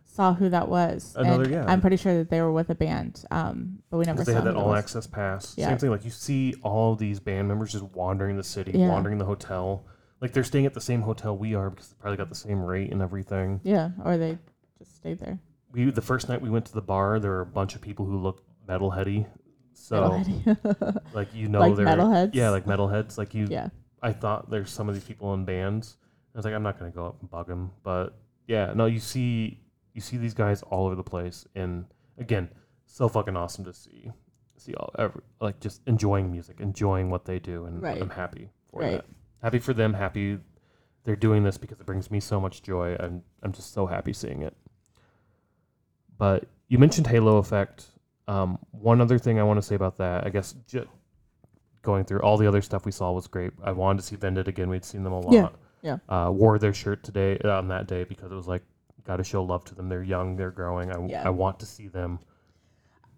saw 0.05 0.35
who 0.35 0.49
that 0.49 0.69
was. 0.69 1.15
Another- 1.17 1.45
and 1.45 1.53
yeah. 1.53 1.65
I'm 1.69 1.81
pretty 1.81 1.97
sure 1.97 2.19
that 2.19 2.29
they 2.29 2.41
were 2.43 2.53
with 2.53 2.71
a 2.71 2.75
band, 2.75 3.25
um, 3.31 3.79
but 3.91 3.99
we 3.99 4.05
never 4.05 4.25
they 4.25 4.35
had 4.35 4.45
that 4.45 4.57
all 4.57 4.75
access 4.75 5.07
pass. 5.07 5.55
Yeah. 5.57 5.69
Same 5.69 5.79
thing. 5.79 5.91
Like 5.91 6.05
you 6.05 6.11
see 6.11 6.55
all 6.63 6.97
these 6.97 7.21
band 7.21 7.47
members 7.49 7.73
just 7.73 7.85
wandering 7.85 8.37
the 8.37 8.43
city, 8.43 8.73
Yeah. 8.75 8.89
wandering 8.89 9.19
the 9.19 9.25
hotel. 9.25 9.87
Like 10.21 10.33
they're 10.33 10.43
staying 10.43 10.67
at 10.67 10.75
the 10.75 10.81
same 10.81 11.03
hotel 11.03 11.37
we 11.39 11.55
are 11.55 11.71
because 11.71 11.89
they 11.91 11.97
probably 12.01 12.17
got 12.17 12.29
the 12.29 12.35
same 12.35 12.61
rate 12.61 12.91
and 12.91 13.01
everything. 13.01 13.61
Yeah, 13.63 13.91
or 14.05 14.17
they 14.17 14.39
just 14.79 14.97
stayed 14.97 15.21
there. 15.21 15.39
We 15.73 15.91
the 15.91 16.03
first 16.03 16.29
night 16.29 16.41
we 16.41 16.51
went 16.51 16.67
to 16.67 16.75
the 16.75 16.83
bar, 16.83 17.19
there 17.21 17.31
were 17.31 17.41
a 17.41 17.47
bunch 17.47 17.75
of 17.75 17.81
people 17.81 18.05
who 18.07 18.17
looked 18.19 18.43
metalheady. 18.69 19.27
So 19.73 20.03
Metalhead. 20.11 21.01
like 21.13 21.35
you 21.35 21.49
know 21.49 21.61
Like 21.61 21.77
they're 21.77 21.87
metalheads? 21.87 22.31
Yeah, 22.35 22.51
like 22.51 22.67
metalheads. 22.67 23.17
Like 23.19 23.35
you 23.35 23.47
yeah, 23.49 23.69
I 24.03 24.13
thought 24.13 24.51
there's 24.51 24.71
some 24.71 24.89
of 24.89 24.95
these 24.95 25.05
people 25.05 25.33
in 25.35 25.45
bands. 25.45 25.97
I 26.35 26.39
was 26.39 26.45
like, 26.45 26.55
I'm 26.55 26.63
not 26.63 26.79
gonna 26.79 26.91
go 26.91 27.07
up 27.07 27.21
and 27.21 27.31
bug 27.31 27.47
them, 27.47 27.71
but 27.83 28.19
yeah, 28.47 28.73
no, 28.75 28.87
you 28.87 29.01
see 29.01 29.61
you 29.95 30.01
see 30.01 30.17
these 30.17 30.35
guys 30.35 30.63
all 30.63 30.87
over 30.87 30.95
the 30.95 31.03
place 31.03 31.47
and 31.55 31.85
again, 32.19 32.49
so 32.87 33.09
fucking 33.09 33.37
awesome 33.37 33.65
to 33.65 33.73
see 33.73 34.11
see 34.57 34.75
all 34.75 34.91
every, 34.99 35.21
like 35.41 35.61
just 35.61 35.81
enjoying 35.87 36.31
music, 36.31 36.61
enjoying 36.61 37.11
what 37.11 37.25
they 37.25 37.39
do 37.39 37.65
and 37.67 37.81
Right. 37.83 38.01
I'm 38.03 38.11
happy 38.11 38.51
for 38.71 38.81
Right. 38.83 38.93
that. 38.93 39.05
Happy 39.43 39.59
for 39.61 39.73
them, 39.73 39.95
happy 39.95 40.39
they're 41.05 41.17
doing 41.17 41.43
this 41.45 41.57
because 41.57 41.81
it 41.81 41.87
brings 41.87 42.11
me 42.11 42.21
so 42.21 42.41
much 42.41 42.63
joy 42.63 42.95
and 42.99 43.23
I'm 43.43 43.53
just 43.53 43.73
so 43.73 43.87
happy 43.87 44.13
seeing 44.13 44.43
it. 44.43 44.57
But 46.19 46.45
you 46.69 46.79
mentioned 46.79 47.07
Halo 47.07 47.39
Effect. 47.39 47.87
Um, 48.27 48.59
one 48.73 49.01
other 49.01 49.19
thing 49.19 49.39
I 49.41 49.43
want 49.43 49.59
to 49.59 49.63
say 49.63 49.75
about 49.75 49.97
that, 49.99 50.27
I 50.27 50.31
guess, 50.31 50.55
ju- 50.67 50.87
going 51.83 52.05
through 52.05 52.21
all 52.21 52.37
the 52.37 52.47
other 52.47 52.61
stuff 52.61 52.85
we 52.85 52.93
saw 52.93 53.13
was 53.13 53.27
great. 53.27 53.53
I 53.65 53.73
wanted 53.73 54.01
to 54.01 54.07
see 54.07 54.17
Vended 54.17 54.49
again. 54.49 54.69
We'd 54.69 54.85
seen 54.85 55.03
them 55.03 55.13
a 55.15 55.21
lot. 55.21 55.33
Yeah, 55.33 55.49
yeah. 56.09 56.25
Uh, 56.27 56.31
wore 56.31 56.59
their 56.59 56.75
shirt 56.75 57.03
today 57.05 57.39
on 57.39 57.69
that 57.69 57.87
day 57.87 58.05
because 58.05 58.31
it 58.31 58.35
was 58.35 58.47
like, 58.49 58.63
got 59.05 59.17
to 59.17 59.25
show 59.25 59.43
love 59.43 59.65
to 59.67 59.75
them. 59.75 59.89
They're 59.89 60.03
young. 60.03 60.37
They're 60.37 60.51
growing. 60.51 60.93
I, 60.93 61.07
Yeah. 61.07 61.23
I 61.25 61.31
want 61.31 61.59
to 61.61 61.67
see 61.67 61.89
them. 61.89 62.19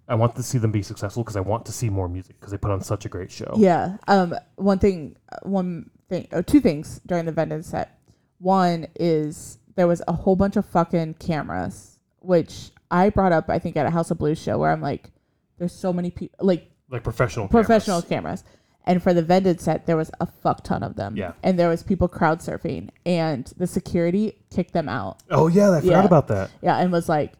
I 0.06 0.14
want 0.14 0.36
to 0.36 0.42
see 0.42 0.58
them 0.58 0.70
be 0.72 0.82
successful 0.82 1.22
because 1.22 1.36
I 1.36 1.40
want 1.40 1.66
to 1.66 1.72
see 1.72 1.88
more 1.88 2.08
music 2.08 2.38
because 2.38 2.50
they 2.52 2.58
put 2.58 2.70
on 2.70 2.80
such 2.80 3.04
a 3.04 3.08
great 3.08 3.30
show. 3.30 3.52
yeah. 3.56 3.96
Um, 4.08 4.34
one 4.56 4.78
thing, 4.78 5.16
one 5.42 5.88
thing, 6.08 6.26
or 6.32 6.42
two 6.42 6.60
things 6.60 7.00
during 7.06 7.24
the 7.26 7.32
vending 7.32 7.62
set. 7.62 7.98
One 8.38 8.86
is 8.96 9.58
there 9.76 9.86
was 9.86 10.02
a 10.08 10.12
whole 10.12 10.34
bunch 10.36 10.56
of 10.56 10.66
fucking 10.66 11.14
cameras, 11.14 11.98
which 12.20 12.70
I 12.90 13.10
brought 13.10 13.32
up, 13.32 13.48
I 13.48 13.58
think, 13.58 13.76
at 13.76 13.86
a 13.86 13.90
House 13.90 14.10
of 14.10 14.18
Blues 14.18 14.40
show 14.40 14.58
where 14.58 14.70
I'm 14.72 14.80
like, 14.80 15.10
there's 15.58 15.72
so 15.72 15.92
many 15.92 16.10
people, 16.10 16.44
like 16.46 16.70
Like 16.90 17.02
professional. 17.04 17.48
professional 17.48 18.02
cameras. 18.02 18.42
cameras. 18.42 18.56
And 18.86 19.02
for 19.02 19.12
the 19.12 19.22
vended 19.22 19.60
set, 19.60 19.86
there 19.86 19.96
was 19.96 20.10
a 20.20 20.26
fuck 20.26 20.64
ton 20.64 20.82
of 20.82 20.96
them. 20.96 21.14
Yeah. 21.16 21.32
And 21.42 21.58
there 21.58 21.68
was 21.68 21.82
people 21.82 22.08
crowd 22.08 22.40
surfing, 22.40 22.88
and 23.04 23.44
the 23.58 23.66
security 23.66 24.38
kicked 24.50 24.72
them 24.72 24.88
out. 24.88 25.18
Oh 25.30 25.48
yeah, 25.48 25.70
I 25.70 25.80
forgot 25.80 26.00
Yeah. 26.00 26.04
about 26.04 26.28
that. 26.28 26.50
Yeah, 26.62 26.78
and 26.78 26.90
was 26.90 27.08
like, 27.08 27.34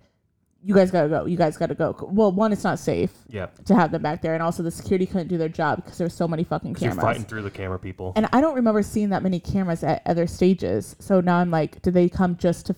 you 0.62 0.74
guys 0.74 0.90
gotta 0.90 1.08
go. 1.08 1.24
You 1.24 1.38
guys 1.38 1.56
gotta 1.56 1.74
go. 1.74 1.96
Well, 2.12 2.30
one, 2.30 2.52
it's 2.52 2.62
not 2.62 2.78
safe 2.78 3.10
Yeah, 3.28 3.46
to 3.64 3.74
have 3.74 3.90
them 3.90 4.02
back 4.02 4.20
there, 4.20 4.34
and 4.34 4.42
also 4.42 4.62
the 4.62 4.70
security 4.70 5.06
couldn't 5.06 5.28
do 5.28 5.38
their 5.38 5.48
job 5.48 5.82
because 5.82 5.96
there's 5.96 6.12
so 6.12 6.28
many 6.28 6.44
fucking 6.44 6.74
because 6.74 6.82
you're 6.84 6.90
cameras. 6.92 7.02
fighting 7.04 7.24
through 7.24 7.42
the 7.42 7.50
camera 7.50 7.78
people. 7.78 8.12
And 8.14 8.28
I 8.34 8.42
don't 8.42 8.54
remember 8.54 8.82
seeing 8.82 9.08
that 9.08 9.22
many 9.22 9.40
cameras 9.40 9.82
at 9.82 10.02
other 10.04 10.26
stages. 10.26 10.94
So 10.98 11.22
now 11.22 11.38
I'm 11.38 11.50
like, 11.50 11.80
did 11.80 11.94
they 11.94 12.10
come 12.10 12.36
just 12.36 12.66
to 12.66 12.74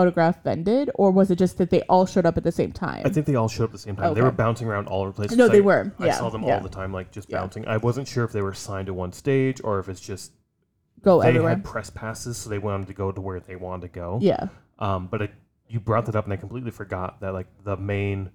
photograph 0.00 0.42
Vended, 0.44 0.90
or 0.96 1.10
was 1.10 1.30
it 1.30 1.36
just 1.36 1.56
that 1.56 1.70
they 1.70 1.80
all 1.88 2.04
showed 2.04 2.26
up 2.26 2.36
at 2.36 2.44
the 2.44 2.52
same 2.52 2.70
time? 2.70 3.00
I 3.06 3.08
think 3.08 3.24
they 3.24 3.34
all 3.34 3.48
showed 3.48 3.64
up 3.64 3.70
at 3.70 3.72
the 3.72 3.78
same 3.78 3.96
time. 3.96 4.12
They 4.12 4.20
were 4.20 4.30
bouncing 4.30 4.68
around 4.68 4.88
all 4.88 5.00
over 5.00 5.10
the 5.10 5.16
place. 5.26 5.30
No, 5.38 5.48
they 5.48 5.56
I- 5.56 5.62
were. 5.62 5.94
I 5.98 6.06
Yeah, 6.08 6.12
saw 6.18 6.28
them 6.28 6.42
yeah. 6.42 6.56
all 6.56 6.62
the 6.62 6.68
time, 6.68 6.92
like 6.92 7.10
just 7.12 7.30
Yeah. 7.30 7.38
bouncing. 7.38 7.66
I 7.66 7.78
wasn't 7.78 8.06
sure 8.06 8.22
if 8.22 8.30
they 8.30 8.42
were 8.42 8.52
signed 8.52 8.88
to 8.88 8.94
one 8.94 9.12
stage 9.14 9.58
or 9.64 9.78
if 9.78 9.88
it's 9.88 10.00
just 10.02 10.32
Go 11.02 11.22
they 11.22 11.28
everywhere. 11.28 11.48
had 11.48 11.64
press 11.64 11.88
passes, 11.88 12.36
so 12.36 12.50
they 12.50 12.58
wanted 12.58 12.88
to 12.88 12.92
go 12.92 13.10
to 13.10 13.20
where 13.22 13.40
they 13.40 13.56
wanted 13.56 13.82
to 13.82 13.88
go. 13.88 14.18
yeah. 14.20 14.48
Um, 14.78 15.06
but 15.10 15.22
it, 15.22 15.30
you 15.66 15.80
brought 15.80 16.04
that 16.04 16.14
up, 16.14 16.24
and 16.24 16.32
I 16.34 16.36
completely 16.36 16.70
forgot 16.72 17.20
that 17.20 17.32
like 17.32 17.46
the 17.64 17.78
main. 17.78 18.28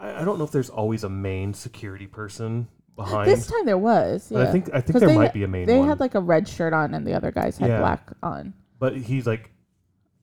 I, 0.00 0.22
I 0.22 0.24
don't 0.24 0.38
know 0.38 0.44
if 0.44 0.52
there's 0.52 0.70
always 0.70 1.04
a 1.04 1.10
main 1.10 1.52
security 1.52 2.06
person 2.06 2.66
behind, 2.96 3.30
This 3.30 3.46
time 3.46 3.66
there 3.66 3.76
was. 3.76 4.28
but 4.32 4.38
Yeah. 4.38 4.48
I 4.48 4.52
think 4.52 4.70
I 4.72 4.80
think 4.80 4.98
there 5.00 5.08
they- 5.10 5.14
might 5.14 5.34
be 5.34 5.44
a 5.44 5.48
main 5.48 5.66
they 5.66 5.78
one. 5.80 5.88
had 5.88 6.00
like 6.00 6.14
a 6.14 6.20
red 6.20 6.48
shirt 6.48 6.72
on, 6.72 6.94
and 6.94 7.06
the 7.06 7.12
other 7.12 7.30
guys 7.30 7.58
had 7.58 7.68
Yeah. 7.68 7.80
black 7.80 8.10
on. 8.22 8.54
but 8.78 8.96
he's 8.96 9.26
like 9.26 9.50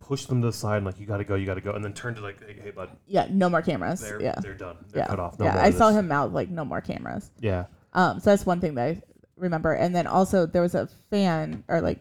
pushed 0.08 0.30
them 0.30 0.42
to 0.42 0.48
the 0.48 0.54
side, 0.54 0.78
and 0.78 0.86
like 0.86 1.00
you 1.00 1.06
got 1.06 1.18
to 1.18 1.24
go, 1.24 1.36
you 1.36 1.46
got 1.46 1.56
to 1.56 1.62
go, 1.62 1.72
and 1.72 1.84
then 1.84 1.94
turned 1.94 2.18
to 2.18 2.22
like, 2.22 2.38
hey, 2.46 2.56
hey 2.64 2.72
bud, 2.72 2.90
Yeah, 3.08 3.28
no 3.30 3.50
more 3.50 3.62
cameras. 3.62 4.02
they're 4.02 4.22
yeah. 4.22 4.36
they're 4.42 4.54
done, 4.54 4.78
they're 4.92 5.04
yeah. 5.04 5.08
cut 5.08 5.20
off. 5.20 5.40
No 5.40 5.46
yeah, 5.46 5.62
I 5.62 5.72
saw 5.72 5.90
him 5.90 6.08
mouth 6.08 6.32
like 6.32 6.50
no 6.50 6.64
more 6.64 6.82
cameras. 6.82 7.32
Yeah, 7.40 7.66
Um, 7.94 8.20
so 8.20 8.30
that's 8.30 8.46
one 8.46 8.60
thing 8.60 8.76
that 8.76 8.88
I 8.88 9.02
remember. 9.36 9.74
And 9.74 9.96
then 9.96 10.08
also 10.08 10.46
there 10.46 10.62
was 10.62 10.76
a 10.76 10.88
fan 11.10 11.64
or 11.68 11.82
like 11.82 12.00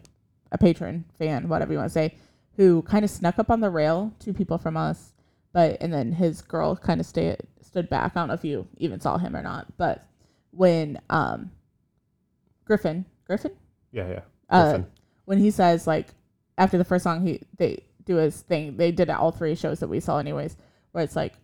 a 0.52 0.59
patron 0.59 1.05
fan, 1.18 1.48
whatever 1.48 1.72
you 1.72 1.78
want 1.78 1.90
to 1.90 1.94
say, 1.94 2.14
who 2.56 2.82
kind 2.82 3.05
of 3.05 3.10
snuck 3.10 3.39
up 3.39 3.51
on 3.51 3.60
the 3.60 3.70
rail, 3.70 4.12
two 4.18 4.32
people 4.32 4.59
from 4.59 4.76
us, 4.76 5.12
but 5.52 5.76
and 5.81 5.93
then 5.93 6.12
his 6.12 6.43
girl 6.43 6.76
kind 6.76 7.01
of 7.01 7.06
stayed 7.06 7.39
stood 7.62 7.89
back. 7.89 8.12
I 8.14 8.20
don't 8.20 8.28
know 8.28 8.35
if 8.35 8.44
you 8.44 8.68
even 8.76 9.01
saw 9.01 9.18
him 9.18 9.35
or 9.35 9.43
not, 9.43 9.76
but 9.76 10.06
when 10.51 11.01
um 11.10 11.51
Griffin 12.64 13.05
Griffin 13.26 13.52
yeah, 13.93 14.09
yeah. 14.09 14.20
uh, 14.51 14.70
Griffin. 14.70 14.86
when 15.24 15.39
he 15.39 15.51
says 15.51 15.86
like 15.86 16.09
after 16.56 16.78
the 16.78 16.85
first 16.85 17.02
song 17.02 17.26
he 17.26 17.40
they 17.56 17.82
do 18.05 18.16
his 18.16 18.40
thing. 18.40 18.76
They 18.76 18.93
did 18.93 19.09
it 19.09 19.14
all 19.14 19.31
three 19.31 19.55
shows 19.55 19.81
that 19.81 19.89
we 19.89 20.01
saw 20.01 20.18
anyways 20.18 20.56
where 20.93 21.05
it's 21.05 21.16
like 21.16 21.35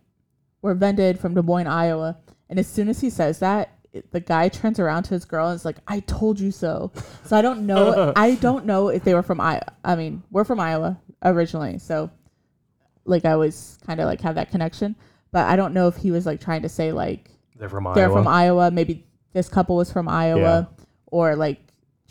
we're 0.61 0.73
vended 0.73 1.19
from 1.19 1.33
des 1.33 1.41
moines 1.41 1.67
iowa. 1.67 2.17
And 2.49 2.59
as 2.59 2.67
soon 2.67 2.89
as 2.89 3.01
he 3.01 3.09
says 3.09 3.39
that 3.39 3.77
it, 3.93 4.11
the 4.11 4.19
guy 4.19 4.49
turns 4.49 4.79
around 4.79 5.03
to 5.03 5.13
his 5.13 5.25
girl 5.25 5.47
and 5.49 5.55
is 5.55 5.65
like 5.65 5.77
i 5.87 5.99
told 6.01 6.39
you 6.39 6.51
so. 6.51 6.91
So 7.25 7.35
i 7.35 7.41
don't 7.41 7.65
know 7.65 8.13
i 8.15 8.35
don't 8.41 8.65
know 8.65 8.89
if 8.89 9.03
they 9.03 9.13
were 9.13 9.23
from 9.23 9.41
iowa 9.41 9.73
i 9.83 9.95
mean 9.95 10.23
we're 10.31 10.45
from 10.45 10.59
iowa 10.59 10.97
originally 11.23 11.77
so 11.77 12.09
like 13.05 13.25
i 13.25 13.31
always 13.31 13.77
kind 13.85 13.99
of 13.99 14.05
like 14.05 14.21
have 14.21 14.35
that 14.35 14.51
connection. 14.51 14.95
But 15.31 15.47
i 15.47 15.55
don't 15.55 15.73
know 15.73 15.87
if 15.87 15.95
he 15.97 16.11
was 16.11 16.25
like 16.25 16.39
trying 16.41 16.61
to 16.63 16.69
say 16.69 16.91
like 16.91 17.31
they're 17.61 17.69
from 17.69 17.83
they're 17.93 18.09
Iowa. 18.09 18.15
from 18.15 18.27
Iowa. 18.27 18.71
Maybe 18.71 19.05
this 19.33 19.47
couple 19.47 19.75
was 19.75 19.91
from 19.91 20.09
Iowa, 20.09 20.67
or 21.05 21.35
like 21.35 21.59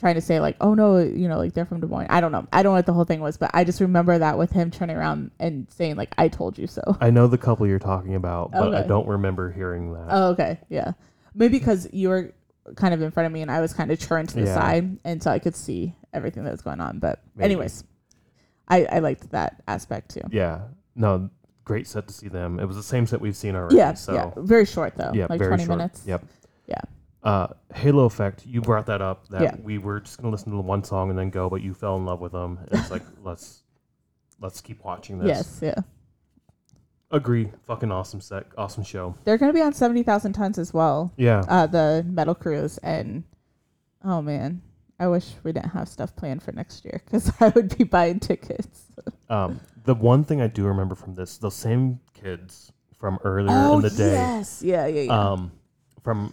trying 0.01 0.17
to 0.17 0.21
say 0.21 0.41
like, 0.41 0.57
oh 0.61 0.75
no, 0.75 0.99
you 0.99 1.29
know, 1.29 1.37
like 1.39 1.53
they're 1.53 1.67
from 1.67 1.81
Des 1.81 1.87
Moines. 1.87 2.07
I 2.11 2.21
don't 2.21 2.33
know. 2.33 2.47
I 2.53 2.63
don't 2.63 2.73
know 2.73 2.79
what 2.79 2.87
the 2.87 2.93
whole 2.93 3.05
thing 3.05 3.21
was, 3.21 3.37
but 3.37 3.51
I 3.55 3.63
just 3.65 3.81
remember 3.81 4.19
that 4.19 4.39
with 4.39 4.51
him 4.51 4.71
turning 4.71 4.97
around 4.97 5.31
and 5.39 5.67
saying 5.71 5.97
like, 5.97 6.15
I 6.19 6.29
told 6.29 6.59
you 6.59 6.67
so. 6.67 6.83
I 7.01 7.11
know 7.11 7.27
the 7.29 7.39
couple 7.39 7.67
you're 7.67 7.79
talking 7.79 8.15
about, 8.15 8.51
but 8.51 8.75
I 8.75 8.83
don't 8.83 9.07
remember 9.07 9.53
hearing 9.53 9.93
that. 9.93 10.07
Oh, 10.11 10.31
okay, 10.31 10.59
yeah, 10.69 10.93
maybe 11.35 11.59
because 11.59 11.87
you 11.93 12.09
were 12.09 12.33
kind 12.77 12.95
of 12.95 13.03
in 13.03 13.11
front 13.11 13.27
of 13.27 13.33
me 13.33 13.43
and 13.43 13.51
I 13.51 13.61
was 13.61 13.73
kind 13.73 13.91
of 13.91 13.99
turned 14.01 14.31
to 14.31 14.37
the 14.37 14.47
Yeah. 14.47 14.55
side, 14.55 14.99
and 15.05 15.23
so 15.23 15.31
I 15.31 15.39
could 15.39 15.55
see 15.55 15.95
everything 16.13 16.45
that 16.45 16.51
was 16.53 16.63
going 16.63 16.81
on. 16.81 16.99
But 16.99 17.21
Maybe. 17.37 17.45
anyways, 17.53 17.85
I 18.69 18.87
I 18.87 18.99
liked 19.01 19.31
that 19.31 19.63
aspect 19.69 20.15
too. 20.15 20.23
Yeah, 20.31 20.63
no, 20.95 21.29
great 21.65 21.87
set 21.87 22.09
to 22.09 22.15
see 22.15 22.29
them. 22.29 22.59
It 22.59 22.65
was 22.67 22.77
the 22.77 22.83
same 22.83 23.07
set 23.07 23.21
we've 23.21 23.37
seen 23.37 23.55
already. 23.55 23.77
Yeah, 23.77 23.95
so 23.95 24.15
yeah, 24.15 24.31
very 24.37 24.65
short 24.65 24.95
though, 24.97 25.13
yeah, 25.15 25.27
like 25.29 25.41
twenty 25.43 25.67
short. 25.67 25.79
minutes. 25.79 26.05
Yep. 26.07 26.25
Yeah. 26.67 26.81
Uh, 27.23 27.49
Halo 27.75 28.05
Effect. 28.07 28.47
You 28.47 28.61
brought 28.63 28.87
that 28.87 29.03
up. 29.03 29.29
That 29.29 29.43
Yeah. 29.43 29.55
we 29.63 29.79
were 29.79 30.01
just 30.01 30.17
gonna 30.19 30.31
listen 30.31 30.51
to 30.53 30.57
the 30.57 30.63
one 30.63 30.83
song 30.85 31.11
and 31.11 31.19
then 31.19 31.31
go, 31.31 31.51
but 31.51 31.61
you 31.63 31.75
fell 31.75 31.97
in 31.97 32.05
love 32.07 32.21
with 32.21 32.33
them. 32.33 32.59
It's 32.71 32.91
like 32.91 33.03
let's 33.23 33.63
let's 34.41 34.61
keep 34.61 34.83
watching 34.85 35.19
this. 35.19 35.29
Yes, 35.29 35.61
yeah. 35.63 35.83
Agree. 37.11 37.51
Fucking 37.65 37.91
awesome 37.91 38.21
set. 38.21 38.47
Awesome 38.57 38.85
show. 38.85 39.17
They're 39.25 39.37
gonna 39.39 39.53
be 39.53 39.61
on 39.63 39.73
seventy 39.75 40.03
thousand 40.03 40.33
tons 40.35 40.59
as 40.59 40.73
well. 40.73 41.13
Yeah. 41.17 41.43
uh, 41.49 41.67
the 41.67 42.05
metal 42.09 42.35
cruise 42.35 42.79
and 42.79 43.25
oh 44.05 44.23
man 44.23 44.63
i 44.99 45.07
wish 45.07 45.33
we 45.43 45.53
didn't 45.53 45.69
have 45.71 45.87
stuff 45.87 46.17
planned 46.17 46.43
for 46.43 46.53
next 46.53 46.87
year 46.87 47.03
because 47.05 47.31
i 47.41 47.49
would 47.51 47.77
be 47.77 47.85
buying 47.85 48.19
tickets 48.19 48.85
Um, 49.29 49.61
the 49.85 49.95
one 49.95 50.25
thing 50.25 50.41
I 50.41 50.47
do 50.47 50.65
remember 50.65 50.95
from 50.95 51.15
this, 51.15 51.37
those 51.39 51.55
same 51.55 52.01
kids 52.15 52.73
from 52.99 53.19
earlier 53.25 53.49
oh 53.53 53.77
in 53.77 53.83
the 53.83 53.91
day. 53.91 54.13
yes 54.13 54.63
yeah 54.63 54.87
yeah 54.87 55.03
yeah 55.03 55.33
um, 55.33 55.53
from 56.03 56.33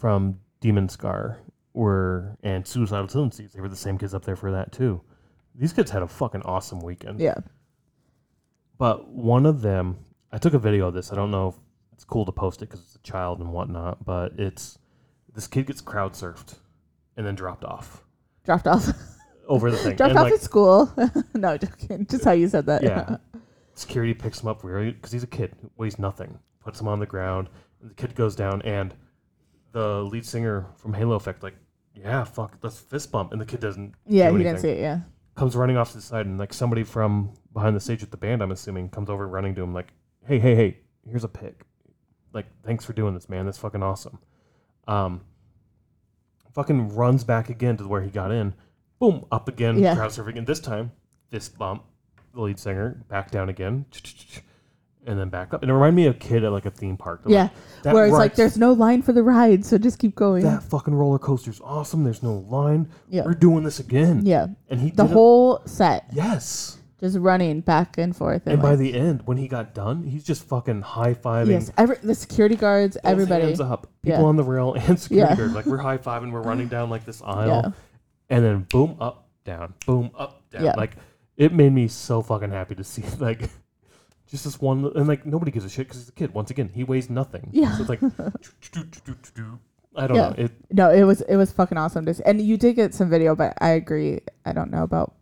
from 0.00 0.40
Demonscar 0.62 1.36
were 1.74 2.36
and 2.42 2.66
Suicidal 2.66 3.06
Tendencies. 3.06 3.52
They 3.52 3.60
were 3.60 3.68
the 3.68 3.76
same 3.76 3.98
kids 3.98 4.14
up 4.14 4.24
there 4.24 4.34
for 4.36 4.50
that 4.50 4.72
too. 4.72 5.02
These 5.54 5.72
kids 5.72 5.90
had 5.90 6.02
a 6.02 6.08
fucking 6.08 6.42
awesome 6.42 6.80
weekend. 6.80 7.20
yeah 7.20 7.34
But 8.78 9.08
one 9.08 9.44
of 9.44 9.60
them, 9.60 9.98
I 10.32 10.38
took 10.38 10.54
a 10.54 10.58
video 10.58 10.88
of 10.88 10.94
this. 10.94 11.12
I 11.12 11.16
don't 11.16 11.30
know 11.30 11.48
if 11.48 11.54
it's 11.92 12.04
cool 12.04 12.24
to 12.24 12.32
post 12.32 12.62
it 12.62 12.70
because 12.70 12.80
it's 12.80 12.94
a 12.96 13.00
child 13.00 13.40
and 13.40 13.52
whatnot. 13.52 14.04
But 14.04 14.32
it's 14.38 14.78
this 15.34 15.46
kid 15.46 15.66
gets 15.66 15.80
crowd 15.80 16.14
surfed 16.14 16.56
and 17.16 17.26
then 17.26 17.34
dropped 17.34 17.64
off 17.64 18.02
dropped 18.44 18.66
off 18.66 18.88
over 19.48 19.70
the 19.70 19.76
thing. 19.76 19.96
dropped 19.96 20.10
and 20.10 20.18
off 20.18 20.24
like, 20.24 20.34
at 20.34 20.40
school 20.40 20.92
no 21.34 21.56
joking 21.58 22.06
just 22.06 22.24
how 22.24 22.32
you 22.32 22.48
said 22.48 22.66
that 22.66 22.82
yeah, 22.82 23.16
security 23.74 24.14
picks 24.14 24.40
him 24.40 24.48
up 24.48 24.64
really 24.64 24.92
because 24.92 25.12
he's 25.12 25.22
a 25.22 25.28
kid, 25.28 25.54
weighs 25.76 25.98
nothing, 25.98 26.38
puts 26.64 26.80
him 26.80 26.88
on 26.88 26.98
the 26.98 27.06
ground, 27.06 27.48
and 27.80 27.90
the 27.90 27.94
kid 27.94 28.14
goes 28.14 28.34
down, 28.34 28.62
and 28.62 28.94
the 29.72 30.02
lead 30.02 30.24
singer 30.26 30.66
from 30.76 30.92
Halo 30.94 31.14
Effect 31.16 31.42
like, 31.42 31.54
yeah, 31.94 32.24
fuck, 32.24 32.56
let's 32.62 32.78
fist 32.78 33.10
bump, 33.12 33.32
and 33.32 33.40
the 33.40 33.46
kid 33.46 33.60
doesn't. 33.60 33.94
yeah 34.06 34.30
do 34.30 34.36
he 34.36 34.44
didn't 34.44 34.60
see 34.60 34.68
it 34.68 34.80
yeah 34.80 35.00
Comes 35.36 35.56
running 35.56 35.76
off 35.76 35.90
to 35.92 35.96
the 35.96 36.02
side, 36.02 36.26
and 36.26 36.38
like 36.38 36.52
somebody 36.52 36.82
from 36.84 37.32
behind 37.54 37.74
the 37.74 37.80
stage 37.80 38.00
with 38.00 38.10
the 38.10 38.16
band, 38.16 38.42
I'm 38.42 38.50
assuming, 38.50 38.88
comes 38.90 39.08
over 39.08 39.26
running 39.26 39.54
to 39.54 39.62
him 39.62 39.72
like, 39.72 39.88
hey, 40.26 40.38
hey, 40.38 40.54
hey, 40.54 40.78
here's 41.08 41.24
a 41.24 41.28
pic. 41.28 41.62
Like, 42.32 42.46
thanks 42.64 42.84
for 42.84 42.92
doing 42.92 43.14
this, 43.14 43.28
man. 43.28 43.46
That's 43.46 43.56
fucking 43.58 43.82
awesome. 43.82 44.18
Um, 44.86 45.22
fucking 46.52 46.94
runs 46.94 47.24
back 47.24 47.48
again 47.48 47.76
to 47.78 47.88
where 47.88 48.02
he 48.02 48.10
got 48.10 48.32
in. 48.32 48.54
Boom, 48.98 49.24
up 49.32 49.48
again, 49.48 49.78
Yeah. 49.78 49.94
crowd 49.94 50.10
surfing, 50.10 50.36
and 50.36 50.46
this 50.46 50.60
time, 50.60 50.92
fist 51.30 51.56
bump, 51.56 51.84
the 52.34 52.40
lead 52.42 52.58
singer, 52.58 53.02
back 53.08 53.30
down 53.30 53.48
again, 53.48 53.86
and 55.06 55.18
then 55.18 55.28
back 55.28 55.52
up. 55.54 55.62
And 55.62 55.70
it 55.70 55.74
reminded 55.74 55.96
me 55.96 56.06
of 56.06 56.16
a 56.16 56.18
kid 56.18 56.44
at 56.44 56.52
like 56.52 56.66
a 56.66 56.70
theme 56.70 56.96
park. 56.96 57.22
They're 57.24 57.32
yeah 57.32 57.42
like, 57.44 57.52
that 57.84 57.94
where 57.94 58.04
it's 58.06 58.12
like 58.12 58.20
ride's- 58.32 58.36
there's 58.36 58.58
no 58.58 58.72
line 58.72 59.02
for 59.02 59.12
the 59.12 59.22
ride 59.22 59.64
so 59.64 59.78
just 59.78 59.98
keep 59.98 60.14
going 60.14 60.42
that 60.44 60.62
fucking 60.62 60.94
roller 60.94 61.18
coaster's 61.18 61.60
awesome. 61.64 62.04
There's 62.04 62.22
no 62.22 62.34
line. 62.48 62.88
Yeah. 63.08 63.22
We're 63.24 63.34
doing 63.34 63.64
this 63.64 63.80
again. 63.80 64.26
yeah 64.26 64.46
And 64.68 64.80
he 64.80 64.90
the 64.90 65.04
did 65.04 65.10
it- 65.10 65.14
whole 65.14 65.62
set 65.64 66.04
yes. 66.12 66.78
just 67.00 67.16
running 67.18 67.60
back 67.62 67.96
and 67.96 68.14
forth 68.14 68.42
and, 68.44 68.54
And 68.54 68.62
by 68.62 68.70
like, 68.70 68.78
the 68.80 68.92
end, 68.94 69.22
when 69.24 69.38
he 69.38 69.48
got 69.48 69.72
done, 69.74 70.04
he's 70.04 70.22
just 70.24 70.44
fucking 70.44 70.82
high 70.82 71.14
fiving. 71.14 71.48
yes 71.50 71.72
every 71.78 71.96
the 72.02 72.14
security 72.14 72.56
guards 72.56 72.96
everybody 73.02 73.44
hands 73.44 73.60
up, 73.60 73.88
people 74.02 74.20
Yeah. 74.20 74.24
on 74.26 74.36
the 74.36 74.44
rail 74.44 74.74
and 74.74 75.00
security 75.00 75.30
Yeah. 75.32 75.36
guards. 75.36 75.54
Like 75.54 75.66
we're 75.66 75.78
high 75.78 75.98
fiving, 75.98 76.30
we're 76.32 76.42
running 76.42 76.68
down 76.68 76.90
like 76.90 77.04
this 77.06 77.22
aisle, 77.22 77.48
yeah 77.64 77.70
and 78.32 78.44
then 78.44 78.66
boom, 78.70 78.96
up, 79.00 79.26
down, 79.44 79.74
boom, 79.86 80.10
up, 80.16 80.48
down. 80.50 80.64
Yeah. 80.64 80.74
Like 80.76 80.92
it 81.36 81.52
made 81.54 81.72
me 81.72 81.88
so 81.88 82.20
fucking 82.22 82.50
happy 82.50 82.74
to 82.76 82.84
see 82.84 83.02
like 83.18 83.48
just 84.30 84.44
this 84.44 84.60
one, 84.60 84.90
and 84.94 85.06
like 85.08 85.26
nobody 85.26 85.50
gives 85.50 85.64
a 85.64 85.68
shit 85.68 85.86
because 85.88 86.00
he's 86.02 86.08
a 86.08 86.12
kid. 86.12 86.32
Once 86.34 86.50
again, 86.50 86.70
he 86.72 86.84
weighs 86.84 87.10
nothing. 87.10 87.48
Yeah. 87.52 87.74
so 87.76 87.80
it's 87.82 87.88
like 87.88 88.00
I 89.96 90.06
don't 90.06 90.16
know. 90.16 90.34
It 90.38 90.52
No, 90.70 90.90
it 90.90 91.02
was 91.02 91.20
it 91.22 91.36
was 91.36 91.50
fucking 91.52 91.76
awesome. 91.76 92.06
To 92.06 92.14
see. 92.14 92.22
And 92.24 92.40
you 92.40 92.56
did 92.56 92.76
get 92.76 92.94
some 92.94 93.10
video, 93.10 93.34
but 93.34 93.54
I 93.60 93.70
agree. 93.70 94.20
I 94.44 94.52
don't 94.52 94.70
know 94.70 94.84
about. 94.84 95.14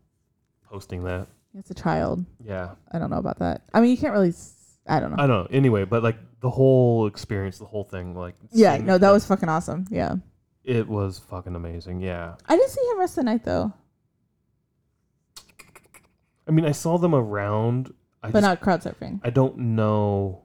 posting 0.71 1.05
that, 1.05 1.27
It's 1.59 1.71
a 1.71 1.75
child. 1.75 2.25
yeah. 2.45 2.73
I 2.93 2.99
don't 2.99 3.09
know 3.11 3.17
about 3.19 3.39
that. 3.39 3.63
I 3.73 3.81
mean, 3.81 3.91
you 3.91 3.97
can't 3.97 4.13
really. 4.13 4.29
s- 4.29 4.55
I 4.87 5.01
don't 5.01 5.11
know. 5.11 5.23
I 5.23 5.27
don't 5.27 5.45
know. 5.51 5.57
Anyway, 5.57 5.85
but 5.85 6.03
like 6.03 6.17
the 6.41 6.51
whole 6.51 7.07
experience, 7.07 7.59
the 7.59 7.65
whole 7.65 7.85
thing, 7.85 8.15
like 8.15 8.35
yeah, 8.53 8.77
no, 8.77 8.99
that 8.99 9.09
like, 9.09 9.15
was 9.15 9.27
fucking 9.27 9.49
awesome. 9.49 9.87
Yeah, 9.91 10.17
it 10.65 10.87
was 10.87 11.19
fucking 11.19 11.55
amazing. 11.57 12.01
Yeah. 12.01 12.35
I 12.47 12.57
didn't 12.57 12.71
see 12.71 12.83
him 12.91 12.99
rest 12.99 13.17
the 13.17 13.23
night 13.23 13.45
though, 13.45 13.73
I 16.47 16.51
mean, 16.51 16.65
I 16.65 16.73
saw 16.73 16.99
them 16.99 17.15
around. 17.15 17.93
I 18.23 18.29
but 18.31 18.41
just, 18.41 18.43
not 18.43 18.61
crowd 18.61 18.83
surfing. 18.83 19.21
I 19.23 19.31
don't 19.31 19.57
know. 19.59 20.43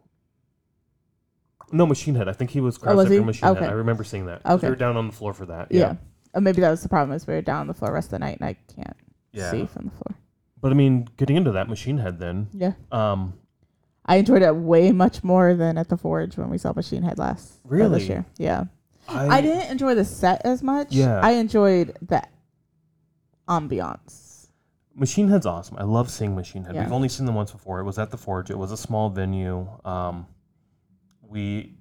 No, 1.71 1.85
Machine 1.87 2.13
Head. 2.15 2.29
I 2.29 2.33
think 2.33 2.51
he 2.51 2.61
was 2.61 2.77
crowd 2.77 2.93
Oh, 2.93 2.95
was 2.97 3.09
he? 3.09 3.19
Machine 3.19 3.49
Okay. 3.49 3.61
Head. 3.61 3.69
I 3.69 3.73
remember 3.73 4.03
seeing 4.03 4.27
that. 4.27 4.45
Okay. 4.45 4.61
They 4.67 4.69
were 4.69 4.75
down 4.75 4.95
on 4.95 5.07
the 5.07 5.13
floor 5.13 5.33
for 5.33 5.45
that. 5.47 5.71
Yeah. 5.71 5.79
Yeah. 5.79 5.95
Or 6.35 6.41
maybe 6.41 6.61
that 6.61 6.69
was 6.69 6.83
the 6.83 6.89
problem. 6.89 7.15
Is 7.15 7.25
we 7.25 7.33
were 7.33 7.41
down 7.41 7.61
on 7.61 7.67
the 7.67 7.73
floor 7.73 7.91
rest 7.91 8.07
of 8.07 8.11
the 8.11 8.19
night, 8.19 8.37
and 8.39 8.47
I 8.47 8.53
can't 8.75 8.95
Yeah. 9.31 9.49
see 9.51 9.65
from 9.65 9.85
the 9.85 9.91
floor. 9.91 10.15
But 10.61 10.71
I 10.71 10.75
mean, 10.75 11.07
getting 11.17 11.35
into 11.35 11.51
that 11.51 11.67
Machine 11.67 11.97
Head 11.97 12.19
then, 12.19 12.47
Yeah, 12.53 12.73
um, 12.91 13.33
I 14.05 14.17
enjoyed 14.17 14.41
it 14.43 14.55
way 14.55 14.91
much 14.91 15.23
more 15.23 15.53
than 15.55 15.77
at 15.77 15.89
the 15.89 15.97
Forge 15.97 16.37
when 16.37 16.49
we 16.49 16.57
saw 16.57 16.73
Machine 16.73 17.03
Head 17.03 17.17
last. 17.17 17.53
or 17.65 17.71
Really? 17.77 17.99
this 17.99 18.07
year. 18.09 18.25
Yeah, 18.37 18.65
I, 19.07 19.27
I 19.37 19.41
didn't 19.41 19.69
enjoy 19.71 19.95
the 19.95 20.05
set 20.05 20.41
as 20.45 20.61
much. 20.63 20.91
Yeah. 20.91 21.19
I 21.21 21.31
enjoyed 21.31 21.97
the 22.01 22.21
ambiance. 23.49 24.32
Machine 24.95 25.27
Head's 25.29 25.45
awesome. 25.45 25.77
I 25.79 25.83
love 25.83 26.09
seeing 26.09 26.35
Machine 26.35 26.63
Head. 26.63 26.75
Yeah. 26.75 26.83
We've 26.83 26.91
only 26.93 27.09
seen 27.09 27.25
them 27.25 27.35
once 27.35 27.51
before. 27.51 27.79
It 27.79 27.83
was 27.83 27.97
at 27.97 28.11
the 28.11 28.17
Forge. 28.17 28.49
It 28.51 28.57
was 28.57 28.71
a 28.71 28.77
small 28.77 29.09
venue. 29.09 29.67
Um, 29.85 30.27
we 31.21 31.75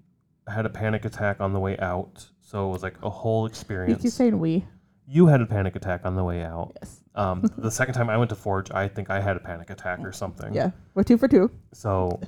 had 0.49 0.65
a 0.67 0.71
panic 0.71 1.05
attack 1.05 1.41
on 1.41 1.53
the 1.53 1.61
way 1.61 1.77
out, 1.79 2.25
so 2.41 2.69
it 2.69 2.73
was 2.73 2.83
like 2.83 2.95
a 3.03 3.11
whole 3.11 3.43
You 3.43 3.47
experience. 3.49 4.03
keep 4.03 4.11
saying 4.13 4.39
we. 4.39 4.65
You 5.07 5.27
had 5.27 5.41
a 5.43 5.47
panic 5.47 5.77
attack 5.77 6.03
on 6.07 6.15
the 6.17 6.25
way 6.25 6.43
out. 6.43 6.73
Yes. 6.81 7.01
Um, 7.15 7.43
the 7.59 7.71
second 7.71 7.95
time 7.95 8.09
I 8.09 8.17
went 8.17 8.31
to 8.31 8.37
Forge, 8.37 8.71
I 8.71 8.89
think 8.89 9.11
I 9.11 9.21
had 9.21 9.37
a 9.37 9.41
panic 9.41 9.69
attack 9.69 9.99
or 10.01 10.13
something. 10.13 10.55
Yeah. 10.55 10.71
We're 10.95 11.03
two 11.03 11.19
for 11.19 11.29
two. 11.29 11.51
So 11.73 12.19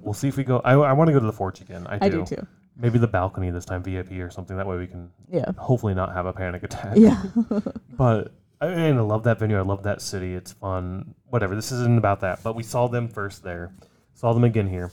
we'll 0.00 0.14
see 0.14 0.26
if 0.28 0.36
we 0.36 0.42
go. 0.42 0.60
I, 0.64 0.72
I 0.72 0.92
want 0.94 1.08
to 1.08 1.12
go 1.12 1.20
to 1.20 1.26
the 1.26 1.32
Forge 1.32 1.60
again. 1.60 1.86
I 1.86 1.98
do. 1.98 2.06
I 2.06 2.08
do 2.08 2.24
too. 2.36 2.46
Maybe 2.76 2.98
the 2.98 3.06
balcony 3.06 3.50
this 3.50 3.64
time, 3.66 3.84
VIP 3.84 4.12
or 4.12 4.30
something. 4.30 4.56
That 4.56 4.66
way 4.66 4.76
we 4.78 4.88
can 4.88 5.10
Yeah. 5.30 5.52
hopefully 5.58 5.94
not 5.94 6.12
have 6.12 6.26
a 6.26 6.32
panic 6.32 6.64
attack. 6.64 6.96
Yeah. 6.96 7.22
But 7.96 8.32
I, 8.64 8.72
and 8.88 8.98
I 8.98 9.02
love 9.02 9.24
that 9.24 9.38
venue. 9.38 9.58
I 9.58 9.62
love 9.62 9.82
that 9.84 10.00
city. 10.02 10.34
It's 10.34 10.52
fun. 10.52 11.14
Whatever. 11.28 11.54
This 11.54 11.72
isn't 11.72 11.98
about 11.98 12.20
that. 12.20 12.42
But 12.42 12.54
we 12.56 12.62
saw 12.62 12.86
them 12.88 13.08
first 13.08 13.42
there. 13.42 13.72
Saw 14.14 14.32
them 14.32 14.44
again 14.44 14.68
here. 14.68 14.90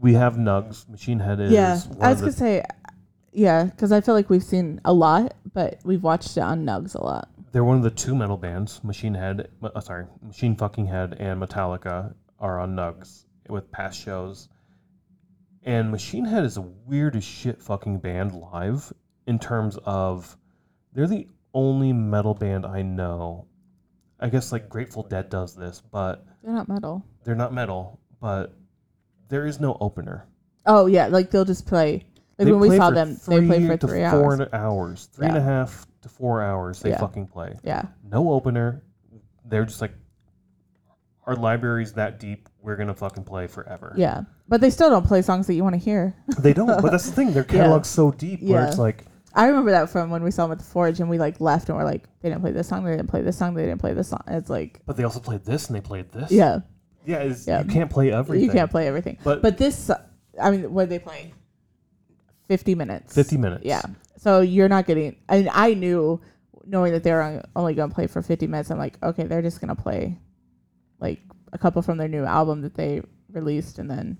We 0.00 0.14
have 0.14 0.34
Nugs. 0.34 0.88
Machine 0.88 1.18
Head 1.18 1.40
is. 1.40 1.52
yeah. 1.52 1.80
I 2.00 2.10
was 2.10 2.20
gonna 2.20 2.32
say, 2.32 2.64
yeah, 3.32 3.64
because 3.64 3.92
I 3.92 4.00
feel 4.00 4.14
like 4.14 4.28
we've 4.30 4.42
seen 4.42 4.80
a 4.84 4.92
lot, 4.92 5.34
but 5.52 5.78
we've 5.84 6.02
watched 6.02 6.36
it 6.36 6.40
on 6.40 6.64
Nugs 6.64 6.94
a 6.94 7.02
lot. 7.02 7.28
they're 7.52 7.64
one 7.64 7.76
of 7.76 7.82
the 7.82 7.90
two 7.90 8.14
metal 8.14 8.36
bands. 8.36 8.82
Machine 8.84 9.14
Head. 9.14 9.48
Uh, 9.62 9.80
sorry, 9.80 10.06
Machine 10.22 10.56
Fucking 10.56 10.86
Head 10.86 11.16
and 11.20 11.40
Metallica 11.40 12.14
are 12.38 12.58
on 12.58 12.74
Nugs 12.76 13.24
with 13.48 13.70
past 13.70 14.00
shows. 14.00 14.48
And 15.62 15.90
Machine 15.90 16.24
Head 16.26 16.44
is 16.44 16.56
a 16.58 16.60
weird 16.60 17.16
as 17.16 17.24
shit 17.24 17.62
fucking 17.62 17.98
band 17.98 18.32
live 18.34 18.92
in 19.26 19.38
terms 19.38 19.78
of 19.84 20.36
they're 20.92 21.06
the 21.06 21.26
only 21.54 21.92
metal 21.92 22.34
band 22.34 22.66
I 22.66 22.82
know. 22.82 23.46
I 24.20 24.28
guess 24.28 24.52
like 24.52 24.68
Grateful 24.68 25.02
Dead 25.02 25.28
does 25.30 25.54
this, 25.54 25.82
but 25.92 26.24
They're 26.42 26.52
not 26.52 26.68
metal. 26.68 27.04
they're 27.24 27.34
not 27.34 27.52
metal, 27.52 28.00
but 28.20 28.54
there 29.28 29.46
is 29.46 29.60
no 29.60 29.76
opener. 29.80 30.26
Oh 30.66 30.86
yeah, 30.86 31.06
like 31.08 31.30
they'll 31.30 31.44
just 31.44 31.66
play. 31.66 32.06
Like 32.38 32.46
They 32.46 32.52
when 32.52 32.60
we 32.60 32.68
play 32.68 32.76
saw 32.78 32.88
for 32.88 32.94
them, 32.94 33.18
they 33.28 33.46
play 33.46 33.66
for 33.66 33.76
to 33.76 33.86
three 33.86 34.00
four 34.00 34.24
hours. 34.24 34.40
and- 34.40 34.48
hours, 34.54 35.06
three 35.12 35.26
and 35.26 35.36
a 35.36 35.40
Yeah. 35.40 35.44
half 35.46 35.86
to 36.02 36.08
four 36.08 36.42
hours. 36.42 36.80
They 36.80 36.90
Yeah. 36.90 36.98
fucking 37.00 37.26
play. 37.28 37.56
Yeah. 37.62 37.82
No 38.10 38.32
opener. 38.32 38.82
They're 39.44 39.64
just 39.66 39.80
like 39.80 39.92
our 41.26 41.36
library's 41.36 41.92
that 41.94 42.18
deep. 42.20 42.48
We're 42.62 42.76
gonna 42.76 42.94
fucking 42.94 43.24
play 43.24 43.46
forever. 43.46 43.94
Yeah. 43.96 44.22
But 44.48 44.60
they 44.60 44.70
still 44.70 44.90
don't 44.90 45.06
play 45.06 45.22
songs 45.22 45.46
that 45.46 45.54
you 45.54 45.62
want 45.62 45.74
to 45.74 45.78
hear. 45.80 46.14
They 46.38 46.52
don't, 46.52 46.66
but 46.66 46.82
that's 46.90 47.06
the 47.06 47.12
thing. 47.12 47.32
Their 47.32 47.44
catalog's 47.44 47.88
so 47.88 48.10
deep 48.10 48.42
where 48.42 48.60
Yeah. 48.62 48.68
it's 48.68 48.78
like 48.78 49.04
I 49.36 49.46
remember 49.46 49.72
that 49.72 49.90
from 49.90 50.10
when 50.10 50.22
we 50.22 50.30
saw 50.30 50.44
them 50.44 50.52
at 50.52 50.58
the 50.58 50.64
Forge 50.64 51.00
and 51.00 51.10
we 51.10 51.18
like 51.18 51.40
left 51.40 51.68
and 51.68 51.76
we're 51.76 51.84
like, 51.84 52.04
they 52.20 52.28
didn't 52.28 52.40
play 52.42 52.52
this 52.52 52.68
song, 52.68 52.84
they 52.84 52.92
didn't 52.92 53.08
play 53.10 53.22
this 53.22 53.36
song, 53.36 53.54
they 53.54 53.64
didn't 53.66 53.80
play 53.80 53.92
this 53.92 54.08
song. 54.08 54.22
It's 54.28 54.48
like, 54.48 54.80
but 54.86 54.96
they 54.96 55.02
also 55.04 55.18
played 55.20 55.44
this 55.44 55.66
and 55.66 55.76
they 55.76 55.80
played 55.80 56.10
this. 56.12 56.30
yeah, 56.30 56.60
Yeah, 57.04 57.18
it's, 57.18 57.46
Yeah. 57.46 57.62
you 57.62 57.68
can't 57.70 57.90
play 57.90 58.12
everything. 58.12 58.44
you 58.46 58.52
can't 58.52 58.70
play 58.70 58.86
everything. 58.86 59.18
But, 59.24 59.42
But 59.42 59.58
this, 59.58 59.90
I 60.40 60.50
mean, 60.50 60.72
what 60.72 60.84
did 60.88 60.90
they 60.90 60.98
play? 61.00 61.34
50 62.48 62.74
minutes. 62.76 63.14
50 63.14 63.36
minutes. 63.38 63.64
Yeah. 63.64 63.82
So 64.18 64.40
you're 64.40 64.68
not 64.68 64.86
getting, 64.86 65.16
and 65.28 65.48
I 65.52 65.74
knew, 65.74 66.20
knowing 66.64 66.92
that 66.92 67.02
they 67.02 67.12
were 67.12 67.42
only 67.56 67.74
going 67.74 67.88
to 67.88 67.94
play 67.94 68.06
for 68.06 68.22
50 68.22 68.46
minutes, 68.46 68.70
I'm 68.70 68.78
like, 68.78 69.02
okay, 69.02 69.24
they're 69.24 69.42
just 69.42 69.60
going 69.60 69.74
to 69.74 69.82
play 69.82 70.16
like 71.00 71.20
a 71.52 71.58
couple 71.58 71.82
from 71.82 71.98
their 71.98 72.08
new 72.08 72.24
album 72.24 72.62
that 72.62 72.74
they 72.74 73.02
released 73.32 73.78
and 73.78 73.90
then 73.90 74.16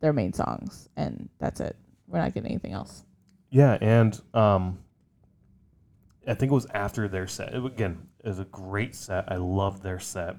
their 0.00 0.12
main 0.12 0.32
songs. 0.32 0.88
And 0.96 1.28
that's 1.38 1.60
it. 1.60 1.76
We're 2.08 2.18
not 2.18 2.34
getting 2.34 2.50
anything 2.50 2.72
else. 2.72 3.04
Yeah, 3.50 3.76
and 3.80 4.18
um, 4.32 4.78
I 6.26 6.34
think 6.34 6.52
it 6.52 6.54
was 6.54 6.66
after 6.72 7.08
their 7.08 7.26
set. 7.26 7.54
It, 7.54 7.64
again, 7.64 8.06
it 8.22 8.28
was 8.28 8.38
a 8.38 8.44
great 8.44 8.94
set. 8.94 9.24
I 9.30 9.36
loved 9.36 9.82
their 9.82 9.98
set, 9.98 10.36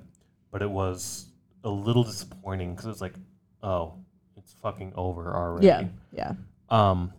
but 0.51 0.61
it 0.61 0.69
was 0.69 1.25
a 1.63 1.69
little 1.69 2.03
disappointing 2.03 2.71
because 2.71 2.85
it 2.85 2.89
was 2.89 3.01
like, 3.01 3.15
oh, 3.61 3.95
it's 4.37 4.53
fucking 4.61 4.93
over 4.95 5.35
already. 5.35 5.67
Yeah. 5.67 5.83
Yeah. 6.13 6.33
Um, 6.69 7.13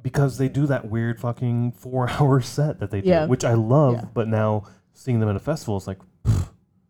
because 0.00 0.38
they 0.38 0.48
do 0.48 0.66
that 0.66 0.88
weird 0.88 1.20
fucking 1.20 1.72
four-hour 1.72 2.40
set 2.42 2.80
that 2.80 2.90
they 2.90 3.00
do, 3.00 3.08
Yeah. 3.08 3.26
which 3.26 3.44
I 3.44 3.54
love. 3.54 3.94
Yeah. 3.94 4.04
But 4.14 4.28
now 4.28 4.64
seeing 4.94 5.20
them 5.20 5.28
at 5.28 5.36
a 5.36 5.40
festival, 5.40 5.76
it's 5.76 5.86
like 5.86 5.98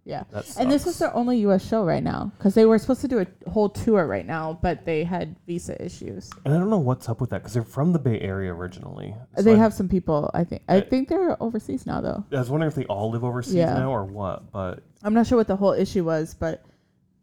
Yeah. 0.05 0.25
And 0.59 0.71
this 0.71 0.87
is 0.89 0.99
their 0.99 1.15
only 1.15 1.39
U.S. 1.41 1.65
show 1.67 1.85
right 1.85 2.03
now 2.03 2.33
because 2.37 2.55
they 2.55 2.65
were 2.65 2.77
supposed 2.79 3.03
to 3.03 3.09
do 3.09 3.21
a 3.21 3.51
whole 3.51 3.69
tour 3.69 4.05
right 4.07 4.27
now, 4.27 4.59
but 4.61 4.85
they 4.85 5.05
had 5.05 5.37
visa 5.47 5.81
issues. 5.85 6.29
and 6.45 6.53
I 6.53 6.59
don't 6.59 6.71
know 6.71 6.79
what's 6.79 7.09
up 7.09 7.21
with 7.21 7.31
that 7.31 7.39
because 7.39 7.53
they're 7.55 7.63
from 7.63 7.93
the 7.93 8.01
Bay 8.01 8.19
Area 8.21 8.53
originally. 8.53 9.15
So 9.37 9.43
they 9.43 9.55
I- 9.55 9.59
have 9.59 9.73
some 9.73 9.89
people. 9.89 10.29
I 10.35 10.43
think. 10.45 10.63
I 10.69 10.77
I- 10.77 10.81
think 10.81 11.09
they're 11.09 11.41
overseas 11.41 11.87
now, 11.87 12.01
though. 12.01 12.25
I 12.33 12.39
was 12.41 12.51
wondering 12.51 12.69
if 12.69 12.75
they 12.75 12.85
all 12.87 13.11
live 13.11 13.23
overseas 13.23 13.55
Yeah. 13.55 13.75
now 13.75 13.93
or 13.93 14.05
what, 14.05 14.51
but 14.51 14.83
I'm 15.05 15.15
not 15.15 15.27
sure 15.29 15.39
what 15.39 15.47
the 15.47 15.57
whole 15.57 15.73
issue 15.73 16.05
was, 16.05 16.35
but 16.35 16.65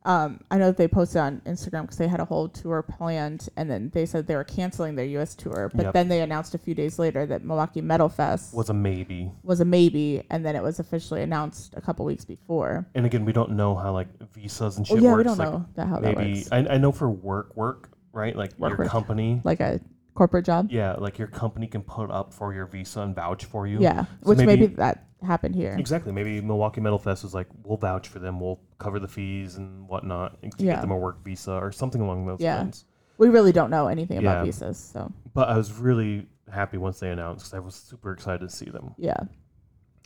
um, 0.10 0.40
I 0.50 0.58
know 0.58 0.66
that 0.66 0.78
they 0.78 0.88
posted 0.88 1.22
on 1.22 1.40
Instagram 1.46 1.84
because 1.84 1.98
they 1.98 2.08
had 2.08 2.20
a 2.20 2.26
whole 2.26 2.50
tour 2.50 2.82
planned, 2.82 3.48
and 3.56 3.70
then 3.70 3.92
they 3.94 4.08
said 4.08 4.26
they 4.26 4.36
were 4.36 4.44
canceling 4.44 4.96
their 4.96 5.06
U.S. 5.06 5.36
tour. 5.36 5.70
But 5.74 5.84
Yep. 5.86 5.94
then 5.94 6.08
they 6.10 6.22
announced 6.22 6.56
a 6.56 6.58
few 6.58 6.74
days 6.74 6.98
later 6.98 7.28
that 7.28 7.44
Milwaukee 7.46 7.82
Metal 7.82 8.10
Fest 8.10 8.54
was 8.56 8.72
a 8.72 8.74
maybe. 8.74 9.32
was 9.44 9.60
a 9.60 9.66
maybe, 9.66 10.24
and 10.32 10.44
then 10.44 10.56
it 10.56 10.64
was 10.64 10.80
officially 10.80 11.22
announced 11.22 11.76
a 11.78 11.82
couple 11.82 12.06
weeks 12.06 12.26
before. 12.26 12.88
And 12.96 13.06
again, 13.06 13.24
we 13.24 13.34
don't 13.34 13.52
know 13.52 13.76
how 13.76 13.94
like 13.94 14.08
visas 14.34 14.78
and 14.78 14.88
shit 14.88 15.00
yeah, 15.00 15.12
works. 15.12 15.18
we 15.20 15.24
don't 15.26 15.38
like, 15.38 15.52
know 15.52 15.66
that, 15.76 15.88
how 15.88 16.00
that 16.00 16.18
maybe 16.18 16.34
works. 16.40 16.50
I, 16.52 16.58
I 16.58 16.78
know 16.80 16.92
for 16.92 17.10
work 17.12 17.56
work 17.56 17.90
right 18.12 18.36
like 18.36 18.58
Work, 18.58 18.70
your 18.72 18.78
work. 18.80 18.88
company 18.90 19.40
Like 19.44 19.60
a 19.60 19.80
corporate 20.20 20.46
job. 20.46 20.68
yeah 20.70 20.94
like 21.06 21.18
your 21.18 21.30
company 21.30 21.66
can 21.66 21.82
put 21.82 22.12
up 22.12 22.34
for 22.34 22.54
your 22.54 22.66
visa 22.66 23.00
and 23.02 23.16
vouch 23.16 23.46
for 23.46 23.66
you 23.66 23.78
Yeah, 23.80 24.04
So 24.04 24.30
which 24.30 24.38
maybe, 24.40 24.48
maybe- 24.62 24.76
that 24.76 25.06
happened 25.26 25.56
here. 25.56 25.76
exactly 25.80 26.12
maybe 26.12 26.42
milwaukee 26.42 26.82
metal 26.82 27.00
fest 27.00 27.24
was 27.24 27.34
like 27.34 27.48
we'll 27.64 27.78
vouch 27.78 28.08
for 28.10 28.20
them 28.20 28.40
we'll 28.42 28.60
cover 28.80 29.00
the 29.00 29.08
fees 29.08 29.56
and 29.56 29.88
whatnot 29.88 30.38
and 30.44 30.52
to 30.58 30.64
Yeah. 30.66 30.74
get 30.76 30.82
them 30.82 30.92
a 30.92 30.98
work 30.98 31.24
visa 31.24 31.54
or 31.54 31.72
something 31.72 32.02
along 32.02 32.26
those 32.26 32.42
Yeah. 32.42 32.58
lines 32.58 32.84
We 33.18 33.30
really 33.30 33.52
don't 33.54 33.70
know 33.70 33.88
anything 33.88 34.18
about 34.20 34.46
visas, 34.46 34.78
so 34.78 35.12
but 35.34 35.48
i 35.50 35.56
was 35.58 35.72
really 35.74 36.28
happy 36.52 36.78
once 36.78 37.00
they 37.00 37.10
announced 37.12 37.42
because 37.46 37.54
i 37.54 37.60
was 37.60 37.76
super 37.76 38.12
excited 38.12 38.50
to 38.50 38.54
see 38.60 38.70
them 38.70 38.94
yeah, 38.98 39.20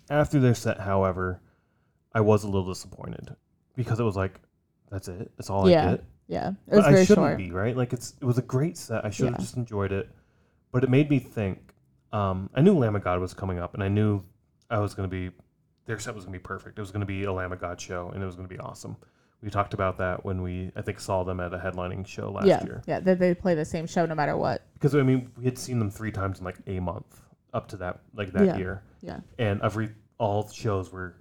after 0.10 0.40
their 0.40 0.54
set 0.56 0.80
however 0.80 1.42
i 2.14 2.22
was 2.22 2.44
a 2.44 2.48
little 2.48 2.68
disappointed 2.74 3.36
because 3.76 4.00
it 4.00 4.04
was 4.04 4.16
like 4.16 4.40
that's 4.92 5.08
it 5.08 5.32
that's 5.38 5.50
all 5.50 5.68
Yeah. 5.70 5.88
i 5.88 5.92
get 5.96 6.04
yeah. 6.34 6.50
It 6.68 6.76
was 6.76 6.86
but 6.86 6.94
I 6.94 7.06
shouldn't 7.06 7.26
short. 7.28 7.38
be 7.38 7.52
right. 7.52 7.76
Like 7.78 7.94
it's 7.94 8.16
it 8.22 8.26
was 8.26 8.38
a 8.38 8.42
great 8.56 8.76
set. 8.78 9.06
I 9.06 9.10
should 9.10 9.26
have 9.28 9.36
Yeah. 9.36 9.40
just 9.46 9.58
enjoyed 9.58 9.92
it, 9.92 10.10
but 10.72 10.84
it 10.84 10.90
made 10.90 11.10
me 11.10 11.20
think. 11.20 11.58
Um, 12.12 12.50
I 12.54 12.62
knew 12.62 12.74
Lamb 12.78 12.96
of 12.96 13.04
God 13.04 13.20
was 13.20 13.34
coming 13.34 13.58
up, 13.60 13.74
and 13.74 13.84
I 13.84 13.88
knew 13.88 14.22
I 14.70 14.80
was 14.80 14.94
going 14.94 15.10
to 15.10 15.12
be 15.16 15.34
their 15.86 16.00
set 16.00 16.14
was 16.16 16.24
going 16.26 16.34
to 16.34 16.40
be 16.40 16.44
perfect. 16.44 16.78
It 16.78 16.82
was 16.82 16.92
going 16.92 17.02
to 17.02 17.06
be 17.08 17.24
a 17.24 17.34
Lamb 17.34 17.52
of 17.52 17.60
God 17.60 17.80
show, 17.82 18.10
and 18.14 18.22
it 18.22 18.26
was 18.26 18.36
going 18.36 18.48
to 18.48 18.54
be 18.54 18.60
awesome. 18.60 18.96
We 19.42 19.50
talked 19.50 19.74
about 19.74 19.98
that 19.98 20.24
when 20.24 20.42
we 20.42 20.72
I 20.76 20.82
think 20.82 21.00
saw 21.00 21.24
them 21.24 21.40
at 21.42 21.54
a 21.54 21.58
headlining 21.58 22.08
show 22.08 22.32
last 22.32 22.46
yeah, 22.48 22.64
year 22.64 22.82
yeah. 22.88 23.00
That 23.02 23.20
they 23.20 23.34
play 23.34 23.56
the 23.56 23.66
same 23.66 23.86
show 23.88 24.06
no 24.06 24.16
matter 24.16 24.38
what. 24.38 24.62
because 24.76 24.96
I 24.96 25.02
mean 25.04 25.30
we 25.38 25.44
had 25.46 25.58
seen 25.58 25.80
them 25.80 25.90
three 25.92 26.12
times 26.12 26.40
in 26.40 26.46
like 26.46 26.58
a 26.68 26.80
month 26.80 27.20
up 27.54 27.68
to 27.70 27.78
that 27.78 28.00
like 28.16 28.32
that 28.34 28.46
Yeah. 28.46 28.58
year, 28.58 28.84
Yeah, 29.02 29.20
and 29.38 29.62
every 29.62 29.90
all 30.18 30.48
shows 30.50 30.94
were 30.94 31.16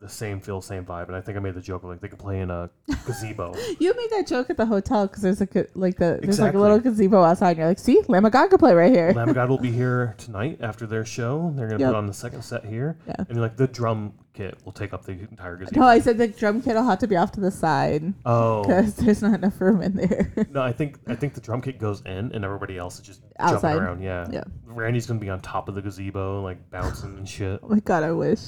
the 0.00 0.08
same 0.08 0.40
feel, 0.40 0.60
same 0.62 0.84
vibe. 0.84 1.08
And 1.08 1.16
I 1.16 1.20
think 1.20 1.36
I 1.36 1.40
made 1.40 1.54
the 1.54 1.60
joke 1.60 1.84
like 1.84 2.00
they 2.00 2.08
could 2.08 2.18
play 2.18 2.40
in 2.40 2.50
a 2.50 2.70
gazebo. 3.06 3.54
you 3.78 3.94
made 3.94 4.10
that 4.10 4.26
joke 4.26 4.48
at 4.50 4.56
the 4.56 4.64
hotel 4.66 5.06
because 5.06 5.22
there's 5.22 5.40
like 5.40 5.54
a 5.56 5.66
like 5.74 5.96
the 5.98 6.18
there's 6.22 6.40
like 6.40 6.54
a 6.54 6.58
little 6.58 6.78
gazebo 6.78 7.22
outside. 7.22 7.50
and 7.50 7.58
You're 7.58 7.68
like, 7.68 7.78
see, 7.78 8.00
Lamb 8.08 8.24
God 8.30 8.48
could 8.48 8.60
play 8.60 8.74
right 8.74 8.90
here. 8.90 9.12
Lamb 9.12 9.32
God 9.32 9.48
will 9.50 9.58
be 9.58 9.70
here 9.82 10.14
tonight 10.18 10.58
after 10.62 10.86
their 10.86 11.04
show. 11.04 11.52
They're 11.54 11.68
gonna 11.68 11.80
Yep. 11.80 11.88
put 11.90 11.96
on 11.96 12.06
the 12.06 12.14
second 12.14 12.42
set 12.42 12.64
here, 12.64 12.96
Yeah. 13.06 13.14
and 13.18 13.28
you're 13.30 13.40
like 13.42 13.56
the 13.56 13.66
drum 13.68 14.14
kit 14.32 14.56
will 14.64 14.72
take 14.72 14.94
up 14.94 15.04
the 15.04 15.12
entire 15.12 15.56
gazebo. 15.56 15.80
No, 15.80 15.86
I 15.86 15.98
said 16.00 16.16
the 16.16 16.28
drum 16.28 16.62
kit 16.62 16.74
will 16.76 16.84
have 16.84 17.00
to 17.00 17.06
be 17.06 17.16
off 17.16 17.32
to 17.32 17.40
the 17.40 17.50
side 17.50 18.14
oh 18.24 18.62
because 18.62 18.94
there's 18.96 19.20
not 19.22 19.34
enough 19.34 19.60
room 19.60 19.82
in 19.82 19.96
there. 19.96 20.32
no, 20.50 20.62
I 20.62 20.72
think 20.72 20.98
I 21.08 21.14
think 21.14 21.34
the 21.34 21.40
drum 21.42 21.60
kit 21.60 21.78
goes 21.78 22.00
in, 22.06 22.32
and 22.32 22.42
everybody 22.44 22.78
else 22.78 22.94
is 22.98 23.02
just 23.06 23.20
Outside. 23.38 23.72
jumping 23.72 23.82
around. 23.82 24.00
Yeah, 24.02 24.26
Yeah. 24.32 24.44
Randy's 24.64 25.06
gonna 25.06 25.20
be 25.20 25.28
on 25.30 25.40
top 25.40 25.68
of 25.68 25.74
the 25.74 25.82
gazebo, 25.82 26.40
like 26.42 26.70
bouncing 26.70 27.18
and 27.18 27.28
shit. 27.28 27.60
oh 27.62 27.68
my 27.68 27.80
god, 27.80 28.02
I 28.02 28.12
wish. 28.12 28.40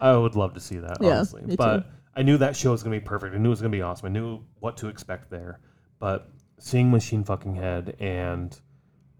I 0.00 0.16
would 0.16 0.34
love 0.36 0.54
to 0.54 0.60
see 0.60 0.78
that, 0.78 0.98
Yeah, 1.00 1.16
honestly. 1.16 1.42
me 1.42 1.56
but 1.56 1.78
too. 1.78 1.84
I 2.14 2.22
knew 2.22 2.36
that 2.38 2.56
show 2.56 2.72
was 2.72 2.82
gonna 2.82 2.96
be 2.96 3.04
perfect. 3.04 3.34
I 3.34 3.38
knew 3.38 3.48
it 3.48 3.50
was 3.50 3.60
gonna 3.60 3.70
be 3.70 3.82
awesome. 3.82 4.06
I 4.06 4.10
knew 4.10 4.40
what 4.60 4.76
to 4.78 4.88
expect 4.88 5.30
there. 5.30 5.60
But 5.98 6.28
seeing 6.58 6.90
Machine 6.90 7.24
Fucking 7.24 7.54
Head 7.54 7.96
and 8.00 8.58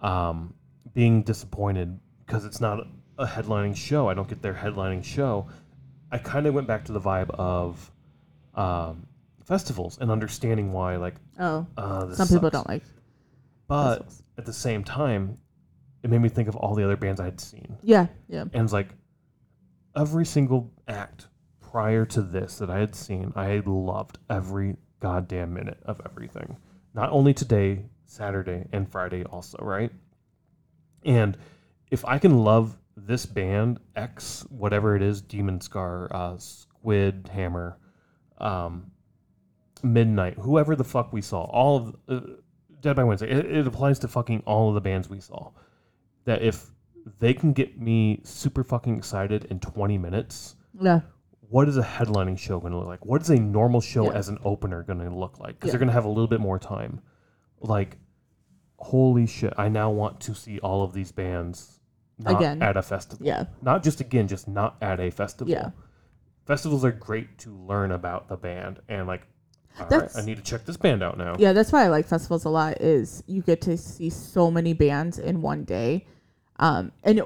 um, 0.01 0.55
being 0.95 1.23
disappointed 1.23 1.99
because 2.27 2.45
it's 2.45 2.61
not 2.61 2.87
a 3.19 3.27
headlining 3.27 3.75
show. 3.77 4.09
I 4.09 4.15
don't 4.15 4.29
get 4.29 4.43
their 4.43 4.55
headlining 4.55 5.03
show. 5.05 5.49
I 6.13 6.19
kind 6.19 6.47
of 6.47 6.55
went 6.55 6.67
back 6.67 6.85
to 6.87 6.93
the 6.93 7.01
vibe 7.01 7.31
of 7.31 7.91
um, 8.55 9.07
festivals 9.45 9.99
and 10.01 10.11
understanding 10.11 10.73
why, 10.73 10.97
like, 10.97 11.15
Oh, 11.39 11.67
uh, 11.77 12.07
this 12.07 12.17
some 12.19 12.29
people 12.29 12.43
sucks. 12.45 12.53
don't 12.53 12.69
like. 12.69 12.83
But 13.69 13.97
festivals. 13.99 14.23
at 14.39 14.47
the 14.47 14.53
same 14.53 14.85
time, 14.85 15.39
it 16.03 16.11
made 16.11 16.21
me 16.21 16.29
think 16.29 16.49
of 16.49 16.57
all 16.57 16.75
the 16.75 16.85
other 16.85 16.97
bands 16.97 17.21
I 17.21 17.25
had 17.25 17.41
seen. 17.41 17.77
Yeah, 17.83 18.07
yeah, 18.29 18.43
And 18.43 18.65
it's 18.65 18.73
like 18.73 18.89
every 19.97 20.27
single 20.27 20.73
act 20.87 21.29
prior 21.61 22.05
to 22.05 22.23
this 22.23 22.59
that 22.59 22.71
I 22.71 22.79
had 22.79 22.95
seen, 22.95 23.33
I 23.35 23.47
had 23.47 23.67
loved 23.67 24.19
every 24.31 24.77
goddamn 25.01 25.55
minute 25.55 25.79
of 25.85 26.01
everything. 26.05 26.57
Not 26.95 27.11
only 27.11 27.35
today, 27.35 27.87
Saturday, 28.05 28.67
and 28.73 28.91
Friday 28.91 29.25
also, 29.25 29.59
right? 29.61 29.91
And 31.05 31.37
if 31.91 32.05
I 32.05 32.19
can 32.19 32.39
love 32.39 32.79
this 32.97 33.27
band 33.27 33.79
X, 33.95 34.47
whatever 34.49 34.97
it 34.97 35.03
is, 35.03 35.23
Demonscar, 35.23 36.09
uh, 36.11 36.39
Squid 36.39 37.31
Hammer, 37.33 37.79
um, 38.39 38.91
Midnight, 39.83 40.39
whoever 40.39 40.75
the 40.75 40.85
fuck 40.85 41.13
we 41.13 41.21
saw, 41.21 41.43
all 41.45 41.77
of 41.77 41.97
uh, 42.09 42.21
Dead 42.81 42.95
by 42.95 43.05
Wednesday. 43.05 43.31
It, 43.31 43.47
it 43.47 43.67
applies 43.67 43.99
to 44.01 44.09
fucking 44.09 44.43
all 44.47 44.69
of 44.69 44.75
the 44.75 44.81
bands 44.81 45.09
we 45.09 45.21
saw. 45.21 45.51
That 46.25 46.43
if 46.43 46.67
they 47.19 47.33
can 47.35 47.53
get 47.53 47.81
me 47.81 48.21
super 48.25 48.65
fucking 48.65 48.97
excited 48.97 49.45
in 49.47 49.61
20 49.61 49.97
minutes, 49.99 50.57
Yeah. 50.81 51.01
what 51.49 51.69
is 51.69 51.77
a 51.77 51.83
headlining 51.83 52.39
show 52.39 52.59
going 52.59 52.73
to 52.73 52.79
look 52.79 52.89
like? 52.89 53.05
What 53.07 53.23
is 53.23 53.31
a 53.31 53.37
normal 53.39 53.81
show 53.81 54.07
Yeah. 54.11 54.19
as 54.19 54.29
an 54.29 54.39
opener 54.45 54.83
going 54.83 54.99
to 54.99 55.09
look 55.15 55.39
like? 55.39 55.55
Because 55.55 55.69
Yeah. 55.69 55.73
they're 55.73 55.79
going 55.79 55.89
to 55.89 55.93
have 55.95 56.05
a 56.05 56.09
little 56.09 56.27
bit 56.29 56.41
more 56.41 56.59
time. 56.59 57.01
Like, 57.61 57.99
holy 58.79 59.27
shit! 59.27 59.53
I 59.57 59.69
now 59.69 59.91
want 59.91 60.21
to 60.21 60.35
see 60.35 60.59
all 60.61 60.83
of 60.83 60.93
these 60.93 61.13
bands 61.13 61.81
not 62.19 62.37
Again. 62.37 62.63
at 62.63 62.77
a 62.77 62.83
festival. 62.83 63.27
Yeah. 63.27 63.45
Not 63.63 63.83
just 63.83 64.01
again, 64.01 64.27
just 64.29 64.49
not 64.49 64.77
at 64.81 65.01
a 65.01 65.11
festival. 65.11 65.51
Yeah. 65.53 65.71
Festivals 66.45 66.85
are 66.85 66.93
great 66.93 67.39
to 67.39 67.51
learn 67.55 67.91
about 67.93 68.29
the 68.29 68.37
band 68.37 68.81
and 68.89 69.07
like. 69.07 69.27
All 69.79 69.83
right, 69.83 69.91
That's- 69.91 70.17
I 70.17 70.25
need 70.25 70.39
to 70.39 70.43
check 70.43 70.65
this 70.65 70.79
band 70.79 71.03
out 71.03 71.19
now. 71.19 71.37
Yeah, 71.39 71.53
that's 71.53 71.71
why 71.71 71.85
I 71.85 71.89
like 71.89 72.07
festivals 72.07 72.47
a 72.47 72.49
lot. 72.49 72.81
Is 72.81 73.23
you 73.27 73.43
get 73.43 73.61
to 73.63 73.77
see 73.77 74.09
so 74.09 74.51
many 74.51 74.73
bands 74.73 75.19
in 75.19 75.43
one 75.43 75.65
day, 75.65 76.07
um, 76.59 76.93
and 77.05 77.23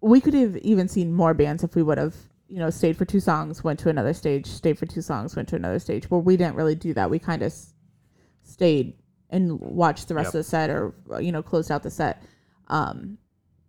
we 0.00 0.20
could 0.20 0.34
have 0.34 0.56
even 0.58 0.88
seen 0.88 1.12
more 1.12 1.34
bands 1.34 1.64
if 1.64 1.74
we 1.74 1.82
would 1.82 1.98
have, 1.98 2.14
you 2.48 2.58
know, 2.58 2.70
stayed 2.70 2.96
for 2.96 3.04
two 3.04 3.20
songs, 3.20 3.64
went 3.64 3.78
to 3.80 3.88
another 3.88 4.12
stage, 4.12 4.46
stayed 4.46 4.78
for 4.78 4.86
two 4.86 5.00
songs, 5.02 5.34
went 5.34 5.48
to 5.48 5.56
another 5.56 5.78
stage. 5.78 6.08
But 6.08 6.18
we 6.18 6.36
didn't 6.36 6.56
really 6.56 6.74
do 6.74 6.92
that. 6.94 7.08
We 7.10 7.18
kind 7.18 7.42
of 7.42 7.46
s- 7.46 7.72
stayed 8.42 8.94
and 9.30 9.58
watched 9.60 10.08
the 10.08 10.14
rest 10.14 10.28
Yep. 10.28 10.34
of 10.34 10.38
the 10.40 10.44
set, 10.44 10.70
or 10.70 10.94
you 11.20 11.32
know, 11.32 11.42
closed 11.42 11.70
out 11.70 11.82
the 11.82 11.90
set. 11.90 12.22
Um, 12.68 13.18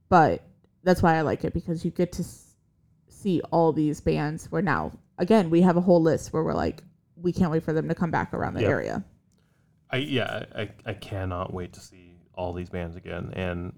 but 0.10 0.44
that's 0.84 1.02
why 1.02 1.16
I 1.16 1.22
like 1.22 1.44
it 1.46 1.54
because 1.54 1.84
you 1.86 1.92
get 1.92 2.12
to 2.14 2.22
s- 2.24 2.56
see 3.08 3.42
all 3.52 3.72
these 3.74 4.02
bands. 4.02 4.52
Where 4.52 4.62
now, 4.62 4.92
again, 5.18 5.50
we 5.50 5.62
have 5.62 5.78
a 5.78 5.82
whole 5.82 6.02
list 6.02 6.34
where 6.34 6.44
we're 6.44 6.54
like, 6.54 6.84
we 7.16 7.32
can't 7.32 7.52
wait 7.52 7.64
for 7.64 7.72
them 7.74 7.88
to 7.88 7.96
come 7.96 8.12
back 8.12 8.34
around 8.34 8.56
the 8.56 8.62
Yep. 8.62 8.70
area. 8.70 9.04
I 9.90 9.98
yeah, 9.98 10.44
I, 10.54 10.70
I 10.86 10.94
cannot 10.94 11.54
wait 11.54 11.72
to 11.74 11.80
see 11.80 12.18
all 12.34 12.52
these 12.52 12.70
bands 12.70 12.98
again. 12.98 13.32
And 13.34 13.72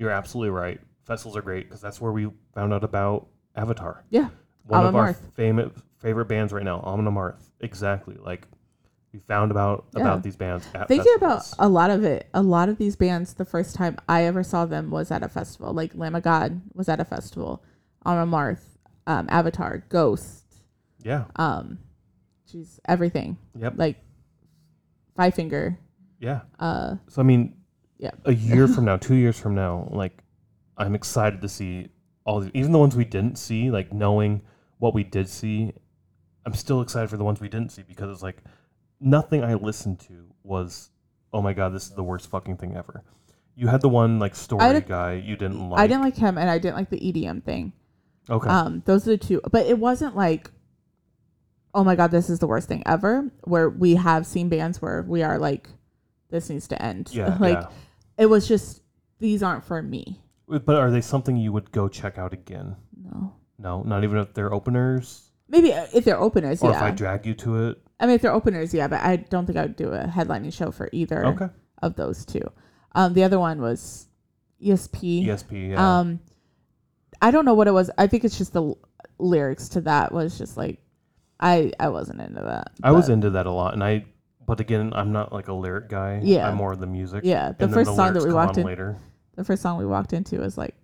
you're 0.00 0.10
absolutely 0.10 0.50
right. 0.50 0.80
Festivals 1.04 1.36
are 1.36 1.42
great 1.42 1.68
because 1.68 1.80
that's 1.80 2.00
where 2.00 2.10
we 2.12 2.28
found 2.54 2.72
out 2.72 2.82
about 2.82 3.28
Avatar. 3.54 4.02
Yeah. 4.10 4.30
One 4.66 4.86
of 4.86 4.94
our 4.96 5.02
Amon-Amarth. 5.10 5.32
favorite 5.34 5.72
favorite 5.98 6.24
bands 6.26 6.52
right 6.52 6.64
now, 6.64 6.80
Amon 6.80 7.06
Amarth. 7.12 7.42
Exactly. 7.60 8.16
Like 8.18 8.46
we 9.12 9.18
found 9.20 9.50
about 9.50 9.86
Yeah. 9.94 10.02
about 10.02 10.22
these 10.22 10.36
bands 10.36 10.66
at 10.74 10.88
thinking 10.88 11.12
about 11.16 11.38
festivals. 11.44 11.56
a 11.58 11.68
lot 11.68 11.90
of 11.90 12.04
it 12.04 12.28
a 12.32 12.40
lot 12.42 12.68
of 12.68 12.78
these 12.78 12.94
bands 12.94 13.34
the 13.34 13.44
first 13.44 13.74
time 13.74 13.98
i 14.08 14.22
ever 14.24 14.44
saw 14.44 14.64
them 14.66 14.88
was 14.88 15.10
at 15.10 15.24
a 15.24 15.28
festival 15.28 15.72
like 15.74 15.92
lamb 15.96 16.14
of 16.14 16.22
god 16.22 16.60
was 16.74 16.88
at 16.88 17.00
a 17.00 17.04
festival 17.04 17.60
on 18.04 18.30
marth 18.30 18.62
um, 19.08 19.26
avatar 19.28 19.82
ghost 19.88 20.44
yeah. 21.02 21.24
um 21.34 21.78
she's 22.46 22.78
everything 22.86 23.36
Yep. 23.58 23.72
like 23.78 23.96
five 25.16 25.34
finger 25.34 25.76
Yeah. 26.20 26.42
uh 26.60 26.94
So 27.08 27.20
I 27.20 27.24
mean, 27.24 27.56
Yeah. 28.00 28.12
a 28.24 28.32
year 28.32 28.66
from 28.66 28.86
now, 28.86 28.96
two 28.96 29.14
years 29.14 29.38
from 29.38 29.54
now, 29.54 29.86
like 29.92 30.22
I'm 30.78 30.94
excited 30.94 31.42
to 31.42 31.48
see 31.48 31.88
all 32.24 32.40
these, 32.40 32.50
even 32.54 32.72
the 32.72 32.78
ones 32.78 32.96
we 32.96 33.04
didn't 33.04 33.36
see. 33.36 33.70
Like 33.70 33.92
knowing 33.92 34.40
what 34.78 34.94
we 34.94 35.04
did 35.04 35.28
see, 35.28 35.72
I'm 36.46 36.54
still 36.54 36.80
excited 36.80 37.10
for 37.10 37.18
the 37.18 37.24
ones 37.24 37.40
we 37.40 37.48
didn't 37.50 37.72
see 37.72 37.82
because 37.82 38.10
it's 38.10 38.22
like 38.22 38.38
nothing 39.00 39.44
I 39.44 39.54
listened 39.54 40.00
to 40.00 40.26
was, 40.42 40.90
oh 41.34 41.42
my 41.42 41.52
god, 41.52 41.74
this 41.74 41.84
is 41.84 41.90
the 41.90 42.02
worst 42.02 42.30
fucking 42.30 42.56
thing 42.56 42.74
ever. 42.74 43.04
You 43.54 43.66
had 43.68 43.82
the 43.82 43.90
one 43.90 44.18
like 44.18 44.34
story 44.34 44.72
did- 44.72 44.88
guy 44.88 45.12
you 45.14 45.36
didn't 45.36 45.68
like. 45.68 45.80
i 45.80 45.86
didn't 45.86 46.02
like 46.02 46.16
him 46.16 46.38
and 46.38 46.48
i 46.48 46.56
didn't 46.56 46.76
like 46.76 46.88
the 46.88 46.98
edm 47.00 47.42
thing 47.44 47.74
Okay. 48.30 48.48
um 48.48 48.82
those 48.86 49.06
are 49.06 49.10
the 49.10 49.18
two 49.18 49.42
but 49.50 49.66
it 49.66 49.78
wasn't 49.78 50.16
like 50.16 50.50
oh 51.74 51.84
my 51.84 51.94
god 51.94 52.10
this 52.10 52.30
is 52.30 52.38
the 52.38 52.46
worst 52.46 52.68
thing 52.68 52.82
ever 52.86 53.30
where 53.44 53.68
we 53.68 53.96
have 53.96 54.26
seen 54.26 54.48
bands 54.48 54.80
where 54.80 55.02
we 55.06 55.22
are 55.22 55.38
like 55.38 55.68
this 56.30 56.48
needs 56.48 56.68
to 56.68 56.80
end 56.80 57.10
yeah. 57.12 57.36
like 57.40 57.58
yeah. 57.60 57.68
It 58.20 58.26
was 58.26 58.46
just 58.46 58.82
these 59.18 59.42
aren't 59.42 59.64
for 59.64 59.82
me 59.82 60.20
But 60.46 60.76
are 60.76 60.90
they 60.90 61.00
something 61.00 61.36
you 61.36 61.52
would 61.52 61.72
go 61.72 61.88
check 61.88 62.18
out 62.18 62.32
again? 62.32 62.76
no 62.96 63.34
No, 63.58 63.82
not 63.82 64.04
even 64.04 64.18
if 64.18 64.32
they're 64.34 64.52
openers, 64.54 65.30
maybe 65.48 65.72
uh, 65.74 65.86
if 65.92 66.04
they're 66.04 66.20
openers 66.20 66.62
or 66.62 66.70
yeah 66.70 66.76
if 66.76 66.82
I 66.82 66.90
drag 66.92 67.26
you 67.26 67.34
to 67.34 67.68
it. 67.68 67.78
I 67.98 68.06
mean, 68.06 68.14
if 68.14 68.22
they're 68.22 68.32
openers, 68.32 68.72
yeah, 68.72 68.88
but 68.88 69.00
I 69.02 69.16
don't 69.16 69.44
think 69.46 69.58
I 69.58 69.62
would 69.62 69.76
do 69.76 69.88
a 69.92 70.04
headlining 70.06 70.52
show 70.52 70.70
for 70.70 70.88
either 70.92 71.26
Okay. 71.26 71.48
of 71.82 71.96
those 71.96 72.24
two. 72.24 72.40
Um, 72.94 73.12
the 73.12 73.24
other 73.24 73.38
one 73.38 73.60
was 73.60 74.06
ESP. 74.64 75.26
ESP. 75.26 75.70
Yeah. 75.70 75.98
Um, 76.00 76.20
I 77.20 77.30
don't 77.30 77.44
know 77.44 77.52
what 77.52 77.68
it 77.68 77.72
was. 77.72 77.90
I 77.98 78.06
think 78.06 78.24
it's 78.24 78.38
just 78.38 78.54
the 78.54 78.62
l- 78.62 78.78
lyrics 79.18 79.68
to 79.70 79.82
that 79.82 80.12
was 80.12 80.38
just 80.38 80.56
like, 80.56 80.80
I 81.38 81.72
I 81.78 81.88
wasn't 81.90 82.20
into 82.22 82.40
that. 82.42 82.72
I 82.82 82.92
was 82.92 83.10
into 83.10 83.28
that 83.30 83.44
a 83.46 83.50
lot, 83.52 83.74
and 83.74 83.84
I. 83.84 84.06
But 84.46 84.58
again, 84.60 84.92
I'm 84.94 85.12
not 85.12 85.32
like 85.32 85.48
a 85.48 85.52
lyric 85.52 85.88
guy. 85.88 86.20
Yeah. 86.22 86.48
I'm 86.48 86.56
more 86.56 86.72
of 86.72 86.80
the 86.80 86.86
music. 86.86 87.22
Yeah, 87.24 87.52
the 87.52 87.64
and 87.64 87.74
first 87.74 87.90
the 87.90 87.96
song 87.96 88.12
that 88.14 88.24
we 88.24 88.32
walked 88.32 88.58
in, 88.58 88.66
later. 88.66 88.98
the 89.36 89.44
first 89.44 89.62
song 89.62 89.78
we 89.78 89.86
walked 89.86 90.12
into 90.12 90.38
was 90.40 90.58
like, 90.58 90.74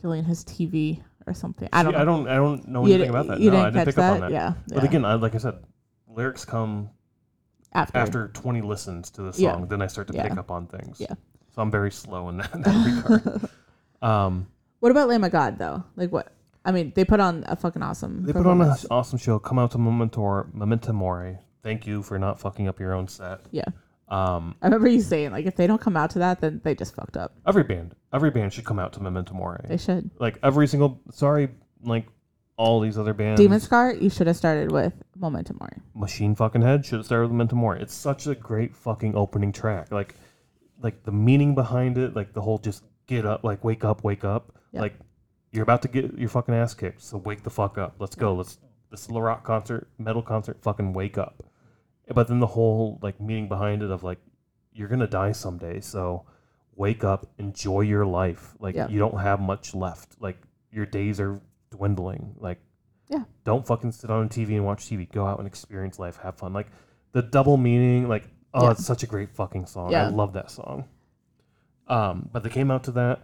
killing 0.00 0.24
his 0.24 0.44
TV 0.44 1.00
or 1.26 1.32
something. 1.32 1.68
I 1.72 1.82
don't. 1.82 1.92
know. 1.92 1.98
I 2.00 2.04
don't. 2.04 2.28
I 2.28 2.34
don't 2.36 2.68
know 2.68 2.84
anything 2.84 3.08
about 3.08 3.26
that. 3.28 3.40
You 3.40 3.50
no, 3.50 3.56
didn't 3.56 3.66
I 3.66 3.70
didn't 3.70 3.74
catch 3.76 3.86
pick 3.94 3.98
up 3.98 4.02
that. 4.02 4.12
on 4.14 4.20
that. 4.20 4.30
Yeah. 4.32 4.52
But 4.68 4.82
yeah. 4.82 4.88
again, 4.88 5.04
I, 5.04 5.14
like 5.14 5.34
I 5.34 5.38
said, 5.38 5.54
lyrics 6.08 6.44
come 6.44 6.90
after. 7.72 7.98
after 7.98 8.28
20 8.28 8.60
listens 8.60 9.10
to 9.12 9.22
the 9.22 9.40
Yeah. 9.40 9.52
song. 9.52 9.68
Then 9.68 9.80
I 9.80 9.86
start 9.86 10.08
to 10.08 10.14
Yeah. 10.14 10.28
pick 10.28 10.36
up 10.38 10.50
on 10.50 10.66
things. 10.66 11.00
Yeah. 11.00 11.14
So 11.54 11.62
I'm 11.62 11.70
very 11.70 11.90
slow 11.90 12.28
in 12.28 12.36
that, 12.38 12.54
in 12.54 12.60
that 12.62 13.04
regard. 13.08 13.50
Um, 14.02 14.46
What 14.80 14.90
about 14.92 15.08
Lamb 15.08 15.24
of 15.24 15.32
God 15.32 15.58
though? 15.58 15.82
Like 15.96 16.12
what? 16.12 16.32
I 16.66 16.72
mean, 16.72 16.92
they 16.94 17.04
put 17.04 17.20
on 17.20 17.44
a 17.46 17.56
fucking 17.56 17.82
awesome. 17.82 18.24
they 18.24 18.32
put 18.32 18.46
on 18.46 18.60
an 18.60 18.74
awesome 18.90 19.18
show. 19.18 19.38
Come 19.38 19.58
out 19.58 19.70
to 19.72 19.78
Memento, 19.78 20.46
Memento 20.52 20.92
Mori. 20.92 21.38
Thank 21.64 21.86
you 21.86 22.02
for 22.02 22.18
not 22.18 22.38
fucking 22.38 22.68
up 22.68 22.78
your 22.78 22.92
own 22.92 23.08
set. 23.08 23.40
Yeah. 23.50 23.64
Um, 24.08 24.54
I 24.60 24.66
remember 24.66 24.86
you 24.88 25.00
saying 25.00 25.32
like 25.32 25.46
if 25.46 25.56
they 25.56 25.66
don't 25.66 25.80
come 25.80 25.96
out 25.96 26.10
to 26.10 26.18
that, 26.20 26.40
then 26.40 26.60
they 26.62 26.74
just 26.74 26.94
fucked 26.94 27.16
up. 27.16 27.34
every 27.46 27.64
band, 27.64 27.96
every 28.12 28.30
band 28.30 28.52
should 28.52 28.66
come 28.66 28.78
out 28.78 28.92
to 28.92 29.02
Memento 29.02 29.32
Mori. 29.34 29.64
They 29.66 29.78
should. 29.78 30.10
like 30.20 30.38
every 30.42 30.68
single. 30.68 31.00
Sorry, 31.10 31.48
like 31.82 32.06
all 32.56 32.80
these 32.80 32.98
other 32.98 33.14
bands. 33.14 33.40
Demon 33.40 33.60
Scar, 33.60 33.94
you 33.94 34.10
should 34.10 34.26
have 34.26 34.36
started 34.36 34.70
with 34.70 34.92
Memento 35.16 35.54
Mori. 35.58 35.78
Machine 35.94 36.34
fucking 36.34 36.60
Head 36.62 36.84
should 36.84 36.98
have 36.98 37.06
started 37.06 37.24
with 37.24 37.32
Memento 37.32 37.56
Mori. 37.56 37.80
It's 37.80 37.94
such 37.94 38.26
a 38.26 38.34
great 38.34 38.76
fucking 38.76 39.16
opening 39.16 39.50
track. 39.50 39.90
Like, 39.90 40.14
like 40.82 41.02
the 41.04 41.12
meaning 41.12 41.54
behind 41.54 41.96
it, 41.96 42.14
like 42.14 42.34
the 42.34 42.42
whole 42.42 42.58
just 42.58 42.84
get 43.06 43.24
up, 43.24 43.42
like 43.42 43.64
wake 43.64 43.84
up, 43.84 44.04
wake 44.04 44.22
up. 44.22 44.52
Yeah. 44.72 44.82
Like 44.82 44.94
you're 45.50 45.62
about 45.62 45.80
to 45.82 45.88
get 45.88 46.18
your 46.18 46.28
fucking 46.28 46.54
ass 46.54 46.74
kicked, 46.74 47.02
so 47.02 47.16
wake 47.16 47.42
the 47.42 47.50
fuck 47.50 47.78
up. 47.78 47.94
Let's 47.98 48.14
go. 48.14 48.34
Let's 48.34 48.58
this 48.90 49.08
is 49.08 49.16
a 49.16 49.20
rock 49.20 49.44
concert, 49.44 49.88
metal 49.98 50.22
concert. 50.22 50.58
Fucking 50.62 50.92
wake 50.92 51.16
up. 51.18 51.42
But 52.12 52.28
then 52.28 52.40
the 52.40 52.46
whole 52.46 52.98
like 53.02 53.20
meaning 53.20 53.48
behind 53.48 53.82
it 53.82 53.90
of 53.90 54.02
like 54.02 54.18
you're 54.72 54.88
gonna 54.88 55.06
die 55.06 55.32
someday, 55.32 55.80
so 55.80 56.24
wake 56.76 57.04
up, 57.04 57.26
enjoy 57.38 57.80
your 57.82 58.04
life. 58.04 58.54
Like 58.58 58.74
Yeah. 58.74 58.88
you 58.88 58.98
don't 58.98 59.18
have 59.18 59.40
much 59.40 59.74
left. 59.74 60.16
Like 60.20 60.36
your 60.72 60.86
days 60.86 61.20
are 61.20 61.40
dwindling. 61.70 62.34
Like 62.38 62.58
Yeah. 63.08 63.24
don't 63.44 63.66
fucking 63.66 63.92
sit 63.92 64.10
on 64.10 64.28
TV 64.28 64.56
and 64.56 64.64
watch 64.66 64.86
TV. 64.86 65.06
Go 65.10 65.24
out 65.26 65.38
and 65.38 65.46
experience 65.46 65.98
life. 65.98 66.16
Have 66.18 66.36
fun. 66.36 66.52
Like 66.52 66.66
the 67.12 67.22
double 67.22 67.56
meaning. 67.56 68.08
Like 68.08 68.28
oh, 68.52 68.64
Yeah. 68.64 68.70
it's 68.72 68.84
such 68.84 69.02
a 69.02 69.06
great 69.06 69.30
fucking 69.30 69.66
song. 69.66 69.92
Yeah. 69.92 70.06
I 70.06 70.10
love 70.10 70.32
that 70.34 70.50
song. 70.50 70.88
Um, 71.86 72.28
but 72.32 72.42
they 72.42 72.48
came 72.48 72.70
out 72.70 72.84
to 72.84 72.92
that, 72.92 73.20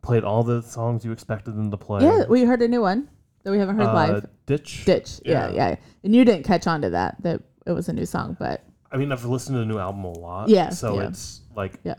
played 0.00 0.22
all 0.24 0.42
the 0.44 0.62
songs 0.62 1.04
you 1.04 1.12
expected 1.12 1.56
them 1.56 1.70
to 1.70 1.76
play. 1.76 2.02
Yeah, 2.04 2.24
we 2.28 2.44
heard 2.44 2.62
a 2.62 2.68
new 2.68 2.80
one 2.80 3.08
that 3.42 3.50
we 3.50 3.58
haven't 3.58 3.76
heard 3.76 3.88
Uh, 3.88 3.94
live. 3.94 4.26
Ditch. 4.46 4.84
Ditch. 4.84 5.20
Yeah. 5.24 5.48
yeah. 5.50 5.70
yeah, 5.70 5.76
And 6.04 6.14
you 6.14 6.24
didn't 6.24 6.44
catch 6.44 6.66
on 6.66 6.82
to 6.82 6.90
that 6.90 7.16
that 7.22 7.42
it 7.66 7.72
was 7.72 7.88
a 7.88 7.92
new 7.92 8.06
song, 8.06 8.36
but 8.38 8.62
I 8.92 8.96
mean, 8.96 9.10
I've 9.12 9.24
listened 9.24 9.54
to 9.56 9.60
the 9.60 9.66
new 9.66 9.78
album 9.78 10.04
a 10.04 10.12
lot. 10.12 10.48
Yeah, 10.48 10.70
So 10.70 11.00
yeah. 11.00 11.08
it's 11.08 11.40
like, 11.56 11.80
yeah, 11.84 11.96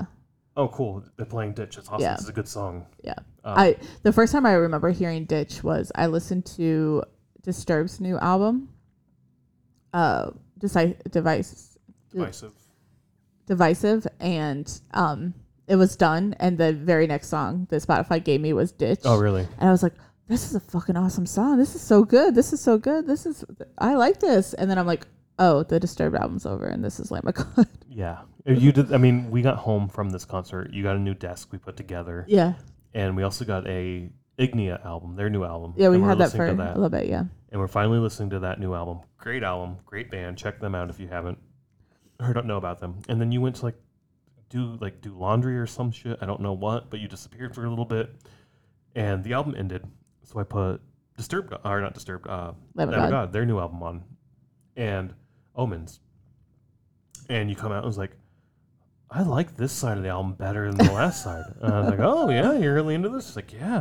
oh, 0.55 0.67
cool. 0.69 1.03
They're 1.17 1.25
playing 1.25 1.53
Ditch. 1.53 1.77
It's 1.77 1.87
awesome. 1.89 2.01
Yeah. 2.01 2.15
Is 2.15 2.29
a 2.29 2.33
good 2.33 2.47
song. 2.47 2.85
yeah. 3.03 3.15
Um, 3.43 3.57
I 3.57 3.75
the 4.03 4.13
first 4.13 4.31
time 4.31 4.45
I 4.45 4.53
remember 4.53 4.89
hearing 4.91 5.25
Ditch 5.25 5.63
was 5.63 5.91
I 5.95 6.07
listened 6.07 6.45
to 6.57 7.03
Disturbed's 7.43 7.99
new 7.99 8.17
album. 8.17 8.69
Uh, 9.93 10.31
Deci- 10.59 10.97
device 11.11 11.77
divisive. 12.11 12.53
divisive, 13.45 14.07
and 14.19 14.81
um, 14.93 15.33
it 15.67 15.75
was 15.75 15.95
done, 15.95 16.35
and 16.39 16.57
the 16.57 16.73
very 16.73 17.07
next 17.07 17.27
song 17.27 17.67
that 17.69 17.81
Spotify 17.81 18.23
gave 18.23 18.41
me 18.41 18.53
was 18.53 18.71
Ditch. 18.71 19.01
Oh, 19.05 19.17
really? 19.17 19.47
And 19.59 19.69
I 19.69 19.71
was 19.71 19.83
like, 19.83 19.93
this 20.27 20.47
is 20.49 20.55
a 20.55 20.59
fucking 20.59 20.97
awesome 20.97 21.25
song. 21.25 21.57
This 21.57 21.75
is 21.75 21.81
so 21.81 22.03
good. 22.03 22.35
This 22.35 22.51
is 22.53 22.59
so 22.61 22.77
good. 22.77 23.05
This 23.05 23.25
is, 23.25 23.45
I 23.77 23.93
like 23.95 24.19
this. 24.19 24.53
And 24.55 24.69
then 24.71 24.77
I'm 24.79 24.87
like, 24.87 25.05
oh, 25.39 25.63
the 25.63 25.79
Disturbed 25.79 26.15
album's 26.15 26.45
over 26.45 26.65
and 26.65 26.83
this 26.83 26.99
is 26.99 27.11
Lamb 27.11 27.27
of 27.27 27.35
God. 27.35 27.67
Yeah. 27.89 28.21
You 28.45 28.71
did. 28.71 28.93
I 28.93 28.97
mean, 28.97 29.31
we 29.31 29.41
got 29.41 29.57
home 29.57 29.87
from 29.89 30.09
this 30.11 30.25
concert. 30.25 30.71
You 30.71 30.83
got 30.83 30.95
a 30.95 30.99
new 30.99 31.13
desk 31.15 31.49
we 31.51 31.57
put 31.57 31.75
together, 31.77 32.25
yeah. 32.27 32.53
and 32.93 33.15
we 33.15 33.23
also 33.23 33.43
got 33.43 33.65
a 33.67 34.09
Ignea 34.37 34.85
album, 34.85 35.15
their 35.15 35.29
new 35.31 35.43
album. 35.43 35.73
Yeah, 35.77 35.89
we 35.89 35.99
had 35.99 36.19
that 36.19 36.31
for 36.31 36.45
to 36.45 36.53
a 36.53 36.75
little 36.75 36.89
bit. 36.89 37.07
Yeah. 37.07 37.23
and 37.49 37.59
we're 37.59 37.67
finally 37.67 37.97
listening 37.97 38.29
to 38.31 38.39
that 38.39 38.59
new 38.59 38.75
album. 38.75 38.99
Great 39.17 39.41
album, 39.41 39.77
great 39.85 40.11
band. 40.11 40.37
Check 40.37 40.59
them 40.59 40.75
out 40.75 40.89
if 40.89 40.99
you 40.99 41.07
haven't 41.07 41.39
or 42.19 42.33
don't 42.33 42.45
know 42.45 42.57
about 42.57 42.79
them. 42.79 43.01
And 43.09 43.19
then 43.19 43.31
you 43.31 43.41
went 43.41 43.55
to 43.57 43.65
like 43.65 43.75
do 44.49 44.77
like 44.79 45.01
do 45.01 45.17
laundry 45.17 45.57
or 45.57 45.65
some 45.65 45.91
shit. 45.91 46.17
I 46.21 46.25
don't 46.25 46.41
know 46.41 46.53
what, 46.53 46.89
but 46.89 46.99
you 46.99 47.07
disappeared 47.07 47.55
for 47.55 47.65
a 47.65 47.69
little 47.69 47.85
bit. 47.85 48.13
and 48.95 49.23
the 49.23 49.33
album 49.33 49.55
ended. 49.57 49.85
So 50.23 50.39
I 50.39 50.43
put 50.43 50.81
Disturbed, 51.17 51.53
or 51.63 51.81
not 51.81 51.93
Disturbed, 51.93 52.27
uh, 52.27 52.53
Lamb 52.73 52.89
of 52.89 52.89
Lamb 52.89 52.89
of 52.89 52.95
God. 52.95 53.09
God, 53.09 53.33
their 53.33 53.45
new 53.45 53.59
album 53.59 53.83
on, 53.83 54.03
and 54.75 55.13
Omens. 55.55 55.99
And 57.29 57.49
you 57.49 57.55
come 57.55 57.71
out 57.71 57.79
and 57.79 57.85
was 57.85 57.97
like, 57.97 58.11
I 59.09 59.21
like 59.21 59.55
this 59.55 59.71
side 59.71 59.97
of 59.97 60.03
the 60.03 60.09
album 60.09 60.33
better 60.33 60.71
than 60.71 60.85
the 60.85 60.93
last 60.93 61.23
side. 61.23 61.45
And 61.61 61.73
I 61.73 61.79
was 61.79 61.89
like, 61.89 61.99
oh 61.99 62.29
yeah, 62.29 62.53
you're 62.53 62.73
really 62.73 62.95
into 62.95 63.09
this. 63.09 63.27
It's 63.27 63.35
like, 63.35 63.53
yeah. 63.53 63.79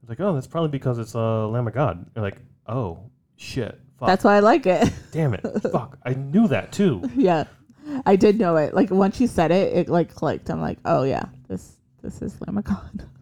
It's 0.00 0.08
like, 0.08 0.20
oh, 0.20 0.34
that's 0.34 0.46
probably 0.46 0.70
because 0.70 0.98
it's 0.98 1.14
uh, 1.14 1.48
Lamb 1.48 1.66
of 1.66 1.74
God. 1.74 2.06
You're 2.14 2.24
like, 2.24 2.38
oh 2.68 3.10
shit, 3.36 3.80
fuck, 3.98 4.08
That's 4.08 4.24
why 4.24 4.36
I 4.36 4.40
like 4.40 4.66
it. 4.66 4.92
damn 5.12 5.34
it, 5.34 5.40
fuck, 5.70 5.98
I 6.04 6.14
knew 6.14 6.48
that 6.48 6.72
too. 6.72 7.08
yeah, 7.16 7.44
I 8.04 8.16
did 8.16 8.38
know 8.38 8.56
it. 8.56 8.74
Like 8.74 8.90
once 8.90 9.20
you 9.20 9.26
said 9.26 9.50
it, 9.50 9.76
it 9.76 9.88
like 9.88 10.14
clicked. 10.14 10.50
I'm 10.50 10.60
like, 10.60 10.78
oh 10.84 11.02
yeah, 11.02 11.24
this 11.48 11.76
this 12.02 12.22
is 12.22 12.40
Lamb 12.46 12.58
of 12.58 12.64
God. 12.64 13.08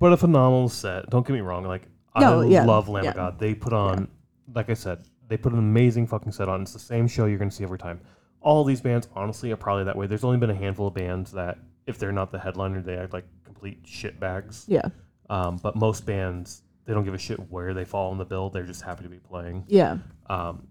But 0.00 0.12
a 0.12 0.16
phenomenal 0.16 0.68
set. 0.68 1.10
Don't 1.10 1.26
get 1.26 1.32
me 1.32 1.40
wrong. 1.40 1.64
Like 1.64 1.82
No, 2.16 2.42
I 2.42 2.46
yeah, 2.46 2.64
love 2.64 2.88
Lamb 2.88 3.02
yeah. 3.02 3.10
of 3.10 3.16
God. 3.16 3.38
They 3.40 3.52
put 3.52 3.72
on, 3.72 4.06
like 4.54 4.70
I 4.70 4.74
said, 4.74 5.04
they 5.28 5.36
put 5.36 5.52
an 5.52 5.58
amazing 5.58 6.06
fucking 6.06 6.32
set 6.32 6.48
on. 6.48 6.62
It's 6.62 6.72
the 6.72 6.78
same 6.78 7.06
show 7.06 7.26
you're 7.26 7.38
gonna 7.38 7.50
see 7.50 7.64
every 7.64 7.78
time. 7.78 8.00
All 8.40 8.64
these 8.64 8.80
bands, 8.80 9.08
honestly, 9.14 9.50
are 9.52 9.56
probably 9.56 9.84
that 9.84 9.96
way. 9.96 10.06
There's 10.06 10.24
only 10.24 10.38
been 10.38 10.50
a 10.50 10.54
handful 10.54 10.86
of 10.88 10.94
bands 10.94 11.32
that, 11.32 11.58
if 11.86 11.98
they're 11.98 12.12
not 12.12 12.30
the 12.32 12.38
headliner, 12.38 12.80
they 12.80 12.96
act 12.96 13.12
like 13.12 13.24
complete 13.44 13.80
shit 13.84 14.18
bags. 14.20 14.64
Yeah, 14.68 14.88
Um, 15.28 15.56
but 15.62 15.74
most 15.76 16.06
bands, 16.06 16.62
they 16.84 16.94
don't 16.94 17.04
give 17.04 17.14
a 17.14 17.18
shit 17.18 17.38
where 17.50 17.74
they 17.74 17.84
fall 17.84 18.12
in 18.12 18.18
the 18.18 18.24
bill. 18.24 18.48
They're 18.50 18.62
just 18.66 18.82
happy 18.82 19.02
to 19.04 19.08
be 19.10 19.18
playing. 19.18 19.64
yeah, 19.68 19.98
Um, 20.28 20.66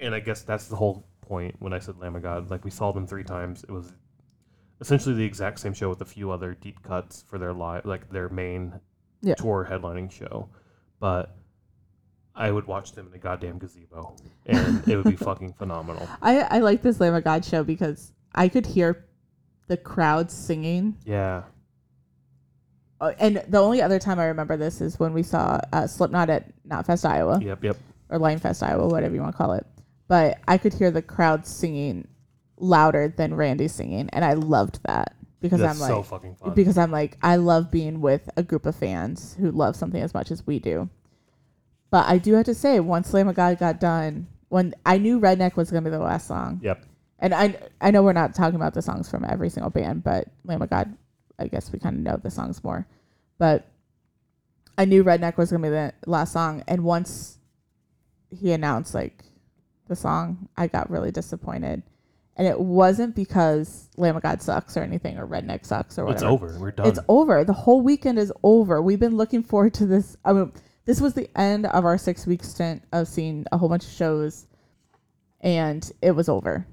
and 0.00 0.14
I 0.14 0.20
guess 0.20 0.42
that's 0.42 0.66
the 0.66 0.76
whole 0.76 1.06
point 1.20 1.54
when 1.60 1.72
I 1.72 1.78
said 1.78 1.96
Lamb 1.98 2.16
of 2.16 2.22
God. 2.22 2.50
Like 2.50 2.64
we 2.64 2.70
saw 2.70 2.90
them 2.92 3.06
three 3.06 3.24
times. 3.24 3.62
It 3.64 3.70
was 3.70 3.92
essentially 4.80 5.14
the 5.14 5.24
exact 5.24 5.60
same 5.60 5.72
show 5.74 5.88
with 5.88 6.00
a 6.00 6.04
few 6.06 6.30
other 6.30 6.54
deep 6.54 6.82
cuts 6.82 7.22
for 7.22 7.38
their 7.38 7.52
live, 7.52 7.84
like 7.84 8.10
their 8.10 8.28
main 8.30 8.80
Yeah. 9.22 9.34
tour 9.34 9.66
headlining 9.70 10.10
show. 10.10 10.48
But 10.98 11.36
I 12.34 12.50
would 12.50 12.66
watch 12.66 12.92
them 12.92 13.06
in 13.08 13.14
a 13.14 13.18
goddamn 13.18 13.58
gazebo, 13.58 14.16
and 14.46 14.86
it 14.88 14.96
would 14.96 15.04
be 15.04 15.16
fucking 15.24 15.52
phenomenal. 15.54 16.08
I 16.22 16.40
I 16.40 16.58
like 16.60 16.82
this 16.82 17.00
Lamb 17.00 17.14
of 17.14 17.24
God 17.24 17.44
show 17.44 17.64
because 17.64 18.12
I 18.34 18.48
could 18.48 18.66
hear 18.66 19.04
the 19.68 19.76
crowd 19.76 20.30
singing. 20.30 20.96
Yeah, 21.04 21.42
Uh, 23.00 23.12
and 23.18 23.42
the 23.48 23.58
only 23.58 23.80
other 23.82 23.98
time 23.98 24.18
I 24.18 24.26
remember 24.26 24.56
this 24.56 24.80
is 24.80 24.98
when 24.98 25.12
we 25.12 25.22
saw 25.22 25.58
uh, 25.72 25.86
Slipknot 25.86 26.28
at 26.30 26.52
Knotfest, 26.68 27.08
Iowa, 27.08 27.40
yep, 27.42 27.62
yep. 27.64 27.76
or 28.08 28.18
Linefest, 28.18 28.62
Iowa, 28.62 28.88
whatever 28.88 29.14
you 29.14 29.20
want 29.22 29.32
to 29.34 29.38
call 29.38 29.52
it. 29.54 29.66
But 30.08 30.38
I 30.48 30.58
could 30.58 30.74
hear 30.74 30.90
the 30.90 31.02
crowd 31.02 31.46
singing 31.46 32.08
louder 32.58 33.08
than 33.16 33.34
Randy 33.34 33.68
singing, 33.68 34.10
and 34.10 34.24
I 34.24 34.34
loved 34.34 34.80
that 34.84 35.14
because 35.40 35.60
That's 35.60 35.80
I'm 35.80 35.88
so 35.88 36.02
fucking 36.02 36.34
fun. 36.36 36.54
because 36.54 36.76
I'm 36.76 36.90
like, 36.90 37.16
I 37.22 37.36
love 37.36 37.70
being 37.70 38.00
with 38.00 38.28
a 38.36 38.42
group 38.42 38.66
of 38.66 38.76
fans 38.76 39.34
who 39.40 39.50
love 39.50 39.76
something 39.76 40.02
as 40.02 40.12
much 40.12 40.30
as 40.30 40.46
we 40.46 40.58
do. 40.58 40.88
But 41.90 42.06
I 42.08 42.18
do 42.18 42.34
have 42.34 42.46
to 42.46 42.54
say, 42.54 42.78
once 42.80 43.12
Lamb 43.12 43.28
of 43.28 43.34
God 43.34 43.58
got 43.58 43.80
done, 43.80 44.28
when 44.48 44.74
I 44.86 44.98
knew 44.98 45.20
Redneck 45.20 45.56
was 45.56 45.70
going 45.70 45.84
to 45.84 45.90
be 45.90 45.96
the 45.96 46.02
last 46.02 46.26
song, 46.28 46.60
Yep. 46.62 46.84
and 47.18 47.34
I 47.34 47.56
I 47.80 47.90
know 47.90 48.02
we're 48.02 48.12
not 48.12 48.34
talking 48.34 48.56
about 48.56 48.74
the 48.74 48.82
songs 48.82 49.10
from 49.10 49.24
every 49.28 49.48
single 49.48 49.70
band, 49.70 50.04
but 50.04 50.28
Lamb 50.44 50.62
of 50.62 50.70
God, 50.70 50.96
I 51.38 51.48
guess 51.48 51.72
we 51.72 51.78
kind 51.78 51.96
of 51.96 52.02
know 52.02 52.16
the 52.22 52.30
songs 52.30 52.62
more. 52.62 52.86
But 53.38 53.66
I 54.78 54.84
knew 54.84 55.04
Redneck 55.04 55.36
was 55.36 55.50
gonna 55.50 55.62
be 55.62 55.68
the 55.70 55.92
last 56.06 56.32
song, 56.32 56.62
and 56.68 56.84
once 56.84 57.38
he 58.30 58.52
announced 58.52 58.94
like 58.94 59.24
the 59.88 59.96
song, 59.96 60.48
I 60.56 60.68
got 60.68 60.90
really 60.90 61.10
disappointed. 61.10 61.82
And 62.36 62.46
it 62.46 62.58
wasn't 62.58 63.14
because 63.14 63.90
Lamb 63.96 64.16
of 64.16 64.22
God 64.22 64.40
sucks 64.40 64.76
or 64.76 64.82
anything, 64.82 65.18
or 65.18 65.26
Redneck 65.26 65.66
sucks 65.66 65.98
or 65.98 66.04
whatever. 66.06 66.24
It's 66.24 66.32
over. 66.32 66.58
We're 66.58 66.70
done. 66.70 66.86
It's 66.86 66.98
over. 67.08 67.44
The 67.44 67.52
whole 67.52 67.82
weekend 67.82 68.18
is 68.18 68.32
over. 68.42 68.80
We've 68.80 69.00
been 69.00 69.16
looking 69.16 69.42
forward 69.42 69.74
to 69.74 69.86
this. 69.86 70.16
I 70.24 70.32
mean, 70.32 70.52
this 70.84 71.00
was 71.00 71.14
the 71.14 71.28
end 71.38 71.66
of 71.66 71.84
our 71.84 71.98
six 71.98 72.26
week 72.26 72.42
stint 72.44 72.82
of 72.92 73.06
seeing 73.08 73.46
a 73.52 73.58
whole 73.58 73.68
bunch 73.68 73.84
of 73.84 73.90
shows, 73.92 74.46
and 75.40 75.90
it 76.02 76.12
was 76.12 76.28
over. 76.28 76.66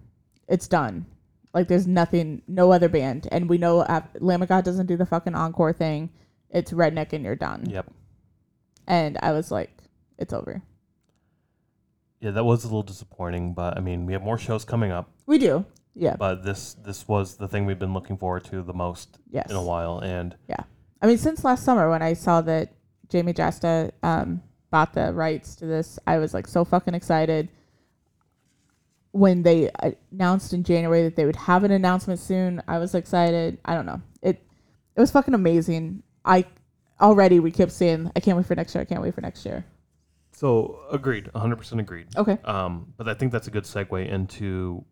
It's 0.48 0.68
done. 0.68 1.06
Like 1.54 1.68
there's 1.68 1.88
nothing, 1.88 2.42
no 2.48 2.72
other 2.72 2.90
band, 2.90 3.28
and 3.32 3.50
we 3.50 3.58
know 3.58 3.80
uh, 3.82 4.02
Lamb 4.20 4.42
of 4.42 4.50
God 4.50 4.64
doesn't 4.66 4.86
do 4.86 4.98
the 4.98 5.06
fucking 5.06 5.36
encore 5.36 5.74
thing. 5.74 6.10
It's 6.50 6.72
redneck, 6.72 7.14
and 7.14 7.24
you're 7.26 7.36
done. 7.36 7.66
yep. 7.70 7.88
And 8.88 9.18
I 9.22 9.34
was 9.34 9.52
like, 9.52 9.72
it's 10.18 10.32
over. 10.34 10.62
Yeah, 12.22 12.32
that 12.32 12.44
was 12.46 12.64
a 12.64 12.68
little 12.68 12.84
disappointing, 12.84 13.54
but 13.54 13.78
I 13.78 13.82
mean, 13.82 14.06
we 14.06 14.14
have 14.14 14.24
more 14.24 14.38
shows 14.38 14.66
coming 14.66 14.92
up. 14.92 15.10
We 15.26 15.38
do. 15.38 15.66
Yeah. 15.94 16.16
But 16.16 16.44
this 16.44 16.74
this 16.76 17.08
was 17.08 17.36
the 17.38 17.48
thing 17.48 17.66
we've 17.66 17.80
been 17.80 17.94
looking 17.94 18.18
forward 18.18 18.46
to 18.46 18.62
the 18.62 18.74
most 18.74 19.20
Yes. 19.30 19.50
in 19.50 19.56
a 19.56 19.62
while, 19.64 20.00
and 20.00 20.36
yeah. 20.48 20.64
I 21.02 21.08
mean, 21.08 21.18
since 21.18 21.44
last 21.44 21.64
summer 21.64 21.90
when 21.90 22.02
I 22.02 22.14
saw 22.14 22.42
that 22.42 22.74
Jamey 23.10 23.34
Jasta 23.34 23.92
um, 24.04 24.42
bought 24.72 24.94
the 24.94 25.14
rights 25.14 25.56
to 25.58 25.66
this, 25.66 25.98
I 26.08 26.18
was 26.18 26.34
like 26.34 26.48
so 26.48 26.66
fucking 26.66 26.94
excited. 26.94 27.50
When 29.12 29.42
they 29.44 29.72
announced 30.12 30.54
in 30.54 30.64
January 30.64 31.04
that 31.04 31.16
they 31.16 31.26
would 31.26 31.36
have 31.38 31.64
an 31.64 31.72
announcement 31.72 32.20
soon, 32.20 32.62
I 32.68 32.78
was 32.78 32.94
excited. 32.94 33.58
I 33.66 33.74
don't 33.74 33.86
know. 33.86 34.02
It 34.22 34.44
it 34.96 35.00
was 35.00 35.10
fucking 35.12 35.34
amazing. 35.34 36.04
I 36.24 36.46
already 37.02 37.40
we 37.40 37.50
kept 37.52 37.72
saying 37.72 38.12
I 38.16 38.20
can't 38.20 38.38
wait 38.38 38.46
for 38.46 38.54
next 38.56 38.76
year. 38.76 38.82
I 38.82 38.86
can't 38.86 39.02
wait 39.02 39.16
for 39.16 39.22
next 39.22 39.46
year. 39.46 39.66
so 40.34 40.80
agreed, 40.92 41.32
100% 41.34 41.80
agreed. 41.80 42.08
Okay. 42.16 42.38
Um, 42.44 42.94
but 42.98 43.08
I 43.10 43.16
think 43.16 43.32
that's 43.32 43.48
a 43.48 43.52
good 43.52 43.64
segue 43.64 44.08
into 44.08 44.86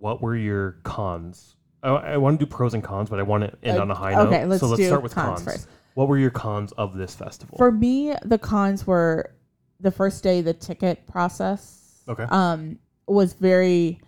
what 0.00 0.20
were 0.22 0.34
your 0.34 0.72
cons? 0.82 1.54
I, 1.82 1.90
I 1.90 2.16
want 2.16 2.40
to 2.40 2.46
do 2.46 2.50
pros 2.50 2.74
and 2.74 2.82
cons, 2.82 3.08
but 3.10 3.20
I 3.20 3.22
want 3.22 3.44
to 3.44 3.52
end 3.62 3.78
Uh, 3.78 3.82
on 3.82 3.90
a 3.92 3.94
high 3.94 4.14
note. 4.14 4.26
okay, 4.28 4.44
let's 4.46 4.60
so 4.60 4.66
let's 4.66 4.80
do 4.80 4.86
start 4.86 5.02
with 5.04 5.14
cons 5.14 5.42
cons, 5.42 5.44
first. 5.44 5.68
What 5.98 6.06
were 6.06 6.16
your 6.16 6.30
cons 6.30 6.70
of 6.78 6.96
this 6.96 7.16
festival? 7.16 7.58
For 7.58 7.72
me, 7.72 8.14
the 8.24 8.38
cons 8.38 8.86
were 8.86 9.34
the 9.80 9.90
first 9.90 10.22
day 10.22 10.42
the 10.42 10.54
ticket 10.54 11.08
process. 11.08 12.04
okay. 12.06 12.22
um, 12.30 12.78
was 13.08 13.32
very 13.32 14.00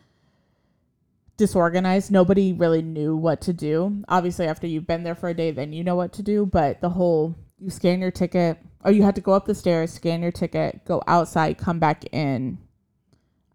disorganized. 1.37 2.13
Nobody 2.13 2.53
really 2.53 2.81
knew 2.81 3.17
what 3.17 3.41
to 3.41 3.53
do. 3.53 4.05
Obviously, 4.09 4.47
after 4.47 4.69
you've 4.69 4.87
been 4.87 5.03
there 5.03 5.17
for 5.17 5.31
a 5.31 5.35
day, 5.35 5.51
then 5.51 5.73
you 5.73 5.83
know 5.83 5.97
what 5.97 6.13
to 6.13 6.23
do. 6.23 6.47
But 6.47 6.81
the 6.81 6.91
whole 6.91 7.35
you 7.59 7.71
scan 7.71 8.01
your 8.01 8.13
ticket, 8.13 8.59
or 8.85 8.93
you 8.93 9.03
had 9.03 9.17
to 9.17 9.21
go 9.21 9.33
up 9.33 9.47
the 9.47 9.55
stairs, 9.57 9.93
scan 9.93 10.23
your 10.23 10.31
ticket, 10.31 10.85
go 10.85 11.03
outside, 11.09 11.59
come 11.59 11.81
back 11.81 12.05
in, 12.13 12.59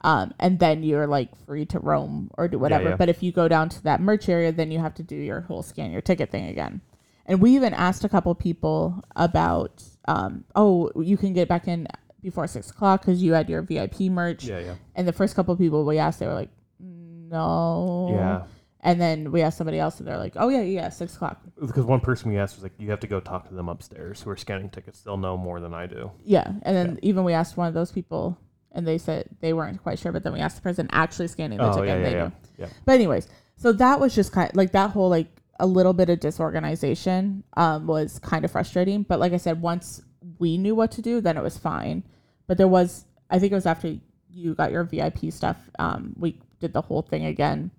um, 0.01 0.33
and 0.41 0.59
then 0.59 0.83
you're 0.83 1.07
like 1.07 1.33
free 1.45 1.65
to 1.67 1.79
roam 1.79 2.29
or 2.37 2.49
do 2.49 2.59
whatever. 2.59 2.89
yeah. 2.89 2.95
But 2.97 3.07
if 3.07 3.23
you 3.23 3.31
go 3.31 3.47
down 3.47 3.69
to 3.69 3.83
that 3.83 4.01
merch 4.01 4.27
area, 4.27 4.51
then 4.51 4.71
you 4.71 4.79
have 4.79 4.95
to 4.95 5.03
do 5.03 5.15
your 5.15 5.39
whole 5.39 5.63
scan 5.63 5.93
your 5.93 6.01
ticket 6.01 6.31
thing 6.31 6.49
again. 6.49 6.81
And 7.25 7.41
we 7.41 7.55
even 7.55 7.73
asked 7.73 8.03
a 8.03 8.09
couple 8.09 8.33
people 8.35 9.03
about, 9.15 9.83
um, 10.07 10.43
oh, 10.55 10.91
you 11.01 11.17
can 11.17 11.33
get 11.33 11.47
back 11.47 11.67
in 11.67 11.87
before 12.21 12.47
six 12.47 12.69
o'clock 12.69 13.01
because 13.01 13.21
you 13.21 13.33
had 13.33 13.49
your 13.49 13.61
VIP 13.61 14.01
merch. 14.01 14.43
yeah, 14.45 14.59
yeah. 14.59 14.75
And 14.95 15.07
the 15.07 15.13
first 15.13 15.35
couple 15.35 15.55
people 15.55 15.85
we 15.85 15.97
asked, 15.97 16.19
they 16.19 16.27
were 16.27 16.33
like, 16.33 16.49
no. 16.79 18.09
Yeah. 18.13 18.43
And 18.81 19.01
then 19.01 19.31
we 19.31 19.41
asked 19.41 19.57
somebody 19.57 19.79
else, 19.79 19.97
and 19.97 20.07
they're 20.07 20.17
like, 20.19 20.33
oh, 20.35 20.49
yeah, 20.49 20.61
yeah, 20.61 20.89
six 20.89 21.15
o'clock. 21.15 21.41
Because 21.59 21.85
one 21.85 21.99
person 22.01 22.29
we 22.29 22.37
asked 22.37 22.55
was 22.55 22.61
like, 22.63 22.73
you 22.77 22.91
have 22.91 22.99
to 22.99 23.07
go 23.07 23.19
talk 23.19 23.47
to 23.47 23.55
them 23.55 23.67
upstairs 23.67 24.21
who 24.21 24.29
are 24.29 24.37
scanning 24.37 24.69
tickets. 24.69 25.01
They'll 25.01 25.17
know 25.17 25.35
more 25.37 25.59
than 25.59 25.73
I 25.73 25.87
do. 25.87 26.11
Yeah. 26.23 26.45
And 26.61 26.75
then 26.77 26.99
even 27.01 27.23
we 27.23 27.33
asked 27.33 27.57
one 27.57 27.67
of 27.67 27.73
those 27.73 27.91
people, 27.91 28.37
and 28.71 28.87
they 28.87 28.99
said 28.99 29.27
they 29.39 29.53
weren't 29.53 29.81
quite 29.81 29.97
sure. 29.97 30.11
But 30.11 30.21
then 30.23 30.33
we 30.33 30.39
asked 30.39 30.57
the 30.57 30.61
person 30.61 30.87
actually 30.91 31.29
scanning 31.29 31.57
the 31.57 31.67
Oh, 31.67 31.73
ticket, 31.73 31.87
yeah, 31.87 31.95
yeah, 31.95 32.03
they 32.03 32.11
yeah. 32.11 32.23
knew. 32.25 32.31
Yeah. 32.59 32.67
But, 32.85 32.91
anyways, 32.93 33.27
so 33.57 33.71
that 33.71 33.99
was 33.99 34.13
just 34.13 34.31
kind 34.31 34.51
of 34.51 34.55
like 34.55 34.71
that 34.73 34.91
whole, 34.91 35.09
like, 35.09 35.29
a 35.59 35.65
little 35.65 35.93
bit 35.93 36.09
of 36.09 36.19
disorganization 36.19 37.43
um, 37.55 37.87
was 37.87 38.19
kind 38.19 38.43
of 38.45 38.51
frustrating. 38.51 39.03
But 39.03 39.19
like 39.19 39.33
I 39.33 39.37
said, 39.37 39.61
once 39.61 40.01
we 40.39 40.57
knew 40.57 40.75
what 40.75 40.91
to 40.93 41.01
do, 41.01 41.21
then 41.21 41.37
it 41.37 41.43
was 41.43 41.57
fine. 41.57 42.03
But 42.47 42.57
there 42.57 42.67
was, 42.67 43.05
I 43.29 43.39
think 43.39 43.51
it 43.51 43.55
was 43.55 43.65
after 43.65 43.95
you 44.29 44.53
got 44.53 44.71
your 44.71 44.83
VIP 44.83 45.31
stuff, 45.31 45.57
um, 45.79 46.13
we 46.17 46.41
did 46.59 46.73
the 46.73 46.81
whole 46.81 47.01
thing 47.01 47.25
again. 47.25 47.71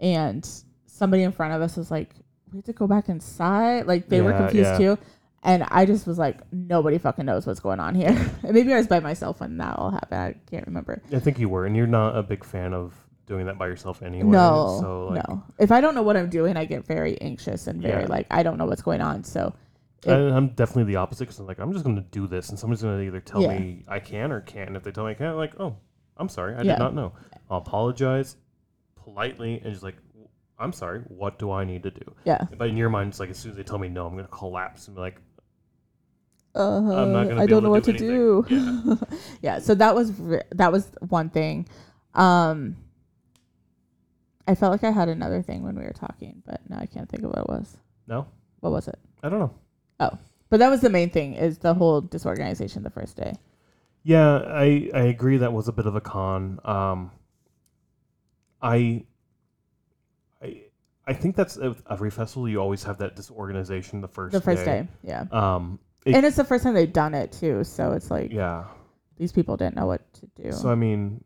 And 0.00 0.48
somebody 0.86 1.22
in 1.22 1.32
front 1.32 1.54
of 1.54 1.62
us 1.62 1.76
was 1.76 1.90
like, 1.90 2.10
we 2.52 2.58
have 2.58 2.64
to 2.64 2.72
go 2.72 2.86
back 2.86 3.08
inside. 3.08 3.86
Like 3.86 4.08
they 4.08 4.20
were 4.20 4.32
confused 4.32 4.70
yeah. 4.72 4.78
too. 4.78 4.98
And 5.42 5.62
I 5.70 5.86
just 5.86 6.06
was 6.06 6.18
like, 6.18 6.40
nobody 6.52 6.98
fucking 6.98 7.24
knows 7.24 7.46
what's 7.46 7.60
going 7.60 7.80
on 7.80 7.94
here. 7.94 8.30
maybe 8.42 8.74
I 8.74 8.76
was 8.76 8.86
by 8.86 9.00
myself 9.00 9.40
when 9.40 9.56
that 9.58 9.78
all 9.78 9.90
happened. 9.90 10.20
I 10.20 10.34
can't 10.50 10.66
remember. 10.66 11.00
I 11.12 11.18
think 11.18 11.38
you 11.38 11.48
were, 11.48 11.64
and 11.64 11.74
you're 11.74 11.86
not 11.86 12.16
a 12.16 12.22
big 12.22 12.44
fan 12.44 12.74
of 12.74 12.94
doing 13.30 13.46
that 13.46 13.56
by 13.58 13.66
yourself 13.68 14.02
anyway. 14.02 14.32
no, 14.32 14.76
So 14.80 15.06
like, 15.06 15.26
no. 15.28 15.42
If 15.58 15.70
I 15.70 15.80
don't 15.80 15.94
know 15.94 16.02
what 16.02 16.16
I'm 16.16 16.28
doing, 16.28 16.56
I 16.56 16.64
get 16.64 16.84
very 16.84 17.18
anxious 17.22 17.68
and 17.68 17.80
very 17.80 18.02
Yeah. 18.02 18.08
like 18.08 18.26
I 18.30 18.42
don't 18.42 18.58
know 18.58 18.66
what's 18.66 18.82
going 18.82 19.00
on. 19.00 19.22
So 19.24 19.54
I, 20.06 20.12
I'm 20.14 20.48
definitely 20.48 20.84
the 20.92 20.96
opposite 20.96 21.24
because 21.26 21.38
I'm 21.38 21.46
like, 21.46 21.60
I'm 21.60 21.72
just 21.72 21.84
going 21.84 21.96
to 21.96 22.02
do 22.02 22.26
this, 22.26 22.48
and 22.50 22.58
someone's 22.58 22.82
going 22.82 22.98
to 22.98 23.04
either 23.06 23.20
tell 23.20 23.40
Yeah. 23.42 23.56
me 23.56 23.84
I 23.86 24.00
can 24.00 24.32
or 24.32 24.40
can't. 24.40 24.74
If 24.76 24.82
they 24.82 24.90
tell 24.90 25.04
me 25.04 25.12
I 25.12 25.14
can't, 25.14 25.30
I'm 25.30 25.36
like, 25.36 25.58
oh, 25.60 25.76
I'm 26.16 26.28
sorry, 26.28 26.54
I 26.54 26.62
Yeah. 26.62 26.72
did 26.72 26.78
not 26.80 26.94
know. 26.94 27.12
I'll 27.50 27.58
apologize 27.58 28.36
politely 28.96 29.60
and 29.62 29.72
just 29.72 29.84
like, 29.84 29.96
I'm 30.58 30.72
sorry. 30.72 31.00
What 31.08 31.38
do 31.38 31.52
I 31.52 31.64
need 31.64 31.84
to 31.84 31.90
do? 31.90 32.14
yeah, 32.24 32.46
But 32.58 32.68
in 32.68 32.76
your 32.76 32.90
mind, 32.90 33.10
it's 33.10 33.20
like 33.20 33.30
as 33.30 33.38
soon 33.38 33.52
as 33.52 33.56
they 33.56 33.62
tell 33.62 33.78
me 33.78 33.88
no, 33.88 34.06
I'm 34.06 34.12
going 34.14 34.24
to 34.26 34.30
collapse 34.30 34.88
and 34.88 34.96
be 34.96 35.00
like, 35.02 35.20
uh, 36.54 36.60
I'm 36.60 37.12
not 37.12 37.28
gonna 37.28 37.40
I 37.42 37.46
don't 37.46 37.62
know 37.62 37.70
what 37.70 37.84
to 37.84 37.92
to 37.92 37.98
do 37.98 38.44
do. 38.48 38.98
yeah, 39.42 39.60
so 39.60 39.72
that 39.76 39.94
was 39.94 40.12
that 40.50 40.72
was 40.72 40.90
one 41.08 41.30
thing. 41.30 41.68
Um, 42.14 42.76
I 44.50 44.54
felt 44.56 44.72
like 44.72 44.82
I 44.82 44.90
had 44.90 45.08
another 45.08 45.42
thing 45.42 45.62
when 45.62 45.76
we 45.76 45.84
were 45.84 45.92
talking, 45.92 46.42
but 46.44 46.60
now 46.68 46.78
I 46.80 46.86
can't 46.86 47.08
think 47.08 47.22
of 47.22 47.30
what 47.30 47.38
it 47.38 47.48
was. 47.48 47.76
no, 48.08 48.26
What 48.58 48.72
was 48.72 48.88
it? 48.88 48.98
I 49.22 49.28
don't 49.28 49.38
know. 49.38 49.54
Oh, 50.00 50.10
but 50.48 50.58
that 50.58 50.68
was 50.70 50.80
the 50.80 50.90
main 50.90 51.08
thing 51.10 51.34
is 51.34 51.58
the 51.58 51.72
whole 51.74 52.00
disorganization 52.00 52.82
the 52.82 52.90
first 52.90 53.16
day. 53.16 53.34
Yeah, 54.02 54.42
I 54.46 54.90
I 54.92 55.02
agree 55.02 55.36
that 55.36 55.52
was 55.52 55.68
a 55.68 55.72
bit 55.72 55.86
of 55.86 55.94
a 55.94 56.00
con. 56.00 56.58
Um, 56.64 57.12
I 58.60 59.04
I 60.42 60.62
I 61.06 61.12
think 61.12 61.36
that's 61.36 61.56
every 61.88 62.10
festival 62.10 62.48
you 62.48 62.58
always 62.58 62.82
have 62.84 62.98
that 62.98 63.14
disorganization 63.14 64.00
the 64.00 64.08
first 64.08 64.32
The 64.32 64.40
first 64.40 64.64
day, 64.64 64.88
yeah. 65.02 65.26
Um, 65.30 65.78
it- 66.04 66.14
and 66.14 66.26
it's 66.26 66.36
the 66.36 66.44
first 66.44 66.64
time 66.64 66.74
they've 66.74 66.92
done 66.92 67.14
it 67.14 67.30
too, 67.30 67.62
so 67.62 67.92
it's 67.92 68.10
like 68.10 68.32
yeah. 68.32 68.64
these 69.16 69.32
people 69.32 69.56
didn't 69.56 69.76
know 69.76 69.86
what 69.86 70.02
to 70.14 70.26
do. 70.42 70.50
So 70.50 70.70
I 70.70 70.74
mean, 70.74 71.22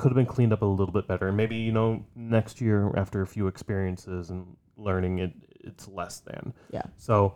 could 0.00 0.08
have 0.10 0.16
been 0.16 0.26
cleaned 0.26 0.52
up 0.52 0.62
a 0.62 0.66
little 0.66 0.92
bit 0.92 1.06
better, 1.06 1.30
maybe 1.30 1.56
you 1.56 1.72
know 1.72 2.04
next 2.16 2.60
year 2.60 2.92
after 2.96 3.22
a 3.22 3.26
few 3.26 3.46
experiences 3.46 4.30
and 4.30 4.56
learning 4.76 5.18
it, 5.18 5.32
it's 5.60 5.86
less 5.88 6.20
than. 6.20 6.54
Yeah. 6.72 6.82
So 6.96 7.34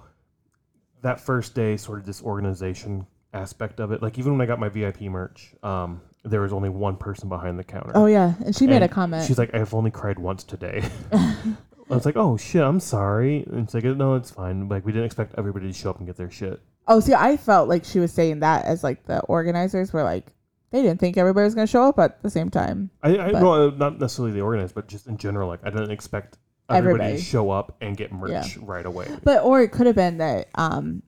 that 1.02 1.20
first 1.20 1.54
day, 1.54 1.76
sort 1.76 1.98
of 1.98 2.06
disorganization 2.06 3.06
aspect 3.32 3.80
of 3.80 3.92
it, 3.92 4.02
like 4.02 4.18
even 4.18 4.32
when 4.32 4.40
I 4.40 4.46
got 4.46 4.58
my 4.58 4.68
VIP 4.70 5.02
merch, 5.02 5.54
um, 5.62 6.00
there 6.24 6.40
was 6.40 6.52
only 6.52 6.70
one 6.70 6.96
person 6.96 7.28
behind 7.28 7.58
the 7.58 7.64
counter. 7.64 7.92
oh 7.94 8.06
yeah, 8.06 8.32
and 8.44 8.56
she 8.56 8.66
made 8.66 8.82
a 8.82 8.88
comment. 8.88 9.26
She's 9.26 9.38
like, 9.38 9.54
I've 9.54 9.74
only 9.74 9.90
cried 9.90 10.18
once 10.18 10.42
today. 10.42 10.88
I 11.12 11.94
was 11.94 12.06
like, 12.06 12.16
oh 12.16 12.38
shit, 12.38 12.62
I'm 12.62 12.80
sorry. 12.80 13.44
And 13.52 13.68
she's 13.68 13.74
like, 13.74 13.84
no, 13.84 14.14
it's 14.14 14.30
fine. 14.30 14.68
Like 14.70 14.86
we 14.86 14.92
didn't 14.92 15.04
expect 15.04 15.34
everybody 15.36 15.66
to 15.66 15.72
show 15.74 15.90
up 15.90 15.98
and 15.98 16.06
get 16.06 16.16
their 16.16 16.30
shit. 16.30 16.60
oh, 16.88 17.00
see, 17.00 17.12
I 17.12 17.36
felt 17.36 17.68
like 17.68 17.84
she 17.84 18.00
was 18.00 18.10
saying 18.10 18.40
that 18.40 18.64
as 18.64 18.82
like 18.82 19.04
the 19.04 19.20
organizers 19.20 19.92
were 19.92 20.02
like 20.02 20.32
they 20.74 20.82
didn't 20.82 20.98
think 20.98 21.16
everybody 21.16 21.44
was 21.44 21.54
gonna 21.54 21.68
show 21.68 21.84
up 21.84 22.00
at 22.00 22.20
the 22.24 22.28
same 22.28 22.50
time. 22.50 22.90
I, 23.00 23.16
I 23.16 23.30
not 23.30 24.00
necessarily 24.00 24.32
the 24.32 24.40
organized, 24.40 24.74
but 24.74 24.88
just 24.88 25.06
in 25.06 25.16
general. 25.16 25.46
Like 25.46 25.60
I 25.62 25.70
didn't 25.70 25.92
expect 25.92 26.36
everybody, 26.68 27.04
Everybody. 27.04 27.16
to 27.18 27.22
show 27.22 27.50
up 27.50 27.76
and 27.80 27.96
get 27.96 28.10
merch 28.12 28.56
Yeah. 28.56 28.62
right 28.62 28.84
away. 28.84 29.06
But 29.22 29.44
or 29.44 29.62
it 29.62 29.70
could 29.70 29.86
have 29.86 29.94
been 29.94 30.18
that 30.18 30.48
um 30.56 31.04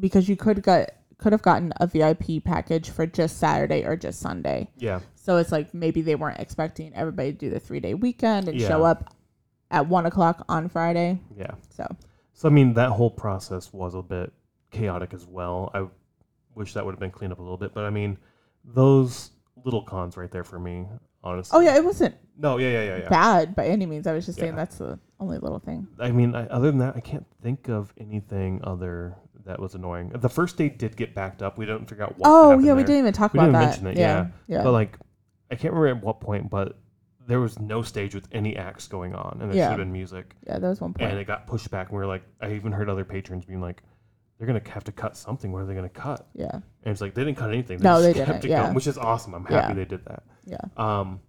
because 0.00 0.28
you 0.28 0.34
could 0.36 0.60
get 0.64 1.04
could 1.18 1.32
have 1.32 1.40
gotten 1.42 1.72
a 1.80 1.86
VIP 1.86 2.42
package 2.44 2.90
for 2.90 3.06
just 3.06 3.38
Saturday 3.38 3.84
or 3.84 3.96
just 3.96 4.18
Sunday. 4.18 4.68
Yeah, 4.76 5.00
So 5.14 5.36
it's 5.36 5.52
like 5.52 5.72
maybe 5.72 6.02
they 6.02 6.16
weren't 6.16 6.40
expecting 6.40 6.92
everybody 6.94 7.32
to 7.32 7.38
do 7.38 7.48
the 7.48 7.60
three 7.60 7.78
day 7.80 7.94
weekend 7.94 8.48
and 8.48 8.60
Yeah. 8.60 8.66
show 8.68 8.82
up 8.84 9.14
at 9.70 9.86
one 9.88 10.04
o'clock 10.04 10.44
on 10.48 10.68
Friday. 10.68 11.20
yeah. 11.36 11.52
So 11.70 11.86
So 12.32 12.48
I 12.48 12.52
mean, 12.52 12.74
that 12.74 12.90
whole 12.90 13.10
process 13.10 13.72
was 13.72 13.94
a 13.94 14.02
bit 14.02 14.32
chaotic 14.72 15.14
as 15.14 15.24
well. 15.26 15.70
I 15.72 15.86
wish 16.56 16.74
that 16.74 16.84
would 16.84 16.92
have 16.92 17.00
been 17.00 17.12
cleaned 17.12 17.32
up 17.32 17.38
a 17.38 17.42
little 17.42 17.56
bit, 17.56 17.72
but 17.72 17.84
I 17.84 17.90
mean, 17.90 18.18
those 18.66 19.30
little 19.64 19.82
cons 19.82 20.16
right 20.16 20.30
there 20.30 20.44
for 20.44 20.58
me, 20.58 20.86
honestly. 21.24 21.56
oh 21.56 21.60
yeah, 21.60 21.76
it 21.76 21.84
wasn't 21.84 22.14
No, 22.38 22.58
yeah, 22.58 22.68
yeah, 22.70 22.84
yeah, 22.84 22.96
yeah. 22.98 23.08
bad 23.08 23.54
by 23.56 23.66
any 23.66 23.86
means. 23.86 24.06
I 24.06 24.12
was 24.12 24.26
just 24.26 24.38
saying 24.38 24.56
that's 24.56 24.76
the 24.78 24.98
only 25.20 25.38
little 25.38 25.58
thing. 25.58 25.86
I 25.98 26.10
mean, 26.12 26.34
I, 26.34 26.46
other 26.48 26.70
than 26.70 26.78
that, 26.78 26.94
I 26.96 27.00
can't 27.00 27.26
think 27.42 27.68
of 27.68 27.92
anything 27.98 28.60
other 28.64 29.16
that 29.44 29.58
was 29.60 29.74
annoying. 29.74 30.10
The 30.14 30.28
first 30.28 30.56
day 30.56 30.68
did 30.68 30.96
get 30.96 31.14
backed 31.14 31.42
up. 31.42 31.56
We 31.56 31.66
didn't 31.66 31.86
figure 31.88 32.04
out 32.04 32.18
what. 32.18 32.28
Oh 32.28 32.50
yeah, 32.58 32.72
we 32.72 32.78
there. 32.78 32.86
didn't 32.86 32.98
even 32.98 33.12
talk 33.12 33.32
We 33.32 33.38
about 33.38 33.46
didn't 33.46 33.60
that. 33.60 33.66
mention 33.66 33.86
it, 33.88 33.96
yeah, 33.96 34.26
yeah. 34.48 34.62
But 34.62 34.72
like, 34.72 34.98
I 35.50 35.54
can't 35.54 35.72
remember 35.72 35.98
at 35.98 36.04
what 36.04 36.20
point, 36.20 36.50
but 36.50 36.76
there 37.28 37.40
was 37.40 37.58
no 37.58 37.82
stage 37.82 38.14
with 38.14 38.28
any 38.32 38.56
acts 38.56 38.86
going 38.86 39.14
on, 39.14 39.38
and 39.40 39.50
there 39.50 39.56
Yeah. 39.56 39.64
should 39.70 39.78
have 39.78 39.86
been 39.86 39.92
music, 39.92 40.34
yeah, 40.46 40.58
there 40.58 40.70
was 40.70 40.80
one 40.80 40.94
point. 40.94 41.10
and 41.10 41.18
it 41.18 41.26
got 41.26 41.46
pushed 41.48 41.70
back. 41.72 41.88
And 41.88 41.96
we 41.96 41.98
were 41.98 42.06
like, 42.06 42.22
I 42.40 42.52
even 42.52 42.70
heard 42.72 42.88
other 42.88 43.04
patrons 43.04 43.44
being 43.44 43.60
like, 43.60 43.82
"They're 44.38 44.46
gonna 44.46 44.62
have 44.68 44.84
to 44.84 44.92
cut 44.92 45.16
something. 45.16 45.52
What 45.52 45.62
are 45.62 45.66
they 45.66 45.74
gonna 45.74 45.88
cut?" 45.88 46.26
yeah, 46.34 46.50
And 46.52 46.62
it's 46.84 47.00
like 47.00 47.14
they 47.14 47.24
didn't 47.24 47.38
cut 47.38 47.50
anything. 47.50 47.78
No, 47.80 48.00
just 48.02 48.04
they 48.04 48.12
didn't, 48.24 48.44
yeah. 48.44 48.62
going, 48.64 48.74
which 48.74 48.86
is 48.86 48.98
awesome. 48.98 49.34
I'm 49.34 49.44
happy 49.44 49.68
Yeah. 49.68 49.74
they 49.74 49.84
did 49.84 50.04
that. 50.06 50.22
yeah. 50.44 50.58
Um, 50.76 51.20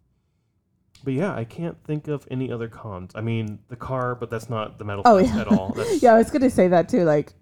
but 1.04 1.14
yeah, 1.14 1.34
I 1.36 1.44
can't 1.44 1.78
think 1.84 2.08
of 2.08 2.28
any 2.32 2.52
other 2.52 2.68
cons. 2.68 3.12
I 3.16 3.22
mean, 3.22 3.60
the 3.68 3.76
car, 3.76 4.16
but 4.16 4.30
that's 4.32 4.50
not 4.50 4.80
the 4.80 4.84
metal 4.86 5.04
Oh, 5.06 5.18
yeah. 5.20 5.40
at 5.42 5.48
all. 5.48 5.70
That's, 5.76 6.02
Yeah, 6.02 6.16
I 6.16 6.18
was 6.18 6.32
gonna 6.32 6.50
say 6.50 6.68
that 6.70 6.90
too. 6.90 7.04
Like, 7.04 7.34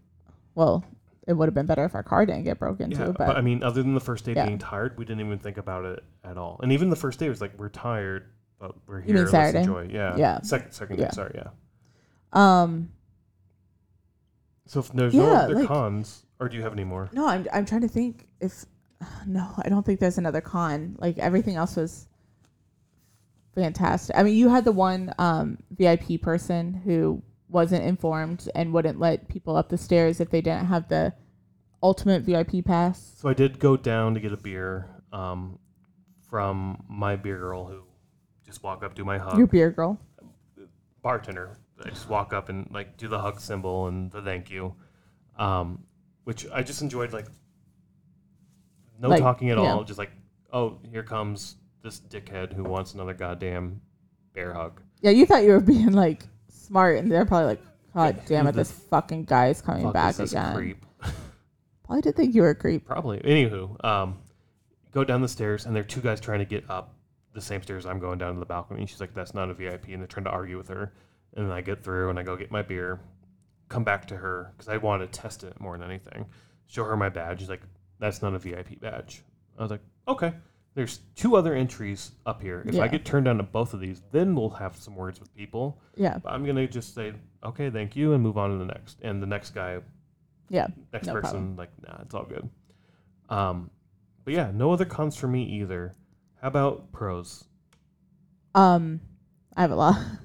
well, 0.55 0.83
it 1.25 1.33
would 1.33 1.47
have 1.47 1.53
been 1.55 1.65
better 1.65 1.85
if 1.85 1.95
our 1.95 2.03
car 2.03 2.25
didn't 2.25 2.43
get 2.43 2.59
broken 2.59 2.91
Yeah, 2.91 2.97
too. 2.97 3.13
but, 3.13 3.27
But, 3.27 3.37
I 3.37 3.41
mean, 3.41 3.63
other 3.63 3.81
than 3.81 3.93
the 3.93 3.99
first 4.01 4.25
day 4.25 4.33
Yeah. 4.33 4.45
being 4.45 4.57
tired, 4.59 4.97
we 4.97 5.05
didn't 5.05 5.25
even 5.25 5.39
think 5.39 5.57
about 5.57 5.85
it 5.85 6.03
at 6.23 6.37
all. 6.37 6.59
And 6.61 6.71
even 6.73 6.89
the 6.89 6.95
first 6.97 7.17
day 7.17 7.29
was 7.29 7.39
like, 7.41 7.57
we're 7.57 7.69
tired, 7.69 8.25
but 8.59 8.75
we're 8.87 8.99
here. 8.99 9.07
You 9.07 9.13
mean 9.13 9.23
let's 9.23 9.31
Saturday? 9.31 9.59
enjoy. 9.59 9.87
Yeah. 9.89 10.15
Yeah. 10.17 10.41
Second, 10.41 10.71
second 10.73 10.99
Yeah. 10.99 11.05
day. 11.05 11.11
Sorry. 11.11 11.31
Yeah. 11.35 11.49
um, 12.33 12.89
So 14.65 14.79
if 14.79 14.91
there's 14.91 15.13
no 15.13 15.27
Yeah, 15.31 15.39
other 15.41 15.55
like- 15.55 15.67
cons, 15.67 16.25
or 16.39 16.49
do 16.49 16.57
you 16.57 16.63
have 16.63 16.73
any 16.73 16.83
more? 16.83 17.09
no, 17.13 17.27
I'm 17.27 17.47
I'm 17.53 17.65
trying 17.65 17.81
to 17.81 17.87
think 17.87 18.27
if 18.39 18.65
no, 19.27 19.47
I 19.59 19.69
don't 19.69 19.85
think 19.85 19.99
there's 19.99 20.17
another 20.17 20.41
con. 20.41 20.95
Like 20.99 21.17
everything 21.19 21.55
else 21.55 21.75
was 21.75 22.07
fantastic. 23.53 24.15
I 24.17 24.23
mean, 24.23 24.35
you 24.35 24.49
had 24.49 24.65
the 24.65 24.71
one 24.71 25.13
um 25.19 25.57
VIP 25.71 26.21
person 26.21 26.73
who 26.73 27.21
wasn't 27.49 27.83
informed 27.83 28.49
and 28.55 28.73
wouldn't 28.73 28.99
let 28.99 29.27
people 29.27 29.55
up 29.55 29.69
the 29.69 29.77
stairs 29.77 30.19
if 30.19 30.29
they 30.29 30.41
didn't 30.41 30.65
have 30.65 30.87
the 30.89 31.13
ultimate 31.83 32.23
VIP 32.23 32.65
pass. 32.65 33.13
So 33.17 33.29
I 33.29 33.33
did 33.33 33.59
go 33.59 33.77
down 33.77 34.15
to 34.15 34.19
get 34.19 34.33
a 34.33 34.37
beer 34.37 34.89
um, 35.13 35.59
from 36.27 36.83
my 36.89 37.15
beer 37.15 37.37
girl 37.37 37.65
who 37.67 37.83
just 38.45 38.63
walk 38.63 38.83
up, 38.83 38.95
do 38.95 39.05
my 39.05 39.19
hug. 39.19 39.37
Your 39.37 39.45
beer 39.47 39.69
girl. 39.69 39.99
bartender. 41.03 41.57
I 41.83 41.89
just 41.89 42.09
walk 42.09 42.33
up 42.33 42.49
and 42.49 42.69
like 42.71 42.97
do 42.97 43.07
the 43.07 43.19
hug 43.19 43.39
symbol 43.39 43.87
and 43.87 44.11
the 44.11 44.21
thank 44.21 44.49
you, 44.49 44.75
um, 45.37 45.83
which 46.23 46.47
I 46.53 46.63
just 46.63 46.81
enjoyed. 46.81 47.11
Like 47.13 47.27
no 48.99 49.09
Like, 49.09 49.21
talking 49.21 49.49
at 49.49 49.57
yeah. 49.57 49.73
all, 49.73 49.83
just 49.83 49.99
like 49.99 50.11
oh 50.53 50.77
here 50.89 51.03
comes 51.03 51.57
this 51.83 51.99
dickhead 51.99 52.53
who 52.53 52.63
wants 52.63 52.93
another 52.93 53.13
goddamn 53.13 53.81
bear 54.33 54.53
hug. 54.53 54.81
Yeah, 55.01 55.11
you 55.11 55.25
thought 55.25 55.43
you 55.43 55.51
were 55.51 55.59
being 55.59 55.91
like 55.91 56.23
smart, 56.49 56.97
and 56.97 57.11
they're 57.11 57.25
probably 57.25 57.47
like, 57.47 57.61
God 57.93 58.21
damn 58.25 58.47
it, 58.47 58.53
this 58.53 58.71
fucking 58.71 59.25
guy 59.25 59.49
is 59.49 59.61
coming 59.61 59.83
Fuck 59.83 59.93
back 59.93 60.11
is 60.11 60.17
this 60.17 60.31
again. 60.31 60.55
creep? 60.55 60.85
Probably 61.85 62.01
did 62.01 62.15
think 62.15 62.33
you 62.33 62.41
were 62.41 62.49
a 62.49 62.55
creep. 62.55 62.85
Probably. 62.85 63.19
Anywho, 63.19 63.83
um, 63.85 64.17
go 64.91 65.03
down 65.03 65.21
the 65.21 65.27
stairs 65.27 65.65
and 65.65 65.75
there 65.75 65.81
are 65.81 65.85
two 65.85 66.01
guys 66.01 66.19
trying 66.19 66.39
to 66.39 66.45
get 66.45 66.67
up 66.69 66.95
the 67.33 67.41
same 67.41 67.61
stairs 67.61 67.85
I'm 67.85 67.99
going 67.99 68.17
down 68.17 68.33
to 68.33 68.39
the 68.39 68.45
balcony. 68.45 68.81
And 68.81 68.89
she's 68.89 68.99
like, 68.99 69.13
"That's 69.13 69.35
not 69.35 69.49
a 69.51 69.53
VIP," 69.53 69.89
and 69.89 70.01
they're 70.01 70.07
trying 70.07 70.23
to 70.23 70.31
argue 70.31 70.57
with 70.57 70.69
her. 70.69 70.93
And 71.35 71.45
then 71.45 71.51
I 71.51 71.61
get 71.61 71.83
through 71.83 72.09
and 72.09 72.17
I 72.19 72.23
go 72.23 72.35
get 72.35 72.51
my 72.51 72.61
beer, 72.61 72.99
come 73.69 73.83
back 73.83 74.07
to 74.07 74.15
her 74.17 74.53
because 74.55 74.69
I 74.69 74.77
want 74.77 75.01
to 75.01 75.19
test 75.21 75.43
it 75.43 75.59
more 75.59 75.77
than 75.77 75.89
anything. 75.89 76.25
Show 76.67 76.83
her 76.85 76.95
my 76.97 77.09
badge. 77.09 77.39
She's 77.39 77.49
like, 77.49 77.61
"That's 77.99 78.21
not 78.21 78.33
a 78.33 78.39
VIP 78.39 78.79
badge." 78.79 79.23
I 79.57 79.61
was 79.61 79.71
like, 79.71 79.81
"Okay." 80.07 80.33
There's 80.75 80.99
two 81.15 81.37
other 81.37 81.53
entries 81.53 82.11
up 82.25 82.41
here. 82.41 82.61
If 82.65 82.77
I 82.79 82.89
get 82.89 83.05
turned 83.05 83.25
down 83.25 83.37
to 83.37 83.43
both 83.43 83.73
of 83.73 83.79
these, 83.79 84.01
then 84.11 84.35
we'll 84.35 84.49
have 84.49 84.75
some 84.75 84.93
words 84.97 85.21
with 85.21 85.33
people. 85.33 85.79
Yeah, 85.95 86.17
But 86.17 86.33
I'm 86.33 86.45
gonna 86.45 86.67
just 86.67 86.93
say, 86.93 87.13
"Okay, 87.43 87.69
thank 87.69 87.95
you," 87.95 88.11
and 88.13 88.21
move 88.21 88.37
on 88.37 88.49
to 88.51 88.57
the 88.57 88.65
next. 88.65 88.99
And 89.01 89.21
the 89.21 89.27
next 89.27 89.51
guy 89.51 89.79
yeah. 90.49 90.67
next 90.93 91.07
No 91.07 91.13
person 91.13 91.29
problem. 91.31 91.55
like 91.55 91.69
nah 91.87 92.01
it's 92.03 92.13
all 92.13 92.23
good 92.25 92.47
um 93.29 93.71
but 94.23 94.33
yeah 94.35 94.51
no 94.53 94.71
other 94.71 94.85
cons 94.85 95.15
for 95.15 95.27
me 95.27 95.43
either 95.43 95.91
how 96.39 96.47
about 96.49 96.91
pros 96.91 97.45
Um, 98.53 99.01
I 99.57 99.61
have 99.61 99.71
a 99.71 99.75
lot. 99.75 99.97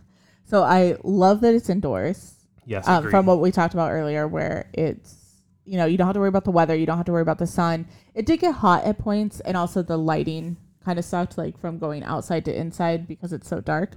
So 0.51 0.65
I 0.65 0.97
love 1.05 1.41
that 1.43 1.55
it's 1.55 1.70
indoors. 1.70 2.35
yes 2.67 2.87
Um, 2.89 3.09
from 3.11 3.25
what 3.27 3.41
we 3.41 3.51
talked 3.53 3.75
about 3.75 3.91
earlier, 3.93 4.27
where 4.27 4.69
it's 4.75 5.17
you 5.65 5.77
know 5.79 5.85
you 5.87 5.97
don't 5.97 6.07
have 6.09 6.15
to 6.15 6.20
worry 6.20 6.29
about 6.29 6.45
the 6.45 6.51
weather, 6.51 6.75
you 6.75 6.87
don't 6.87 6.97
have 6.97 7.07
to 7.07 7.12
worry 7.12 7.23
about 7.23 7.39
the 7.39 7.47
sun. 7.47 7.87
It 8.15 8.27
did 8.27 8.41
get 8.41 8.55
hot 8.57 8.85
at 8.85 8.99
points, 8.99 9.39
and 9.41 9.57
also 9.57 9.83
the 9.83 9.97
lighting 9.97 10.57
kind 10.85 10.99
of 10.99 11.05
sucked, 11.05 11.39
like 11.39 11.57
from 11.59 11.79
going 11.79 12.03
outside 12.03 12.45
to 12.47 12.53
inside 12.65 13.07
because 13.07 13.33
it's 13.33 13.49
so 13.49 13.61
dark. 13.61 13.91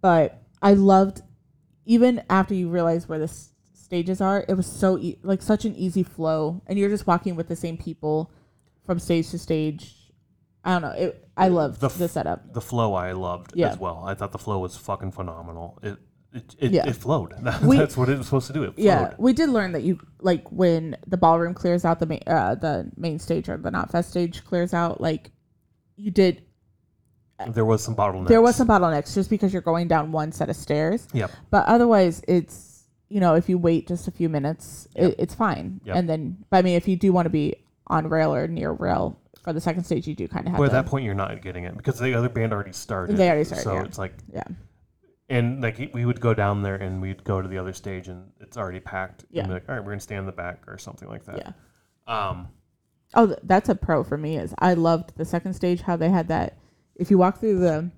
But 0.00 0.42
I 0.60 0.72
loved, 0.74 1.22
even 1.86 2.22
after 2.28 2.54
you 2.54 2.68
realize 2.68 3.08
where 3.08 3.18
the 3.18 3.24
s- 3.24 3.50
stages 3.72 4.20
are, 4.20 4.44
it 4.48 4.54
was 4.54 4.66
so 4.66 4.98
e- 4.98 5.18
like 5.22 5.42
such 5.42 5.64
an 5.64 5.76
easy 5.76 6.02
flow, 6.02 6.60
and 6.66 6.76
you're 6.78 6.88
just 6.90 7.06
walking 7.06 7.36
with 7.36 7.46
the 7.48 7.56
same 7.56 7.76
people 7.76 8.32
from 8.84 8.98
stage 8.98 9.30
to 9.30 9.38
stage. 9.38 10.03
I 10.64 10.72
don't 10.72 10.82
know. 10.82 10.90
It, 10.90 11.28
I 11.36 11.48
loved 11.48 11.80
The 11.80 11.88
the, 11.88 12.04
f- 12.04 12.10
setup. 12.10 12.52
the 12.54 12.60
flow 12.60 12.94
i 12.94 13.12
loved 13.12 13.52
Yeah. 13.54 13.70
as 13.70 13.78
well 13.78 14.04
i 14.06 14.14
thought 14.14 14.30
the 14.32 14.38
flow 14.38 14.58
was 14.60 14.76
fucking 14.76 15.10
phenomenal 15.12 15.78
it 15.82 15.98
it, 16.32 16.54
it, 16.58 16.70
Yeah. 16.72 16.86
it 16.88 16.96
flowed 16.96 17.32
We- 17.62 17.76
that's 17.76 17.96
what 17.96 18.08
it 18.08 18.18
was 18.18 18.26
supposed 18.26 18.46
to 18.48 18.52
do 18.52 18.62
it 18.64 18.74
flowed. 18.74 18.84
Yeah, 18.84 19.14
we 19.18 19.32
did 19.32 19.48
learn 19.50 19.72
that 19.72 19.82
you 19.82 19.98
like 20.20 20.50
when 20.50 20.96
the 21.06 21.16
ballroom 21.16 21.54
clears 21.54 21.84
out 21.84 22.00
the 22.00 22.06
main 22.06 22.22
uh, 22.26 22.54
the 22.56 22.90
main 22.96 23.18
stage 23.18 23.48
or 23.48 23.56
the 23.56 23.70
Knotfest 23.70 24.06
stage 24.06 24.44
clears 24.44 24.74
out. 24.74 25.00
Like 25.00 25.30
you 25.96 26.10
did, 26.10 26.42
there 27.50 27.64
was 27.64 27.82
some 27.84 27.94
bottlenecks 27.94 28.28
there 28.28 28.42
was 28.42 28.56
some 28.56 28.66
bottlenecks 28.68 29.14
just 29.14 29.30
because 29.30 29.52
you're 29.52 29.62
going 29.62 29.86
down 29.88 30.10
one 30.12 30.32
set 30.32 30.48
of 30.48 30.56
stairs. 30.56 31.06
yep 31.12 31.30
But 31.50 31.66
otherwise, 31.66 32.20
it's 32.26 32.84
you 33.08 33.20
know 33.20 33.34
if 33.34 33.48
you 33.48 33.56
wait 33.58 33.86
just 33.86 34.08
a 34.08 34.10
few 34.10 34.28
minutes, 34.28 34.88
it, 34.96 35.14
it's 35.18 35.34
fine. 35.34 35.80
Yep. 35.84 35.96
And 35.96 36.08
then, 36.08 36.44
but 36.50 36.56
I 36.58 36.62
mean, 36.62 36.74
if 36.76 36.88
you 36.88 36.96
do 36.96 37.12
want 37.12 37.26
to 37.26 37.30
be 37.30 37.54
on 37.86 38.08
rail 38.08 38.34
or 38.34 38.48
near 38.48 38.72
rail 38.72 39.20
for 39.44 39.52
the 39.52 39.60
second 39.60 39.84
stage, 39.84 40.08
you 40.08 40.14
do 40.16 40.26
kind 40.26 40.46
of 40.46 40.52
have 40.52 40.58
but 40.58 40.64
at 40.64 40.68
to. 40.70 40.72
that 40.76 40.86
point 40.86 41.04
you're 41.04 41.14
not 41.14 41.40
getting 41.42 41.64
it 41.64 41.76
because 41.76 41.98
the 42.00 42.14
other 42.14 42.28
band 42.28 42.52
already 42.52 42.72
started 42.72 43.16
They 43.16 43.28
already 43.28 43.44
started, 43.44 43.62
so 43.62 43.74
yeah. 43.74 43.84
it's 43.84 43.98
like 43.98 44.14
yeah, 44.32 44.42
and 45.28 45.62
like 45.62 45.90
we 45.94 46.04
would 46.04 46.20
go 46.20 46.34
down 46.34 46.62
there 46.62 46.74
and 46.76 47.00
we'd 47.00 47.22
go 47.24 47.40
to 47.40 47.48
the 47.48 47.58
other 47.58 47.72
stage 47.72 48.08
and 48.08 48.30
it's 48.40 48.56
already 48.56 48.80
packed 48.80 49.24
Yeah. 49.30 49.42
and 49.42 49.48
be 49.50 49.54
like 49.54 49.68
all 49.68 49.74
right 49.76 49.84
we're 49.84 49.92
gonna 49.92 50.00
stay 50.00 50.16
in 50.16 50.26
the 50.26 50.32
back 50.32 50.62
or 50.66 50.78
something 50.78 51.08
like 51.08 51.24
that 51.26 51.38
yeah. 52.08 52.28
um 52.30 52.48
Oh, 53.16 53.36
that's 53.44 53.68
a 53.68 53.76
pro 53.76 54.02
for 54.02 54.16
me. 54.18 54.38
Is 54.38 54.52
I 54.58 54.74
loved 54.74 55.16
the 55.16 55.24
second 55.24 55.54
stage 55.54 55.82
how 55.82 55.94
they 55.96 56.08
had 56.08 56.26
that. 56.28 56.58
If 56.96 57.12
you 57.12 57.18
walk 57.18 57.38
through 57.38 57.60
the 57.60 57.90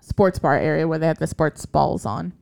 sports 0.00 0.38
bar 0.38 0.56
area 0.56 0.88
where 0.88 0.98
they 0.98 1.06
had 1.06 1.18
the 1.18 1.26
sports 1.26 1.66
balls 1.66 2.06
on, 2.06 2.32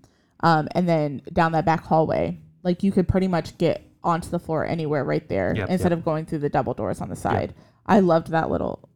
um, 0.40 0.68
and 0.73 0.89
then 0.89 1.23
down 1.32 1.50
that 1.52 1.65
back 1.65 1.84
hallway, 1.84 2.39
like 2.62 2.84
you 2.84 2.92
could 2.92 3.08
pretty 3.08 3.26
much 3.26 3.58
get 3.58 3.82
onto 4.05 4.28
the 4.28 4.39
floor 4.39 4.65
anywhere 4.65 5.02
right 5.02 5.28
there 5.28 5.52
Yep, 5.56 5.68
instead 5.68 5.90
yep. 5.90 5.98
of 5.98 6.05
going 6.05 6.26
through 6.26 6.39
the 6.39 6.48
double 6.48 6.74
doors 6.74 7.00
on 7.00 7.08
the 7.08 7.16
side. 7.16 7.55
I 7.86 8.00
loved 8.00 8.28
that 8.32 8.50
little 8.50 8.89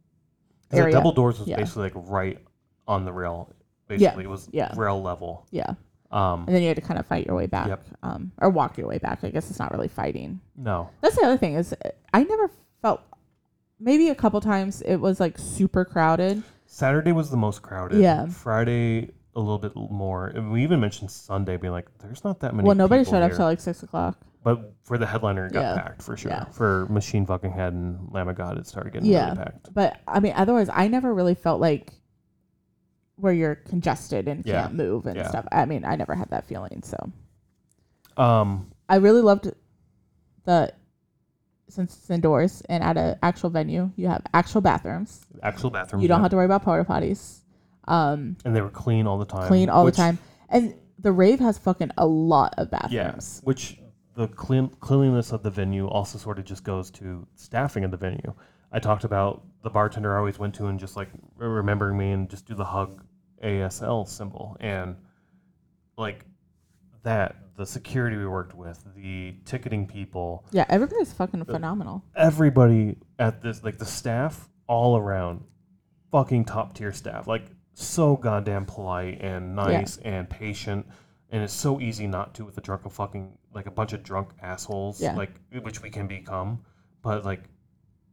area. 0.71 0.93
double 0.93 1.11
doors 1.13 1.39
was 1.39 1.47
Yeah. 1.47 1.57
basically 1.57 1.83
like 1.83 1.93
right 1.95 2.39
on 2.87 3.05
the 3.05 3.13
rail. 3.13 3.53
Basically, 3.87 4.23
it 4.23 4.29
was 4.29 4.47
yeah. 4.51 4.73
rail 4.75 5.01
level. 5.01 5.45
yeah. 5.51 5.73
Um, 6.11 6.43
And 6.45 6.53
then 6.55 6.61
you 6.61 6.67
had 6.67 6.75
to 6.75 6.81
kind 6.81 6.99
of 6.99 7.05
fight 7.05 7.25
your 7.25 7.35
way 7.37 7.45
back, 7.47 7.67
Yep. 7.67 7.85
um, 8.03 8.31
or 8.37 8.49
walk 8.49 8.77
your 8.77 8.85
way 8.87 8.97
back. 8.97 9.23
I 9.23 9.29
guess 9.29 9.49
it's 9.49 9.59
not 9.59 9.71
really 9.71 9.87
fighting. 9.87 10.41
no, 10.57 10.89
That's 11.01 11.15
the 11.15 11.23
other 11.23 11.37
thing 11.37 11.53
is 11.55 11.73
I 12.13 12.23
never 12.23 12.49
felt. 12.81 13.01
Maybe 13.79 14.09
a 14.09 14.15
couple 14.15 14.39
times 14.41 14.81
it 14.81 14.97
was 14.97 15.19
like 15.19 15.37
super 15.37 15.85
crowded. 15.85 16.43
Saturday 16.65 17.11
was 17.13 17.31
the 17.31 17.37
most 17.37 17.61
crowded. 17.61 17.99
Yeah. 17.99 18.27
Friday 18.27 19.11
a 19.35 19.39
little 19.39 19.57
bit 19.57 19.73
more. 19.75 20.27
And 20.27 20.51
we 20.51 20.63
even 20.63 20.79
mentioned 20.81 21.09
Sunday 21.11 21.55
being 21.57 21.71
like, 21.73 21.87
there's 21.99 22.23
not 22.23 22.41
that 22.41 22.53
many. 22.53 22.67
well, 22.67 22.75
nobody 22.75 23.03
showed 23.05 23.23
up 23.23 23.31
till 23.31 23.45
like 23.45 23.59
six 23.61 23.81
o'clock. 23.83 24.17
But 24.43 24.73
for 24.83 24.97
the 24.97 25.05
headliner, 25.05 25.45
it 25.45 25.53
got 25.53 25.61
Yeah. 25.61 25.81
packed 25.81 26.01
for 26.01 26.17
sure. 26.17 26.31
Yeah. 26.31 26.45
For 26.45 26.87
Machine 26.89 27.25
Fucking 27.27 27.51
Head 27.51 27.73
and 27.73 28.11
Lamb 28.11 28.27
of 28.27 28.35
God, 28.35 28.57
it 28.57 28.65
started 28.65 28.91
getting 28.93 29.09
Yeah. 29.09 29.25
really 29.25 29.37
packed. 29.37 29.73
But 29.73 29.99
I 30.07 30.19
mean, 30.19 30.33
otherwise, 30.35 30.69
I 30.73 30.87
never 30.87 31.13
really 31.13 31.35
felt 31.35 31.61
like 31.61 31.93
where 33.17 33.33
you're 33.33 33.55
congested 33.55 34.27
and 34.27 34.43
Yeah. 34.45 34.63
can't 34.63 34.73
move 34.73 35.05
and 35.05 35.15
Yeah. 35.15 35.27
stuff. 35.29 35.45
I 35.51 35.65
mean, 35.65 35.85
I 35.85 35.95
never 35.95 36.15
had 36.15 36.29
that 36.31 36.45
feeling. 36.45 36.81
So 36.83 36.97
Um, 38.17 38.71
I 38.89 38.95
really 38.97 39.21
loved 39.21 39.51
the 40.43 40.73
since 41.69 41.95
it's 41.95 42.09
indoors 42.09 42.61
and 42.67 42.83
at 42.83 42.97
an 42.97 43.17
actual 43.23 43.49
venue, 43.49 43.91
you 43.95 44.07
have 44.09 44.23
actual 44.33 44.59
bathrooms. 44.61 45.25
actual 45.43 45.69
bathrooms. 45.69 46.01
You 46.01 46.09
don't 46.09 46.17
yeah. 46.19 46.23
have 46.23 46.31
to 46.31 46.35
worry 46.35 46.45
about 46.45 46.63
porta 46.63 46.83
potties. 46.83 47.39
Um, 47.87 48.35
and 48.43 48.55
they 48.55 48.61
were 48.61 48.69
clean 48.69 49.07
all 49.07 49.17
the 49.17 49.25
time. 49.25 49.47
clean 49.47 49.69
all 49.69 49.85
which- 49.85 49.95
the 49.95 50.01
time. 50.01 50.19
And 50.49 50.75
the 50.99 51.11
rave 51.11 51.39
has 51.39 51.57
fucking 51.57 51.91
a 51.97 52.05
lot 52.05 52.55
of 52.57 52.67
Yeah, 52.71 52.79
bathrooms. 53.11 53.41
which 53.43 53.80
the 54.21 54.27
clean, 54.27 54.67
cleanliness 54.79 55.31
of 55.31 55.41
the 55.41 55.49
venue 55.49 55.87
also 55.87 56.19
sort 56.19 56.37
of 56.37 56.45
just 56.45 56.63
goes 56.63 56.91
to 56.91 57.25
staffing 57.35 57.83
of 57.83 57.89
the 57.89 57.97
venue. 57.97 58.33
I 58.71 58.77
talked 58.77 59.03
about 59.03 59.43
the 59.63 59.69
bartender 59.71 60.13
I 60.15 60.19
always 60.19 60.37
went 60.37 60.53
to 60.55 60.67
and 60.67 60.79
just 60.79 60.95
like 60.95 61.09
remembering 61.37 61.97
me 61.97 62.11
and 62.11 62.29
just 62.29 62.45
do 62.45 62.53
the 62.53 62.63
hug 62.63 63.03
ASL 63.43 64.07
symbol 64.07 64.57
and 64.59 64.95
like 65.97 66.23
that 67.01 67.35
the 67.57 67.65
security 67.65 68.15
we 68.15 68.27
worked 68.27 68.53
with, 68.55 68.83
the 68.95 69.33
ticketing 69.45 69.87
people, 69.87 70.45
Yeah, 70.51 70.65
everybody's 70.69 71.11
fucking 71.13 71.41
uh, 71.41 71.45
phenomenal. 71.45 72.03
everybody 72.15 72.97
at 73.17 73.41
this 73.41 73.63
like 73.63 73.79
the 73.79 73.85
staff 73.85 74.49
all 74.67 74.97
around 74.97 75.43
fucking 76.11 76.45
top 76.45 76.75
tier 76.75 76.91
staff 76.91 77.25
like 77.25 77.45
so 77.73 78.15
goddamn 78.15 78.65
polite 78.65 79.19
and 79.21 79.55
nice 79.55 79.97
and 79.97 80.29
patient 80.29 80.85
and 81.31 81.41
it's 81.43 81.53
so 81.53 81.79
easy 81.79 82.07
not 82.07 82.33
to 82.35 82.45
with 82.45 82.57
a 82.57 82.61
drunken 82.61 82.91
fucking 82.91 83.31
like 83.53 83.65
a 83.65 83.71
bunch 83.71 83.93
of 83.93 84.03
drunk 84.03 84.29
assholes 84.41 85.01
Yeah. 85.01 85.15
like 85.15 85.31
which 85.61 85.81
we 85.81 85.89
can 85.89 86.07
become 86.07 86.59
but 87.01 87.25
like 87.25 87.43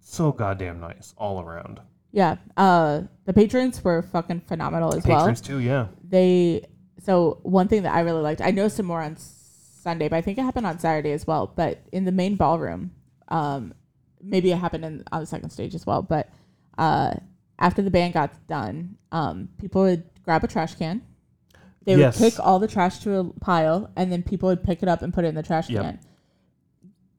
so 0.00 0.32
goddamn 0.32 0.80
nice 0.80 1.14
all 1.18 1.40
around 1.40 1.80
Yeah. 2.12 2.36
Uh, 2.56 3.02
the 3.26 3.32
patrons 3.32 3.82
were 3.84 4.02
fucking 4.02 4.40
phenomenal 4.42 4.94
as 4.94 5.04
well. 5.06 5.18
patrons 5.20 5.40
too 5.40 5.58
yeah 5.58 5.88
they 6.02 6.64
so 7.00 7.38
one 7.42 7.68
thing 7.68 7.82
that 7.84 7.94
I 7.94 8.00
really 8.00 8.22
liked, 8.22 8.40
I 8.40 8.50
know 8.50 8.66
some 8.66 8.86
more 8.86 9.00
on 9.00 9.16
Sunday, 9.16 10.08
but 10.08 10.16
I 10.16 10.20
think 10.20 10.36
it 10.36 10.42
happened 10.42 10.66
on 10.66 10.78
Saturday 10.80 11.12
as 11.12 11.26
well. 11.28 11.52
But 11.54 11.80
in 11.92 12.04
the 12.04 12.10
main 12.12 12.34
ballroom, 12.34 12.90
um, 13.28 13.72
maybe 14.20 14.50
it 14.50 14.58
happened 14.58 14.84
in, 14.84 15.04
on 15.12 15.20
the 15.20 15.26
second 15.26 15.50
stage 15.50 15.76
as 15.76 15.86
well. 15.86 16.02
But 16.02 16.28
uh, 16.76 17.14
after 17.60 17.82
the 17.82 17.90
band 17.90 18.14
got 18.14 18.46
done, 18.48 18.96
um, 19.12 19.48
people 19.58 19.82
would 19.82 20.02
grab 20.24 20.42
a 20.42 20.48
trash 20.48 20.74
can. 20.74 21.02
They 21.88 21.96
Yes. 21.96 22.20
would 22.20 22.30
kick 22.32 22.38
all 22.44 22.58
the 22.58 22.68
trash 22.68 22.98
to 23.00 23.16
a 23.18 23.24
pile, 23.40 23.88
and 23.96 24.12
then 24.12 24.22
people 24.22 24.50
would 24.50 24.62
pick 24.62 24.82
it 24.82 24.88
up 24.90 25.00
and 25.00 25.12
put 25.12 25.24
it 25.24 25.28
in 25.28 25.34
the 25.34 25.42
trash 25.42 25.70
Yep. 25.70 25.82
can. 25.82 25.98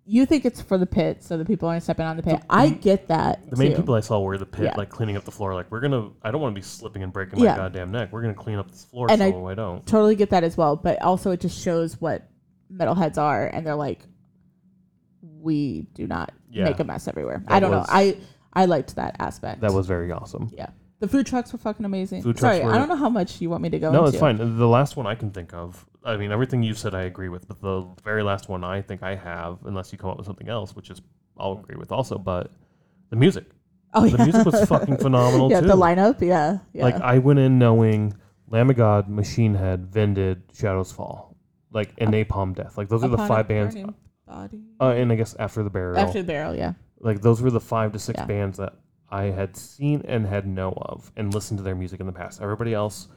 You 0.06 0.26
think 0.28 0.46
it's 0.46 0.62
for 0.62 0.78
the 0.78 0.86
pit, 0.86 1.24
so 1.24 1.38
the 1.38 1.46
people 1.46 1.68
aren't 1.68 1.82
stepping 1.82 2.06
on 2.06 2.18
the 2.18 2.24
pit. 2.24 2.40
I 2.50 2.70
get 2.70 3.08
that. 3.08 3.50
the 3.50 3.58
main 3.58 3.72
too. 3.72 3.78
people 3.78 3.96
i 3.96 4.00
saw 4.00 4.20
were 4.20 4.38
the 4.38 4.46
pit 4.46 4.66
Yeah. 4.66 4.74
like 4.78 4.90
cleaning 4.90 5.18
up 5.18 5.24
the 5.26 5.32
floor 5.32 5.54
like 5.56 5.72
we're 5.72 5.80
gonna 5.82 6.10
i 6.24 6.30
don't 6.32 6.40
want 6.42 6.54
to 6.54 6.60
be 6.60 6.64
slipping 6.66 7.02
and 7.04 7.12
breaking 7.12 7.40
my 7.40 7.46
Yeah. 7.46 7.56
goddamn 7.58 7.92
neck 7.92 8.10
we're 8.12 8.22
gonna 8.22 8.34
clean 8.36 8.58
up 8.60 8.70
this 8.70 8.86
floor 8.86 9.08
And 9.10 9.20
so 9.20 9.48
I- 9.48 9.52
I, 9.52 9.56
don't 9.56 9.86
totally 9.88 10.16
get 10.16 10.30
that 10.32 10.44
as 10.44 10.56
well. 10.56 10.76
But 10.76 11.02
also, 11.02 11.32
it 11.32 11.40
just 11.40 11.60
shows 11.60 12.00
what 12.00 12.28
metalheads 12.72 13.18
are, 13.18 13.48
and 13.48 13.66
they're 13.66 13.76
like, 13.76 14.06
we 15.42 15.88
do 15.94 16.08
not 16.08 16.32
Yeah. 16.52 16.66
make 16.66 16.80
a 16.80 16.84
mess 16.84 17.08
everywhere. 17.08 17.44
That 17.48 17.54
I 17.54 17.60
don't 17.60 17.72
was- 17.72 17.88
know. 17.88 17.94
I 17.94 18.18
I 18.54 18.66
liked 18.66 18.96
that 18.96 19.16
aspect. 19.20 19.62
that 19.62 19.74
was 19.74 19.86
very 19.88 20.12
awesome 20.12 20.50
yeah. 20.56 20.70
The 21.00 21.08
food 21.08 21.26
trucks 21.26 21.54
were 21.54 21.60
fucking 21.60 21.86
amazing. 21.86 22.24
Food 22.24 22.38
trucks 22.38 22.58
Sorry, 22.58 22.66
were- 22.66 22.74
I 22.74 22.78
don't 22.78 22.90
know 22.90 22.96
how 22.98 23.10
much 23.10 23.40
you 23.42 23.50
want 23.50 23.64
me 23.64 23.70
to 23.70 23.80
go 23.80 23.88
into. 23.88 23.98
No, 24.00 24.06
into. 24.06 24.16
it's 24.18 24.20
fine. 24.20 24.58
The 24.58 24.68
last 24.68 24.98
one 24.98 25.08
I 25.08 25.16
can 25.16 25.32
think 25.32 25.54
of, 25.54 25.86
I 26.04 26.18
mean, 26.18 26.32
everything 26.32 26.62
you 26.62 26.74
said 26.74 26.94
I 26.94 27.04
agree 27.04 27.30
with, 27.30 27.48
but 27.48 27.62
the 27.62 27.88
very 28.04 28.22
last 28.24 28.50
one 28.50 28.64
I 28.64 28.82
think 28.82 29.02
I 29.04 29.16
have, 29.16 29.60
unless 29.66 29.92
you 29.94 29.98
come 29.98 30.10
up 30.10 30.18
with 30.18 30.26
something 30.26 30.50
else, 30.50 30.76
which 30.76 30.90
is 30.90 31.02
I'll 31.38 31.54
agree 31.54 31.78
with 31.78 31.92
also, 31.94 32.18
but 32.18 32.52
the 33.10 33.16
music. 33.16 33.46
Oh 33.94 34.04
yeah, 34.04 34.18
The 34.18 34.24
music 34.26 34.46
was 34.46 34.66
fucking 34.68 34.98
phenomenal 35.08 35.50
yeah, 35.50 35.62
too. 35.62 35.68
the 35.68 35.76
lineup. 35.78 36.22
Yeah, 36.22 36.60
yeah. 36.74 36.84
Like 36.84 36.96
I 36.96 37.18
went 37.20 37.40
in 37.40 37.58
knowing 37.58 38.14
Lamb 38.50 38.70
of 38.70 38.76
God, 38.76 39.08
Machine 39.08 39.54
Head, 39.56 39.88
Vended, 39.88 40.44
Shadows 40.54 40.92
Fall, 40.92 41.38
like 41.72 41.94
and 41.98 42.12
Napalm 42.14 42.54
Death. 42.56 42.78
Like 42.78 42.90
those 42.90 43.04
are 43.04 43.08
the 43.08 43.14
Upon 43.16 43.26
a 43.26 43.30
five 43.30 43.48
bands. 43.48 43.74
burning 43.74 43.96
Body. 44.28 44.62
Uh, 44.82 44.90
and 44.90 45.12
I 45.12 45.16
guess 45.16 45.34
after 45.40 45.64
the 45.64 45.70
Burial. 45.72 45.98
After 45.98 46.20
the 46.22 46.28
Burial, 46.28 46.56
yeah. 46.56 46.74
like 47.00 47.22
those 47.22 47.42
were 47.42 47.50
the 47.52 47.60
five 47.62 47.94
to 47.94 48.00
six 48.00 48.20
Yeah. 48.20 48.26
bands 48.26 48.58
that 48.58 48.74
I 49.12 49.24
had 49.26 49.56
seen 49.58 50.02
and 50.08 50.26
had 50.26 50.46
know 50.48 50.74
of 50.78 51.12
and 51.16 51.34
listened 51.34 51.58
to 51.60 51.64
their 51.64 51.76
music 51.76 52.00
in 52.00 52.06
the 52.06 52.12
past. 52.12 52.42
Everybody 52.42 52.74
else 52.74 53.08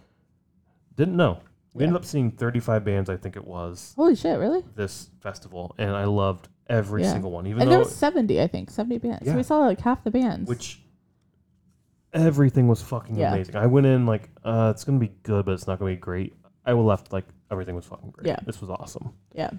didn't 0.97 1.17
know. 1.17 1.41
We 1.75 1.85
ended 1.85 1.97
up 1.97 2.05
seeing 2.05 2.31
35 2.33 2.85
bands, 2.85 3.09
I 3.09 3.17
think 3.17 3.35
it 3.37 3.47
was, 3.47 3.95
Holy 3.97 4.15
shit, 4.15 4.39
really? 4.39 4.63
this 4.75 5.09
festival, 5.21 5.75
and 5.79 5.91
I 5.97 6.05
loved 6.05 6.49
every 6.69 7.03
Yeah. 7.03 7.13
single 7.13 7.31
one, 7.31 7.47
even 7.47 7.63
And 7.63 7.71
there 7.71 7.79
though 7.79 7.85
was 7.85 7.95
seventy, 7.97 8.41
I 8.43 8.47
think, 8.47 8.71
seventy 8.71 8.99
bands. 8.99 9.25
So 9.25 9.31
Yeah. 9.31 9.37
we 9.37 9.43
saw 9.43 9.59
like 9.61 9.81
half 9.81 10.05
the 10.05 10.11
bands. 10.11 10.49
which 10.49 10.83
everything 12.13 12.69
was 12.69 12.83
fucking 12.83 13.17
Yeah. 13.17 13.33
amazing. 13.33 13.57
I 13.57 13.67
went 13.67 13.87
in 13.87 14.07
like, 14.07 14.29
uh, 14.45 14.71
it's 14.75 14.85
gonna 14.85 14.99
be 14.99 15.13
good, 15.23 15.47
but 15.47 15.53
it's 15.53 15.67
not 15.67 15.79
gonna 15.79 15.93
be 15.93 15.97
great. 15.97 16.35
I 16.65 16.73
left 16.73 17.13
like 17.13 17.25
everything 17.51 17.75
was 17.75 17.87
fucking 17.87 18.11
great. 18.11 18.27
Yeah. 18.27 18.37
this 18.45 18.61
was 18.61 18.71
awesome. 18.71 19.13
yeah, 19.35 19.51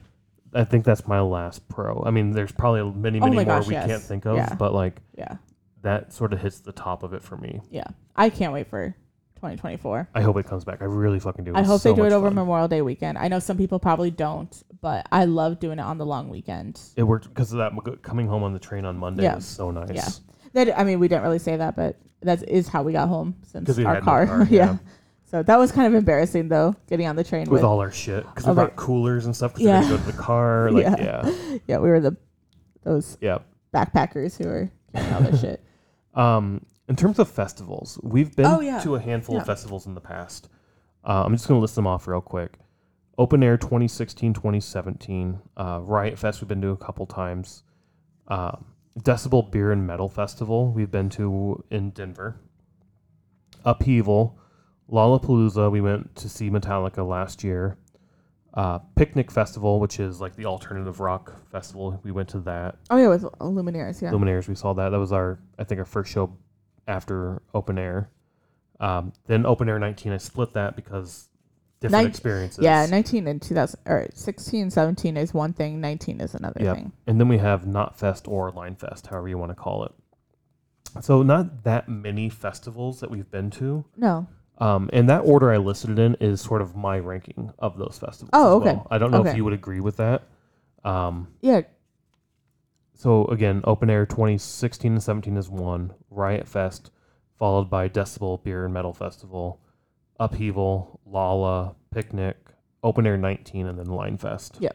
I 0.53 0.63
think 0.63 0.85
that's 0.85 1.07
my 1.07 1.19
last 1.19 1.67
pro. 1.67 2.03
I 2.05 2.11
mean, 2.11 2.31
there's 2.31 2.51
probably 2.51 2.83
many, 2.91 3.19
Oh 3.19 3.23
many 3.25 3.37
my 3.37 3.43
more 3.45 3.59
gosh, 3.59 3.67
we 3.67 3.73
yes. 3.73 3.87
can't 3.87 4.01
think 4.03 4.25
of, 4.25 4.37
Yeah. 4.37 4.53
but 4.55 4.71
like 4.73 5.01
yeah, 5.17 5.37
that 5.83 6.11
sort 6.11 6.33
of 6.33 6.39
hits 6.41 6.59
the 6.59 6.71
top 6.71 7.03
of 7.03 7.13
it 7.13 7.21
for 7.21 7.37
me. 7.37 7.61
yeah. 7.69 7.85
I 8.15 8.29
can't 8.29 8.51
wait 8.53 8.67
for 8.67 8.95
2024. 9.35 10.09
I 10.15 10.21
hope 10.21 10.37
it 10.37 10.45
comes 10.47 10.63
back. 10.63 10.81
I 10.81 10.85
really 10.85 11.19
fucking 11.19 11.43
do. 11.45 11.53
I 11.55 11.63
hope 11.63 11.81
so 11.81 11.89
they 11.91 11.95
do 11.95 12.05
it 12.05 12.11
over 12.13 12.27
fun. 12.27 12.35
Memorial 12.35 12.67
Day 12.67 12.81
weekend. 12.81 13.17
I 13.17 13.27
know 13.27 13.39
some 13.39 13.57
people 13.57 13.79
probably 13.79 14.11
don't, 14.11 14.63
but 14.81 15.07
I 15.11 15.25
love 15.25 15.59
doing 15.59 15.79
it 15.79 15.81
on 15.83 15.97
the 15.97 16.05
long 16.05 16.29
weekend. 16.29 16.79
It 16.95 17.03
worked 17.03 17.27
because 17.27 17.51
of 17.51 17.57
that 17.59 17.73
coming 18.01 18.27
home 18.27 18.43
on 18.43 18.53
the 18.53 18.59
train 18.59 18.85
on 18.85 18.97
Monday 18.97 19.23
Yeah. 19.23 19.35
was 19.35 19.45
so 19.45 19.71
nice. 19.71 19.89
Yeah. 19.93 20.07
That 20.53 20.79
I 20.79 20.83
mean, 20.83 20.99
we 20.99 21.07
didn't 21.07 21.23
really 21.23 21.39
say 21.39 21.57
that, 21.57 21.75
but 21.75 21.97
that 22.21 22.47
is 22.47 22.67
how 22.67 22.83
we 22.83 22.93
got 22.93 23.09
home 23.09 23.35
since 23.43 23.67
our 23.79 23.83
had 23.83 23.93
no 23.95 24.01
car. 24.05 24.25
car, 24.27 24.43
yeah. 24.49 24.65
yeah. 24.65 24.77
So 25.25 25.41
that 25.43 25.57
was 25.57 25.71
kind 25.71 25.87
of 25.87 25.95
embarrassing 25.95 26.47
though, 26.47 26.75
getting 26.87 27.07
on 27.07 27.15
the 27.15 27.23
train 27.23 27.41
With 27.41 27.49
with. 27.53 27.63
all 27.63 27.79
our 27.79 27.91
shit 27.91 28.23
because 28.27 28.45
we 28.47 28.53
brought 28.53 28.75
coolers 28.75 29.25
and 29.25 29.35
stuff 29.35 29.53
because 29.55 29.65
Yeah. 29.65 29.79
we 29.81 29.85
had 29.87 29.91
to 29.91 29.97
go 30.03 30.11
to 30.11 30.15
the 30.15 30.21
car. 30.23 30.71
Like 30.71 30.83
Yeah. 30.99 31.25
yeah, 31.27 31.57
yeah, 31.67 31.77
we 31.79 31.89
were 31.89 31.99
the 31.99 32.15
those 32.83 33.17
yeah. 33.19 33.39
backpackers 33.73 34.37
who 34.37 34.47
were 34.47 34.71
carrying 34.93 35.13
all 35.13 35.21
this 35.21 35.41
shit. 35.41 35.61
Um, 36.13 36.65
in 36.87 36.95
terms 36.95 37.17
of 37.19 37.29
festivals, 37.29 37.99
we've 38.03 38.35
been 38.35 38.45
Oh, 38.45 38.59
yeah. 38.59 38.79
to 38.81 38.95
a 38.95 38.99
handful 38.99 39.35
Yeah. 39.35 39.41
of 39.41 39.47
festivals 39.47 39.85
in 39.87 39.95
the 39.95 40.01
past. 40.01 40.49
Uh, 41.03 41.23
I'm 41.25 41.33
just 41.33 41.47
going 41.47 41.57
to 41.57 41.61
list 41.61 41.75
them 41.75 41.87
off 41.87 42.07
real 42.07 42.21
quick. 42.21 42.59
Open 43.17 43.43
Air 43.43 43.57
2016, 43.57 44.33
2017. 44.33 45.39
Uh, 45.55 45.79
Riot 45.83 46.17
Fest, 46.17 46.41
we've 46.41 46.47
been 46.47 46.61
to 46.61 46.69
a 46.69 46.77
couple 46.77 47.05
times. 47.05 47.63
Um, 48.27 48.65
Decibel 48.99 49.49
Beer 49.51 49.71
and 49.71 49.85
Metal 49.87 50.09
Festival, 50.09 50.71
we've 50.71 50.91
been 50.91 51.09
to 51.09 51.63
in 51.69 51.91
Denver. 51.91 52.39
Upheaval, 53.65 54.37
Lollapalooza, 54.91 55.71
we 55.71 55.81
went 55.81 56.15
to 56.17 56.29
see 56.29 56.49
Metallica 56.49 57.07
last 57.07 57.43
year. 57.43 57.77
Uh, 58.53 58.77
Picnic 58.95 59.31
Festival, 59.31 59.79
which 59.79 59.99
is 59.99 60.21
like 60.21 60.35
the 60.35 60.45
alternative 60.45 60.99
rock 60.99 61.33
festival, 61.51 61.99
we 62.03 62.11
went 62.11 62.29
to 62.29 62.39
that. 62.41 62.75
Oh 62.91 62.97
yeah, 62.97 63.07
with 63.07 63.23
Lumineers, 63.39 63.99
yeah. 64.01 64.11
Lumineers. 64.11 64.47
We 64.47 64.53
saw 64.55 64.73
that. 64.73 64.89
That 64.89 64.99
was 64.99 65.11
our, 65.11 65.39
I 65.57 65.63
think, 65.63 65.79
our 65.79 65.85
first 65.85 66.11
show 66.11 66.37
after 66.87 67.41
Open 67.55 67.79
Air. 67.79 68.09
Um, 68.79 69.11
then 69.25 69.45
Open 69.45 69.67
Air 69.69 69.79
19, 69.79 70.11
I 70.11 70.17
split 70.17 70.53
that 70.53 70.75
because 70.75 71.29
different 71.79 72.03
Nin- 72.03 72.09
experiences. 72.11 72.63
yeah, 72.63 72.85
19 72.85 73.27
and 73.27 73.41
2000 73.41 73.79
or 73.87 74.07
16, 74.13 74.69
17 74.69 75.17
is 75.17 75.33
one 75.33 75.53
thing, 75.53 75.81
19 75.81 76.21
is 76.21 76.35
another 76.35 76.61
Yep. 76.63 76.75
thing. 76.75 76.91
And 77.07 77.19
then 77.19 77.27
we 77.29 77.37
have 77.39 77.63
Knotfest 77.63 78.27
or 78.27 78.51
Line 78.51 78.75
Fest, 78.75 79.07
however 79.07 79.29
you 79.29 79.37
want 79.37 79.51
to 79.51 79.55
call 79.55 79.85
it. 79.85 79.93
So 81.01 81.23
not 81.23 81.63
that 81.63 81.89
many 81.89 82.29
festivals 82.29 82.99
that 82.99 83.09
we've 83.09 83.29
been 83.31 83.49
to. 83.51 83.83
No. 83.97 84.27
Um, 84.59 84.89
and 84.93 85.09
that 85.09 85.19
order 85.19 85.51
I 85.51 85.57
listed 85.57 85.91
it 85.91 85.99
in 85.99 86.15
is 86.15 86.39
sort 86.41 86.61
of 86.61 86.75
my 86.75 86.99
ranking 86.99 87.51
of 87.59 87.77
those 87.77 87.97
festivals. 87.99 88.29
Oh, 88.33 88.57
as 88.61 88.61
okay. 88.67 88.73
well. 88.75 88.87
I 88.91 88.97
don't 88.97 89.11
know 89.11 89.21
if 89.21 89.27
Okay. 89.27 89.37
you 89.37 89.43
would 89.43 89.53
agree 89.53 89.79
with 89.79 89.97
that. 89.97 90.23
Um, 90.83 91.27
Yeah, 91.41 91.61
So 92.93 93.25
again, 93.25 93.61
Open 93.65 93.89
Air 93.89 94.05
2016 94.05 94.91
and 94.93 95.03
17 95.03 95.35
is 95.37 95.49
one. 95.49 95.93
Riot 96.09 96.47
Fest, 96.47 96.91
followed 97.37 97.69
by 97.69 97.89
Decibel 97.89 98.41
Beer 98.43 98.65
and 98.65 98.73
Metal 98.73 98.93
Festival, 98.93 99.59
Upheaval, 100.19 100.99
Lala, 101.05 101.75
Picnic, 101.91 102.37
Open 102.83 103.07
Air 103.07 103.17
19, 103.17 103.65
and 103.67 103.79
then 103.79 103.87
Line 103.87 104.17
Fest. 104.17 104.57
Yeah. 104.59 104.71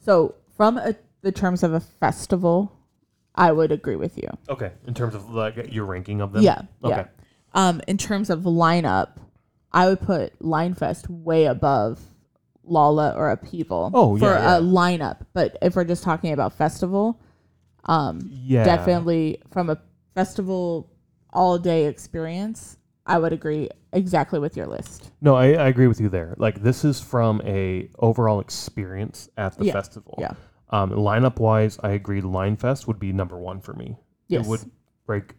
So 0.00 0.34
from 0.56 0.76
a, 0.78 0.94
the 1.22 1.32
terms 1.32 1.62
of 1.62 1.72
a 1.72 1.80
festival, 1.80 2.72
I 3.34 3.52
would 3.52 3.70
agree 3.72 3.96
with 3.96 4.16
you. 4.18 4.28
Okay, 4.48 4.72
in 4.86 4.94
terms 4.94 5.14
of 5.14 5.30
like 5.30 5.72
your 5.72 5.84
ranking 5.84 6.20
of 6.20 6.32
them. 6.32 6.42
Yeah. 6.42 6.62
Okay. 6.82 6.96
Yeah. 6.96 7.06
Um, 7.56 7.80
in 7.88 7.96
terms 7.98 8.30
of 8.30 8.40
lineup, 8.42 9.16
I 9.72 9.86
would 9.88 10.00
put 10.00 10.38
Linefest 10.40 11.08
way 11.08 11.46
above 11.46 12.00
Lala 12.64 13.14
or 13.16 13.30
Upheaval 13.30 13.90
Oh, 13.94 14.16
for 14.18 14.26
yeah, 14.26 14.42
yeah. 14.42 14.58
a 14.58 14.60
lineup. 14.60 15.26
But 15.32 15.56
if 15.62 15.74
we're 15.74 15.84
just 15.84 16.02
talking 16.04 16.32
about 16.32 16.52
festival, 16.52 17.18
um, 17.86 18.28
Yeah. 18.30 18.64
definitely 18.64 19.40
from 19.50 19.70
a 19.70 19.78
festival 20.14 20.90
all 21.32 21.58
day 21.58 21.86
experience, 21.86 22.76
I 23.06 23.18
would 23.18 23.32
agree 23.32 23.70
exactly 23.92 24.38
with 24.38 24.56
your 24.56 24.66
list. 24.66 25.10
No, 25.20 25.34
I, 25.34 25.46
I 25.52 25.68
agree 25.68 25.86
with 25.86 26.00
you 26.00 26.08
there. 26.08 26.34
Like 26.38 26.62
this 26.62 26.84
is 26.84 27.00
from 27.00 27.40
a 27.44 27.88
overall 27.98 28.40
experience 28.40 29.28
at 29.38 29.56
the 29.56 29.66
Yeah, 29.66 29.72
festival. 29.72 30.16
yeah. 30.18 30.32
Um, 30.70 30.90
lineup 30.90 31.38
wise, 31.38 31.78
I 31.82 31.90
agree. 31.90 32.20
Linefest 32.20 32.86
would 32.86 32.98
be 32.98 33.12
number 33.12 33.38
one 33.38 33.60
for 33.60 33.72
me. 33.72 33.96
Yes. 34.28 34.44
It 34.44 34.48
would 34.48 34.70
break. 35.06 35.34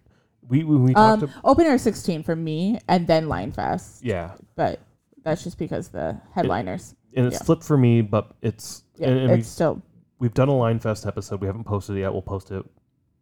We 0.50 0.64
we, 0.64 0.78
we 0.78 0.94
talked. 0.94 1.24
Um, 1.24 1.30
ab- 1.30 1.36
open 1.44 1.66
air 1.66 1.78
16 1.78 2.24
for 2.24 2.36
me, 2.36 2.80
and 2.88 3.06
then 3.08 3.26
Linefest. 3.28 4.00
yeah, 4.02 4.32
But 4.56 4.80
that's 5.24 5.44
just 5.44 5.58
because 5.58 5.90
the 5.90 6.20
headliners. 6.34 6.96
and 7.16 7.26
it's 7.28 7.36
Yeah. 7.36 7.44
flipped 7.44 7.64
for 7.64 7.78
me, 7.78 8.02
but 8.02 8.32
it's 8.42 8.84
Yeah, 8.96 9.10
and, 9.10 9.20
and 9.20 9.32
it's 9.32 9.38
we've, 9.38 9.46
still 9.46 9.82
we've 10.20 10.34
done 10.34 10.50
a 10.50 10.54
Linefest 10.54 11.06
episode. 11.06 11.42
We 11.42 11.48
haven't 11.48 11.66
posted 11.66 11.98
it 11.98 12.02
yet. 12.02 12.14
We'll 12.14 12.22
post 12.22 12.52
it 12.52 12.66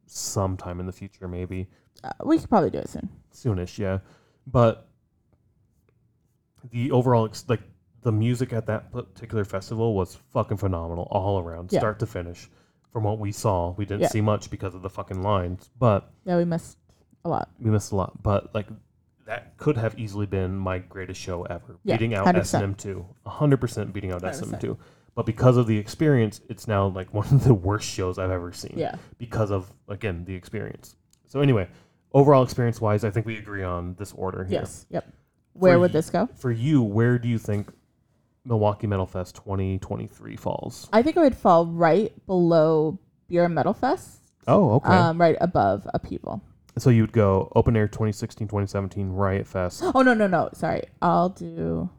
sometime 0.05 0.79
in 0.79 0.85
the 0.85 0.91
future, 0.91 1.27
maybe 1.27 1.67
uh, 2.03 2.09
we 2.23 2.37
could 2.37 2.49
probably 2.49 2.69
do 2.69 2.77
it 2.79 2.89
soon. 2.89 3.09
soonish. 3.33 3.79
Yeah, 3.79 3.99
but 4.45 4.87
the 6.71 6.91
overall 6.91 7.25
ex- 7.25 7.45
like 7.47 7.61
the 8.01 8.11
music 8.11 8.53
at 8.53 8.67
that 8.67 8.91
particular 8.91 9.43
festival 9.45 9.95
was 9.95 10.15
fucking 10.31 10.57
phenomenal 10.57 11.07
all 11.09 11.39
around, 11.39 11.71
Yeah. 11.71 11.79
start 11.79 11.99
to 11.99 12.05
finish. 12.05 12.49
From 12.91 13.03
what 13.03 13.19
we 13.19 13.31
saw, 13.31 13.71
we 13.71 13.85
didn't 13.85 14.01
Yeah. 14.03 14.07
see 14.09 14.21
much 14.21 14.49
because 14.49 14.73
of 14.75 14.81
the 14.83 14.89
fucking 14.89 15.21
lines, 15.21 15.69
but 15.79 16.11
Yeah, 16.23 16.37
we 16.37 16.45
missed 16.45 16.77
a 17.25 17.29
lot. 17.29 17.49
we 17.59 17.69
missed 17.71 17.91
a 17.91 17.95
lot. 17.95 18.21
But 18.23 18.53
like 18.55 18.67
that 19.25 19.57
could 19.57 19.75
have 19.77 19.97
easily 19.99 20.25
been 20.27 20.55
my 20.55 20.77
greatest 20.79 21.19
show 21.19 21.43
ever, 21.43 21.77
Yeah, 21.83 21.95
beating 21.97 22.13
out 22.13 22.25
100%. 22.27 22.45
SM 22.45 22.73
two, 22.73 23.05
hundred 23.25 23.57
percent 23.57 23.91
beating 23.93 24.11
out 24.11 24.21
SM 24.21 24.53
100%. 24.53 24.59
two. 24.61 24.77
But 25.15 25.25
because 25.25 25.57
of 25.57 25.65
the 25.67 25.77
experience, 25.77 26.41
it's 26.49 26.67
now 26.67 26.87
like 26.87 27.13
one 27.13 27.27
of 27.27 27.43
the 27.43 27.53
worst 27.53 27.89
shows 27.89 28.17
I've 28.19 28.31
ever 28.31 28.51
seen. 28.53 28.73
Yeah. 28.77 28.95
Because 29.17 29.51
of 29.51 29.71
again 29.89 30.25
the 30.25 30.35
experience. 30.35 30.95
So 31.25 31.41
anyway, 31.41 31.67
overall 32.13 32.43
experience 32.43 32.79
wise, 32.79 33.03
I 33.03 33.09
think 33.09 33.25
we 33.25 33.37
agree 33.37 33.63
on 33.63 33.95
this 33.95 34.13
order 34.13 34.43
here. 34.43 34.59
Yes. 34.59 34.85
Yep. 34.89 35.11
Where 35.53 35.79
would 35.79 35.91
y- 35.91 35.93
this 35.93 36.09
go? 36.09 36.27
For 36.35 36.51
you, 36.51 36.81
where 36.83 37.17
do 37.17 37.27
you 37.29 37.39
think 37.39 37.71
Milwaukee 38.43 38.87
Metal 38.87 39.05
Fest 39.07 39.35
2023 39.37 40.35
falls? 40.35 40.87
I 40.93 41.01
think 41.01 41.15
it 41.15 41.19
would 41.21 41.35
fall 41.37 41.65
right 41.65 42.13
below 42.27 42.99
Beer 43.27 43.47
Metal 43.49 43.73
Fest. 43.73 44.19
Oh, 44.47 44.73
okay. 44.75 44.89
Um, 44.89 45.19
right 45.19 45.37
above 45.41 45.87
Upheaval. 45.93 46.43
So 46.77 46.89
you 46.89 47.03
would 47.03 47.13
go 47.13 47.51
Open 47.55 47.75
Air 47.75 47.87
2016, 47.87 48.47
2017, 48.47 49.09
Riot 49.09 49.47
Fest, 49.47 49.81
Oh 49.83 50.01
no 50.01 50.13
no 50.13 50.27
no! 50.27 50.49
Sorry, 50.53 50.83
I'll 51.01 51.29
do. 51.29 51.89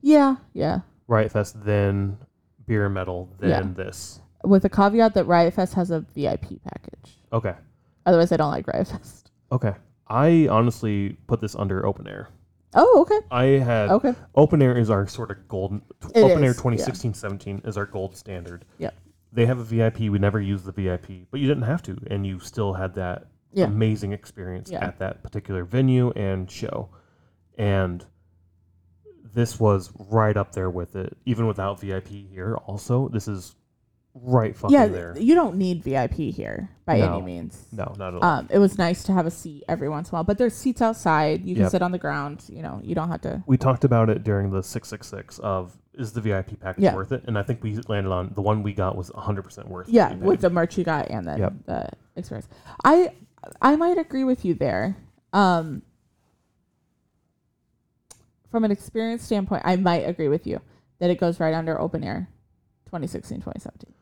Yeah 0.00 0.36
yeah. 0.52 0.80
Riot 1.08 1.32
Fest, 1.32 1.62
then 1.64 2.18
Beer 2.66 2.86
and 2.86 2.94
Metal, 2.94 3.28
then 3.38 3.50
Yeah. 3.50 3.62
this. 3.84 4.20
With 4.44 4.64
a 4.64 4.68
caveat 4.68 5.14
that 5.14 5.24
Riot 5.26 5.54
Fest 5.54 5.74
has 5.74 5.90
a 5.90 6.00
VIP 6.00 6.60
package. 6.62 7.18
Okay. 7.32 7.54
Otherwise, 8.04 8.32
I 8.32 8.36
don't 8.36 8.50
like 8.50 8.66
Riot 8.66 8.88
Fest. 8.88 9.30
Okay. 9.50 9.74
I 10.08 10.46
honestly 10.48 11.16
put 11.26 11.40
this 11.40 11.54
under 11.56 11.84
Open 11.84 12.06
Air. 12.06 12.28
Oh 12.74 13.00
okay 13.02 13.26
I 13.30 13.44
had 13.64 13.90
okay. 13.90 14.14
Open 14.34 14.60
Air 14.60 14.76
is 14.76 14.90
our 14.90 15.06
sort 15.06 15.30
of 15.30 15.48
golden. 15.48 15.82
It 16.14 16.20
Open 16.22 16.44
Air 16.44 16.50
is, 16.50 16.56
2016 16.56 17.14
17 17.14 17.62
is 17.64 17.76
our 17.76 17.86
gold 17.86 18.16
standard. 18.16 18.64
Yep. 18.78 18.94
They 19.32 19.46
have 19.46 19.58
a 19.58 19.64
VIP. 19.64 20.00
We 20.00 20.18
never 20.18 20.40
use 20.40 20.62
the 20.62 20.72
VIP, 20.72 21.26
but 21.30 21.40
you 21.40 21.46
didn't 21.46 21.64
have 21.64 21.82
to, 21.84 21.98
and 22.08 22.26
you 22.26 22.38
still 22.38 22.74
had 22.74 22.94
that 22.94 23.26
Yeah. 23.56 23.64
amazing 23.66 24.12
experience 24.12 24.70
Yeah. 24.70 24.84
at 24.84 24.98
that 24.98 25.22
particular 25.22 25.64
venue 25.64 26.10
and 26.10 26.50
show. 26.50 26.90
And 27.56 28.04
this 29.34 29.58
was 29.58 29.90
right 30.10 30.36
up 30.36 30.52
there 30.52 30.70
with 30.70 30.94
it, 30.96 31.16
even 31.24 31.46
without 31.46 31.80
VIP 31.80 32.08
here. 32.30 32.56
Also, 32.66 33.08
this 33.08 33.28
is 33.28 33.54
right 34.14 34.56
fucking 34.56 34.72
Yeah, 34.74 34.86
there. 34.86 35.14
you 35.18 35.34
don't 35.34 35.56
need 35.56 35.82
VIP 35.82 36.30
here 36.30 36.70
by 36.86 36.98
No. 36.98 37.14
any 37.14 37.22
means. 37.22 37.66
No, 37.72 37.94
not 37.98 38.14
at 38.14 38.22
all. 38.22 38.24
Um, 38.24 38.46
it 38.50 38.58
was 38.58 38.78
nice 38.78 39.02
to 39.04 39.12
have 39.12 39.26
a 39.26 39.30
seat 39.30 39.64
every 39.68 39.88
once 39.90 40.08
in 40.08 40.14
a 40.14 40.16
while, 40.16 40.24
but 40.24 40.38
there's 40.38 40.54
seats 40.54 40.80
outside. 40.80 41.44
You 41.44 41.54
can 41.54 41.64
Yep. 41.64 41.70
sit 41.72 41.82
on 41.82 41.92
the 41.92 41.98
ground. 41.98 42.44
You 42.48 42.62
know, 42.62 42.80
you 42.82 42.94
don't 42.94 43.08
have 43.08 43.20
to. 43.22 43.42
we 43.46 43.56
talked 43.58 43.84
about 43.84 44.08
it 44.10 44.22
during 44.24 44.50
the 44.50 44.62
666 44.62 45.38
of 45.40 45.76
is 45.94 46.12
the 46.12 46.20
VIP 46.20 46.56
package 46.56 46.84
Yeah. 46.84 46.94
worth 46.94 47.10
it? 47.12 47.24
And 47.26 47.38
I 47.38 47.42
think 47.42 47.62
we 47.62 47.76
landed 47.88 48.10
on 48.12 48.30
the 48.34 48.42
one 48.42 48.62
we 48.62 48.74
got 48.74 48.96
was 48.96 49.10
100% 49.14 49.68
worth 49.68 49.88
it. 49.88 49.94
Yeah, 49.94 50.12
it. 50.12 50.18
with 50.18 50.40
the 50.42 50.50
merch 50.50 50.76
you 50.76 50.84
got 50.84 51.10
and 51.10 51.26
then 51.26 51.38
Yep. 51.38 51.52
the 51.64 51.88
experience. 52.16 52.48
I 52.84 53.12
I 53.60 53.76
might 53.76 53.98
agree 53.98 54.24
with 54.24 54.44
you 54.44 54.54
there. 54.54 54.96
Um, 55.32 55.82
from 58.50 58.64
an 58.64 58.70
experience 58.70 59.22
standpoint, 59.22 59.62
I 59.64 59.76
might 59.76 60.08
agree 60.08 60.28
with 60.28 60.46
you 60.46 60.60
that 60.98 61.10
it 61.10 61.18
goes 61.18 61.40
right 61.40 61.54
under 61.54 61.78
open 61.80 62.02
air 62.04 62.28
2016 62.86 63.38
2017. 63.38 63.92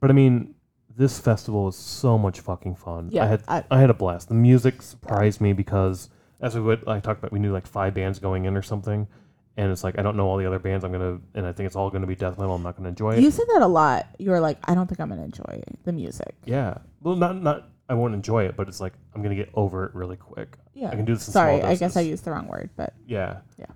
But 0.00 0.10
I 0.10 0.12
mean, 0.12 0.54
this 0.94 1.18
festival 1.18 1.68
is 1.68 1.76
so 1.76 2.18
much 2.18 2.40
fucking 2.40 2.76
fun. 2.76 3.08
Yeah, 3.10 3.24
I 3.24 3.26
had 3.26 3.42
I- 3.48 3.64
I, 3.70 3.80
had 3.80 3.90
a 3.90 3.94
blast. 3.94 4.28
The 4.28 4.34
music 4.34 4.82
surprised 4.82 5.40
me 5.40 5.52
because 5.52 6.10
as 6.40 6.54
we 6.54 6.60
would 6.60 6.86
I 6.86 7.00
talked 7.00 7.18
about 7.20 7.32
we 7.32 7.38
knew 7.38 7.52
like 7.52 7.66
five 7.66 7.94
bands 7.94 8.18
going 8.18 8.44
in 8.44 8.56
or 8.56 8.62
something. 8.62 9.08
And 9.56 9.70
it's 9.70 9.84
like 9.84 9.98
I 9.98 10.02
don't 10.02 10.16
know 10.16 10.26
all 10.28 10.38
the 10.38 10.46
other 10.46 10.58
bands. 10.58 10.84
I'm 10.84 10.92
gonna 10.92 11.18
and 11.34 11.46
I 11.46 11.52
think 11.52 11.66
it's 11.66 11.76
all 11.76 11.90
gonna 11.90 12.06
be 12.06 12.14
death 12.14 12.38
metal. 12.38 12.54
I'm 12.54 12.62
not 12.62 12.76
gonna 12.76 12.88
enjoy 12.90 13.16
it. 13.16 13.20
You 13.22 13.30
said 13.30 13.46
that 13.54 13.62
a 13.62 13.66
lot. 13.66 14.06
You 14.18 14.30
were 14.30 14.40
like, 14.40 14.58
I 14.64 14.74
don't 14.74 14.86
think 14.86 15.00
I'm 15.00 15.08
gonna 15.08 15.24
enjoy 15.24 15.62
the 15.84 15.92
music. 15.92 16.34
yeah. 16.44 16.78
Well, 17.02 17.16
not 17.16 17.42
not 17.42 17.68
I 17.92 17.94
won't 17.94 18.14
enjoy 18.14 18.44
it, 18.44 18.56
but 18.56 18.68
it's 18.68 18.80
like 18.80 18.94
I'm 19.14 19.22
gonna 19.22 19.34
get 19.34 19.50
over 19.52 19.84
it 19.84 19.94
really 19.94 20.16
quick. 20.16 20.56
Yeah. 20.72 20.88
I 20.88 20.96
can 20.96 21.04
do 21.04 21.12
this 21.12 21.28
in 21.28 21.32
Sorry, 21.32 21.58
small 21.58 21.70
I 21.70 21.76
guess 21.76 21.94
I 21.94 22.00
used 22.00 22.24
the 22.24 22.30
wrong 22.30 22.48
word, 22.48 22.70
but 22.74 22.94
Yeah. 23.06 23.40
Yeah. 23.58 23.66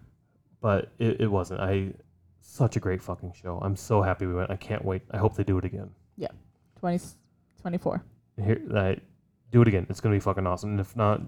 But 0.63 0.91
it, 0.99 1.21
it 1.21 1.27
wasn't. 1.27 1.61
I 1.61 1.93
such 2.41 2.77
a 2.77 2.81
great 2.81 3.03
fucking 3.03 3.35
show. 3.41 3.59
I'm 3.63 3.77
so 3.77 4.01
happy 4.01 4.25
we 4.25 4.33
went. 4.33 4.51
I 4.51 4.57
can't 4.57 4.83
wait. 4.85 5.03
I 5.11 5.19
hope 5.19 5.37
they 5.37 5.45
do 5.45 5.59
it 5.59 5.65
again. 5.67 5.91
20, 6.81 7.01
24. 7.63 8.05
Here, 8.45 8.61
I, 8.75 8.97
do 9.51 9.63
it 9.63 9.69
again. 9.69 9.87
It's 9.89 10.01
gonna 10.01 10.15
be 10.15 10.21
fucking 10.21 10.47
awesome. 10.47 10.71
And 10.71 10.81
if 10.81 10.97
not, 10.97 11.23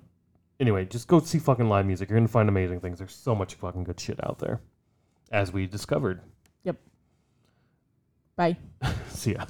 anyway, 0.60 0.84
just 0.84 1.08
go 1.08 1.20
see 1.20 1.38
fucking 1.38 1.68
live 1.68 1.86
music. 1.86 2.08
You're 2.08 2.18
gonna 2.18 2.28
find 2.28 2.48
amazing 2.48 2.80
things. 2.80 2.98
There's 2.98 3.14
so 3.14 3.34
much 3.34 3.54
fucking 3.54 3.84
good 3.84 3.98
shit 3.98 4.22
out 4.24 4.38
there, 4.38 4.60
as 5.30 5.52
we 5.52 5.66
discovered. 5.66 6.20
Yep. 6.64 6.76
Bye. 8.36 8.56
See 9.08 9.32
ya. 9.34 9.44